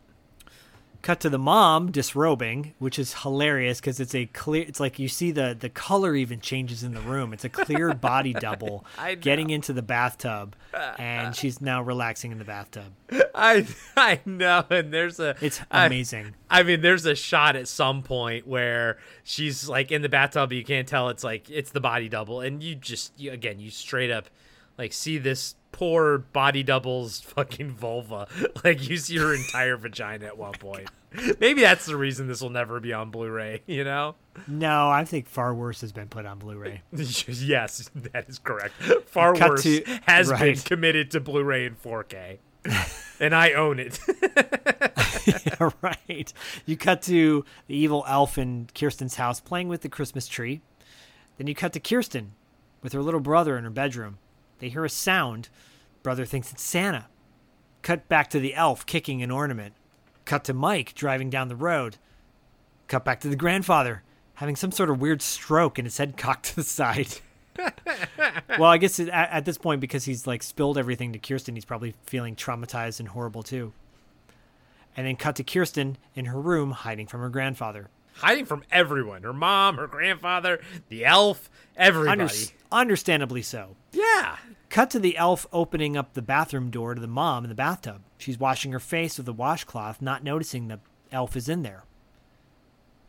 Cut 1.01 1.21
to 1.21 1.29
the 1.29 1.39
mom 1.39 1.91
disrobing, 1.91 2.73
which 2.77 2.99
is 2.99 3.13
hilarious 3.23 3.79
because 3.79 3.99
it's 4.01 4.13
a 4.13 4.25
clear. 4.25 4.65
It's 4.67 4.79
like 4.81 4.99
you 4.99 5.07
see 5.07 5.31
the 5.31 5.55
the 5.57 5.69
color 5.69 6.13
even 6.15 6.41
changes 6.41 6.83
in 6.83 6.93
the 6.93 6.99
room. 7.01 7.31
It's 7.31 7.45
a 7.45 7.49
clear 7.49 7.93
body 7.95 8.33
double 8.33 8.85
getting 9.21 9.49
into 9.49 9.71
the 9.71 9.81
bathtub, 9.81 10.55
and 10.97 11.33
she's 11.35 11.61
now 11.61 11.81
relaxing 11.81 12.31
in 12.33 12.37
the 12.37 12.43
bathtub. 12.43 12.91
I 13.33 13.65
I 13.97 14.19
know, 14.25 14.65
and 14.69 14.93
there's 14.93 15.19
a 15.21 15.35
It's 15.41 15.61
I- 15.71 15.85
amazing. 15.85 16.35
I, 16.49 16.63
mean, 16.63 16.81
there's 16.81 17.05
a 17.05 17.15
shot 17.15 17.55
at 17.55 17.67
some 17.67 18.01
point 18.03 18.45
where 18.47 18.97
she's 19.23 19.69
like 19.69 19.91
in 19.91 20.01
the 20.01 20.09
bathtub, 20.09 20.49
but 20.49 20.55
you 20.57 20.65
can't 20.65 20.87
tell 20.87 21.09
it's 21.09 21.23
like 21.23 21.49
it's 21.49 21.71
the 21.71 21.79
body 21.79 22.09
double, 22.09 22.41
and 22.41 22.61
you 22.61 22.75
just 22.75 23.17
you, 23.17 23.31
again 23.31 23.59
you 23.59 23.71
straight 23.71 24.11
up 24.11 24.29
like 24.77 24.91
see 24.93 25.17
this 25.17 25.55
poor 25.79 26.17
body 26.17 26.61
double's 26.61 27.21
fucking 27.21 27.71
vulva, 27.71 28.27
like 28.65 28.87
you 28.89 28.97
see 28.97 29.17
her 29.17 29.33
entire 29.33 29.77
vagina 29.77 30.25
at 30.25 30.33
oh 30.33 30.35
one 30.35 30.51
point. 30.53 30.89
Maybe 31.39 31.61
that's 31.61 31.85
the 31.85 31.95
reason 31.95 32.27
this 32.27 32.41
will 32.41 32.49
never 32.51 32.79
be 32.79 32.93
on 32.93 33.09
Blu-ray. 33.09 33.63
You 33.65 33.83
know? 33.85 34.15
No, 34.47 34.89
I 34.89 35.05
think 35.05 35.27
far 35.27 35.55
worse 35.55 35.81
has 35.81 35.91
been 35.91 36.07
put 36.07 36.25
on 36.25 36.37
Blu-ray. 36.37 36.81
yes, 36.91 37.89
that 37.95 38.29
is 38.29 38.37
correct. 38.37 38.75
Far 39.07 39.33
Cut 39.33 39.49
worse 39.49 39.63
to- 39.63 39.83
has 40.03 40.31
been 40.31 40.57
committed 40.57 41.11
to 41.11 41.19
Blu-ray 41.21 41.65
in 41.65 41.75
4K, 41.75 42.37
and 43.19 43.33
I 43.33 43.53
own 43.53 43.79
it. 43.79 43.99
yeah, 45.25 45.69
right. 45.81 46.31
You 46.67 46.77
cut 46.77 47.01
to 47.03 47.43
the 47.67 47.75
evil 47.75 48.03
elf 48.07 48.37
in 48.37 48.67
Kirsten's 48.75 49.15
house 49.15 49.39
playing 49.39 49.69
with 49.69 49.81
the 49.81 49.89
Christmas 49.89 50.27
tree. 50.27 50.61
Then 51.37 51.47
you 51.47 51.55
cut 51.55 51.73
to 51.73 51.79
Kirsten 51.79 52.33
with 52.83 52.93
her 52.93 53.01
little 53.01 53.19
brother 53.21 53.57
in 53.57 53.63
her 53.63 53.69
bedroom. 53.71 54.19
They 54.59 54.69
hear 54.69 54.85
a 54.85 54.89
sound. 54.89 55.49
Brother 56.03 56.25
thinks 56.25 56.51
it's 56.51 56.63
Santa. 56.63 57.07
Cut 57.81 58.07
back 58.07 58.29
to 58.31 58.39
the 58.39 58.55
elf 58.55 58.85
kicking 58.85 59.21
an 59.23 59.31
ornament. 59.31 59.73
Cut 60.25 60.43
to 60.45 60.53
Mike 60.53 60.93
driving 60.95 61.29
down 61.29 61.47
the 61.47 61.55
road. 61.55 61.97
Cut 62.87 63.05
back 63.05 63.19
to 63.21 63.27
the 63.29 63.35
grandfather 63.35 64.03
having 64.35 64.55
some 64.55 64.71
sort 64.71 64.89
of 64.89 65.01
weird 65.01 65.21
stroke 65.21 65.77
and 65.77 65.85
his 65.85 65.97
head 65.97 66.15
cocked 66.17 66.45
to 66.45 66.55
the 66.55 66.63
side. 66.63 67.15
well, 68.57 68.69
I 68.69 68.77
guess 68.77 68.99
at, 68.99 69.09
at 69.09 69.43
this 69.45 69.57
point, 69.57 69.81
because 69.81 70.05
he's 70.05 70.25
like 70.25 70.43
spilled 70.43 70.77
everything 70.77 71.11
to 71.13 71.19
Kirsten, 71.19 71.55
he's 71.55 71.65
probably 71.65 71.93
feeling 72.03 72.35
traumatized 72.35 72.99
and 72.99 73.09
horrible 73.09 73.43
too 73.43 73.73
and 74.99 75.07
then 75.07 75.15
cut 75.15 75.35
to 75.37 75.43
Kirsten 75.43 75.97
in 76.15 76.25
her 76.25 76.39
room 76.39 76.71
hiding 76.71 77.07
from 77.07 77.21
her 77.21 77.29
grandfather. 77.29 77.87
hiding 78.15 78.45
from 78.45 78.63
everyone 78.71 79.23
her 79.23 79.31
mom 79.31 79.77
her 79.77 79.87
grandfather 79.87 80.59
the 80.89 81.05
elf 81.05 81.49
everybody 81.77 82.21
Under- 82.21 82.33
understandably 82.71 83.41
so. 83.41 83.75
yeah 83.93 84.37
Cut 84.69 84.89
to 84.91 84.99
the 84.99 85.17
elf 85.17 85.47
opening 85.51 85.97
up 85.97 86.13
the 86.13 86.21
bathroom 86.21 86.69
door 86.69 86.93
to 86.93 87.01
the 87.01 87.07
mom 87.07 87.43
in 87.43 87.49
the 87.49 87.55
bathtub. 87.55 88.01
She's 88.17 88.39
washing 88.39 88.71
her 88.71 88.79
face 88.79 89.17
with 89.17 89.27
a 89.27 89.33
washcloth, 89.33 90.01
not 90.01 90.23
noticing 90.23 90.67
the 90.67 90.79
elf 91.11 91.35
is 91.35 91.49
in 91.49 91.63
there. 91.63 91.83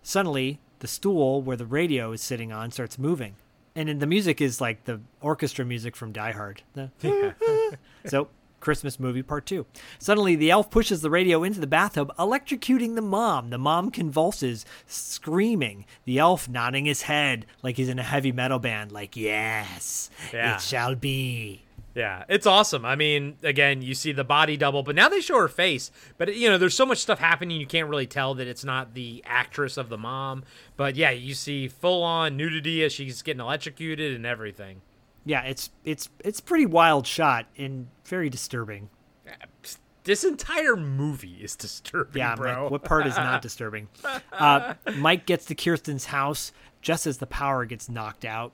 Suddenly, 0.03 0.59
the 0.79 0.87
stool 0.89 1.43
where 1.43 1.59
the 1.59 1.67
radio 1.67 2.13
is 2.13 2.23
sitting 2.23 2.51
on 2.53 2.71
starts 2.71 2.99
moving. 2.99 3.35
And 3.77 3.89
then 3.89 3.99
the 3.99 4.07
music 4.07 4.41
is 4.41 4.61
like 4.61 4.85
the 4.85 5.01
orchestra 5.21 5.65
music 5.65 5.95
from 5.95 6.13
Die 6.13 6.33
Hard. 6.33 6.63
The- 6.75 7.77
so, 8.07 8.29
Christmas 8.61 9.01
movie 9.01 9.23
part 9.23 9.47
two. 9.47 9.67
Suddenly, 9.99 10.37
the 10.37 10.51
elf 10.51 10.71
pushes 10.71 11.01
the 11.03 11.11
radio 11.11 11.43
into 11.43 11.61
the 11.61 11.67
bathtub, 11.67 12.13
electrocuting 12.19 12.95
the 12.95 13.03
mom. 13.03 13.51
The 13.51 13.59
mom 13.59 13.91
convulses, 13.91 14.65
screaming. 14.87 15.85
The 16.05 16.19
elf 16.19 16.49
nodding 16.49 16.85
his 16.87 17.03
head 17.03 17.47
like 17.63 17.77
he's 17.77 17.89
in 17.89 17.99
a 17.99 18.03
heavy 18.05 18.33
metal 18.33 18.59
band, 18.59 18.93
like, 18.93 19.17
yes, 19.17 20.11
Yeah. 20.33 20.55
it 20.57 20.61
shall 20.61 20.95
be. 20.95 21.63
yeah 21.97 22.23
it's 22.29 22.47
awesome 22.47 22.85
i 22.85 22.95
mean 22.95 23.37
again 23.43 23.83
you 23.83 23.95
see 23.97 24.13
the 24.13 24.23
body 24.23 24.57
double 24.57 24.85
but 24.85 24.95
now 24.95 25.09
they 25.09 25.21
show 25.21 25.37
her 25.37 25.49
face 25.49 25.91
but 26.19 26.33
you 26.37 26.49
know 26.49 26.57
there's 26.57 26.77
so 26.77 26.87
much 26.87 26.99
stuff 26.99 27.19
happening 27.19 27.61
you 27.61 27.67
can't 27.67 27.89
really 27.89 28.07
tell 28.07 28.33
that 28.35 28.47
it's 28.47 28.65
not 28.65 28.95
the 28.95 29.21
actress 29.27 29.77
of 29.77 29.89
the 29.89 29.99
mom 29.99 30.45
but 30.77 30.95
yeah 30.95 31.11
you 31.11 31.35
see 31.35 31.67
full 31.67 32.05
on 32.05 32.37
nudity 32.37 32.85
as 32.85 32.93
she's 32.93 33.23
getting 33.23 33.41
electrocuted 33.41 34.15
and 34.15 34.25
everything 34.25 34.81
Yeah, 35.25 35.43
it's 35.43 35.71
it's 35.85 36.09
it's 36.21 36.41
pretty 36.41 36.67
wild 36.67 37.07
shot 37.07 37.47
and 37.59 37.89
very 38.07 38.31
disturbing. 38.31 38.89
this 40.05 40.25
entire 40.25 40.77
movie 40.77 41.39
is 41.43 41.57
disturbing 41.57 42.21
Yeah, 42.21 42.35
bro 42.35 42.63
Mike, 42.63 42.71
what 42.71 42.85
part 42.85 43.07
is 43.07 43.17
not 43.17 43.43
disturbing? 43.49 43.89
Uh, 44.33 44.75
Mike 44.97 45.27
gets 45.27 45.45
to 45.47 45.55
Kirsten's 45.55 46.07
house 46.07 46.53
just 46.81 47.07
as 47.07 47.19
the 47.19 47.27
power 47.27 47.65
gets 47.67 47.89
knocked 47.89 48.25
out. 48.25 48.53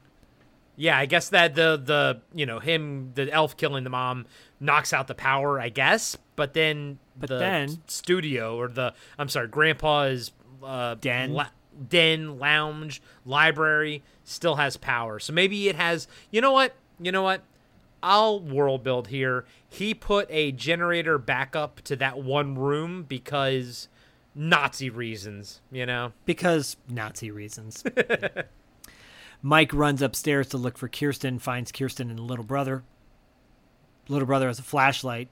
Yeah, 0.79 0.99
I 0.99 1.07
guess 1.07 1.29
that 1.31 1.55
the 1.55 1.81
the 1.83 2.21
you 2.35 2.45
know 2.47 2.59
him 2.59 3.13
the 3.15 3.31
elf 3.33 3.57
killing 3.57 3.85
the 3.85 3.91
mom 3.91 4.27
knocks 4.61 4.93
out 4.93 5.07
the 5.07 5.15
power. 5.15 5.59
I 5.61 5.69
guess, 5.71 6.19
but 6.35 6.53
then 6.53 6.99
But 7.19 7.29
the 7.31 7.39
then- 7.39 7.81
studio 7.87 8.57
or 8.57 8.69
the 8.69 8.93
I'm 9.19 9.29
sorry, 9.29 9.49
Grandpa's 9.49 10.33
uh, 10.63 10.97
Den? 10.97 11.33
la- 11.33 11.49
den, 11.89 12.39
lounge, 12.39 13.03
library 13.24 14.03
still 14.24 14.57
has 14.57 14.77
power. 14.77 15.19
So 15.19 15.32
maybe 15.32 15.69
it 15.69 15.77
has. 15.77 16.09
You 16.31 16.40
know 16.40 16.53
what? 16.53 16.74
You 17.01 17.12
know 17.12 17.23
what? 17.23 17.43
I'll 18.03 18.40
world 18.40 18.85
build 18.85 19.09
here. 19.09 19.44
He 19.69 19.94
put 19.94 20.28
a 20.31 20.53
generator 20.53 21.19
backup 21.19 21.81
to 21.82 21.97
that 21.97 22.19
one 22.19 22.55
room 22.55 23.05
because 23.05 23.89
Nazi 24.35 24.90
reasons. 24.90 25.61
You 25.70 25.86
know. 25.86 26.12
Because 26.24 26.77
Nazi 26.89 27.31
reasons. 27.31 27.85
Mike 29.43 29.73
runs 29.73 30.03
upstairs 30.03 30.48
to 30.48 30.57
look 30.57 30.78
for 30.78 30.89
Kirsten, 30.89 31.39
finds 31.39 31.70
Kirsten 31.70 32.11
and 32.11 32.19
the 32.19 32.23
little 32.23 32.44
brother. 32.44 32.82
Little 34.09 34.27
brother 34.27 34.47
has 34.47 34.59
a 34.59 34.62
flashlight, 34.62 35.28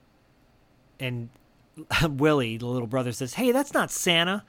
and 0.99 1.31
Willie, 2.09 2.57
the 2.57 2.67
little 2.67 2.87
brother, 2.87 3.13
says, 3.13 3.35
Hey, 3.35 3.53
that's 3.53 3.75
not 3.75 3.91
Santa. 3.91 4.45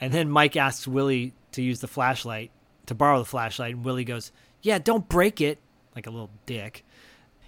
And 0.00 0.12
then 0.12 0.30
Mike 0.30 0.56
asks 0.56 0.86
Willie 0.86 1.32
to 1.52 1.62
use 1.62 1.80
the 1.80 1.88
flashlight. 1.88 2.50
to 2.86 2.94
borrow 2.94 3.18
the 3.18 3.24
flashlight, 3.26 3.74
and 3.74 3.84
Willie 3.84 4.02
goes, 4.04 4.32
"Yeah, 4.62 4.78
don't 4.78 5.10
break 5.10 5.42
it," 5.42 5.58
like 5.94 6.06
a 6.06 6.10
little 6.10 6.30
dick. 6.46 6.86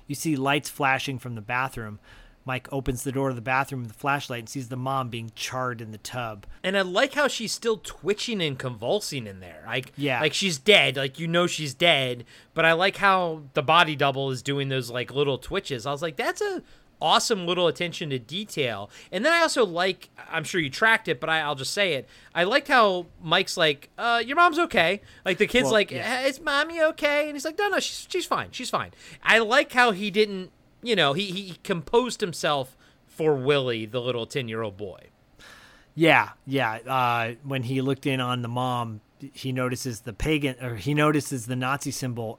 You 0.06 0.14
see 0.14 0.36
lights 0.36 0.68
flashing 0.68 1.18
from 1.18 1.34
the 1.34 1.40
bathroom. 1.40 1.98
Mike 2.44 2.68
opens 2.70 3.04
the 3.04 3.12
door 3.12 3.30
to 3.30 3.34
the 3.34 3.40
bathroom 3.40 3.80
with 3.82 3.92
the 3.92 3.98
flashlight 3.98 4.40
and 4.40 4.48
sees 4.50 4.68
the 4.68 4.76
mom 4.76 5.08
being 5.08 5.30
charred 5.34 5.80
in 5.80 5.92
the 5.92 5.98
tub. 5.98 6.44
And 6.62 6.76
I 6.76 6.82
like 6.82 7.14
how 7.14 7.26
she's 7.26 7.52
still 7.52 7.78
twitching 7.78 8.42
and 8.42 8.58
convulsing 8.58 9.26
in 9.26 9.40
there. 9.40 9.62
Like, 9.66 9.92
Yeah. 9.96 10.20
like 10.20 10.34
she's 10.34 10.58
dead. 10.58 10.96
Like 10.98 11.18
you 11.18 11.26
know 11.26 11.46
she's 11.46 11.72
dead. 11.72 12.24
But 12.52 12.64
I 12.66 12.72
like 12.74 12.96
how 12.96 13.42
the 13.54 13.62
body 13.62 13.94
double 13.96 14.30
is 14.30 14.42
doing 14.42 14.68
those 14.68 14.90
like 14.90 15.10
little 15.14 15.38
twitches. 15.38 15.86
I 15.86 15.92
was 15.92 16.02
like, 16.02 16.16
that's 16.16 16.42
a 16.42 16.62
awesome 17.00 17.46
little 17.46 17.66
attention 17.66 18.10
to 18.10 18.18
detail. 18.18 18.90
And 19.10 19.24
then 19.24 19.32
I 19.32 19.40
also 19.40 19.64
like, 19.64 20.10
I'm 20.30 20.44
sure 20.44 20.60
you 20.60 20.70
tracked 20.70 21.08
it, 21.08 21.20
but 21.20 21.28
I, 21.30 21.40
I'll 21.40 21.54
just 21.54 21.72
say 21.72 21.94
it. 21.94 22.08
I 22.34 22.44
liked 22.44 22.68
how 22.68 23.06
Mike's 23.22 23.56
like, 23.56 23.90
uh, 23.98 24.22
your 24.24 24.36
mom's 24.36 24.58
okay. 24.58 25.00
Like 25.24 25.38
the 25.38 25.46
kid's 25.46 25.64
Well, 25.64 25.72
like, 25.72 25.90
yeah. 25.90 26.20
"Eh, 26.24 26.28
is 26.28 26.40
mommy 26.40 26.82
okay? 26.82 27.26
And 27.26 27.34
he's 27.34 27.44
like, 27.44 27.58
no, 27.58 27.68
no, 27.68 27.78
she's 27.80 28.06
she's 28.10 28.26
fine. 28.26 28.48
She's 28.52 28.70
fine. 28.70 28.90
I 29.22 29.38
like 29.38 29.72
how 29.72 29.92
he 29.92 30.10
didn't, 30.10 30.50
you 30.82 30.96
know, 30.96 31.12
he 31.12 31.26
he 31.26 31.58
composed 31.62 32.20
himself 32.20 32.76
for 33.06 33.34
Willie, 33.34 33.86
the 33.86 34.00
little 34.00 34.26
ten 34.26 34.48
year 34.48 34.62
old 34.62 34.76
boy. 34.76 35.08
Yeah, 35.94 36.30
yeah. 36.46 36.78
Uh, 36.86 37.34
when 37.42 37.64
he 37.64 37.80
looked 37.80 38.06
in 38.06 38.20
on 38.20 38.42
the 38.42 38.48
mom, 38.48 39.00
he 39.32 39.52
notices 39.52 40.00
the 40.02 40.12
pagan, 40.12 40.56
or 40.62 40.76
he 40.76 40.94
notices 40.94 41.46
the 41.46 41.56
Nazi 41.56 41.90
symbol 41.90 42.38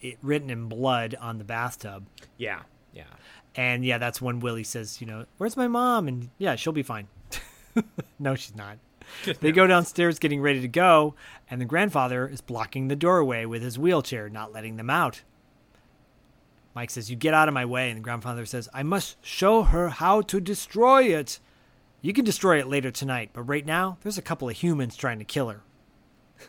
it, 0.00 0.18
written 0.22 0.48
in 0.50 0.68
blood 0.68 1.14
on 1.20 1.38
the 1.38 1.44
bathtub. 1.44 2.06
Yeah, 2.38 2.60
yeah. 2.94 3.04
And 3.54 3.84
yeah, 3.84 3.98
that's 3.98 4.22
when 4.22 4.40
Willie 4.40 4.64
says, 4.64 5.00
you 5.00 5.06
know, 5.06 5.26
where's 5.38 5.56
my 5.56 5.68
mom? 5.68 6.08
And 6.08 6.30
yeah, 6.38 6.56
she'll 6.56 6.72
be 6.72 6.82
fine. 6.82 7.08
no, 8.18 8.34
she's 8.34 8.56
not. 8.56 8.78
they 9.40 9.52
go 9.52 9.66
downstairs 9.66 10.18
getting 10.18 10.40
ready 10.40 10.60
to 10.60 10.68
go, 10.68 11.14
and 11.50 11.60
the 11.60 11.66
grandfather 11.66 12.26
is 12.26 12.40
blocking 12.40 12.88
the 12.88 12.96
doorway 12.96 13.44
with 13.44 13.62
his 13.62 13.78
wheelchair, 13.78 14.28
not 14.28 14.52
letting 14.52 14.76
them 14.76 14.88
out. 14.88 15.22
Mike 16.74 16.90
says, 16.90 17.10
You 17.10 17.16
get 17.16 17.34
out 17.34 17.48
of 17.48 17.54
my 17.54 17.64
way. 17.64 17.90
And 17.90 17.98
the 17.98 18.02
grandfather 18.02 18.46
says, 18.46 18.68
I 18.72 18.82
must 18.82 19.24
show 19.24 19.62
her 19.62 19.90
how 19.90 20.22
to 20.22 20.40
destroy 20.40 21.04
it. 21.04 21.38
You 22.00 22.12
can 22.12 22.24
destroy 22.24 22.58
it 22.58 22.68
later 22.68 22.90
tonight, 22.90 23.30
but 23.32 23.42
right 23.42 23.64
now, 23.64 23.98
there's 24.02 24.18
a 24.18 24.22
couple 24.22 24.48
of 24.48 24.56
humans 24.56 24.96
trying 24.96 25.18
to 25.18 25.24
kill 25.24 25.48
her. 25.48 25.60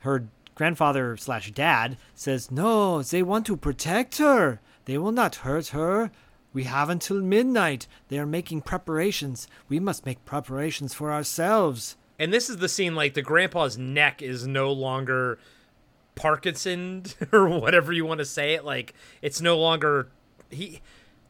Her 0.00 0.28
grandfather 0.54 1.16
slash 1.16 1.50
dad 1.50 1.96
says, 2.14 2.50
No, 2.50 3.02
they 3.02 3.22
want 3.22 3.46
to 3.46 3.56
protect 3.56 4.18
her. 4.18 4.60
They 4.84 4.98
will 4.98 5.10
not 5.10 5.36
hurt 5.36 5.68
her. 5.68 6.12
We 6.56 6.64
have 6.64 6.88
until 6.88 7.20
midnight. 7.20 7.86
They 8.08 8.18
are 8.18 8.24
making 8.24 8.62
preparations. 8.62 9.46
We 9.68 9.78
must 9.78 10.06
make 10.06 10.24
preparations 10.24 10.94
for 10.94 11.12
ourselves. 11.12 11.98
And 12.18 12.32
this 12.32 12.48
is 12.48 12.56
the 12.56 12.68
scene 12.70 12.94
like 12.94 13.12
the 13.12 13.20
grandpa's 13.20 13.76
neck 13.76 14.22
is 14.22 14.46
no 14.46 14.72
longer 14.72 15.38
Parkinson 16.14 17.04
or 17.32 17.46
whatever 17.46 17.92
you 17.92 18.06
want 18.06 18.20
to 18.20 18.24
say 18.24 18.54
it. 18.54 18.64
Like 18.64 18.94
it's 19.20 19.42
no 19.42 19.58
longer 19.58 20.08
he 20.48 20.80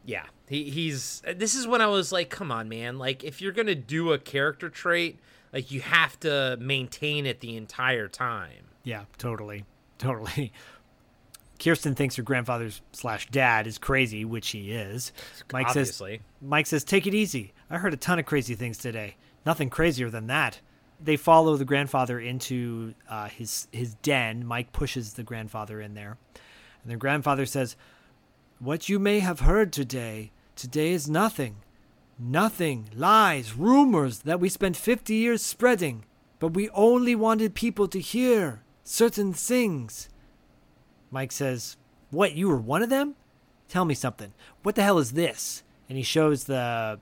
yeah, 0.05 0.27
he 0.47 0.71
he's 0.71 1.25
this 1.35 1.57
is 1.57 1.67
when 1.67 1.81
I 1.81 1.89
was 1.89 2.13
like, 2.13 2.31
come 2.31 2.53
on, 2.53 2.69
man. 2.69 2.97
Like 2.97 3.25
if 3.25 3.43
you're 3.43 3.51
gonna 3.51 3.75
do 3.75 4.13
a 4.13 4.19
character 4.19 4.69
trait, 4.69 5.19
like 5.53 5.73
you 5.73 5.81
have 5.81 6.21
to 6.21 6.57
maintain 6.61 7.27
it 7.27 7.41
the 7.41 7.57
entire 7.57 8.07
time. 8.07 8.67
Yeah, 8.85 9.07
totally. 9.19 9.65
Totally. 9.99 10.53
Kirsten 11.59 11.95
thinks 11.95 12.17
her 12.17 12.23
grandfather's 12.23 12.83
slash 12.93 13.29
dad 13.31 13.67
is 13.67 13.79
crazy, 13.79 14.25
which 14.25 14.51
he 14.51 14.73
is. 14.73 15.13
Mike 15.53 15.69
Obviously. 15.69 16.17
says 16.17 16.25
Mike 16.43 16.67
says, 16.67 16.85
Take 16.85 17.07
it 17.07 17.15
easy. 17.15 17.53
I 17.71 17.79
heard 17.79 17.95
a 17.95 17.97
ton 17.99 18.19
of 18.19 18.27
crazy 18.27 18.55
things 18.55 18.79
today. 18.79 19.17
Nothing 19.45 19.71
crazier 19.71 20.11
than 20.11 20.27
that. 20.27 20.61
They 21.03 21.17
follow 21.17 21.57
the 21.57 21.65
grandfather 21.65 22.19
into 22.19 22.95
uh, 23.09 23.29
his 23.29 23.69
his 23.73 23.95
den. 23.97 24.47
Mike 24.47 24.73
pushes 24.73 25.15
the 25.15 25.23
grandfather 25.23 25.81
in 25.81 25.95
there. 25.95 26.17
And 26.83 26.93
the 26.93 26.97
grandfather 26.97 27.47
says, 27.47 27.77
What 28.59 28.89
you 28.89 28.99
may 28.99 29.21
have 29.21 29.41
heard 29.41 29.73
today, 29.73 30.31
today 30.55 30.93
is 30.93 31.09
nothing. 31.09 31.57
Nothing, 32.19 32.89
lies, 32.95 33.55
rumors 33.55 34.21
that 34.21 34.41
we 34.41 34.49
spent 34.49 34.77
50 34.77 35.15
years 35.15 35.43
spreading. 35.43 36.05
But 36.39 36.55
we 36.55 36.71
only 36.71 37.15
wanted 37.15 37.55
people 37.55 37.89
to 37.89 38.01
hear 38.01 38.63
certain 38.85 39.33
things. 39.33 40.09
Mike 41.11 41.33
says, 41.33 41.77
What, 42.11 42.35
you 42.35 42.49
were 42.49 42.57
one 42.57 42.83
of 42.83 42.91
them? 42.91 43.15
Tell 43.69 43.85
me 43.85 43.95
something. 43.95 44.33
What 44.63 44.75
the 44.75 44.83
hell 44.83 44.99
is 44.99 45.13
this? 45.13 45.63
And 45.89 45.97
he 45.97 46.05
shows 46.05 46.45
the 46.45 47.01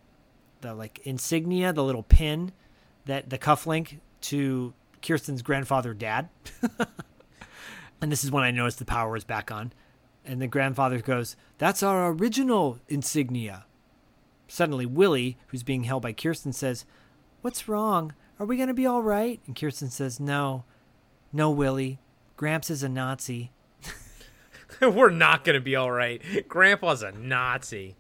the 0.61 0.75
like 0.75 1.01
insignia, 1.05 1.73
the 1.73 1.85
little 1.85 2.03
pin 2.03 2.53
that 3.05 3.31
the 3.31 3.39
cufflink 3.39 3.99
to 4.23 4.73
Kirsten's 5.03 5.43
grandfather 5.43 5.93
dad. 5.95 6.29
and 8.01 8.11
this 8.11 8.25
is 8.25 8.31
when 8.31 8.43
I 8.43 8.51
noticed 8.51 8.79
the 8.79 8.85
power 8.85 9.13
was 9.13 9.25
back 9.25 9.53
on. 9.53 9.73
And 10.25 10.41
the 10.41 10.47
grandfather 10.47 11.01
goes, 11.01 11.37
That's 11.59 11.83
our 11.83 12.11
original 12.11 12.79
insignia. 12.89 13.67
Suddenly, 14.49 14.87
Willie, 14.87 15.37
who's 15.49 15.63
being 15.63 15.85
held 15.85 16.03
by 16.03 16.13
Kirsten, 16.13 16.53
says, 16.53 16.87
What's 17.43 17.69
wrong? 17.69 18.15
Are 18.41 18.47
we 18.47 18.57
going 18.57 18.69
to 18.69 18.75
be 18.75 18.87
all 18.87 19.03
right? 19.03 19.41
And 19.47 19.55
Kirsten 19.55 19.91
says, 19.91 20.19
No. 20.19 20.65
No, 21.33 21.51
Willie. 21.51 21.99
Gramps 22.37 22.71
is 22.71 22.83
a 22.83 22.89
Nazi. 22.89 23.53
We're 24.81 25.11
not 25.11 25.45
gonna 25.45 25.61
be 25.61 25.77
alright. 25.77 26.49
Grandpa's 26.49 27.03
a 27.03 27.13
Nazi. 27.13 27.97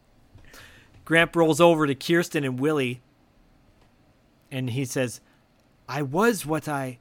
Gramp 1.04 1.36
rolls 1.36 1.60
over 1.60 1.86
to 1.86 1.94
Kirsten 1.94 2.44
and 2.44 2.58
Willie 2.58 3.02
and 4.54 4.70
he 4.70 4.84
says, 4.84 5.20
I 5.88 6.02
was 6.02 6.46
what 6.46 6.68
I. 6.68 6.98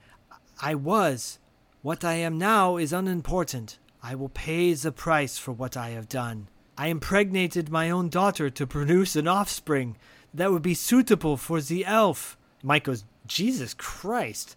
I 0.60 0.74
was. 0.74 1.38
What 1.84 2.04
I 2.04 2.14
am 2.14 2.40
now 2.40 2.78
is 2.78 2.92
unimportant. 2.92 3.78
I 4.02 4.16
will 4.16 4.30
pay 4.30 4.74
the 4.74 4.92
price 4.92 5.38
for 5.38 5.52
what 5.52 5.78
I 5.78 5.92
have 5.92 6.10
done. 6.10 6.48
I 6.78 6.88
impregnated 6.88 7.70
my 7.70 7.92
own 7.92 8.10
daughter 8.10 8.50
to 8.50 8.66
produce 8.66 9.16
an 9.16 9.28
offspring 9.28 9.98
that 10.34 10.52
would 10.52 10.64
be 10.64 10.74
suitable 10.74 11.38
for 11.38 11.62
the 11.62 11.86
elf. 11.86 12.38
Mike 12.64 12.86
goes, 12.86 13.06
Jesus 13.28 13.76
Christ. 13.76 14.56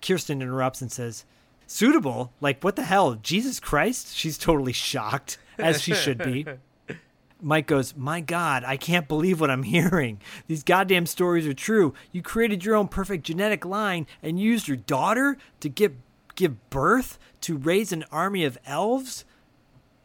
Kirsten 0.00 0.40
interrupts 0.40 0.80
and 0.80 0.92
says, 0.92 1.24
Suitable? 1.66 2.32
Like, 2.40 2.62
what 2.62 2.76
the 2.76 2.84
hell? 2.84 3.14
Jesus 3.14 3.60
Christ? 3.60 4.14
She's 4.14 4.38
totally 4.38 4.72
shocked, 4.72 5.38
as 5.58 5.82
she 5.82 5.94
should 5.94 6.18
be. 6.18 6.46
Mike 7.40 7.66
goes, 7.66 7.94
My 7.96 8.20
God, 8.20 8.64
I 8.64 8.76
can't 8.76 9.08
believe 9.08 9.40
what 9.40 9.50
I'm 9.50 9.62
hearing. 9.64 10.20
These 10.46 10.62
goddamn 10.62 11.06
stories 11.06 11.46
are 11.46 11.54
true. 11.54 11.92
You 12.12 12.22
created 12.22 12.64
your 12.64 12.76
own 12.76 12.88
perfect 12.88 13.24
genetic 13.24 13.64
line 13.64 14.06
and 14.22 14.40
used 14.40 14.68
your 14.68 14.76
daughter 14.76 15.36
to 15.60 15.68
give, 15.68 15.94
give 16.34 16.70
birth 16.70 17.18
to 17.42 17.56
raise 17.56 17.92
an 17.92 18.04
army 18.10 18.44
of 18.44 18.58
elves? 18.64 19.24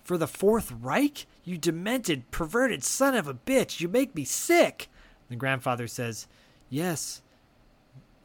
For 0.04 0.18
the 0.18 0.28
Fourth 0.28 0.72
Reich? 0.72 1.26
You 1.44 1.58
demented, 1.58 2.30
perverted 2.32 2.84
son 2.84 3.16
of 3.16 3.28
a 3.28 3.34
bitch. 3.34 3.80
You 3.80 3.88
make 3.88 4.14
me 4.14 4.26
sick. 4.26 4.90
The 5.30 5.36
grandfather 5.36 5.88
says, 5.88 6.28
Yes, 6.70 7.22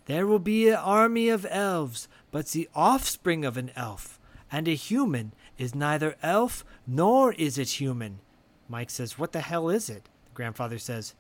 there 0.07 0.27
will 0.27 0.39
be 0.39 0.69
an 0.69 0.77
army 0.77 1.29
of 1.29 1.47
elves, 1.49 2.09
but 2.37 2.49
the 2.49 2.69
offspring 2.75 3.47
of 3.47 3.57
an 3.57 3.71
elf 3.75 4.21
and 4.53 4.69
a 4.69 4.75
human 4.75 5.33
is 5.57 5.75
neither 5.75 6.17
elf 6.23 6.67
nor 6.87 7.33
is 7.33 7.57
it 7.57 7.81
human. 7.81 8.19
Mike 8.69 8.91
says, 8.91 9.19
What 9.19 9.33
the 9.33 9.41
hell 9.41 9.71
is 9.71 9.89
it? 9.89 10.05
The 10.27 10.35
grandfather 10.35 10.77
says, 10.77 11.15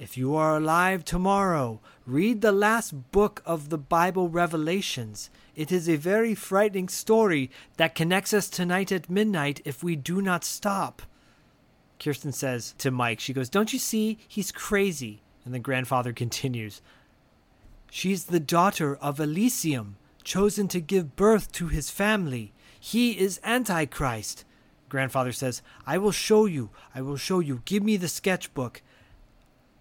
If 0.00 0.18
you 0.18 0.34
are 0.34 0.56
alive 0.56 1.04
tomorrow, 1.04 1.78
read 2.06 2.40
the 2.40 2.50
last 2.50 3.12
book 3.12 3.40
of 3.46 3.68
the 3.68 3.78
Bible 3.78 4.28
Revelations. 4.28 5.30
It 5.54 5.70
is 5.70 5.88
a 5.88 5.94
very 5.94 6.34
frightening 6.34 6.88
story 6.88 7.48
that 7.76 7.94
connects 7.94 8.34
us 8.34 8.50
tonight 8.50 8.90
at 8.90 9.08
midnight 9.08 9.60
if 9.64 9.84
we 9.84 9.94
do 9.94 10.20
not 10.20 10.42
stop. 10.42 11.02
Kirsten 12.00 12.32
says 12.32 12.74
to 12.78 12.90
Mike, 12.90 13.20
She 13.20 13.32
goes, 13.32 13.48
Don't 13.48 13.72
you 13.72 13.78
see? 13.78 14.18
He's 14.26 14.50
crazy. 14.50 15.22
And 15.44 15.54
the 15.54 15.60
grandfather 15.60 16.12
continues, 16.24 16.82
She's 17.92 18.24
the 18.24 18.40
daughter 18.40 18.96
of 18.96 19.20
Elysium, 19.20 19.96
chosen 20.24 20.68
to 20.68 20.80
give 20.80 21.16
birth 21.16 21.52
to 21.52 21.68
his 21.68 21.90
family. 21.90 22.52
He 22.78 23.18
is 23.18 23.40
Antichrist. 23.44 24.44
Grandfather 24.88 25.32
says, 25.32 25.62
I 25.86 25.98
will 25.98 26.12
show 26.12 26.46
you. 26.46 26.70
I 26.94 27.02
will 27.02 27.16
show 27.16 27.40
you. 27.40 27.62
Give 27.64 27.82
me 27.82 27.96
the 27.96 28.08
sketchbook. 28.08 28.82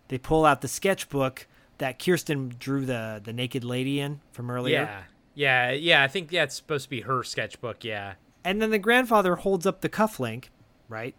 They 0.09 0.17
pull 0.17 0.45
out 0.45 0.61
the 0.61 0.67
sketchbook 0.67 1.47
that 1.79 1.97
Kirsten 1.97 2.55
drew 2.59 2.85
the, 2.85 3.21
the 3.23 3.33
naked 3.33 3.63
lady 3.63 3.99
in 3.99 4.21
from 4.31 4.51
earlier. 4.51 4.81
Yeah. 4.81 5.01
Yeah, 5.35 5.71
yeah, 5.71 6.03
I 6.03 6.09
think 6.09 6.33
yeah, 6.33 6.43
it's 6.43 6.55
supposed 6.55 6.85
to 6.85 6.89
be 6.89 7.01
her 7.01 7.23
sketchbook, 7.23 7.85
yeah. 7.85 8.15
And 8.43 8.61
then 8.61 8.71
the 8.71 8.79
grandfather 8.79 9.35
holds 9.35 9.65
up 9.65 9.79
the 9.79 9.87
cufflink, 9.87 10.45
right? 10.89 11.15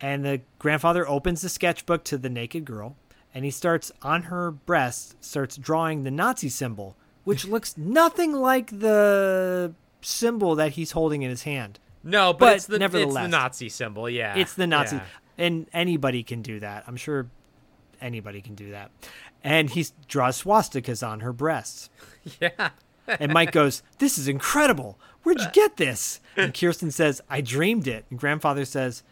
And 0.00 0.24
the 0.24 0.40
grandfather 0.58 1.06
opens 1.06 1.42
the 1.42 1.50
sketchbook 1.50 2.04
to 2.04 2.16
the 2.16 2.30
naked 2.30 2.64
girl, 2.64 2.96
and 3.34 3.44
he 3.44 3.50
starts 3.50 3.92
on 4.00 4.24
her 4.24 4.50
breast, 4.50 5.22
starts 5.22 5.56
drawing 5.56 6.04
the 6.04 6.10
Nazi 6.10 6.48
symbol, 6.48 6.96
which 7.28 7.44
looks 7.46 7.76
nothing 7.76 8.32
like 8.32 8.70
the 8.80 9.74
symbol 10.00 10.54
that 10.54 10.72
he's 10.72 10.92
holding 10.92 11.20
in 11.20 11.28
his 11.28 11.42
hand. 11.42 11.78
No, 12.02 12.32
but, 12.32 12.38
But 12.38 12.56
it's, 12.56 12.66
the, 12.66 12.82
it's 12.82 13.14
the 13.14 13.28
Nazi 13.28 13.68
symbol, 13.68 14.08
yeah. 14.08 14.34
It's 14.36 14.54
the 14.54 14.66
Nazi, 14.66 14.96
Yeah. 14.96 15.02
and 15.36 15.66
anybody 15.74 16.22
can 16.22 16.40
do 16.40 16.58
that. 16.60 16.84
I'm 16.86 16.96
sure 16.96 17.28
anybody 18.00 18.40
can 18.40 18.54
do 18.54 18.70
that. 18.70 18.90
And 19.44 19.68
he 19.68 19.86
draws 20.06 20.42
swastikas 20.42 21.06
on 21.06 21.20
her 21.20 21.32
breasts. 21.32 21.90
Yeah. 22.40 22.70
And 23.06 23.32
Mike 23.32 23.52
goes, 23.52 23.82
This 23.98 24.18
is 24.18 24.28
incredible. 24.28 24.98
Where'd 25.22 25.40
you 25.40 25.50
get 25.52 25.76
this? 25.78 26.20
And 26.36 26.52
Kirsten 26.52 26.90
says, 26.90 27.22
I 27.28 27.40
dreamed 27.40 27.88
it. 27.88 28.04
And 28.10 28.18
grandfather 28.18 28.64
says, 28.66 29.02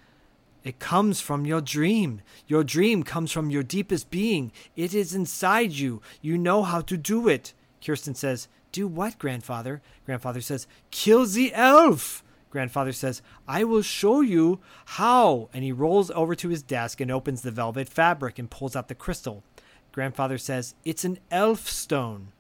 It 0.65 0.79
comes 0.79 1.21
from 1.21 1.47
your 1.47 1.61
dream. 1.63 2.21
Your 2.47 2.63
dream 2.63 3.03
comes 3.05 3.33
from 3.33 3.49
your 3.51 3.63
deepest 3.63 4.11
being. 4.11 4.53
It 4.75 4.93
is 4.95 5.15
inside 5.15 5.73
you. 5.73 6.03
You 6.21 6.37
know 6.37 6.63
how 6.63 6.81
to 6.83 6.97
do 6.99 7.27
it. 7.29 7.55
Kirsten 7.87 8.17
says, 8.17 8.49
Do 8.73 8.89
what, 8.89 9.17
grandfather? 9.17 9.81
Grandfather 10.05 10.41
says, 10.41 10.67
Kill 10.91 11.25
the 11.25 11.55
elf. 11.55 12.25
Grandfather 12.51 12.93
says, 12.93 13.23
I 13.47 13.63
will 13.63 13.83
show 13.83 14.21
you 14.21 14.61
how. 14.87 15.49
And 15.55 15.63
he 15.63 15.71
rolls 15.71 16.11
over 16.11 16.35
to 16.35 16.49
his 16.49 16.63
desk 16.63 17.01
and 17.01 17.11
opens 17.11 17.43
the 17.43 17.53
velvet 17.53 17.89
fabric 17.89 18.39
and 18.39 18.51
pulls 18.51 18.75
out 18.75 18.89
the 18.89 18.95
crystal. 18.95 19.45
Grandfather 19.93 20.37
says, 20.37 20.75
It's 20.85 21.05
an 21.05 21.19
elf 21.31 21.69
stone. 21.69 22.33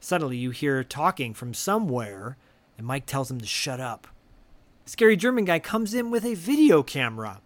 Suddenly, 0.00 0.38
you 0.38 0.52
hear 0.52 0.82
talking 0.82 1.34
from 1.34 1.52
somewhere, 1.52 2.38
and 2.78 2.86
Mike 2.86 3.04
tells 3.04 3.30
him 3.30 3.40
to 3.40 3.46
shut 3.46 3.80
up. 3.80 4.06
Scary 4.86 5.16
German 5.16 5.44
guy 5.44 5.58
comes 5.58 5.92
in 5.92 6.10
with 6.10 6.24
a 6.24 6.34
video 6.34 6.82
camera, 6.82 7.42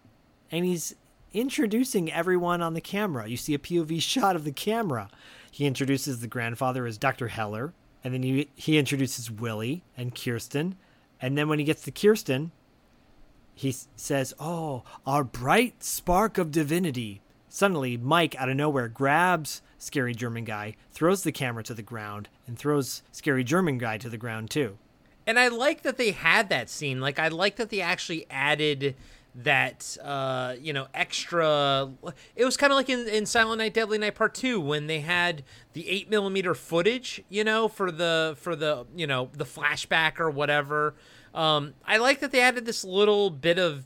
and 0.49 0.63
he's 0.63 0.95
introducing 1.33 2.11
everyone 2.11 2.61
on 2.61 2.73
the 2.73 2.79
camera. 2.79 3.27
You 3.27 3.35
see 3.35 3.53
a 3.53 3.59
POV 3.59 4.01
shot 4.01 4.37
of 4.37 4.45
the 4.45 4.51
camera. 4.53 5.09
He 5.53 5.67
introduces 5.67 6.19
the 6.19 6.27
grandfather 6.27 6.87
as 6.87 6.97
Dr. 6.97 7.27
Heller, 7.27 7.75
and 8.03 8.11
then 8.11 8.23
he, 8.23 8.49
he 8.55 8.79
introduces 8.79 9.29
Willie 9.29 9.83
and 9.95 10.15
Kirsten. 10.15 10.77
And 11.21 11.37
then 11.37 11.47
when 11.47 11.59
he 11.59 11.63
gets 11.63 11.83
to 11.83 11.91
Kirsten, 11.91 12.51
he 13.53 13.75
says, 13.95 14.33
Oh, 14.39 14.83
our 15.05 15.23
bright 15.23 15.83
spark 15.83 16.39
of 16.39 16.49
divinity. 16.49 17.21
Suddenly, 17.49 17.97
Mike, 17.97 18.33
out 18.41 18.49
of 18.49 18.55
nowhere, 18.55 18.87
grabs 18.87 19.61
Scary 19.77 20.15
German 20.15 20.43
Guy, 20.43 20.75
throws 20.89 21.21
the 21.21 21.31
camera 21.31 21.61
to 21.65 21.75
the 21.75 21.83
ground, 21.83 22.29
and 22.47 22.57
throws 22.57 23.03
Scary 23.11 23.43
German 23.43 23.77
Guy 23.77 23.99
to 23.99 24.09
the 24.09 24.17
ground, 24.17 24.49
too. 24.49 24.79
And 25.27 25.37
I 25.37 25.49
like 25.49 25.83
that 25.83 25.97
they 25.97 26.13
had 26.13 26.49
that 26.49 26.67
scene. 26.67 26.99
Like 26.99 27.19
I 27.19 27.27
like 27.27 27.57
that 27.57 27.69
they 27.69 27.79
actually 27.79 28.25
added 28.31 28.95
that 29.35 29.97
uh 30.03 30.53
you 30.61 30.71
know 30.73 30.85
extra 30.93 31.89
it 32.35 32.45
was 32.45 32.55
kind 32.55 32.71
of 32.71 32.77
like 32.77 32.87
in, 32.89 33.07
in 33.07 33.25
silent 33.25 33.57
night 33.57 33.73
deadly 33.73 33.97
night 33.97 34.13
part 34.13 34.35
two 34.35 34.59
when 34.59 34.85
they 34.85 34.99
had 34.99 35.43
the 35.73 35.89
eight 35.89 36.07
millimeter 36.09 36.53
footage 36.53 37.23
you 37.29 37.43
know 37.43 37.67
for 37.67 37.91
the 37.91 38.35
for 38.37 38.55
the 38.55 38.85
you 38.95 39.07
know 39.07 39.29
the 39.33 39.43
flashback 39.45 40.19
or 40.19 40.29
whatever 40.29 40.93
um 41.33 41.73
i 41.87 41.97
like 41.97 42.19
that 42.19 42.31
they 42.31 42.41
added 42.41 42.65
this 42.65 42.83
little 42.83 43.31
bit 43.31 43.57
of 43.57 43.85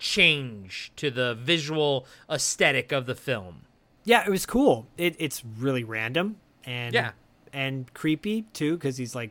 change 0.00 0.90
to 0.96 1.10
the 1.10 1.34
visual 1.36 2.04
aesthetic 2.28 2.90
of 2.92 3.06
the 3.06 3.14
film 3.14 3.62
Yeah, 4.04 4.24
it 4.26 4.30
was 4.30 4.46
cool. 4.46 4.88
It, 4.98 5.14
it's 5.20 5.44
really 5.44 5.84
random 5.84 6.36
and 6.64 6.92
Yeah. 6.92 7.12
and 7.52 7.92
creepy 7.94 8.42
too 8.52 8.74
because 8.74 8.96
he's 8.96 9.14
like 9.14 9.30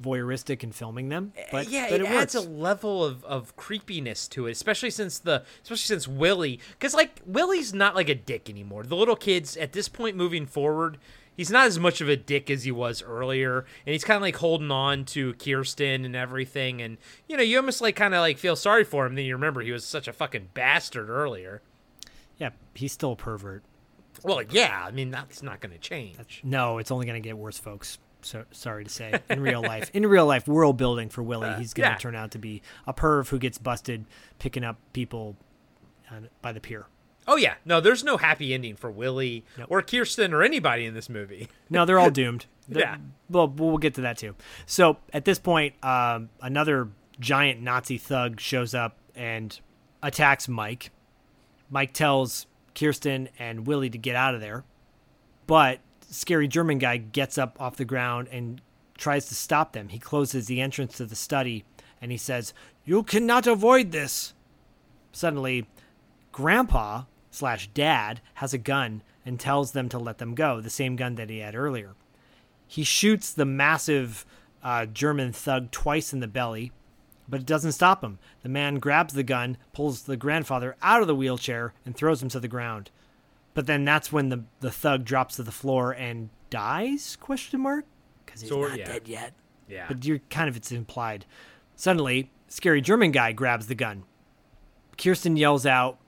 voyeuristic 0.00 0.62
in 0.62 0.72
filming 0.72 1.08
them. 1.08 1.32
Eh, 1.36 1.44
but 1.50 1.68
yeah, 1.68 1.88
but 1.90 2.00
it, 2.00 2.04
it, 2.04 2.10
adds 2.10 2.34
a 2.34 2.40
level 2.40 3.04
of, 3.04 3.24
of 3.24 3.56
creepiness 3.56 4.28
to 4.28 4.46
it, 4.46 4.52
especially 4.52 4.90
since 4.90 5.18
the 5.18 5.44
especially 5.62 5.86
since 5.86 6.08
Willie, 6.08 6.60
because 6.72 6.94
like 6.94 7.20
Willie's 7.26 7.74
not 7.74 7.94
like 7.94 8.08
a 8.08 8.14
dick 8.14 8.48
anymore. 8.48 8.84
The 8.84 8.96
little 8.96 9.16
kids 9.16 9.56
at 9.56 9.72
this 9.72 9.88
point 9.88 10.16
moving 10.16 10.46
forward, 10.46 10.98
he's 11.36 11.50
not 11.50 11.66
as 11.66 11.78
much 11.78 12.00
of 12.00 12.08
a 12.08 12.16
dick 12.16 12.50
as 12.50 12.64
he 12.64 12.70
was 12.70 13.02
earlier, 13.02 13.66
and 13.86 13.92
he's 13.92 14.04
kind 14.04 14.16
of 14.16 14.22
like 14.22 14.36
holding 14.36 14.70
on 14.70 15.04
to 15.06 15.34
Kirsten 15.34 16.04
and 16.04 16.16
everything, 16.16 16.80
and 16.80 16.98
you 17.28 17.36
know 17.36 17.42
you 17.42 17.56
almost 17.56 17.80
like 17.80 17.96
kind 17.96 18.14
of 18.14 18.20
like 18.20 18.38
feel 18.38 18.56
sorry 18.56 18.84
for 18.84 19.06
him. 19.06 19.14
Then 19.14 19.24
you 19.24 19.34
remember 19.34 19.60
he 19.60 19.72
was 19.72 19.84
such 19.84 20.08
a 20.08 20.12
fucking 20.12 20.50
bastard 20.54 21.08
earlier. 21.08 21.62
yeah, 22.38 22.50
he's 22.74 22.92
still 22.92 23.12
a 23.12 23.16
pervert. 23.16 23.62
Well, 24.22 24.42
yeah, 24.42 24.84
I 24.86 24.90
mean 24.90 25.10
that's 25.10 25.42
not 25.42 25.60
going 25.60 25.72
to 25.72 25.78
change. 25.78 26.40
No, 26.42 26.78
it's 26.78 26.90
only 26.90 27.06
going 27.06 27.22
to 27.22 27.26
get 27.26 27.38
worse, 27.38 27.58
folks. 27.58 27.98
So 28.22 28.44
sorry 28.50 28.84
to 28.84 28.90
say. 28.90 29.20
In 29.30 29.40
real 29.40 29.62
life, 29.74 29.90
in 29.94 30.06
real 30.06 30.26
life, 30.26 30.46
world 30.48 30.76
building 30.76 31.08
for 31.08 31.22
Willie, 31.22 31.54
he's 31.54 31.72
going 31.74 31.88
to 31.88 31.92
yeah. 31.92 31.98
turn 31.98 32.14
out 32.14 32.32
to 32.32 32.38
be 32.38 32.62
a 32.86 32.92
perv 32.92 33.28
who 33.28 33.38
gets 33.38 33.58
busted 33.58 34.04
picking 34.38 34.64
up 34.64 34.76
people 34.92 35.36
uh, 36.10 36.20
by 36.42 36.52
the 36.52 36.60
pier. 36.60 36.86
Oh 37.26 37.36
yeah, 37.36 37.54
no, 37.66 37.80
there's 37.80 38.02
no 38.02 38.16
happy 38.16 38.54
ending 38.54 38.74
for 38.74 38.90
Willie 38.90 39.44
or 39.68 39.82
Kirsten 39.82 40.32
or 40.32 40.42
anybody 40.42 40.86
in 40.86 40.94
this 40.94 41.08
movie. 41.08 41.48
No, 41.70 41.84
they're 41.84 41.98
all 41.98 42.10
doomed. 42.22 42.46
They're- 42.66 42.80
Yeah. 42.82 42.96
Well, 43.28 43.48
we'll 43.48 43.76
get 43.76 43.94
to 43.96 44.00
that 44.00 44.16
too. 44.16 44.34
So 44.64 44.96
at 45.12 45.26
this 45.26 45.38
point, 45.38 45.74
um, 45.84 46.30
another 46.40 46.88
giant 47.20 47.60
Nazi 47.60 47.98
thug 47.98 48.40
shows 48.40 48.74
up 48.74 48.96
and 49.14 49.58
attacks 50.02 50.48
Mike. 50.48 50.90
Mike 51.68 51.92
tells 51.92 52.46
Kirsten 52.74 53.28
and 53.38 53.66
Willie 53.66 53.90
to 53.90 53.98
get 53.98 54.16
out 54.16 54.34
of 54.34 54.40
there, 54.40 54.64
but 55.46 55.80
scary 56.10 56.48
German 56.48 56.78
guy 56.78 56.96
gets 56.96 57.38
up 57.38 57.60
off 57.60 57.76
the 57.76 57.84
ground 57.84 58.28
and 58.30 58.60
tries 58.96 59.26
to 59.26 59.34
stop 59.34 59.72
them. 59.72 59.88
He 59.88 59.98
closes 59.98 60.46
the 60.46 60.60
entrance 60.60 60.96
to 60.96 61.06
the 61.06 61.16
study 61.16 61.64
and 62.00 62.10
he 62.10 62.18
says, 62.18 62.52
"You 62.84 63.02
cannot 63.02 63.46
avoid 63.46 63.92
this." 63.92 64.34
Suddenly, 65.12 65.66
Grandpa 66.32 67.04
slash 67.30 67.68
Dad 67.68 68.20
has 68.34 68.52
a 68.52 68.58
gun 68.58 69.02
and 69.24 69.38
tells 69.38 69.72
them 69.72 69.88
to 69.90 69.98
let 69.98 70.18
them 70.18 70.34
go, 70.34 70.60
the 70.60 70.70
same 70.70 70.96
gun 70.96 71.16
that 71.16 71.30
he 71.30 71.38
had 71.38 71.54
earlier. 71.54 71.94
He 72.66 72.84
shoots 72.84 73.32
the 73.32 73.44
massive 73.44 74.24
uh, 74.62 74.86
German 74.86 75.32
thug 75.32 75.70
twice 75.70 76.12
in 76.12 76.20
the 76.20 76.28
belly, 76.28 76.72
but 77.28 77.40
it 77.40 77.46
doesn't 77.46 77.72
stop 77.72 78.02
him. 78.02 78.18
The 78.42 78.48
man 78.48 78.76
grabs 78.78 79.14
the 79.14 79.22
gun, 79.22 79.56
pulls 79.72 80.02
the 80.02 80.16
grandfather 80.16 80.76
out 80.82 81.00
of 81.00 81.06
the 81.06 81.14
wheelchair, 81.14 81.74
and 81.84 81.96
throws 81.96 82.22
him 82.22 82.28
to 82.30 82.40
the 82.40 82.48
ground. 82.48 82.90
But 83.58 83.66
then 83.66 83.84
that's 83.84 84.12
when 84.12 84.28
the 84.28 84.44
the 84.60 84.70
thug 84.70 85.04
drops 85.04 85.34
to 85.34 85.42
the 85.42 85.50
floor 85.50 85.90
and 85.90 86.30
dies? 86.48 87.16
Question 87.16 87.62
mark? 87.62 87.86
Because 88.24 88.42
he's 88.42 88.52
not 88.52 88.78
yeah. 88.78 88.84
dead 88.84 89.08
yet. 89.08 89.34
Yeah. 89.66 89.86
But 89.88 90.04
you're 90.04 90.20
kind 90.30 90.48
of 90.48 90.56
it's 90.56 90.70
implied. 90.70 91.26
Suddenly, 91.74 92.30
scary 92.46 92.80
German 92.80 93.10
guy 93.10 93.32
grabs 93.32 93.66
the 93.66 93.74
gun. 93.74 94.04
Kirsten 94.96 95.36
yells 95.36 95.66
out, 95.66 95.98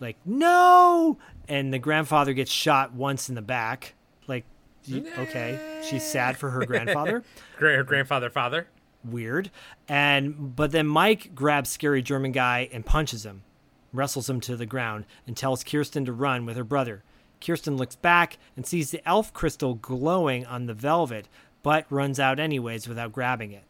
like, 0.00 0.16
no! 0.24 1.16
And 1.46 1.72
the 1.72 1.78
grandfather 1.78 2.32
gets 2.32 2.50
shot 2.50 2.92
once 2.92 3.28
in 3.28 3.36
the 3.36 3.40
back. 3.40 3.94
Like, 4.26 4.44
okay, 4.92 5.60
she's 5.88 6.04
sad 6.04 6.38
for 6.38 6.50
her 6.50 6.66
grandfather. 6.66 7.22
Her 7.58 7.84
grandfather, 7.84 8.30
father. 8.30 8.66
Weird. 9.04 9.52
And, 9.86 10.56
but 10.56 10.72
then 10.72 10.88
Mike 10.88 11.36
grabs 11.36 11.70
scary 11.70 12.02
German 12.02 12.32
guy 12.32 12.68
and 12.72 12.84
punches 12.84 13.24
him, 13.24 13.44
wrestles 13.92 14.28
him 14.30 14.40
to 14.42 14.56
the 14.56 14.66
ground, 14.66 15.04
and 15.26 15.36
tells 15.36 15.64
Kirsten 15.64 16.04
to 16.04 16.12
run 16.12 16.46
with 16.46 16.56
her 16.56 16.64
brother. 16.64 17.02
Kirsten 17.40 17.76
looks 17.76 17.96
back 17.96 18.38
and 18.56 18.66
sees 18.66 18.90
the 18.90 19.06
elf 19.08 19.32
crystal 19.32 19.74
glowing 19.74 20.44
on 20.46 20.66
the 20.66 20.74
velvet, 20.74 21.28
but 21.62 21.86
runs 21.90 22.20
out 22.20 22.38
anyways 22.38 22.88
without 22.88 23.12
grabbing 23.12 23.52
it. 23.52 23.64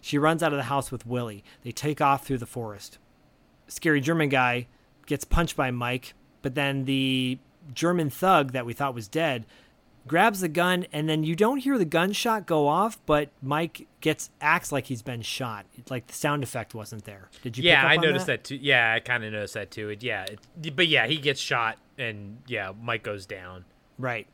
She 0.00 0.18
runs 0.18 0.42
out 0.42 0.52
of 0.52 0.58
the 0.58 0.64
house 0.64 0.92
with 0.92 1.06
Willie. 1.06 1.44
They 1.62 1.72
take 1.72 2.00
off 2.00 2.26
through 2.26 2.38
the 2.38 2.46
forest. 2.46 2.98
Scary 3.68 4.00
German 4.00 4.28
guy 4.28 4.66
gets 5.06 5.24
punched 5.24 5.56
by 5.56 5.70
Mike, 5.70 6.14
but 6.42 6.54
then 6.54 6.84
the 6.84 7.38
German 7.72 8.10
thug 8.10 8.52
that 8.52 8.66
we 8.66 8.74
thought 8.74 8.94
was 8.94 9.08
dead 9.08 9.46
grabs 10.06 10.40
the 10.40 10.48
gun, 10.48 10.86
and 10.92 11.08
then 11.08 11.24
you 11.24 11.34
don't 11.34 11.58
hear 11.58 11.78
the 11.78 11.84
gunshot 11.84 12.46
go 12.46 12.66
off, 12.68 12.98
but 13.06 13.30
Mike 13.42 13.86
gets 14.00 14.30
acts 14.40 14.70
like 14.72 14.86
he's 14.86 15.02
been 15.02 15.22
shot. 15.22 15.66
Like 15.90 16.06
the 16.06 16.14
sound 16.14 16.42
effect 16.42 16.74
wasn't 16.74 17.04
there. 17.04 17.28
Did 17.42 17.56
you? 17.58 17.64
yeah, 17.64 17.86
I 17.86 17.96
noticed 17.96 18.26
that? 18.26 18.44
too. 18.44 18.56
Yeah, 18.56 18.92
I 18.94 19.00
kind 19.00 19.24
of 19.24 19.32
noticed 19.32 19.54
that 19.54 19.70
too. 19.70 19.88
It, 19.90 20.02
yeah, 20.02 20.24
it, 20.24 20.76
but 20.76 20.88
yeah, 20.88 21.06
he 21.06 21.16
gets 21.16 21.40
shot, 21.40 21.78
and 21.98 22.38
yeah, 22.46 22.72
Mike 22.82 23.02
goes 23.02 23.26
down. 23.26 23.64
Right. 23.98 24.26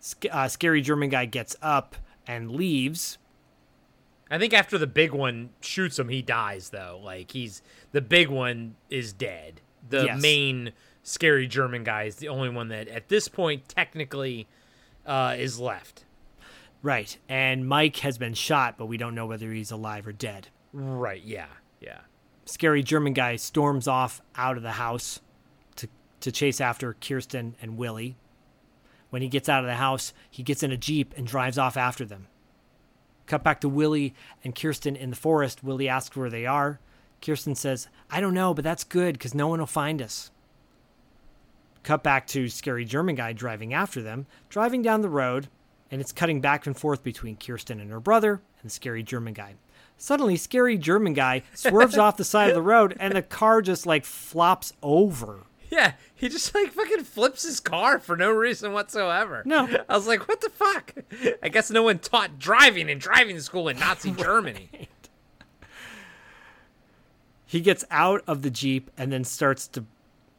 Sc- 0.00 0.26
uh, 0.30 0.48
scary 0.48 0.80
German 0.82 1.08
guy 1.08 1.24
gets 1.24 1.56
up 1.62 1.96
and 2.26 2.50
leaves. 2.50 3.16
I 4.30 4.38
think 4.38 4.52
after 4.52 4.78
the 4.78 4.86
big 4.86 5.12
one 5.12 5.50
shoots 5.60 5.98
him, 5.98 6.08
he 6.08 6.20
dies 6.22 6.70
though. 6.70 7.00
Like 7.02 7.30
he's 7.32 7.62
the 7.92 8.00
big 8.00 8.28
one 8.28 8.74
is 8.90 9.12
dead. 9.12 9.60
The 9.88 10.04
Yes. 10.06 10.20
main 10.22 10.72
scary 11.02 11.46
German 11.46 11.84
guy 11.84 12.04
is 12.04 12.16
the 12.16 12.28
only 12.28 12.48
one 12.48 12.68
that 12.68 12.88
at 12.88 13.08
this 13.08 13.28
point 13.28 13.68
technically 13.68 14.46
uh, 15.06 15.34
is 15.38 15.58
left. 15.58 16.04
Right. 16.82 17.16
And 17.28 17.66
Mike 17.66 17.96
has 17.98 18.18
been 18.18 18.34
shot, 18.34 18.76
but 18.76 18.86
we 18.86 18.96
don't 18.96 19.14
know 19.14 19.26
whether 19.26 19.50
he's 19.52 19.70
alive 19.70 20.06
or 20.06 20.12
dead. 20.12 20.48
Right. 20.72 21.22
Yeah. 21.24 21.46
Yeah. 21.80 22.00
Scary 22.44 22.82
German 22.82 23.14
guy 23.14 23.36
storms 23.36 23.88
off 23.88 24.20
out 24.36 24.56
of 24.56 24.62
the 24.62 24.72
house 24.72 25.20
to, 25.76 25.88
to 26.20 26.30
chase 26.30 26.60
after 26.60 26.94
Kirsten 26.94 27.56
and 27.62 27.78
Willie. 27.78 28.16
When 29.08 29.22
he 29.22 29.28
gets 29.28 29.48
out 29.48 29.64
of 29.64 29.68
the 29.68 29.76
house, 29.76 30.12
he 30.30 30.42
gets 30.42 30.62
in 30.62 30.72
a 30.72 30.76
Jeep 30.76 31.14
and 31.16 31.26
drives 31.26 31.56
off 31.56 31.76
after 31.76 32.04
them. 32.04 32.26
Cut 33.26 33.42
back 33.42 33.60
to 33.62 33.68
Willie 33.68 34.14
and 34.42 34.54
Kirsten 34.54 34.96
in 34.96 35.10
the 35.10 35.16
forest. 35.16 35.64
Willie 35.64 35.88
asks 35.88 36.16
where 36.16 36.28
they 36.28 36.44
are. 36.44 36.80
Kirsten 37.22 37.54
says, 37.54 37.88
I 38.10 38.20
don't 38.20 38.34
know, 38.34 38.52
but 38.52 38.64
that's 38.64 38.84
good 38.84 39.14
because 39.14 39.34
no 39.34 39.48
one 39.48 39.60
will 39.60 39.66
find 39.66 40.02
us. 40.02 40.30
Cut 41.84 42.02
back 42.02 42.26
to 42.28 42.48
Scary 42.48 42.86
German 42.86 43.14
Guy 43.14 43.34
driving 43.34 43.74
after 43.74 44.02
them, 44.02 44.26
driving 44.48 44.80
down 44.82 45.02
the 45.02 45.08
road, 45.10 45.48
and 45.90 46.00
it's 46.00 46.12
cutting 46.12 46.40
back 46.40 46.66
and 46.66 46.76
forth 46.76 47.04
between 47.04 47.36
Kirsten 47.36 47.78
and 47.78 47.90
her 47.90 48.00
brother 48.00 48.40
and 48.60 48.70
the 48.70 48.74
Scary 48.74 49.02
German 49.02 49.34
Guy. 49.34 49.54
Suddenly, 49.98 50.36
Scary 50.36 50.78
German 50.78 51.12
Guy 51.12 51.42
swerves 51.54 51.98
off 51.98 52.16
the 52.16 52.24
side 52.24 52.48
of 52.48 52.54
the 52.54 52.62
road 52.62 52.96
and 52.98 53.14
the 53.14 53.22
car 53.22 53.60
just 53.60 53.86
like 53.86 54.04
flops 54.06 54.72
over. 54.82 55.40
Yeah, 55.70 55.92
he 56.14 56.28
just 56.28 56.54
like 56.54 56.72
fucking 56.72 57.04
flips 57.04 57.42
his 57.42 57.60
car 57.60 57.98
for 57.98 58.16
no 58.16 58.30
reason 58.30 58.72
whatsoever. 58.72 59.42
No. 59.44 59.68
I 59.88 59.94
was 59.94 60.06
like, 60.06 60.26
what 60.26 60.40
the 60.40 60.50
fuck? 60.50 60.94
I 61.42 61.48
guess 61.48 61.70
no 61.70 61.82
one 61.82 61.98
taught 61.98 62.38
driving 62.38 62.88
in 62.88 62.98
driving 62.98 63.38
school 63.40 63.68
in 63.68 63.78
Nazi 63.78 64.10
Germany. 64.16 64.88
He 67.44 67.60
gets 67.60 67.84
out 67.90 68.22
of 68.26 68.42
the 68.42 68.50
Jeep 68.50 68.90
and 68.96 69.12
then 69.12 69.22
starts 69.24 69.68
to 69.68 69.84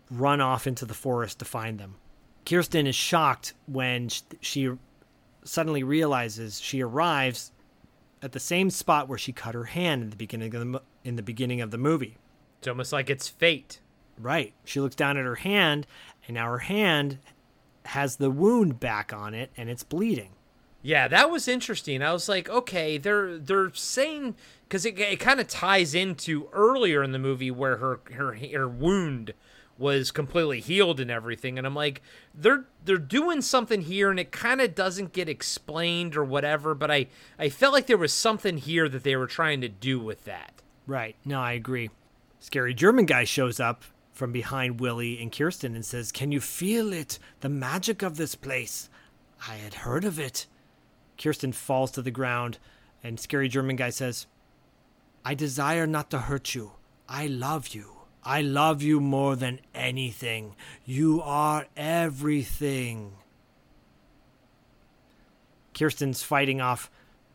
run 0.10 0.42
off 0.42 0.68
into 0.68 0.86
the 0.86 0.94
forest 0.94 1.40
to 1.40 1.46
find 1.46 1.80
them. 1.80 1.96
Kirsten 2.46 2.88
is 2.88 2.96
shocked 2.96 3.54
when 3.66 4.10
she 4.42 4.72
suddenly 5.44 5.84
realizes 5.84 6.60
she 6.60 6.82
arrives 6.82 7.52
at 8.22 8.32
the 8.32 8.40
same 8.40 8.70
spot 8.70 9.08
where 9.08 9.18
she 9.18 9.32
cut 9.32 9.56
her 9.56 9.66
hand 9.66 10.04
in 10.04 10.10
the 10.10 10.16
beginning 10.16 10.54
of 10.54 10.72
the 10.72 10.82
in 11.04 11.16
the 11.16 11.24
beginning 11.24 11.62
of 11.62 11.72
the 11.72 11.78
movie. 11.78 12.18
It's 12.60 12.68
almost 12.68 12.92
like 12.92 13.10
it's 13.10 13.28
fate. 13.28 13.80
Right. 14.18 14.54
She 14.64 14.80
looks 14.80 14.96
down 14.96 15.18
at 15.18 15.26
her 15.26 15.36
hand 15.36 15.86
and 16.28 16.36
now 16.36 16.48
her 16.48 16.60
hand 16.60 17.20
has 17.86 18.16
the 18.16 18.32
wound 18.32 18.80
back 18.80 19.14
on 19.14 19.34
it 19.34 19.52
and 19.56 19.70
it's 19.70 19.84
bleeding. 19.84 20.32
Yeah, 20.82 21.08
that 21.08 21.32
was 21.32 21.48
interesting. 21.48 22.02
I 22.02 22.14
was 22.14 22.30
like, 22.30 22.48
okay, 22.48 22.98
they're 22.98 23.38
they're 23.38 23.74
saying 23.74 24.36
because 24.68 24.86
it, 24.86 25.00
it 25.00 25.20
kind 25.20 25.40
of 25.40 25.48
ties 25.48 25.96
into 25.96 26.48
earlier 26.54 27.04
in 27.04 27.12
the 27.12 27.20
movie 27.20 27.52
where 27.52 27.78
her 27.78 28.00
her 28.14 28.36
her 28.36 28.68
wound 28.68 29.34
was 29.78 30.12
completely 30.12 30.62
healed 30.62 31.00
and 31.00 31.12
everything, 31.12 31.58
and 31.58 31.68
I'm 31.68 31.76
like, 31.76 32.02
they're 32.34 32.66
they're 32.84 32.98
doing 32.98 33.42
something 33.42 33.82
here, 33.82 34.10
and 34.10 34.20
it 34.20 34.32
kind 34.32 34.62
of 34.62 34.76
doesn't 34.76 35.14
get 35.14 35.28
explained 35.28 36.16
or 36.16 36.24
whatever. 36.24 36.74
But 36.74 36.92
I 36.92 37.08
I 37.38 37.50
felt 37.50 37.74
like 37.74 37.88
there 37.88 37.98
was 37.98 38.14
something 38.14 38.58
here 38.58 38.88
that 38.90 39.04
they 39.04 39.16
were 39.16 39.28
trying 39.28 39.62
to 39.62 39.70
do 39.70 40.00
with 40.00 40.26
that. 40.26 40.62
Right. 40.88 41.16
No, 41.26 41.42
I 41.42 41.54
agree. 41.54 41.90
Scary 42.40 42.74
German 42.74 43.06
guy 43.06 43.24
shows 43.24 43.60
up 43.60 43.84
from 44.14 44.32
behind 44.32 44.80
Willie 44.80 45.22
and 45.22 45.32
Kirsten 45.32 45.76
and 45.76 45.86
says, 45.86 46.12
Can 46.12 46.32
you 46.32 46.40
feel 46.40 46.94
it? 46.94 47.20
The 47.42 47.50
magic 47.50 48.02
of 48.02 48.18
this 48.18 48.36
place. 48.36 48.90
I 49.48 49.56
had 49.56 49.74
heard 49.74 50.06
of 50.06 50.20
it. 50.20 50.48
Kirsten 51.18 51.52
falls 51.52 51.92
to 51.92 52.02
the 52.02 52.12
ground, 52.12 52.58
and 53.04 53.20
Scary 53.20 53.50
German 53.50 53.76
guy 53.76 53.90
says, 53.90 54.28
I 55.24 55.34
desire 55.34 55.88
not 55.88 56.12
to 56.12 56.20
hurt 56.20 56.56
you. 56.56 56.74
I 57.10 57.28
love 57.28 57.70
you. 57.70 57.95
I 58.26 58.42
love 58.42 58.82
you 58.82 59.00
more 59.00 59.36
than 59.36 59.60
anything. 59.76 60.56
You 60.84 61.22
are 61.22 61.68
everything. 61.78 63.14
Kirsten's 65.78 66.24
fighting 66.24 66.60
off 66.60 66.90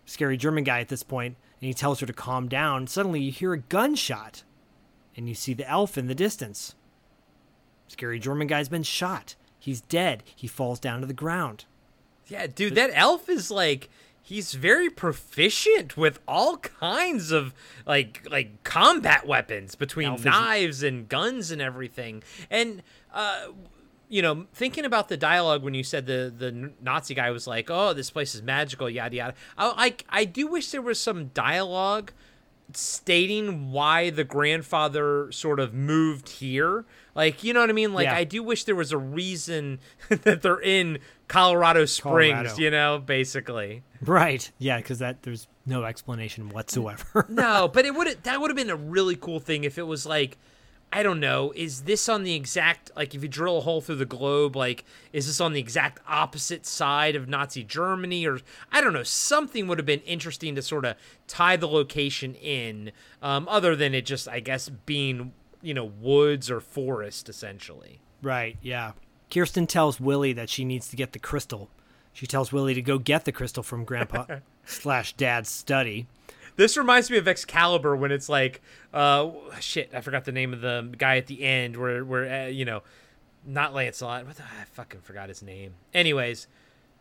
Scary 0.04 0.36
German 0.36 0.64
guy 0.64 0.80
at 0.80 0.88
this 0.88 1.04
point, 1.04 1.36
and 1.60 1.66
he 1.68 1.74
tells 1.74 2.00
her 2.00 2.06
to 2.06 2.12
calm 2.12 2.48
down. 2.48 2.88
Suddenly, 2.88 3.20
you 3.20 3.30
hear 3.30 3.52
a 3.52 3.58
gunshot, 3.58 4.42
and 5.16 5.28
you 5.28 5.34
see 5.34 5.54
the 5.54 5.68
elf 5.68 5.96
in 5.96 6.08
the 6.08 6.14
distance. 6.14 6.74
Scary 7.86 8.18
German 8.18 8.48
guy's 8.48 8.68
been 8.68 8.82
shot. 8.82 9.36
He's 9.60 9.82
dead. 9.82 10.24
He 10.34 10.48
falls 10.48 10.80
down 10.80 11.00
to 11.02 11.06
the 11.06 11.12
ground. 11.12 11.66
Yeah, 12.26 12.46
dude, 12.48 12.74
that 12.74 12.90
elf 12.94 13.28
is 13.28 13.50
like 13.50 13.90
he's 14.30 14.54
very 14.54 14.88
proficient 14.88 15.96
with 15.96 16.20
all 16.26 16.56
kinds 16.58 17.32
of 17.32 17.52
like 17.84 18.24
like 18.30 18.62
combat 18.62 19.26
weapons 19.26 19.74
between 19.74 20.06
Elf 20.06 20.24
knives 20.24 20.84
and 20.84 21.08
guns 21.08 21.50
and 21.50 21.60
everything. 21.60 22.22
And 22.48 22.82
uh 23.12 23.48
you 24.08 24.22
know, 24.22 24.46
thinking 24.52 24.84
about 24.84 25.08
the 25.08 25.16
dialogue 25.16 25.62
when 25.62 25.74
you 25.74 25.82
said 25.84 26.06
the 26.06 26.32
the 26.36 26.72
Nazi 26.80 27.14
guy 27.14 27.30
was 27.30 27.46
like, 27.46 27.70
"Oh, 27.70 27.92
this 27.92 28.10
place 28.10 28.34
is 28.34 28.42
magical," 28.42 28.88
yada 28.88 29.14
yada. 29.16 29.34
I 29.58 29.94
I 30.08 30.24
do 30.24 30.46
wish 30.48 30.70
there 30.70 30.82
was 30.82 30.98
some 30.98 31.28
dialogue 31.28 32.12
stating 32.72 33.72
why 33.72 34.10
the 34.10 34.24
grandfather 34.24 35.30
sort 35.32 35.60
of 35.60 35.74
moved 35.74 36.28
here. 36.28 36.84
Like, 37.14 37.42
you 37.44 37.52
know 37.52 37.60
what 37.60 37.70
I 37.70 37.72
mean? 37.72 37.92
Like, 37.92 38.04
Yeah. 38.04 38.14
I 38.14 38.24
do 38.24 38.42
wish 38.42 38.64
there 38.64 38.74
was 38.76 38.92
a 38.92 38.98
reason 38.98 39.78
that 40.08 40.42
they're 40.42 40.60
in 40.60 40.98
Colorado 41.28 41.84
Springs, 41.84 42.34
Colorado. 42.34 42.56
you 42.62 42.70
know, 42.70 42.98
basically. 42.98 43.82
Right. 44.00 44.50
Yeah, 44.58 44.78
because 44.78 44.98
that 45.00 45.22
there's 45.22 45.46
no 45.66 45.84
explanation 45.84 46.48
whatsoever. 46.48 47.26
no, 47.28 47.68
but 47.72 47.84
it 47.84 47.94
would 47.94 48.22
that 48.24 48.40
would 48.40 48.50
have 48.50 48.56
been 48.56 48.70
a 48.70 48.76
really 48.76 49.16
cool 49.16 49.40
thing 49.40 49.64
if 49.64 49.78
it 49.78 49.84
was 49.86 50.06
like 50.06 50.38
I 50.92 51.04
don't 51.04 51.20
know, 51.20 51.52
is 51.54 51.82
this 51.82 52.08
on 52.08 52.24
the 52.24 52.34
exact 52.34 52.90
like 52.96 53.14
if 53.14 53.22
you 53.22 53.28
drill 53.28 53.58
a 53.58 53.60
hole 53.60 53.80
through 53.80 53.96
the 53.96 54.04
globe, 54.06 54.56
like 54.56 54.84
is 55.12 55.26
this 55.28 55.40
on 55.40 55.52
the 55.52 55.60
exact 55.60 56.00
opposite 56.08 56.66
side 56.66 57.14
of 57.14 57.28
Nazi 57.28 57.62
Germany 57.62 58.26
or 58.26 58.40
I 58.72 58.80
don't 58.80 58.92
know, 58.92 59.04
something 59.04 59.68
would 59.68 59.78
have 59.78 59.86
been 59.86 60.00
interesting 60.00 60.56
to 60.56 60.62
sort 60.62 60.84
of 60.84 60.96
tie 61.28 61.54
the 61.56 61.68
location 61.68 62.34
in 62.34 62.90
um, 63.22 63.46
other 63.48 63.76
than 63.76 63.94
it 63.94 64.04
just 64.04 64.26
I 64.26 64.40
guess 64.40 64.68
being, 64.68 65.32
you 65.62 65.74
know, 65.74 65.84
woods 65.84 66.50
or 66.50 66.60
forest 66.60 67.28
essentially. 67.28 68.00
Right, 68.22 68.56
yeah. 68.62 68.92
Kirsten 69.30 69.66
tells 69.66 70.00
Willie 70.00 70.32
that 70.32 70.50
she 70.50 70.64
needs 70.64 70.88
to 70.88 70.96
get 70.96 71.12
the 71.12 71.18
crystal. 71.18 71.70
She 72.12 72.26
tells 72.26 72.52
Willie 72.52 72.74
to 72.74 72.82
go 72.82 72.98
get 72.98 73.24
the 73.24 73.32
crystal 73.32 73.62
from 73.62 73.84
Grandpa 73.84 74.26
slash 74.64 75.12
Dad's 75.14 75.48
study. 75.48 76.06
This 76.56 76.76
reminds 76.76 77.10
me 77.10 77.16
of 77.16 77.28
Excalibur 77.28 77.94
when 77.96 78.10
it's 78.10 78.28
like, 78.28 78.60
uh, 78.92 79.30
shit, 79.60 79.90
I 79.94 80.00
forgot 80.00 80.24
the 80.24 80.32
name 80.32 80.52
of 80.52 80.60
the 80.60 80.92
guy 80.98 81.16
at 81.16 81.26
the 81.26 81.42
end 81.42 81.76
where, 81.76 82.04
where 82.04 82.44
uh, 82.44 82.46
you 82.48 82.64
know, 82.64 82.82
not 83.46 83.72
Lancelot. 83.72 84.26
What 84.26 84.36
the, 84.36 84.42
I 84.42 84.64
fucking 84.72 85.00
forgot 85.00 85.28
his 85.28 85.42
name. 85.42 85.74
Anyways, 85.94 86.48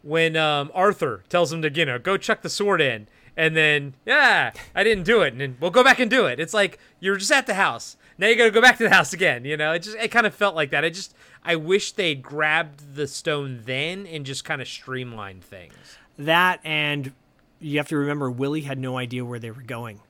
when 0.02 0.38
um, 0.38 0.72
Arthur 0.74 1.24
tells 1.30 1.52
him 1.52 1.62
to, 1.64 1.72
you 1.72 1.86
know, 1.86 2.00
go 2.00 2.16
chuck 2.16 2.42
the 2.42 2.50
sword 2.50 2.80
in, 2.80 3.08
and 3.36 3.56
then, 3.56 3.96
yeah, 4.06 4.52
I 4.76 4.84
didn't 4.84 5.06
do 5.06 5.22
it, 5.22 5.34
and 5.34 5.42
then 5.42 5.58
we'll 5.60 5.72
go 5.72 5.84
back 5.84 6.00
and 6.00 6.10
do 6.10 6.26
it. 6.26 6.40
It's 6.40 6.54
like 6.54 6.80
you're 7.00 7.18
just 7.18 7.32
at 7.32 7.48
the 7.48 7.54
house. 7.56 7.98
Now 8.20 8.28
you 8.28 8.36
got 8.36 8.44
to 8.44 8.52
go 8.52 8.62
back 8.62 8.78
to 8.78 8.84
the 8.84 8.90
house 8.90 9.14
again. 9.14 9.46
You 9.46 9.56
know, 9.56 9.72
it 9.72 9.80
just 9.80 9.98
it 9.98 10.10
kind 10.10 10.28
of 10.28 10.36
felt 10.36 10.54
like 10.54 10.72
that. 10.72 10.84
I 10.84 10.90
just 10.90 11.16
I 11.44 11.56
wish 11.56 11.94
they'd 11.94 12.22
grabbed 12.22 12.96
the 12.96 13.08
stone 13.08 13.62
then 13.64 14.06
and 14.06 14.26
just 14.26 14.44
kind 14.44 14.62
of 14.62 14.68
streamlined 14.68 15.44
things. 15.44 15.74
That 16.18 16.60
and 16.66 17.14
you 17.60 17.78
have 17.78 17.88
to 17.88 17.98
remember 17.98 18.30
Willie 18.30 18.62
had 18.62 18.78
no 18.78 18.98
idea 18.98 19.24
where 19.24 19.40
they 19.40 19.52
were 19.52 19.62
going. 19.62 20.02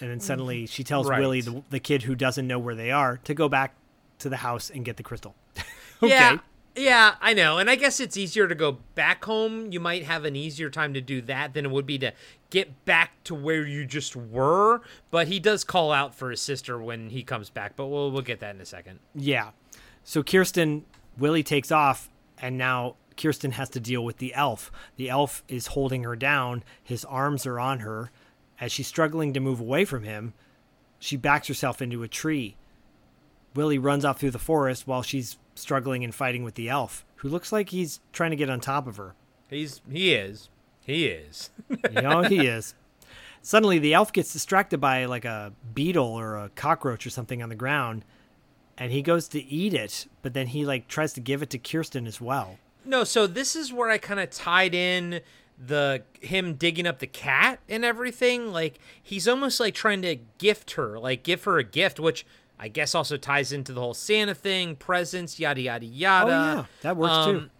And 0.00 0.10
then 0.10 0.20
suddenly 0.20 0.66
she 0.66 0.84
tells 0.84 1.08
Right. 1.08 1.20
Willie, 1.20 1.40
the, 1.40 1.62
the 1.70 1.80
kid 1.80 2.02
who 2.02 2.14
doesn't 2.14 2.46
know 2.46 2.58
where 2.58 2.74
they 2.74 2.90
are, 2.90 3.18
to 3.24 3.32
go 3.32 3.48
back 3.48 3.74
to 4.18 4.28
the 4.28 4.36
house 4.36 4.68
and 4.68 4.84
get 4.84 4.98
the 4.98 5.02
crystal. 5.02 5.34
okay. 6.02 6.10
Yeah, 6.10 6.38
yeah, 6.76 7.14
I 7.20 7.34
know. 7.34 7.58
And 7.58 7.70
I 7.70 7.76
guess 7.76 8.00
it's 8.00 8.16
easier 8.16 8.48
to 8.48 8.54
go 8.54 8.78
back 8.94 9.24
home. 9.24 9.70
You 9.70 9.80
might 9.80 10.04
have 10.04 10.24
an 10.24 10.34
easier 10.34 10.70
time 10.70 10.94
to 10.94 11.00
do 11.00 11.20
that 11.22 11.54
than 11.54 11.64
it 11.66 11.70
would 11.70 11.86
be 11.86 11.98
to 11.98 12.12
get 12.50 12.84
back 12.84 13.22
to 13.24 13.34
where 13.34 13.66
you 13.66 13.86
just 13.86 14.16
were. 14.16 14.80
But 15.10 15.28
he 15.28 15.38
does 15.38 15.64
call 15.64 15.92
out 15.92 16.14
for 16.14 16.30
his 16.30 16.40
sister 16.40 16.80
when 16.80 17.10
he 17.10 17.22
comes 17.22 17.50
back. 17.50 17.76
But 17.76 17.86
we'll 17.86 18.10
we'll 18.10 18.22
get 18.22 18.40
that 18.40 18.54
in 18.54 18.60
a 18.60 18.66
second. 18.66 18.98
Yeah. 19.14 19.50
So 20.02 20.22
Kirsten, 20.22 20.84
Willie 21.16 21.42
takes 21.42 21.70
off, 21.70 22.10
and 22.38 22.58
now 22.58 22.96
Kirsten 23.16 23.52
has 23.52 23.70
to 23.70 23.80
deal 23.80 24.04
with 24.04 24.18
the 24.18 24.34
elf. 24.34 24.70
The 24.96 25.08
elf 25.08 25.42
is 25.48 25.68
holding 25.68 26.02
her 26.04 26.16
down, 26.16 26.64
his 26.82 27.04
arms 27.04 27.46
are 27.46 27.58
on 27.60 27.80
her. 27.80 28.10
As 28.60 28.70
she's 28.70 28.86
struggling 28.86 29.32
to 29.32 29.40
move 29.40 29.60
away 29.60 29.84
from 29.84 30.04
him, 30.04 30.32
she 30.98 31.16
backs 31.16 31.48
herself 31.48 31.82
into 31.82 32.02
a 32.02 32.08
tree. 32.08 32.56
Willie 33.54 33.78
runs 33.78 34.04
off 34.04 34.20
through 34.20 34.30
the 34.30 34.38
forest 34.38 34.86
while 34.86 35.02
she's 35.02 35.36
struggling 35.54 36.04
and 36.04 36.14
fighting 36.14 36.44
with 36.44 36.54
the 36.54 36.68
elf, 36.68 37.04
who 37.16 37.28
looks 37.28 37.52
like 37.52 37.70
he's 37.70 38.00
trying 38.12 38.30
to 38.30 38.36
get 38.36 38.50
on 38.50 38.60
top 38.60 38.86
of 38.86 38.96
her. 38.96 39.14
He's 39.48 39.82
he 39.90 40.14
is 40.14 40.48
he 40.84 41.06
is. 41.06 41.50
You 41.92 42.02
know, 42.02 42.22
he 42.22 42.46
is. 42.46 42.74
Suddenly, 43.42 43.78
the 43.78 43.94
elf 43.94 44.12
gets 44.12 44.32
distracted 44.32 44.78
by 44.78 45.04
like 45.04 45.24
a 45.24 45.52
beetle 45.74 46.06
or 46.06 46.36
a 46.36 46.48
cockroach 46.50 47.06
or 47.06 47.10
something 47.10 47.42
on 47.42 47.48
the 47.48 47.54
ground, 47.54 48.04
and 48.78 48.90
he 48.90 49.02
goes 49.02 49.28
to 49.28 49.42
eat 49.42 49.74
it, 49.74 50.06
but 50.22 50.34
then 50.34 50.48
he 50.48 50.64
like 50.64 50.88
tries 50.88 51.12
to 51.14 51.20
give 51.20 51.42
it 51.42 51.50
to 51.50 51.58
Kirsten 51.58 52.06
as 52.06 52.20
well. 52.20 52.58
No, 52.84 53.04
so 53.04 53.26
this 53.26 53.54
is 53.54 53.72
where 53.72 53.90
I 53.90 53.98
kind 53.98 54.20
of 54.20 54.30
tied 54.30 54.74
in 54.74 55.20
the 55.58 56.02
him 56.20 56.54
digging 56.54 56.86
up 56.86 56.98
the 56.98 57.06
cat 57.06 57.60
and 57.68 57.84
everything. 57.84 58.52
Like 58.52 58.78
he's 59.02 59.28
almost 59.28 59.60
like 59.60 59.74
trying 59.74 60.02
to 60.02 60.16
gift 60.38 60.72
her, 60.72 60.98
like 60.98 61.22
give 61.22 61.44
her 61.44 61.58
a 61.58 61.64
gift, 61.64 62.00
which 62.00 62.26
I 62.58 62.68
guess 62.68 62.94
also 62.94 63.16
ties 63.16 63.52
into 63.52 63.72
the 63.72 63.80
whole 63.80 63.94
Santa 63.94 64.34
thing, 64.34 64.76
presents, 64.76 65.38
yada 65.40 65.60
yada 65.60 65.86
yada. 65.86 66.26
Oh, 66.26 66.30
yeah. 66.30 66.64
That 66.82 66.96
works, 66.96 67.26
too. 67.26 67.50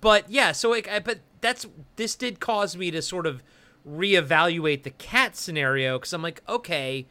But 0.00 0.30
yeah, 0.30 0.52
so 0.52 0.70
like, 0.70 0.88
I, 0.88 0.98
but 1.00 1.20
that's 1.40 1.66
this 1.96 2.14
did 2.14 2.40
cause 2.40 2.76
me 2.76 2.90
to 2.90 3.02
sort 3.02 3.26
of 3.26 3.42
reevaluate 3.88 4.82
the 4.82 4.90
cat 4.90 5.36
scenario 5.36 5.98
because 5.98 6.12
I'm 6.12 6.22
like, 6.22 6.42
okay. 6.48 7.06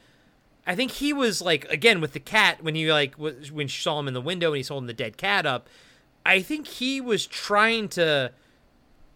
I 0.68 0.76
think 0.76 0.92
he 0.92 1.14
was 1.14 1.42
like 1.42 1.66
again 1.66 2.00
with 2.00 2.14
the 2.14 2.20
cat 2.20 2.64
when 2.64 2.76
he 2.76 2.92
like 2.92 3.18
was, 3.18 3.52
when 3.52 3.68
she 3.68 3.82
saw 3.82 4.00
him 4.00 4.08
in 4.08 4.14
the 4.14 4.22
window 4.22 4.50
and 4.50 4.58
he's 4.58 4.68
holding 4.68 4.86
the 4.86 4.94
dead 4.94 5.18
cat 5.18 5.48
up. 5.48 5.68
I 6.26 6.42
think 6.42 6.68
he 6.68 7.02
was 7.02 7.26
trying 7.26 7.88
to, 7.90 8.34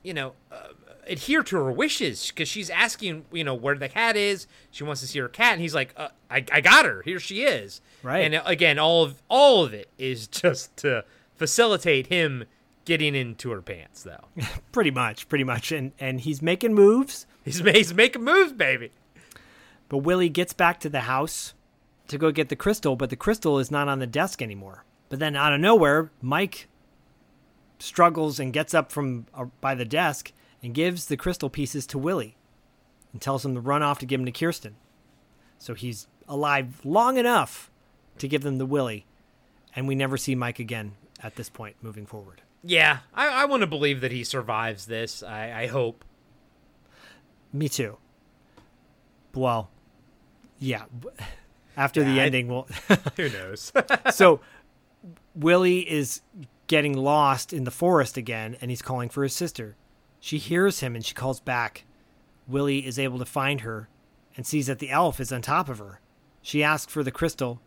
you 0.01 0.15
know, 0.15 0.33
uh, 0.51 0.69
adhere 1.05 1.43
to 1.43 1.57
her 1.57 1.71
wishes 1.71 2.29
because 2.29 2.47
she's 2.47 2.71
asking, 2.71 3.25
you 3.31 3.43
know, 3.43 3.53
where 3.53 3.75
the 3.75 3.89
cat 3.89 4.15
is. 4.15 4.47
She 4.71 4.83
wants 4.83 5.01
to 5.01 5.07
see 5.07 5.19
her 5.19 5.29
cat, 5.29 5.53
and 5.53 5.61
he's 5.61 5.75
like, 5.75 5.93
uh, 5.95 6.07
I, 6.31 6.43
I 6.51 6.61
got 6.61 6.85
her. 6.85 7.03
Here 7.03 7.19
she 7.19 7.43
is. 7.43 7.81
Right. 8.03 8.25
And 8.25 8.35
uh, 8.35 8.43
again, 8.45 8.77
all 8.77 9.03
of 9.03 9.21
all 9.29 9.63
of 9.63 9.73
it 9.73 9.89
is 9.97 10.27
just 10.41 10.75
to 10.77 11.05
facilitate 11.35 12.07
him 12.07 12.45
getting 12.85 13.15
into 13.15 13.49
her 13.51 13.61
pants, 13.61 14.03
though. 14.03 14.25
pretty 14.71 14.91
much, 14.91 15.27
pretty 15.29 15.43
much, 15.43 15.71
and 15.71 15.93
and 15.99 16.21
he's 16.21 16.41
making 16.41 16.73
moves. 16.73 17.25
He's 17.43 17.59
he's 17.59 17.93
making 17.93 18.23
moves, 18.23 18.53
baby. 18.53 18.91
But 19.89 19.99
Willie 19.99 20.29
gets 20.29 20.53
back 20.53 20.79
to 20.81 20.89
the 20.89 21.01
house 21.01 21.53
to 22.07 22.17
go 22.17 22.31
get 22.31 22.49
the 22.49 22.55
crystal, 22.55 22.95
but 22.95 23.09
the 23.09 23.15
crystal 23.15 23.59
is 23.59 23.71
not 23.71 23.87
on 23.87 23.99
the 23.99 24.07
desk 24.07 24.41
anymore. 24.41 24.83
But 25.09 25.19
then 25.19 25.35
out 25.35 25.53
of 25.53 25.59
nowhere, 25.59 26.11
Mike 26.21 26.67
struggles 27.79 28.39
and 28.39 28.53
gets 28.53 28.73
up 28.73 28.91
from 28.91 29.27
uh, 29.33 29.45
by 29.61 29.75
the 29.75 29.85
desk 29.85 30.31
and 30.61 30.73
gives 30.73 31.05
the 31.05 31.17
crystal 31.17 31.49
pieces 31.49 31.85
to 31.87 31.97
Willie 31.97 32.35
and 33.11 33.21
tells 33.21 33.45
him 33.45 33.53
to 33.55 33.61
run 33.61 33.83
off 33.83 33.99
to 33.99 34.05
give 34.05 34.19
them 34.19 34.25
to 34.25 34.31
Kirsten. 34.31 34.75
So 35.59 35.73
he's 35.73 36.07
alive 36.27 36.81
long 36.83 37.17
enough 37.17 37.69
to 38.17 38.27
give 38.27 38.41
them 38.43 38.57
the 38.57 38.65
Willie, 38.65 39.05
and 39.75 39.87
we 39.87 39.95
never 39.95 40.17
see 40.17 40.35
Mike 40.35 40.59
again 40.59 40.93
at 41.21 41.35
this 41.35 41.49
point 41.49 41.75
moving 41.81 42.05
forward. 42.05 42.41
Yeah, 42.63 42.99
I, 43.13 43.27
I 43.43 43.45
want 43.45 43.61
to 43.61 43.67
believe 43.67 44.01
that 44.01 44.11
he 44.11 44.23
survives 44.23 44.85
this. 44.85 45.21
I, 45.23 45.63
I 45.63 45.67
hope. 45.67 46.05
Me 47.51 47.67
too. 47.69 47.97
Well, 49.33 49.69
yeah. 50.59 50.85
After 51.77 52.03
the 52.03 52.11
Yeah, 52.11 52.21
I- 52.23 52.25
ending, 52.25 52.47
we'll. 52.47 52.67
Who 53.17 53.29
knows? 53.29 53.71
so 54.11 54.39
Willie 55.35 55.89
is 55.89 56.21
getting 56.67 56.95
lost 56.95 57.51
in 57.51 57.63
the 57.63 57.71
forest 57.71 58.15
again, 58.15 58.55
and 58.61 58.69
he's 58.71 58.81
calling 58.81 59.09
for 59.09 59.23
his 59.23 59.33
sister. 59.33 59.75
She 60.19 60.37
hears 60.37 60.79
him 60.79 60.95
and 60.95 61.03
she 61.05 61.13
calls 61.13 61.39
back. 61.41 61.83
Willie 62.47 62.85
is 62.85 62.97
able 62.99 63.19
to 63.19 63.25
find 63.25 63.61
her 63.61 63.89
and 64.37 64.45
sees 64.45 64.67
that 64.67 64.79
the 64.79 64.89
elf 64.91 65.19
is 65.19 65.31
on 65.33 65.41
top 65.41 65.67
of 65.67 65.79
her. 65.79 65.99
She 66.41 66.63
asks 66.63 66.91
for 66.91 67.03
the 67.03 67.11
crystal. 67.11 67.59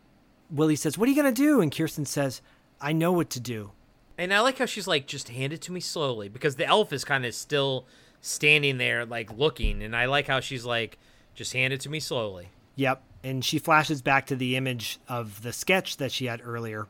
Willie 0.49 0.75
says, 0.75 0.97
What 0.97 1.07
are 1.07 1.11
you 1.11 1.21
going 1.21 1.33
to 1.33 1.41
do? 1.41 1.61
And 1.61 1.75
Kirsten 1.75 2.05
says, 2.05 2.41
I 2.79 2.93
know 2.93 3.11
what 3.11 3.29
to 3.31 3.39
do. 3.39 3.71
And 4.17 4.33
I 4.33 4.39
like 4.39 4.57
how 4.57 4.65
she's 4.65 4.87
like, 4.87 5.05
just 5.05 5.29
hand 5.29 5.53
it 5.53 5.61
to 5.63 5.71
me 5.71 5.79
slowly 5.79 6.27
because 6.27 6.55
the 6.55 6.65
elf 6.65 6.91
is 6.91 7.05
kind 7.05 7.25
of 7.25 7.35
still 7.35 7.85
standing 8.21 8.77
there, 8.77 9.05
like 9.05 9.31
looking. 9.37 9.83
And 9.83 9.95
I 9.95 10.05
like 10.05 10.27
how 10.27 10.39
she's 10.39 10.65
like, 10.65 10.97
just 11.35 11.53
hand 11.53 11.73
it 11.73 11.81
to 11.81 11.89
me 11.89 11.99
slowly. 11.99 12.49
Yep. 12.75 13.03
And 13.23 13.45
she 13.45 13.59
flashes 13.59 14.01
back 14.01 14.25
to 14.27 14.35
the 14.35 14.55
image 14.55 14.99
of 15.07 15.43
the 15.43 15.53
sketch 15.53 15.97
that 15.97 16.11
she 16.11 16.25
had 16.25 16.41
earlier. 16.43 16.87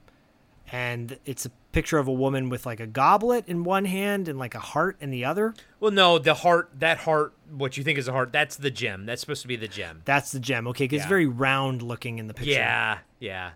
And 0.72 1.18
it's 1.26 1.46
a 1.46 1.52
picture 1.72 1.98
of 1.98 2.08
a 2.08 2.14
woman 2.14 2.50
with 2.50 2.66
like 2.66 2.80
a 2.80 2.88
goblet 2.88 3.46
in 3.48 3.64
one 3.64 3.86
hand 3.86 4.28
and 4.28 4.40
like 4.40 4.56
a 4.56 4.60
heart 4.60 4.98
in 5.00 5.10
the 5.10 5.26
other. 5.26 5.54
Well, 5.80 5.92
no, 5.92 6.20
the 6.20 6.34
heart, 6.34 6.70
that 6.80 7.00
heart, 7.00 7.34
what 7.52 7.78
you 7.78 7.84
think 7.84 7.98
is 7.98 8.08
a 8.08 8.12
heart, 8.12 8.32
that's 8.32 8.56
the 8.58 8.72
gem. 8.72 9.06
That's 9.06 9.22
supposed 9.22 9.42
to 9.44 9.48
be 9.48 9.56
the 9.56 9.68
gem. 9.68 10.02
That's 10.06 10.32
the 10.32 10.40
gem. 10.40 10.68
Okay, 10.68 10.86
because 10.86 10.98
Yeah. 10.98 11.04
it's 11.04 11.10
very 11.10 11.26
round 11.28 11.82
looking 11.82 12.20
in 12.20 12.28
the 12.28 12.34
picture. 12.34 12.52
Yeah, 12.52 13.00
yeah. 13.20 13.52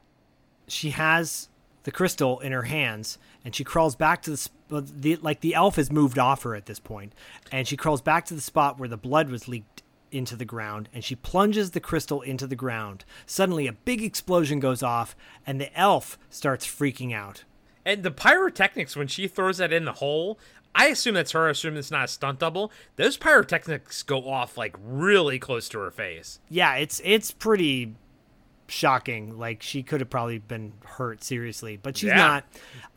She 0.67 0.91
has 0.91 1.49
the 1.83 1.91
crystal 1.91 2.39
in 2.39 2.51
her 2.51 2.63
hands, 2.63 3.17
and 3.43 3.55
she 3.55 3.63
crawls 3.63 3.95
back 3.95 4.21
to 4.23 4.31
the, 4.31 4.37
sp- 4.37 4.53
the 4.69 5.15
like 5.17 5.41
the 5.41 5.55
elf 5.55 5.75
has 5.75 5.91
moved 5.91 6.17
off 6.19 6.43
her 6.43 6.55
at 6.55 6.65
this 6.67 6.79
point, 6.79 7.13
and 7.51 7.67
she 7.67 7.75
crawls 7.75 8.01
back 8.01 8.25
to 8.25 8.33
the 8.33 8.41
spot 8.41 8.79
where 8.79 8.87
the 8.89 8.97
blood 8.97 9.29
was 9.29 9.47
leaked 9.47 9.83
into 10.11 10.35
the 10.35 10.45
ground, 10.45 10.89
and 10.93 11.03
she 11.03 11.15
plunges 11.15 11.71
the 11.71 11.79
crystal 11.79 12.21
into 12.21 12.45
the 12.45 12.55
ground. 12.55 13.03
Suddenly, 13.25 13.65
a 13.67 13.71
big 13.73 14.03
explosion 14.03 14.59
goes 14.59 14.83
off, 14.83 15.15
and 15.47 15.59
the 15.59 15.73
elf 15.77 16.19
starts 16.29 16.65
freaking 16.67 17.13
out. 17.13 17.43
And 17.85 18.03
the 18.03 18.11
pyrotechnics, 18.11 18.95
when 18.95 19.07
she 19.07 19.27
throws 19.27 19.57
that 19.57 19.73
in 19.73 19.85
the 19.85 19.93
hole, 19.93 20.37
I 20.75 20.87
assume 20.87 21.15
that's 21.15 21.31
her. 21.31 21.47
I 21.47 21.51
assume 21.51 21.75
it's 21.77 21.91
not 21.91 22.05
a 22.05 22.07
stunt 22.07 22.39
double. 22.39 22.71
Those 22.95 23.17
pyrotechnics 23.17 24.03
go 24.03 24.29
off 24.29 24.57
like 24.57 24.75
really 24.81 25.39
close 25.39 25.67
to 25.69 25.79
her 25.79 25.91
face. 25.91 26.39
Yeah, 26.49 26.75
it's 26.75 27.01
it's 27.03 27.31
pretty 27.31 27.95
shocking. 28.67 29.37
Like 29.37 29.61
she 29.61 29.83
could 29.83 29.99
have 29.99 30.09
probably 30.09 30.39
been 30.39 30.73
hurt 30.85 31.23
seriously, 31.23 31.77
but 31.77 31.97
she's 31.97 32.09
Yeah. 32.09 32.15
not. 32.15 32.45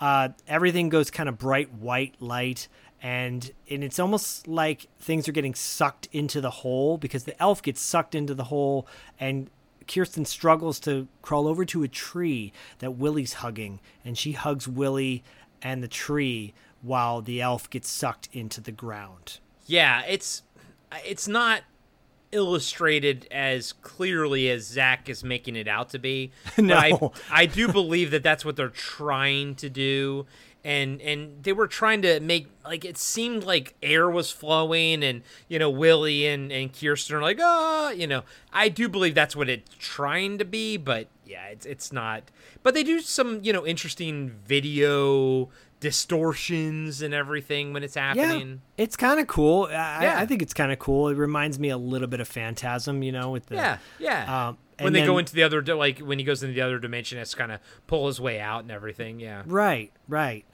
Uh, 0.00 0.28
everything 0.46 0.88
goes 0.88 1.10
kind 1.10 1.28
of 1.28 1.38
bright 1.38 1.72
white 1.74 2.14
light, 2.20 2.68
and 3.02 3.50
and 3.68 3.82
it's 3.82 3.98
almost 3.98 4.46
like 4.46 4.86
things 5.00 5.28
are 5.28 5.32
getting 5.32 5.54
sucked 5.54 6.08
into 6.12 6.40
the 6.40 6.50
hole 6.50 6.96
because 6.96 7.24
the 7.24 7.40
elf 7.42 7.60
gets 7.62 7.80
sucked 7.80 8.14
into 8.14 8.34
the 8.34 8.44
hole, 8.44 8.86
and 9.18 9.50
Kirsten 9.86 10.24
struggles 10.24 10.78
to 10.80 11.08
crawl 11.22 11.46
over 11.46 11.64
to 11.66 11.82
a 11.82 11.88
tree 11.88 12.52
that 12.78 12.92
Willie's 12.92 13.34
hugging, 13.34 13.80
and 14.04 14.16
she 14.16 14.32
hugs 14.32 14.66
Willie 14.68 15.22
and 15.62 15.82
the 15.82 15.88
tree 15.88 16.52
while 16.82 17.22
the 17.22 17.40
elf 17.40 17.68
gets 17.70 17.88
sucked 17.88 18.28
into 18.32 18.60
the 18.60 18.72
ground. 18.72 19.38
Yeah, 19.66 20.02
it's 20.06 20.42
it's 21.04 21.26
not 21.26 21.62
illustrated 22.32 23.26
as 23.30 23.72
clearly 23.72 24.50
as 24.50 24.66
Zak 24.66 25.08
is 25.08 25.24
making 25.24 25.56
it 25.56 25.68
out 25.68 25.90
to 25.90 25.98
be. 25.98 26.32
No. 26.58 26.76
I, 27.30 27.42
I 27.42 27.46
do 27.46 27.68
believe 27.68 28.10
that 28.10 28.22
that's 28.22 28.44
what 28.44 28.56
they're 28.56 28.68
trying 28.68 29.54
to 29.56 29.68
do. 29.70 30.26
And 30.64 31.00
and 31.02 31.42
they 31.44 31.52
were 31.52 31.66
trying 31.66 32.00
to 32.02 32.20
make 32.20 32.48
like 32.64 32.86
it 32.86 32.96
seemed 32.96 33.44
like 33.44 33.74
air 33.82 34.08
was 34.08 34.30
flowing 34.30 35.04
and 35.04 35.22
you 35.46 35.58
know 35.58 35.68
Willie 35.68 36.26
and 36.26 36.50
and 36.50 36.72
Kirsten 36.72 37.16
are 37.16 37.20
like 37.22 37.38
ah 37.38 37.90
you 37.90 38.06
know 38.06 38.22
I 38.50 38.70
do 38.70 38.88
believe 38.88 39.14
that's 39.14 39.36
what 39.36 39.50
it's 39.50 39.70
trying 39.78 40.38
to 40.38 40.44
be 40.46 40.78
but 40.78 41.08
yeah 41.26 41.48
it's 41.48 41.66
it's 41.66 41.92
not 41.92 42.22
but 42.62 42.72
they 42.72 42.82
do 42.82 43.00
some 43.00 43.40
you 43.42 43.52
know 43.52 43.66
interesting 43.66 44.30
video 44.46 45.50
distortions 45.80 47.02
and 47.02 47.12
everything 47.14 47.72
when 47.72 47.82
it's 47.82 47.94
happening 47.94 48.60
Yeah, 48.76 48.84
it's 48.84 48.96
kind 48.96 49.20
of 49.20 49.26
cool. 49.26 49.64
I, 49.70 50.04
Yeah. 50.04 50.18
I 50.18 50.26
think 50.26 50.42
it's 50.42 50.54
kind 50.54 50.72
of 50.72 50.78
cool. 50.78 51.08
It 51.08 51.16
reminds 51.16 51.58
me 51.58 51.68
a 51.68 51.76
little 51.76 52.08
bit 52.08 52.20
of 52.20 52.28
Phantasm, 52.28 53.02
you 53.02 53.12
know, 53.12 53.30
with 53.30 53.46
the 53.46 53.56
Yeah, 53.56 53.78
yeah. 53.98 54.48
Um, 54.48 54.58
when 54.80 54.92
they 54.92 55.04
go 55.04 55.18
into 55.18 55.34
the 55.34 55.42
other, 55.42 55.62
like 55.76 56.00
when 56.00 56.18
he 56.18 56.24
goes 56.24 56.42
into 56.42 56.54
the 56.54 56.62
other 56.62 56.78
dimension, 56.78 57.18
has 57.18 57.30
to 57.30 57.36
kind 57.36 57.52
of 57.52 57.60
pull 57.86 58.06
his 58.06 58.20
way 58.20 58.40
out 58.40 58.62
and 58.62 58.70
everything. 58.72 59.20
Yeah. 59.20 59.42
right, 59.46 59.92
right. 60.08 60.44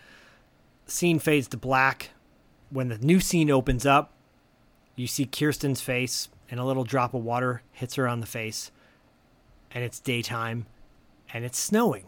Scene 0.90 1.18
fades 1.18 1.48
to 1.48 1.56
black. 1.56 2.10
When 2.70 2.88
the 2.88 2.98
new 2.98 3.20
scene 3.20 3.50
opens 3.50 3.84
up, 3.86 4.12
you 4.96 5.06
see 5.06 5.24
Kirsten's 5.26 5.80
face, 5.80 6.28
and 6.50 6.60
a 6.60 6.64
little 6.64 6.84
drop 6.84 7.14
of 7.14 7.22
water 7.24 7.62
hits 7.72 7.94
her 7.96 8.06
on 8.06 8.20
the 8.20 8.26
face, 8.26 8.70
and 9.72 9.82
it's 9.84 9.98
daytime, 10.00 10.66
and 11.32 11.44
it's 11.44 11.58
snowing, 11.58 12.04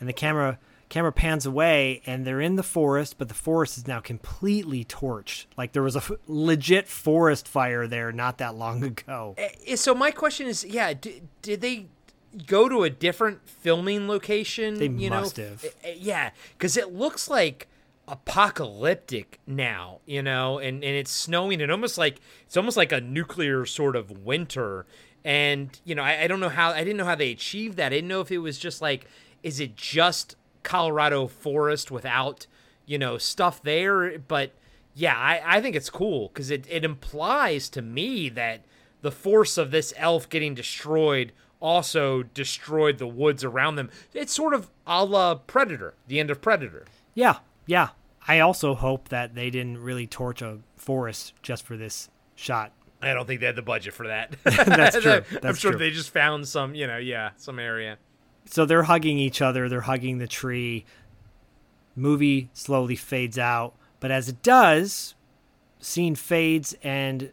and 0.00 0.08
the 0.08 0.12
camera 0.12 0.58
camera 0.90 1.10
pans 1.12 1.44
away 1.44 2.00
and 2.06 2.24
they're 2.24 2.42
in 2.42 2.54
the 2.54 2.62
forest 2.62 3.16
but 3.18 3.26
the 3.26 3.34
forest 3.34 3.76
is 3.78 3.88
now 3.88 3.98
completely 3.98 4.84
torched 4.84 5.46
like 5.56 5.72
there 5.72 5.82
was 5.82 5.96
a 5.96 5.98
f- 5.98 6.12
legit 6.28 6.86
forest 6.86 7.48
fire 7.48 7.86
there 7.88 8.12
not 8.12 8.38
that 8.38 8.54
long 8.54 8.84
ago 8.92 9.34
Eh, 9.36 9.74
So 9.74 9.92
my 9.92 10.12
question 10.12 10.46
is, 10.46 10.62
yeah, 10.62 10.92
did, 10.92 11.26
did 11.42 11.62
they 11.62 11.86
go 12.46 12.68
to 12.68 12.84
a 12.84 12.90
different 12.90 13.40
filming 13.48 14.06
location? 14.06 14.74
They 14.78 14.86
you 14.88 15.10
must 15.10 15.36
know? 15.38 15.44
have. 15.44 15.64
Eh, 15.64 15.68
eh, 15.82 15.94
Yeah, 15.98 16.30
because 16.56 16.76
it 16.76 16.92
looks 16.94 17.28
like 17.28 17.66
apocalyptic 18.06 19.40
now, 19.46 20.00
you 20.06 20.22
know, 20.22 20.58
and 20.58 20.84
and 20.84 20.96
it's 20.96 21.10
snowing 21.10 21.60
and 21.62 21.70
almost 21.70 21.98
like 21.98 22.20
it's 22.46 22.56
almost 22.56 22.76
like 22.76 22.92
a 22.92 23.00
nuclear 23.00 23.64
sort 23.66 23.96
of 23.96 24.10
winter. 24.24 24.86
And 25.24 25.78
you 25.84 25.94
know, 25.94 26.02
I, 26.02 26.24
I 26.24 26.26
don't 26.26 26.40
know 26.40 26.48
how 26.48 26.70
I 26.70 26.84
didn't 26.84 26.96
know 26.96 27.04
how 27.04 27.14
they 27.14 27.30
achieved 27.30 27.76
that. 27.76 27.86
I 27.86 27.96
didn't 27.96 28.08
know 28.08 28.20
if 28.20 28.30
it 28.30 28.38
was 28.38 28.58
just 28.58 28.82
like, 28.82 29.06
is 29.42 29.60
it 29.60 29.76
just 29.76 30.36
Colorado 30.62 31.26
forest 31.26 31.90
without 31.90 32.46
you 32.86 32.98
know 32.98 33.18
stuff 33.18 33.62
there? 33.62 34.18
But 34.18 34.52
yeah, 34.94 35.16
I, 35.16 35.56
I 35.56 35.60
think 35.60 35.74
it's 35.74 35.90
cool 35.90 36.28
because 36.28 36.50
it, 36.50 36.66
it 36.70 36.84
implies 36.84 37.68
to 37.70 37.82
me 37.82 38.28
that 38.30 38.64
the 39.02 39.10
force 39.10 39.58
of 39.58 39.70
this 39.70 39.92
elf 39.96 40.28
getting 40.28 40.54
destroyed 40.54 41.32
also 41.60 42.22
destroyed 42.22 42.98
the 42.98 43.06
woods 43.06 43.42
around 43.42 43.76
them. 43.76 43.90
It's 44.12 44.32
sort 44.32 44.54
of 44.54 44.70
a 44.86 45.04
la 45.04 45.34
Predator, 45.34 45.94
the 46.06 46.20
end 46.20 46.30
of 46.30 46.40
Predator. 46.40 46.84
Yeah, 47.14 47.38
yeah. 47.66 47.88
I 48.26 48.40
also 48.40 48.74
hope 48.74 49.10
that 49.10 49.34
they 49.34 49.50
didn't 49.50 49.78
really 49.78 50.06
torch 50.06 50.40
a 50.40 50.58
forest 50.76 51.34
just 51.42 51.64
for 51.64 51.76
this 51.76 52.08
shot. 52.34 52.72
I 53.02 53.12
don't 53.12 53.26
think 53.26 53.40
they 53.40 53.46
had 53.46 53.56
the 53.56 53.62
budget 53.62 53.92
for 53.92 54.06
that. 54.06 54.34
That's 54.44 54.98
true. 55.02 55.12
I'm 55.12 55.24
That's 55.42 55.58
sure 55.58 55.72
true. 55.72 55.78
they 55.78 55.90
just 55.90 56.10
found 56.10 56.48
some, 56.48 56.74
you 56.74 56.86
know, 56.86 56.96
yeah, 56.96 57.30
some 57.36 57.58
area. 57.58 57.98
So 58.46 58.64
they're 58.64 58.84
hugging 58.84 59.18
each 59.18 59.42
other, 59.42 59.68
they're 59.68 59.82
hugging 59.82 60.18
the 60.18 60.26
tree. 60.26 60.84
Movie 61.96 62.50
slowly 62.54 62.96
fades 62.96 63.38
out, 63.38 63.74
but 64.00 64.10
as 64.10 64.28
it 64.28 64.42
does, 64.42 65.14
scene 65.78 66.14
fades 66.14 66.74
and 66.82 67.30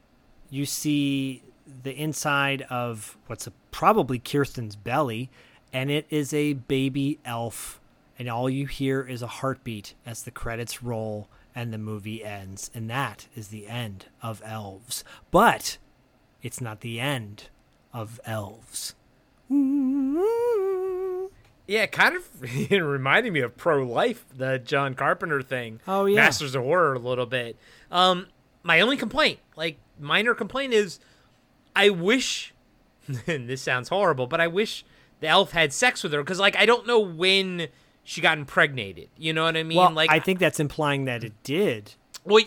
you 0.50 0.66
see 0.66 1.42
the 1.84 1.94
inside 1.96 2.62
of 2.70 3.18
what's 3.28 3.48
a, 3.48 3.52
probably 3.72 4.20
Kirsten's 4.20 4.76
belly, 4.76 5.30
and 5.74 5.90
it 5.90 6.06
is 6.10 6.34
a 6.34 6.54
baby 6.54 7.20
elf. 7.26 7.81
And 8.22 8.30
all 8.30 8.52
you 8.52 8.68
hear 8.68 9.02
is 9.02 9.24
a 9.24 9.28
heartbeat 9.28 9.96
as 10.06 10.22
the 10.22 10.30
credits 10.30 10.84
roll 10.84 11.28
and 11.56 11.74
the 11.74 11.80
movie 11.80 12.24
ends. 12.24 12.70
And 12.72 12.88
that 12.88 13.26
is 13.36 13.48
the 13.48 13.66
end 13.66 14.06
of 14.22 14.44
Elves. 14.46 15.04
But 15.32 15.80
it's 16.44 16.62
not 16.62 16.82
the 16.82 17.00
end 17.00 17.50
of 17.92 18.22
Elves. 18.24 18.94
Yeah, 21.66 21.88
kind 21.88 22.16
of 22.16 22.28
reminding 22.70 23.34
me 23.34 23.40
of 23.40 23.58
Pro 23.58 23.82
Life, 23.82 24.24
the 24.38 24.60
John 24.60 24.94
Carpenter 24.94 25.42
thing. 25.42 25.80
Oh, 25.88 26.06
yeah. 26.06 26.18
Masters 26.18 26.54
of 26.54 26.62
Horror 26.62 26.94
a 26.94 27.00
little 27.00 27.26
bit. 27.26 27.58
Um, 27.90 28.28
my 28.62 28.82
only 28.82 28.98
complaint, 28.98 29.40
like 29.56 29.80
minor 30.00 30.36
complaint, 30.36 30.74
is 30.74 31.00
I 31.76 31.90
wish, 31.90 32.54
and 33.26 33.50
this 33.50 33.64
sounds 33.64 33.90
horrible, 33.90 34.28
but 34.28 34.40
I 34.40 34.46
wish 34.46 34.86
the 35.22 35.28
elf 35.28 35.54
had 35.54 35.74
sex 35.74 36.04
with 36.04 36.14
her 36.14 36.22
because, 36.22 36.40
like, 36.40 36.56
I 36.56 36.68
don't 36.68 36.86
know 36.86 37.00
when 37.00 37.70
she 38.04 38.22
got 38.22 38.38
impregnated. 38.38 39.10
You 39.18 39.34
know 39.34 39.44
what 39.44 39.58
I 39.58 39.64
mean? 39.64 39.78
well, 39.78 39.92
like, 39.92 40.10
I 40.10 40.20
think 40.20 40.40
that's 40.40 40.60
implying 40.60 41.06
that 41.06 41.24
it 41.24 41.34
did. 41.44 41.94
Well, 42.24 42.44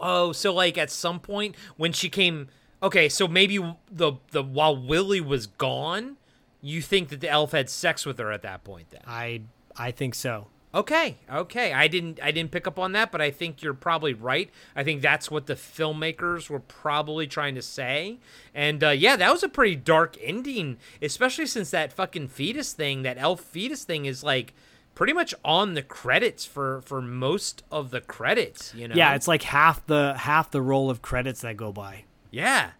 oh, 0.00 0.32
so 0.32 0.52
like 0.52 0.78
at 0.78 0.90
some 0.90 1.20
point 1.20 1.54
when 1.76 1.92
she 1.92 2.08
came, 2.08 2.48
okay, 2.82 3.08
so 3.08 3.28
maybe 3.28 3.58
the 3.90 4.14
the 4.30 4.42
while 4.42 4.76
Willie 4.76 5.20
was 5.20 5.46
gone, 5.46 6.16
you 6.60 6.82
think 6.82 7.08
that 7.10 7.20
the 7.20 7.28
elf 7.28 7.52
had 7.52 7.70
sex 7.70 8.04
with 8.04 8.18
her 8.18 8.32
at 8.32 8.42
that 8.42 8.64
point? 8.64 8.90
Then 8.90 9.02
I 9.06 9.42
I 9.76 9.90
think 9.90 10.14
so. 10.14 10.48
Okay, 10.74 11.16
okay. 11.32 11.72
I 11.72 11.88
didn't 11.88 12.20
I 12.22 12.32
didn't 12.32 12.50
pick 12.50 12.66
up 12.66 12.78
on 12.78 12.92
that, 12.92 13.10
but 13.10 13.22
I 13.22 13.30
think 13.30 13.62
you're 13.62 13.72
probably 13.72 14.12
right. 14.12 14.50
I 14.74 14.84
think 14.84 15.00
that's 15.00 15.30
what 15.30 15.46
the 15.46 15.54
filmmakers 15.54 16.50
were 16.50 16.60
probably 16.60 17.26
trying 17.26 17.54
to 17.54 17.62
say. 17.62 18.18
And 18.54 18.84
uh, 18.84 18.90
yeah, 18.90 19.16
that 19.16 19.32
was 19.32 19.42
a 19.42 19.48
pretty 19.48 19.76
dark 19.76 20.18
ending, 20.22 20.76
especially 21.00 21.46
since 21.46 21.70
that 21.70 21.94
fucking 21.94 22.28
fetus 22.28 22.74
thing, 22.74 23.02
that 23.02 23.16
elf 23.16 23.40
fetus 23.40 23.84
thing, 23.84 24.04
is 24.04 24.22
like 24.22 24.52
pretty 24.96 25.12
much 25.12 25.32
on 25.44 25.74
the 25.74 25.82
credits 25.82 26.44
for 26.44 26.80
for 26.80 27.00
most 27.00 27.62
of 27.70 27.92
the 27.92 28.00
credits. 28.00 28.74
You 28.74 28.88
know? 28.88 28.96
Yeah, 28.96 29.14
it's 29.14 29.28
like 29.28 29.44
half 29.44 29.86
the 29.86 30.14
half 30.18 30.50
the 30.50 30.60
roll 30.60 30.90
of 30.90 31.00
credits 31.00 31.42
that 31.42 31.56
go 31.56 31.70
by. 31.70 32.04
Yeah. 32.32 32.70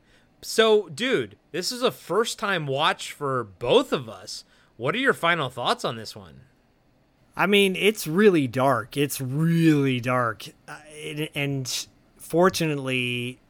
So, 0.42 0.88
dude, 0.88 1.36
this 1.52 1.70
is 1.70 1.82
a 1.82 1.92
first 1.92 2.38
time 2.38 2.66
watch 2.66 3.12
for 3.12 3.44
both 3.44 3.92
of 3.92 4.08
us. 4.08 4.44
What 4.76 4.94
are 4.94 4.98
your 4.98 5.14
final 5.14 5.48
thoughts 5.48 5.84
on 5.84 5.96
this 5.96 6.16
one? 6.16 6.40
I 7.36 7.46
mean, 7.46 7.76
it's 7.76 8.06
really 8.06 8.46
dark. 8.46 8.96
It's 8.96 9.20
really 9.20 10.00
dark, 10.00 10.48
uh, 10.66 10.78
it, 10.88 11.30
and 11.34 11.86
fortunately, 12.16 13.40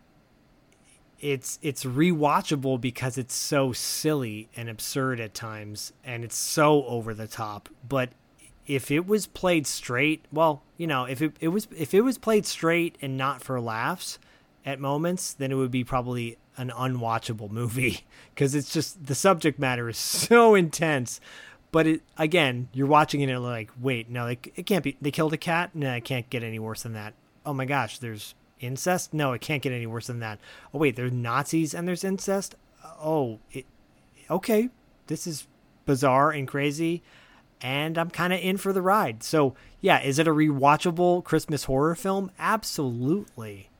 it's 1.20 1.58
it's 1.62 1.84
rewatchable 1.84 2.80
because 2.80 3.16
it's 3.16 3.34
so 3.34 3.72
silly 3.72 4.48
and 4.56 4.68
absurd 4.68 5.20
at 5.20 5.34
times, 5.34 5.92
and 6.04 6.24
it's 6.24 6.36
so 6.36 6.84
over 6.86 7.14
the 7.14 7.28
top. 7.28 7.68
But 7.88 8.10
if 8.66 8.90
it 8.90 9.06
was 9.06 9.26
played 9.26 9.66
straight, 9.66 10.24
well, 10.32 10.62
you 10.76 10.86
know, 10.86 11.04
if 11.04 11.22
it, 11.22 11.36
it 11.40 11.48
was 11.48 11.68
if 11.76 11.94
it 11.94 12.02
was 12.02 12.18
played 12.18 12.46
straight 12.46 12.96
and 13.00 13.16
not 13.16 13.42
for 13.42 13.60
laughs 13.60 14.18
at 14.64 14.80
moments, 14.80 15.32
then 15.32 15.52
it 15.52 15.54
would 15.54 15.70
be 15.70 15.84
probably 15.84 16.38
an 16.56 16.70
unwatchable 16.70 17.50
movie 17.50 18.00
because 18.34 18.54
it's 18.54 18.72
just 18.72 19.06
the 19.06 19.14
subject 19.14 19.58
matter 19.58 19.88
is 19.88 19.98
so 19.98 20.54
intense 20.54 21.20
but 21.76 21.86
it 21.86 22.02
again, 22.16 22.68
you're 22.72 22.86
watching 22.86 23.20
it 23.20 23.28
and 23.28 23.42
like, 23.42 23.70
wait, 23.78 24.08
no, 24.08 24.28
it, 24.28 24.50
it 24.56 24.64
can't 24.64 24.82
be. 24.82 24.96
They 24.98 25.10
killed 25.10 25.34
a 25.34 25.36
cat. 25.36 25.74
No, 25.74 25.92
it 25.92 26.04
can't 26.04 26.28
get 26.30 26.42
any 26.42 26.58
worse 26.58 26.82
than 26.82 26.94
that. 26.94 27.12
Oh 27.44 27.52
my 27.52 27.66
gosh, 27.66 27.98
there's 27.98 28.34
incest. 28.60 29.12
No, 29.12 29.34
it 29.34 29.40
can't 29.42 29.62
get 29.62 29.72
any 29.72 29.86
worse 29.86 30.06
than 30.06 30.20
that. 30.20 30.38
Oh 30.72 30.78
wait, 30.78 30.96
there's 30.96 31.12
Nazis 31.12 31.74
and 31.74 31.86
there's 31.86 32.02
incest. 32.02 32.54
Oh, 32.82 33.40
it. 33.52 33.66
Okay, 34.30 34.70
this 35.08 35.26
is 35.26 35.46
bizarre 35.84 36.30
and 36.30 36.48
crazy, 36.48 37.02
and 37.60 37.96
I'm 37.98 38.10
kind 38.10 38.32
of 38.32 38.40
in 38.40 38.56
for 38.56 38.72
the 38.72 38.82
ride. 38.82 39.22
So 39.22 39.54
yeah, 39.80 40.00
is 40.02 40.18
it 40.18 40.26
a 40.28 40.32
rewatchable 40.32 41.24
Christmas 41.24 41.64
horror 41.64 41.94
film? 41.94 42.30
Absolutely. 42.38 43.70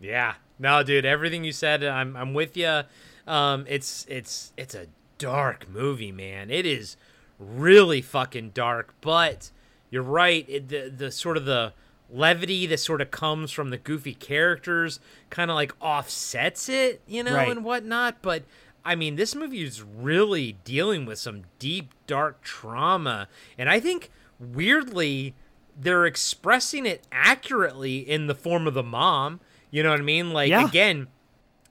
Yeah. 0.00 0.34
No, 0.58 0.82
dude, 0.82 1.04
everything 1.04 1.44
you 1.44 1.52
said, 1.52 1.82
I'm 1.84 2.16
I'm 2.16 2.34
with 2.34 2.56
you. 2.56 2.82
Um, 3.26 3.64
it's 3.68 4.06
it's 4.08 4.52
it's 4.56 4.74
a 4.74 4.86
dark 5.18 5.68
movie, 5.68 6.12
man. 6.12 6.50
It 6.50 6.66
is 6.66 6.96
really 7.38 8.00
fucking 8.02 8.50
dark. 8.50 8.94
But 9.00 9.50
you're 9.90 10.02
right. 10.02 10.44
It, 10.48 10.68
the 10.68 10.92
the 10.94 11.10
sort 11.10 11.36
of 11.36 11.44
the 11.44 11.72
levity 12.10 12.66
that 12.66 12.78
sort 12.78 13.00
of 13.00 13.10
comes 13.10 13.50
from 13.50 13.70
the 13.70 13.78
goofy 13.78 14.14
characters 14.14 15.00
kind 15.30 15.50
of 15.50 15.54
like 15.54 15.72
offsets 15.80 16.68
it, 16.68 17.00
you 17.06 17.22
know, 17.22 17.34
Right. 17.34 17.48
and 17.50 17.64
whatnot. 17.64 18.16
But 18.22 18.44
I 18.84 18.94
mean, 18.94 19.16
this 19.16 19.34
movie 19.34 19.62
is 19.62 19.82
really 19.82 20.58
dealing 20.64 21.06
with 21.06 21.18
some 21.18 21.42
deep, 21.58 21.94
dark 22.06 22.42
trauma, 22.42 23.28
and 23.56 23.68
I 23.70 23.78
think 23.80 24.10
weirdly 24.38 25.34
they're 25.78 26.06
expressing 26.06 26.84
it 26.84 27.06
accurately 27.10 27.98
in 27.98 28.26
the 28.26 28.34
form 28.34 28.66
of 28.66 28.74
the 28.74 28.82
mom. 28.82 29.40
You 29.70 29.82
know 29.82 29.90
what 29.90 30.00
I 30.00 30.02
mean? 30.02 30.32
Like 30.32 30.50
Yeah. 30.50 30.66
again, 30.66 31.08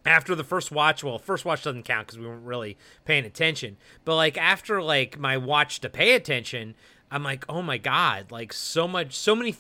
after 0.06 0.34
the 0.34 0.44
first 0.44 0.72
watch 0.72 1.04
well 1.04 1.20
first 1.20 1.46
watch 1.46 1.64
doesn't 1.64 1.84
count 1.84 2.08
because 2.08 2.18
we 2.18 2.26
weren't 2.26 2.44
really 2.44 2.76
paying 3.06 3.24
attention 3.24 3.78
but 4.04 4.16
like 4.16 4.36
after 4.36 4.82
like 4.82 5.20
my 5.20 5.38
watch 5.38 5.80
to 5.80 5.88
pay 5.88 6.16
attention 6.16 6.74
i'm 7.12 7.22
like 7.24 7.46
oh 7.48 7.62
my 7.62 7.78
god 7.78 8.32
like 8.32 8.52
so 8.52 8.88
much 8.88 9.16
so 9.16 9.36
many 9.36 9.56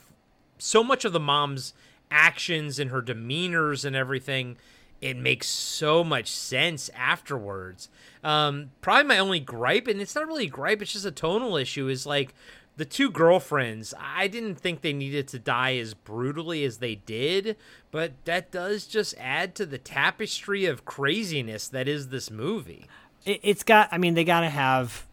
so 0.57 0.83
much 0.83 1.05
of 1.05 1.13
the 1.13 1.19
mom's 1.19 1.75
actions 2.09 2.79
and 2.79 2.89
her 2.89 3.03
demeanors 3.03 3.85
and 3.85 3.95
everything 3.95 4.57
it 5.01 5.17
makes 5.17 5.47
so 5.47 6.03
much 6.03 6.29
sense 6.31 6.89
afterwards 6.95 7.89
um 8.23 8.69
probably 8.81 9.03
my 9.03 9.17
only 9.17 9.39
gripe 9.39 9.87
and 9.87 9.99
it's 9.99 10.13
not 10.15 10.27
really 10.27 10.45
a 10.45 10.49
gripe 10.49 10.81
it's 10.81 10.93
just 10.93 11.05
a 11.05 11.11
tonal 11.11 11.57
issue 11.57 11.87
is 11.87 12.05
like 12.05 12.33
the 12.77 12.85
two 12.85 13.11
girlfriends, 13.11 13.93
I 13.99 14.27
didn't 14.27 14.55
think 14.55 14.81
they 14.81 14.93
needed 14.93 15.27
to 15.27 15.39
die 15.39 15.75
as 15.75 15.93
brutally 15.93 16.63
as 16.63 16.77
they 16.77 16.95
did, 16.95 17.57
but 17.91 18.13
that 18.23 18.49
does 18.49 18.87
just 18.87 19.13
add 19.19 19.55
to 19.55 19.65
the 19.65 19.77
tapestry 19.77 20.65
of 20.65 20.85
craziness 20.85 21.67
that 21.67 21.89
is 21.89 22.07
this 22.07 22.31
movie. 22.31 22.87
It, 23.25 23.41
it's 23.43 23.63
got. 23.63 23.89
I 23.91 23.97
mean, 23.97 24.13
they 24.13 24.23
got 24.23 24.39
to 24.41 24.49
have 24.49 25.05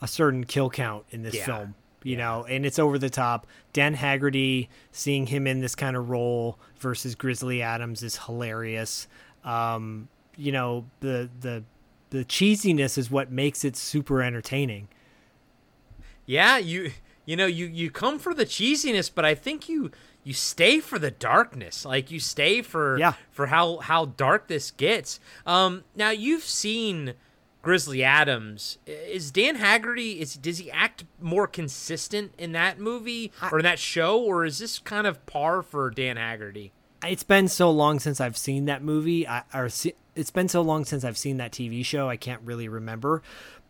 a 0.00 0.08
certain 0.08 0.44
kill 0.44 0.70
count 0.70 1.04
in 1.10 1.22
this 1.22 1.34
Yeah. 1.34 1.44
film, 1.44 1.74
you 2.08 2.16
know, 2.16 2.44
and 2.48 2.64
it's 2.64 2.78
over 2.78 2.98
the 2.98 3.10
top. 3.10 3.46
Dan 3.74 3.92
Haggerty, 3.92 4.70
seeing 4.92 5.26
him 5.26 5.46
in 5.46 5.60
this 5.60 5.74
kind 5.74 5.94
of 5.94 6.08
role 6.08 6.58
versus 6.78 7.14
Grizzly 7.14 7.60
Adams 7.60 8.02
is 8.02 8.16
hilarious. 8.24 9.06
Um, 9.44 10.08
you 10.36 10.50
know, 10.52 10.86
the 11.00 11.28
the 11.40 11.64
the 12.10 12.24
cheesiness 12.24 12.96
is 12.96 13.10
what 13.10 13.30
makes 13.30 13.62
it 13.64 13.76
super 13.76 14.22
entertaining. 14.22 14.88
Yeah, 16.26 16.56
you 16.58 16.92
you 17.26 17.36
know, 17.36 17.46
you 17.46 17.66
you 17.66 17.90
come 17.90 18.18
for 18.18 18.32
the 18.34 18.46
cheesiness, 18.46 19.10
but 19.14 19.24
I 19.24 19.34
think 19.34 19.68
you 19.68 19.90
you 20.24 20.32
stay 20.32 20.80
for 20.80 20.98
the 20.98 21.10
darkness. 21.10 21.84
Like 21.84 22.10
you 22.10 22.20
stay 22.20 22.62
for 22.62 22.98
Yeah. 22.98 23.14
for 23.30 23.46
how 23.48 23.78
how 23.78 24.06
dark 24.06 24.48
this 24.48 24.70
gets. 24.70 25.20
Um 25.46 25.84
now 25.94 26.10
you've 26.10 26.44
seen 26.44 27.14
Grizzly 27.68 28.02
Adams. 28.02 28.78
Is 28.86 29.30
Dan 29.30 29.56
Haggerty 29.56 30.20
is 30.20 30.36
does 30.36 30.56
he 30.56 30.70
act 30.70 31.04
more 31.20 31.46
consistent 31.46 32.32
in 32.38 32.52
that 32.52 32.80
movie 32.80 33.30
or 33.52 33.58
in 33.58 33.64
that 33.64 33.78
show 33.78 34.18
or 34.18 34.46
is 34.46 34.58
this 34.58 34.78
kind 34.78 35.06
of 35.06 35.26
par 35.26 35.60
for 35.60 35.90
Dan 35.90 36.16
Haggerty? 36.16 36.72
It's 37.06 37.24
been 37.24 37.46
so 37.46 37.70
long 37.70 37.98
since 38.00 38.22
I've 38.22 38.38
seen 38.38 38.64
that 38.64 38.82
movie, 38.82 39.28
I, 39.28 39.42
or 39.52 39.68
se- 39.68 39.96
it's 40.16 40.30
been 40.30 40.48
so 40.48 40.62
long 40.62 40.86
since 40.86 41.04
I've 41.04 41.18
seen 41.18 41.36
that 41.36 41.52
TV 41.52 41.84
show. 41.84 42.08
I 42.08 42.16
can't 42.16 42.40
really 42.42 42.68
remember, 42.68 43.22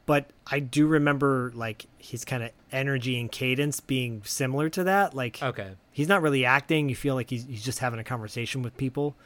but 0.07 0.31
I 0.47 0.61
do 0.61 0.87
remember 0.87 1.51
like 1.57 1.87
his 1.99 2.25
kind 2.25 2.45
of 2.45 2.53
energy 2.71 3.19
and 3.19 3.33
cadence 3.33 3.81
being 3.81 4.23
similar 4.25 4.71
to 4.71 4.85
that. 4.85 5.13
Like, 5.13 5.43
Okay. 5.43 5.73
he's 5.91 6.07
not 6.07 6.23
really 6.23 6.45
acting. 6.45 6.89
You 6.89 6.95
feel 6.95 7.17
like 7.17 7.31
he's 7.31 7.47
he's 7.47 7.65
just 7.65 7.81
having 7.81 7.99
a 7.99 8.05
conversation 8.05 8.63
with 8.63 8.77
people. 8.77 9.17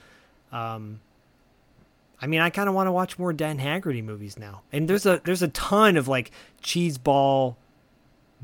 Um, 0.51 1.01
I 2.23 2.29
mean, 2.29 2.41
I 2.41 2.51
kind 2.51 2.69
of 2.69 2.75
want 2.75 2.87
to 2.87 2.93
watch 2.93 3.19
more 3.19 3.33
Dan 3.33 3.59
Haggerty 3.59 4.01
movies 4.01 4.39
now. 4.39 4.63
And 4.73 4.89
there's 4.89 5.05
a 5.05 5.21
there's 5.25 5.43
a 5.43 5.49
ton 5.49 5.97
of 5.97 6.07
like 6.07 6.31
cheeseball 6.63 7.57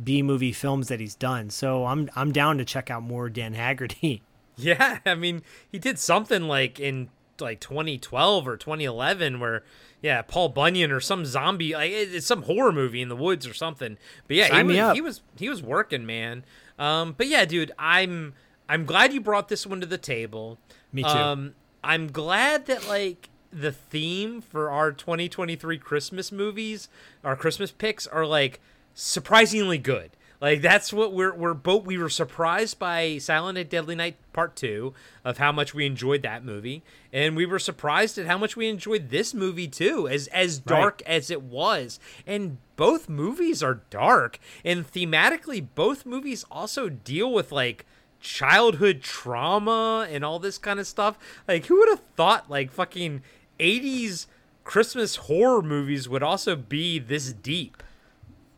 B 0.02 0.20
movie 0.22 0.52
films 0.52 0.88
that 0.88 0.98
he's 0.98 1.14
done. 1.14 1.48
So 1.50 1.86
I'm 1.86 2.10
I'm 2.16 2.32
down 2.32 2.58
to 2.58 2.64
check 2.64 2.90
out 2.90 3.02
more 3.02 3.28
Dan 3.30 3.54
Haggerty. 3.54 4.22
Yeah, 4.60 4.98
I 5.06 5.14
mean, 5.14 5.42
he 5.70 5.78
did 5.78 6.00
something 6.00 6.48
like 6.48 6.80
in 6.80 7.10
like 7.40 7.60
2012 7.60 8.48
or 8.48 8.56
2011 8.56 9.38
where 9.38 9.62
yeah, 10.02 10.20
Paul 10.22 10.48
Bunyan 10.48 10.90
or 10.90 10.98
some 10.98 11.24
zombie 11.24 11.74
like 11.74 11.92
it's 11.92 12.26
some 12.26 12.42
horror 12.42 12.72
movie 12.72 13.00
in 13.00 13.08
the 13.08 13.14
woods 13.14 13.46
or 13.46 13.54
something. 13.54 13.96
But 14.26 14.36
yeah, 14.36 14.44
he 14.46 14.50
Sign 14.50 14.66
was, 14.66 14.78
up. 14.78 14.94
he 14.96 15.00
was 15.00 15.22
he 15.36 15.48
was 15.48 15.62
working, 15.62 16.06
man. 16.06 16.44
Um 16.76 17.14
but 17.16 17.28
yeah, 17.28 17.44
dude, 17.44 17.70
I'm 17.78 18.34
I'm 18.68 18.84
glad 18.84 19.12
you 19.12 19.20
brought 19.20 19.48
this 19.48 19.64
one 19.64 19.80
to 19.80 19.86
the 19.86 19.96
table. 19.96 20.58
Me 20.92 21.02
too. 21.02 21.08
Um 21.08 21.54
I'm 21.84 22.10
glad 22.10 22.66
that 22.66 22.88
like 22.88 23.28
the 23.52 23.72
theme 23.72 24.40
for 24.40 24.70
our 24.70 24.92
2023 24.92 25.78
Christmas 25.78 26.30
movies, 26.30 26.88
our 27.24 27.36
Christmas 27.36 27.70
picks 27.70 28.06
are 28.06 28.26
like 28.26 28.60
surprisingly 28.94 29.78
good. 29.78 30.10
Like 30.40 30.62
that's 30.62 30.92
what 30.92 31.12
we're 31.12 31.34
we're 31.34 31.54
both 31.54 31.84
we 31.84 31.98
were 31.98 32.08
surprised 32.08 32.78
by 32.78 33.18
Silent 33.18 33.56
Night 33.56 33.70
Deadly 33.70 33.96
Night 33.96 34.16
Part 34.32 34.54
2 34.54 34.94
of 35.24 35.38
how 35.38 35.50
much 35.50 35.74
we 35.74 35.84
enjoyed 35.84 36.22
that 36.22 36.44
movie 36.44 36.84
and 37.12 37.34
we 37.34 37.44
were 37.44 37.58
surprised 37.58 38.18
at 38.18 38.26
how 38.26 38.38
much 38.38 38.56
we 38.56 38.68
enjoyed 38.68 39.10
this 39.10 39.34
movie 39.34 39.66
too 39.66 40.06
as 40.06 40.28
as 40.28 40.58
dark 40.58 41.02
as 41.06 41.30
it 41.30 41.42
was. 41.42 41.98
And 42.24 42.58
both 42.76 43.08
movies 43.08 43.64
are 43.64 43.82
dark 43.90 44.38
and 44.64 44.90
thematically 44.90 45.66
both 45.74 46.06
movies 46.06 46.44
also 46.52 46.88
deal 46.88 47.32
with 47.32 47.50
like 47.50 47.84
childhood 48.20 49.02
trauma 49.02 50.06
and 50.08 50.24
all 50.24 50.38
this 50.38 50.58
kind 50.58 50.78
of 50.78 50.86
stuff. 50.86 51.18
Like 51.48 51.66
who 51.66 51.78
would 51.78 51.88
have 51.88 52.02
thought 52.14 52.48
like 52.48 52.70
fucking 52.70 53.22
80s 53.58 54.26
Christmas 54.64 55.16
horror 55.16 55.62
movies 55.62 56.08
would 56.08 56.22
also 56.22 56.56
be 56.56 56.98
this 56.98 57.32
deep? 57.32 57.82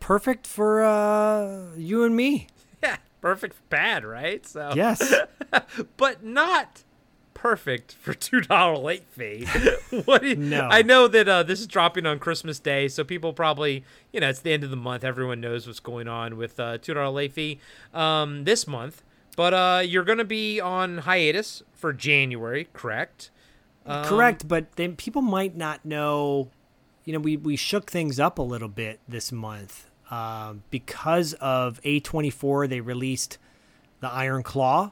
Perfect 0.01 0.47
for 0.47 0.83
uh, 0.85 1.75
you 1.77 2.05
and 2.05 2.17
me. 2.17 2.47
Yeah, 2.83 2.97
perfect 3.21 3.55
for 3.57 3.63
bad, 3.69 4.07
right? 4.07 4.47
So 4.47 4.73
Yes. 4.75 5.15
but 5.99 6.25
not 6.25 6.83
perfect 7.35 7.93
for 7.93 8.15
two 8.15 8.41
dollar 8.41 8.79
late 8.79 9.05
fee. 9.11 9.45
what? 10.07 10.23
you- 10.25 10.37
No. 10.37 10.67
I 10.71 10.81
know 10.81 11.07
that 11.09 11.29
uh, 11.29 11.43
this 11.43 11.61
is 11.61 11.67
dropping 11.67 12.07
on 12.07 12.19
Christmas 12.19 12.59
Day, 12.59 12.89
so 12.89 13.05
people 13.05 13.35
probably, 13.35 13.85
you 14.13 14.21
know, 14.21 14.31
it's 14.31 14.41
the 14.41 14.53
end 14.53 14.65
of 14.65 14.71
the 14.71 14.77
month. 14.77 15.05
Everyone 15.05 15.41
knows 15.43 15.67
what's 15.67 15.79
going 15.81 16.09
on 16.09 16.39
with 16.39 16.59
uh, 16.59 16.79
two 16.79 16.95
dollar 16.95 17.11
late 17.11 17.33
fee 17.35 17.59
um, 17.93 18.45
this 18.45 18.67
month. 18.67 19.03
But 19.37 19.53
uh, 19.55 19.83
you're 19.85 20.05
going 20.05 20.19
to 20.19 20.25
be 20.25 20.59
on 20.59 20.99
hiatus 20.99 21.63
for 21.75 21.93
January, 21.93 22.69
correct? 22.73 23.31
Um, 23.87 24.05
Correct, 24.05 24.47
but 24.47 24.73
then 24.77 24.97
people 24.97 25.23
might 25.23 25.57
not 25.57 25.85
know. 25.85 26.51
You 27.05 27.15
know, 27.15 27.19
we 27.19 27.37
we 27.37 27.57
shook 27.57 27.91
things 27.91 28.21
up 28.21 28.39
a 28.39 28.43
little 28.43 28.69
bit 28.69 29.01
this 29.09 29.33
month. 29.33 29.87
Um, 30.11 30.65
because 30.71 31.35
of 31.35 31.81
A24, 31.83 32.69
they 32.69 32.81
released 32.81 33.39
the 34.01 34.09
Iron 34.09 34.43
Claw. 34.43 34.91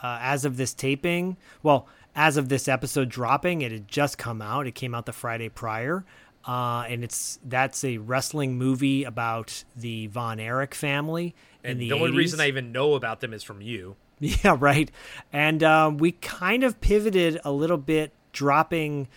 Uh, 0.00 0.18
as 0.22 0.44
of 0.44 0.56
this 0.56 0.72
taping, 0.74 1.36
well, 1.64 1.88
as 2.14 2.36
of 2.36 2.48
this 2.48 2.68
episode 2.68 3.08
dropping, 3.08 3.62
it 3.62 3.72
had 3.72 3.88
just 3.88 4.16
come 4.16 4.40
out. 4.40 4.64
It 4.68 4.76
came 4.76 4.94
out 4.94 5.06
the 5.06 5.12
Friday 5.12 5.48
prior. 5.48 6.04
Uh, 6.46 6.84
and 6.88 7.02
it's 7.02 7.40
that's 7.44 7.82
a 7.82 7.98
wrestling 7.98 8.56
movie 8.56 9.02
about 9.02 9.64
the 9.74 10.06
Von 10.06 10.38
Erich 10.38 10.72
family 10.74 11.34
And 11.64 11.80
the 11.80 11.88
the 11.90 11.94
only 11.96 12.12
80s. 12.12 12.16
reason 12.16 12.40
I 12.40 12.46
even 12.46 12.70
know 12.70 12.94
about 12.94 13.20
them 13.20 13.34
is 13.34 13.42
from 13.42 13.60
you. 13.60 13.96
Yeah, 14.44 14.56
right. 14.58 14.90
And 15.32 15.62
um, 15.62 15.98
we 15.98 16.12
kind 16.12 16.64
of 16.64 16.80
pivoted 16.80 17.40
a 17.44 17.52
little 17.52 17.76
bit, 17.76 18.12
dropping 18.32 19.08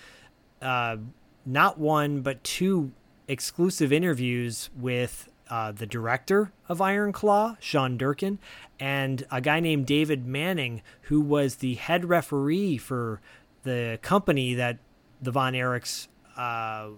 uh, 0.61 0.97
not 1.45 1.79
one 1.79 2.21
but 2.21 2.43
two 2.43 2.91
exclusive 3.27 3.91
interviews 3.91 4.69
with 4.77 5.29
uh, 5.49 5.71
the 5.71 5.85
director 5.85 6.51
of 6.69 6.81
Iron 6.81 7.11
Claw, 7.11 7.57
Sean 7.59 7.97
Durkin, 7.97 8.39
and 8.79 9.25
a 9.31 9.41
guy 9.41 9.59
named 9.59 9.85
David 9.85 10.25
Manning, 10.25 10.81
who 11.03 11.19
was 11.19 11.55
the 11.55 11.75
head 11.75 12.05
referee 12.05 12.77
for 12.77 13.19
the 13.63 13.99
company 14.01 14.53
that 14.53 14.77
the 15.21 15.31
Von 15.31 15.53
Erichs 15.53 16.07
uh, 16.37 16.89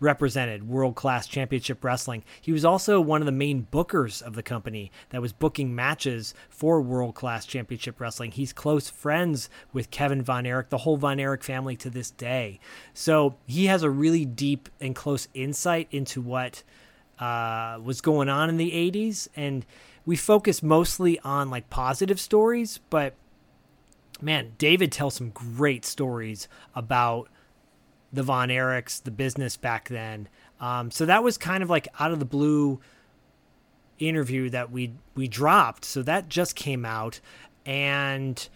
represented 0.00 0.68
World 0.68 0.94
Class 0.94 1.26
Championship 1.26 1.82
Wrestling. 1.84 2.24
He 2.40 2.52
was 2.52 2.64
also 2.64 3.00
one 3.00 3.22
of 3.22 3.26
the 3.26 3.32
main 3.32 3.66
bookers 3.70 4.22
of 4.22 4.34
the 4.34 4.42
company 4.42 4.90
that 5.10 5.22
was 5.22 5.32
booking 5.32 5.74
matches 5.74 6.34
for 6.48 6.80
World 6.80 7.14
Class 7.14 7.46
Championship 7.46 8.00
Wrestling. 8.00 8.32
He's 8.32 8.52
close 8.52 8.88
friends 8.88 9.48
with 9.72 9.90
Kevin 9.90 10.22
Von 10.22 10.46
Erich, 10.46 10.68
the 10.68 10.78
whole 10.78 10.96
Von 10.96 11.20
Erich 11.20 11.42
family 11.42 11.76
to 11.76 11.90
this 11.90 12.10
day. 12.10 12.58
So 12.92 13.36
he 13.46 13.66
has 13.66 13.82
a 13.82 13.90
really 13.90 14.24
deep 14.24 14.68
and 14.80 14.94
close 14.94 15.28
insight 15.34 15.88
into 15.90 16.20
what 16.20 16.62
uh, 17.18 17.78
was 17.82 18.00
going 18.00 18.28
on 18.28 18.48
in 18.48 18.56
the 18.56 18.72
80s. 18.72 19.28
And 19.36 19.64
we 20.04 20.16
focus 20.16 20.62
mostly 20.62 21.18
on 21.20 21.50
like 21.50 21.70
positive 21.70 22.20
stories, 22.20 22.80
but 22.90 23.14
man, 24.20 24.52
David 24.58 24.92
tells 24.92 25.14
some 25.14 25.30
great 25.30 25.84
stories 25.84 26.48
about 26.74 27.28
the 28.14 28.22
Von 28.22 28.48
Erichs, 28.48 29.02
the 29.02 29.10
business 29.10 29.56
back 29.56 29.88
then. 29.88 30.28
Um, 30.60 30.90
so 30.90 31.04
that 31.06 31.22
was 31.22 31.36
kind 31.36 31.62
of 31.62 31.70
like 31.70 31.88
out 31.98 32.12
of 32.12 32.18
the 32.20 32.24
blue 32.24 32.80
interview 33.98 34.50
that 34.50 34.70
we 34.70 34.92
we 35.14 35.28
dropped. 35.28 35.84
So 35.84 36.02
that 36.02 36.28
just 36.28 36.56
came 36.56 36.84
out, 36.84 37.20
and 37.66 38.48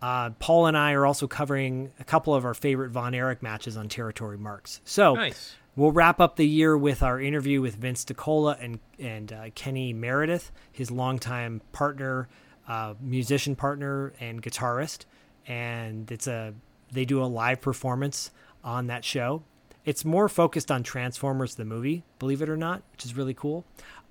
uh, 0.00 0.30
Paul 0.38 0.66
and 0.66 0.76
I 0.76 0.92
are 0.92 1.06
also 1.06 1.26
covering 1.26 1.92
a 1.98 2.04
couple 2.04 2.34
of 2.34 2.44
our 2.44 2.54
favorite 2.54 2.90
Von 2.90 3.14
Erich 3.14 3.42
matches 3.42 3.76
on 3.76 3.88
Territory 3.88 4.38
Marks. 4.38 4.80
So 4.84 5.14
Nice. 5.14 5.56
we'll 5.74 5.92
wrap 5.92 6.20
up 6.20 6.36
the 6.36 6.46
year 6.46 6.76
with 6.76 7.02
our 7.02 7.20
interview 7.20 7.60
with 7.60 7.76
Vince 7.76 8.04
DiCola 8.04 8.62
and 8.62 8.78
and 8.98 9.32
uh, 9.32 9.50
Kenny 9.54 9.92
Meredith, 9.92 10.52
his 10.70 10.90
longtime 10.90 11.62
partner, 11.72 12.28
uh, 12.68 12.94
musician 13.00 13.56
partner, 13.56 14.12
and 14.20 14.42
guitarist. 14.42 15.04
And 15.46 16.10
it's 16.12 16.26
a 16.26 16.54
they 16.92 17.04
do 17.04 17.22
a 17.22 17.26
live 17.26 17.60
performance 17.60 18.30
on 18.64 18.86
that 18.88 19.04
show. 19.04 19.42
It's 19.84 20.04
more 20.04 20.28
focused 20.28 20.70
on 20.70 20.82
Transformers 20.82 21.54
the 21.54 21.64
movie, 21.64 22.04
believe 22.18 22.42
it 22.42 22.48
or 22.48 22.56
not, 22.56 22.82
which 22.92 23.04
is 23.04 23.16
really 23.16 23.34
cool. 23.34 23.64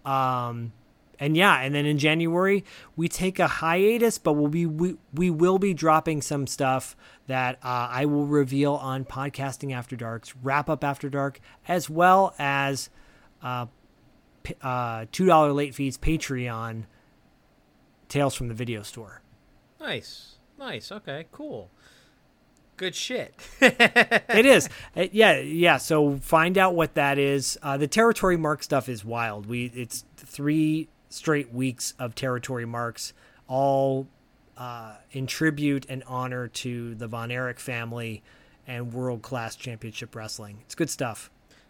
Um, 0.06 0.74
and 1.19 1.35
yeah, 1.35 1.61
and 1.61 1.74
then 1.74 1.85
in 1.85 1.98
January 1.98 2.64
we 2.95 3.08
take 3.08 3.40
a 3.40 3.48
hiatus, 3.48 4.17
but 4.17 4.34
we'll 4.34 4.50
be 4.50 4.66
we, 4.66 4.98
we 5.14 5.30
will 5.30 5.59
be 5.59 5.74
dropping 5.74 6.22
some 6.22 6.48
stuff 6.48 6.95
that 7.27 7.58
uh, 7.64 7.90
I 7.92 8.06
will 8.06 8.26
reveal 8.26 8.74
on 8.76 9.06
podcasting 9.06 9.74
after 9.74 9.95
dark's 9.95 10.35
wrap 10.38 10.69
up 10.69 10.84
after 10.84 11.09
dark, 11.09 11.40
as 11.67 11.90
well 11.90 12.34
as 12.38 12.90
uh, 13.42 13.66
uh, 14.61 15.06
two 15.11 15.26
dollar 15.26 15.51
late 15.53 15.76
fees 15.76 15.98
Patreon 15.98 16.85
tales 18.09 18.35
from 18.35 18.48
the 18.48 18.53
video 18.53 18.84
store. 18.84 19.22
Nice. 19.80 20.35
Nice. 20.58 20.92
Okay, 20.92 21.27
cool. 21.32 21.69
Good 22.78 22.96
shit. 22.96 23.34
it 23.60 24.46
is. 24.46 24.70
Uh, 24.96 25.08
yeah, 25.12 25.38
yeah. 25.40 25.78
So 25.78 26.18
find 26.18 26.58
out 26.58 26.74
what 26.74 26.96
that 26.96 27.20
is. 27.20 27.58
Uh, 27.62 27.78
the 27.78 27.88
territory 27.88 28.38
mark 28.38 28.64
stuff 28.64 28.90
is 28.90 29.06
wild. 29.06 29.46
We 29.46 29.66
it's 29.76 30.06
three 30.16 30.88
straight 31.10 31.54
weeks 31.54 31.94
of 32.00 32.16
territory 32.16 32.66
marks, 32.66 33.14
all 33.48 34.08
uh, 34.58 34.96
in 35.12 35.28
tribute 35.28 35.86
and 35.88 36.04
honor 36.08 36.48
to 36.48 36.96
the 36.96 37.08
Von 37.08 37.30
Erich 37.30 37.60
family 37.60 38.24
and 38.66 38.92
world 38.92 39.22
class 39.22 39.56
championship 39.56 40.16
wrestling. 40.16 40.60
It's 40.66 40.74
good 40.74 40.90
stuff. 40.90 41.30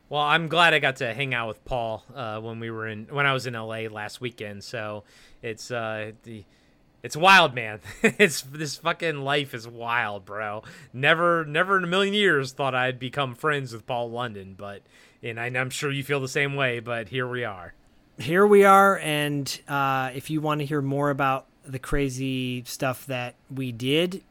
Well, 0.10 0.22
I'm 0.22 0.48
glad 0.48 0.74
I 0.74 0.80
got 0.80 0.98
to 0.98 1.14
hang 1.14 1.34
out 1.34 1.50
with 1.50 1.64
Paul 1.66 2.06
uh, 2.16 2.40
when 2.40 2.62
we 2.62 2.72
were 2.72 2.88
in 2.88 3.08
when 3.10 3.26
I 3.26 3.34
was 3.34 3.46
in 3.46 3.54
LA 3.56 3.88
last 3.92 4.22
weekend. 4.22 4.64
So 4.64 5.04
it's 5.42 5.70
uh, 5.70 6.14
the 6.24 6.46
it's 7.08 7.16
wild, 7.16 7.56
man. 7.56 7.80
it's 8.04 8.42
this 8.42 8.76
fucking 8.76 9.22
life 9.22 9.54
is 9.54 9.66
wild, 9.66 10.26
bro. 10.26 10.62
Never, 10.92 11.46
never 11.46 11.78
in 11.78 11.86
a 11.86 11.88
million 11.88 12.14
years 12.14 12.52
thought 12.52 12.76
I'd 12.76 13.00
become 13.00 13.34
friends 13.34 13.72
with 13.72 13.88
Paul 13.88 14.12
London, 14.12 14.56
but 14.58 14.82
and 15.24 15.40
I, 15.40 15.46
I'm 15.46 15.70
sure 15.70 15.90
you 15.90 16.04
feel 16.04 16.20
the 16.20 16.28
same 16.28 16.58
way. 16.58 16.82
But 16.82 17.08
here 17.08 17.26
we 17.26 17.46
are. 17.46 17.74
Here 18.20 18.46
we 18.46 18.66
are, 18.66 19.00
and 19.00 19.48
uh, 19.70 20.12
if 20.14 20.30
you 20.30 20.42
want 20.42 20.60
to 20.60 20.66
hear 20.66 20.82
more 20.82 21.10
about 21.10 21.46
the 21.64 21.80
crazy 21.80 22.64
stuff 22.66 23.06
that 23.06 23.36
we 23.50 23.72
did, 23.72 24.22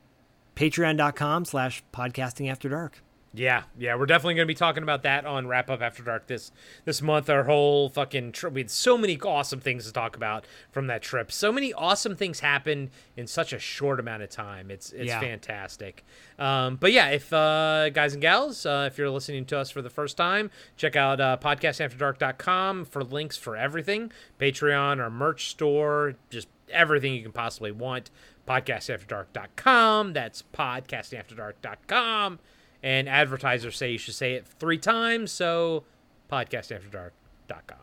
patreon.com 0.55 1.47
slash 1.47 1.83
podcasting 1.95 2.51
after 2.51 2.69
dark. 2.69 3.01
Yeah, 3.36 3.65
yeah, 3.78 3.97
we're 3.97 4.06
definitely 4.06 4.34
going 4.34 4.47
to 4.47 4.50
be 4.50 4.55
talking 4.56 4.82
about 4.82 5.02
that 5.02 5.26
on 5.26 5.47
Wrap 5.47 5.68
Up 5.68 5.82
After 5.82 6.02
Dark 6.02 6.26
this 6.26 6.50
this 6.86 7.02
month. 7.02 7.28
Our 7.28 7.44
whole 7.44 7.90
fucking 7.90 8.32
trip. 8.32 8.55
We 8.55 8.60
had 8.62 8.70
so 8.70 8.97
many 8.97 9.20
awesome 9.20 9.60
things 9.60 9.84
to 9.86 9.92
talk 9.92 10.16
about 10.16 10.47
from 10.73 10.86
that 10.86 11.02
trip. 11.02 11.31
So 11.31 11.52
many 11.52 11.73
awesome 11.74 12.16
things 12.16 12.40
happened 12.40 12.89
in 13.15 13.26
such 13.26 13.52
a 13.52 13.58
short 13.58 14.00
amount 14.00 14.23
of 14.23 14.31
time. 14.31 14.70
It's 14.70 14.90
it's 14.92 15.08
Yeah. 15.08 15.20
fantastic. 15.20 16.02
Um, 16.39 16.76
but 16.76 16.92
yeah, 16.92 17.08
if 17.10 17.31
uh, 17.32 17.90
guys 17.90 18.15
and 18.15 18.23
gals, 18.23 18.65
uh, 18.65 18.89
if 18.90 18.97
you're 18.97 19.10
listening 19.10 19.44
to 19.47 19.58
us 19.58 19.70
for 19.70 19.82
the 19.82 19.90
first 19.90 20.16
time, 20.16 20.50
check 20.78 20.97
out 20.97 21.20
uh, 21.20 21.36
podcastafterdark.com 21.40 22.86
for 22.86 23.05
links 23.05 23.36
for 23.36 23.55
everything. 23.56 24.10
Patreon, 24.40 24.98
our 24.98 25.10
merch 25.10 25.48
store, 25.50 26.15
just 26.31 26.48
everything 26.70 27.12
you 27.15 27.23
can 27.23 27.32
possibly 27.32 27.70
want. 27.70 28.10
Podcastafterdark.com. 28.48 30.12
That's 30.15 30.42
podcastingafterdark.com. 30.55 32.39
And 32.86 33.08
advertisers 33.08 33.76
say 33.76 33.90
you 33.90 33.98
should 33.98 34.15
say 34.15 34.34
it 34.34 34.47
three 34.47 34.78
times, 34.78 35.32
so 35.32 35.82
podcastafterdark.com. 36.31 37.78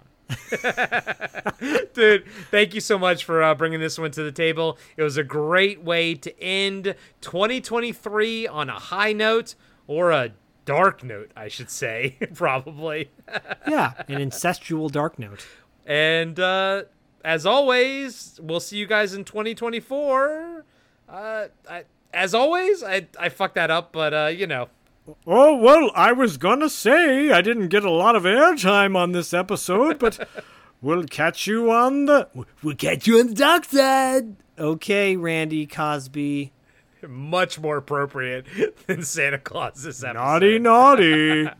Dude, 1.93 2.25
thank 2.49 2.73
you 2.73 2.79
so 2.79 2.97
much 2.97 3.25
for 3.25 3.43
uh, 3.43 3.53
bringing 3.53 3.81
this 3.81 3.99
one 3.99 4.11
to 4.11 4.23
the 4.23 4.31
table. 4.31 4.77
It 4.95 5.03
was 5.03 5.17
a 5.17 5.23
great 5.25 5.83
way 5.83 6.15
to 6.15 6.41
end 6.41 6.95
2023 7.19 8.47
on 8.47 8.69
a 8.69 8.79
high 8.79 9.11
note 9.11 9.55
or 9.87 10.11
a 10.11 10.31
dark 10.63 11.03
note, 11.03 11.31
I 11.35 11.49
should 11.49 11.69
say, 11.69 12.15
probably. 12.33 13.11
Yeah, 13.67 13.91
an 14.07 14.19
incestual 14.19 14.89
dark 14.89 15.19
note. 15.19 15.45
And 15.85 16.39
uh, 16.39 16.83
as 17.25 17.45
always, 17.45 18.39
we'll 18.41 18.61
see 18.61 18.77
you 18.77 18.87
guys 18.87 19.13
in 19.13 19.25
2024. 19.25 20.63
Uh, 21.09 21.47
I, 21.69 21.83
as 22.13 22.33
always, 22.33 22.81
I, 22.83 23.07
I 23.19 23.27
fucked 23.27 23.55
that 23.55 23.69
up, 23.69 23.91
but 23.91 24.13
uh, 24.13 24.27
you 24.27 24.47
know. 24.47 24.69
Oh, 25.27 25.55
well, 25.55 25.91
I 25.95 26.13
was 26.13 26.37
gonna 26.37 26.69
say 26.69 27.31
I 27.31 27.41
didn't 27.41 27.67
get 27.67 27.83
a 27.83 27.91
lot 27.91 28.15
of 28.15 28.23
airtime 28.23 28.95
on 28.95 29.11
this 29.11 29.33
episode, 29.33 29.99
but 29.99 30.27
we'll 30.81 31.03
catch 31.05 31.45
you 31.45 31.71
on 31.71 32.05
the. 32.05 32.29
We'll 32.61 32.75
catch 32.75 33.05
you 33.07 33.19
on 33.19 33.27
the 33.27 33.33
dark 33.33 33.65
side. 33.65 34.35
Okay, 34.57 35.17
Randy 35.17 35.65
Cosby. 35.65 36.53
Much 37.05 37.59
more 37.59 37.75
appropriate 37.77 38.45
than 38.87 39.03
Santa 39.03 39.37
Claus 39.37 39.83
this 39.83 40.03
episode. 40.03 40.13
Naughty, 40.13 40.59
naughty. 40.59 41.49